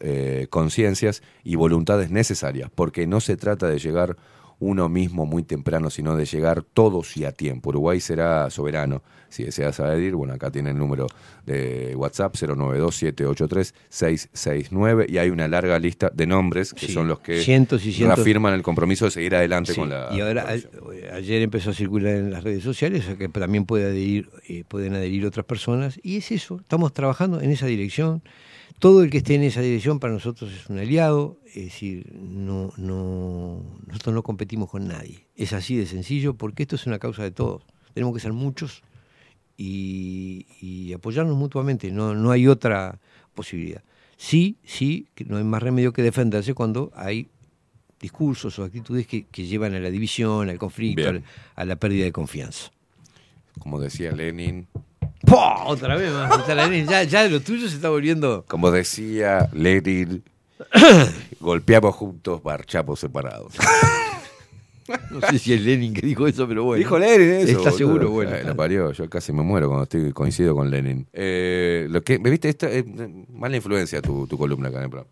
eh, 0.00 0.46
conciencias 0.50 1.22
y 1.44 1.56
voluntades 1.56 2.10
necesarias, 2.10 2.70
porque 2.74 3.06
no 3.06 3.20
se 3.20 3.36
trata 3.36 3.68
de 3.68 3.78
llegar 3.78 4.16
uno 4.58 4.88
mismo 4.88 5.26
muy 5.26 5.42
temprano, 5.42 5.90
sino 5.90 6.16
de 6.16 6.24
llegar 6.24 6.62
todos 6.62 7.16
y 7.16 7.24
a 7.24 7.32
tiempo. 7.32 7.70
Uruguay 7.70 8.00
será 8.00 8.48
soberano. 8.48 9.02
Si 9.32 9.44
deseas 9.44 9.80
adherir, 9.80 10.14
bueno, 10.14 10.34
acá 10.34 10.50
tiene 10.50 10.70
el 10.70 10.78
número 10.78 11.06
de 11.46 11.94
WhatsApp 11.96 12.34
092-783-669 12.36 15.06
y 15.08 15.18
hay 15.18 15.30
una 15.30 15.48
larga 15.48 15.78
lista 15.78 16.10
de 16.12 16.26
nombres 16.26 16.74
que 16.74 16.86
Sí, 16.86 16.92
son 16.92 17.08
los 17.08 17.20
que 17.20 17.40
cientos 17.42 17.84
y 17.86 17.92
cientos. 17.92 18.16
reafirman 18.18 18.54
el 18.54 18.62
compromiso 18.62 19.06
de 19.06 19.10
seguir 19.10 19.34
adelante 19.34 19.72
Sí, 19.72 19.80
con 19.80 19.90
la... 19.90 20.08
y 20.12 20.20
ahora 20.20 20.46
a- 20.48 21.16
ayer 21.16 21.42
empezó 21.42 21.70
a 21.70 21.74
circular 21.74 22.14
en 22.16 22.30
las 22.30 22.44
redes 22.44 22.62
sociales, 22.62 23.02
o 23.04 23.06
sea 23.06 23.16
que 23.16 23.28
también 23.28 23.64
puede 23.64 23.84
adherir, 23.86 24.28
eh, 24.48 24.64
pueden 24.66 24.94
adherir 24.94 25.24
otras 25.26 25.46
personas, 25.46 25.98
y 26.02 26.16
es 26.18 26.30
eso, 26.30 26.58
estamos 26.60 26.92
trabajando 26.92 27.40
en 27.40 27.50
esa 27.50 27.66
dirección. 27.66 28.22
Todo 28.78 29.02
el 29.04 29.10
que 29.10 29.18
esté 29.18 29.34
en 29.36 29.44
esa 29.44 29.60
dirección 29.60 30.00
para 30.00 30.12
nosotros 30.12 30.50
es 30.52 30.68
un 30.68 30.78
aliado, 30.78 31.38
es 31.54 31.64
decir, 31.66 32.12
no, 32.14 32.72
no, 32.76 33.62
nosotros 33.86 34.14
no 34.14 34.22
competimos 34.24 34.68
con 34.70 34.88
nadie. 34.88 35.26
Es 35.36 35.52
así 35.52 35.76
de 35.76 35.86
sencillo 35.86 36.34
porque 36.34 36.64
esto 36.64 36.74
es 36.76 36.86
una 36.86 36.98
causa 36.98 37.22
de 37.22 37.30
todos. 37.30 37.62
Tenemos 37.94 38.12
que 38.14 38.20
ser 38.20 38.32
muchos 38.32 38.82
y, 39.62 40.46
y 40.60 40.92
apoyarnos 40.92 41.36
mutuamente, 41.36 41.90
no, 41.92 42.14
no 42.14 42.30
hay 42.30 42.48
otra 42.48 42.98
posibilidad. 43.34 43.82
Sí, 44.16 44.56
sí, 44.64 45.06
que 45.14 45.24
no 45.24 45.36
hay 45.36 45.44
más 45.44 45.62
remedio 45.62 45.92
que 45.92 46.02
defenderse 46.02 46.54
cuando 46.54 46.90
hay 46.94 47.28
discursos 48.00 48.58
o 48.58 48.64
actitudes 48.64 49.06
que, 49.06 49.24
que 49.26 49.44
llevan 49.46 49.74
a 49.74 49.78
la 49.80 49.90
división, 49.90 50.48
al 50.48 50.58
conflicto, 50.58 51.08
al- 51.08 51.22
a 51.54 51.64
la 51.64 51.76
pérdida 51.76 52.04
de 52.04 52.12
confianza. 52.12 52.70
Como 53.60 53.78
decía 53.80 54.10
Lenin. 54.12 54.66
Otra 55.66 55.94
vez 55.96 56.12
más. 56.12 56.68
vez, 56.68 56.88
Ya, 56.88 57.04
ya 57.04 57.28
lo 57.28 57.40
tuyo 57.40 57.68
se 57.68 57.76
está 57.76 57.88
volviendo. 57.90 58.44
como 58.48 58.70
decía 58.72 59.48
Lenin, 59.52 60.22
golpeamos 61.40 61.94
juntos, 61.94 62.44
marchamos 62.44 62.98
separados. 63.00 63.54
No 65.10 65.20
sé 65.28 65.38
si 65.38 65.52
es 65.52 65.62
Lenin 65.62 65.94
que 65.94 66.06
dijo 66.06 66.26
eso, 66.26 66.46
pero 66.48 66.64
bueno. 66.64 66.78
Dijo 66.78 66.98
Lenin 66.98 67.30
eso. 67.30 67.58
Está 67.58 67.72
seguro, 67.72 68.10
bueno. 68.10 68.32
Ay, 68.34 68.44
la 68.44 68.54
parió, 68.54 68.92
yo 68.92 69.08
casi 69.08 69.32
me 69.32 69.42
muero 69.42 69.68
cuando 69.68 69.84
estoy 69.84 70.12
coincido 70.12 70.54
con 70.54 70.70
Lenin. 70.70 71.06
Eh, 71.12 71.86
lo 71.90 72.02
que, 72.02 72.18
¿viste? 72.18 72.48
Esta, 72.48 72.70
eh, 72.70 72.84
mala 73.30 73.56
influencia 73.56 74.02
tu, 74.02 74.26
tu 74.26 74.36
columna 74.36 74.68
acá 74.68 74.78
en 74.78 74.84
el 74.84 74.90
programa. 74.90 75.10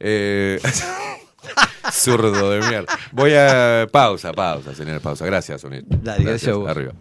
Eh, 0.00 0.60
zurdo 1.92 2.50
de 2.50 2.60
mierda. 2.68 2.98
Voy 3.12 3.32
a... 3.34 3.86
Pausa, 3.90 4.32
pausa, 4.32 4.74
señor, 4.74 5.00
pausa. 5.00 5.26
Gracias. 5.26 5.62
Dale, 5.62 6.24
gracias 6.24 6.56
vos. 6.56 6.68
Arriba. 6.68 6.92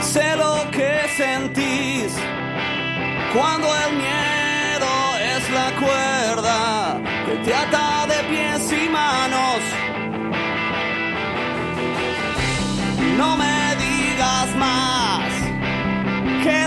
Sé 0.00 0.36
lo 0.36 0.70
que 0.70 1.00
sentís 1.16 2.14
cuando 3.34 3.68
el 3.68 3.96
miedo 3.96 4.90
es 5.36 5.50
la 5.50 5.72
cuerda 5.78 7.00
que 7.26 7.36
te 7.44 7.54
ata 7.54 7.89
No 13.16 13.36
me 13.36 13.76
digas 13.76 14.56
más 14.56 15.32
que 16.42 16.66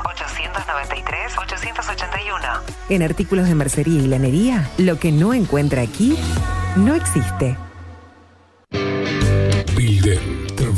094-893-881. 0.00 2.62
En 2.88 3.02
artículos 3.02 3.48
de 3.48 3.54
mercería 3.54 4.00
y 4.00 4.06
lanería, 4.06 4.70
lo 4.78 4.98
que 4.98 5.12
no 5.12 5.34
encuentra 5.34 5.82
aquí, 5.82 6.16
no 6.76 6.94
existe. 6.94 7.58
Builden, 9.76 10.41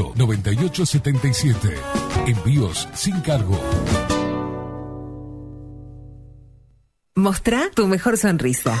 2-208-9877. 0.00 1.74
Envíos 2.26 2.88
sin 2.94 3.20
cargo. 3.20 3.60
Mostrá 7.14 7.70
tu 7.74 7.86
mejor 7.86 8.16
sonrisa. 8.16 8.80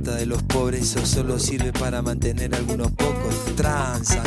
Plata 0.00 0.16
de 0.16 0.26
los 0.26 0.42
pobres 0.42 0.96
o 0.96 1.06
solo 1.06 1.38
sirve 1.38 1.72
para 1.72 2.02
mantener 2.02 2.52
algunos 2.52 2.90
pocos. 2.90 3.54
Transan, 3.54 4.24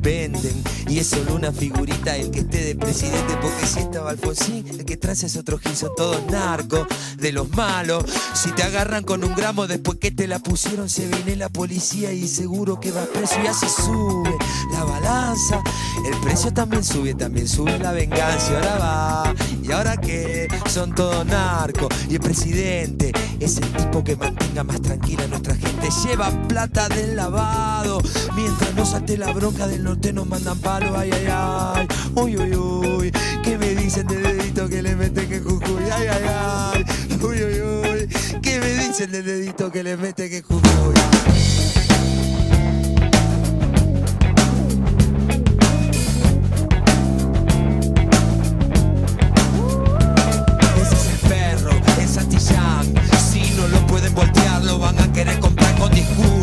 venden 0.00 0.62
y 0.88 1.00
es 1.00 1.08
solo 1.08 1.34
una 1.34 1.50
figurita 1.50 2.16
el 2.16 2.30
que 2.30 2.40
esté 2.40 2.62
de 2.62 2.76
presidente 2.76 3.36
porque 3.42 3.66
si 3.66 3.80
estaba 3.80 4.10
Alfonsín, 4.10 4.64
el 4.68 4.84
que 4.84 4.96
transa 4.96 5.26
es 5.26 5.36
otro 5.36 5.58
gil, 5.58 5.74
son 5.74 5.90
todos 5.96 6.24
narcos 6.30 6.86
de 7.16 7.32
los 7.32 7.50
malos. 7.50 8.04
Si 8.34 8.52
te 8.52 8.62
agarran 8.62 9.02
con 9.02 9.24
un 9.24 9.34
gramo 9.34 9.66
después 9.66 9.98
que 9.98 10.12
te 10.12 10.28
la 10.28 10.38
pusieron 10.38 10.88
se 10.88 11.08
viene 11.08 11.34
la 11.34 11.48
policía 11.48 12.12
y 12.12 12.28
seguro 12.28 12.78
que 12.78 12.92
va 12.92 13.04
preso 13.06 13.34
y 13.42 13.48
así 13.48 13.66
sube 13.66 14.36
la 14.72 14.84
balanza. 14.84 15.29
El 15.30 16.16
precio 16.22 16.52
también 16.52 16.82
sube, 16.82 17.14
también 17.14 17.46
sube 17.46 17.78
la 17.78 17.92
venganza 17.92 18.50
y 18.50 18.54
ahora 18.56 18.78
va. 18.78 19.34
¿Y 19.62 19.70
ahora 19.70 19.96
qué? 19.96 20.48
Son 20.68 20.92
todos 20.92 21.24
narcos 21.24 21.88
y 22.08 22.14
el 22.14 22.20
presidente 22.20 23.12
es 23.38 23.58
el 23.58 23.72
tipo 23.72 24.02
que 24.02 24.16
mantenga 24.16 24.64
más 24.64 24.82
tranquila 24.82 25.22
a 25.22 25.26
nuestra 25.28 25.54
gente. 25.54 25.88
Lleva 26.04 26.30
plata 26.48 26.88
del 26.88 27.14
lavado. 27.14 28.02
Mientras 28.34 28.74
no 28.74 28.84
salte 28.84 29.16
la 29.16 29.32
bronca 29.32 29.68
del 29.68 29.84
norte 29.84 30.12
nos 30.12 30.26
mandan 30.26 30.58
palo. 30.58 30.98
Ay, 30.98 31.12
ay, 31.12 31.26
ay. 31.28 31.86
Uy, 32.16 32.36
uy, 32.36 32.56
uy. 32.56 33.12
¿Qué 33.44 33.56
me 33.56 33.76
dicen 33.76 34.08
del 34.08 34.24
dedito 34.24 34.68
que 34.68 34.82
le 34.82 34.96
meten 34.96 35.32
en 35.32 35.44
Jujuy? 35.44 35.84
Ay, 35.92 36.08
ay, 36.08 36.24
ay. 36.28 36.84
Uy, 37.22 37.44
uy, 37.44 37.60
uy. 37.60 38.08
¿Qué 38.42 38.58
me 38.58 38.72
dicen 38.84 39.12
del 39.12 39.24
dedito 39.24 39.70
que 39.70 39.84
le 39.84 39.96
meten 39.96 40.32
en 40.32 40.42
Jujuy? 40.42 41.69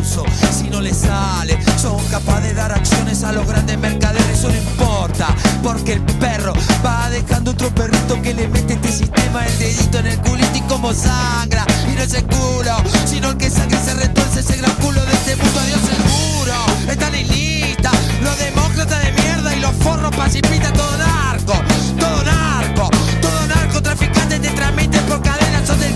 Si 0.08 0.70
no 0.70 0.80
les 0.80 0.98
sale, 0.98 1.60
son 1.78 2.02
capaces 2.06 2.44
de 2.44 2.54
dar 2.54 2.72
acciones 2.72 3.24
a 3.26 3.34
los 3.34 3.46
grandes 3.46 3.78
mercaderes. 3.78 4.40
Eso 4.40 4.48
no 4.48 4.56
importa, 4.56 5.28
porque 5.62 5.94
el 5.94 6.02
perro 6.02 6.54
va 6.86 7.10
dejando 7.10 7.52
otro 7.52 7.70
perrito 7.76 8.22
que 8.22 8.34
le 8.34 8.48
mete 8.48 8.76
este 8.76 8.90
sistema 8.90 9.46
el 9.46 9.60
dedito 9.60 10.00
en 10.00 10.08
el 10.08 10.18
culito 10.20 10.56
y 10.58 10.62
como 10.62 10.94
sangra. 10.94 11.66
Y 11.92 11.96
no 11.96 12.02
es 12.02 12.14
el 12.14 12.24
culo, 12.24 12.78
sino 13.06 13.32
el 13.32 13.38
que 13.38 13.50
sangre 13.50 13.78
se 13.84 13.96
retuerce 13.96 14.40
ese 14.40 14.56
gran 14.58 14.72
culo 14.76 15.04
de 15.04 15.12
este 15.12 15.36
mundo. 15.36 15.60
Adiós 15.60 15.82
seguro, 15.82 16.56
están 16.90 17.14
en 17.14 17.28
lista. 17.28 17.92
Los 18.22 18.40
demócratas 18.40 19.04
de 19.04 19.12
mierda 19.12 19.56
y 19.56 19.60
los 19.60 19.76
forros 19.76 20.16
pacifistas, 20.16 20.72
todo 20.72 20.98
narco, 20.98 21.54
todo 22.00 22.24
narco, 22.24 22.90
todo 23.22 23.48
narcotraficante 23.48 24.40
te 24.40 24.50
transmiten 24.52 25.04
por 25.04 25.22
cadenas, 25.22 25.68
son 25.68 25.80
del 25.82 25.94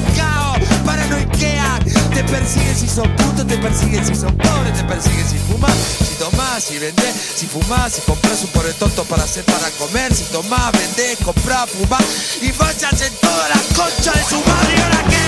te 2.24 2.32
persiguen 2.32 2.76
si 2.76 2.88
son 2.88 3.16
putos, 3.16 3.48
te 3.48 3.58
persiguen 3.58 4.06
si 4.06 4.14
son 4.14 4.36
pobres, 4.38 4.74
te 4.74 4.84
persiguen 4.84 5.28
si 5.28 5.38
fumas, 5.40 5.74
si 6.08 6.16
tomás, 6.16 6.64
si 6.64 6.78
vendés, 6.78 7.16
si 7.36 7.48
fumás, 7.48 7.94
si 7.94 8.02
compras 8.02 8.44
un 8.44 8.50
pobre 8.50 8.74
tonto 8.74 9.04
para 9.06 9.24
hacer 9.24 9.44
para 9.46 9.70
comer, 9.72 10.14
si 10.14 10.26
tomás, 10.26 10.72
vendés, 10.72 11.18
comprás, 11.24 11.70
fumás 11.70 12.04
y 12.42 12.52
vayas 12.52 13.02
en 13.02 13.14
toda 13.16 13.50
la 13.50 13.60
concha 13.76 14.12
de 14.12 14.24
su 14.24 14.38
madre. 14.46 14.76
Y 14.78 14.82
ahora 14.82 15.04
qué, 15.10 15.28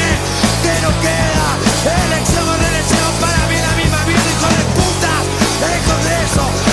que 0.64 0.74
no 0.86 0.92
queda, 1.02 1.48
elección 2.06 2.50
o 2.50 2.58
reelección 2.58 3.12
para 3.20 3.42
mí 3.48 3.58
la 3.58 3.74
misma 3.82 4.00
mierda, 4.06 4.30
hijo 4.30 4.50
de 4.54 4.66
puta, 4.78 5.14
el 5.74 5.82
Congreso, 5.90 6.44
hijo 6.68 6.73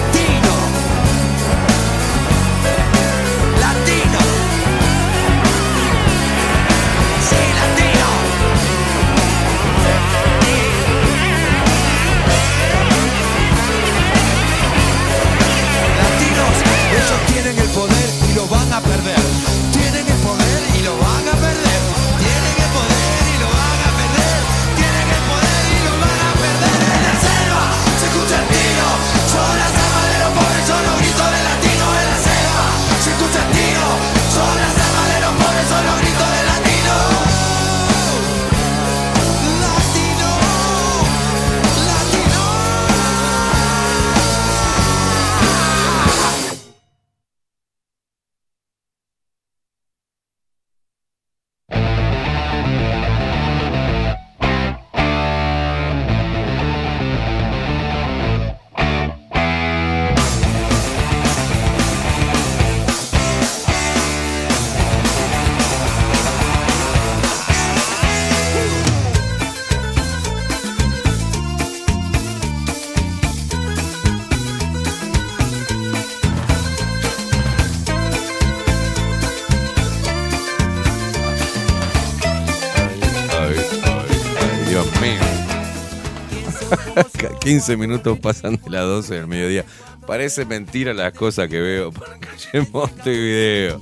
15 87.51 87.75
minutos 87.75 88.17
pasan 88.17 88.55
de 88.55 88.69
las 88.69 88.83
12 88.83 89.13
del 89.13 89.27
mediodía. 89.27 89.65
Parece 90.07 90.45
mentira 90.45 90.93
las 90.93 91.11
cosas 91.11 91.49
que 91.49 91.59
veo 91.59 91.91
por 91.91 92.07
calle 92.21 92.65
Montevideo. 92.71 93.81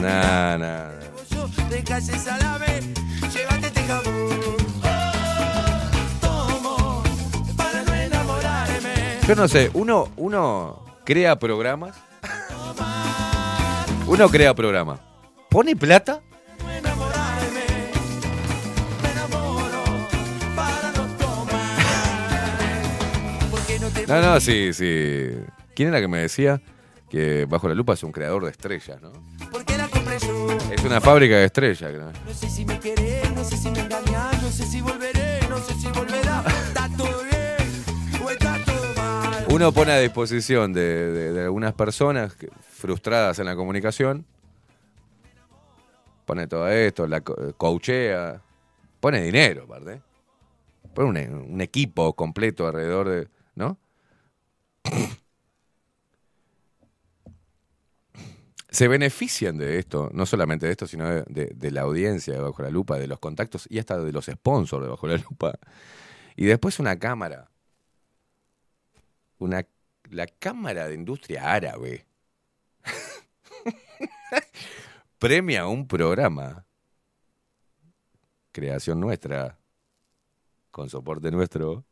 Nah, 0.00 0.56
nah. 0.56 0.88
Yo 9.26 9.34
no 9.34 9.48
sé, 9.48 9.70
uno, 9.74 10.08
uno 10.16 10.82
crea 11.04 11.38
programas. 11.38 11.94
Uno 14.06 14.30
crea 14.30 14.54
programas. 14.54 15.00
¿Pone 15.50 15.76
plata? 15.76 16.22
No, 24.08 24.20
no, 24.20 24.40
sí, 24.40 24.72
sí. 24.72 25.30
¿Quién 25.74 25.88
era 25.90 26.00
que 26.00 26.08
me 26.08 26.18
decía 26.18 26.60
que 27.08 27.46
Bajo 27.46 27.68
la 27.68 27.74
Lupa 27.74 27.92
es 27.94 28.02
un 28.02 28.12
creador 28.12 28.44
de 28.44 28.50
estrellas, 28.50 29.00
no? 29.00 29.12
Es 30.72 30.84
una 30.84 31.00
fábrica 31.00 31.36
de 31.36 31.44
estrellas. 31.44 31.90
creo. 31.90 32.12
No 32.26 32.34
sé 32.34 32.48
si 32.50 32.64
me 32.64 32.78
querés, 32.80 33.32
no 33.34 33.44
sé 33.44 33.56
si 33.56 33.70
me 33.70 33.80
engañás, 33.80 34.42
no 34.42 34.50
sé 34.50 34.64
si 34.64 34.80
volveré, 34.80 35.40
no 35.48 35.58
sé 35.58 35.74
si 35.74 35.86
volverá. 35.88 36.44
Está 36.66 36.88
todo 36.96 37.22
bien 37.22 38.22
o 38.24 38.30
está 38.30 38.64
todo 38.64 38.94
mal. 38.96 39.46
Uno 39.50 39.72
pone 39.72 39.92
a 39.92 39.98
disposición 39.98 40.72
de, 40.72 41.12
de- 41.12 41.32
de 41.32 41.44
algunas 41.44 41.72
personas 41.74 42.36
frustradas 42.70 43.38
en 43.38 43.46
la 43.46 43.56
comunicación. 43.56 44.26
Pone 46.26 46.46
todo 46.46 46.68
esto, 46.68 47.06
la 47.06 47.20
co- 47.22 47.54
coachea. 47.56 48.42
Pone 49.00 49.22
dinero, 49.22 49.64
aparte. 49.64 50.02
Pone 50.94 51.28
un, 51.28 51.52
un 51.54 51.60
equipo 51.60 52.12
completo 52.14 52.66
alrededor 52.66 53.08
de. 53.08 53.28
Se 58.70 58.86
benefician 58.86 59.56
de 59.56 59.78
esto, 59.78 60.10
no 60.12 60.26
solamente 60.26 60.66
de 60.66 60.72
esto, 60.72 60.86
sino 60.86 61.08
de 61.08 61.70
la 61.70 61.80
audiencia 61.80 62.34
de 62.34 62.40
Bajo 62.40 62.62
la 62.62 62.70
Lupa, 62.70 62.98
de 62.98 63.06
los 63.06 63.18
contactos 63.18 63.66
y 63.70 63.78
hasta 63.78 63.98
de 63.98 64.12
los 64.12 64.26
sponsors 64.26 64.84
de 64.84 64.90
Bajo 64.90 65.06
la 65.06 65.16
Lupa. 65.16 65.58
Y 66.36 66.44
después 66.44 66.78
una 66.78 66.98
cámara. 66.98 67.50
Una, 69.38 69.66
la 70.10 70.26
Cámara 70.26 70.86
de 70.86 70.94
Industria 70.94 71.52
Árabe. 71.52 72.06
Premia 75.18 75.66
un 75.66 75.88
programa, 75.88 76.64
creación 78.52 79.00
nuestra, 79.00 79.58
con 80.70 80.88
soporte 80.88 81.32
nuestro, 81.32 81.84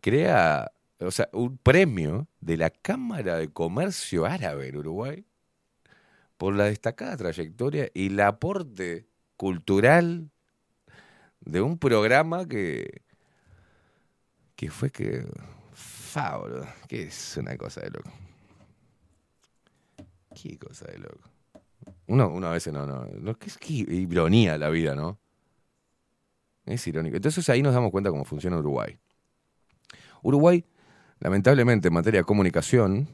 crea, 0.00 0.72
o 1.00 1.10
sea, 1.10 1.28
un 1.32 1.58
premio 1.58 2.28
de 2.40 2.56
la 2.56 2.70
Cámara 2.70 3.36
de 3.36 3.52
Comercio 3.52 4.26
Árabe 4.26 4.68
en 4.68 4.76
Uruguay 4.76 5.24
por 6.36 6.54
la 6.54 6.64
destacada 6.64 7.16
trayectoria 7.16 7.90
y 7.94 8.06
el 8.06 8.20
aporte 8.20 9.08
cultural 9.36 10.30
de 11.40 11.60
un 11.60 11.78
programa 11.78 12.46
que, 12.46 13.02
que 14.56 14.70
fue 14.70 14.90
que 14.90 15.26
Fa, 16.08 16.38
boludo. 16.38 16.66
Que 16.88 17.02
es 17.02 17.36
una 17.36 17.56
cosa 17.58 17.82
de 17.82 17.90
loco. 17.90 18.10
Qué 20.34 20.58
cosa 20.58 20.86
de 20.86 20.98
loco. 20.98 21.30
Uno, 22.06 22.30
uno 22.30 22.46
a 22.46 22.52
veces 22.52 22.72
no, 22.72 22.86
no. 22.86 23.04
no 23.04 23.38
qué, 23.38 23.50
qué 23.60 23.72
ironía 23.74 24.56
la 24.56 24.70
vida, 24.70 24.94
¿no? 24.94 25.18
Es 26.64 26.86
irónico. 26.86 27.16
Entonces 27.16 27.46
ahí 27.50 27.62
nos 27.62 27.74
damos 27.74 27.90
cuenta 27.90 28.08
cómo 28.08 28.24
funciona 28.24 28.56
Uruguay. 28.56 28.98
Uruguay, 30.22 30.64
lamentablemente, 31.20 31.88
en 31.88 31.94
materia 31.94 32.20
de 32.20 32.24
comunicación, 32.24 33.08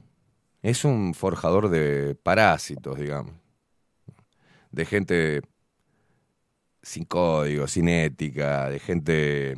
es 0.62 0.84
un 0.84 1.14
forjador 1.14 1.68
de 1.70 2.14
parásitos, 2.16 2.98
digamos. 2.98 3.34
De 4.70 4.84
gente 4.84 5.42
sin 6.82 7.04
código, 7.04 7.66
sin 7.66 7.88
ética, 7.88 8.68
de 8.70 8.78
gente 8.78 9.56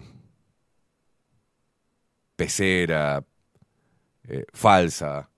pecera, 2.37 3.25
eh, 4.29 4.45
falsa. 4.53 5.31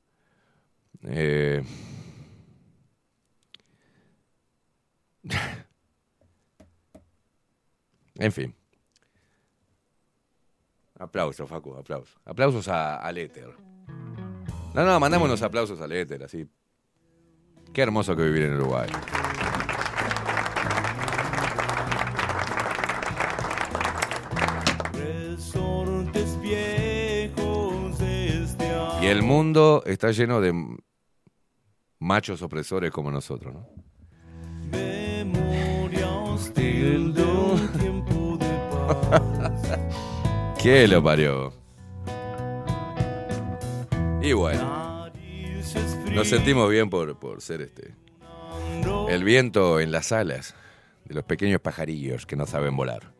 eh, 1.03 1.63
en 8.19 8.33
fin. 8.33 8.58
Aplausos, 10.99 11.49
Facu, 11.49 11.75
aplausos. 11.75 12.17
Aplausos 12.25 12.69
a, 12.69 12.97
al 12.97 13.19
éter. 13.19 13.55
No, 14.75 14.85
no, 14.85 15.01
mandamos 15.01 15.27
unos 15.27 15.43
aplausos 15.43 15.81
al 15.81 15.93
éter, 15.93 16.23
así. 16.25 16.47
Qué 17.73 17.83
hermoso 17.83 18.17
que 18.17 18.23
vivir 18.23 18.43
en 18.43 18.55
Uruguay. 18.55 18.89
Y 29.01 29.07
el 29.07 29.23
mundo 29.23 29.83
está 29.87 30.11
lleno 30.11 30.41
de 30.41 30.53
machos 32.01 32.43
opresores 32.43 32.91
como 32.91 33.11
nosotros, 33.11 33.55
¿no? 33.55 33.69
memoria 34.71 36.09
hostil 36.09 37.15
de 37.15 37.23
un 37.23 37.69
tiempo 37.79 38.37
de 38.39 38.49
paz. 38.71 39.79
¿Qué 40.69 40.87
lo 40.87 41.03
parió? 41.03 41.51
Y 44.21 44.35
bueno, 44.35 45.09
nos 46.13 46.29
sentimos 46.29 46.69
bien 46.69 46.91
por, 46.91 47.19
por 47.19 47.41
ser 47.41 47.63
este. 47.63 47.95
El 49.09 49.25
viento 49.25 49.81
en 49.81 49.91
las 49.91 50.13
alas 50.13 50.55
de 51.07 51.15
los 51.15 51.25
pequeños 51.25 51.63
pajarillos 51.63 52.27
que 52.27 52.37
no 52.37 52.45
saben 52.45 52.77
volar. 52.77 53.15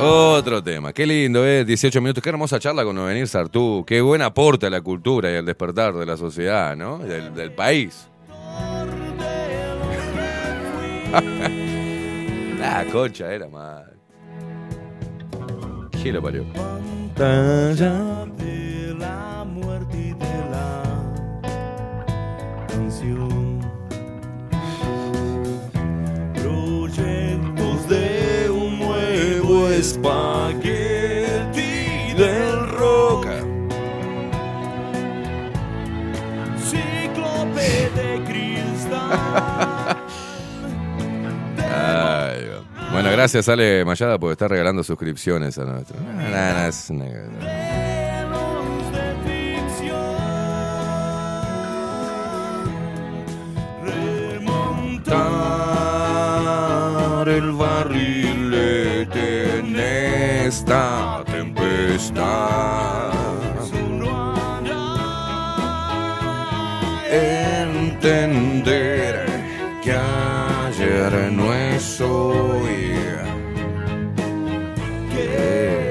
Otro 0.00 0.64
tema, 0.64 0.94
qué 0.94 1.06
lindo, 1.06 1.46
¿eh? 1.46 1.66
18 1.66 2.00
minutos, 2.00 2.22
qué 2.24 2.30
hermosa 2.30 2.58
charla 2.58 2.82
con 2.82 2.96
Novenir 2.96 3.28
Sartú, 3.28 3.84
qué 3.86 4.00
buen 4.00 4.22
aporte 4.22 4.68
a 4.68 4.70
la 4.70 4.80
cultura 4.80 5.30
y 5.30 5.36
al 5.36 5.44
despertar 5.44 5.92
de 5.92 6.06
la 6.06 6.16
sociedad, 6.16 6.74
¿no? 6.76 6.96
Del, 6.96 7.34
del 7.34 7.52
país. 7.52 8.08
la 12.64 12.84
concha 12.90 13.32
era 13.32 13.46
mal. 13.48 13.92
¿Qué 16.02 16.12
lo 16.12 16.22
parió? 16.22 16.44
de 17.16 18.94
la 18.98 19.44
muerte 19.44 19.96
y 19.96 20.12
de 20.12 20.50
la 20.50 20.82
canción. 22.68 23.60
Proyectos 26.34 27.88
de 27.88 28.50
un 28.50 28.78
nuevo 28.78 29.68
espagueti 29.68 30.62
del 32.16 32.68
rock. 32.70 33.26
Cíclope 36.58 37.90
de 37.94 38.24
cristal. 38.26 39.96
Bueno, 41.56 42.20
gracias 43.16 43.48
Ale 43.48 43.84
Mayada 43.84 44.18
por 44.18 44.32
estar 44.32 44.50
regalando 44.50 44.82
suscripciones 44.82 45.56
a 45.58 45.64
nuestro. 45.64 45.96
Es 46.68 46.90
una- 46.90 47.04
Remontar 56.34 57.28
el 57.28 57.52
barrilete 57.52 59.58
en 59.60 59.76
esta 59.78 61.22
tempestad. 61.26 63.12
Entender 67.94 69.26
que 69.82 69.92
ayer 70.94 71.32
no 71.32 71.52
es 71.54 72.00
hoy. 72.00 72.94
Que 75.10 75.83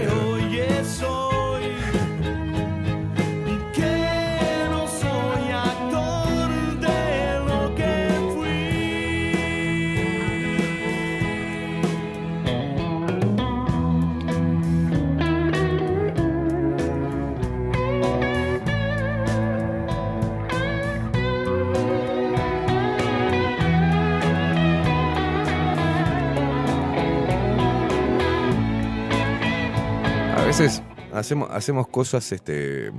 hacemos, 31.24 31.50
hacemos 31.52 31.88
cosas 31.88 32.30
este, 32.32 32.92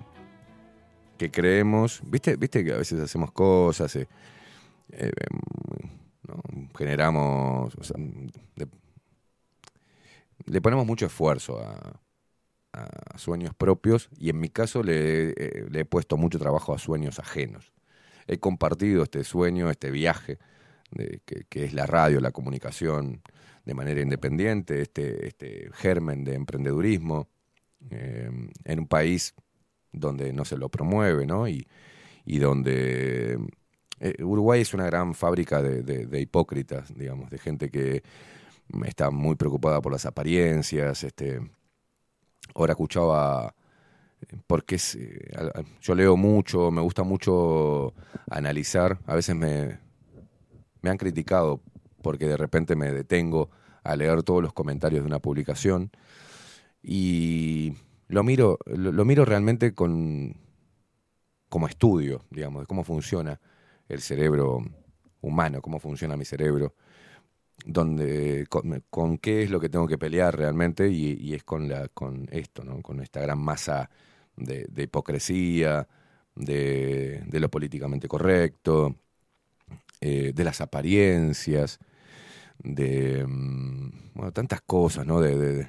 que 1.19 1.31
creemos, 1.31 2.01
¿viste, 2.05 2.37
viste 2.37 2.65
que 2.65 2.73
a 2.73 2.79
veces 2.79 2.99
hacemos 3.01 3.33
cosas, 3.33 3.95
eh, 3.97 4.09
eh, 4.93 5.11
¿no? 6.27 6.43
generamos, 6.77 7.75
le, 10.47 10.61
ponemos 10.61 10.87
mucho 10.87 11.07
esfuerzo 11.07 11.61
a, 11.61 12.01
a 12.73 13.19
sueños 13.19 13.55
propios 13.55 14.09
y 14.17 14.31
en 14.31 14.41
mi 14.41 14.49
caso 14.49 14.83
le, 14.83 15.31
eh, 15.31 15.67
le 15.71 15.81
he 15.81 15.85
puesto 15.85 16.17
mucho 16.17 16.39
trabajo 16.39 16.75
a 16.75 16.79
sueños 16.79 17.19
ajenos. 17.19 17.73
He 18.27 18.39
compartido 18.39 19.03
este 19.03 19.23
sueño, 19.23 19.71
este 19.71 19.91
viaje, 19.91 20.39
de- 20.91 21.21
que, 21.27 21.45
que 21.45 21.65
es 21.65 21.75
la 21.75 21.87
radio, 21.87 22.21
la 22.21 22.33
comunicación, 22.33 23.21
de 23.67 23.75
manera 23.75 24.01
independiente, 24.01 24.83
este, 24.83 25.27
este 25.27 25.71
germen 25.73 26.25
de 26.25 26.35
emprendedurismo, 26.35 27.29
eh, 27.91 28.31
en 28.65 28.79
un 28.81 28.87
país 28.87 29.35
donde 29.93 30.33
no 30.33 30.45
se 30.45 30.59
lo 30.59 30.69
promueve, 30.71 31.27
¿no? 31.27 31.49
Y, 31.49 31.67
y 32.27 32.39
donde 32.39 33.39
eh, 34.01 34.25
Uruguay 34.25 34.63
es 34.63 34.75
una 34.75 34.87
gran 34.87 35.15
fábrica 35.15 35.63
de, 35.63 35.83
de- 35.83 36.21
hipócritas, 36.21 36.95
digamos, 36.97 37.31
de 37.31 37.39
gente 37.39 37.71
que 37.71 38.03
está 38.87 39.11
muy 39.11 39.37
preocupada 39.37 39.81
por 39.83 39.93
las 39.93 40.07
apariencias. 40.07 41.05
Este, 41.05 41.41
ahora 42.55 42.73
escuchaba, 42.73 43.55
eh, 44.23 44.37
porque 44.49 44.77
es, 44.77 44.97
eh, 44.97 45.29
yo 45.83 45.95
leo 45.95 46.17
mucho, 46.19 46.71
me 46.71 46.83
gusta 46.83 47.03
mucho 47.05 47.95
analizar, 48.31 48.99
a 49.07 49.17
veces 49.17 49.37
me, 49.37 49.79
me 50.83 50.91
han 50.91 50.97
criticado 50.99 51.61
porque 52.03 52.27
de 52.27 52.37
repente 52.37 52.77
me 52.77 52.93
detengo 52.93 53.51
a 53.83 53.97
leer 53.97 54.23
todos 54.23 54.43
los 54.43 54.53
comentarios 54.53 55.03
de 55.03 55.07
una 55.09 55.19
publicación 55.19 55.91
y 56.85 57.75
lo 58.09 58.23
miro, 58.23 58.59
lo, 58.67 59.05
miro 59.05 59.25
realmente 59.25 59.75
con 59.75 60.37
como 61.49 61.67
estudio, 61.67 62.25
digamos, 62.31 62.63
de 62.63 62.67
cómo 62.67 62.85
funciona 62.85 63.41
el 63.89 64.01
cerebro 64.01 64.59
humano, 65.21 65.63
cómo 65.63 65.79
funciona 65.79 66.17
mi 66.17 66.25
cerebro, 66.25 66.75
donde 67.65 68.47
con, 68.91 69.19
qué 69.19 69.43
es 69.43 69.51
lo 69.51 69.61
que 69.61 69.69
tengo 69.69 69.87
que 69.87 69.99
pelear 69.99 70.37
realmente 70.37 70.91
y, 70.91 71.35
es 71.35 71.45
con 71.45 71.69
la 71.69 71.89
con 71.89 72.29
esto, 72.33 72.65
¿no? 72.65 72.83
Con 72.83 73.01
esta 73.01 73.21
gran 73.21 73.39
masa 73.39 73.89
de, 74.37 74.69
hipocresía, 74.77 75.89
de, 76.35 77.25
lo 77.31 77.51
políticamente 77.51 78.09
correcto, 78.09 78.97
eh, 80.01 80.33
de 80.35 80.45
las 80.45 80.61
apariencias, 80.61 81.79
de 82.59 83.25
mm, 83.27 84.15
bueno, 84.15 84.33
tantas 84.33 84.61
cosas, 84.63 85.07
¿no? 85.07 85.21
De- 85.21 85.69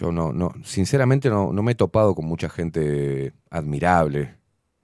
yo 0.00 0.12
no, 0.12 0.32
no, 0.32 0.52
sinceramente 0.64 1.28
no, 1.28 1.52
no 1.52 1.62
me 1.62 1.72
he 1.72 1.74
topado 1.74 2.14
con 2.14 2.24
mucha 2.24 2.48
gente 2.48 3.34
admirable 3.50 4.36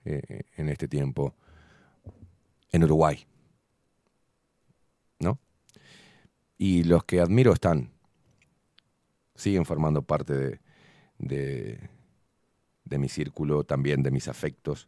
eh, 0.05 0.43
en 0.57 0.69
este 0.69 0.87
tiempo 0.87 1.33
en 2.71 2.83
Uruguay, 2.83 3.25
¿no? 5.19 5.39
Y 6.59 6.83
los 6.83 7.03
que 7.03 7.19
admiro 7.19 7.51
están, 7.51 7.89
siguen 9.35 9.65
formando 9.65 10.01
parte 10.01 10.33
de, 10.33 10.59
de, 11.19 11.89
de 12.85 12.97
mi 12.97 13.09
círculo, 13.09 13.63
también 13.63 14.03
de 14.03 14.11
mis 14.11 14.27
afectos, 14.27 14.87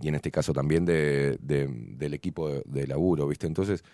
y 0.00 0.08
en 0.08 0.16
este 0.16 0.30
caso 0.32 0.52
también 0.52 0.84
de, 0.86 1.38
de- 1.42 1.68
del 1.68 2.14
equipo 2.14 2.50
de 2.50 2.86
laburo, 2.88 3.28
¿viste? 3.28 3.46
Entonces, 3.46 3.84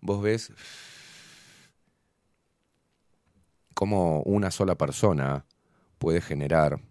vos 0.00 0.20
ves 0.22 0.52
cómo 3.80 4.20
una 4.24 4.50
sola 4.50 4.74
persona 4.74 5.46
puede 5.98 6.20
generar 6.20 6.82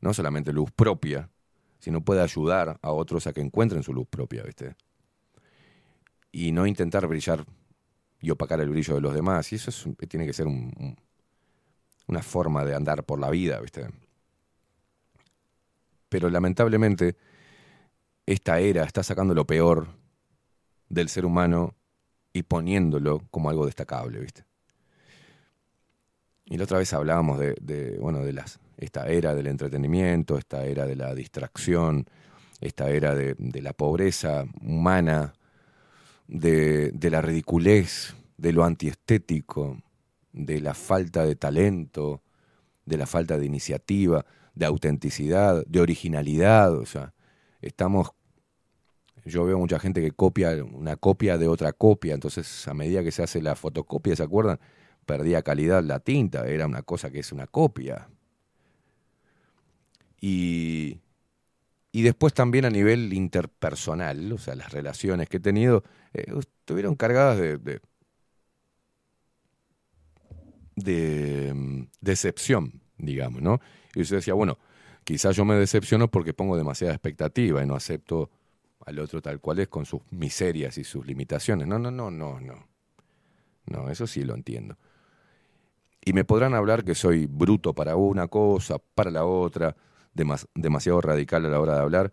no 0.00 0.12
solamente 0.14 0.52
luz 0.52 0.72
propia, 0.72 1.30
sino 1.78 2.02
puede 2.04 2.22
ayudar 2.22 2.80
a 2.82 2.92
otros 2.92 3.28
a 3.28 3.32
que 3.32 3.40
encuentren 3.40 3.84
su 3.84 3.94
luz 3.94 4.08
propia, 4.08 4.42
¿viste? 4.42 4.76
Y 6.32 6.50
no 6.52 6.66
intentar 6.66 7.06
brillar 7.06 7.44
y 8.20 8.30
opacar 8.30 8.60
el 8.60 8.70
brillo 8.70 8.94
de 8.94 9.00
los 9.02 9.14
demás. 9.14 9.52
Y 9.52 9.56
eso 9.56 9.70
es 9.70 10.08
tiene 10.08 10.26
que 10.26 10.32
ser 10.32 10.46
un- 10.46 10.72
un- 10.78 10.96
una 12.08 12.22
forma 12.22 12.62
de 12.66 12.74
andar 12.74 13.04
por 13.04 13.18
la 13.18 13.30
vida, 13.30 13.58
¿viste? 13.60 13.88
Pero 16.08 16.28
lamentablemente, 16.28 17.16
esta 18.26 18.60
era 18.60 18.84
está 18.84 19.02
sacando 19.02 19.34
lo 19.34 19.46
peor 19.46 19.88
del 20.88 21.08
ser 21.08 21.24
humano 21.26 21.74
y 22.32 22.44
poniéndolo 22.44 23.22
como 23.30 23.50
algo 23.50 23.66
destacable, 23.66 24.20
¿viste? 24.20 24.44
Y 26.50 26.58
la 26.58 26.64
otra 26.64 26.78
vez 26.78 26.92
hablábamos 26.92 27.38
de, 27.38 27.54
de, 27.60 27.96
bueno, 27.98 28.24
de 28.24 28.32
las, 28.32 28.58
esta 28.76 29.06
era 29.06 29.36
del 29.36 29.46
entretenimiento, 29.46 30.36
esta 30.36 30.64
era 30.66 30.84
de 30.84 30.96
la 30.96 31.14
distracción, 31.14 32.06
esta 32.60 32.90
era 32.90 33.14
de, 33.14 33.36
la 33.62 33.72
pobreza 33.72 34.44
humana, 34.60 35.32
de, 36.26 36.90
de 36.90 37.10
la 37.10 37.22
ridiculez, 37.22 38.16
de 38.36 38.52
lo 38.52 38.64
antiestético, 38.64 39.80
de 40.32 40.60
la 40.60 40.74
falta 40.74 41.24
de 41.24 41.36
talento, 41.36 42.20
de 42.84 42.96
la 42.98 43.06
falta 43.06 43.38
de 43.38 43.46
iniciativa, 43.46 44.26
de 44.56 44.66
autenticidad, 44.66 45.64
de 45.66 45.80
originalidad. 45.80 46.74
O 46.74 46.84
sea, 46.84 47.14
estamos. 47.62 48.10
Yo 49.24 49.44
veo 49.44 49.58
mucha 49.58 49.78
gente 49.78 50.00
que 50.00 50.10
copia 50.10 50.64
una 50.64 50.96
copia 50.96 51.38
de 51.38 51.46
otra 51.46 51.72
copia, 51.72 52.14
entonces 52.14 52.66
a 52.66 52.74
medida 52.74 53.04
que 53.04 53.12
se 53.12 53.22
hace 53.22 53.40
la 53.40 53.54
fotocopia, 53.54 54.16
¿se 54.16 54.24
acuerdan? 54.24 54.58
Perdía 55.10 55.42
calidad 55.42 55.82
la 55.82 55.98
tinta, 55.98 56.46
era 56.46 56.66
una 56.66 56.82
cosa 56.82 57.10
que 57.10 57.18
es 57.18 57.32
una 57.32 57.48
copia. 57.48 58.08
Y, 60.20 61.00
y 61.90 62.02
después 62.02 62.32
también 62.32 62.64
a 62.64 62.70
nivel 62.70 63.12
interpersonal, 63.12 64.32
o 64.32 64.38
sea, 64.38 64.54
las 64.54 64.70
relaciones 64.72 65.28
que 65.28 65.38
he 65.38 65.40
tenido, 65.40 65.82
eh, 66.14 66.26
estuvieron 66.38 66.94
cargadas 66.94 67.38
de, 67.40 67.58
de, 70.76 71.52
mm, 71.52 71.88
decepción, 72.00 72.80
digamos, 72.96 73.42
¿no? 73.42 73.60
Y 73.96 74.02
usted 74.02 74.18
decía, 74.18 74.34
bueno, 74.34 74.58
quizás 75.02 75.34
yo 75.34 75.44
me 75.44 75.56
decepciono 75.56 76.08
porque 76.08 76.34
pongo 76.34 76.56
demasiada 76.56 76.94
expectativa 76.94 77.64
y 77.64 77.66
no 77.66 77.74
acepto 77.74 78.30
al 78.86 79.00
otro 79.00 79.20
tal 79.20 79.40
cual 79.40 79.58
es 79.58 79.66
con 79.66 79.86
sus 79.86 80.02
miserias 80.12 80.78
y 80.78 80.84
sus 80.84 81.04
limitaciones. 81.04 81.66
No, 81.66 81.80
no, 81.80 81.90
no, 81.90 82.12
no, 82.12 82.38
no. 82.38 82.68
No, 83.66 83.90
eso 83.90 84.06
sí 84.06 84.22
lo 84.22 84.34
entiendo. 84.34 84.78
Y 86.04 86.12
me 86.12 86.24
podrán 86.24 86.54
hablar 86.54 86.84
que 86.84 86.94
soy 86.94 87.26
bruto 87.26 87.74
para 87.74 87.96
una 87.96 88.28
cosa, 88.28 88.78
para 88.94 89.10
la 89.10 89.24
otra, 89.24 89.76
demas- 90.14 90.48
demasiado 90.54 91.00
radical 91.00 91.44
a 91.44 91.48
la 91.50 91.60
hora 91.60 91.74
de 91.74 91.80
hablar, 91.80 92.12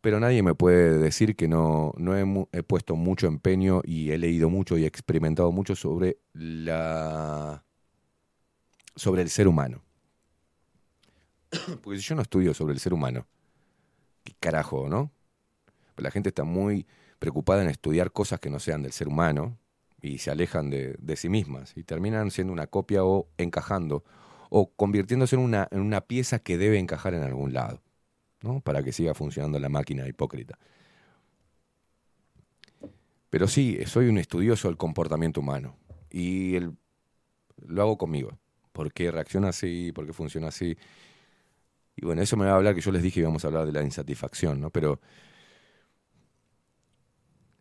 pero 0.00 0.18
nadie 0.18 0.42
me 0.42 0.54
puede 0.54 0.98
decir 0.98 1.36
que 1.36 1.46
no, 1.46 1.92
no 1.96 2.16
he, 2.16 2.62
puesto 2.64 2.96
mucho 2.96 3.28
empeño 3.28 3.82
y 3.84 4.10
he 4.10 4.18
leído 4.18 4.50
mucho 4.50 4.76
y 4.76 4.84
he 4.84 4.86
experimentado 4.86 5.52
mucho 5.52 5.76
sobre 5.76 6.18
la 6.32 7.64
sobre 8.96 9.22
el 9.22 9.30
ser 9.30 9.46
humano. 9.46 9.82
Porque 11.82 11.98
si 12.00 12.08
yo 12.08 12.16
no 12.16 12.22
estudio 12.22 12.52
sobre 12.52 12.74
el 12.74 12.80
ser 12.80 12.92
humano, 12.92 13.26
¿qué 14.24 14.34
carajo, 14.40 14.88
no? 14.88 15.12
La 15.96 16.10
gente 16.10 16.30
está 16.30 16.44
muy 16.44 16.86
preocupada 17.20 17.62
en 17.62 17.68
estudiar 17.68 18.10
cosas 18.10 18.40
que 18.40 18.50
no 18.50 18.58
sean 18.58 18.82
del 18.82 18.92
ser 18.92 19.06
humano 19.06 19.58
y 20.02 20.18
se 20.18 20.30
alejan 20.32 20.70
de, 20.70 20.96
de 21.00 21.16
sí 21.16 21.28
mismas 21.30 21.74
y 21.76 21.84
terminan 21.84 22.30
siendo 22.32 22.52
una 22.52 22.66
copia 22.68 23.04
o 23.04 23.28
encajando 23.38 24.04
o 24.50 24.72
convirtiéndose 24.74 25.36
en 25.36 25.42
una, 25.42 25.68
en 25.70 25.80
una 25.80 26.02
pieza 26.02 26.40
que 26.40 26.58
debe 26.58 26.78
encajar 26.78 27.14
en 27.14 27.22
algún 27.24 27.54
lado, 27.54 27.82
¿no? 28.42 28.60
Para 28.62 28.82
que 28.84 28.92
siga 28.92 29.14
funcionando 29.14 29.58
la 29.60 29.68
máquina 29.70 30.08
hipócrita. 30.08 30.58
Pero 33.30 33.48
sí, 33.48 33.78
soy 33.86 34.08
un 34.08 34.18
estudioso 34.18 34.68
del 34.68 34.76
comportamiento 34.76 35.40
humano 35.40 35.76
y 36.10 36.54
el- 36.56 36.76
lo 37.66 37.82
hago 37.82 37.98
conmigo. 37.98 38.38
¿Por 38.72 38.92
qué 38.92 39.10
reacciona 39.12 39.50
así? 39.50 39.92
¿Por 39.94 40.06
qué 40.06 40.12
funciona 40.14 40.48
así? 40.48 40.76
Y 41.96 42.04
bueno, 42.06 42.22
eso 42.22 42.36
me 42.36 42.46
va 42.46 42.52
a 42.52 42.56
hablar 42.56 42.74
que 42.74 42.80
yo 42.80 42.90
les 42.90 43.02
dije 43.02 43.14
que 43.16 43.20
íbamos 43.20 43.44
a 43.44 43.48
hablar 43.48 43.66
de 43.66 43.72
la 43.72 43.82
insatisfacción, 43.82 44.60
¿no? 44.60 44.70
Pero, 44.70 45.00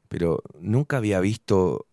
pero 0.08 0.44
nunca 0.60 0.98
había 0.98 1.20
visto... 1.20 1.88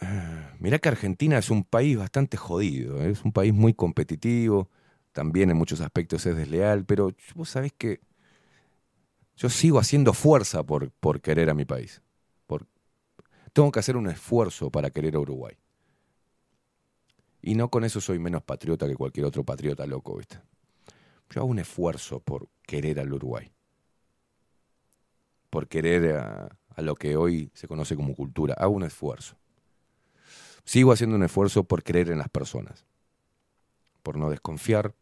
Mirá 0.58 0.78
que 0.78 0.88
Argentina 0.88 1.38
es 1.38 1.50
un 1.50 1.64
país 1.64 1.96
bastante 1.96 2.36
jodido, 2.36 3.02
¿eh? 3.02 3.10
es 3.10 3.24
un 3.24 3.32
país 3.32 3.52
muy 3.52 3.74
competitivo, 3.74 4.68
también 5.12 5.50
en 5.50 5.56
muchos 5.56 5.80
aspectos 5.80 6.24
es 6.26 6.36
desleal, 6.36 6.84
pero 6.84 7.12
vos 7.34 7.48
sabés 7.50 7.72
que 7.72 8.00
yo 9.36 9.48
sigo 9.48 9.78
haciendo 9.78 10.12
fuerza 10.12 10.64
por, 10.64 10.92
querer 11.20 11.50
a 11.50 11.54
mi 11.54 11.64
país. 11.64 12.02
Por, 12.46 12.66
tengo 13.52 13.70
que 13.70 13.80
hacer 13.80 13.96
un 13.96 14.08
esfuerzo 14.08 14.70
para 14.70 14.90
querer 14.90 15.16
a 15.16 15.20
Uruguay. 15.20 15.56
Y 17.40 17.54
no 17.54 17.70
con 17.70 17.84
eso 17.84 18.00
soy 18.00 18.18
menos 18.18 18.42
patriota 18.42 18.88
que 18.88 18.96
cualquier 18.96 19.26
otro 19.26 19.44
patriota 19.44 19.86
loco, 19.86 20.16
¿viste? 20.16 20.40
Yo 21.30 21.40
hago 21.40 21.50
un 21.50 21.60
esfuerzo 21.60 22.20
por 22.20 22.48
querer 22.62 22.98
al 22.98 23.12
Uruguay. 23.12 23.52
Por 25.50 25.68
querer 25.68 26.16
a 26.16 26.82
lo 26.82 26.94
que 26.96 27.16
hoy 27.16 27.50
se 27.54 27.68
conoce 27.68 27.94
como 27.94 28.14
cultura. 28.14 28.54
Hago 28.54 28.72
un 28.72 28.82
esfuerzo. 28.82 29.36
Sigo 30.68 30.92
haciendo 30.92 31.16
un 31.16 31.22
esfuerzo 31.22 31.64
por 31.64 31.82
creer 31.82 32.10
en 32.10 32.18
las 32.18 32.28
personas, 32.28 32.84
por 34.02 34.18
no 34.18 34.28
desconfiar, 34.28 34.94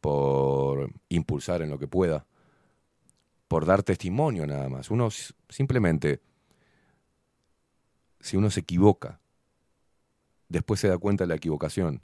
por 0.00 0.90
impulsar 1.08 1.62
en 1.62 1.70
lo 1.70 1.78
que 1.78 1.86
pueda, 1.86 2.26
por 3.46 3.64
dar 3.64 3.84
testimonio 3.84 4.44
nada 4.44 4.68
más. 4.68 4.90
Uno 4.90 5.08
simplemente, 5.48 6.20
si 8.18 8.36
uno 8.36 8.50
se 8.50 8.58
equivoca, 8.58 9.20
después 10.48 10.80
se 10.80 10.88
da 10.88 10.98
cuenta 10.98 11.22
de 11.22 11.28
la 11.28 11.36
equivocación, 11.36 12.02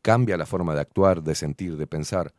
cambia 0.00 0.38
la 0.38 0.46
forma 0.46 0.74
de 0.74 0.80
actuar, 0.80 1.22
de 1.22 1.34
sentir, 1.34 1.76
de 1.76 1.86
pensar 1.86 2.32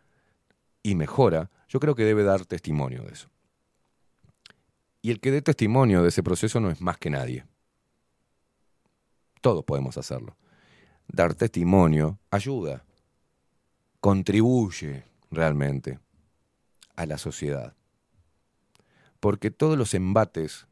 y 0.81 0.95
mejora, 0.95 1.51
yo 1.67 1.79
creo 1.79 1.93
que 1.93 2.03
debe 2.03 2.23
dar 2.23 2.47
testimonio 2.47 3.03
de 3.03 3.13
eso. 3.13 3.29
Y 5.03 5.11
el 5.11 5.19
que 5.19 5.29
dé 5.29 5.43
testimonio 5.43 6.01
de 6.01 6.09
ese 6.09 6.23
proceso 6.23 6.59
no 6.59 6.71
es 6.71 6.81
más 6.81 6.97
que 6.97 7.11
nadie. 7.11 7.45
Todos 9.45 9.63
podemos 9.63 9.95
hacerlo. 9.95 10.35
Dar 11.07 11.35
testimonio 11.35 12.17
ayuda, 12.31 12.83
contribuye 13.99 15.03
realmente 15.29 15.99
a 16.95 17.05
la 17.05 17.19
sociedad. 17.19 17.75
Porque 19.19 19.51
todos 19.51 19.77
los 19.77 19.93
embates, 19.93 20.65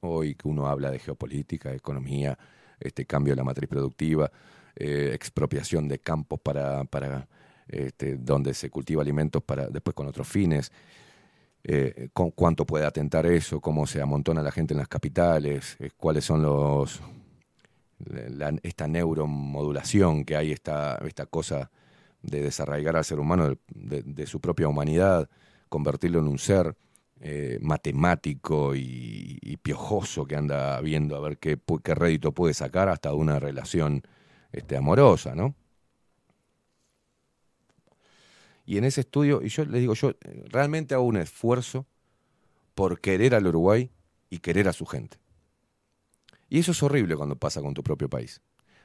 hoy 0.00 0.36
que 0.36 0.48
uno 0.48 0.68
habla 0.68 0.90
de 0.90 1.00
geopolítica, 1.00 1.74
economía, 1.74 2.38
este 2.80 3.04
cambio 3.04 3.32
de 3.34 3.36
la 3.36 3.44
matriz 3.44 3.68
productiva, 3.68 4.32
eh, 4.74 5.10
expropiación 5.12 5.86
de 5.86 5.98
campos 5.98 6.40
para, 6.40 6.82
para 6.84 7.28
este, 7.68 8.16
donde 8.16 8.54
se 8.54 8.70
cultiva 8.70 9.02
alimentos 9.02 9.42
para 9.42 9.68
después 9.68 9.94
con 9.94 10.06
otros 10.06 10.26
fines, 10.26 10.72
eh, 11.62 12.08
cuánto 12.34 12.64
puede 12.64 12.86
atentar 12.86 13.26
eso, 13.26 13.60
cómo 13.60 13.86
se 13.86 14.00
amontona 14.00 14.40
la 14.40 14.50
gente 14.50 14.72
en 14.72 14.78
las 14.78 14.88
capitales, 14.88 15.76
eh, 15.78 15.90
cuáles 15.94 16.24
son 16.24 16.40
los 16.40 17.02
esta 18.62 18.86
neuromodulación 18.88 20.24
que 20.24 20.36
hay, 20.36 20.52
esta, 20.52 20.96
esta 21.06 21.26
cosa 21.26 21.70
de 22.22 22.42
desarraigar 22.42 22.96
al 22.96 23.04
ser 23.04 23.18
humano 23.18 23.56
de, 23.68 24.26
su 24.26 24.40
propia 24.40 24.68
humanidad, 24.68 25.28
convertirlo 25.68 26.18
en 26.18 26.28
un 26.28 26.38
ser 26.38 26.76
eh, 27.20 27.58
matemático 27.62 28.74
y, 28.74 29.58
piojoso 29.62 30.26
que 30.26 30.36
anda 30.36 30.80
viendo 30.80 31.16
a 31.16 31.20
ver 31.20 31.38
qué, 31.38 31.58
qué 31.82 31.94
rédito 31.94 32.32
puede 32.32 32.54
sacar 32.54 32.88
hasta 32.88 33.12
una 33.14 33.40
relación 33.40 34.02
este, 34.52 34.76
amorosa, 34.76 35.34
¿no? 35.34 35.56
Y 38.64 38.78
en 38.78 38.84
ese 38.84 39.02
estudio, 39.02 39.42
y 39.42 39.48
yo 39.48 39.64
les 39.64 39.80
digo, 39.80 39.94
yo 39.94 40.10
eh, 40.10 40.44
realmente 40.48 40.94
hago 40.94 41.04
un 41.04 41.16
esfuerzo 41.16 41.86
por 42.74 43.00
querer 43.00 43.34
al 43.34 43.46
Uruguay 43.46 43.90
y 44.28 44.38
querer 44.38 44.68
a 44.68 44.72
su 44.72 44.86
gente. 44.86 45.18
Y 46.48 46.60
eso 46.60 46.72
es 46.72 46.82
horrible 46.82 47.16
cuando 47.16 47.36
pasa 47.36 47.60
con 47.60 47.74
tu 47.74 47.82
propio 47.82 48.08
país. 48.08 48.40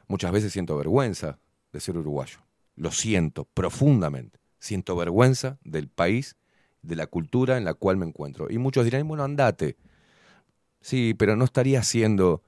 Muchas 0.07 0.31
veces 0.31 0.51
siento 0.51 0.75
vergüenza 0.77 1.39
de 1.71 1.79
ser 1.79 1.97
uruguayo. 1.97 2.39
Lo 2.75 2.91
siento 2.91 3.45
profundamente. 3.45 4.39
Siento 4.59 4.95
vergüenza 4.95 5.57
del 5.63 5.87
país, 5.87 6.35
de 6.81 6.95
la 6.95 7.07
cultura 7.07 7.57
en 7.57 7.65
la 7.65 7.73
cual 7.73 7.97
me 7.97 8.05
encuentro. 8.05 8.47
Y 8.49 8.57
muchos 8.57 8.83
dirán, 8.83 9.07
bueno, 9.07 9.23
andate. 9.23 9.77
Sí, 10.81 11.13
pero 11.13 11.35
no 11.35 11.45
estaría 11.45 11.79
haciendo, 11.79 12.43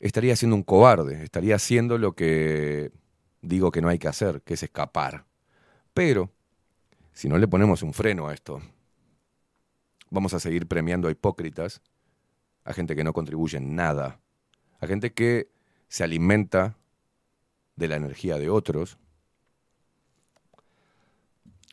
estaría 0.00 0.34
siendo 0.34 0.56
un 0.56 0.64
cobarde, 0.64 1.22
estaría 1.22 1.54
haciendo 1.54 1.98
lo 1.98 2.12
que 2.12 2.90
digo 3.42 3.70
que 3.70 3.80
no 3.80 3.88
hay 3.88 3.98
que 3.98 4.08
hacer, 4.08 4.42
que 4.42 4.54
es 4.54 4.62
escapar. 4.62 5.24
Pero, 5.92 6.30
si 7.12 7.28
no 7.28 7.38
le 7.38 7.46
ponemos 7.46 7.82
un 7.82 7.92
freno 7.92 8.28
a 8.28 8.34
esto, 8.34 8.60
vamos 10.10 10.34
a 10.34 10.40
seguir 10.40 10.66
premiando 10.66 11.08
a 11.08 11.12
hipócritas, 11.12 11.80
a 12.64 12.72
gente 12.72 12.96
que 12.96 13.04
no 13.04 13.12
contribuye 13.12 13.58
en 13.58 13.76
nada, 13.76 14.20
a 14.80 14.86
gente 14.86 15.12
que 15.12 15.48
se 15.88 16.02
alimenta 16.02 16.76
de 17.76 17.88
la 17.88 17.96
energía 17.96 18.38
de 18.38 18.50
otros, 18.50 18.98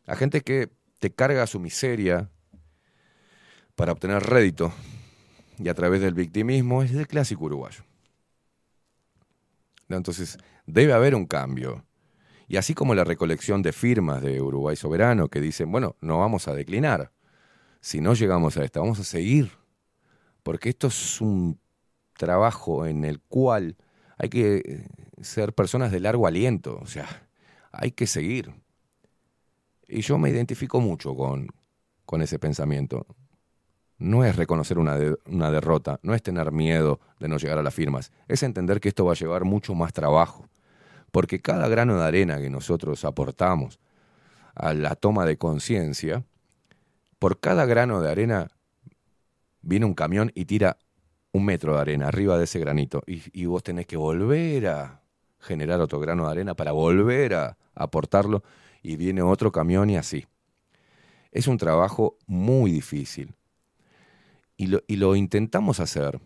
a 0.05 0.15
gente 0.15 0.41
que 0.41 0.69
te 0.99 1.11
carga 1.11 1.47
su 1.47 1.59
miseria 1.59 2.29
para 3.75 3.91
obtener 3.93 4.21
rédito 4.23 4.73
y 5.57 5.69
a 5.69 5.73
través 5.73 6.01
del 6.01 6.13
victimismo 6.13 6.83
es 6.83 6.91
el 6.91 7.07
clásico 7.07 7.45
uruguayo. 7.45 7.83
Entonces, 9.89 10.37
debe 10.65 10.93
haber 10.93 11.15
un 11.15 11.25
cambio. 11.25 11.85
Y 12.47 12.57
así 12.57 12.73
como 12.73 12.95
la 12.95 13.03
recolección 13.03 13.61
de 13.61 13.71
firmas 13.71 14.21
de 14.21 14.41
Uruguay 14.41 14.75
Soberano 14.75 15.29
que 15.29 15.39
dicen, 15.39 15.71
bueno, 15.71 15.95
no 16.01 16.19
vamos 16.19 16.47
a 16.47 16.53
declinar. 16.53 17.11
Si 17.79 18.01
no 18.01 18.13
llegamos 18.13 18.57
a 18.57 18.63
esta, 18.63 18.79
vamos 18.79 18.99
a 18.99 19.03
seguir. 19.03 19.51
Porque 20.43 20.69
esto 20.69 20.87
es 20.87 21.21
un 21.21 21.59
trabajo 22.17 22.85
en 22.85 23.05
el 23.05 23.19
cual 23.19 23.77
hay 24.17 24.29
que 24.29 24.57
eh, 24.57 24.87
ser 25.21 25.53
personas 25.53 25.91
de 25.91 25.99
largo 25.99 26.27
aliento. 26.27 26.79
O 26.81 26.87
sea, 26.87 27.07
hay 27.71 27.91
que 27.91 28.07
seguir. 28.07 28.53
Y 29.87 30.01
yo 30.01 30.17
me 30.17 30.29
identifico 30.29 30.79
mucho 30.79 31.15
con, 31.15 31.47
con 32.05 32.21
ese 32.21 32.39
pensamiento. 32.39 33.05
No 33.97 34.25
es 34.25 34.35
reconocer 34.35 34.79
una, 34.79 34.97
una 35.25 35.51
derrota, 35.51 35.99
no 36.01 36.15
es 36.15 36.23
tener 36.23 36.51
miedo 36.51 36.99
de 37.19 37.27
no 37.27 37.37
llegar 37.37 37.59
a 37.59 37.63
las 37.63 37.73
firmas, 37.73 38.11
es 38.27 38.41
entender 38.41 38.79
que 38.79 38.89
esto 38.89 39.05
va 39.05 39.11
a 39.11 39.15
llevar 39.15 39.43
mucho 39.43 39.75
más 39.75 39.93
trabajo. 39.93 40.47
Porque 41.11 41.41
cada 41.41 41.67
grano 41.67 41.97
de 41.97 42.05
arena 42.05 42.39
que 42.39 42.49
nosotros 42.49 43.05
aportamos 43.05 43.79
a 44.55 44.73
la 44.73 44.95
toma 44.95 45.25
de 45.25 45.37
conciencia, 45.37 46.23
por 47.19 47.39
cada 47.39 47.65
grano 47.65 48.01
de 48.01 48.09
arena 48.09 48.49
viene 49.61 49.85
un 49.85 49.93
camión 49.93 50.31
y 50.35 50.45
tira 50.45 50.77
un 51.31 51.45
metro 51.45 51.75
de 51.75 51.81
arena 51.81 52.07
arriba 52.07 52.37
de 52.37 52.43
ese 52.45 52.59
granito. 52.59 53.03
Y, 53.05 53.45
vos 53.45 53.63
tenés 53.63 53.85
que 53.85 53.97
volver 53.97 54.67
a 54.67 55.01
generar 55.39 55.79
otro 55.81 55.99
grano 55.99 56.25
de 56.25 56.31
arena 56.31 56.55
para 56.55 56.71
volver 56.71 57.33
a 57.33 57.57
aportarlo 57.73 58.43
y 58.83 58.95
viene 58.95 59.21
otro 59.21 59.51
camión 59.51 59.89
y 59.89 59.97
así. 59.97 60.27
Es 61.31 61.47
un 61.47 61.57
trabajo 61.57 62.17
muy 62.27 62.71
difícil. 62.71 63.33
Y 64.57 64.95
lo 64.97 65.15
intentamos 65.15 65.79
hacer 65.79 66.19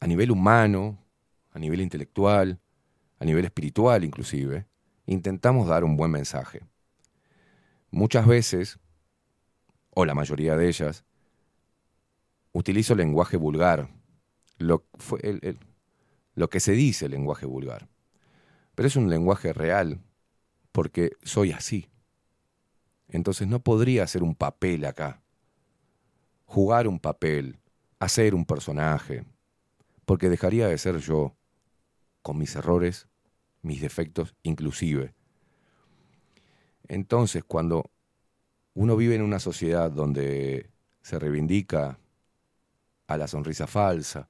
a 0.00 0.06
nivel 0.06 0.32
humano, 0.32 0.98
a 1.52 1.58
nivel 1.58 1.80
intelectual, 1.80 2.58
a 3.18 3.24
nivel 3.24 3.44
espiritual 3.44 4.04
inclusive. 4.04 4.66
Intentamos 5.06 5.68
dar 5.68 5.84
un 5.84 5.96
buen 5.96 6.10
mensaje. 6.10 6.60
Muchas 7.90 8.26
veces, 8.26 8.78
o 9.90 10.04
la 10.04 10.14
mayoría 10.14 10.56
de 10.56 10.68
ellas, 10.68 11.04
utilizo 12.54 12.94
lenguaje 12.94 13.36
vulgar, 13.36 13.90
lo, 14.58 14.86
fue 14.94 15.20
el- 15.22 15.58
lo 16.34 16.50
que 16.50 16.60
se 16.60 16.72
dice 16.72 17.08
lenguaje 17.10 17.46
vulgar. 17.46 17.88
Pero 18.74 18.88
es 18.88 18.96
un 18.96 19.10
lenguaje 19.10 19.52
real, 19.52 20.00
porque 20.72 21.12
soy 21.22 21.52
así. 21.52 21.88
Entonces 23.08 23.48
no 23.48 23.60
podría 23.62 24.02
hacer 24.04 24.22
un 24.22 24.34
papel 24.34 24.84
acá, 24.84 25.22
jugar 26.46 26.88
un 26.88 26.98
papel, 26.98 27.58
hacer 27.98 28.34
un 28.34 28.44
personaje, 28.44 29.24
porque 30.06 30.28
dejaría 30.30 30.68
de 30.68 30.78
ser 30.78 30.98
yo, 30.98 31.36
con 32.22 32.38
mis 32.38 32.56
errores, 32.56 33.08
mis 33.62 33.80
defectos 33.82 34.34
inclusive. 34.42 35.14
Entonces, 36.88 37.44
cuando 37.44 37.90
uno 38.74 38.96
vive 38.96 39.14
en 39.16 39.22
una 39.22 39.40
sociedad 39.40 39.90
donde 39.90 40.70
se 41.02 41.18
reivindica 41.18 41.98
a 43.06 43.16
la 43.16 43.26
sonrisa 43.26 43.66
falsa, 43.66 44.28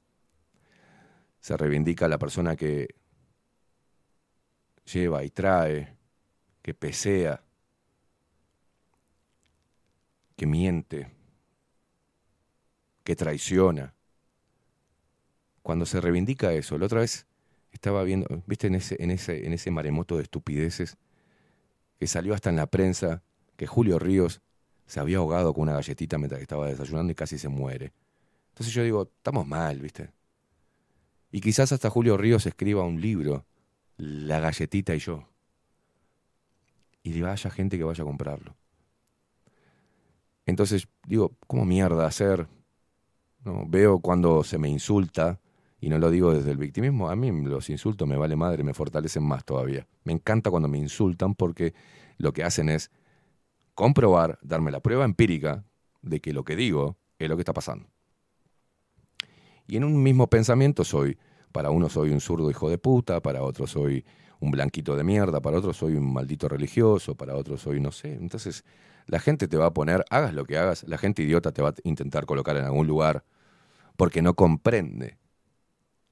se 1.41 1.57
reivindica 1.57 2.07
a 2.07 2.09
la 2.09 2.19
persona 2.19 2.57
que 2.57 2.89
lleva 4.93 5.25
y 5.25 5.31
trae, 5.31 5.97
que 6.63 6.75
pesea, 6.75 7.43
que 10.37 10.47
miente, 10.47 11.11
que 13.05 13.15
traiciona. 13.17 13.95
Cuando 15.63 15.87
se 15.87 16.01
reivindica 16.01 16.53
eso, 16.53 16.79
la 16.79 16.87
otra 16.87 17.01
vez 17.01 17.27
estaba 17.73 18.03
viendo, 18.05 18.27
viste, 18.47 18.67
en 18.67 18.77
ese, 18.77 18.97
en 19.03 19.11
ese, 19.11 19.47
en 19.47 19.53
ese 19.53 19.71
maremoto 19.71 20.17
de 20.17 20.23
estupideces, 20.23 20.97
que 21.99 22.07
salió 22.07 22.35
hasta 22.35 22.51
en 22.51 22.57
la 22.57 22.67
prensa 22.67 23.23
que 23.57 23.67
Julio 23.67 23.99
Ríos 23.99 24.41
se 24.87 25.01
había 25.01 25.19
ahogado 25.19 25.55
con 25.55 25.63
una 25.63 25.75
galletita 25.75 26.19
mientras 26.19 26.41
estaba 26.41 26.67
desayunando 26.67 27.13
y 27.13 27.15
casi 27.15 27.39
se 27.39 27.49
muere. 27.49 27.93
Entonces 28.55 28.73
yo 28.73 28.85
digo, 28.85 29.11
estamos 29.17 29.49
mal, 29.49 29.81
¿viste? 29.81 30.13
Y 31.33 31.41
quizás 31.41 31.73
hasta 31.73 31.91
Julio 31.91 32.17
Ríos 32.17 32.47
escriba 32.47 32.85
un 32.85 33.01
libro, 33.01 33.45
La 33.97 34.39
galletita 34.39 34.95
y 34.95 35.01
yo. 35.01 35.27
Y 37.03 37.21
vaya 37.21 37.51
gente 37.51 37.77
que 37.77 37.83
vaya 37.83 38.05
a 38.05 38.07
comprarlo. 38.07 38.55
Entonces 40.47 40.87
digo, 41.05 41.37
¿cómo 41.49 41.65
mierda 41.65 42.07
hacer? 42.07 42.47
No, 43.45 43.65
veo 43.67 43.99
cuando 43.99 44.45
se 44.45 44.57
me 44.57 44.69
insulta, 44.69 45.41
y 45.81 45.89
no 45.89 45.99
lo 45.99 46.09
digo 46.13 46.33
desde 46.33 46.53
el 46.53 46.57
victimismo, 46.57 47.11
a 47.11 47.17
mí 47.17 47.33
los 47.43 47.71
insultos 47.71 48.07
me 48.07 48.17
vale 48.17 48.37
madre, 48.37 48.63
me 48.63 48.73
fortalecen 48.73 49.25
más 49.25 49.45
todavía. 49.45 49.85
Me 50.05 50.13
encanta 50.13 50.53
cuando 50.53 50.69
me 50.69 50.79
insultan 50.79 51.35
porque 51.35 51.75
lo 52.19 52.33
que 52.33 52.45
hacen 52.45 52.69
es 52.69 52.93
comprobar, 53.75 54.39
darme 54.43 54.71
la 54.71 54.79
prueba 54.79 55.05
empírica 55.05 55.65
de 56.03 56.21
que 56.21 56.33
lo 56.33 56.45
que 56.45 56.55
digo 56.55 56.97
es 57.19 57.29
lo 57.29 57.35
que 57.37 57.41
está 57.41 57.53
pasando. 57.53 57.89
Y 59.67 59.77
en 59.77 59.85
un 59.85 60.03
mismo 60.03 60.29
pensamiento 60.29 60.85
soy, 60.85 61.19
para 61.53 61.71
uno 61.71 61.89
soy 61.89 62.11
un 62.11 62.21
zurdo 62.21 62.51
hijo 62.51 62.69
de 62.69 62.79
puta, 62.79 63.21
para 63.21 63.43
otro 63.43 63.67
soy 63.67 64.05
un 64.41 64.51
blanquito 64.51 64.97
de 64.97 65.05
mierda, 65.05 65.41
para 65.41 65.59
otro 65.59 65.73
soy 65.73 65.95
un 65.95 66.13
maldito 66.13 66.49
religioso, 66.49 67.15
para 67.15 67.37
otro 67.37 67.57
soy 67.57 67.81
no 67.81 67.93
sé. 67.93 68.13
Entonces 68.13 68.65
la 69.07 69.19
gente 69.19 69.49
te 69.49 69.57
va 69.57 69.67
a 69.67 69.75
poner, 69.75 70.05
hagas 70.11 70.35
lo 70.35 70.45
que 70.45 70.59
hagas, 70.59 70.85
la 70.89 70.99
gente 70.99 71.23
idiota 71.23 71.53
te 71.53 71.63
va 71.63 71.71
a 71.71 71.75
intentar 71.85 72.27
colocar 72.27 72.57
en 72.57 72.65
algún 72.65 72.87
lugar 72.87 73.25
porque 73.97 74.23
no 74.23 74.35
comprende 74.35 75.19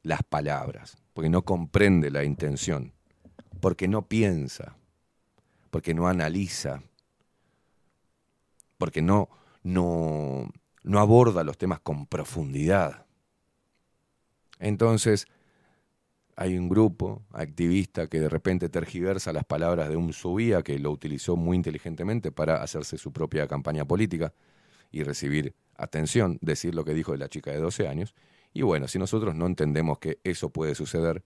las 0.02 0.22
palabras, 0.22 0.96
porque 1.12 1.30
no 1.30 1.42
comprende 1.42 2.10
la 2.10 2.24
intención, 2.24 2.92
porque 3.60 3.88
no 3.88 4.08
piensa, 4.08 4.76
porque 5.70 5.94
no 5.94 6.08
analiza, 6.08 6.82
porque 8.78 9.02
no, 9.02 9.28
no, 9.62 10.50
no 10.82 10.98
aborda 10.98 11.44
los 11.44 11.56
temas 11.58 11.80
con 11.80 12.06
profundidad. 12.06 13.01
Entonces, 14.62 15.26
hay 16.36 16.56
un 16.56 16.68
grupo 16.68 17.22
activista 17.32 18.06
que 18.06 18.20
de 18.20 18.28
repente 18.28 18.68
tergiversa 18.68 19.32
las 19.32 19.44
palabras 19.44 19.88
de 19.88 19.96
un 19.96 20.12
subía 20.12 20.62
que 20.62 20.78
lo 20.78 20.92
utilizó 20.92 21.36
muy 21.36 21.56
inteligentemente 21.56 22.30
para 22.30 22.62
hacerse 22.62 22.96
su 22.96 23.12
propia 23.12 23.48
campaña 23.48 23.84
política 23.84 24.32
y 24.92 25.02
recibir 25.02 25.56
atención, 25.76 26.38
decir 26.40 26.76
lo 26.76 26.84
que 26.84 26.94
dijo 26.94 27.10
de 27.10 27.18
la 27.18 27.28
chica 27.28 27.50
de 27.50 27.58
12 27.58 27.88
años. 27.88 28.14
Y 28.54 28.62
bueno, 28.62 28.86
si 28.86 29.00
nosotros 29.00 29.34
no 29.34 29.46
entendemos 29.46 29.98
que 29.98 30.20
eso 30.22 30.50
puede 30.50 30.76
suceder, 30.76 31.24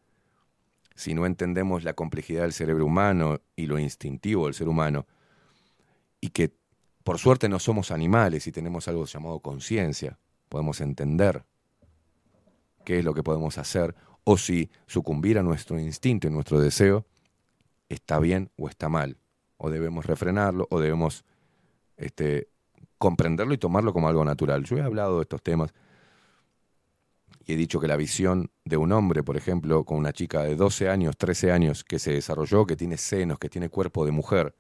si 0.95 1.13
no 1.13 1.27
entendemos 1.27 1.85
la 1.85 1.93
complejidad 1.93 2.43
del 2.43 2.55
cerebro 2.55 2.87
humano 2.87 3.43
y 3.55 3.67
lo 3.67 3.79
instintivo 3.79 4.47
del 4.47 4.55
ser 4.55 4.67
humano, 4.67 5.07
y 6.23 6.31
que 6.31 6.55
por 7.05 7.19
suerte 7.19 7.51
no 7.51 7.59
somos 7.59 7.91
animales 7.91 8.47
y 8.47 8.53
tenemos 8.53 8.89
algo 8.89 9.05
llamado 9.05 9.41
conciencia, 9.41 10.19
podemos 10.49 10.81
entender 10.81 11.45
qué 12.87 13.01
es 13.01 13.05
lo 13.05 13.13
que 13.15 13.25
podemos 13.25 13.59
hacer, 13.59 13.97
o 14.23 14.39
si 14.39 14.71
sucumbir 14.87 15.39
a 15.39 15.43
nuestro 15.43 15.79
instinto 15.79 16.29
y 16.29 16.31
nuestro 16.31 16.61
deseo 16.61 17.05
está 17.89 18.21
bien 18.21 18.51
o 18.57 18.69
está 18.69 18.89
mal, 18.89 19.19
o 19.57 19.71
debemos 19.71 20.07
refrenarlo, 20.07 20.69
o 20.71 20.79
debemos 20.79 21.25
este, 21.97 22.49
comprenderlo 22.97 23.53
y 23.55 23.59
tomarlo 23.59 23.93
como 23.93 24.09
algo 24.09 24.25
natural. 24.25 24.63
Yo 24.65 24.79
he 24.79 24.83
hablado 24.83 25.17
de 25.17 25.23
estos 25.23 25.43
temas 25.43 25.75
y 27.45 27.55
he 27.55 27.57
dicho 27.57 27.81
que 27.81 27.89
la 27.89 27.97
visión 27.97 28.53
de 28.65 28.77
un 28.77 28.93
hombre, 28.93 29.25
por 29.25 29.37
ejemplo, 29.37 29.85
con 29.85 29.99
una 29.99 30.13
chica 30.13 30.45
de 30.45 30.55
12 30.55 30.89
años, 30.89 31.17
13 31.17 31.51
años, 31.51 31.83
que 31.83 31.99
se 31.99 32.13
desarrolló, 32.13 32.67
que 32.67 32.77
tiene 32.77 32.97
senos, 32.99 33.41
que 33.41 33.49
tiene 33.49 33.69
cuerpo 33.69 34.07
de 34.07 34.13
mujer, 34.13 34.55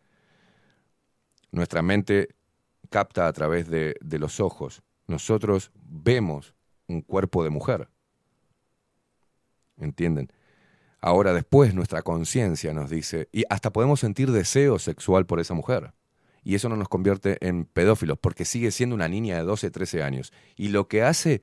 nuestra 1.52 1.80
mente 1.80 2.34
capta 2.90 3.28
a 3.28 3.32
través 3.32 3.68
de, 3.68 3.94
de 4.00 4.18
los 4.18 4.40
ojos. 4.40 4.82
Nosotros 5.06 5.70
vemos 5.74 6.55
un 6.88 7.02
cuerpo 7.02 7.44
de 7.44 7.50
mujer. 7.50 7.88
¿Entienden? 9.78 10.32
Ahora 11.00 11.32
después 11.32 11.74
nuestra 11.74 12.02
conciencia 12.02 12.72
nos 12.72 12.90
dice, 12.90 13.28
y 13.32 13.44
hasta 13.50 13.72
podemos 13.72 14.00
sentir 14.00 14.30
deseo 14.32 14.78
sexual 14.78 15.26
por 15.26 15.40
esa 15.40 15.55
mujer. 15.55 15.92
Y 16.42 16.55
eso 16.55 16.68
no 16.68 16.76
nos 16.76 16.88
convierte 16.88 17.38
en 17.46 17.64
pedófilos, 17.64 18.18
porque 18.18 18.44
sigue 18.44 18.70
siendo 18.70 18.94
una 18.94 19.08
niña 19.08 19.36
de 19.36 19.42
12, 19.42 19.70
13 19.70 20.02
años. 20.02 20.32
Y 20.56 20.68
lo 20.68 20.88
que 20.88 21.02
hace 21.02 21.42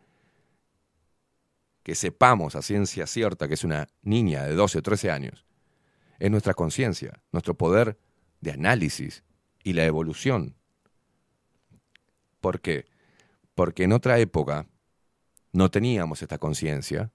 que 1.83 1.95
sepamos 1.95 2.55
a 2.55 2.61
ciencia 2.61 3.05
cierta 3.05 3.47
que 3.47 3.55
es 3.55 3.63
una 3.63 3.87
niña 4.01 4.43
de 4.43 4.55
12 4.55 4.79
o 4.79 4.81
13 4.81 5.11
años 5.11 5.45
es 6.19 6.31
nuestra 6.31 6.53
conciencia, 6.53 7.21
nuestro 7.33 7.55
poder 7.55 7.97
de 8.39 8.51
análisis 8.51 9.23
y 9.63 9.73
la 9.73 9.83
evolución. 9.83 10.55
¿Por 12.39 12.61
qué? 12.61 12.85
Porque 13.55 13.83
en 13.83 13.91
otra 13.91 14.19
época 14.19 14.67
no 15.51 15.69
teníamos 15.69 16.21
esta 16.21 16.37
conciencia 16.37 17.11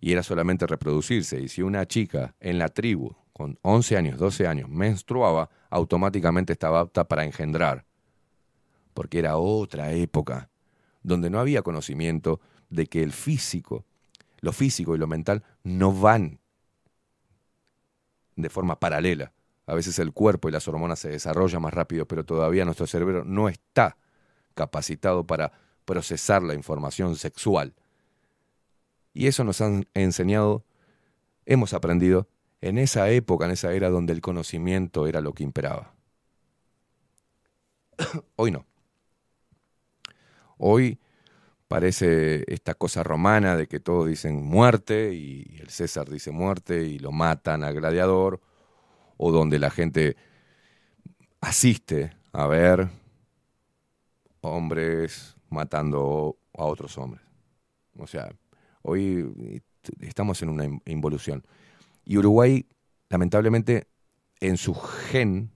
y 0.00 0.12
era 0.12 0.22
solamente 0.22 0.66
reproducirse. 0.66 1.40
Y 1.40 1.48
si 1.48 1.62
una 1.62 1.86
chica 1.86 2.34
en 2.40 2.58
la 2.58 2.68
tribu 2.68 3.14
con 3.32 3.58
11 3.62 3.96
años, 3.96 4.18
12 4.18 4.46
años 4.46 4.68
menstruaba, 4.68 5.50
automáticamente 5.68 6.52
estaba 6.52 6.80
apta 6.80 7.06
para 7.06 7.24
engendrar. 7.24 7.84
Porque 8.94 9.18
era 9.18 9.36
otra 9.36 9.92
época 9.92 10.50
donde 11.02 11.30
no 11.30 11.38
había 11.38 11.62
conocimiento 11.62 12.40
de 12.68 12.86
que 12.86 13.02
el 13.02 13.12
físico, 13.12 13.84
lo 14.40 14.52
físico 14.52 14.94
y 14.94 14.98
lo 14.98 15.06
mental 15.06 15.42
no 15.64 15.92
van 15.92 16.40
de 18.36 18.48
forma 18.48 18.78
paralela. 18.78 19.32
A 19.66 19.74
veces 19.74 19.98
el 19.98 20.12
cuerpo 20.12 20.48
y 20.48 20.52
las 20.52 20.66
hormonas 20.66 20.98
se 20.98 21.10
desarrollan 21.10 21.62
más 21.62 21.74
rápido, 21.74 22.06
pero 22.06 22.24
todavía 22.24 22.64
nuestro 22.64 22.86
cerebro 22.86 23.24
no 23.24 23.48
está 23.48 23.96
capacitado 24.54 25.26
para 25.26 25.52
procesar 25.84 26.42
la 26.42 26.54
información 26.54 27.16
sexual. 27.16 27.74
Y 29.12 29.26
eso 29.26 29.44
nos 29.44 29.60
han 29.60 29.86
enseñado, 29.94 30.64
hemos 31.46 31.74
aprendido 31.74 32.28
en 32.60 32.78
esa 32.78 33.10
época, 33.10 33.46
en 33.46 33.52
esa 33.52 33.72
era 33.72 33.90
donde 33.90 34.12
el 34.12 34.20
conocimiento 34.20 35.06
era 35.06 35.20
lo 35.20 35.32
que 35.32 35.42
imperaba. 35.42 35.94
Hoy 38.36 38.50
no. 38.50 38.66
Hoy 40.58 40.98
parece 41.68 42.44
esta 42.52 42.74
cosa 42.74 43.02
romana 43.02 43.56
de 43.56 43.66
que 43.66 43.80
todos 43.80 44.06
dicen 44.06 44.42
muerte 44.42 45.14
y 45.14 45.58
el 45.60 45.70
César 45.70 46.10
dice 46.10 46.32
muerte 46.32 46.82
y 46.82 46.98
lo 46.98 47.12
matan 47.12 47.62
al 47.64 47.74
gladiador, 47.74 48.40
o 49.16 49.32
donde 49.32 49.58
la 49.58 49.70
gente 49.70 50.16
asiste 51.40 52.16
a 52.32 52.46
ver 52.46 52.88
hombres 54.40 55.36
matando 55.48 56.38
a 56.56 56.64
otros 56.64 56.96
hombres. 56.98 57.22
O 57.96 58.06
sea, 58.06 58.30
hoy 58.82 59.62
estamos 60.00 60.42
en 60.42 60.48
una 60.50 60.64
involución. 60.86 61.44
Y 62.04 62.18
Uruguay, 62.18 62.66
lamentablemente, 63.08 63.86
en 64.40 64.56
su 64.56 64.74
gen, 64.74 65.50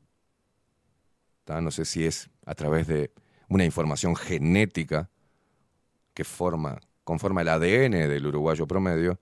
no 1.46 1.70
sé 1.70 1.84
si 1.84 2.04
es 2.04 2.30
a 2.46 2.54
través 2.54 2.86
de 2.86 3.12
una 3.48 3.64
información 3.64 4.16
genética 4.16 5.10
que 6.14 6.24
forma, 6.24 6.80
conforma 7.04 7.42
el 7.42 7.48
ADN 7.48 8.08
del 8.08 8.26
uruguayo 8.26 8.66
promedio, 8.66 9.20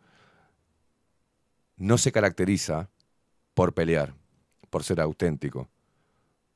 no 1.77 1.99
se 1.99 2.13
caracteriza 2.13 2.91
por 3.55 3.75
pelear, 3.75 4.15
por 4.71 4.85
ser 4.85 5.01
auténtico, 5.01 5.69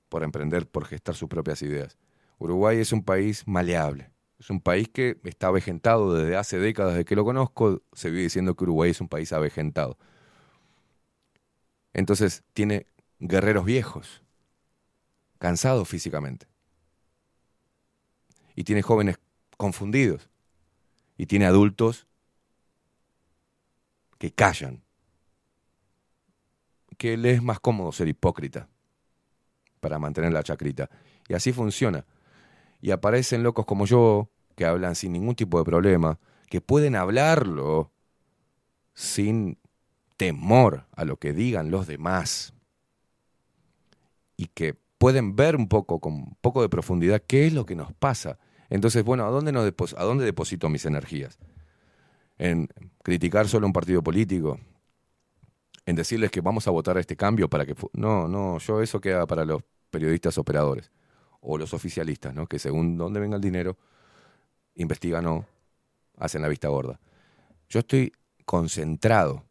por 0.08 0.23
emprender, 0.23 0.68
por 0.68 0.84
gestar 0.84 1.15
sus 1.15 1.28
propias 1.28 1.62
ideas. 1.62 1.99
Uruguay 2.39 2.78
es 2.78 2.92
un 2.92 3.02
país 3.02 3.47
maleable. 3.47 4.10
Es 4.39 4.50
un 4.50 4.60
país 4.60 4.89
que 4.89 5.18
está 5.24 5.48
avejentado 5.48 6.15
desde 6.15 6.36
hace 6.36 6.58
décadas 6.58 6.94
de 6.94 7.05
que 7.05 7.16
lo 7.16 7.24
conozco. 7.24 7.82
Se 7.92 8.10
vive 8.10 8.24
diciendo 8.24 8.55
que 8.55 8.65
Uruguay 8.65 8.90
es 8.90 9.00
un 9.00 9.08
país 9.08 9.32
avejentado. 9.32 9.97
Entonces 11.94 12.44
tiene 12.52 12.86
guerreros 13.18 13.65
viejos, 13.65 14.23
cansados 15.39 15.89
físicamente. 15.89 16.47
Y 18.55 18.65
tiene 18.65 18.82
jóvenes 18.82 19.18
confundidos. 19.56 20.28
Y 21.16 21.26
tiene 21.26 21.47
adultos 21.47 22.06
que 24.18 24.31
callan. 24.31 24.82
Que 26.98 27.16
le 27.16 27.32
es 27.32 27.42
más 27.42 27.60
cómodo 27.60 27.92
ser 27.92 28.08
hipócrita 28.08 28.68
para 29.81 29.98
mantener 29.98 30.32
la 30.32 30.42
chacrita. 30.42 30.90
Y 31.28 31.34
así 31.34 31.52
funciona. 31.52 32.05
Y 32.80 32.90
aparecen 32.90 33.42
locos 33.42 33.66
como 33.66 33.86
yo, 33.86 34.30
que 34.56 34.64
hablan 34.64 34.94
sin 34.94 35.12
ningún 35.12 35.34
tipo 35.34 35.58
de 35.58 35.64
problema, 35.64 36.18
que 36.48 36.60
pueden 36.60 36.96
hablarlo 36.96 37.92
sin 38.94 39.58
temor 40.16 40.86
a 40.92 41.05
lo 41.05 41.18
que 41.18 41.32
digan 41.32 41.70
los 41.70 41.86
demás 41.86 42.55
y 44.36 44.46
que 44.46 44.74
pueden 44.98 45.36
ver 45.36 45.56
un 45.56 45.68
poco, 45.68 46.00
con 46.00 46.14
un 46.14 46.38
poco 46.40 46.62
de 46.62 46.68
profundidad, 46.68 47.22
qué 47.26 47.46
es 47.46 47.52
lo 47.52 47.66
que 47.66 47.76
nos 47.76 47.92
pasa. 47.92 48.38
Entonces, 48.70 49.05
bueno, 49.05 49.24
¿a 49.26 49.30
dónde, 49.30 49.52
nos 49.52 49.94
¿a 49.96 50.05
dónde 50.05 50.24
deposito 50.24 50.68
mis 50.68 50.86
energías? 50.86 51.38
¿En 52.38 52.68
criticar 53.02 53.48
solo 53.48 53.66
un 53.66 53.72
partido 53.72 54.02
político? 54.02 54.58
¿En 55.84 55.96
decirles 55.96 56.30
que 56.30 56.40
vamos 56.40 56.66
a 56.66 56.70
votar 56.70 56.96
a 56.96 57.00
este 57.00 57.16
cambio 57.16 57.48
para 57.48 57.64
que... 57.64 57.74
No, 57.92 58.26
no, 58.26 58.58
yo 58.58 58.82
eso 58.82 59.00
queda 59.00 59.26
para 59.26 59.44
los 59.44 59.62
periodistas 59.90 60.36
operadores 60.38 60.90
o 61.49 61.57
los 61.58 61.73
oficialistas, 61.73 62.34
¿no? 62.34 62.47
Que 62.47 62.58
según 62.58 62.99
dónde 62.99 63.20
venga 63.20 63.36
el 63.36 63.42
dinero, 63.42 63.76
investigan 64.75 65.26
o 65.26 65.47
hacen 66.18 66.42
la 66.42 66.49
vista 66.49 66.68
gorda. 66.68 66.99
Yo 67.68 67.81
estoy 67.81 68.12
concentrado 68.44 69.44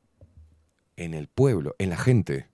en 0.98 1.14
el 1.14 1.28
pueblo, 1.28 1.74
en 1.80 1.90
la 1.90 1.98
gente, 1.98 2.50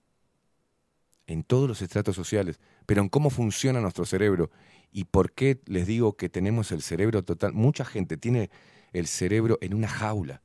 en 1.26 1.44
todos 1.44 1.68
los 1.68 1.82
estratos 1.82 2.16
sociales, 2.16 2.60
pero 2.86 3.02
en 3.02 3.10
cómo 3.10 3.32
funciona 3.32 3.82
nuestro 3.82 4.06
cerebro 4.06 4.52
y 4.92 5.06
por 5.06 5.32
qué 5.32 5.60
les 5.66 5.88
digo 5.88 6.16
que 6.16 6.30
tenemos 6.30 6.72
el 6.72 6.84
cerebro 6.84 7.24
total. 7.24 7.54
Mucha 7.54 7.84
gente 7.84 8.18
tiene 8.18 8.52
el 8.94 9.08
cerebro 9.08 9.58
en 9.62 9.74
una 9.74 9.88
jaula 9.88 10.44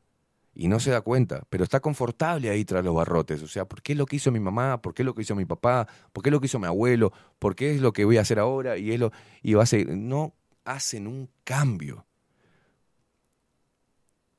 y 0.58 0.68
no 0.68 0.80
se 0.80 0.90
da 0.90 1.02
cuenta, 1.02 1.42
pero 1.50 1.64
está 1.64 1.80
confortable 1.80 2.48
ahí 2.48 2.64
tras 2.64 2.82
los 2.82 2.94
barrotes. 2.94 3.42
O 3.42 3.46
sea, 3.46 3.66
¿por 3.66 3.82
qué 3.82 3.92
es 3.92 3.98
lo 3.98 4.06
que 4.06 4.16
hizo 4.16 4.32
mi 4.32 4.40
mamá? 4.40 4.80
¿Por 4.80 4.94
qué 4.94 5.02
es 5.02 5.06
lo 5.06 5.14
que 5.14 5.20
hizo 5.20 5.34
mi 5.34 5.44
papá? 5.44 5.86
¿Por 6.14 6.22
qué 6.22 6.30
es 6.30 6.32
lo 6.32 6.40
que 6.40 6.46
hizo 6.46 6.58
mi 6.58 6.66
abuelo? 6.66 7.12
¿Por 7.38 7.54
qué 7.54 7.74
es 7.74 7.82
lo 7.82 7.92
que 7.92 8.06
voy 8.06 8.16
a 8.16 8.22
hacer 8.22 8.38
ahora? 8.38 8.78
Y, 8.78 8.90
es 8.90 8.98
lo, 8.98 9.12
y 9.42 9.52
va 9.52 9.64
a 9.64 9.66
ser, 9.66 9.86
no 9.94 10.34
hacen 10.64 11.06
un 11.06 11.28
cambio. 11.44 12.06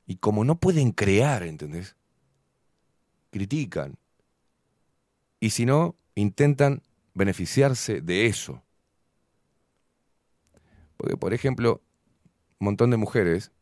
Y 0.06 0.16
como 0.16 0.44
no 0.44 0.58
pueden 0.58 0.90
crear, 0.90 1.44
¿entendés? 1.44 1.94
Critican. 3.30 3.96
Y 5.38 5.50
si 5.50 5.66
no, 5.66 5.94
intentan 6.16 6.82
beneficiarse 7.14 8.00
de 8.00 8.26
eso. 8.26 8.64
Porque, 10.96 11.16
por 11.16 11.32
ejemplo, 11.32 11.80
un 12.58 12.64
montón 12.64 12.90
de 12.90 12.96
mujeres 12.96 13.52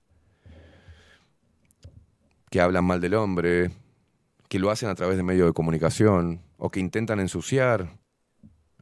que 2.57 2.63
hablan 2.63 2.87
mal 2.87 3.03
del 3.03 3.13
hombre, 3.13 3.71
que 4.49 4.59
lo 4.59 4.71
hacen 4.71 4.89
a 4.89 4.95
través 4.95 5.19
de 5.19 5.23
medios 5.23 5.47
de 5.47 5.53
comunicación, 5.53 6.41
o 6.57 6.71
que 6.71 6.81
intentan 6.81 7.21
ensuciar 7.21 7.99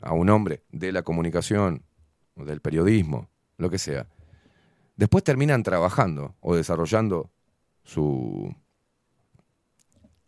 a 0.01 0.13
un 0.13 0.31
hombre 0.31 0.63
de 0.71 0.93
la 0.93 1.03
comunicación, 1.03 1.83
o 2.37 2.45
del 2.45 2.61
periodismo, 2.61 3.29
lo 3.57 3.71
que 3.71 3.79
sea, 3.79 4.07
después 4.95 5.25
terminan 5.25 5.65
trabajando 5.65 6.37
o 6.39 6.55
desarrollando 6.55 7.33
su 7.83 8.55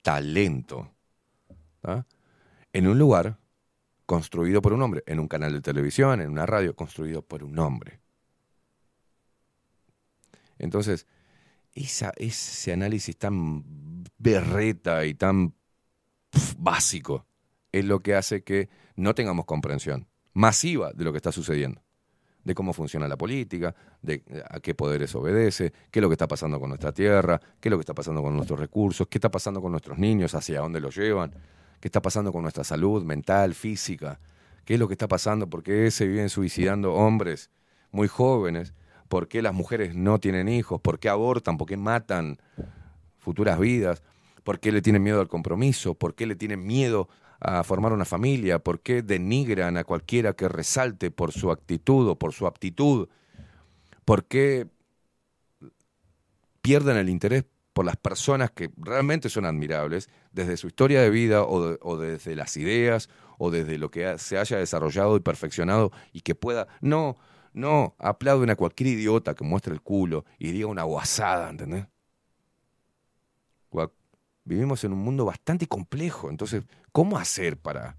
talento 0.02 0.91
en 2.73 2.89
un 2.89 2.99
lugar 2.99 3.39
construido 4.07 4.60
por 4.60 4.73
un 4.73 4.83
hombre, 4.83 5.05
en 5.07 5.20
un 5.20 5.28
canal 5.28 5.52
de 5.52 5.60
televisión, 5.60 6.20
en 6.20 6.31
una 6.31 6.47
radio, 6.47 6.75
construido 6.75 7.23
por 7.23 7.44
un 7.44 7.57
hombre. 7.60 8.00
Entonces, 10.58 11.07
esa, 11.76 12.12
ese 12.16 12.72
análisis 12.72 13.16
tan 13.16 13.62
berreta 14.18 15.05
y 15.05 15.14
tan 15.14 15.55
básico 16.58 17.26
es 17.70 17.84
lo 17.84 18.00
que 18.00 18.14
hace 18.14 18.42
que 18.42 18.68
no 18.96 19.14
tengamos 19.14 19.44
comprensión 19.44 20.08
masiva 20.32 20.92
de 20.92 21.05
lo 21.05 21.12
que 21.12 21.18
está 21.18 21.32
sucediendo, 21.32 21.82
de 22.44 22.55
cómo 22.55 22.72
funciona 22.72 23.08
la 23.08 23.16
política, 23.16 23.74
de 24.02 24.22
a 24.50 24.60
qué 24.60 24.74
poderes 24.74 25.14
obedece, 25.14 25.72
qué 25.90 25.98
es 25.98 26.02
lo 26.02 26.08
que 26.08 26.14
está 26.14 26.28
pasando 26.28 26.58
con 26.60 26.68
nuestra 26.68 26.92
tierra, 26.92 27.40
qué 27.60 27.68
es 27.68 27.70
lo 27.70 27.78
que 27.78 27.82
está 27.82 27.94
pasando 27.94 28.22
con 28.22 28.34
nuestros 28.34 28.58
recursos, 28.58 29.06
qué 29.08 29.18
está 29.18 29.30
pasando 29.30 29.60
con 29.60 29.70
nuestros 29.70 29.98
niños, 29.98 30.34
hacia 30.34 30.60
dónde 30.60 30.80
los 30.80 30.96
llevan, 30.96 31.32
qué 31.80 31.88
está 31.88 32.02
pasando 32.02 32.32
con 32.32 32.42
nuestra 32.42 32.64
salud 32.64 33.02
mental, 33.02 33.55
física, 33.55 34.20
qué 34.64 34.74
es 34.74 34.80
lo 34.80 34.88
que 34.88 34.94
está 34.94 35.08
pasando, 35.08 35.48
por 35.48 35.62
qué 35.62 35.90
se 35.90 36.06
viven 36.06 36.28
suicidando 36.28 36.94
hombres 36.94 37.50
muy 37.90 38.08
jóvenes, 38.08 38.74
por 39.08 39.28
qué 39.28 39.42
las 39.42 39.54
mujeres 39.54 39.94
no 39.94 40.18
tienen 40.18 40.48
hijos, 40.48 40.80
por 40.80 40.98
qué 40.98 41.08
abortan, 41.08 41.58
por 41.58 41.66
qué 41.66 41.76
matan 41.76 42.38
futuras 43.18 43.58
vidas, 43.58 44.02
por 44.44 44.60
qué 44.60 44.72
le 44.72 44.82
tienen 44.82 45.02
miedo 45.02 45.20
al 45.20 45.28
compromiso, 45.28 45.94
por 45.94 46.14
qué 46.14 46.26
le 46.26 46.36
tienen 46.36 46.64
miedo 46.64 47.08
a 47.40 47.64
formar 47.64 47.92
una 47.92 48.04
familia, 48.04 48.58
por 48.58 48.80
qué 48.80 49.02
denigran 49.02 49.76
a 49.76 49.84
cualquiera 49.84 50.32
que 50.32 50.48
resalte 50.48 51.10
por 51.10 51.32
su 51.32 51.50
actitud 51.50 52.08
o 52.08 52.16
por 52.16 52.32
su 52.32 52.46
aptitud, 52.46 53.08
por 54.04 54.24
qué 54.24 54.68
pierden 56.62 56.96
el 56.96 57.08
interés 57.08 57.44
por 57.72 57.84
las 57.84 57.96
personas 57.96 58.50
que 58.50 58.70
realmente 58.78 59.28
son 59.28 59.44
admirables, 59.44 60.08
desde 60.32 60.56
su 60.56 60.66
historia 60.66 61.02
de 61.02 61.10
vida 61.10 61.42
o, 61.42 61.76
o 61.80 61.98
desde 61.98 62.34
las 62.34 62.56
ideas 62.56 63.10
o 63.38 63.50
desde 63.50 63.76
lo 63.78 63.90
que 63.90 64.16
se 64.18 64.38
haya 64.38 64.56
desarrollado 64.56 65.16
y 65.16 65.20
perfeccionado 65.20 65.92
y 66.12 66.22
que 66.22 66.34
pueda... 66.34 66.68
No, 66.80 67.16
no, 67.56 67.96
aplauden 67.98 68.50
a 68.50 68.56
cualquier 68.56 68.90
idiota 68.90 69.34
que 69.34 69.42
muestre 69.42 69.72
el 69.72 69.80
culo 69.80 70.26
y 70.38 70.52
diga 70.52 70.66
una 70.66 70.82
guasada, 70.82 71.48
¿entendés? 71.48 71.86
Vivimos 74.44 74.84
en 74.84 74.92
un 74.92 75.00
mundo 75.00 75.24
bastante 75.24 75.66
complejo, 75.66 76.30
entonces, 76.30 76.62
¿cómo 76.92 77.18
hacer 77.18 77.56
para 77.56 77.96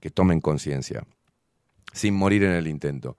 que 0.00 0.08
tomen 0.08 0.40
conciencia 0.40 1.06
sin 1.92 2.14
morir 2.14 2.42
en 2.44 2.52
el 2.52 2.68
intento? 2.68 3.18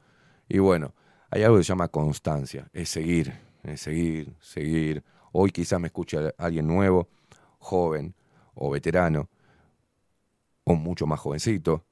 Y 0.50 0.58
bueno, 0.58 0.96
hay 1.30 1.44
algo 1.44 1.58
que 1.58 1.64
se 1.64 1.68
llama 1.68 1.90
constancia, 1.90 2.68
es 2.74 2.90
seguir, 2.90 3.38
es 3.62 3.82
seguir, 3.82 4.34
seguir. 4.40 5.04
Hoy 5.32 5.52
quizás 5.52 5.80
me 5.80 5.88
escuche 5.88 6.18
alguien 6.40 6.66
nuevo, 6.66 7.08
joven 7.60 8.16
o 8.56 8.72
veterano, 8.72 9.30
o 10.64 10.74
mucho 10.74 11.06
más 11.06 11.20
jovencito, 11.20 11.86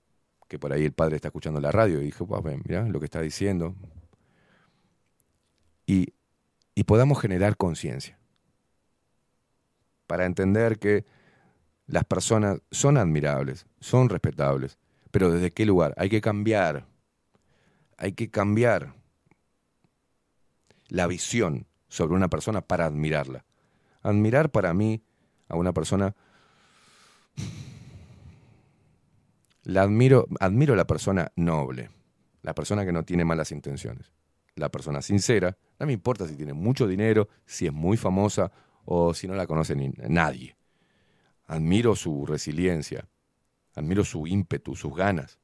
que 0.53 0.59
por 0.59 0.72
ahí 0.72 0.85
el 0.85 0.93
padre 0.93 1.15
está 1.15 1.30
escuchando 1.30 1.59
la 1.59 1.72
radio 1.72 1.99
y 1.99 2.06
dije, 2.06 2.23
"Guau, 2.23 2.43
ven, 2.43 2.61
mirá 2.64 2.88
lo 2.88 2.99
que 2.99 3.06
está 3.06 3.19
diciendo. 3.22 3.73
Y, 5.88 6.14
y 6.75 6.83
podamos 6.83 7.19
generar 7.19 7.57
conciencia 7.57 8.19
para 10.06 10.25
entender 10.27 10.77
que 10.77 11.06
las 11.88 12.03
personas 12.03 12.61
son 12.69 12.99
admirables, 12.99 13.65
son 13.80 14.09
respetables, 14.09 14.77
pero 15.09 15.32
¿desde 15.32 15.49
qué 15.49 15.65
lugar? 15.65 15.95
Hay 15.98 16.09
que 16.09 16.22
cambiar, 16.22 16.85
hay 17.98 18.11
que 18.11 18.30
cambiar 18.30 18.93
la 20.88 21.07
visión 21.07 21.65
sobre 21.88 22.14
una 22.14 22.30
persona 22.30 22.61
para 22.61 22.85
admirarla. 22.85 23.43
Admirar 24.03 24.51
para 24.51 24.72
mí 24.75 25.01
a 25.49 25.56
una 25.56 25.73
persona, 25.73 26.14
la 29.64 29.83
admiro, 29.83 30.27
admiro 30.40 30.75
la 30.75 30.85
persona 30.85 31.32
noble, 31.35 31.90
la 32.42 32.53
persona 32.53 32.85
que 32.85 32.92
no 32.92 33.03
tiene 33.03 33.25
malas 33.25 33.51
intenciones, 33.51 34.11
la 34.56 34.69
persona 34.69 35.01
sincera, 35.01 35.58
no 35.80 35.85
me 35.85 35.93
importa 35.93 36.27
si 36.27 36.35
tiene 36.35 36.53
mucho 36.53 36.88
dinero, 36.88 37.30
si 37.45 37.66
es 37.66 37.74
muy 37.74 37.98
famosa 37.98 38.51
o 38.85 39.14
si 39.14 39.27
no 39.27 39.35
la 39.35 39.48
conoce 39.48 39.75
nadie. 39.75 40.56
Admiro 41.45 41.95
su 41.95 42.25
resiliencia, 42.25 43.08
admiro 43.75 44.03
su 44.03 44.27
ímpetu, 44.27 44.75
sus 44.75 44.93
ganas, 44.95 45.40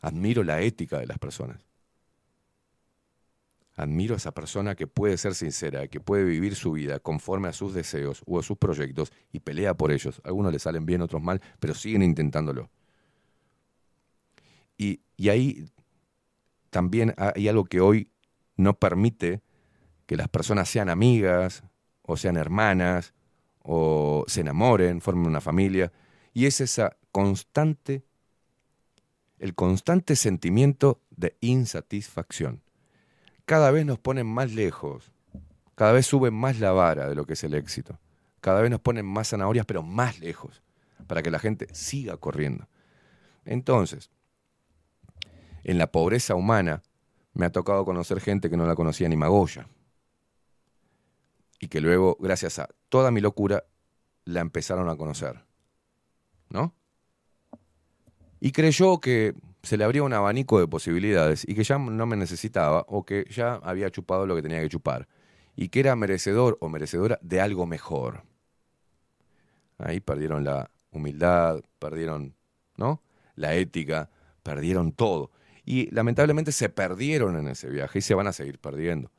admiro 0.00 0.42
la 0.42 0.60
ética 0.60 0.98
de 0.98 1.06
las 1.06 1.18
personas. 1.18 1.64
Admiro 3.76 4.14
a 4.14 4.18
esa 4.18 4.32
persona 4.32 4.76
que 4.76 4.86
puede 4.86 5.16
ser 5.16 5.34
sincera, 5.34 5.88
que 5.88 5.98
puede 5.98 6.22
vivir 6.22 6.54
su 6.54 6.72
vida 6.72 7.00
conforme 7.00 7.48
a 7.48 7.52
sus 7.52 7.74
deseos 7.74 8.22
o 8.24 8.38
a 8.38 8.42
sus 8.44 8.56
proyectos 8.56 9.12
y 9.32 9.40
pelea 9.40 9.74
por 9.74 9.90
ellos. 9.90 10.20
Algunos 10.24 10.52
le 10.52 10.60
salen 10.60 10.86
bien, 10.86 11.02
otros 11.02 11.20
mal, 11.20 11.40
pero 11.58 11.74
siguen 11.74 12.02
intentándolo. 12.02 12.70
Y, 14.76 15.00
ahí 15.28 15.70
también 16.70 17.14
hay 17.16 17.48
algo 17.48 17.64
que 17.64 17.80
hoy 17.80 18.10
no 18.56 18.78
permite 18.78 19.42
que 20.06 20.16
las 20.16 20.28
personas 20.28 20.68
sean 20.68 20.88
amigas 20.88 21.62
o 22.02 22.16
sean 22.16 22.36
hermanas 22.36 23.14
o 23.62 24.24
se 24.26 24.40
enamoren, 24.40 25.00
formen 25.00 25.26
una 25.26 25.40
familia. 25.40 25.92
Y 26.32 26.46
es 26.46 26.60
esa 26.60 26.96
constante, 27.12 28.04
el 29.38 29.54
constante 29.54 30.16
sentimiento 30.16 31.00
de 31.10 31.36
insatisfacción. 31.40 32.62
Cada 33.44 33.70
vez 33.70 33.86
nos 33.86 33.98
ponen 33.98 34.26
más 34.26 34.52
lejos, 34.52 35.12
cada 35.74 35.92
vez 35.92 36.06
suben 36.06 36.34
más 36.34 36.60
la 36.60 36.72
vara 36.72 37.08
de 37.08 37.14
lo 37.14 37.24
que 37.24 37.34
es 37.34 37.44
el 37.44 37.54
éxito. 37.54 37.98
Cada 38.40 38.60
vez 38.60 38.70
nos 38.70 38.80
ponen 38.80 39.06
más 39.06 39.28
zanahorias, 39.30 39.66
pero 39.66 39.82
más 39.82 40.20
lejos, 40.20 40.62
para 41.06 41.22
que 41.22 41.30
la 41.30 41.38
gente 41.38 41.66
siga 41.72 42.16
corriendo. 42.16 42.68
Entonces, 43.44 44.10
en 45.64 45.78
la 45.78 45.90
pobreza 45.90 46.34
humana, 46.34 46.82
me 47.32 47.46
ha 47.46 47.50
tocado 47.50 47.84
conocer 47.84 48.20
gente 48.20 48.48
que 48.48 48.56
no 48.56 48.66
la 48.66 48.76
conocía 48.76 49.08
ni 49.08 49.16
Magoya. 49.16 49.66
Y 51.58 51.68
que 51.68 51.80
luego, 51.80 52.16
gracias 52.20 52.58
a 52.58 52.68
toda 52.88 53.10
mi 53.10 53.20
locura, 53.20 53.64
la 54.24 54.40
empezaron 54.40 54.88
a 54.88 54.96
conocer. 54.96 55.44
¿No? 56.50 56.74
Y 58.40 58.52
creyó 58.52 59.00
que 59.00 59.34
se 59.62 59.78
le 59.78 59.84
abría 59.84 60.02
un 60.02 60.12
abanico 60.12 60.60
de 60.60 60.68
posibilidades 60.68 61.48
y 61.48 61.54
que 61.54 61.64
ya 61.64 61.78
no 61.78 62.06
me 62.06 62.16
necesitaba 62.16 62.84
o 62.88 63.04
que 63.04 63.24
ya 63.30 63.54
había 63.54 63.90
chupado 63.90 64.26
lo 64.26 64.36
que 64.36 64.42
tenía 64.42 64.60
que 64.60 64.68
chupar. 64.68 65.08
Y 65.56 65.68
que 65.68 65.80
era 65.80 65.96
merecedor 65.96 66.58
o 66.60 66.68
merecedora 66.68 67.18
de 67.22 67.40
algo 67.40 67.64
mejor. 67.64 68.24
Ahí 69.78 70.00
perdieron 70.00 70.44
la 70.44 70.70
humildad, 70.90 71.62
perdieron, 71.78 72.34
¿no? 72.76 73.02
La 73.34 73.54
ética, 73.54 74.10
perdieron 74.42 74.92
todo. 74.92 75.30
Y 75.64 75.90
lamentablemente 75.94 76.52
se 76.52 76.68
perdieron 76.68 77.36
en 77.36 77.48
ese 77.48 77.68
viaje 77.68 77.98
y 77.98 78.02
se 78.02 78.14
van 78.14 78.26
a 78.26 78.32
seguir 78.32 78.58
perdiendo. 78.58 79.10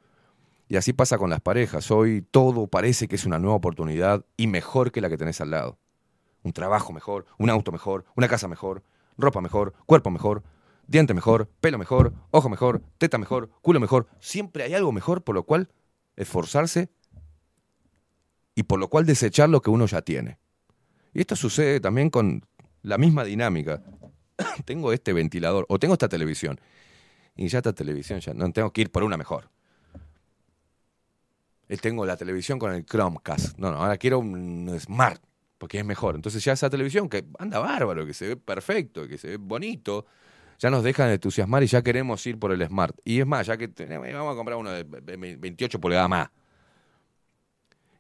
Y 0.68 0.78
así 0.78 0.94
pasa 0.94 1.18
con 1.18 1.30
las 1.30 1.42
parejas. 1.42 1.92
Hoy 1.92 2.22
todo 2.22 2.68
parece 2.68 3.08
que 3.08 3.16
es 3.16 3.26
una 3.26 3.40
nueva 3.40 3.56
oportunidad 3.56 4.26
y 4.38 4.48
mejor 4.48 4.92
que 4.92 5.02
la 5.02 5.10
que 5.10 5.18
tenés 5.18 5.42
al 5.42 5.52
lado. 5.52 5.78
Un 6.44 6.54
trabajo 6.54 6.94
mejor, 6.94 7.26
un 7.38 7.50
auto 7.50 7.72
mejor, 7.72 8.06
una 8.16 8.28
casa 8.28 8.48
mejor, 8.48 8.84
ropa 9.18 9.42
mejor, 9.42 9.74
cuerpo 9.86 10.10
mejor, 10.10 10.44
diente 10.88 11.14
mejor, 11.14 11.50
pelo 11.62 11.78
mejor, 11.78 12.14
ojo 12.32 12.50
mejor, 12.50 12.82
teta 12.98 13.18
mejor, 13.18 13.50
culo 13.62 13.80
mejor. 13.80 14.08
Siempre 14.20 14.64
hay 14.64 14.74
algo 14.74 14.92
mejor 14.92 15.24
por 15.24 15.36
lo 15.36 15.44
cual 15.44 15.70
esforzarse 16.16 16.90
y 18.56 18.64
por 18.64 18.80
lo 18.80 18.88
cual 18.90 19.06
desechar 19.06 19.50
lo 19.50 19.62
que 19.62 19.70
uno 19.70 19.86
ya 19.86 20.02
tiene. 20.02 20.40
Y 21.14 21.22
esto 21.22 21.36
sucede 21.36 21.80
también 21.80 22.10
con 22.10 22.46
la 22.82 22.98
misma 22.98 23.24
dinámica. 23.24 23.82
tengo 24.66 24.92
este 24.94 25.14
ventilador 25.14 25.66
o 25.70 25.80
tengo 25.80 25.94
esta 25.94 26.10
televisión. 26.10 26.60
Y 27.36 27.48
ya 27.48 27.60
esta 27.60 27.74
televisión, 27.74 28.20
ya 28.20 28.34
no 28.34 28.52
tengo 28.52 28.72
que 28.72 28.82
ir 28.82 28.92
por 28.92 29.04
una 29.04 29.18
mejor. 29.18 29.50
Eh, 31.68 31.78
Tengo 31.78 32.06
la 32.06 32.16
televisión 32.16 32.60
con 32.60 32.74
el 32.74 32.86
Chromecast. 32.86 33.58
No, 33.58 33.72
no, 33.72 33.78
ahora 33.78 33.98
quiero 33.98 34.20
un 34.20 34.74
Smart, 34.80 35.22
porque 35.58 35.80
es 35.80 35.86
mejor. 35.86 36.16
Entonces 36.16 36.44
ya 36.44 36.54
esa 36.54 36.70
televisión 36.70 37.10
que 37.10 37.26
anda 37.40 37.60
bárbaro, 37.60 38.06
que 38.06 38.14
se 38.14 38.28
ve 38.28 38.38
perfecto, 38.38 39.08
que 39.08 39.18
se 39.18 39.30
ve 39.30 39.38
bonito, 39.38 40.06
ya 40.60 40.70
nos 40.70 40.84
dejan 40.84 41.08
de 41.08 41.16
entusiasmar 41.16 41.64
y 41.64 41.68
ya 41.68 41.82
queremos 41.82 42.26
ir 42.28 42.40
por 42.40 42.52
el 42.52 42.66
Smart. 42.66 42.96
Y 43.04 43.20
es 43.20 43.26
más, 43.26 43.48
ya 43.48 43.58
que 43.58 43.68
tenemos, 43.68 44.08
vamos 44.14 44.34
a 44.34 44.36
comprar 44.38 44.58
uno 44.58 44.72
de 44.72 44.84
28 44.84 45.80
pulgadas 45.80 46.10
más. 46.10 46.30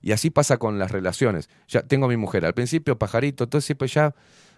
Y 0.01 0.11
así 0.11 0.29
pasa 0.29 0.57
con 0.57 0.77
las 0.77 0.91
relaciones. 0.91 1.49
Ya 1.67 1.81
tengo 1.81 2.05
a 2.05 2.09
mi 2.09 2.17
mujer, 2.17 2.45
al 2.45 2.53
principio 2.53 2.97
pajarito, 2.97 3.49
todo 3.49 3.61
pues 3.75 3.93
ya, 3.93 4.13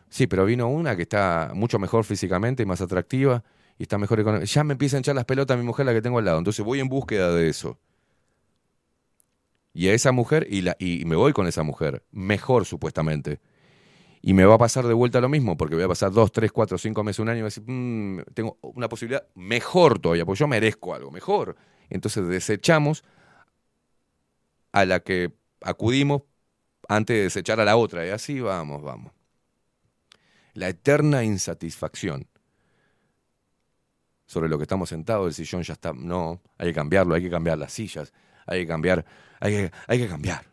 sí, 0.09 0.27
pero 0.27 0.45
vino 0.45 0.67
una 0.67 0.95
que 0.95 1.03
está 1.03 1.51
mucho 1.53 1.79
mejor 1.79 2.03
físicamente 2.05 2.63
y 2.63 2.65
más 2.65 2.81
atractiva 2.81 3.43
y 3.77 3.83
está 3.83 3.97
mejor 3.97 4.19
económicamente. 4.19 4.53
Ya 4.53 4.63
me 4.63 4.73
empieza 4.73 4.97
a 4.97 4.99
echar 4.99 5.15
las 5.15 5.25
pelotas 5.25 5.55
a 5.55 5.59
mi 5.59 5.65
mujer 5.65 5.85
la 5.85 5.93
que 5.93 6.01
tengo 6.01 6.19
al 6.19 6.25
lado. 6.25 6.37
Entonces 6.39 6.65
voy 6.65 6.79
en 6.79 6.89
búsqueda 6.89 7.33
de 7.33 7.49
eso. 7.49 7.79
Y 9.73 9.89
a 9.89 9.93
esa 9.93 10.11
mujer, 10.11 10.47
y, 10.49 10.61
la, 10.61 10.75
y 10.79 11.05
me 11.05 11.15
voy 11.15 11.33
con 11.33 11.45
esa 11.47 11.61
mujer, 11.63 12.03
mejor 12.11 12.65
supuestamente. 12.65 13.39
Y 14.21 14.33
me 14.33 14.45
va 14.45 14.55
a 14.55 14.59
pasar 14.59 14.87
de 14.87 14.93
vuelta 14.93 15.21
lo 15.21 15.29
mismo, 15.29 15.57
porque 15.57 15.75
voy 15.75 15.85
a 15.85 15.89
pasar 15.89 16.11
dos, 16.11 16.31
tres, 16.31 16.51
cuatro, 16.51 16.77
cinco 16.77 17.03
meses, 17.03 17.19
un 17.19 17.29
año 17.29 17.39
y 17.39 17.41
voy 17.43 17.47
a 17.47 17.51
decir, 17.53 17.63
"Mm, 17.67 18.21
tengo 18.33 18.59
una 18.61 18.89
posibilidad 18.89 19.27
mejor 19.35 19.99
todavía, 19.99 20.25
porque 20.25 20.39
yo 20.39 20.47
merezco 20.47 20.95
algo 20.95 21.11
mejor. 21.11 21.55
Entonces 21.89 22.27
desechamos 22.27 23.03
a 24.71 24.85
la 24.85 24.99
que 25.01 25.33
acudimos 25.61 26.23
antes 26.89 27.17
de 27.17 27.23
desechar 27.23 27.59
a 27.61 27.65
la 27.65 27.77
otra. 27.77 28.05
Y 28.07 28.11
así 28.11 28.39
vamos, 28.41 28.83
vamos. 28.83 29.13
La 30.57 30.69
eterna 30.69 31.23
insatisfacción 31.23 32.25
sobre 34.25 34.49
lo 34.49 34.57
que 34.57 34.63
estamos 34.63 34.89
sentados, 34.89 35.27
el 35.27 35.33
sillón 35.35 35.61
ya 35.61 35.73
está, 35.73 35.93
no, 35.93 36.41
hay 36.57 36.69
que 36.69 36.73
cambiarlo, 36.73 37.13
hay 37.13 37.21
que 37.21 37.29
cambiar 37.29 37.59
las 37.59 37.71
sillas, 37.71 38.11
hay 38.47 38.61
que 38.61 38.67
cambiar, 38.67 39.05
hay 39.39 39.51
que, 39.51 39.71
hay 39.85 39.99
que 39.99 40.07
cambiar, 40.07 40.47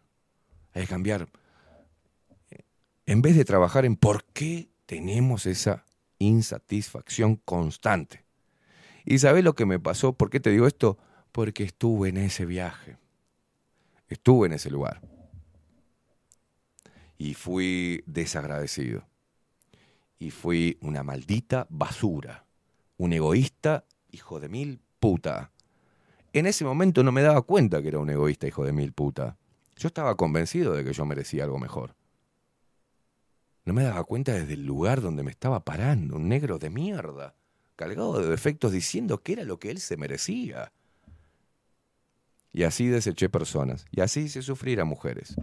hay 0.75 0.83
que 0.83 0.89
cambiar. 0.89 1.27
En 3.07 3.23
vez 3.23 3.35
de 3.35 3.47
trabajar 3.47 3.87
en 3.87 3.97
por 3.97 4.25
qué 4.25 4.69
tenemos 4.85 5.47
esa 5.47 5.87
insatisfacción 6.19 7.37
constante. 7.37 8.27
¿Y 9.07 9.21
sabes 9.21 9.43
lo 9.43 9.55
que 9.55 9.65
me 9.65 9.81
pasó? 9.81 10.13
¿Por 10.13 10.29
qué 10.29 10.39
te 10.39 10.51
digo 10.51 10.67
esto? 10.67 10.99
Porque 11.33 11.65
estuve 11.65 12.11
en 12.11 12.19
ese 12.19 12.45
viaje. 12.45 12.99
Estuve 14.09 14.49
en 14.49 14.53
ese 14.53 14.69
lugar. 14.69 15.01
Y 17.17 17.33
fui 17.33 18.05
desagradecido. 18.05 19.07
Y 20.25 20.31
fui 20.31 20.79
una 20.81 21.03
maldita 21.03 21.67
basura. 21.69 22.47
Un 22.97 23.13
egoísta 23.13 23.85
hijo 24.11 24.41
de 24.41 24.49
mil 24.49 24.81
puta. 24.99 25.53
En 26.33 26.47
ese 26.47 26.65
momento 26.65 27.03
no 27.03 27.13
me 27.13 27.21
daba 27.21 27.43
cuenta 27.43 27.83
que 27.83 27.89
era 27.89 27.99
un 27.99 28.09
egoísta 28.09 28.47
hijo 28.47 28.65
de 28.65 28.73
mil 28.73 28.95
puta. 28.95 29.37
Yo 29.77 29.89
estaba 29.89 30.17
convencido 30.17 30.73
de 30.73 30.83
que 30.83 30.95
yo 30.95 31.05
merecía 31.05 31.45
algo 31.45 31.59
mejor. 31.59 31.95
No 33.67 33.75
me 33.75 33.83
daba 33.83 34.03
cuenta 34.05 34.33
desde 34.33 34.55
el 34.55 34.65
lugar 34.65 35.03
donde 35.03 35.23
me 35.23 35.31
estaba 35.31 35.61
parando, 35.61 36.17
un 36.17 36.27
negro 36.27 36.59
de 36.59 36.71
mierda, 36.71 37.35
cargado 37.77 38.19
de 38.19 38.27
defectos 38.27 38.73
diciendo 38.73 39.23
que 39.23 39.35
era 39.35 39.45
lo 39.45 39.59
que 39.59 39.71
él 39.71 39.79
se 39.79 39.99
merecía. 39.99 40.73
Y 42.51 42.63
así 42.63 42.87
deseché 42.87 43.29
personas, 43.29 43.85
y 43.91 44.01
así 44.01 44.21
hice 44.21 44.41
sufrir 44.41 44.81
a 44.81 44.87
mujeres. 44.87 45.37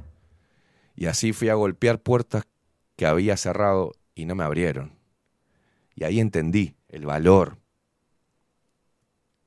Y 0.96 1.06
así 1.06 1.34
fui 1.34 1.50
a 1.50 1.54
golpear 1.54 2.02
puertas 2.02 2.48
que 2.96 3.06
había 3.06 3.38
cerrado 3.38 3.92
y 4.16 4.26
no 4.26 4.36
me 4.36 4.44
abrieron. 4.44 4.94
Y 5.96 6.04
ahí 6.04 6.20
entendí 6.20 6.76
el 6.90 7.06
valor, 7.06 7.58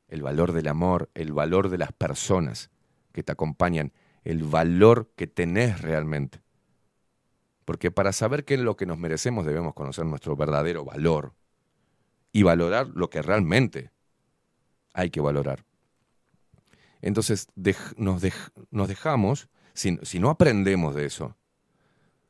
el 0.08 0.22
valor 0.22 0.52
del 0.52 0.68
amor, 0.68 1.10
el 1.14 1.32
valor 1.32 1.68
de 1.68 1.78
las 1.78 1.92
personas 1.92 2.70
que 3.12 3.22
te 3.22 3.32
acompañan, 3.32 3.92
el 4.24 4.42
valor 4.42 5.10
que 5.16 5.26
tenés 5.26 5.80
realmente. 5.80 6.40
Porque 7.64 7.90
para 7.90 8.12
saber 8.12 8.44
qué 8.44 8.54
es 8.54 8.60
lo 8.60 8.76
que 8.76 8.86
nos 8.86 8.98
merecemos 8.98 9.46
debemos 9.46 9.74
conocer 9.74 10.04
nuestro 10.04 10.36
verdadero 10.36 10.84
valor 10.84 11.32
y 12.32 12.42
valorar 12.42 12.88
lo 12.88 13.08
que 13.08 13.22
realmente 13.22 13.90
hay 14.92 15.10
que 15.10 15.20
valorar. 15.20 15.64
Entonces 17.00 17.48
nos 17.96 18.88
dejamos, 18.88 19.48
si, 19.72 19.98
si 20.02 20.18
no 20.18 20.30
aprendemos 20.30 20.94
de 20.94 21.06
eso, 21.06 21.36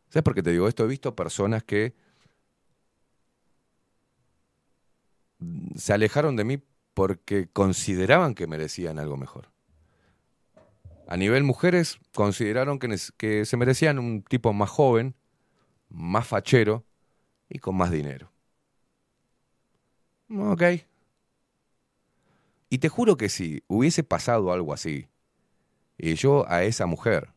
¿sabes 0.09 0.25
por 0.25 0.35
qué 0.35 0.43
te 0.43 0.51
digo 0.51 0.69
esto? 0.69 0.85
He 0.85 0.89
visto 0.89 1.15
personas 1.15 1.63
que 1.63 1.95
se 5.77 5.93
alejaron 5.93 6.37
de 6.37 6.45
mí 6.45 6.63
porque 6.95 7.49
consideraban 7.53 8.35
que 8.35 8.47
merecían 8.47 8.99
algo 8.99 9.17
mejor. 9.17 9.51
A 11.07 11.17
nivel 11.17 11.43
mujeres, 11.45 11.99
consideraron 12.15 12.79
que, 12.79 12.97
que 13.17 13.45
se 13.45 13.57
merecían 13.57 13.99
un 13.99 14.23
tipo 14.23 14.53
más 14.53 14.71
joven, 14.71 15.15
más 15.89 16.27
fachero 16.27 16.85
y 17.49 17.59
con 17.59 17.77
más 17.77 17.91
dinero. 17.91 18.31
Ok. 20.31 20.63
Y 22.71 22.79
te 22.79 22.89
juro 22.89 23.17
que 23.17 23.29
si 23.29 23.63
hubiese 23.69 24.03
pasado 24.03 24.53
algo 24.53 24.73
así, 24.73 25.09
y 25.99 26.15
yo 26.15 26.49
a 26.49 26.65
esa 26.65 26.87
mujer 26.87 27.33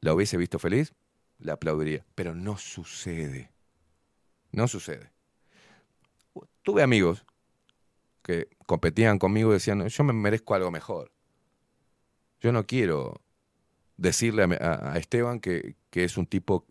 la 0.00 0.14
hubiese 0.14 0.36
visto 0.36 0.58
feliz, 0.58 0.94
le 1.38 1.52
aplaudiría. 1.52 2.04
Pero 2.14 2.34
no 2.34 2.58
sucede. 2.58 3.50
No 4.52 4.68
sucede. 4.68 5.12
Tuve 6.66 6.82
amigos 6.82 7.24
que 8.24 8.48
competían 8.66 9.20
conmigo 9.20 9.50
y 9.50 9.52
decían, 9.52 9.86
yo 9.86 10.02
me 10.02 10.12
merezco 10.12 10.52
algo 10.52 10.72
mejor. 10.72 11.12
Yo 12.40 12.50
no 12.50 12.66
quiero 12.66 13.20
decirle 13.96 14.42
a, 14.60 14.98
Esteban 14.98 15.38
que, 15.38 15.76
que 15.90 16.02
es 16.02 16.18
un 16.18 16.26
tipo 16.26 16.66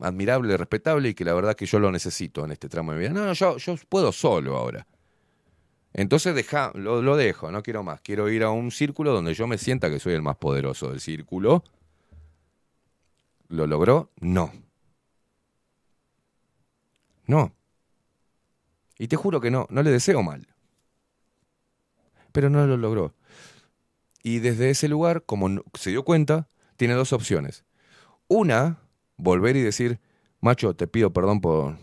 admirable, 0.00 0.56
respetable 0.56 1.10
y 1.10 1.14
que 1.14 1.26
la 1.26 1.34
verdad 1.34 1.54
que 1.54 1.66
yo 1.66 1.78
lo 1.78 1.92
necesito 1.92 2.46
en 2.46 2.52
este 2.52 2.70
tramo 2.70 2.92
de 2.92 2.96
mi 2.96 3.04
vida. 3.04 3.12
No, 3.12 3.26
no, 3.26 3.34
yo, 3.34 3.58
yo 3.58 3.74
puedo 3.90 4.10
solo 4.10 4.56
ahora. 4.56 4.86
Entonces 5.92 6.34
deja, 6.34 6.72
lo, 6.76 7.02
lo 7.02 7.14
dejo, 7.18 7.52
no 7.52 7.62
quiero 7.62 7.82
más. 7.82 8.00
Quiero 8.00 8.30
ir 8.30 8.42
a 8.42 8.48
un 8.48 8.70
círculo 8.70 9.12
donde 9.12 9.34
yo 9.34 9.46
me 9.46 9.58
sienta 9.58 9.90
que 9.90 9.98
soy 9.98 10.14
el 10.14 10.22
más 10.22 10.36
poderoso 10.36 10.88
del 10.88 11.00
círculo. 11.00 11.62
¿Lo 13.48 13.66
logró? 13.66 14.12
No. 14.18 14.50
No. 17.26 17.55
Y 18.98 19.08
te 19.08 19.16
juro 19.16 19.40
que 19.40 19.50
no, 19.50 19.66
no 19.70 19.82
le 19.82 19.90
deseo 19.90 20.22
mal. 20.22 20.46
Pero 22.32 22.50
no 22.50 22.66
lo 22.66 22.76
logró. 22.76 23.14
Y 24.22 24.40
desde 24.40 24.70
ese 24.70 24.88
lugar, 24.88 25.24
como 25.24 25.62
se 25.74 25.90
dio 25.90 26.04
cuenta, 26.04 26.48
tiene 26.76 26.94
dos 26.94 27.12
opciones. 27.12 27.64
Una, 28.28 28.78
volver 29.16 29.56
y 29.56 29.62
decir, 29.62 30.00
macho, 30.40 30.74
te 30.74 30.86
pido 30.86 31.12
perdón 31.12 31.40
por... 31.40 31.76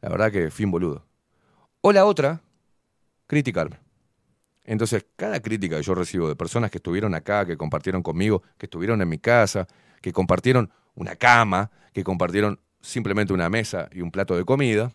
La 0.00 0.08
verdad 0.08 0.32
que 0.32 0.50
fui 0.50 0.64
un 0.64 0.70
boludo. 0.70 1.04
O 1.82 1.92
la 1.92 2.06
otra, 2.06 2.40
criticarme. 3.26 3.78
Entonces, 4.64 5.04
cada 5.16 5.40
crítica 5.40 5.76
que 5.76 5.82
yo 5.82 5.94
recibo 5.94 6.28
de 6.28 6.36
personas 6.36 6.70
que 6.70 6.78
estuvieron 6.78 7.14
acá, 7.14 7.44
que 7.44 7.56
compartieron 7.56 8.02
conmigo, 8.02 8.42
que 8.56 8.66
estuvieron 8.66 9.02
en 9.02 9.08
mi 9.08 9.18
casa, 9.18 9.66
que 10.00 10.12
compartieron 10.12 10.70
una 10.94 11.16
cama, 11.16 11.70
que 11.92 12.04
compartieron 12.04 12.60
simplemente 12.80 13.32
una 13.32 13.50
mesa 13.50 13.88
y 13.92 14.00
un 14.00 14.10
plato 14.10 14.36
de 14.36 14.44
comida, 14.44 14.92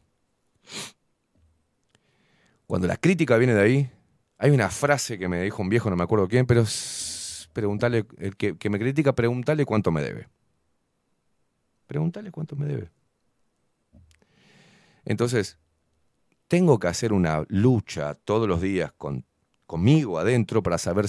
cuando 2.67 2.87
la 2.87 2.97
crítica 2.97 3.37
viene 3.37 3.53
de 3.53 3.61
ahí, 3.61 3.91
hay 4.37 4.51
una 4.51 4.69
frase 4.69 5.17
que 5.17 5.27
me 5.27 5.41
dijo 5.41 5.61
un 5.61 5.69
viejo, 5.69 5.89
no 5.89 5.95
me 5.95 6.03
acuerdo 6.03 6.27
quién, 6.27 6.45
pero 6.45 6.65
preguntarle, 7.53 8.05
el 8.17 8.35
que, 8.35 8.69
me 8.69 8.79
critica, 8.79 9.13
preguntarle 9.13 9.65
cuánto 9.65 9.91
me 9.91 10.01
debe. 10.01 10.27
Pregúntale 11.87 12.31
cuánto 12.31 12.55
me 12.55 12.65
debe. 12.65 12.89
Entonces, 15.05 15.57
tengo 16.47 16.79
que 16.79 16.87
hacer 16.87 17.13
una 17.13 17.45
lucha 17.47 18.15
todos 18.15 18.47
los 18.47 18.59
días 18.61 18.91
con, 18.97 19.23
conmigo 19.65 20.19
adentro 20.19 20.63
para 20.63 20.77
saber, 20.77 21.05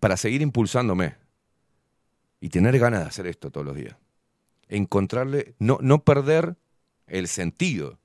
para 0.00 0.16
seguir 0.16 0.42
impulsándome 0.42 1.16
y 2.40 2.50
tener 2.50 2.78
ganas 2.78 3.00
de 3.00 3.06
hacer 3.06 3.26
esto 3.26 3.50
todos 3.50 3.66
los 3.66 3.76
días. 3.76 3.96
Encontrarle, 4.68 5.54
no, 5.58 5.78
no 5.80 6.04
perder 6.04 6.56
el 7.06 7.26
sentido, 7.26 7.98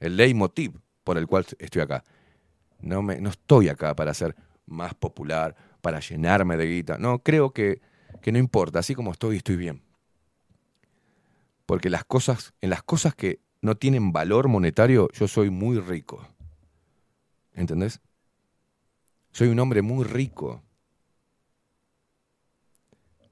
el 0.00 0.16
leitmotiv 0.16 0.80
por 1.04 1.18
el 1.18 1.26
cual 1.26 1.46
estoy 1.58 1.82
acá. 1.82 2.04
No, 2.80 3.02
me, 3.02 3.20
no 3.20 3.30
estoy 3.30 3.68
acá 3.68 3.94
para 3.96 4.14
ser 4.14 4.36
más 4.66 4.94
popular, 4.94 5.56
para 5.80 6.00
llenarme 6.00 6.56
de 6.56 6.66
guita. 6.66 6.98
No, 6.98 7.20
creo 7.20 7.52
que, 7.52 7.80
que 8.20 8.32
no 8.32 8.38
importa, 8.38 8.78
así 8.78 8.94
como 8.94 9.12
estoy, 9.12 9.38
estoy 9.38 9.56
bien. 9.56 9.82
Porque 11.66 11.90
las 11.90 12.04
cosas, 12.04 12.54
en 12.60 12.70
las 12.70 12.82
cosas 12.82 13.14
que 13.14 13.40
no 13.60 13.76
tienen 13.76 14.12
valor 14.12 14.48
monetario, 14.48 15.08
yo 15.12 15.28
soy 15.28 15.50
muy 15.50 15.80
rico. 15.80 16.26
¿Entendés? 17.52 18.00
Soy 19.32 19.48
un 19.48 19.58
hombre 19.60 19.82
muy 19.82 20.04
rico. 20.04 20.62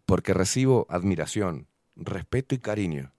Porque 0.05 0.35
recibo 0.35 0.87
admiración, 0.89 1.69
respeto 1.97 2.55
y 2.55 2.59
cariño. 2.59 3.13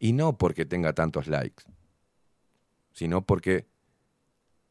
Y 0.00 0.14
no 0.14 0.36
porque 0.36 0.64
tenga 0.64 0.94
tantos 0.94 1.28
likes, 1.28 1.62
sino 2.92 3.24
porque 3.24 3.68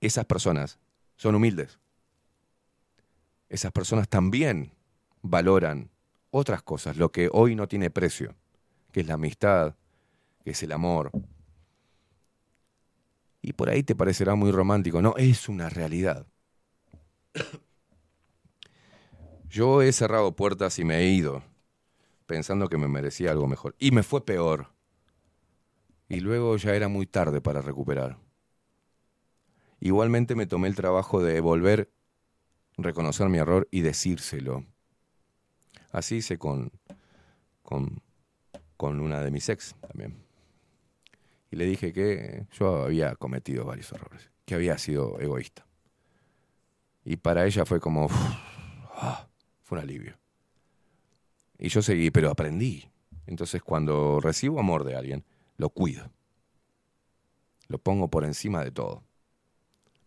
esas 0.01 0.25
personas 0.25 0.80
son 1.16 1.35
humildes. 1.35 1.80
Esas 3.48 3.72
personas 3.72 4.09
también 4.09 4.74
valoran 5.22 5.91
otras 6.32 6.64
cosas, 6.64 6.98
lo 6.98 7.11
que 7.11 7.30
hoy 7.32 7.56
no 7.56 7.67
tiene 7.67 7.91
precio, 7.91 8.35
que 8.91 9.01
es 9.01 9.08
la 9.08 9.14
amistad, 9.14 9.75
que 10.43 10.51
es 10.51 10.64
el 10.64 10.72
amor. 10.72 11.11
Y 13.41 13.53
por 13.53 13.69
ahí 13.69 13.83
te 13.83 13.95
parecerá 13.95 14.35
muy 14.35 14.51
romántico, 14.51 15.01
no, 15.01 15.14
es 15.16 15.48
una 15.48 15.69
realidad. 15.69 16.25
Yo 19.49 19.83
he 19.83 19.91
cerrado 19.91 20.35
puertas 20.35 20.80
y 20.80 20.83
me 20.83 20.98
he 20.98 21.09
ido, 21.09 21.43
pensando 22.25 22.67
que 22.67 22.77
me 22.77 22.88
merecía 22.88 23.32
algo 23.32 23.48
mejor. 23.48 23.75
Y 23.80 23.91
me 23.91 24.03
fue 24.03 24.25
peor. 24.25 24.78
Y 26.09 26.21
luego 26.21 26.57
ya 26.57 26.75
era 26.75 26.88
muy 26.88 27.05
tarde 27.05 27.39
para 27.39 27.61
recuperar. 27.61 28.17
Igualmente 29.79 30.35
me 30.35 30.47
tomé 30.47 30.67
el 30.67 30.75
trabajo 30.75 31.21
de 31.21 31.39
volver, 31.39 31.91
reconocer 32.77 33.29
mi 33.29 33.38
error 33.38 33.67
y 33.71 33.81
decírselo. 33.81 34.65
Así 35.91 36.17
hice 36.17 36.38
con, 36.38 36.71
con, 37.61 38.01
con 38.75 38.99
una 38.99 39.21
de 39.21 39.31
mis 39.31 39.47
ex 39.49 39.75
también. 39.88 40.17
Y 41.51 41.55
le 41.55 41.65
dije 41.65 41.93
que 41.93 42.47
yo 42.51 42.83
había 42.83 43.15
cometido 43.15 43.65
varios 43.65 43.91
errores, 43.91 44.31
que 44.45 44.55
había 44.55 44.77
sido 44.77 45.19
egoísta. 45.19 45.65
Y 47.05 47.17
para 47.17 47.45
ella 47.45 47.65
fue 47.65 47.79
como, 47.79 48.07
ah, 48.95 49.27
fue 49.63 49.77
un 49.77 49.83
alivio. 49.83 50.17
Y 51.57 51.69
yo 51.69 51.81
seguí, 51.81 52.11
pero 52.11 52.29
aprendí. 52.29 52.89
Entonces 53.25 53.61
cuando 53.61 54.19
recibo 54.19 54.59
amor 54.59 54.83
de 54.83 54.95
alguien, 54.95 55.25
lo 55.59 55.69
cuido. 55.69 56.11
Lo 57.69 57.77
pongo 57.77 58.09
por 58.09 58.25
encima 58.25 58.65
de 58.65 58.71
todo. 58.71 59.05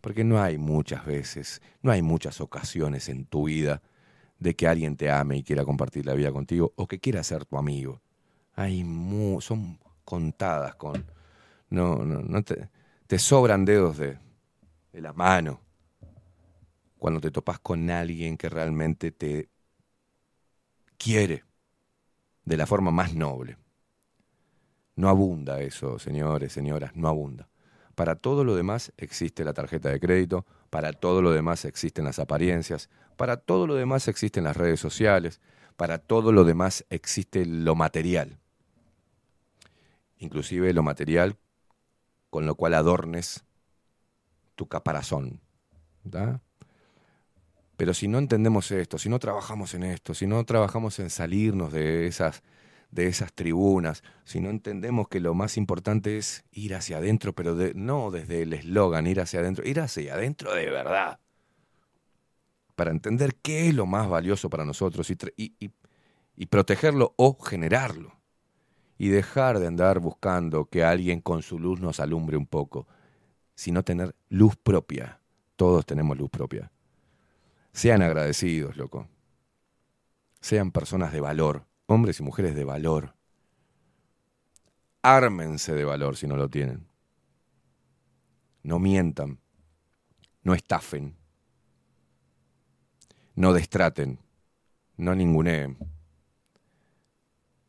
Porque 0.01 0.23
no 0.23 0.41
hay 0.41 0.57
muchas 0.57 1.05
veces, 1.05 1.61
no 1.81 1.91
hay 1.91 2.01
muchas 2.01 2.41
ocasiones 2.41 3.07
en 3.09 3.25
tu 3.25 3.45
vida 3.45 3.81
de 4.39 4.55
que 4.55 4.67
alguien 4.67 4.97
te 4.97 5.11
ame 5.11 5.37
y 5.37 5.43
quiera 5.43 5.65
compartir 5.65 6.05
la 6.05 6.13
vida 6.15 6.31
contigo 6.31 6.73
o 6.75 6.87
que 6.87 6.99
quiera 6.99 7.23
ser 7.23 7.45
tu 7.45 7.57
amigo. 7.57 8.01
Hay 8.55 8.83
mu- 8.83 9.41
son 9.41 9.79
contadas 10.05 10.75
con 10.75 11.05
no 11.69 12.05
no 12.05 12.21
no 12.21 12.43
te, 12.43 12.69
sobran 13.19 13.65
dedos 13.65 13.97
de, 13.97 14.19
de 14.93 15.01
la 15.01 15.13
mano 15.13 15.61
cuando 16.97 17.21
te 17.21 17.29
topas 17.31 17.59
con 17.59 17.89
alguien 17.91 18.37
que 18.37 18.49
realmente 18.49 19.11
te 19.11 19.49
quiere 20.97 21.43
de 22.45 22.55
la 22.57 22.65
forma 22.65 22.89
más 22.91 23.13
noble. 23.15 23.57
No 24.95 25.09
abunda 25.09 25.61
eso, 25.61 25.99
señores, 25.99 26.53
señoras, 26.53 26.95
no 26.95 27.07
abunda. 27.07 27.49
Para 27.95 28.15
todo 28.15 28.43
lo 28.43 28.55
demás 28.55 28.91
existe 28.97 29.43
la 29.43 29.53
tarjeta 29.53 29.89
de 29.89 29.99
crédito, 29.99 30.45
para 30.69 30.93
todo 30.93 31.21
lo 31.21 31.31
demás 31.31 31.65
existen 31.65 32.05
las 32.05 32.19
apariencias, 32.19 32.89
para 33.17 33.37
todo 33.37 33.67
lo 33.67 33.75
demás 33.75 34.07
existen 34.07 34.43
las 34.43 34.57
redes 34.57 34.79
sociales, 34.79 35.41
para 35.75 35.99
todo 35.99 36.31
lo 36.31 36.43
demás 36.43 36.85
existe 36.89 37.45
lo 37.45 37.75
material. 37.75 38.39
Inclusive 40.17 40.73
lo 40.73 40.83
material 40.83 41.37
con 42.29 42.45
lo 42.45 42.55
cual 42.55 42.73
adornes 42.73 43.45
tu 44.55 44.67
caparazón. 44.67 45.39
¿da? 46.03 46.41
Pero 47.77 47.93
si 47.93 48.07
no 48.07 48.17
entendemos 48.17 48.71
esto, 48.71 48.97
si 48.97 49.09
no 49.09 49.19
trabajamos 49.19 49.73
en 49.73 49.83
esto, 49.83 50.13
si 50.13 50.27
no 50.27 50.43
trabajamos 50.45 50.99
en 50.99 51.09
salirnos 51.09 51.71
de 51.71 52.07
esas, 52.07 52.43
de 52.93 53.07
esas 53.07 53.33
tribunas, 53.33 54.03
si 54.23 54.39
no 54.39 54.49
entendemos 54.49 55.07
que 55.07 55.19
lo 55.19 55.33
más 55.33 55.57
importante 55.57 56.17
es 56.17 56.45
ir 56.51 56.75
hacia 56.75 56.97
adentro, 56.97 57.33
pero 57.33 57.55
no 57.73 58.11
desde 58.11 58.43
el 58.43 58.53
eslogan, 58.53 59.07
ir 59.07 59.19
hacia 59.19 59.39
adentro, 59.39 59.67
ir 59.67 59.79
hacia 59.79 60.13
adentro 60.13 60.53
de 60.53 60.69
verdad. 60.69 61.19
Para 62.75 62.91
entender 62.91 63.35
qué 63.35 63.67
es 63.67 63.75
lo 63.75 63.85
más 63.85 64.07
valioso 64.09 64.49
para 64.49 64.65
nosotros 64.65 65.09
y- 65.09 65.17
y- 65.59 65.71
y 66.35 66.45
protegerlo 66.47 67.13
o 67.17 67.37
generarlo. 67.39 68.19
Y 68.97 69.09
dejar 69.09 69.59
de 69.59 69.67
andar 69.67 69.99
buscando 69.99 70.65
que 70.65 70.83
alguien 70.83 71.21
con 71.21 71.41
su 71.41 71.59
luz 71.59 71.81
nos 71.81 71.99
alumbre 71.99 72.37
un 72.37 72.47
poco, 72.47 72.87
sino 73.55 73.83
tener 73.83 74.15
luz 74.29 74.55
propia. 74.55 75.19
Todos 75.55 75.85
tenemos 75.85 76.17
luz 76.17 76.29
propia. 76.29 76.71
Sean 77.73 78.01
agradecidos, 78.01 78.77
loco. 78.77 79.07
Sean 80.41 80.71
personas 80.71 81.11
de 81.11 81.21
valor, 81.21 81.65
hombres 81.85 82.19
y 82.19 82.23
mujeres 82.23 82.55
de 82.55 82.63
valor. 82.63 83.15
Ármense 85.01 85.73
de 85.73 85.83
valor 85.83 86.15
si 86.15 86.27
no 86.27 86.37
lo 86.37 86.49
tienen. 86.49 86.87
No 88.63 88.79
mientan. 88.79 89.39
No 90.43 90.53
estafen. 90.53 91.15
No 93.35 93.53
destraten. 93.53 94.19
No 94.97 95.15
ninguneen 95.15 95.77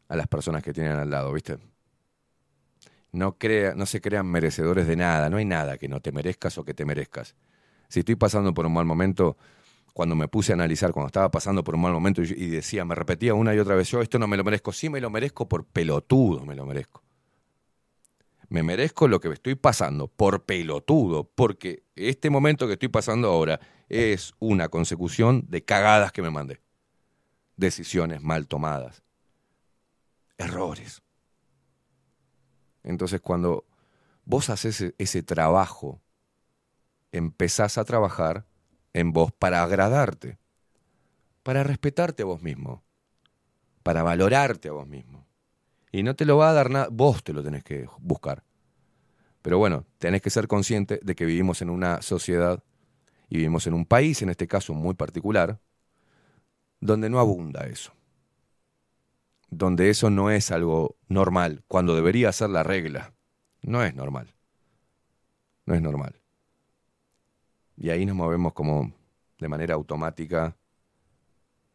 a 0.09 0.17
las 0.17 0.29
personas 0.29 0.63
que 0.63 0.73
tienen 0.73 0.93
al 0.93 1.11
lado, 1.11 1.33
¿viste? 1.33 1.59
No, 3.13 3.39
crea, 3.39 3.75
no 3.75 3.87
se 3.87 4.01
crean 4.01 4.27
merecedores 4.27 4.87
de 4.87 4.97
nada. 4.97 5.31
No 5.31 5.37
hay 5.37 5.45
nada 5.45 5.79
que 5.79 5.89
no 5.89 6.01
te 6.01 6.13
merezcas 6.13 6.59
o 6.59 6.65
que 6.65 6.75
te 6.75 6.85
merezcas. 6.85 7.35
Si 7.89 8.01
estoy 8.01 8.17
pasando 8.17 8.53
por 8.53 8.67
un 8.67 8.75
mal 8.75 8.85
momento, 8.85 9.37
cuando 9.95 10.17
me 10.17 10.27
puse 10.27 10.53
a 10.53 10.55
analizar, 10.55 10.93
cuando 10.93 11.07
estaba 11.07 11.31
pasando 11.31 11.63
por 11.63 11.77
un 11.77 11.83
mal 11.83 11.93
momento 11.93 12.21
y, 12.21 12.49
decía, 12.49 12.85
me 12.85 12.97
repetía 12.97 13.33
una 13.33 13.55
y 13.55 13.61
otra 13.61 13.77
vez, 13.77 13.89
yo 13.89 14.03
esto 14.03 14.19
no 14.19 14.27
me 14.27 14.37
lo 14.37 14.43
merezco, 14.43 14.73
sí 14.73 14.91
me 14.91 15.01
lo 15.01 15.09
merezco 15.09 15.49
por 15.49 15.65
pelotudo, 15.65 16.45
me 16.45 16.57
lo 16.57 16.67
merezco. 16.67 17.05
Me 18.49 18.65
merezco 18.65 19.07
lo 19.07 19.21
que 19.21 19.29
estoy 19.29 19.55
pasando 19.55 20.09
por 20.09 20.43
pelotudo, 20.43 21.31
porque 21.33 21.85
este 21.95 22.29
momento 22.29 22.67
que 22.67 22.73
estoy 22.73 22.89
pasando 22.89 23.29
ahora 23.29 23.61
es 23.89 24.35
una 24.41 24.69
consecución 24.69 25.45
de 25.49 25.65
cagadas 25.65 26.11
que 26.11 26.23
me 26.23 26.31
mandé. 26.31 26.61
Decisiones 27.57 28.21
mal 28.21 28.49
tomadas. 28.49 29.05
Errores. 30.39 31.03
Entonces 32.83 33.21
cuando 33.21 33.65
vos 34.25 34.51
haces 34.51 34.81
ese, 34.81 34.95
ese 34.99 35.23
trabajo, 35.23 36.01
empezás 37.13 37.79
a 37.79 37.85
trabajar 37.85 38.45
en 38.95 39.13
vos 39.13 39.33
para 39.33 39.63
agradarte, 39.63 40.39
para 41.43 41.63
respetarte 41.63 42.23
a 42.23 42.27
vos 42.27 42.43
mismo, 42.43 42.83
para 43.83 44.03
valorarte 44.03 44.69
a 44.69 44.73
vos 44.73 44.87
mismo. 44.87 45.27
Y 45.93 46.03
no 46.03 46.17
te 46.17 46.25
lo 46.25 46.39
va 46.39 46.51
a 46.51 46.55
dar 46.55 46.71
nada, 46.71 46.89
vos 46.91 47.23
te 47.23 47.33
lo 47.33 47.43
tenés 47.43 47.63
que 47.63 47.87
buscar. 47.99 48.45
Pero 49.43 49.59
bueno, 49.59 49.85
tenés 49.99 50.23
que 50.23 50.31
ser 50.31 50.49
consciente 50.49 51.01
de 51.03 51.15
que 51.15 51.27
vivimos 51.27 51.61
en 51.61 51.69
una 51.69 52.01
sociedad 52.01 52.65
y 53.29 53.37
vivimos 53.37 53.67
en 53.67 53.75
un 53.75 53.85
país, 53.85 54.23
en 54.23 54.31
este 54.31 54.49
caso 54.49 54.73
muy 54.73 54.95
particular, 54.95 55.61
donde 56.81 57.11
no 57.11 57.21
abunda 57.21 57.67
eso. 57.67 57.93
Donde 59.51 59.91
eso 59.91 60.09
no 60.09 60.31
es 60.31 60.51
algo 60.51 60.97
normal, 61.09 61.63
cuando 61.69 61.95
debería 61.95 62.33
ser 62.33 62.51
la 62.51 62.63
regla. 62.63 63.13
No 63.63 63.85
es 63.85 63.95
normal. 63.95 64.35
No 65.67 65.75
es 65.75 65.83
normal. 65.83 66.24
Y 67.77 67.91
ahí 67.91 68.07
nos 68.07 68.17
movemos 68.17 68.53
como 68.53 68.93
de 69.39 69.49
manera 69.49 69.75
automática, 69.75 70.57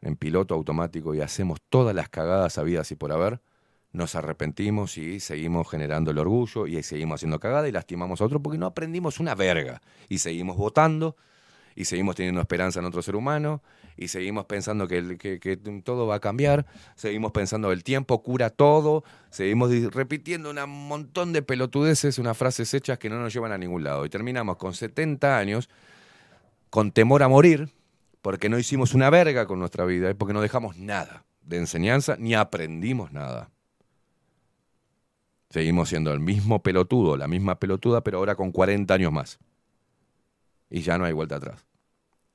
en 0.01 0.15
piloto 0.15 0.55
automático, 0.55 1.13
y 1.13 1.21
hacemos 1.21 1.59
todas 1.69 1.93
las 1.95 2.09
cagadas 2.09 2.57
habidas 2.57 2.91
y 2.91 2.95
por 2.95 3.11
haber. 3.11 3.41
Nos 3.91 4.15
arrepentimos 4.15 4.97
y 4.97 5.19
seguimos 5.19 5.69
generando 5.69 6.11
el 6.11 6.19
orgullo 6.19 6.67
y 6.67 6.81
seguimos 6.83 7.19
haciendo 7.19 7.39
cagada 7.39 7.67
y 7.67 7.71
lastimamos 7.71 8.21
a 8.21 8.25
otro 8.25 8.41
porque 8.41 8.59
no 8.59 8.67
aprendimos 8.67 9.19
una 9.19 9.33
verga. 9.33 9.81
Y 10.07 10.19
seguimos 10.19 10.57
votando 10.57 11.15
y 11.79 11.85
seguimos 11.85 12.17
teniendo 12.17 12.41
esperanza 12.41 12.81
en 12.81 12.85
otro 12.85 13.01
ser 13.01 13.15
humano 13.15 13.63
y 13.95 14.09
seguimos 14.09 14.43
pensando 14.47 14.85
que, 14.85 15.17
que- 15.17 15.39
que 15.39 15.55
todo 15.55 16.07
va 16.07 16.15
a 16.15 16.19
cambiar, 16.19 16.65
seguimos 16.97 17.31
pensando 17.31 17.71
el 17.71 17.85
tiempo 17.85 18.21
cura 18.21 18.49
todo, 18.49 19.05
seguimos 19.29 19.71
repitiendo 19.93 20.49
un 20.49 20.87
montón 20.89 21.31
de 21.31 21.41
pelotudeces, 21.41 22.19
unas 22.19 22.35
frases 22.37 22.73
hechas 22.73 22.99
que 22.99 23.09
no 23.09 23.17
nos 23.21 23.33
llevan 23.33 23.53
a 23.53 23.57
ningún 23.57 23.85
lado. 23.85 24.05
Y 24.05 24.09
terminamos 24.09 24.57
con 24.57 24.73
70 24.73 25.37
años 25.37 25.69
con 26.69 26.91
temor 26.91 27.23
a 27.23 27.29
morir 27.29 27.69
porque 28.21 28.49
no 28.49 28.59
hicimos 28.59 28.93
una 28.93 29.09
verga 29.09 29.47
con 29.47 29.59
nuestra 29.59 29.85
vida 29.85 30.13
porque 30.15 30.33
no 30.33 30.41
dejamos 30.41 30.75
nada 30.75 31.23
de 31.43 31.59
enseñanza 31.59 32.17
ni 32.19 32.35
aprendimos 32.35 33.13
nada. 33.13 33.51
Seguimos 35.49 35.87
siendo 35.87 36.11
el 36.11 36.19
mismo 36.19 36.61
pelotudo, 36.61 37.15
la 37.15 37.29
misma 37.29 37.57
pelotuda, 37.57 38.01
pero 38.03 38.17
ahora 38.17 38.35
con 38.35 38.51
40 38.51 38.95
años 38.95 39.13
más. 39.13 39.39
Y 40.69 40.81
ya 40.81 40.97
no 40.97 41.05
hay 41.05 41.13
vuelta 41.13 41.37
atrás. 41.37 41.68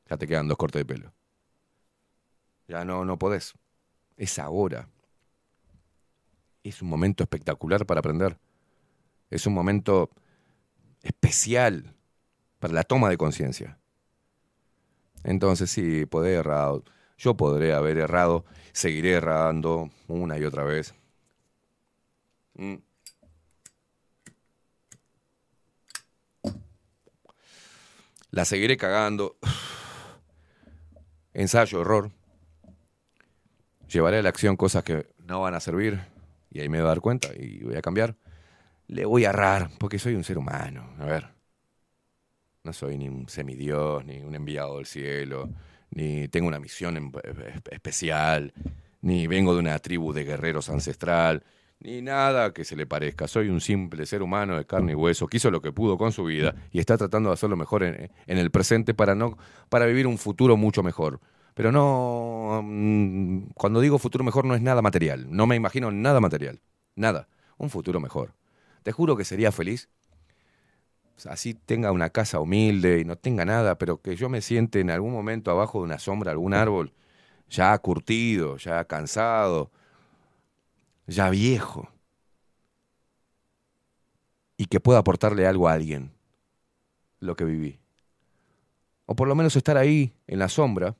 Ya 0.09 0.17
te 0.17 0.27
quedan 0.27 0.49
dos 0.49 0.59
cortes 0.59 0.81
de 0.81 0.87
pelo. 0.87 1.13
Ya 2.69 2.85
no, 2.85 3.05
no 3.05 3.19
podés. 3.19 3.55
Es 4.17 4.39
ahora. 4.39 4.89
Es 6.63 6.83
un 6.83 6.89
momento 6.89 7.23
espectacular 7.23 7.87
para 7.87 8.01
aprender. 8.01 8.39
Es 9.31 9.47
un 9.47 9.55
momento 9.55 10.11
especial 11.03 11.95
para 12.59 12.73
la 12.75 12.83
toma 12.85 13.11
de 13.11 13.17
conciencia. 13.17 13.79
Entonces 15.25 15.71
sí, 15.71 16.07
podé 16.07 16.35
errado. 16.35 16.85
Yo 17.17 17.37
podré 17.37 17.73
haber 17.73 17.99
errado, 17.99 18.45
seguiré 18.73 19.13
errando 19.13 19.91
una 20.09 20.39
y 20.39 20.45
otra 20.45 20.65
vez. 20.65 20.95
Mm. 22.55 22.77
La 28.31 28.45
seguiré 28.45 28.77
cagando. 28.77 29.37
Ensayo, 31.35 31.83
error. 31.83 32.11
Llevaré 33.89 34.19
a 34.19 34.23
la 34.23 34.29
acción 34.31 34.57
cosas 34.57 34.83
que 34.85 35.07
no 35.19 35.41
van 35.43 35.55
a 35.55 35.61
servir 35.61 36.01
y 36.51 36.61
ahí 36.61 36.69
me 36.69 36.79
voy 36.79 36.87
a 36.87 36.89
dar 36.89 37.01
cuenta 37.01 37.29
y 37.37 37.63
voy 37.63 37.77
a 37.77 37.83
cambiar. 37.83 38.17
Le 38.89 39.05
voy 39.07 39.25
a 39.27 39.31
errar 39.31 39.71
porque 39.79 39.99
soy 39.99 40.15
un 40.15 40.25
ser 40.25 40.39
humano. 40.39 40.95
A 40.99 41.07
ver. 41.07 41.29
No 42.65 42.73
soy 42.73 42.97
ni 42.97 43.09
un 43.09 43.29
semidios, 43.29 44.05
ni 44.07 44.21
un 44.23 44.35
enviado 44.35 44.77
del 44.77 44.87
cielo, 44.87 45.51
ni 45.91 46.29
tengo 46.29 46.49
una 46.49 46.59
misión 46.59 46.97
en- 46.97 47.13
eh, 47.23 47.61
especial, 47.71 48.53
ni 49.03 49.27
vengo 49.27 49.53
de 49.55 49.61
una 49.61 49.79
tribu 49.81 50.13
de 50.13 50.25
guerreros 50.25 50.71
ancestral, 50.71 51.43
ni 51.85 52.01
nada 52.03 52.53
que 52.53 52.65
se 52.65 52.75
le 52.75 52.87
parezca. 52.87 53.29
Soy 53.29 53.49
un 53.49 53.61
simple 53.61 54.07
ser 54.07 54.23
humano 54.23 54.57
de 54.57 54.65
carne 54.65 54.93
y 54.93 54.95
hueso 54.95 55.27
que 55.29 55.37
hizo 55.37 55.51
lo 55.51 55.61
que 55.61 55.71
pudo 55.71 55.99
con 55.99 56.13
su 56.13 56.25
vida 56.25 56.55
y 56.73 56.81
está 56.81 56.97
tratando 56.97 57.29
de 57.29 57.35
hacerlo 57.35 57.57
mejor 57.57 57.85
en, 57.85 58.11
en 58.27 58.39
el 58.39 58.51
presente 58.51 58.95
para, 58.95 59.15
no, 59.15 59.37
para 59.69 59.87
vivir 59.87 60.07
un 60.07 60.19
futuro 60.19 60.57
mucho 60.57 60.83
mejor. 60.83 61.21
Pero 61.55 61.71
no, 61.71 62.63
mm, 62.65 63.51
cuando 63.55 63.81
digo 63.81 63.99
futuro 63.99 64.25
mejor 64.25 64.47
no 64.47 64.55
es 64.55 64.63
nada 64.63 64.83
material, 64.83 65.27
no 65.29 65.47
me 65.47 65.57
imagino 65.57 65.93
nada 65.93 66.21
material, 66.21 66.61
nada, 66.97 67.29
un 67.59 67.71
futuro 67.71 68.01
mejor. 68.01 68.35
Te 68.83 68.91
juro 68.91 69.17
que 69.17 69.25
sería 69.25 69.53
feliz 69.53 69.89
así 71.27 71.55
tenga 71.55 71.93
una 71.93 72.11
casa 72.11 72.41
humilde 72.41 73.01
y 73.01 73.05
no 73.05 73.17
tenga 73.17 73.45
nada, 73.45 73.79
pero 73.79 74.01
que 74.01 74.17
yo 74.17 74.29
me 74.29 74.41
siente 74.41 74.81
en 74.81 74.91
algún 74.91 75.13
momento 75.13 75.51
abajo 75.51 75.79
de 75.79 75.85
una 75.85 75.99
sombra, 75.99 76.33
algún 76.33 76.55
árbol, 76.55 76.93
ya 77.49 77.79
curtido, 77.79 78.57
ya 78.57 78.85
cansado, 78.85 79.71
ya 81.07 81.31
viejo, 81.31 81.89
y 84.57 84.67
que 84.67 84.81
pueda 84.81 85.01
aportarle 85.01 85.47
algo 85.47 85.69
a 85.69 85.73
alguien, 85.73 86.13
lo 87.21 87.37
que 87.37 87.45
viví. 87.45 87.81
O 89.07 89.17
por 89.17 89.29
lo 89.29 89.35
menos 89.35 89.57
estar 89.57 89.77
ahí, 89.77 90.15
en 90.27 90.39
la 90.39 90.49
sombra, 90.49 90.97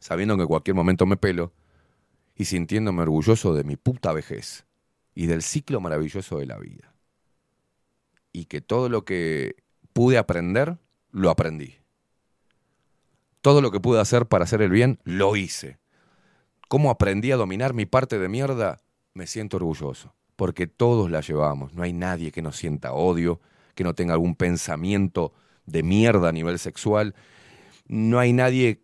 sabiendo 0.00 0.36
que 0.36 0.42
en 0.42 0.48
cualquier 0.48 0.74
momento 0.74 1.06
me 1.06 1.16
pelo, 1.16 1.52
y 2.34 2.44
sintiéndome 2.44 3.02
orgulloso 3.02 3.54
de 3.54 3.64
mi 3.64 3.76
puta 3.76 4.12
vejez 4.12 4.66
y 5.14 5.26
del 5.26 5.42
ciclo 5.42 5.80
maravilloso 5.80 6.38
de 6.38 6.46
la 6.46 6.58
vida 6.58 6.96
y 8.36 8.44
que 8.44 8.60
todo 8.60 8.90
lo 8.90 9.06
que 9.06 9.56
pude 9.94 10.18
aprender, 10.18 10.76
lo 11.10 11.30
aprendí. 11.30 11.76
Todo 13.40 13.62
lo 13.62 13.70
que 13.70 13.80
pude 13.80 13.98
hacer 13.98 14.26
para 14.26 14.44
hacer 14.44 14.60
el 14.60 14.68
bien, 14.68 14.98
lo 15.04 15.36
hice. 15.36 15.78
¿Cómo 16.68 16.90
aprendí 16.90 17.32
a 17.32 17.36
dominar 17.36 17.72
mi 17.72 17.86
parte 17.86 18.18
de 18.18 18.28
mierda? 18.28 18.82
Me 19.16 19.26
siento 19.26 19.56
orgulloso, 19.56 20.12
porque 20.36 20.66
todos 20.66 21.10
la 21.10 21.22
llevamos. 21.22 21.72
No 21.72 21.82
hay 21.82 21.94
nadie 21.94 22.30
que 22.30 22.42
no 22.42 22.52
sienta 22.52 22.92
odio, 22.92 23.40
que 23.74 23.82
no 23.82 23.94
tenga 23.94 24.12
algún 24.12 24.34
pensamiento 24.34 25.32
de 25.64 25.82
mierda 25.82 26.28
a 26.28 26.32
nivel 26.32 26.58
sexual. 26.58 27.14
No 27.86 28.18
hay 28.18 28.34
nadie 28.34 28.82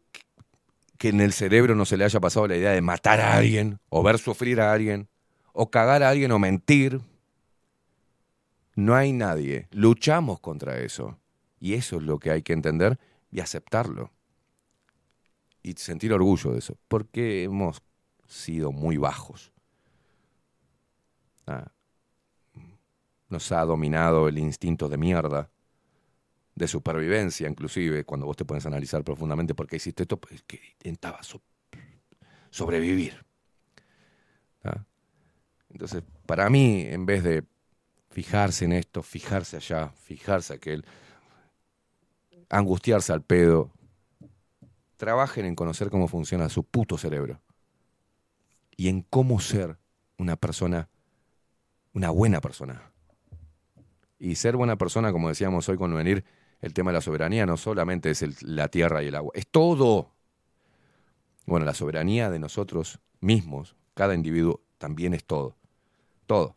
que 0.96 1.10
en 1.10 1.20
el 1.20 1.34
cerebro 1.34 1.74
no 1.74 1.84
se 1.84 1.98
le 1.98 2.04
haya 2.04 2.18
pasado 2.18 2.48
la 2.48 2.56
idea 2.56 2.70
de 2.70 2.80
matar 2.80 3.20
a 3.20 3.34
alguien, 3.34 3.78
o 3.90 4.02
ver 4.02 4.18
sufrir 4.18 4.62
a 4.62 4.72
alguien, 4.72 5.06
o 5.52 5.70
cagar 5.70 6.02
a 6.02 6.08
alguien, 6.08 6.32
o 6.32 6.38
mentir, 6.38 7.02
no 8.74 8.94
hay 8.94 9.12
nadie. 9.12 9.68
Luchamos 9.70 10.40
contra 10.40 10.78
eso. 10.78 11.18
Y 11.60 11.74
eso 11.74 11.98
es 11.98 12.04
lo 12.04 12.18
que 12.18 12.30
hay 12.30 12.40
que 12.40 12.54
entender 12.54 12.98
y 13.30 13.40
aceptarlo. 13.40 14.10
Y 15.62 15.74
sentir 15.74 16.14
orgullo 16.14 16.52
de 16.52 16.60
eso. 16.60 16.78
Porque 16.88 17.42
hemos 17.42 17.82
sido 18.26 18.72
muy 18.72 18.96
bajos. 18.96 19.51
Ah, 21.46 21.70
Nos 23.28 23.50
ha 23.50 23.64
dominado 23.64 24.28
el 24.28 24.38
instinto 24.38 24.88
de 24.88 24.96
mierda, 24.96 25.50
de 26.54 26.68
supervivencia 26.68 27.48
inclusive, 27.48 28.04
cuando 28.04 28.26
vos 28.26 28.36
te 28.36 28.44
puedes 28.44 28.66
analizar 28.66 29.02
profundamente 29.04 29.54
por 29.54 29.66
qué 29.66 29.76
hiciste 29.76 30.02
esto, 30.04 30.18
pues 30.18 30.42
que 30.42 30.60
intentaba 30.78 31.22
so- 31.22 31.42
sobrevivir. 32.50 33.24
Ah. 34.64 34.84
Entonces, 35.70 36.02
para 36.26 36.50
mí, 36.50 36.82
en 36.82 37.06
vez 37.06 37.22
de 37.24 37.44
fijarse 38.10 38.64
en 38.66 38.72
esto, 38.72 39.02
fijarse 39.02 39.56
allá, 39.56 39.90
fijarse 39.90 40.54
aquel, 40.54 40.84
angustiarse 42.50 43.12
al 43.12 43.22
pedo, 43.22 43.70
trabajen 44.96 45.44
en 45.46 45.54
conocer 45.54 45.90
cómo 45.90 46.08
funciona 46.08 46.48
su 46.48 46.64
puto 46.64 46.96
cerebro 46.96 47.40
y 48.76 48.88
en 48.88 49.02
cómo 49.02 49.40
ser 49.40 49.78
una 50.18 50.36
persona, 50.36 50.88
una 51.94 52.10
buena 52.10 52.40
persona. 52.40 52.90
Y 54.18 54.36
ser 54.36 54.56
buena 54.56 54.76
persona, 54.76 55.12
como 55.12 55.28
decíamos 55.28 55.68
hoy 55.68 55.76
con 55.76 55.94
venir, 55.94 56.24
el 56.60 56.72
tema 56.72 56.90
de 56.90 56.94
la 56.94 57.00
soberanía 57.00 57.44
no 57.44 57.56
solamente 57.56 58.10
es 58.10 58.42
la 58.42 58.68
tierra 58.68 59.02
y 59.02 59.08
el 59.08 59.14
agua, 59.16 59.32
es 59.34 59.48
todo. 59.48 60.12
Bueno, 61.44 61.66
la 61.66 61.74
soberanía 61.74 62.30
de 62.30 62.38
nosotros 62.38 63.00
mismos, 63.20 63.74
cada 63.94 64.14
individuo, 64.14 64.62
también 64.78 65.12
es 65.12 65.24
todo. 65.24 65.56
Todo. 66.26 66.56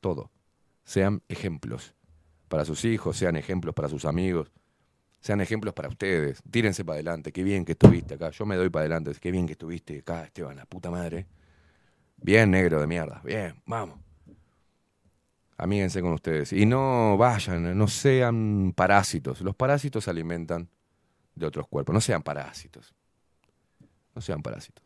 Todo. 0.00 0.30
Sean 0.84 1.22
ejemplos 1.28 1.94
para 2.48 2.64
sus 2.64 2.84
hijos, 2.84 3.16
sean 3.16 3.36
ejemplos 3.36 3.74
para 3.74 3.88
sus 3.88 4.04
amigos, 4.04 4.50
sean 5.20 5.40
ejemplos 5.40 5.74
para 5.74 5.88
ustedes. 5.88 6.42
Tírense 6.50 6.84
para 6.84 6.94
adelante. 6.94 7.32
Qué 7.32 7.42
bien 7.42 7.64
que 7.64 7.72
estuviste 7.72 8.14
acá. 8.14 8.30
Yo 8.30 8.46
me 8.46 8.56
doy 8.56 8.70
para 8.70 8.82
adelante. 8.82 9.12
Qué 9.20 9.30
bien 9.30 9.46
que 9.46 9.52
estuviste 9.52 9.98
acá, 9.98 10.24
Esteban, 10.24 10.56
la 10.56 10.66
puta 10.66 10.90
madre. 10.90 11.26
Bien 12.16 12.50
negro 12.50 12.80
de 12.80 12.86
mierda. 12.86 13.20
Bien, 13.24 13.62
vamos. 13.66 14.09
Amíguense 15.62 16.00
con 16.00 16.14
ustedes. 16.14 16.54
Y 16.54 16.64
no 16.64 17.18
vayan, 17.18 17.76
no 17.76 17.86
sean 17.86 18.72
parásitos. 18.74 19.42
Los 19.42 19.54
parásitos 19.54 20.04
se 20.04 20.10
alimentan 20.10 20.70
de 21.34 21.46
otros 21.46 21.68
cuerpos. 21.68 21.92
No 21.92 22.00
sean 22.00 22.22
parásitos. 22.22 22.94
No 24.14 24.22
sean 24.22 24.40
parásitos. 24.40 24.82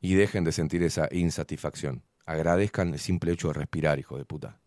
Y 0.00 0.14
dejen 0.14 0.44
de 0.44 0.52
sentir 0.52 0.84
esa 0.84 1.08
insatisfacción. 1.10 2.04
Agradezcan 2.24 2.92
el 2.92 3.00
simple 3.00 3.32
hecho 3.32 3.48
de 3.48 3.54
respirar, 3.54 3.98
hijo 3.98 4.16
de 4.16 4.24
puta. 4.24 4.60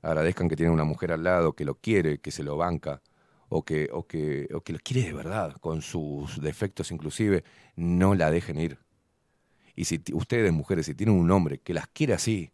Agradezcan 0.00 0.48
que 0.48 0.56
tienen 0.56 0.74
una 0.74 0.82
mujer 0.82 1.12
al 1.12 1.22
lado 1.22 1.52
que 1.52 1.64
lo 1.64 1.76
quiere, 1.76 2.18
que 2.18 2.32
se 2.32 2.42
lo 2.42 2.56
banca, 2.56 3.00
o 3.48 3.64
que, 3.64 3.88
o 3.92 4.08
que, 4.08 4.48
o 4.52 4.60
que 4.62 4.72
lo 4.72 4.80
quiere 4.80 5.06
de 5.06 5.12
verdad, 5.12 5.56
con 5.60 5.82
sus 5.82 6.42
defectos 6.42 6.90
inclusive. 6.90 7.44
No 7.76 8.16
la 8.16 8.32
dejen 8.32 8.58
ir. 8.58 8.80
Y 9.76 9.84
si 9.86 10.02
ustedes, 10.12 10.52
mujeres, 10.52 10.86
si 10.86 10.94
tienen 10.94 11.16
un 11.16 11.30
hombre 11.30 11.58
que 11.60 11.74
las 11.74 11.88
quiere 11.88 12.14
así, 12.14 12.52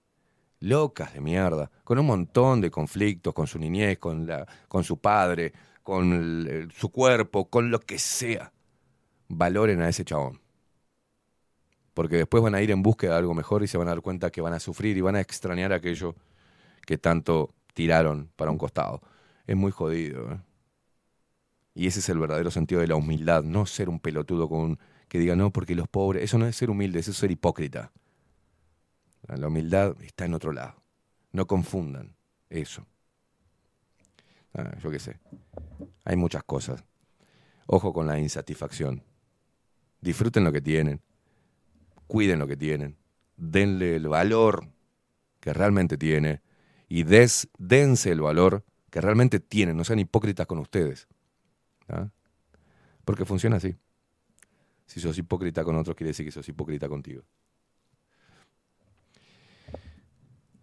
locas 0.60 1.14
de 1.14 1.20
mierda, 1.20 1.70
con 1.84 1.98
un 1.98 2.06
montón 2.06 2.60
de 2.60 2.70
conflictos 2.70 3.34
con 3.34 3.46
su 3.46 3.58
niñez, 3.58 3.98
con, 3.98 4.26
la, 4.26 4.46
con 4.68 4.84
su 4.84 4.98
padre, 5.00 5.52
con 5.82 6.70
su 6.74 6.90
cuerpo, 6.90 7.48
con 7.50 7.70
lo 7.70 7.80
que 7.80 7.98
sea, 7.98 8.52
valoren 9.28 9.82
a 9.82 9.88
ese 9.88 10.04
chabón. 10.04 10.40
Porque 11.94 12.16
después 12.16 12.42
van 12.42 12.54
a 12.54 12.62
ir 12.62 12.70
en 12.70 12.82
búsqueda 12.82 13.12
de 13.12 13.18
algo 13.18 13.34
mejor 13.34 13.62
y 13.62 13.66
se 13.66 13.78
van 13.78 13.88
a 13.88 13.92
dar 13.92 14.02
cuenta 14.02 14.30
que 14.30 14.40
van 14.40 14.52
a 14.54 14.60
sufrir 14.60 14.96
y 14.96 15.00
van 15.00 15.16
a 15.16 15.20
extrañar 15.20 15.72
aquello 15.72 16.14
que 16.86 16.98
tanto 16.98 17.54
tiraron 17.74 18.30
para 18.36 18.50
un 18.50 18.58
costado. 18.58 19.02
Es 19.46 19.56
muy 19.56 19.72
jodido. 19.72 20.32
¿eh? 20.32 20.38
Y 21.74 21.86
ese 21.86 22.00
es 22.00 22.08
el 22.08 22.18
verdadero 22.18 22.50
sentido 22.50 22.80
de 22.80 22.88
la 22.88 22.96
humildad, 22.96 23.42
no 23.44 23.64
ser 23.66 23.88
un 23.88 24.00
pelotudo 24.00 24.48
con 24.48 24.58
un- 24.60 24.78
que 25.08 25.18
diga 25.18 25.36
no, 25.36 25.52
porque 25.52 25.74
los 25.74 25.88
pobres, 25.88 26.22
eso 26.22 26.38
no 26.38 26.46
es 26.46 26.56
ser 26.56 26.70
humilde, 26.70 27.00
eso 27.00 27.10
es 27.10 27.16
ser 27.16 27.30
hipócrita. 27.30 27.90
La 29.26 29.48
humildad 29.48 29.96
está 30.02 30.24
en 30.24 30.34
otro 30.34 30.52
lado. 30.52 30.74
No 31.32 31.46
confundan 31.46 32.14
eso. 32.48 32.86
Ah, 34.54 34.76
yo 34.82 34.90
qué 34.90 34.98
sé. 34.98 35.18
Hay 36.04 36.16
muchas 36.16 36.42
cosas. 36.44 36.84
Ojo 37.66 37.92
con 37.92 38.06
la 38.06 38.18
insatisfacción. 38.18 39.02
Disfruten 40.00 40.44
lo 40.44 40.52
que 40.52 40.62
tienen. 40.62 41.02
Cuiden 42.06 42.38
lo 42.38 42.46
que 42.46 42.56
tienen. 42.56 42.96
Denle 43.36 43.96
el 43.96 44.08
valor 44.08 44.68
que 45.40 45.52
realmente 45.52 45.98
tiene. 45.98 46.40
Y 46.88 47.02
des, 47.02 47.48
dense 47.58 48.10
el 48.10 48.22
valor 48.22 48.64
que 48.90 49.00
realmente 49.00 49.40
tienen. 49.40 49.76
No 49.76 49.84
sean 49.84 49.98
hipócritas 49.98 50.46
con 50.46 50.58
ustedes. 50.58 51.06
¿ah? 51.88 52.08
Porque 53.04 53.26
funciona 53.26 53.56
así. 53.56 53.76
Si 54.88 55.00
sos 55.00 55.18
hipócrita 55.18 55.62
con 55.64 55.76
otros, 55.76 55.94
quiere 55.94 56.08
decir 56.08 56.24
que 56.24 56.32
sos 56.32 56.48
hipócrita 56.48 56.88
contigo. 56.88 57.22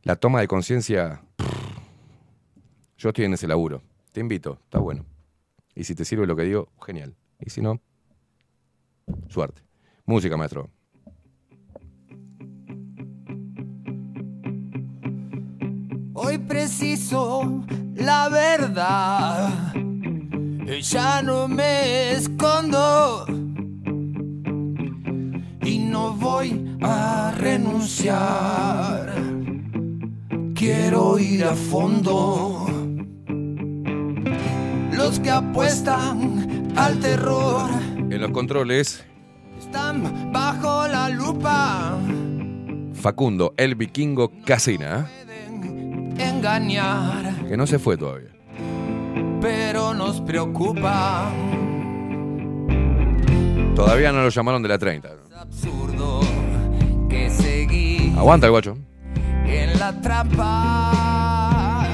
La 0.01 0.15
toma 0.15 0.41
de 0.41 0.47
conciencia, 0.47 1.21
yo 2.97 3.09
estoy 3.09 3.25
en 3.25 3.33
ese 3.33 3.47
laburo. 3.47 3.83
Te 4.11 4.21
invito, 4.21 4.59
está 4.63 4.79
bueno. 4.79 5.05
Y 5.75 5.83
si 5.83 5.93
te 5.93 6.05
sirve 6.05 6.25
lo 6.25 6.35
que 6.35 6.41
digo, 6.41 6.69
genial. 6.83 7.15
Y 7.39 7.51
si 7.51 7.61
no, 7.61 7.79
suerte. 9.29 9.61
Música, 10.05 10.35
maestro. 10.35 10.71
Hoy 16.13 16.39
preciso 16.39 17.63
la 17.93 18.29
verdad. 18.29 19.73
Ya 20.81 21.21
no 21.21 21.47
me 21.47 22.13
escondo. 22.13 23.44
No 25.95 26.11
voy 26.11 26.75
a 26.81 27.31
renunciar. 27.37 29.15
Quiero 30.53 31.17
ir 31.17 31.45
a 31.45 31.55
fondo. 31.55 32.65
Los 34.91 35.21
que 35.21 35.31
apuestan 35.31 36.73
al 36.75 36.99
terror 36.99 37.69
En 38.09 38.19
los 38.19 38.31
controles, 38.31 39.05
están 39.57 40.33
bajo 40.33 40.85
la 40.89 41.07
lupa. 41.07 41.97
Facundo, 42.93 43.53
el 43.55 43.75
vikingo 43.75 44.33
Casina, 44.45 45.07
Engañar. 46.17 47.47
que 47.47 47.55
no 47.55 47.65
se 47.65 47.79
fue 47.79 47.95
todavía. 47.95 48.31
pero 49.39 49.93
nos 49.93 50.19
preocupa. 50.19 51.31
Todavía 53.75 54.11
no 54.11 54.23
lo 54.23 54.29
llamaron 54.29 54.61
de 54.61 54.67
la 54.69 54.77
30. 54.77 55.24
Que 57.09 57.29
seguí 57.29 58.13
Aguanta 58.17 58.47
el 58.47 58.51
guacho. 58.51 58.77
en 59.45 59.79
la 59.79 60.01
trampa. 60.01 61.85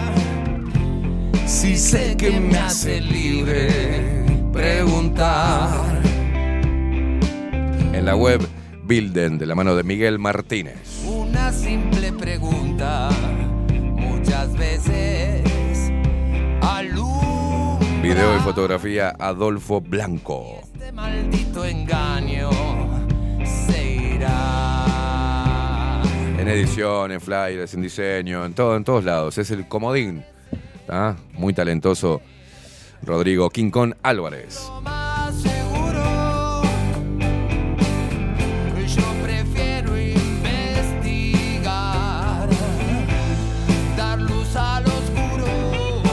Si 1.46 1.78
sé 1.78 2.16
que 2.18 2.40
me 2.40 2.58
hace 2.58 3.02
libre 3.02 4.26
preguntar. 4.52 5.70
En 7.94 8.06
la 8.06 8.16
web 8.16 8.42
Bilden, 8.84 9.38
de 9.38 9.46
la 9.46 9.56
mano 9.56 9.76
de 9.76 9.84
Miguel 9.84 10.18
Martínez. 10.18 11.04
Una 11.06 11.52
simple 11.52 12.12
pregunta, 12.14 13.10
muchas 13.96 14.54
veces 14.54 15.42
Video 18.02 18.36
y 18.36 18.40
fotografía 18.40 19.14
Adolfo 19.20 19.80
Blanco. 19.80 20.62
este 20.74 20.92
maldito 20.92 21.64
engaño. 21.64 22.50
En 26.40 26.48
edición, 26.48 27.12
en 27.12 27.22
flyers, 27.22 27.74
en 27.74 27.82
diseño, 27.82 28.46
en 28.46 28.54
todo, 28.54 28.76
en 28.76 28.84
todos 28.84 29.04
lados. 29.04 29.38
Es 29.38 29.52
el 29.52 29.68
comodín. 29.68 30.24
Muy 31.34 31.54
talentoso 31.54 32.22
Rodrigo 33.04 33.50
Quincón 33.50 33.96
Álvarez. 34.04 34.70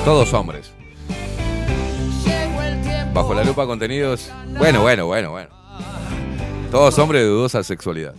Todos 0.04 0.32
hombres. 0.32 0.72
Bajo 3.12 3.34
la 3.34 3.44
lupa 3.44 3.66
contenidos. 3.66 4.30
Bueno, 4.56 4.80
bueno, 4.80 5.06
bueno, 5.06 5.32
bueno. 5.32 5.57
Todos 6.70 6.98
hombres 6.98 7.22
de 7.22 7.28
dudosa 7.28 7.62
sexualidad. 7.62 8.14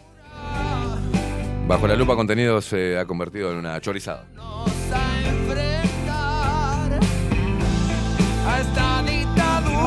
Bajo 1.67 1.87
la 1.87 1.95
lupa 1.95 2.15
contenidos 2.15 2.65
se 2.65 2.97
ha 2.97 3.05
convertido 3.05 3.51
en 3.51 3.57
una 3.59 3.79
chorizada. 3.79 4.25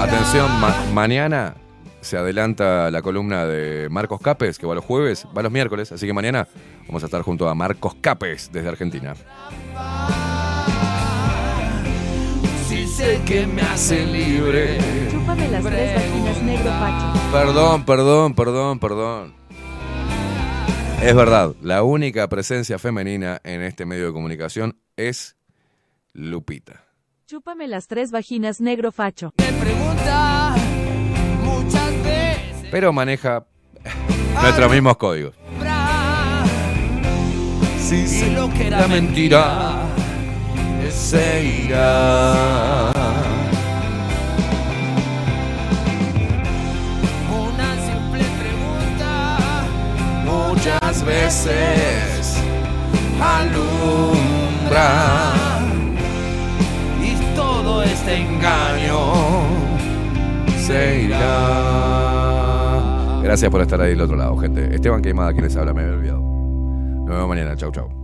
Atención, 0.01 0.51
ma- 0.61 0.75
mañana 0.93 1.55
se 2.01 2.17
adelanta 2.17 2.91
la 2.91 3.03
columna 3.03 3.47
de 3.47 3.89
Marcos 3.91 4.21
Capes, 4.21 4.59
que 4.59 4.67
va 4.67 4.75
los 4.75 4.85
jueves, 4.85 5.27
va 5.37 5.43
los 5.43 5.53
miércoles, 5.53 5.93
así 5.93 6.07
que 6.07 6.13
mañana 6.13 6.49
vamos 6.89 7.03
a 7.03 7.07
estar 7.07 7.23
junto 7.23 7.49
a 7.49 7.55
Marcos 7.55 7.95
Capes 8.01 8.51
desde 8.53 8.69
Argentina. 8.69 9.15
Sé 12.93 13.23
que 13.25 13.47
me 13.47 13.63
hace 13.63 14.05
libre. 14.05 14.77
Chúpame 15.11 15.49
las 15.49 15.65
tres 15.65 15.95
vaginas 15.95 16.43
negro 16.43 16.71
facho. 16.73 17.33
Perdón, 17.33 17.85
perdón, 17.87 18.35
perdón, 18.35 18.79
perdón. 18.79 19.35
Es 21.03 21.15
verdad, 21.17 21.55
la 21.63 21.85
única 21.85 22.29
presencia 22.29 22.79
femenina 22.79 23.41
en 23.45 23.63
este 23.63 23.87
medio 23.87 24.09
de 24.09 24.13
comunicación 24.13 24.77
es 24.99 25.37
Lupita. 26.13 26.85
Chúpame 27.27 27.67
las 27.67 27.89
tres 27.89 28.11
vaginas 28.11 28.61
negro 28.61 28.93
facho. 28.93 29.33
Pregunta 29.37 30.55
muchas 31.43 32.05
veces. 32.05 32.69
Pero 32.71 32.93
maneja 32.93 33.47
nuestros 34.43 34.71
mismos 34.71 34.99
códigos. 34.99 35.35
Si 37.89 38.31
lo 38.35 38.53
que 38.53 38.67
era 38.67 38.87
mentira 38.87 39.83
se 41.03 41.67
irá. 41.67 42.93
Una 47.29 47.71
simple 47.87 48.25
pregunta 48.41 49.39
muchas 50.25 51.05
veces 51.05 52.39
alumbra 53.21 54.85
y 57.03 57.17
todo 57.35 57.83
este 57.83 58.17
engaño 58.17 59.01
Se 60.57 61.03
irá. 61.03 61.19
Gracias 63.23 63.51
por 63.51 63.61
estar 63.61 63.81
ahí 63.81 63.91
del 63.91 64.03
otro 64.03 64.17
lado, 64.17 64.37
gente. 64.37 64.75
Esteban 64.75 65.03
Queimada, 65.03 65.33
quienes 65.33 65.57
habla, 65.57 65.75
me 65.75 65.83
había 65.83 65.95
olvidado. 65.95 66.21
Nos 66.21 67.09
vemos 67.09 67.29
mañana. 67.29 67.57
Chau, 67.57 67.73
chau. 67.73 68.02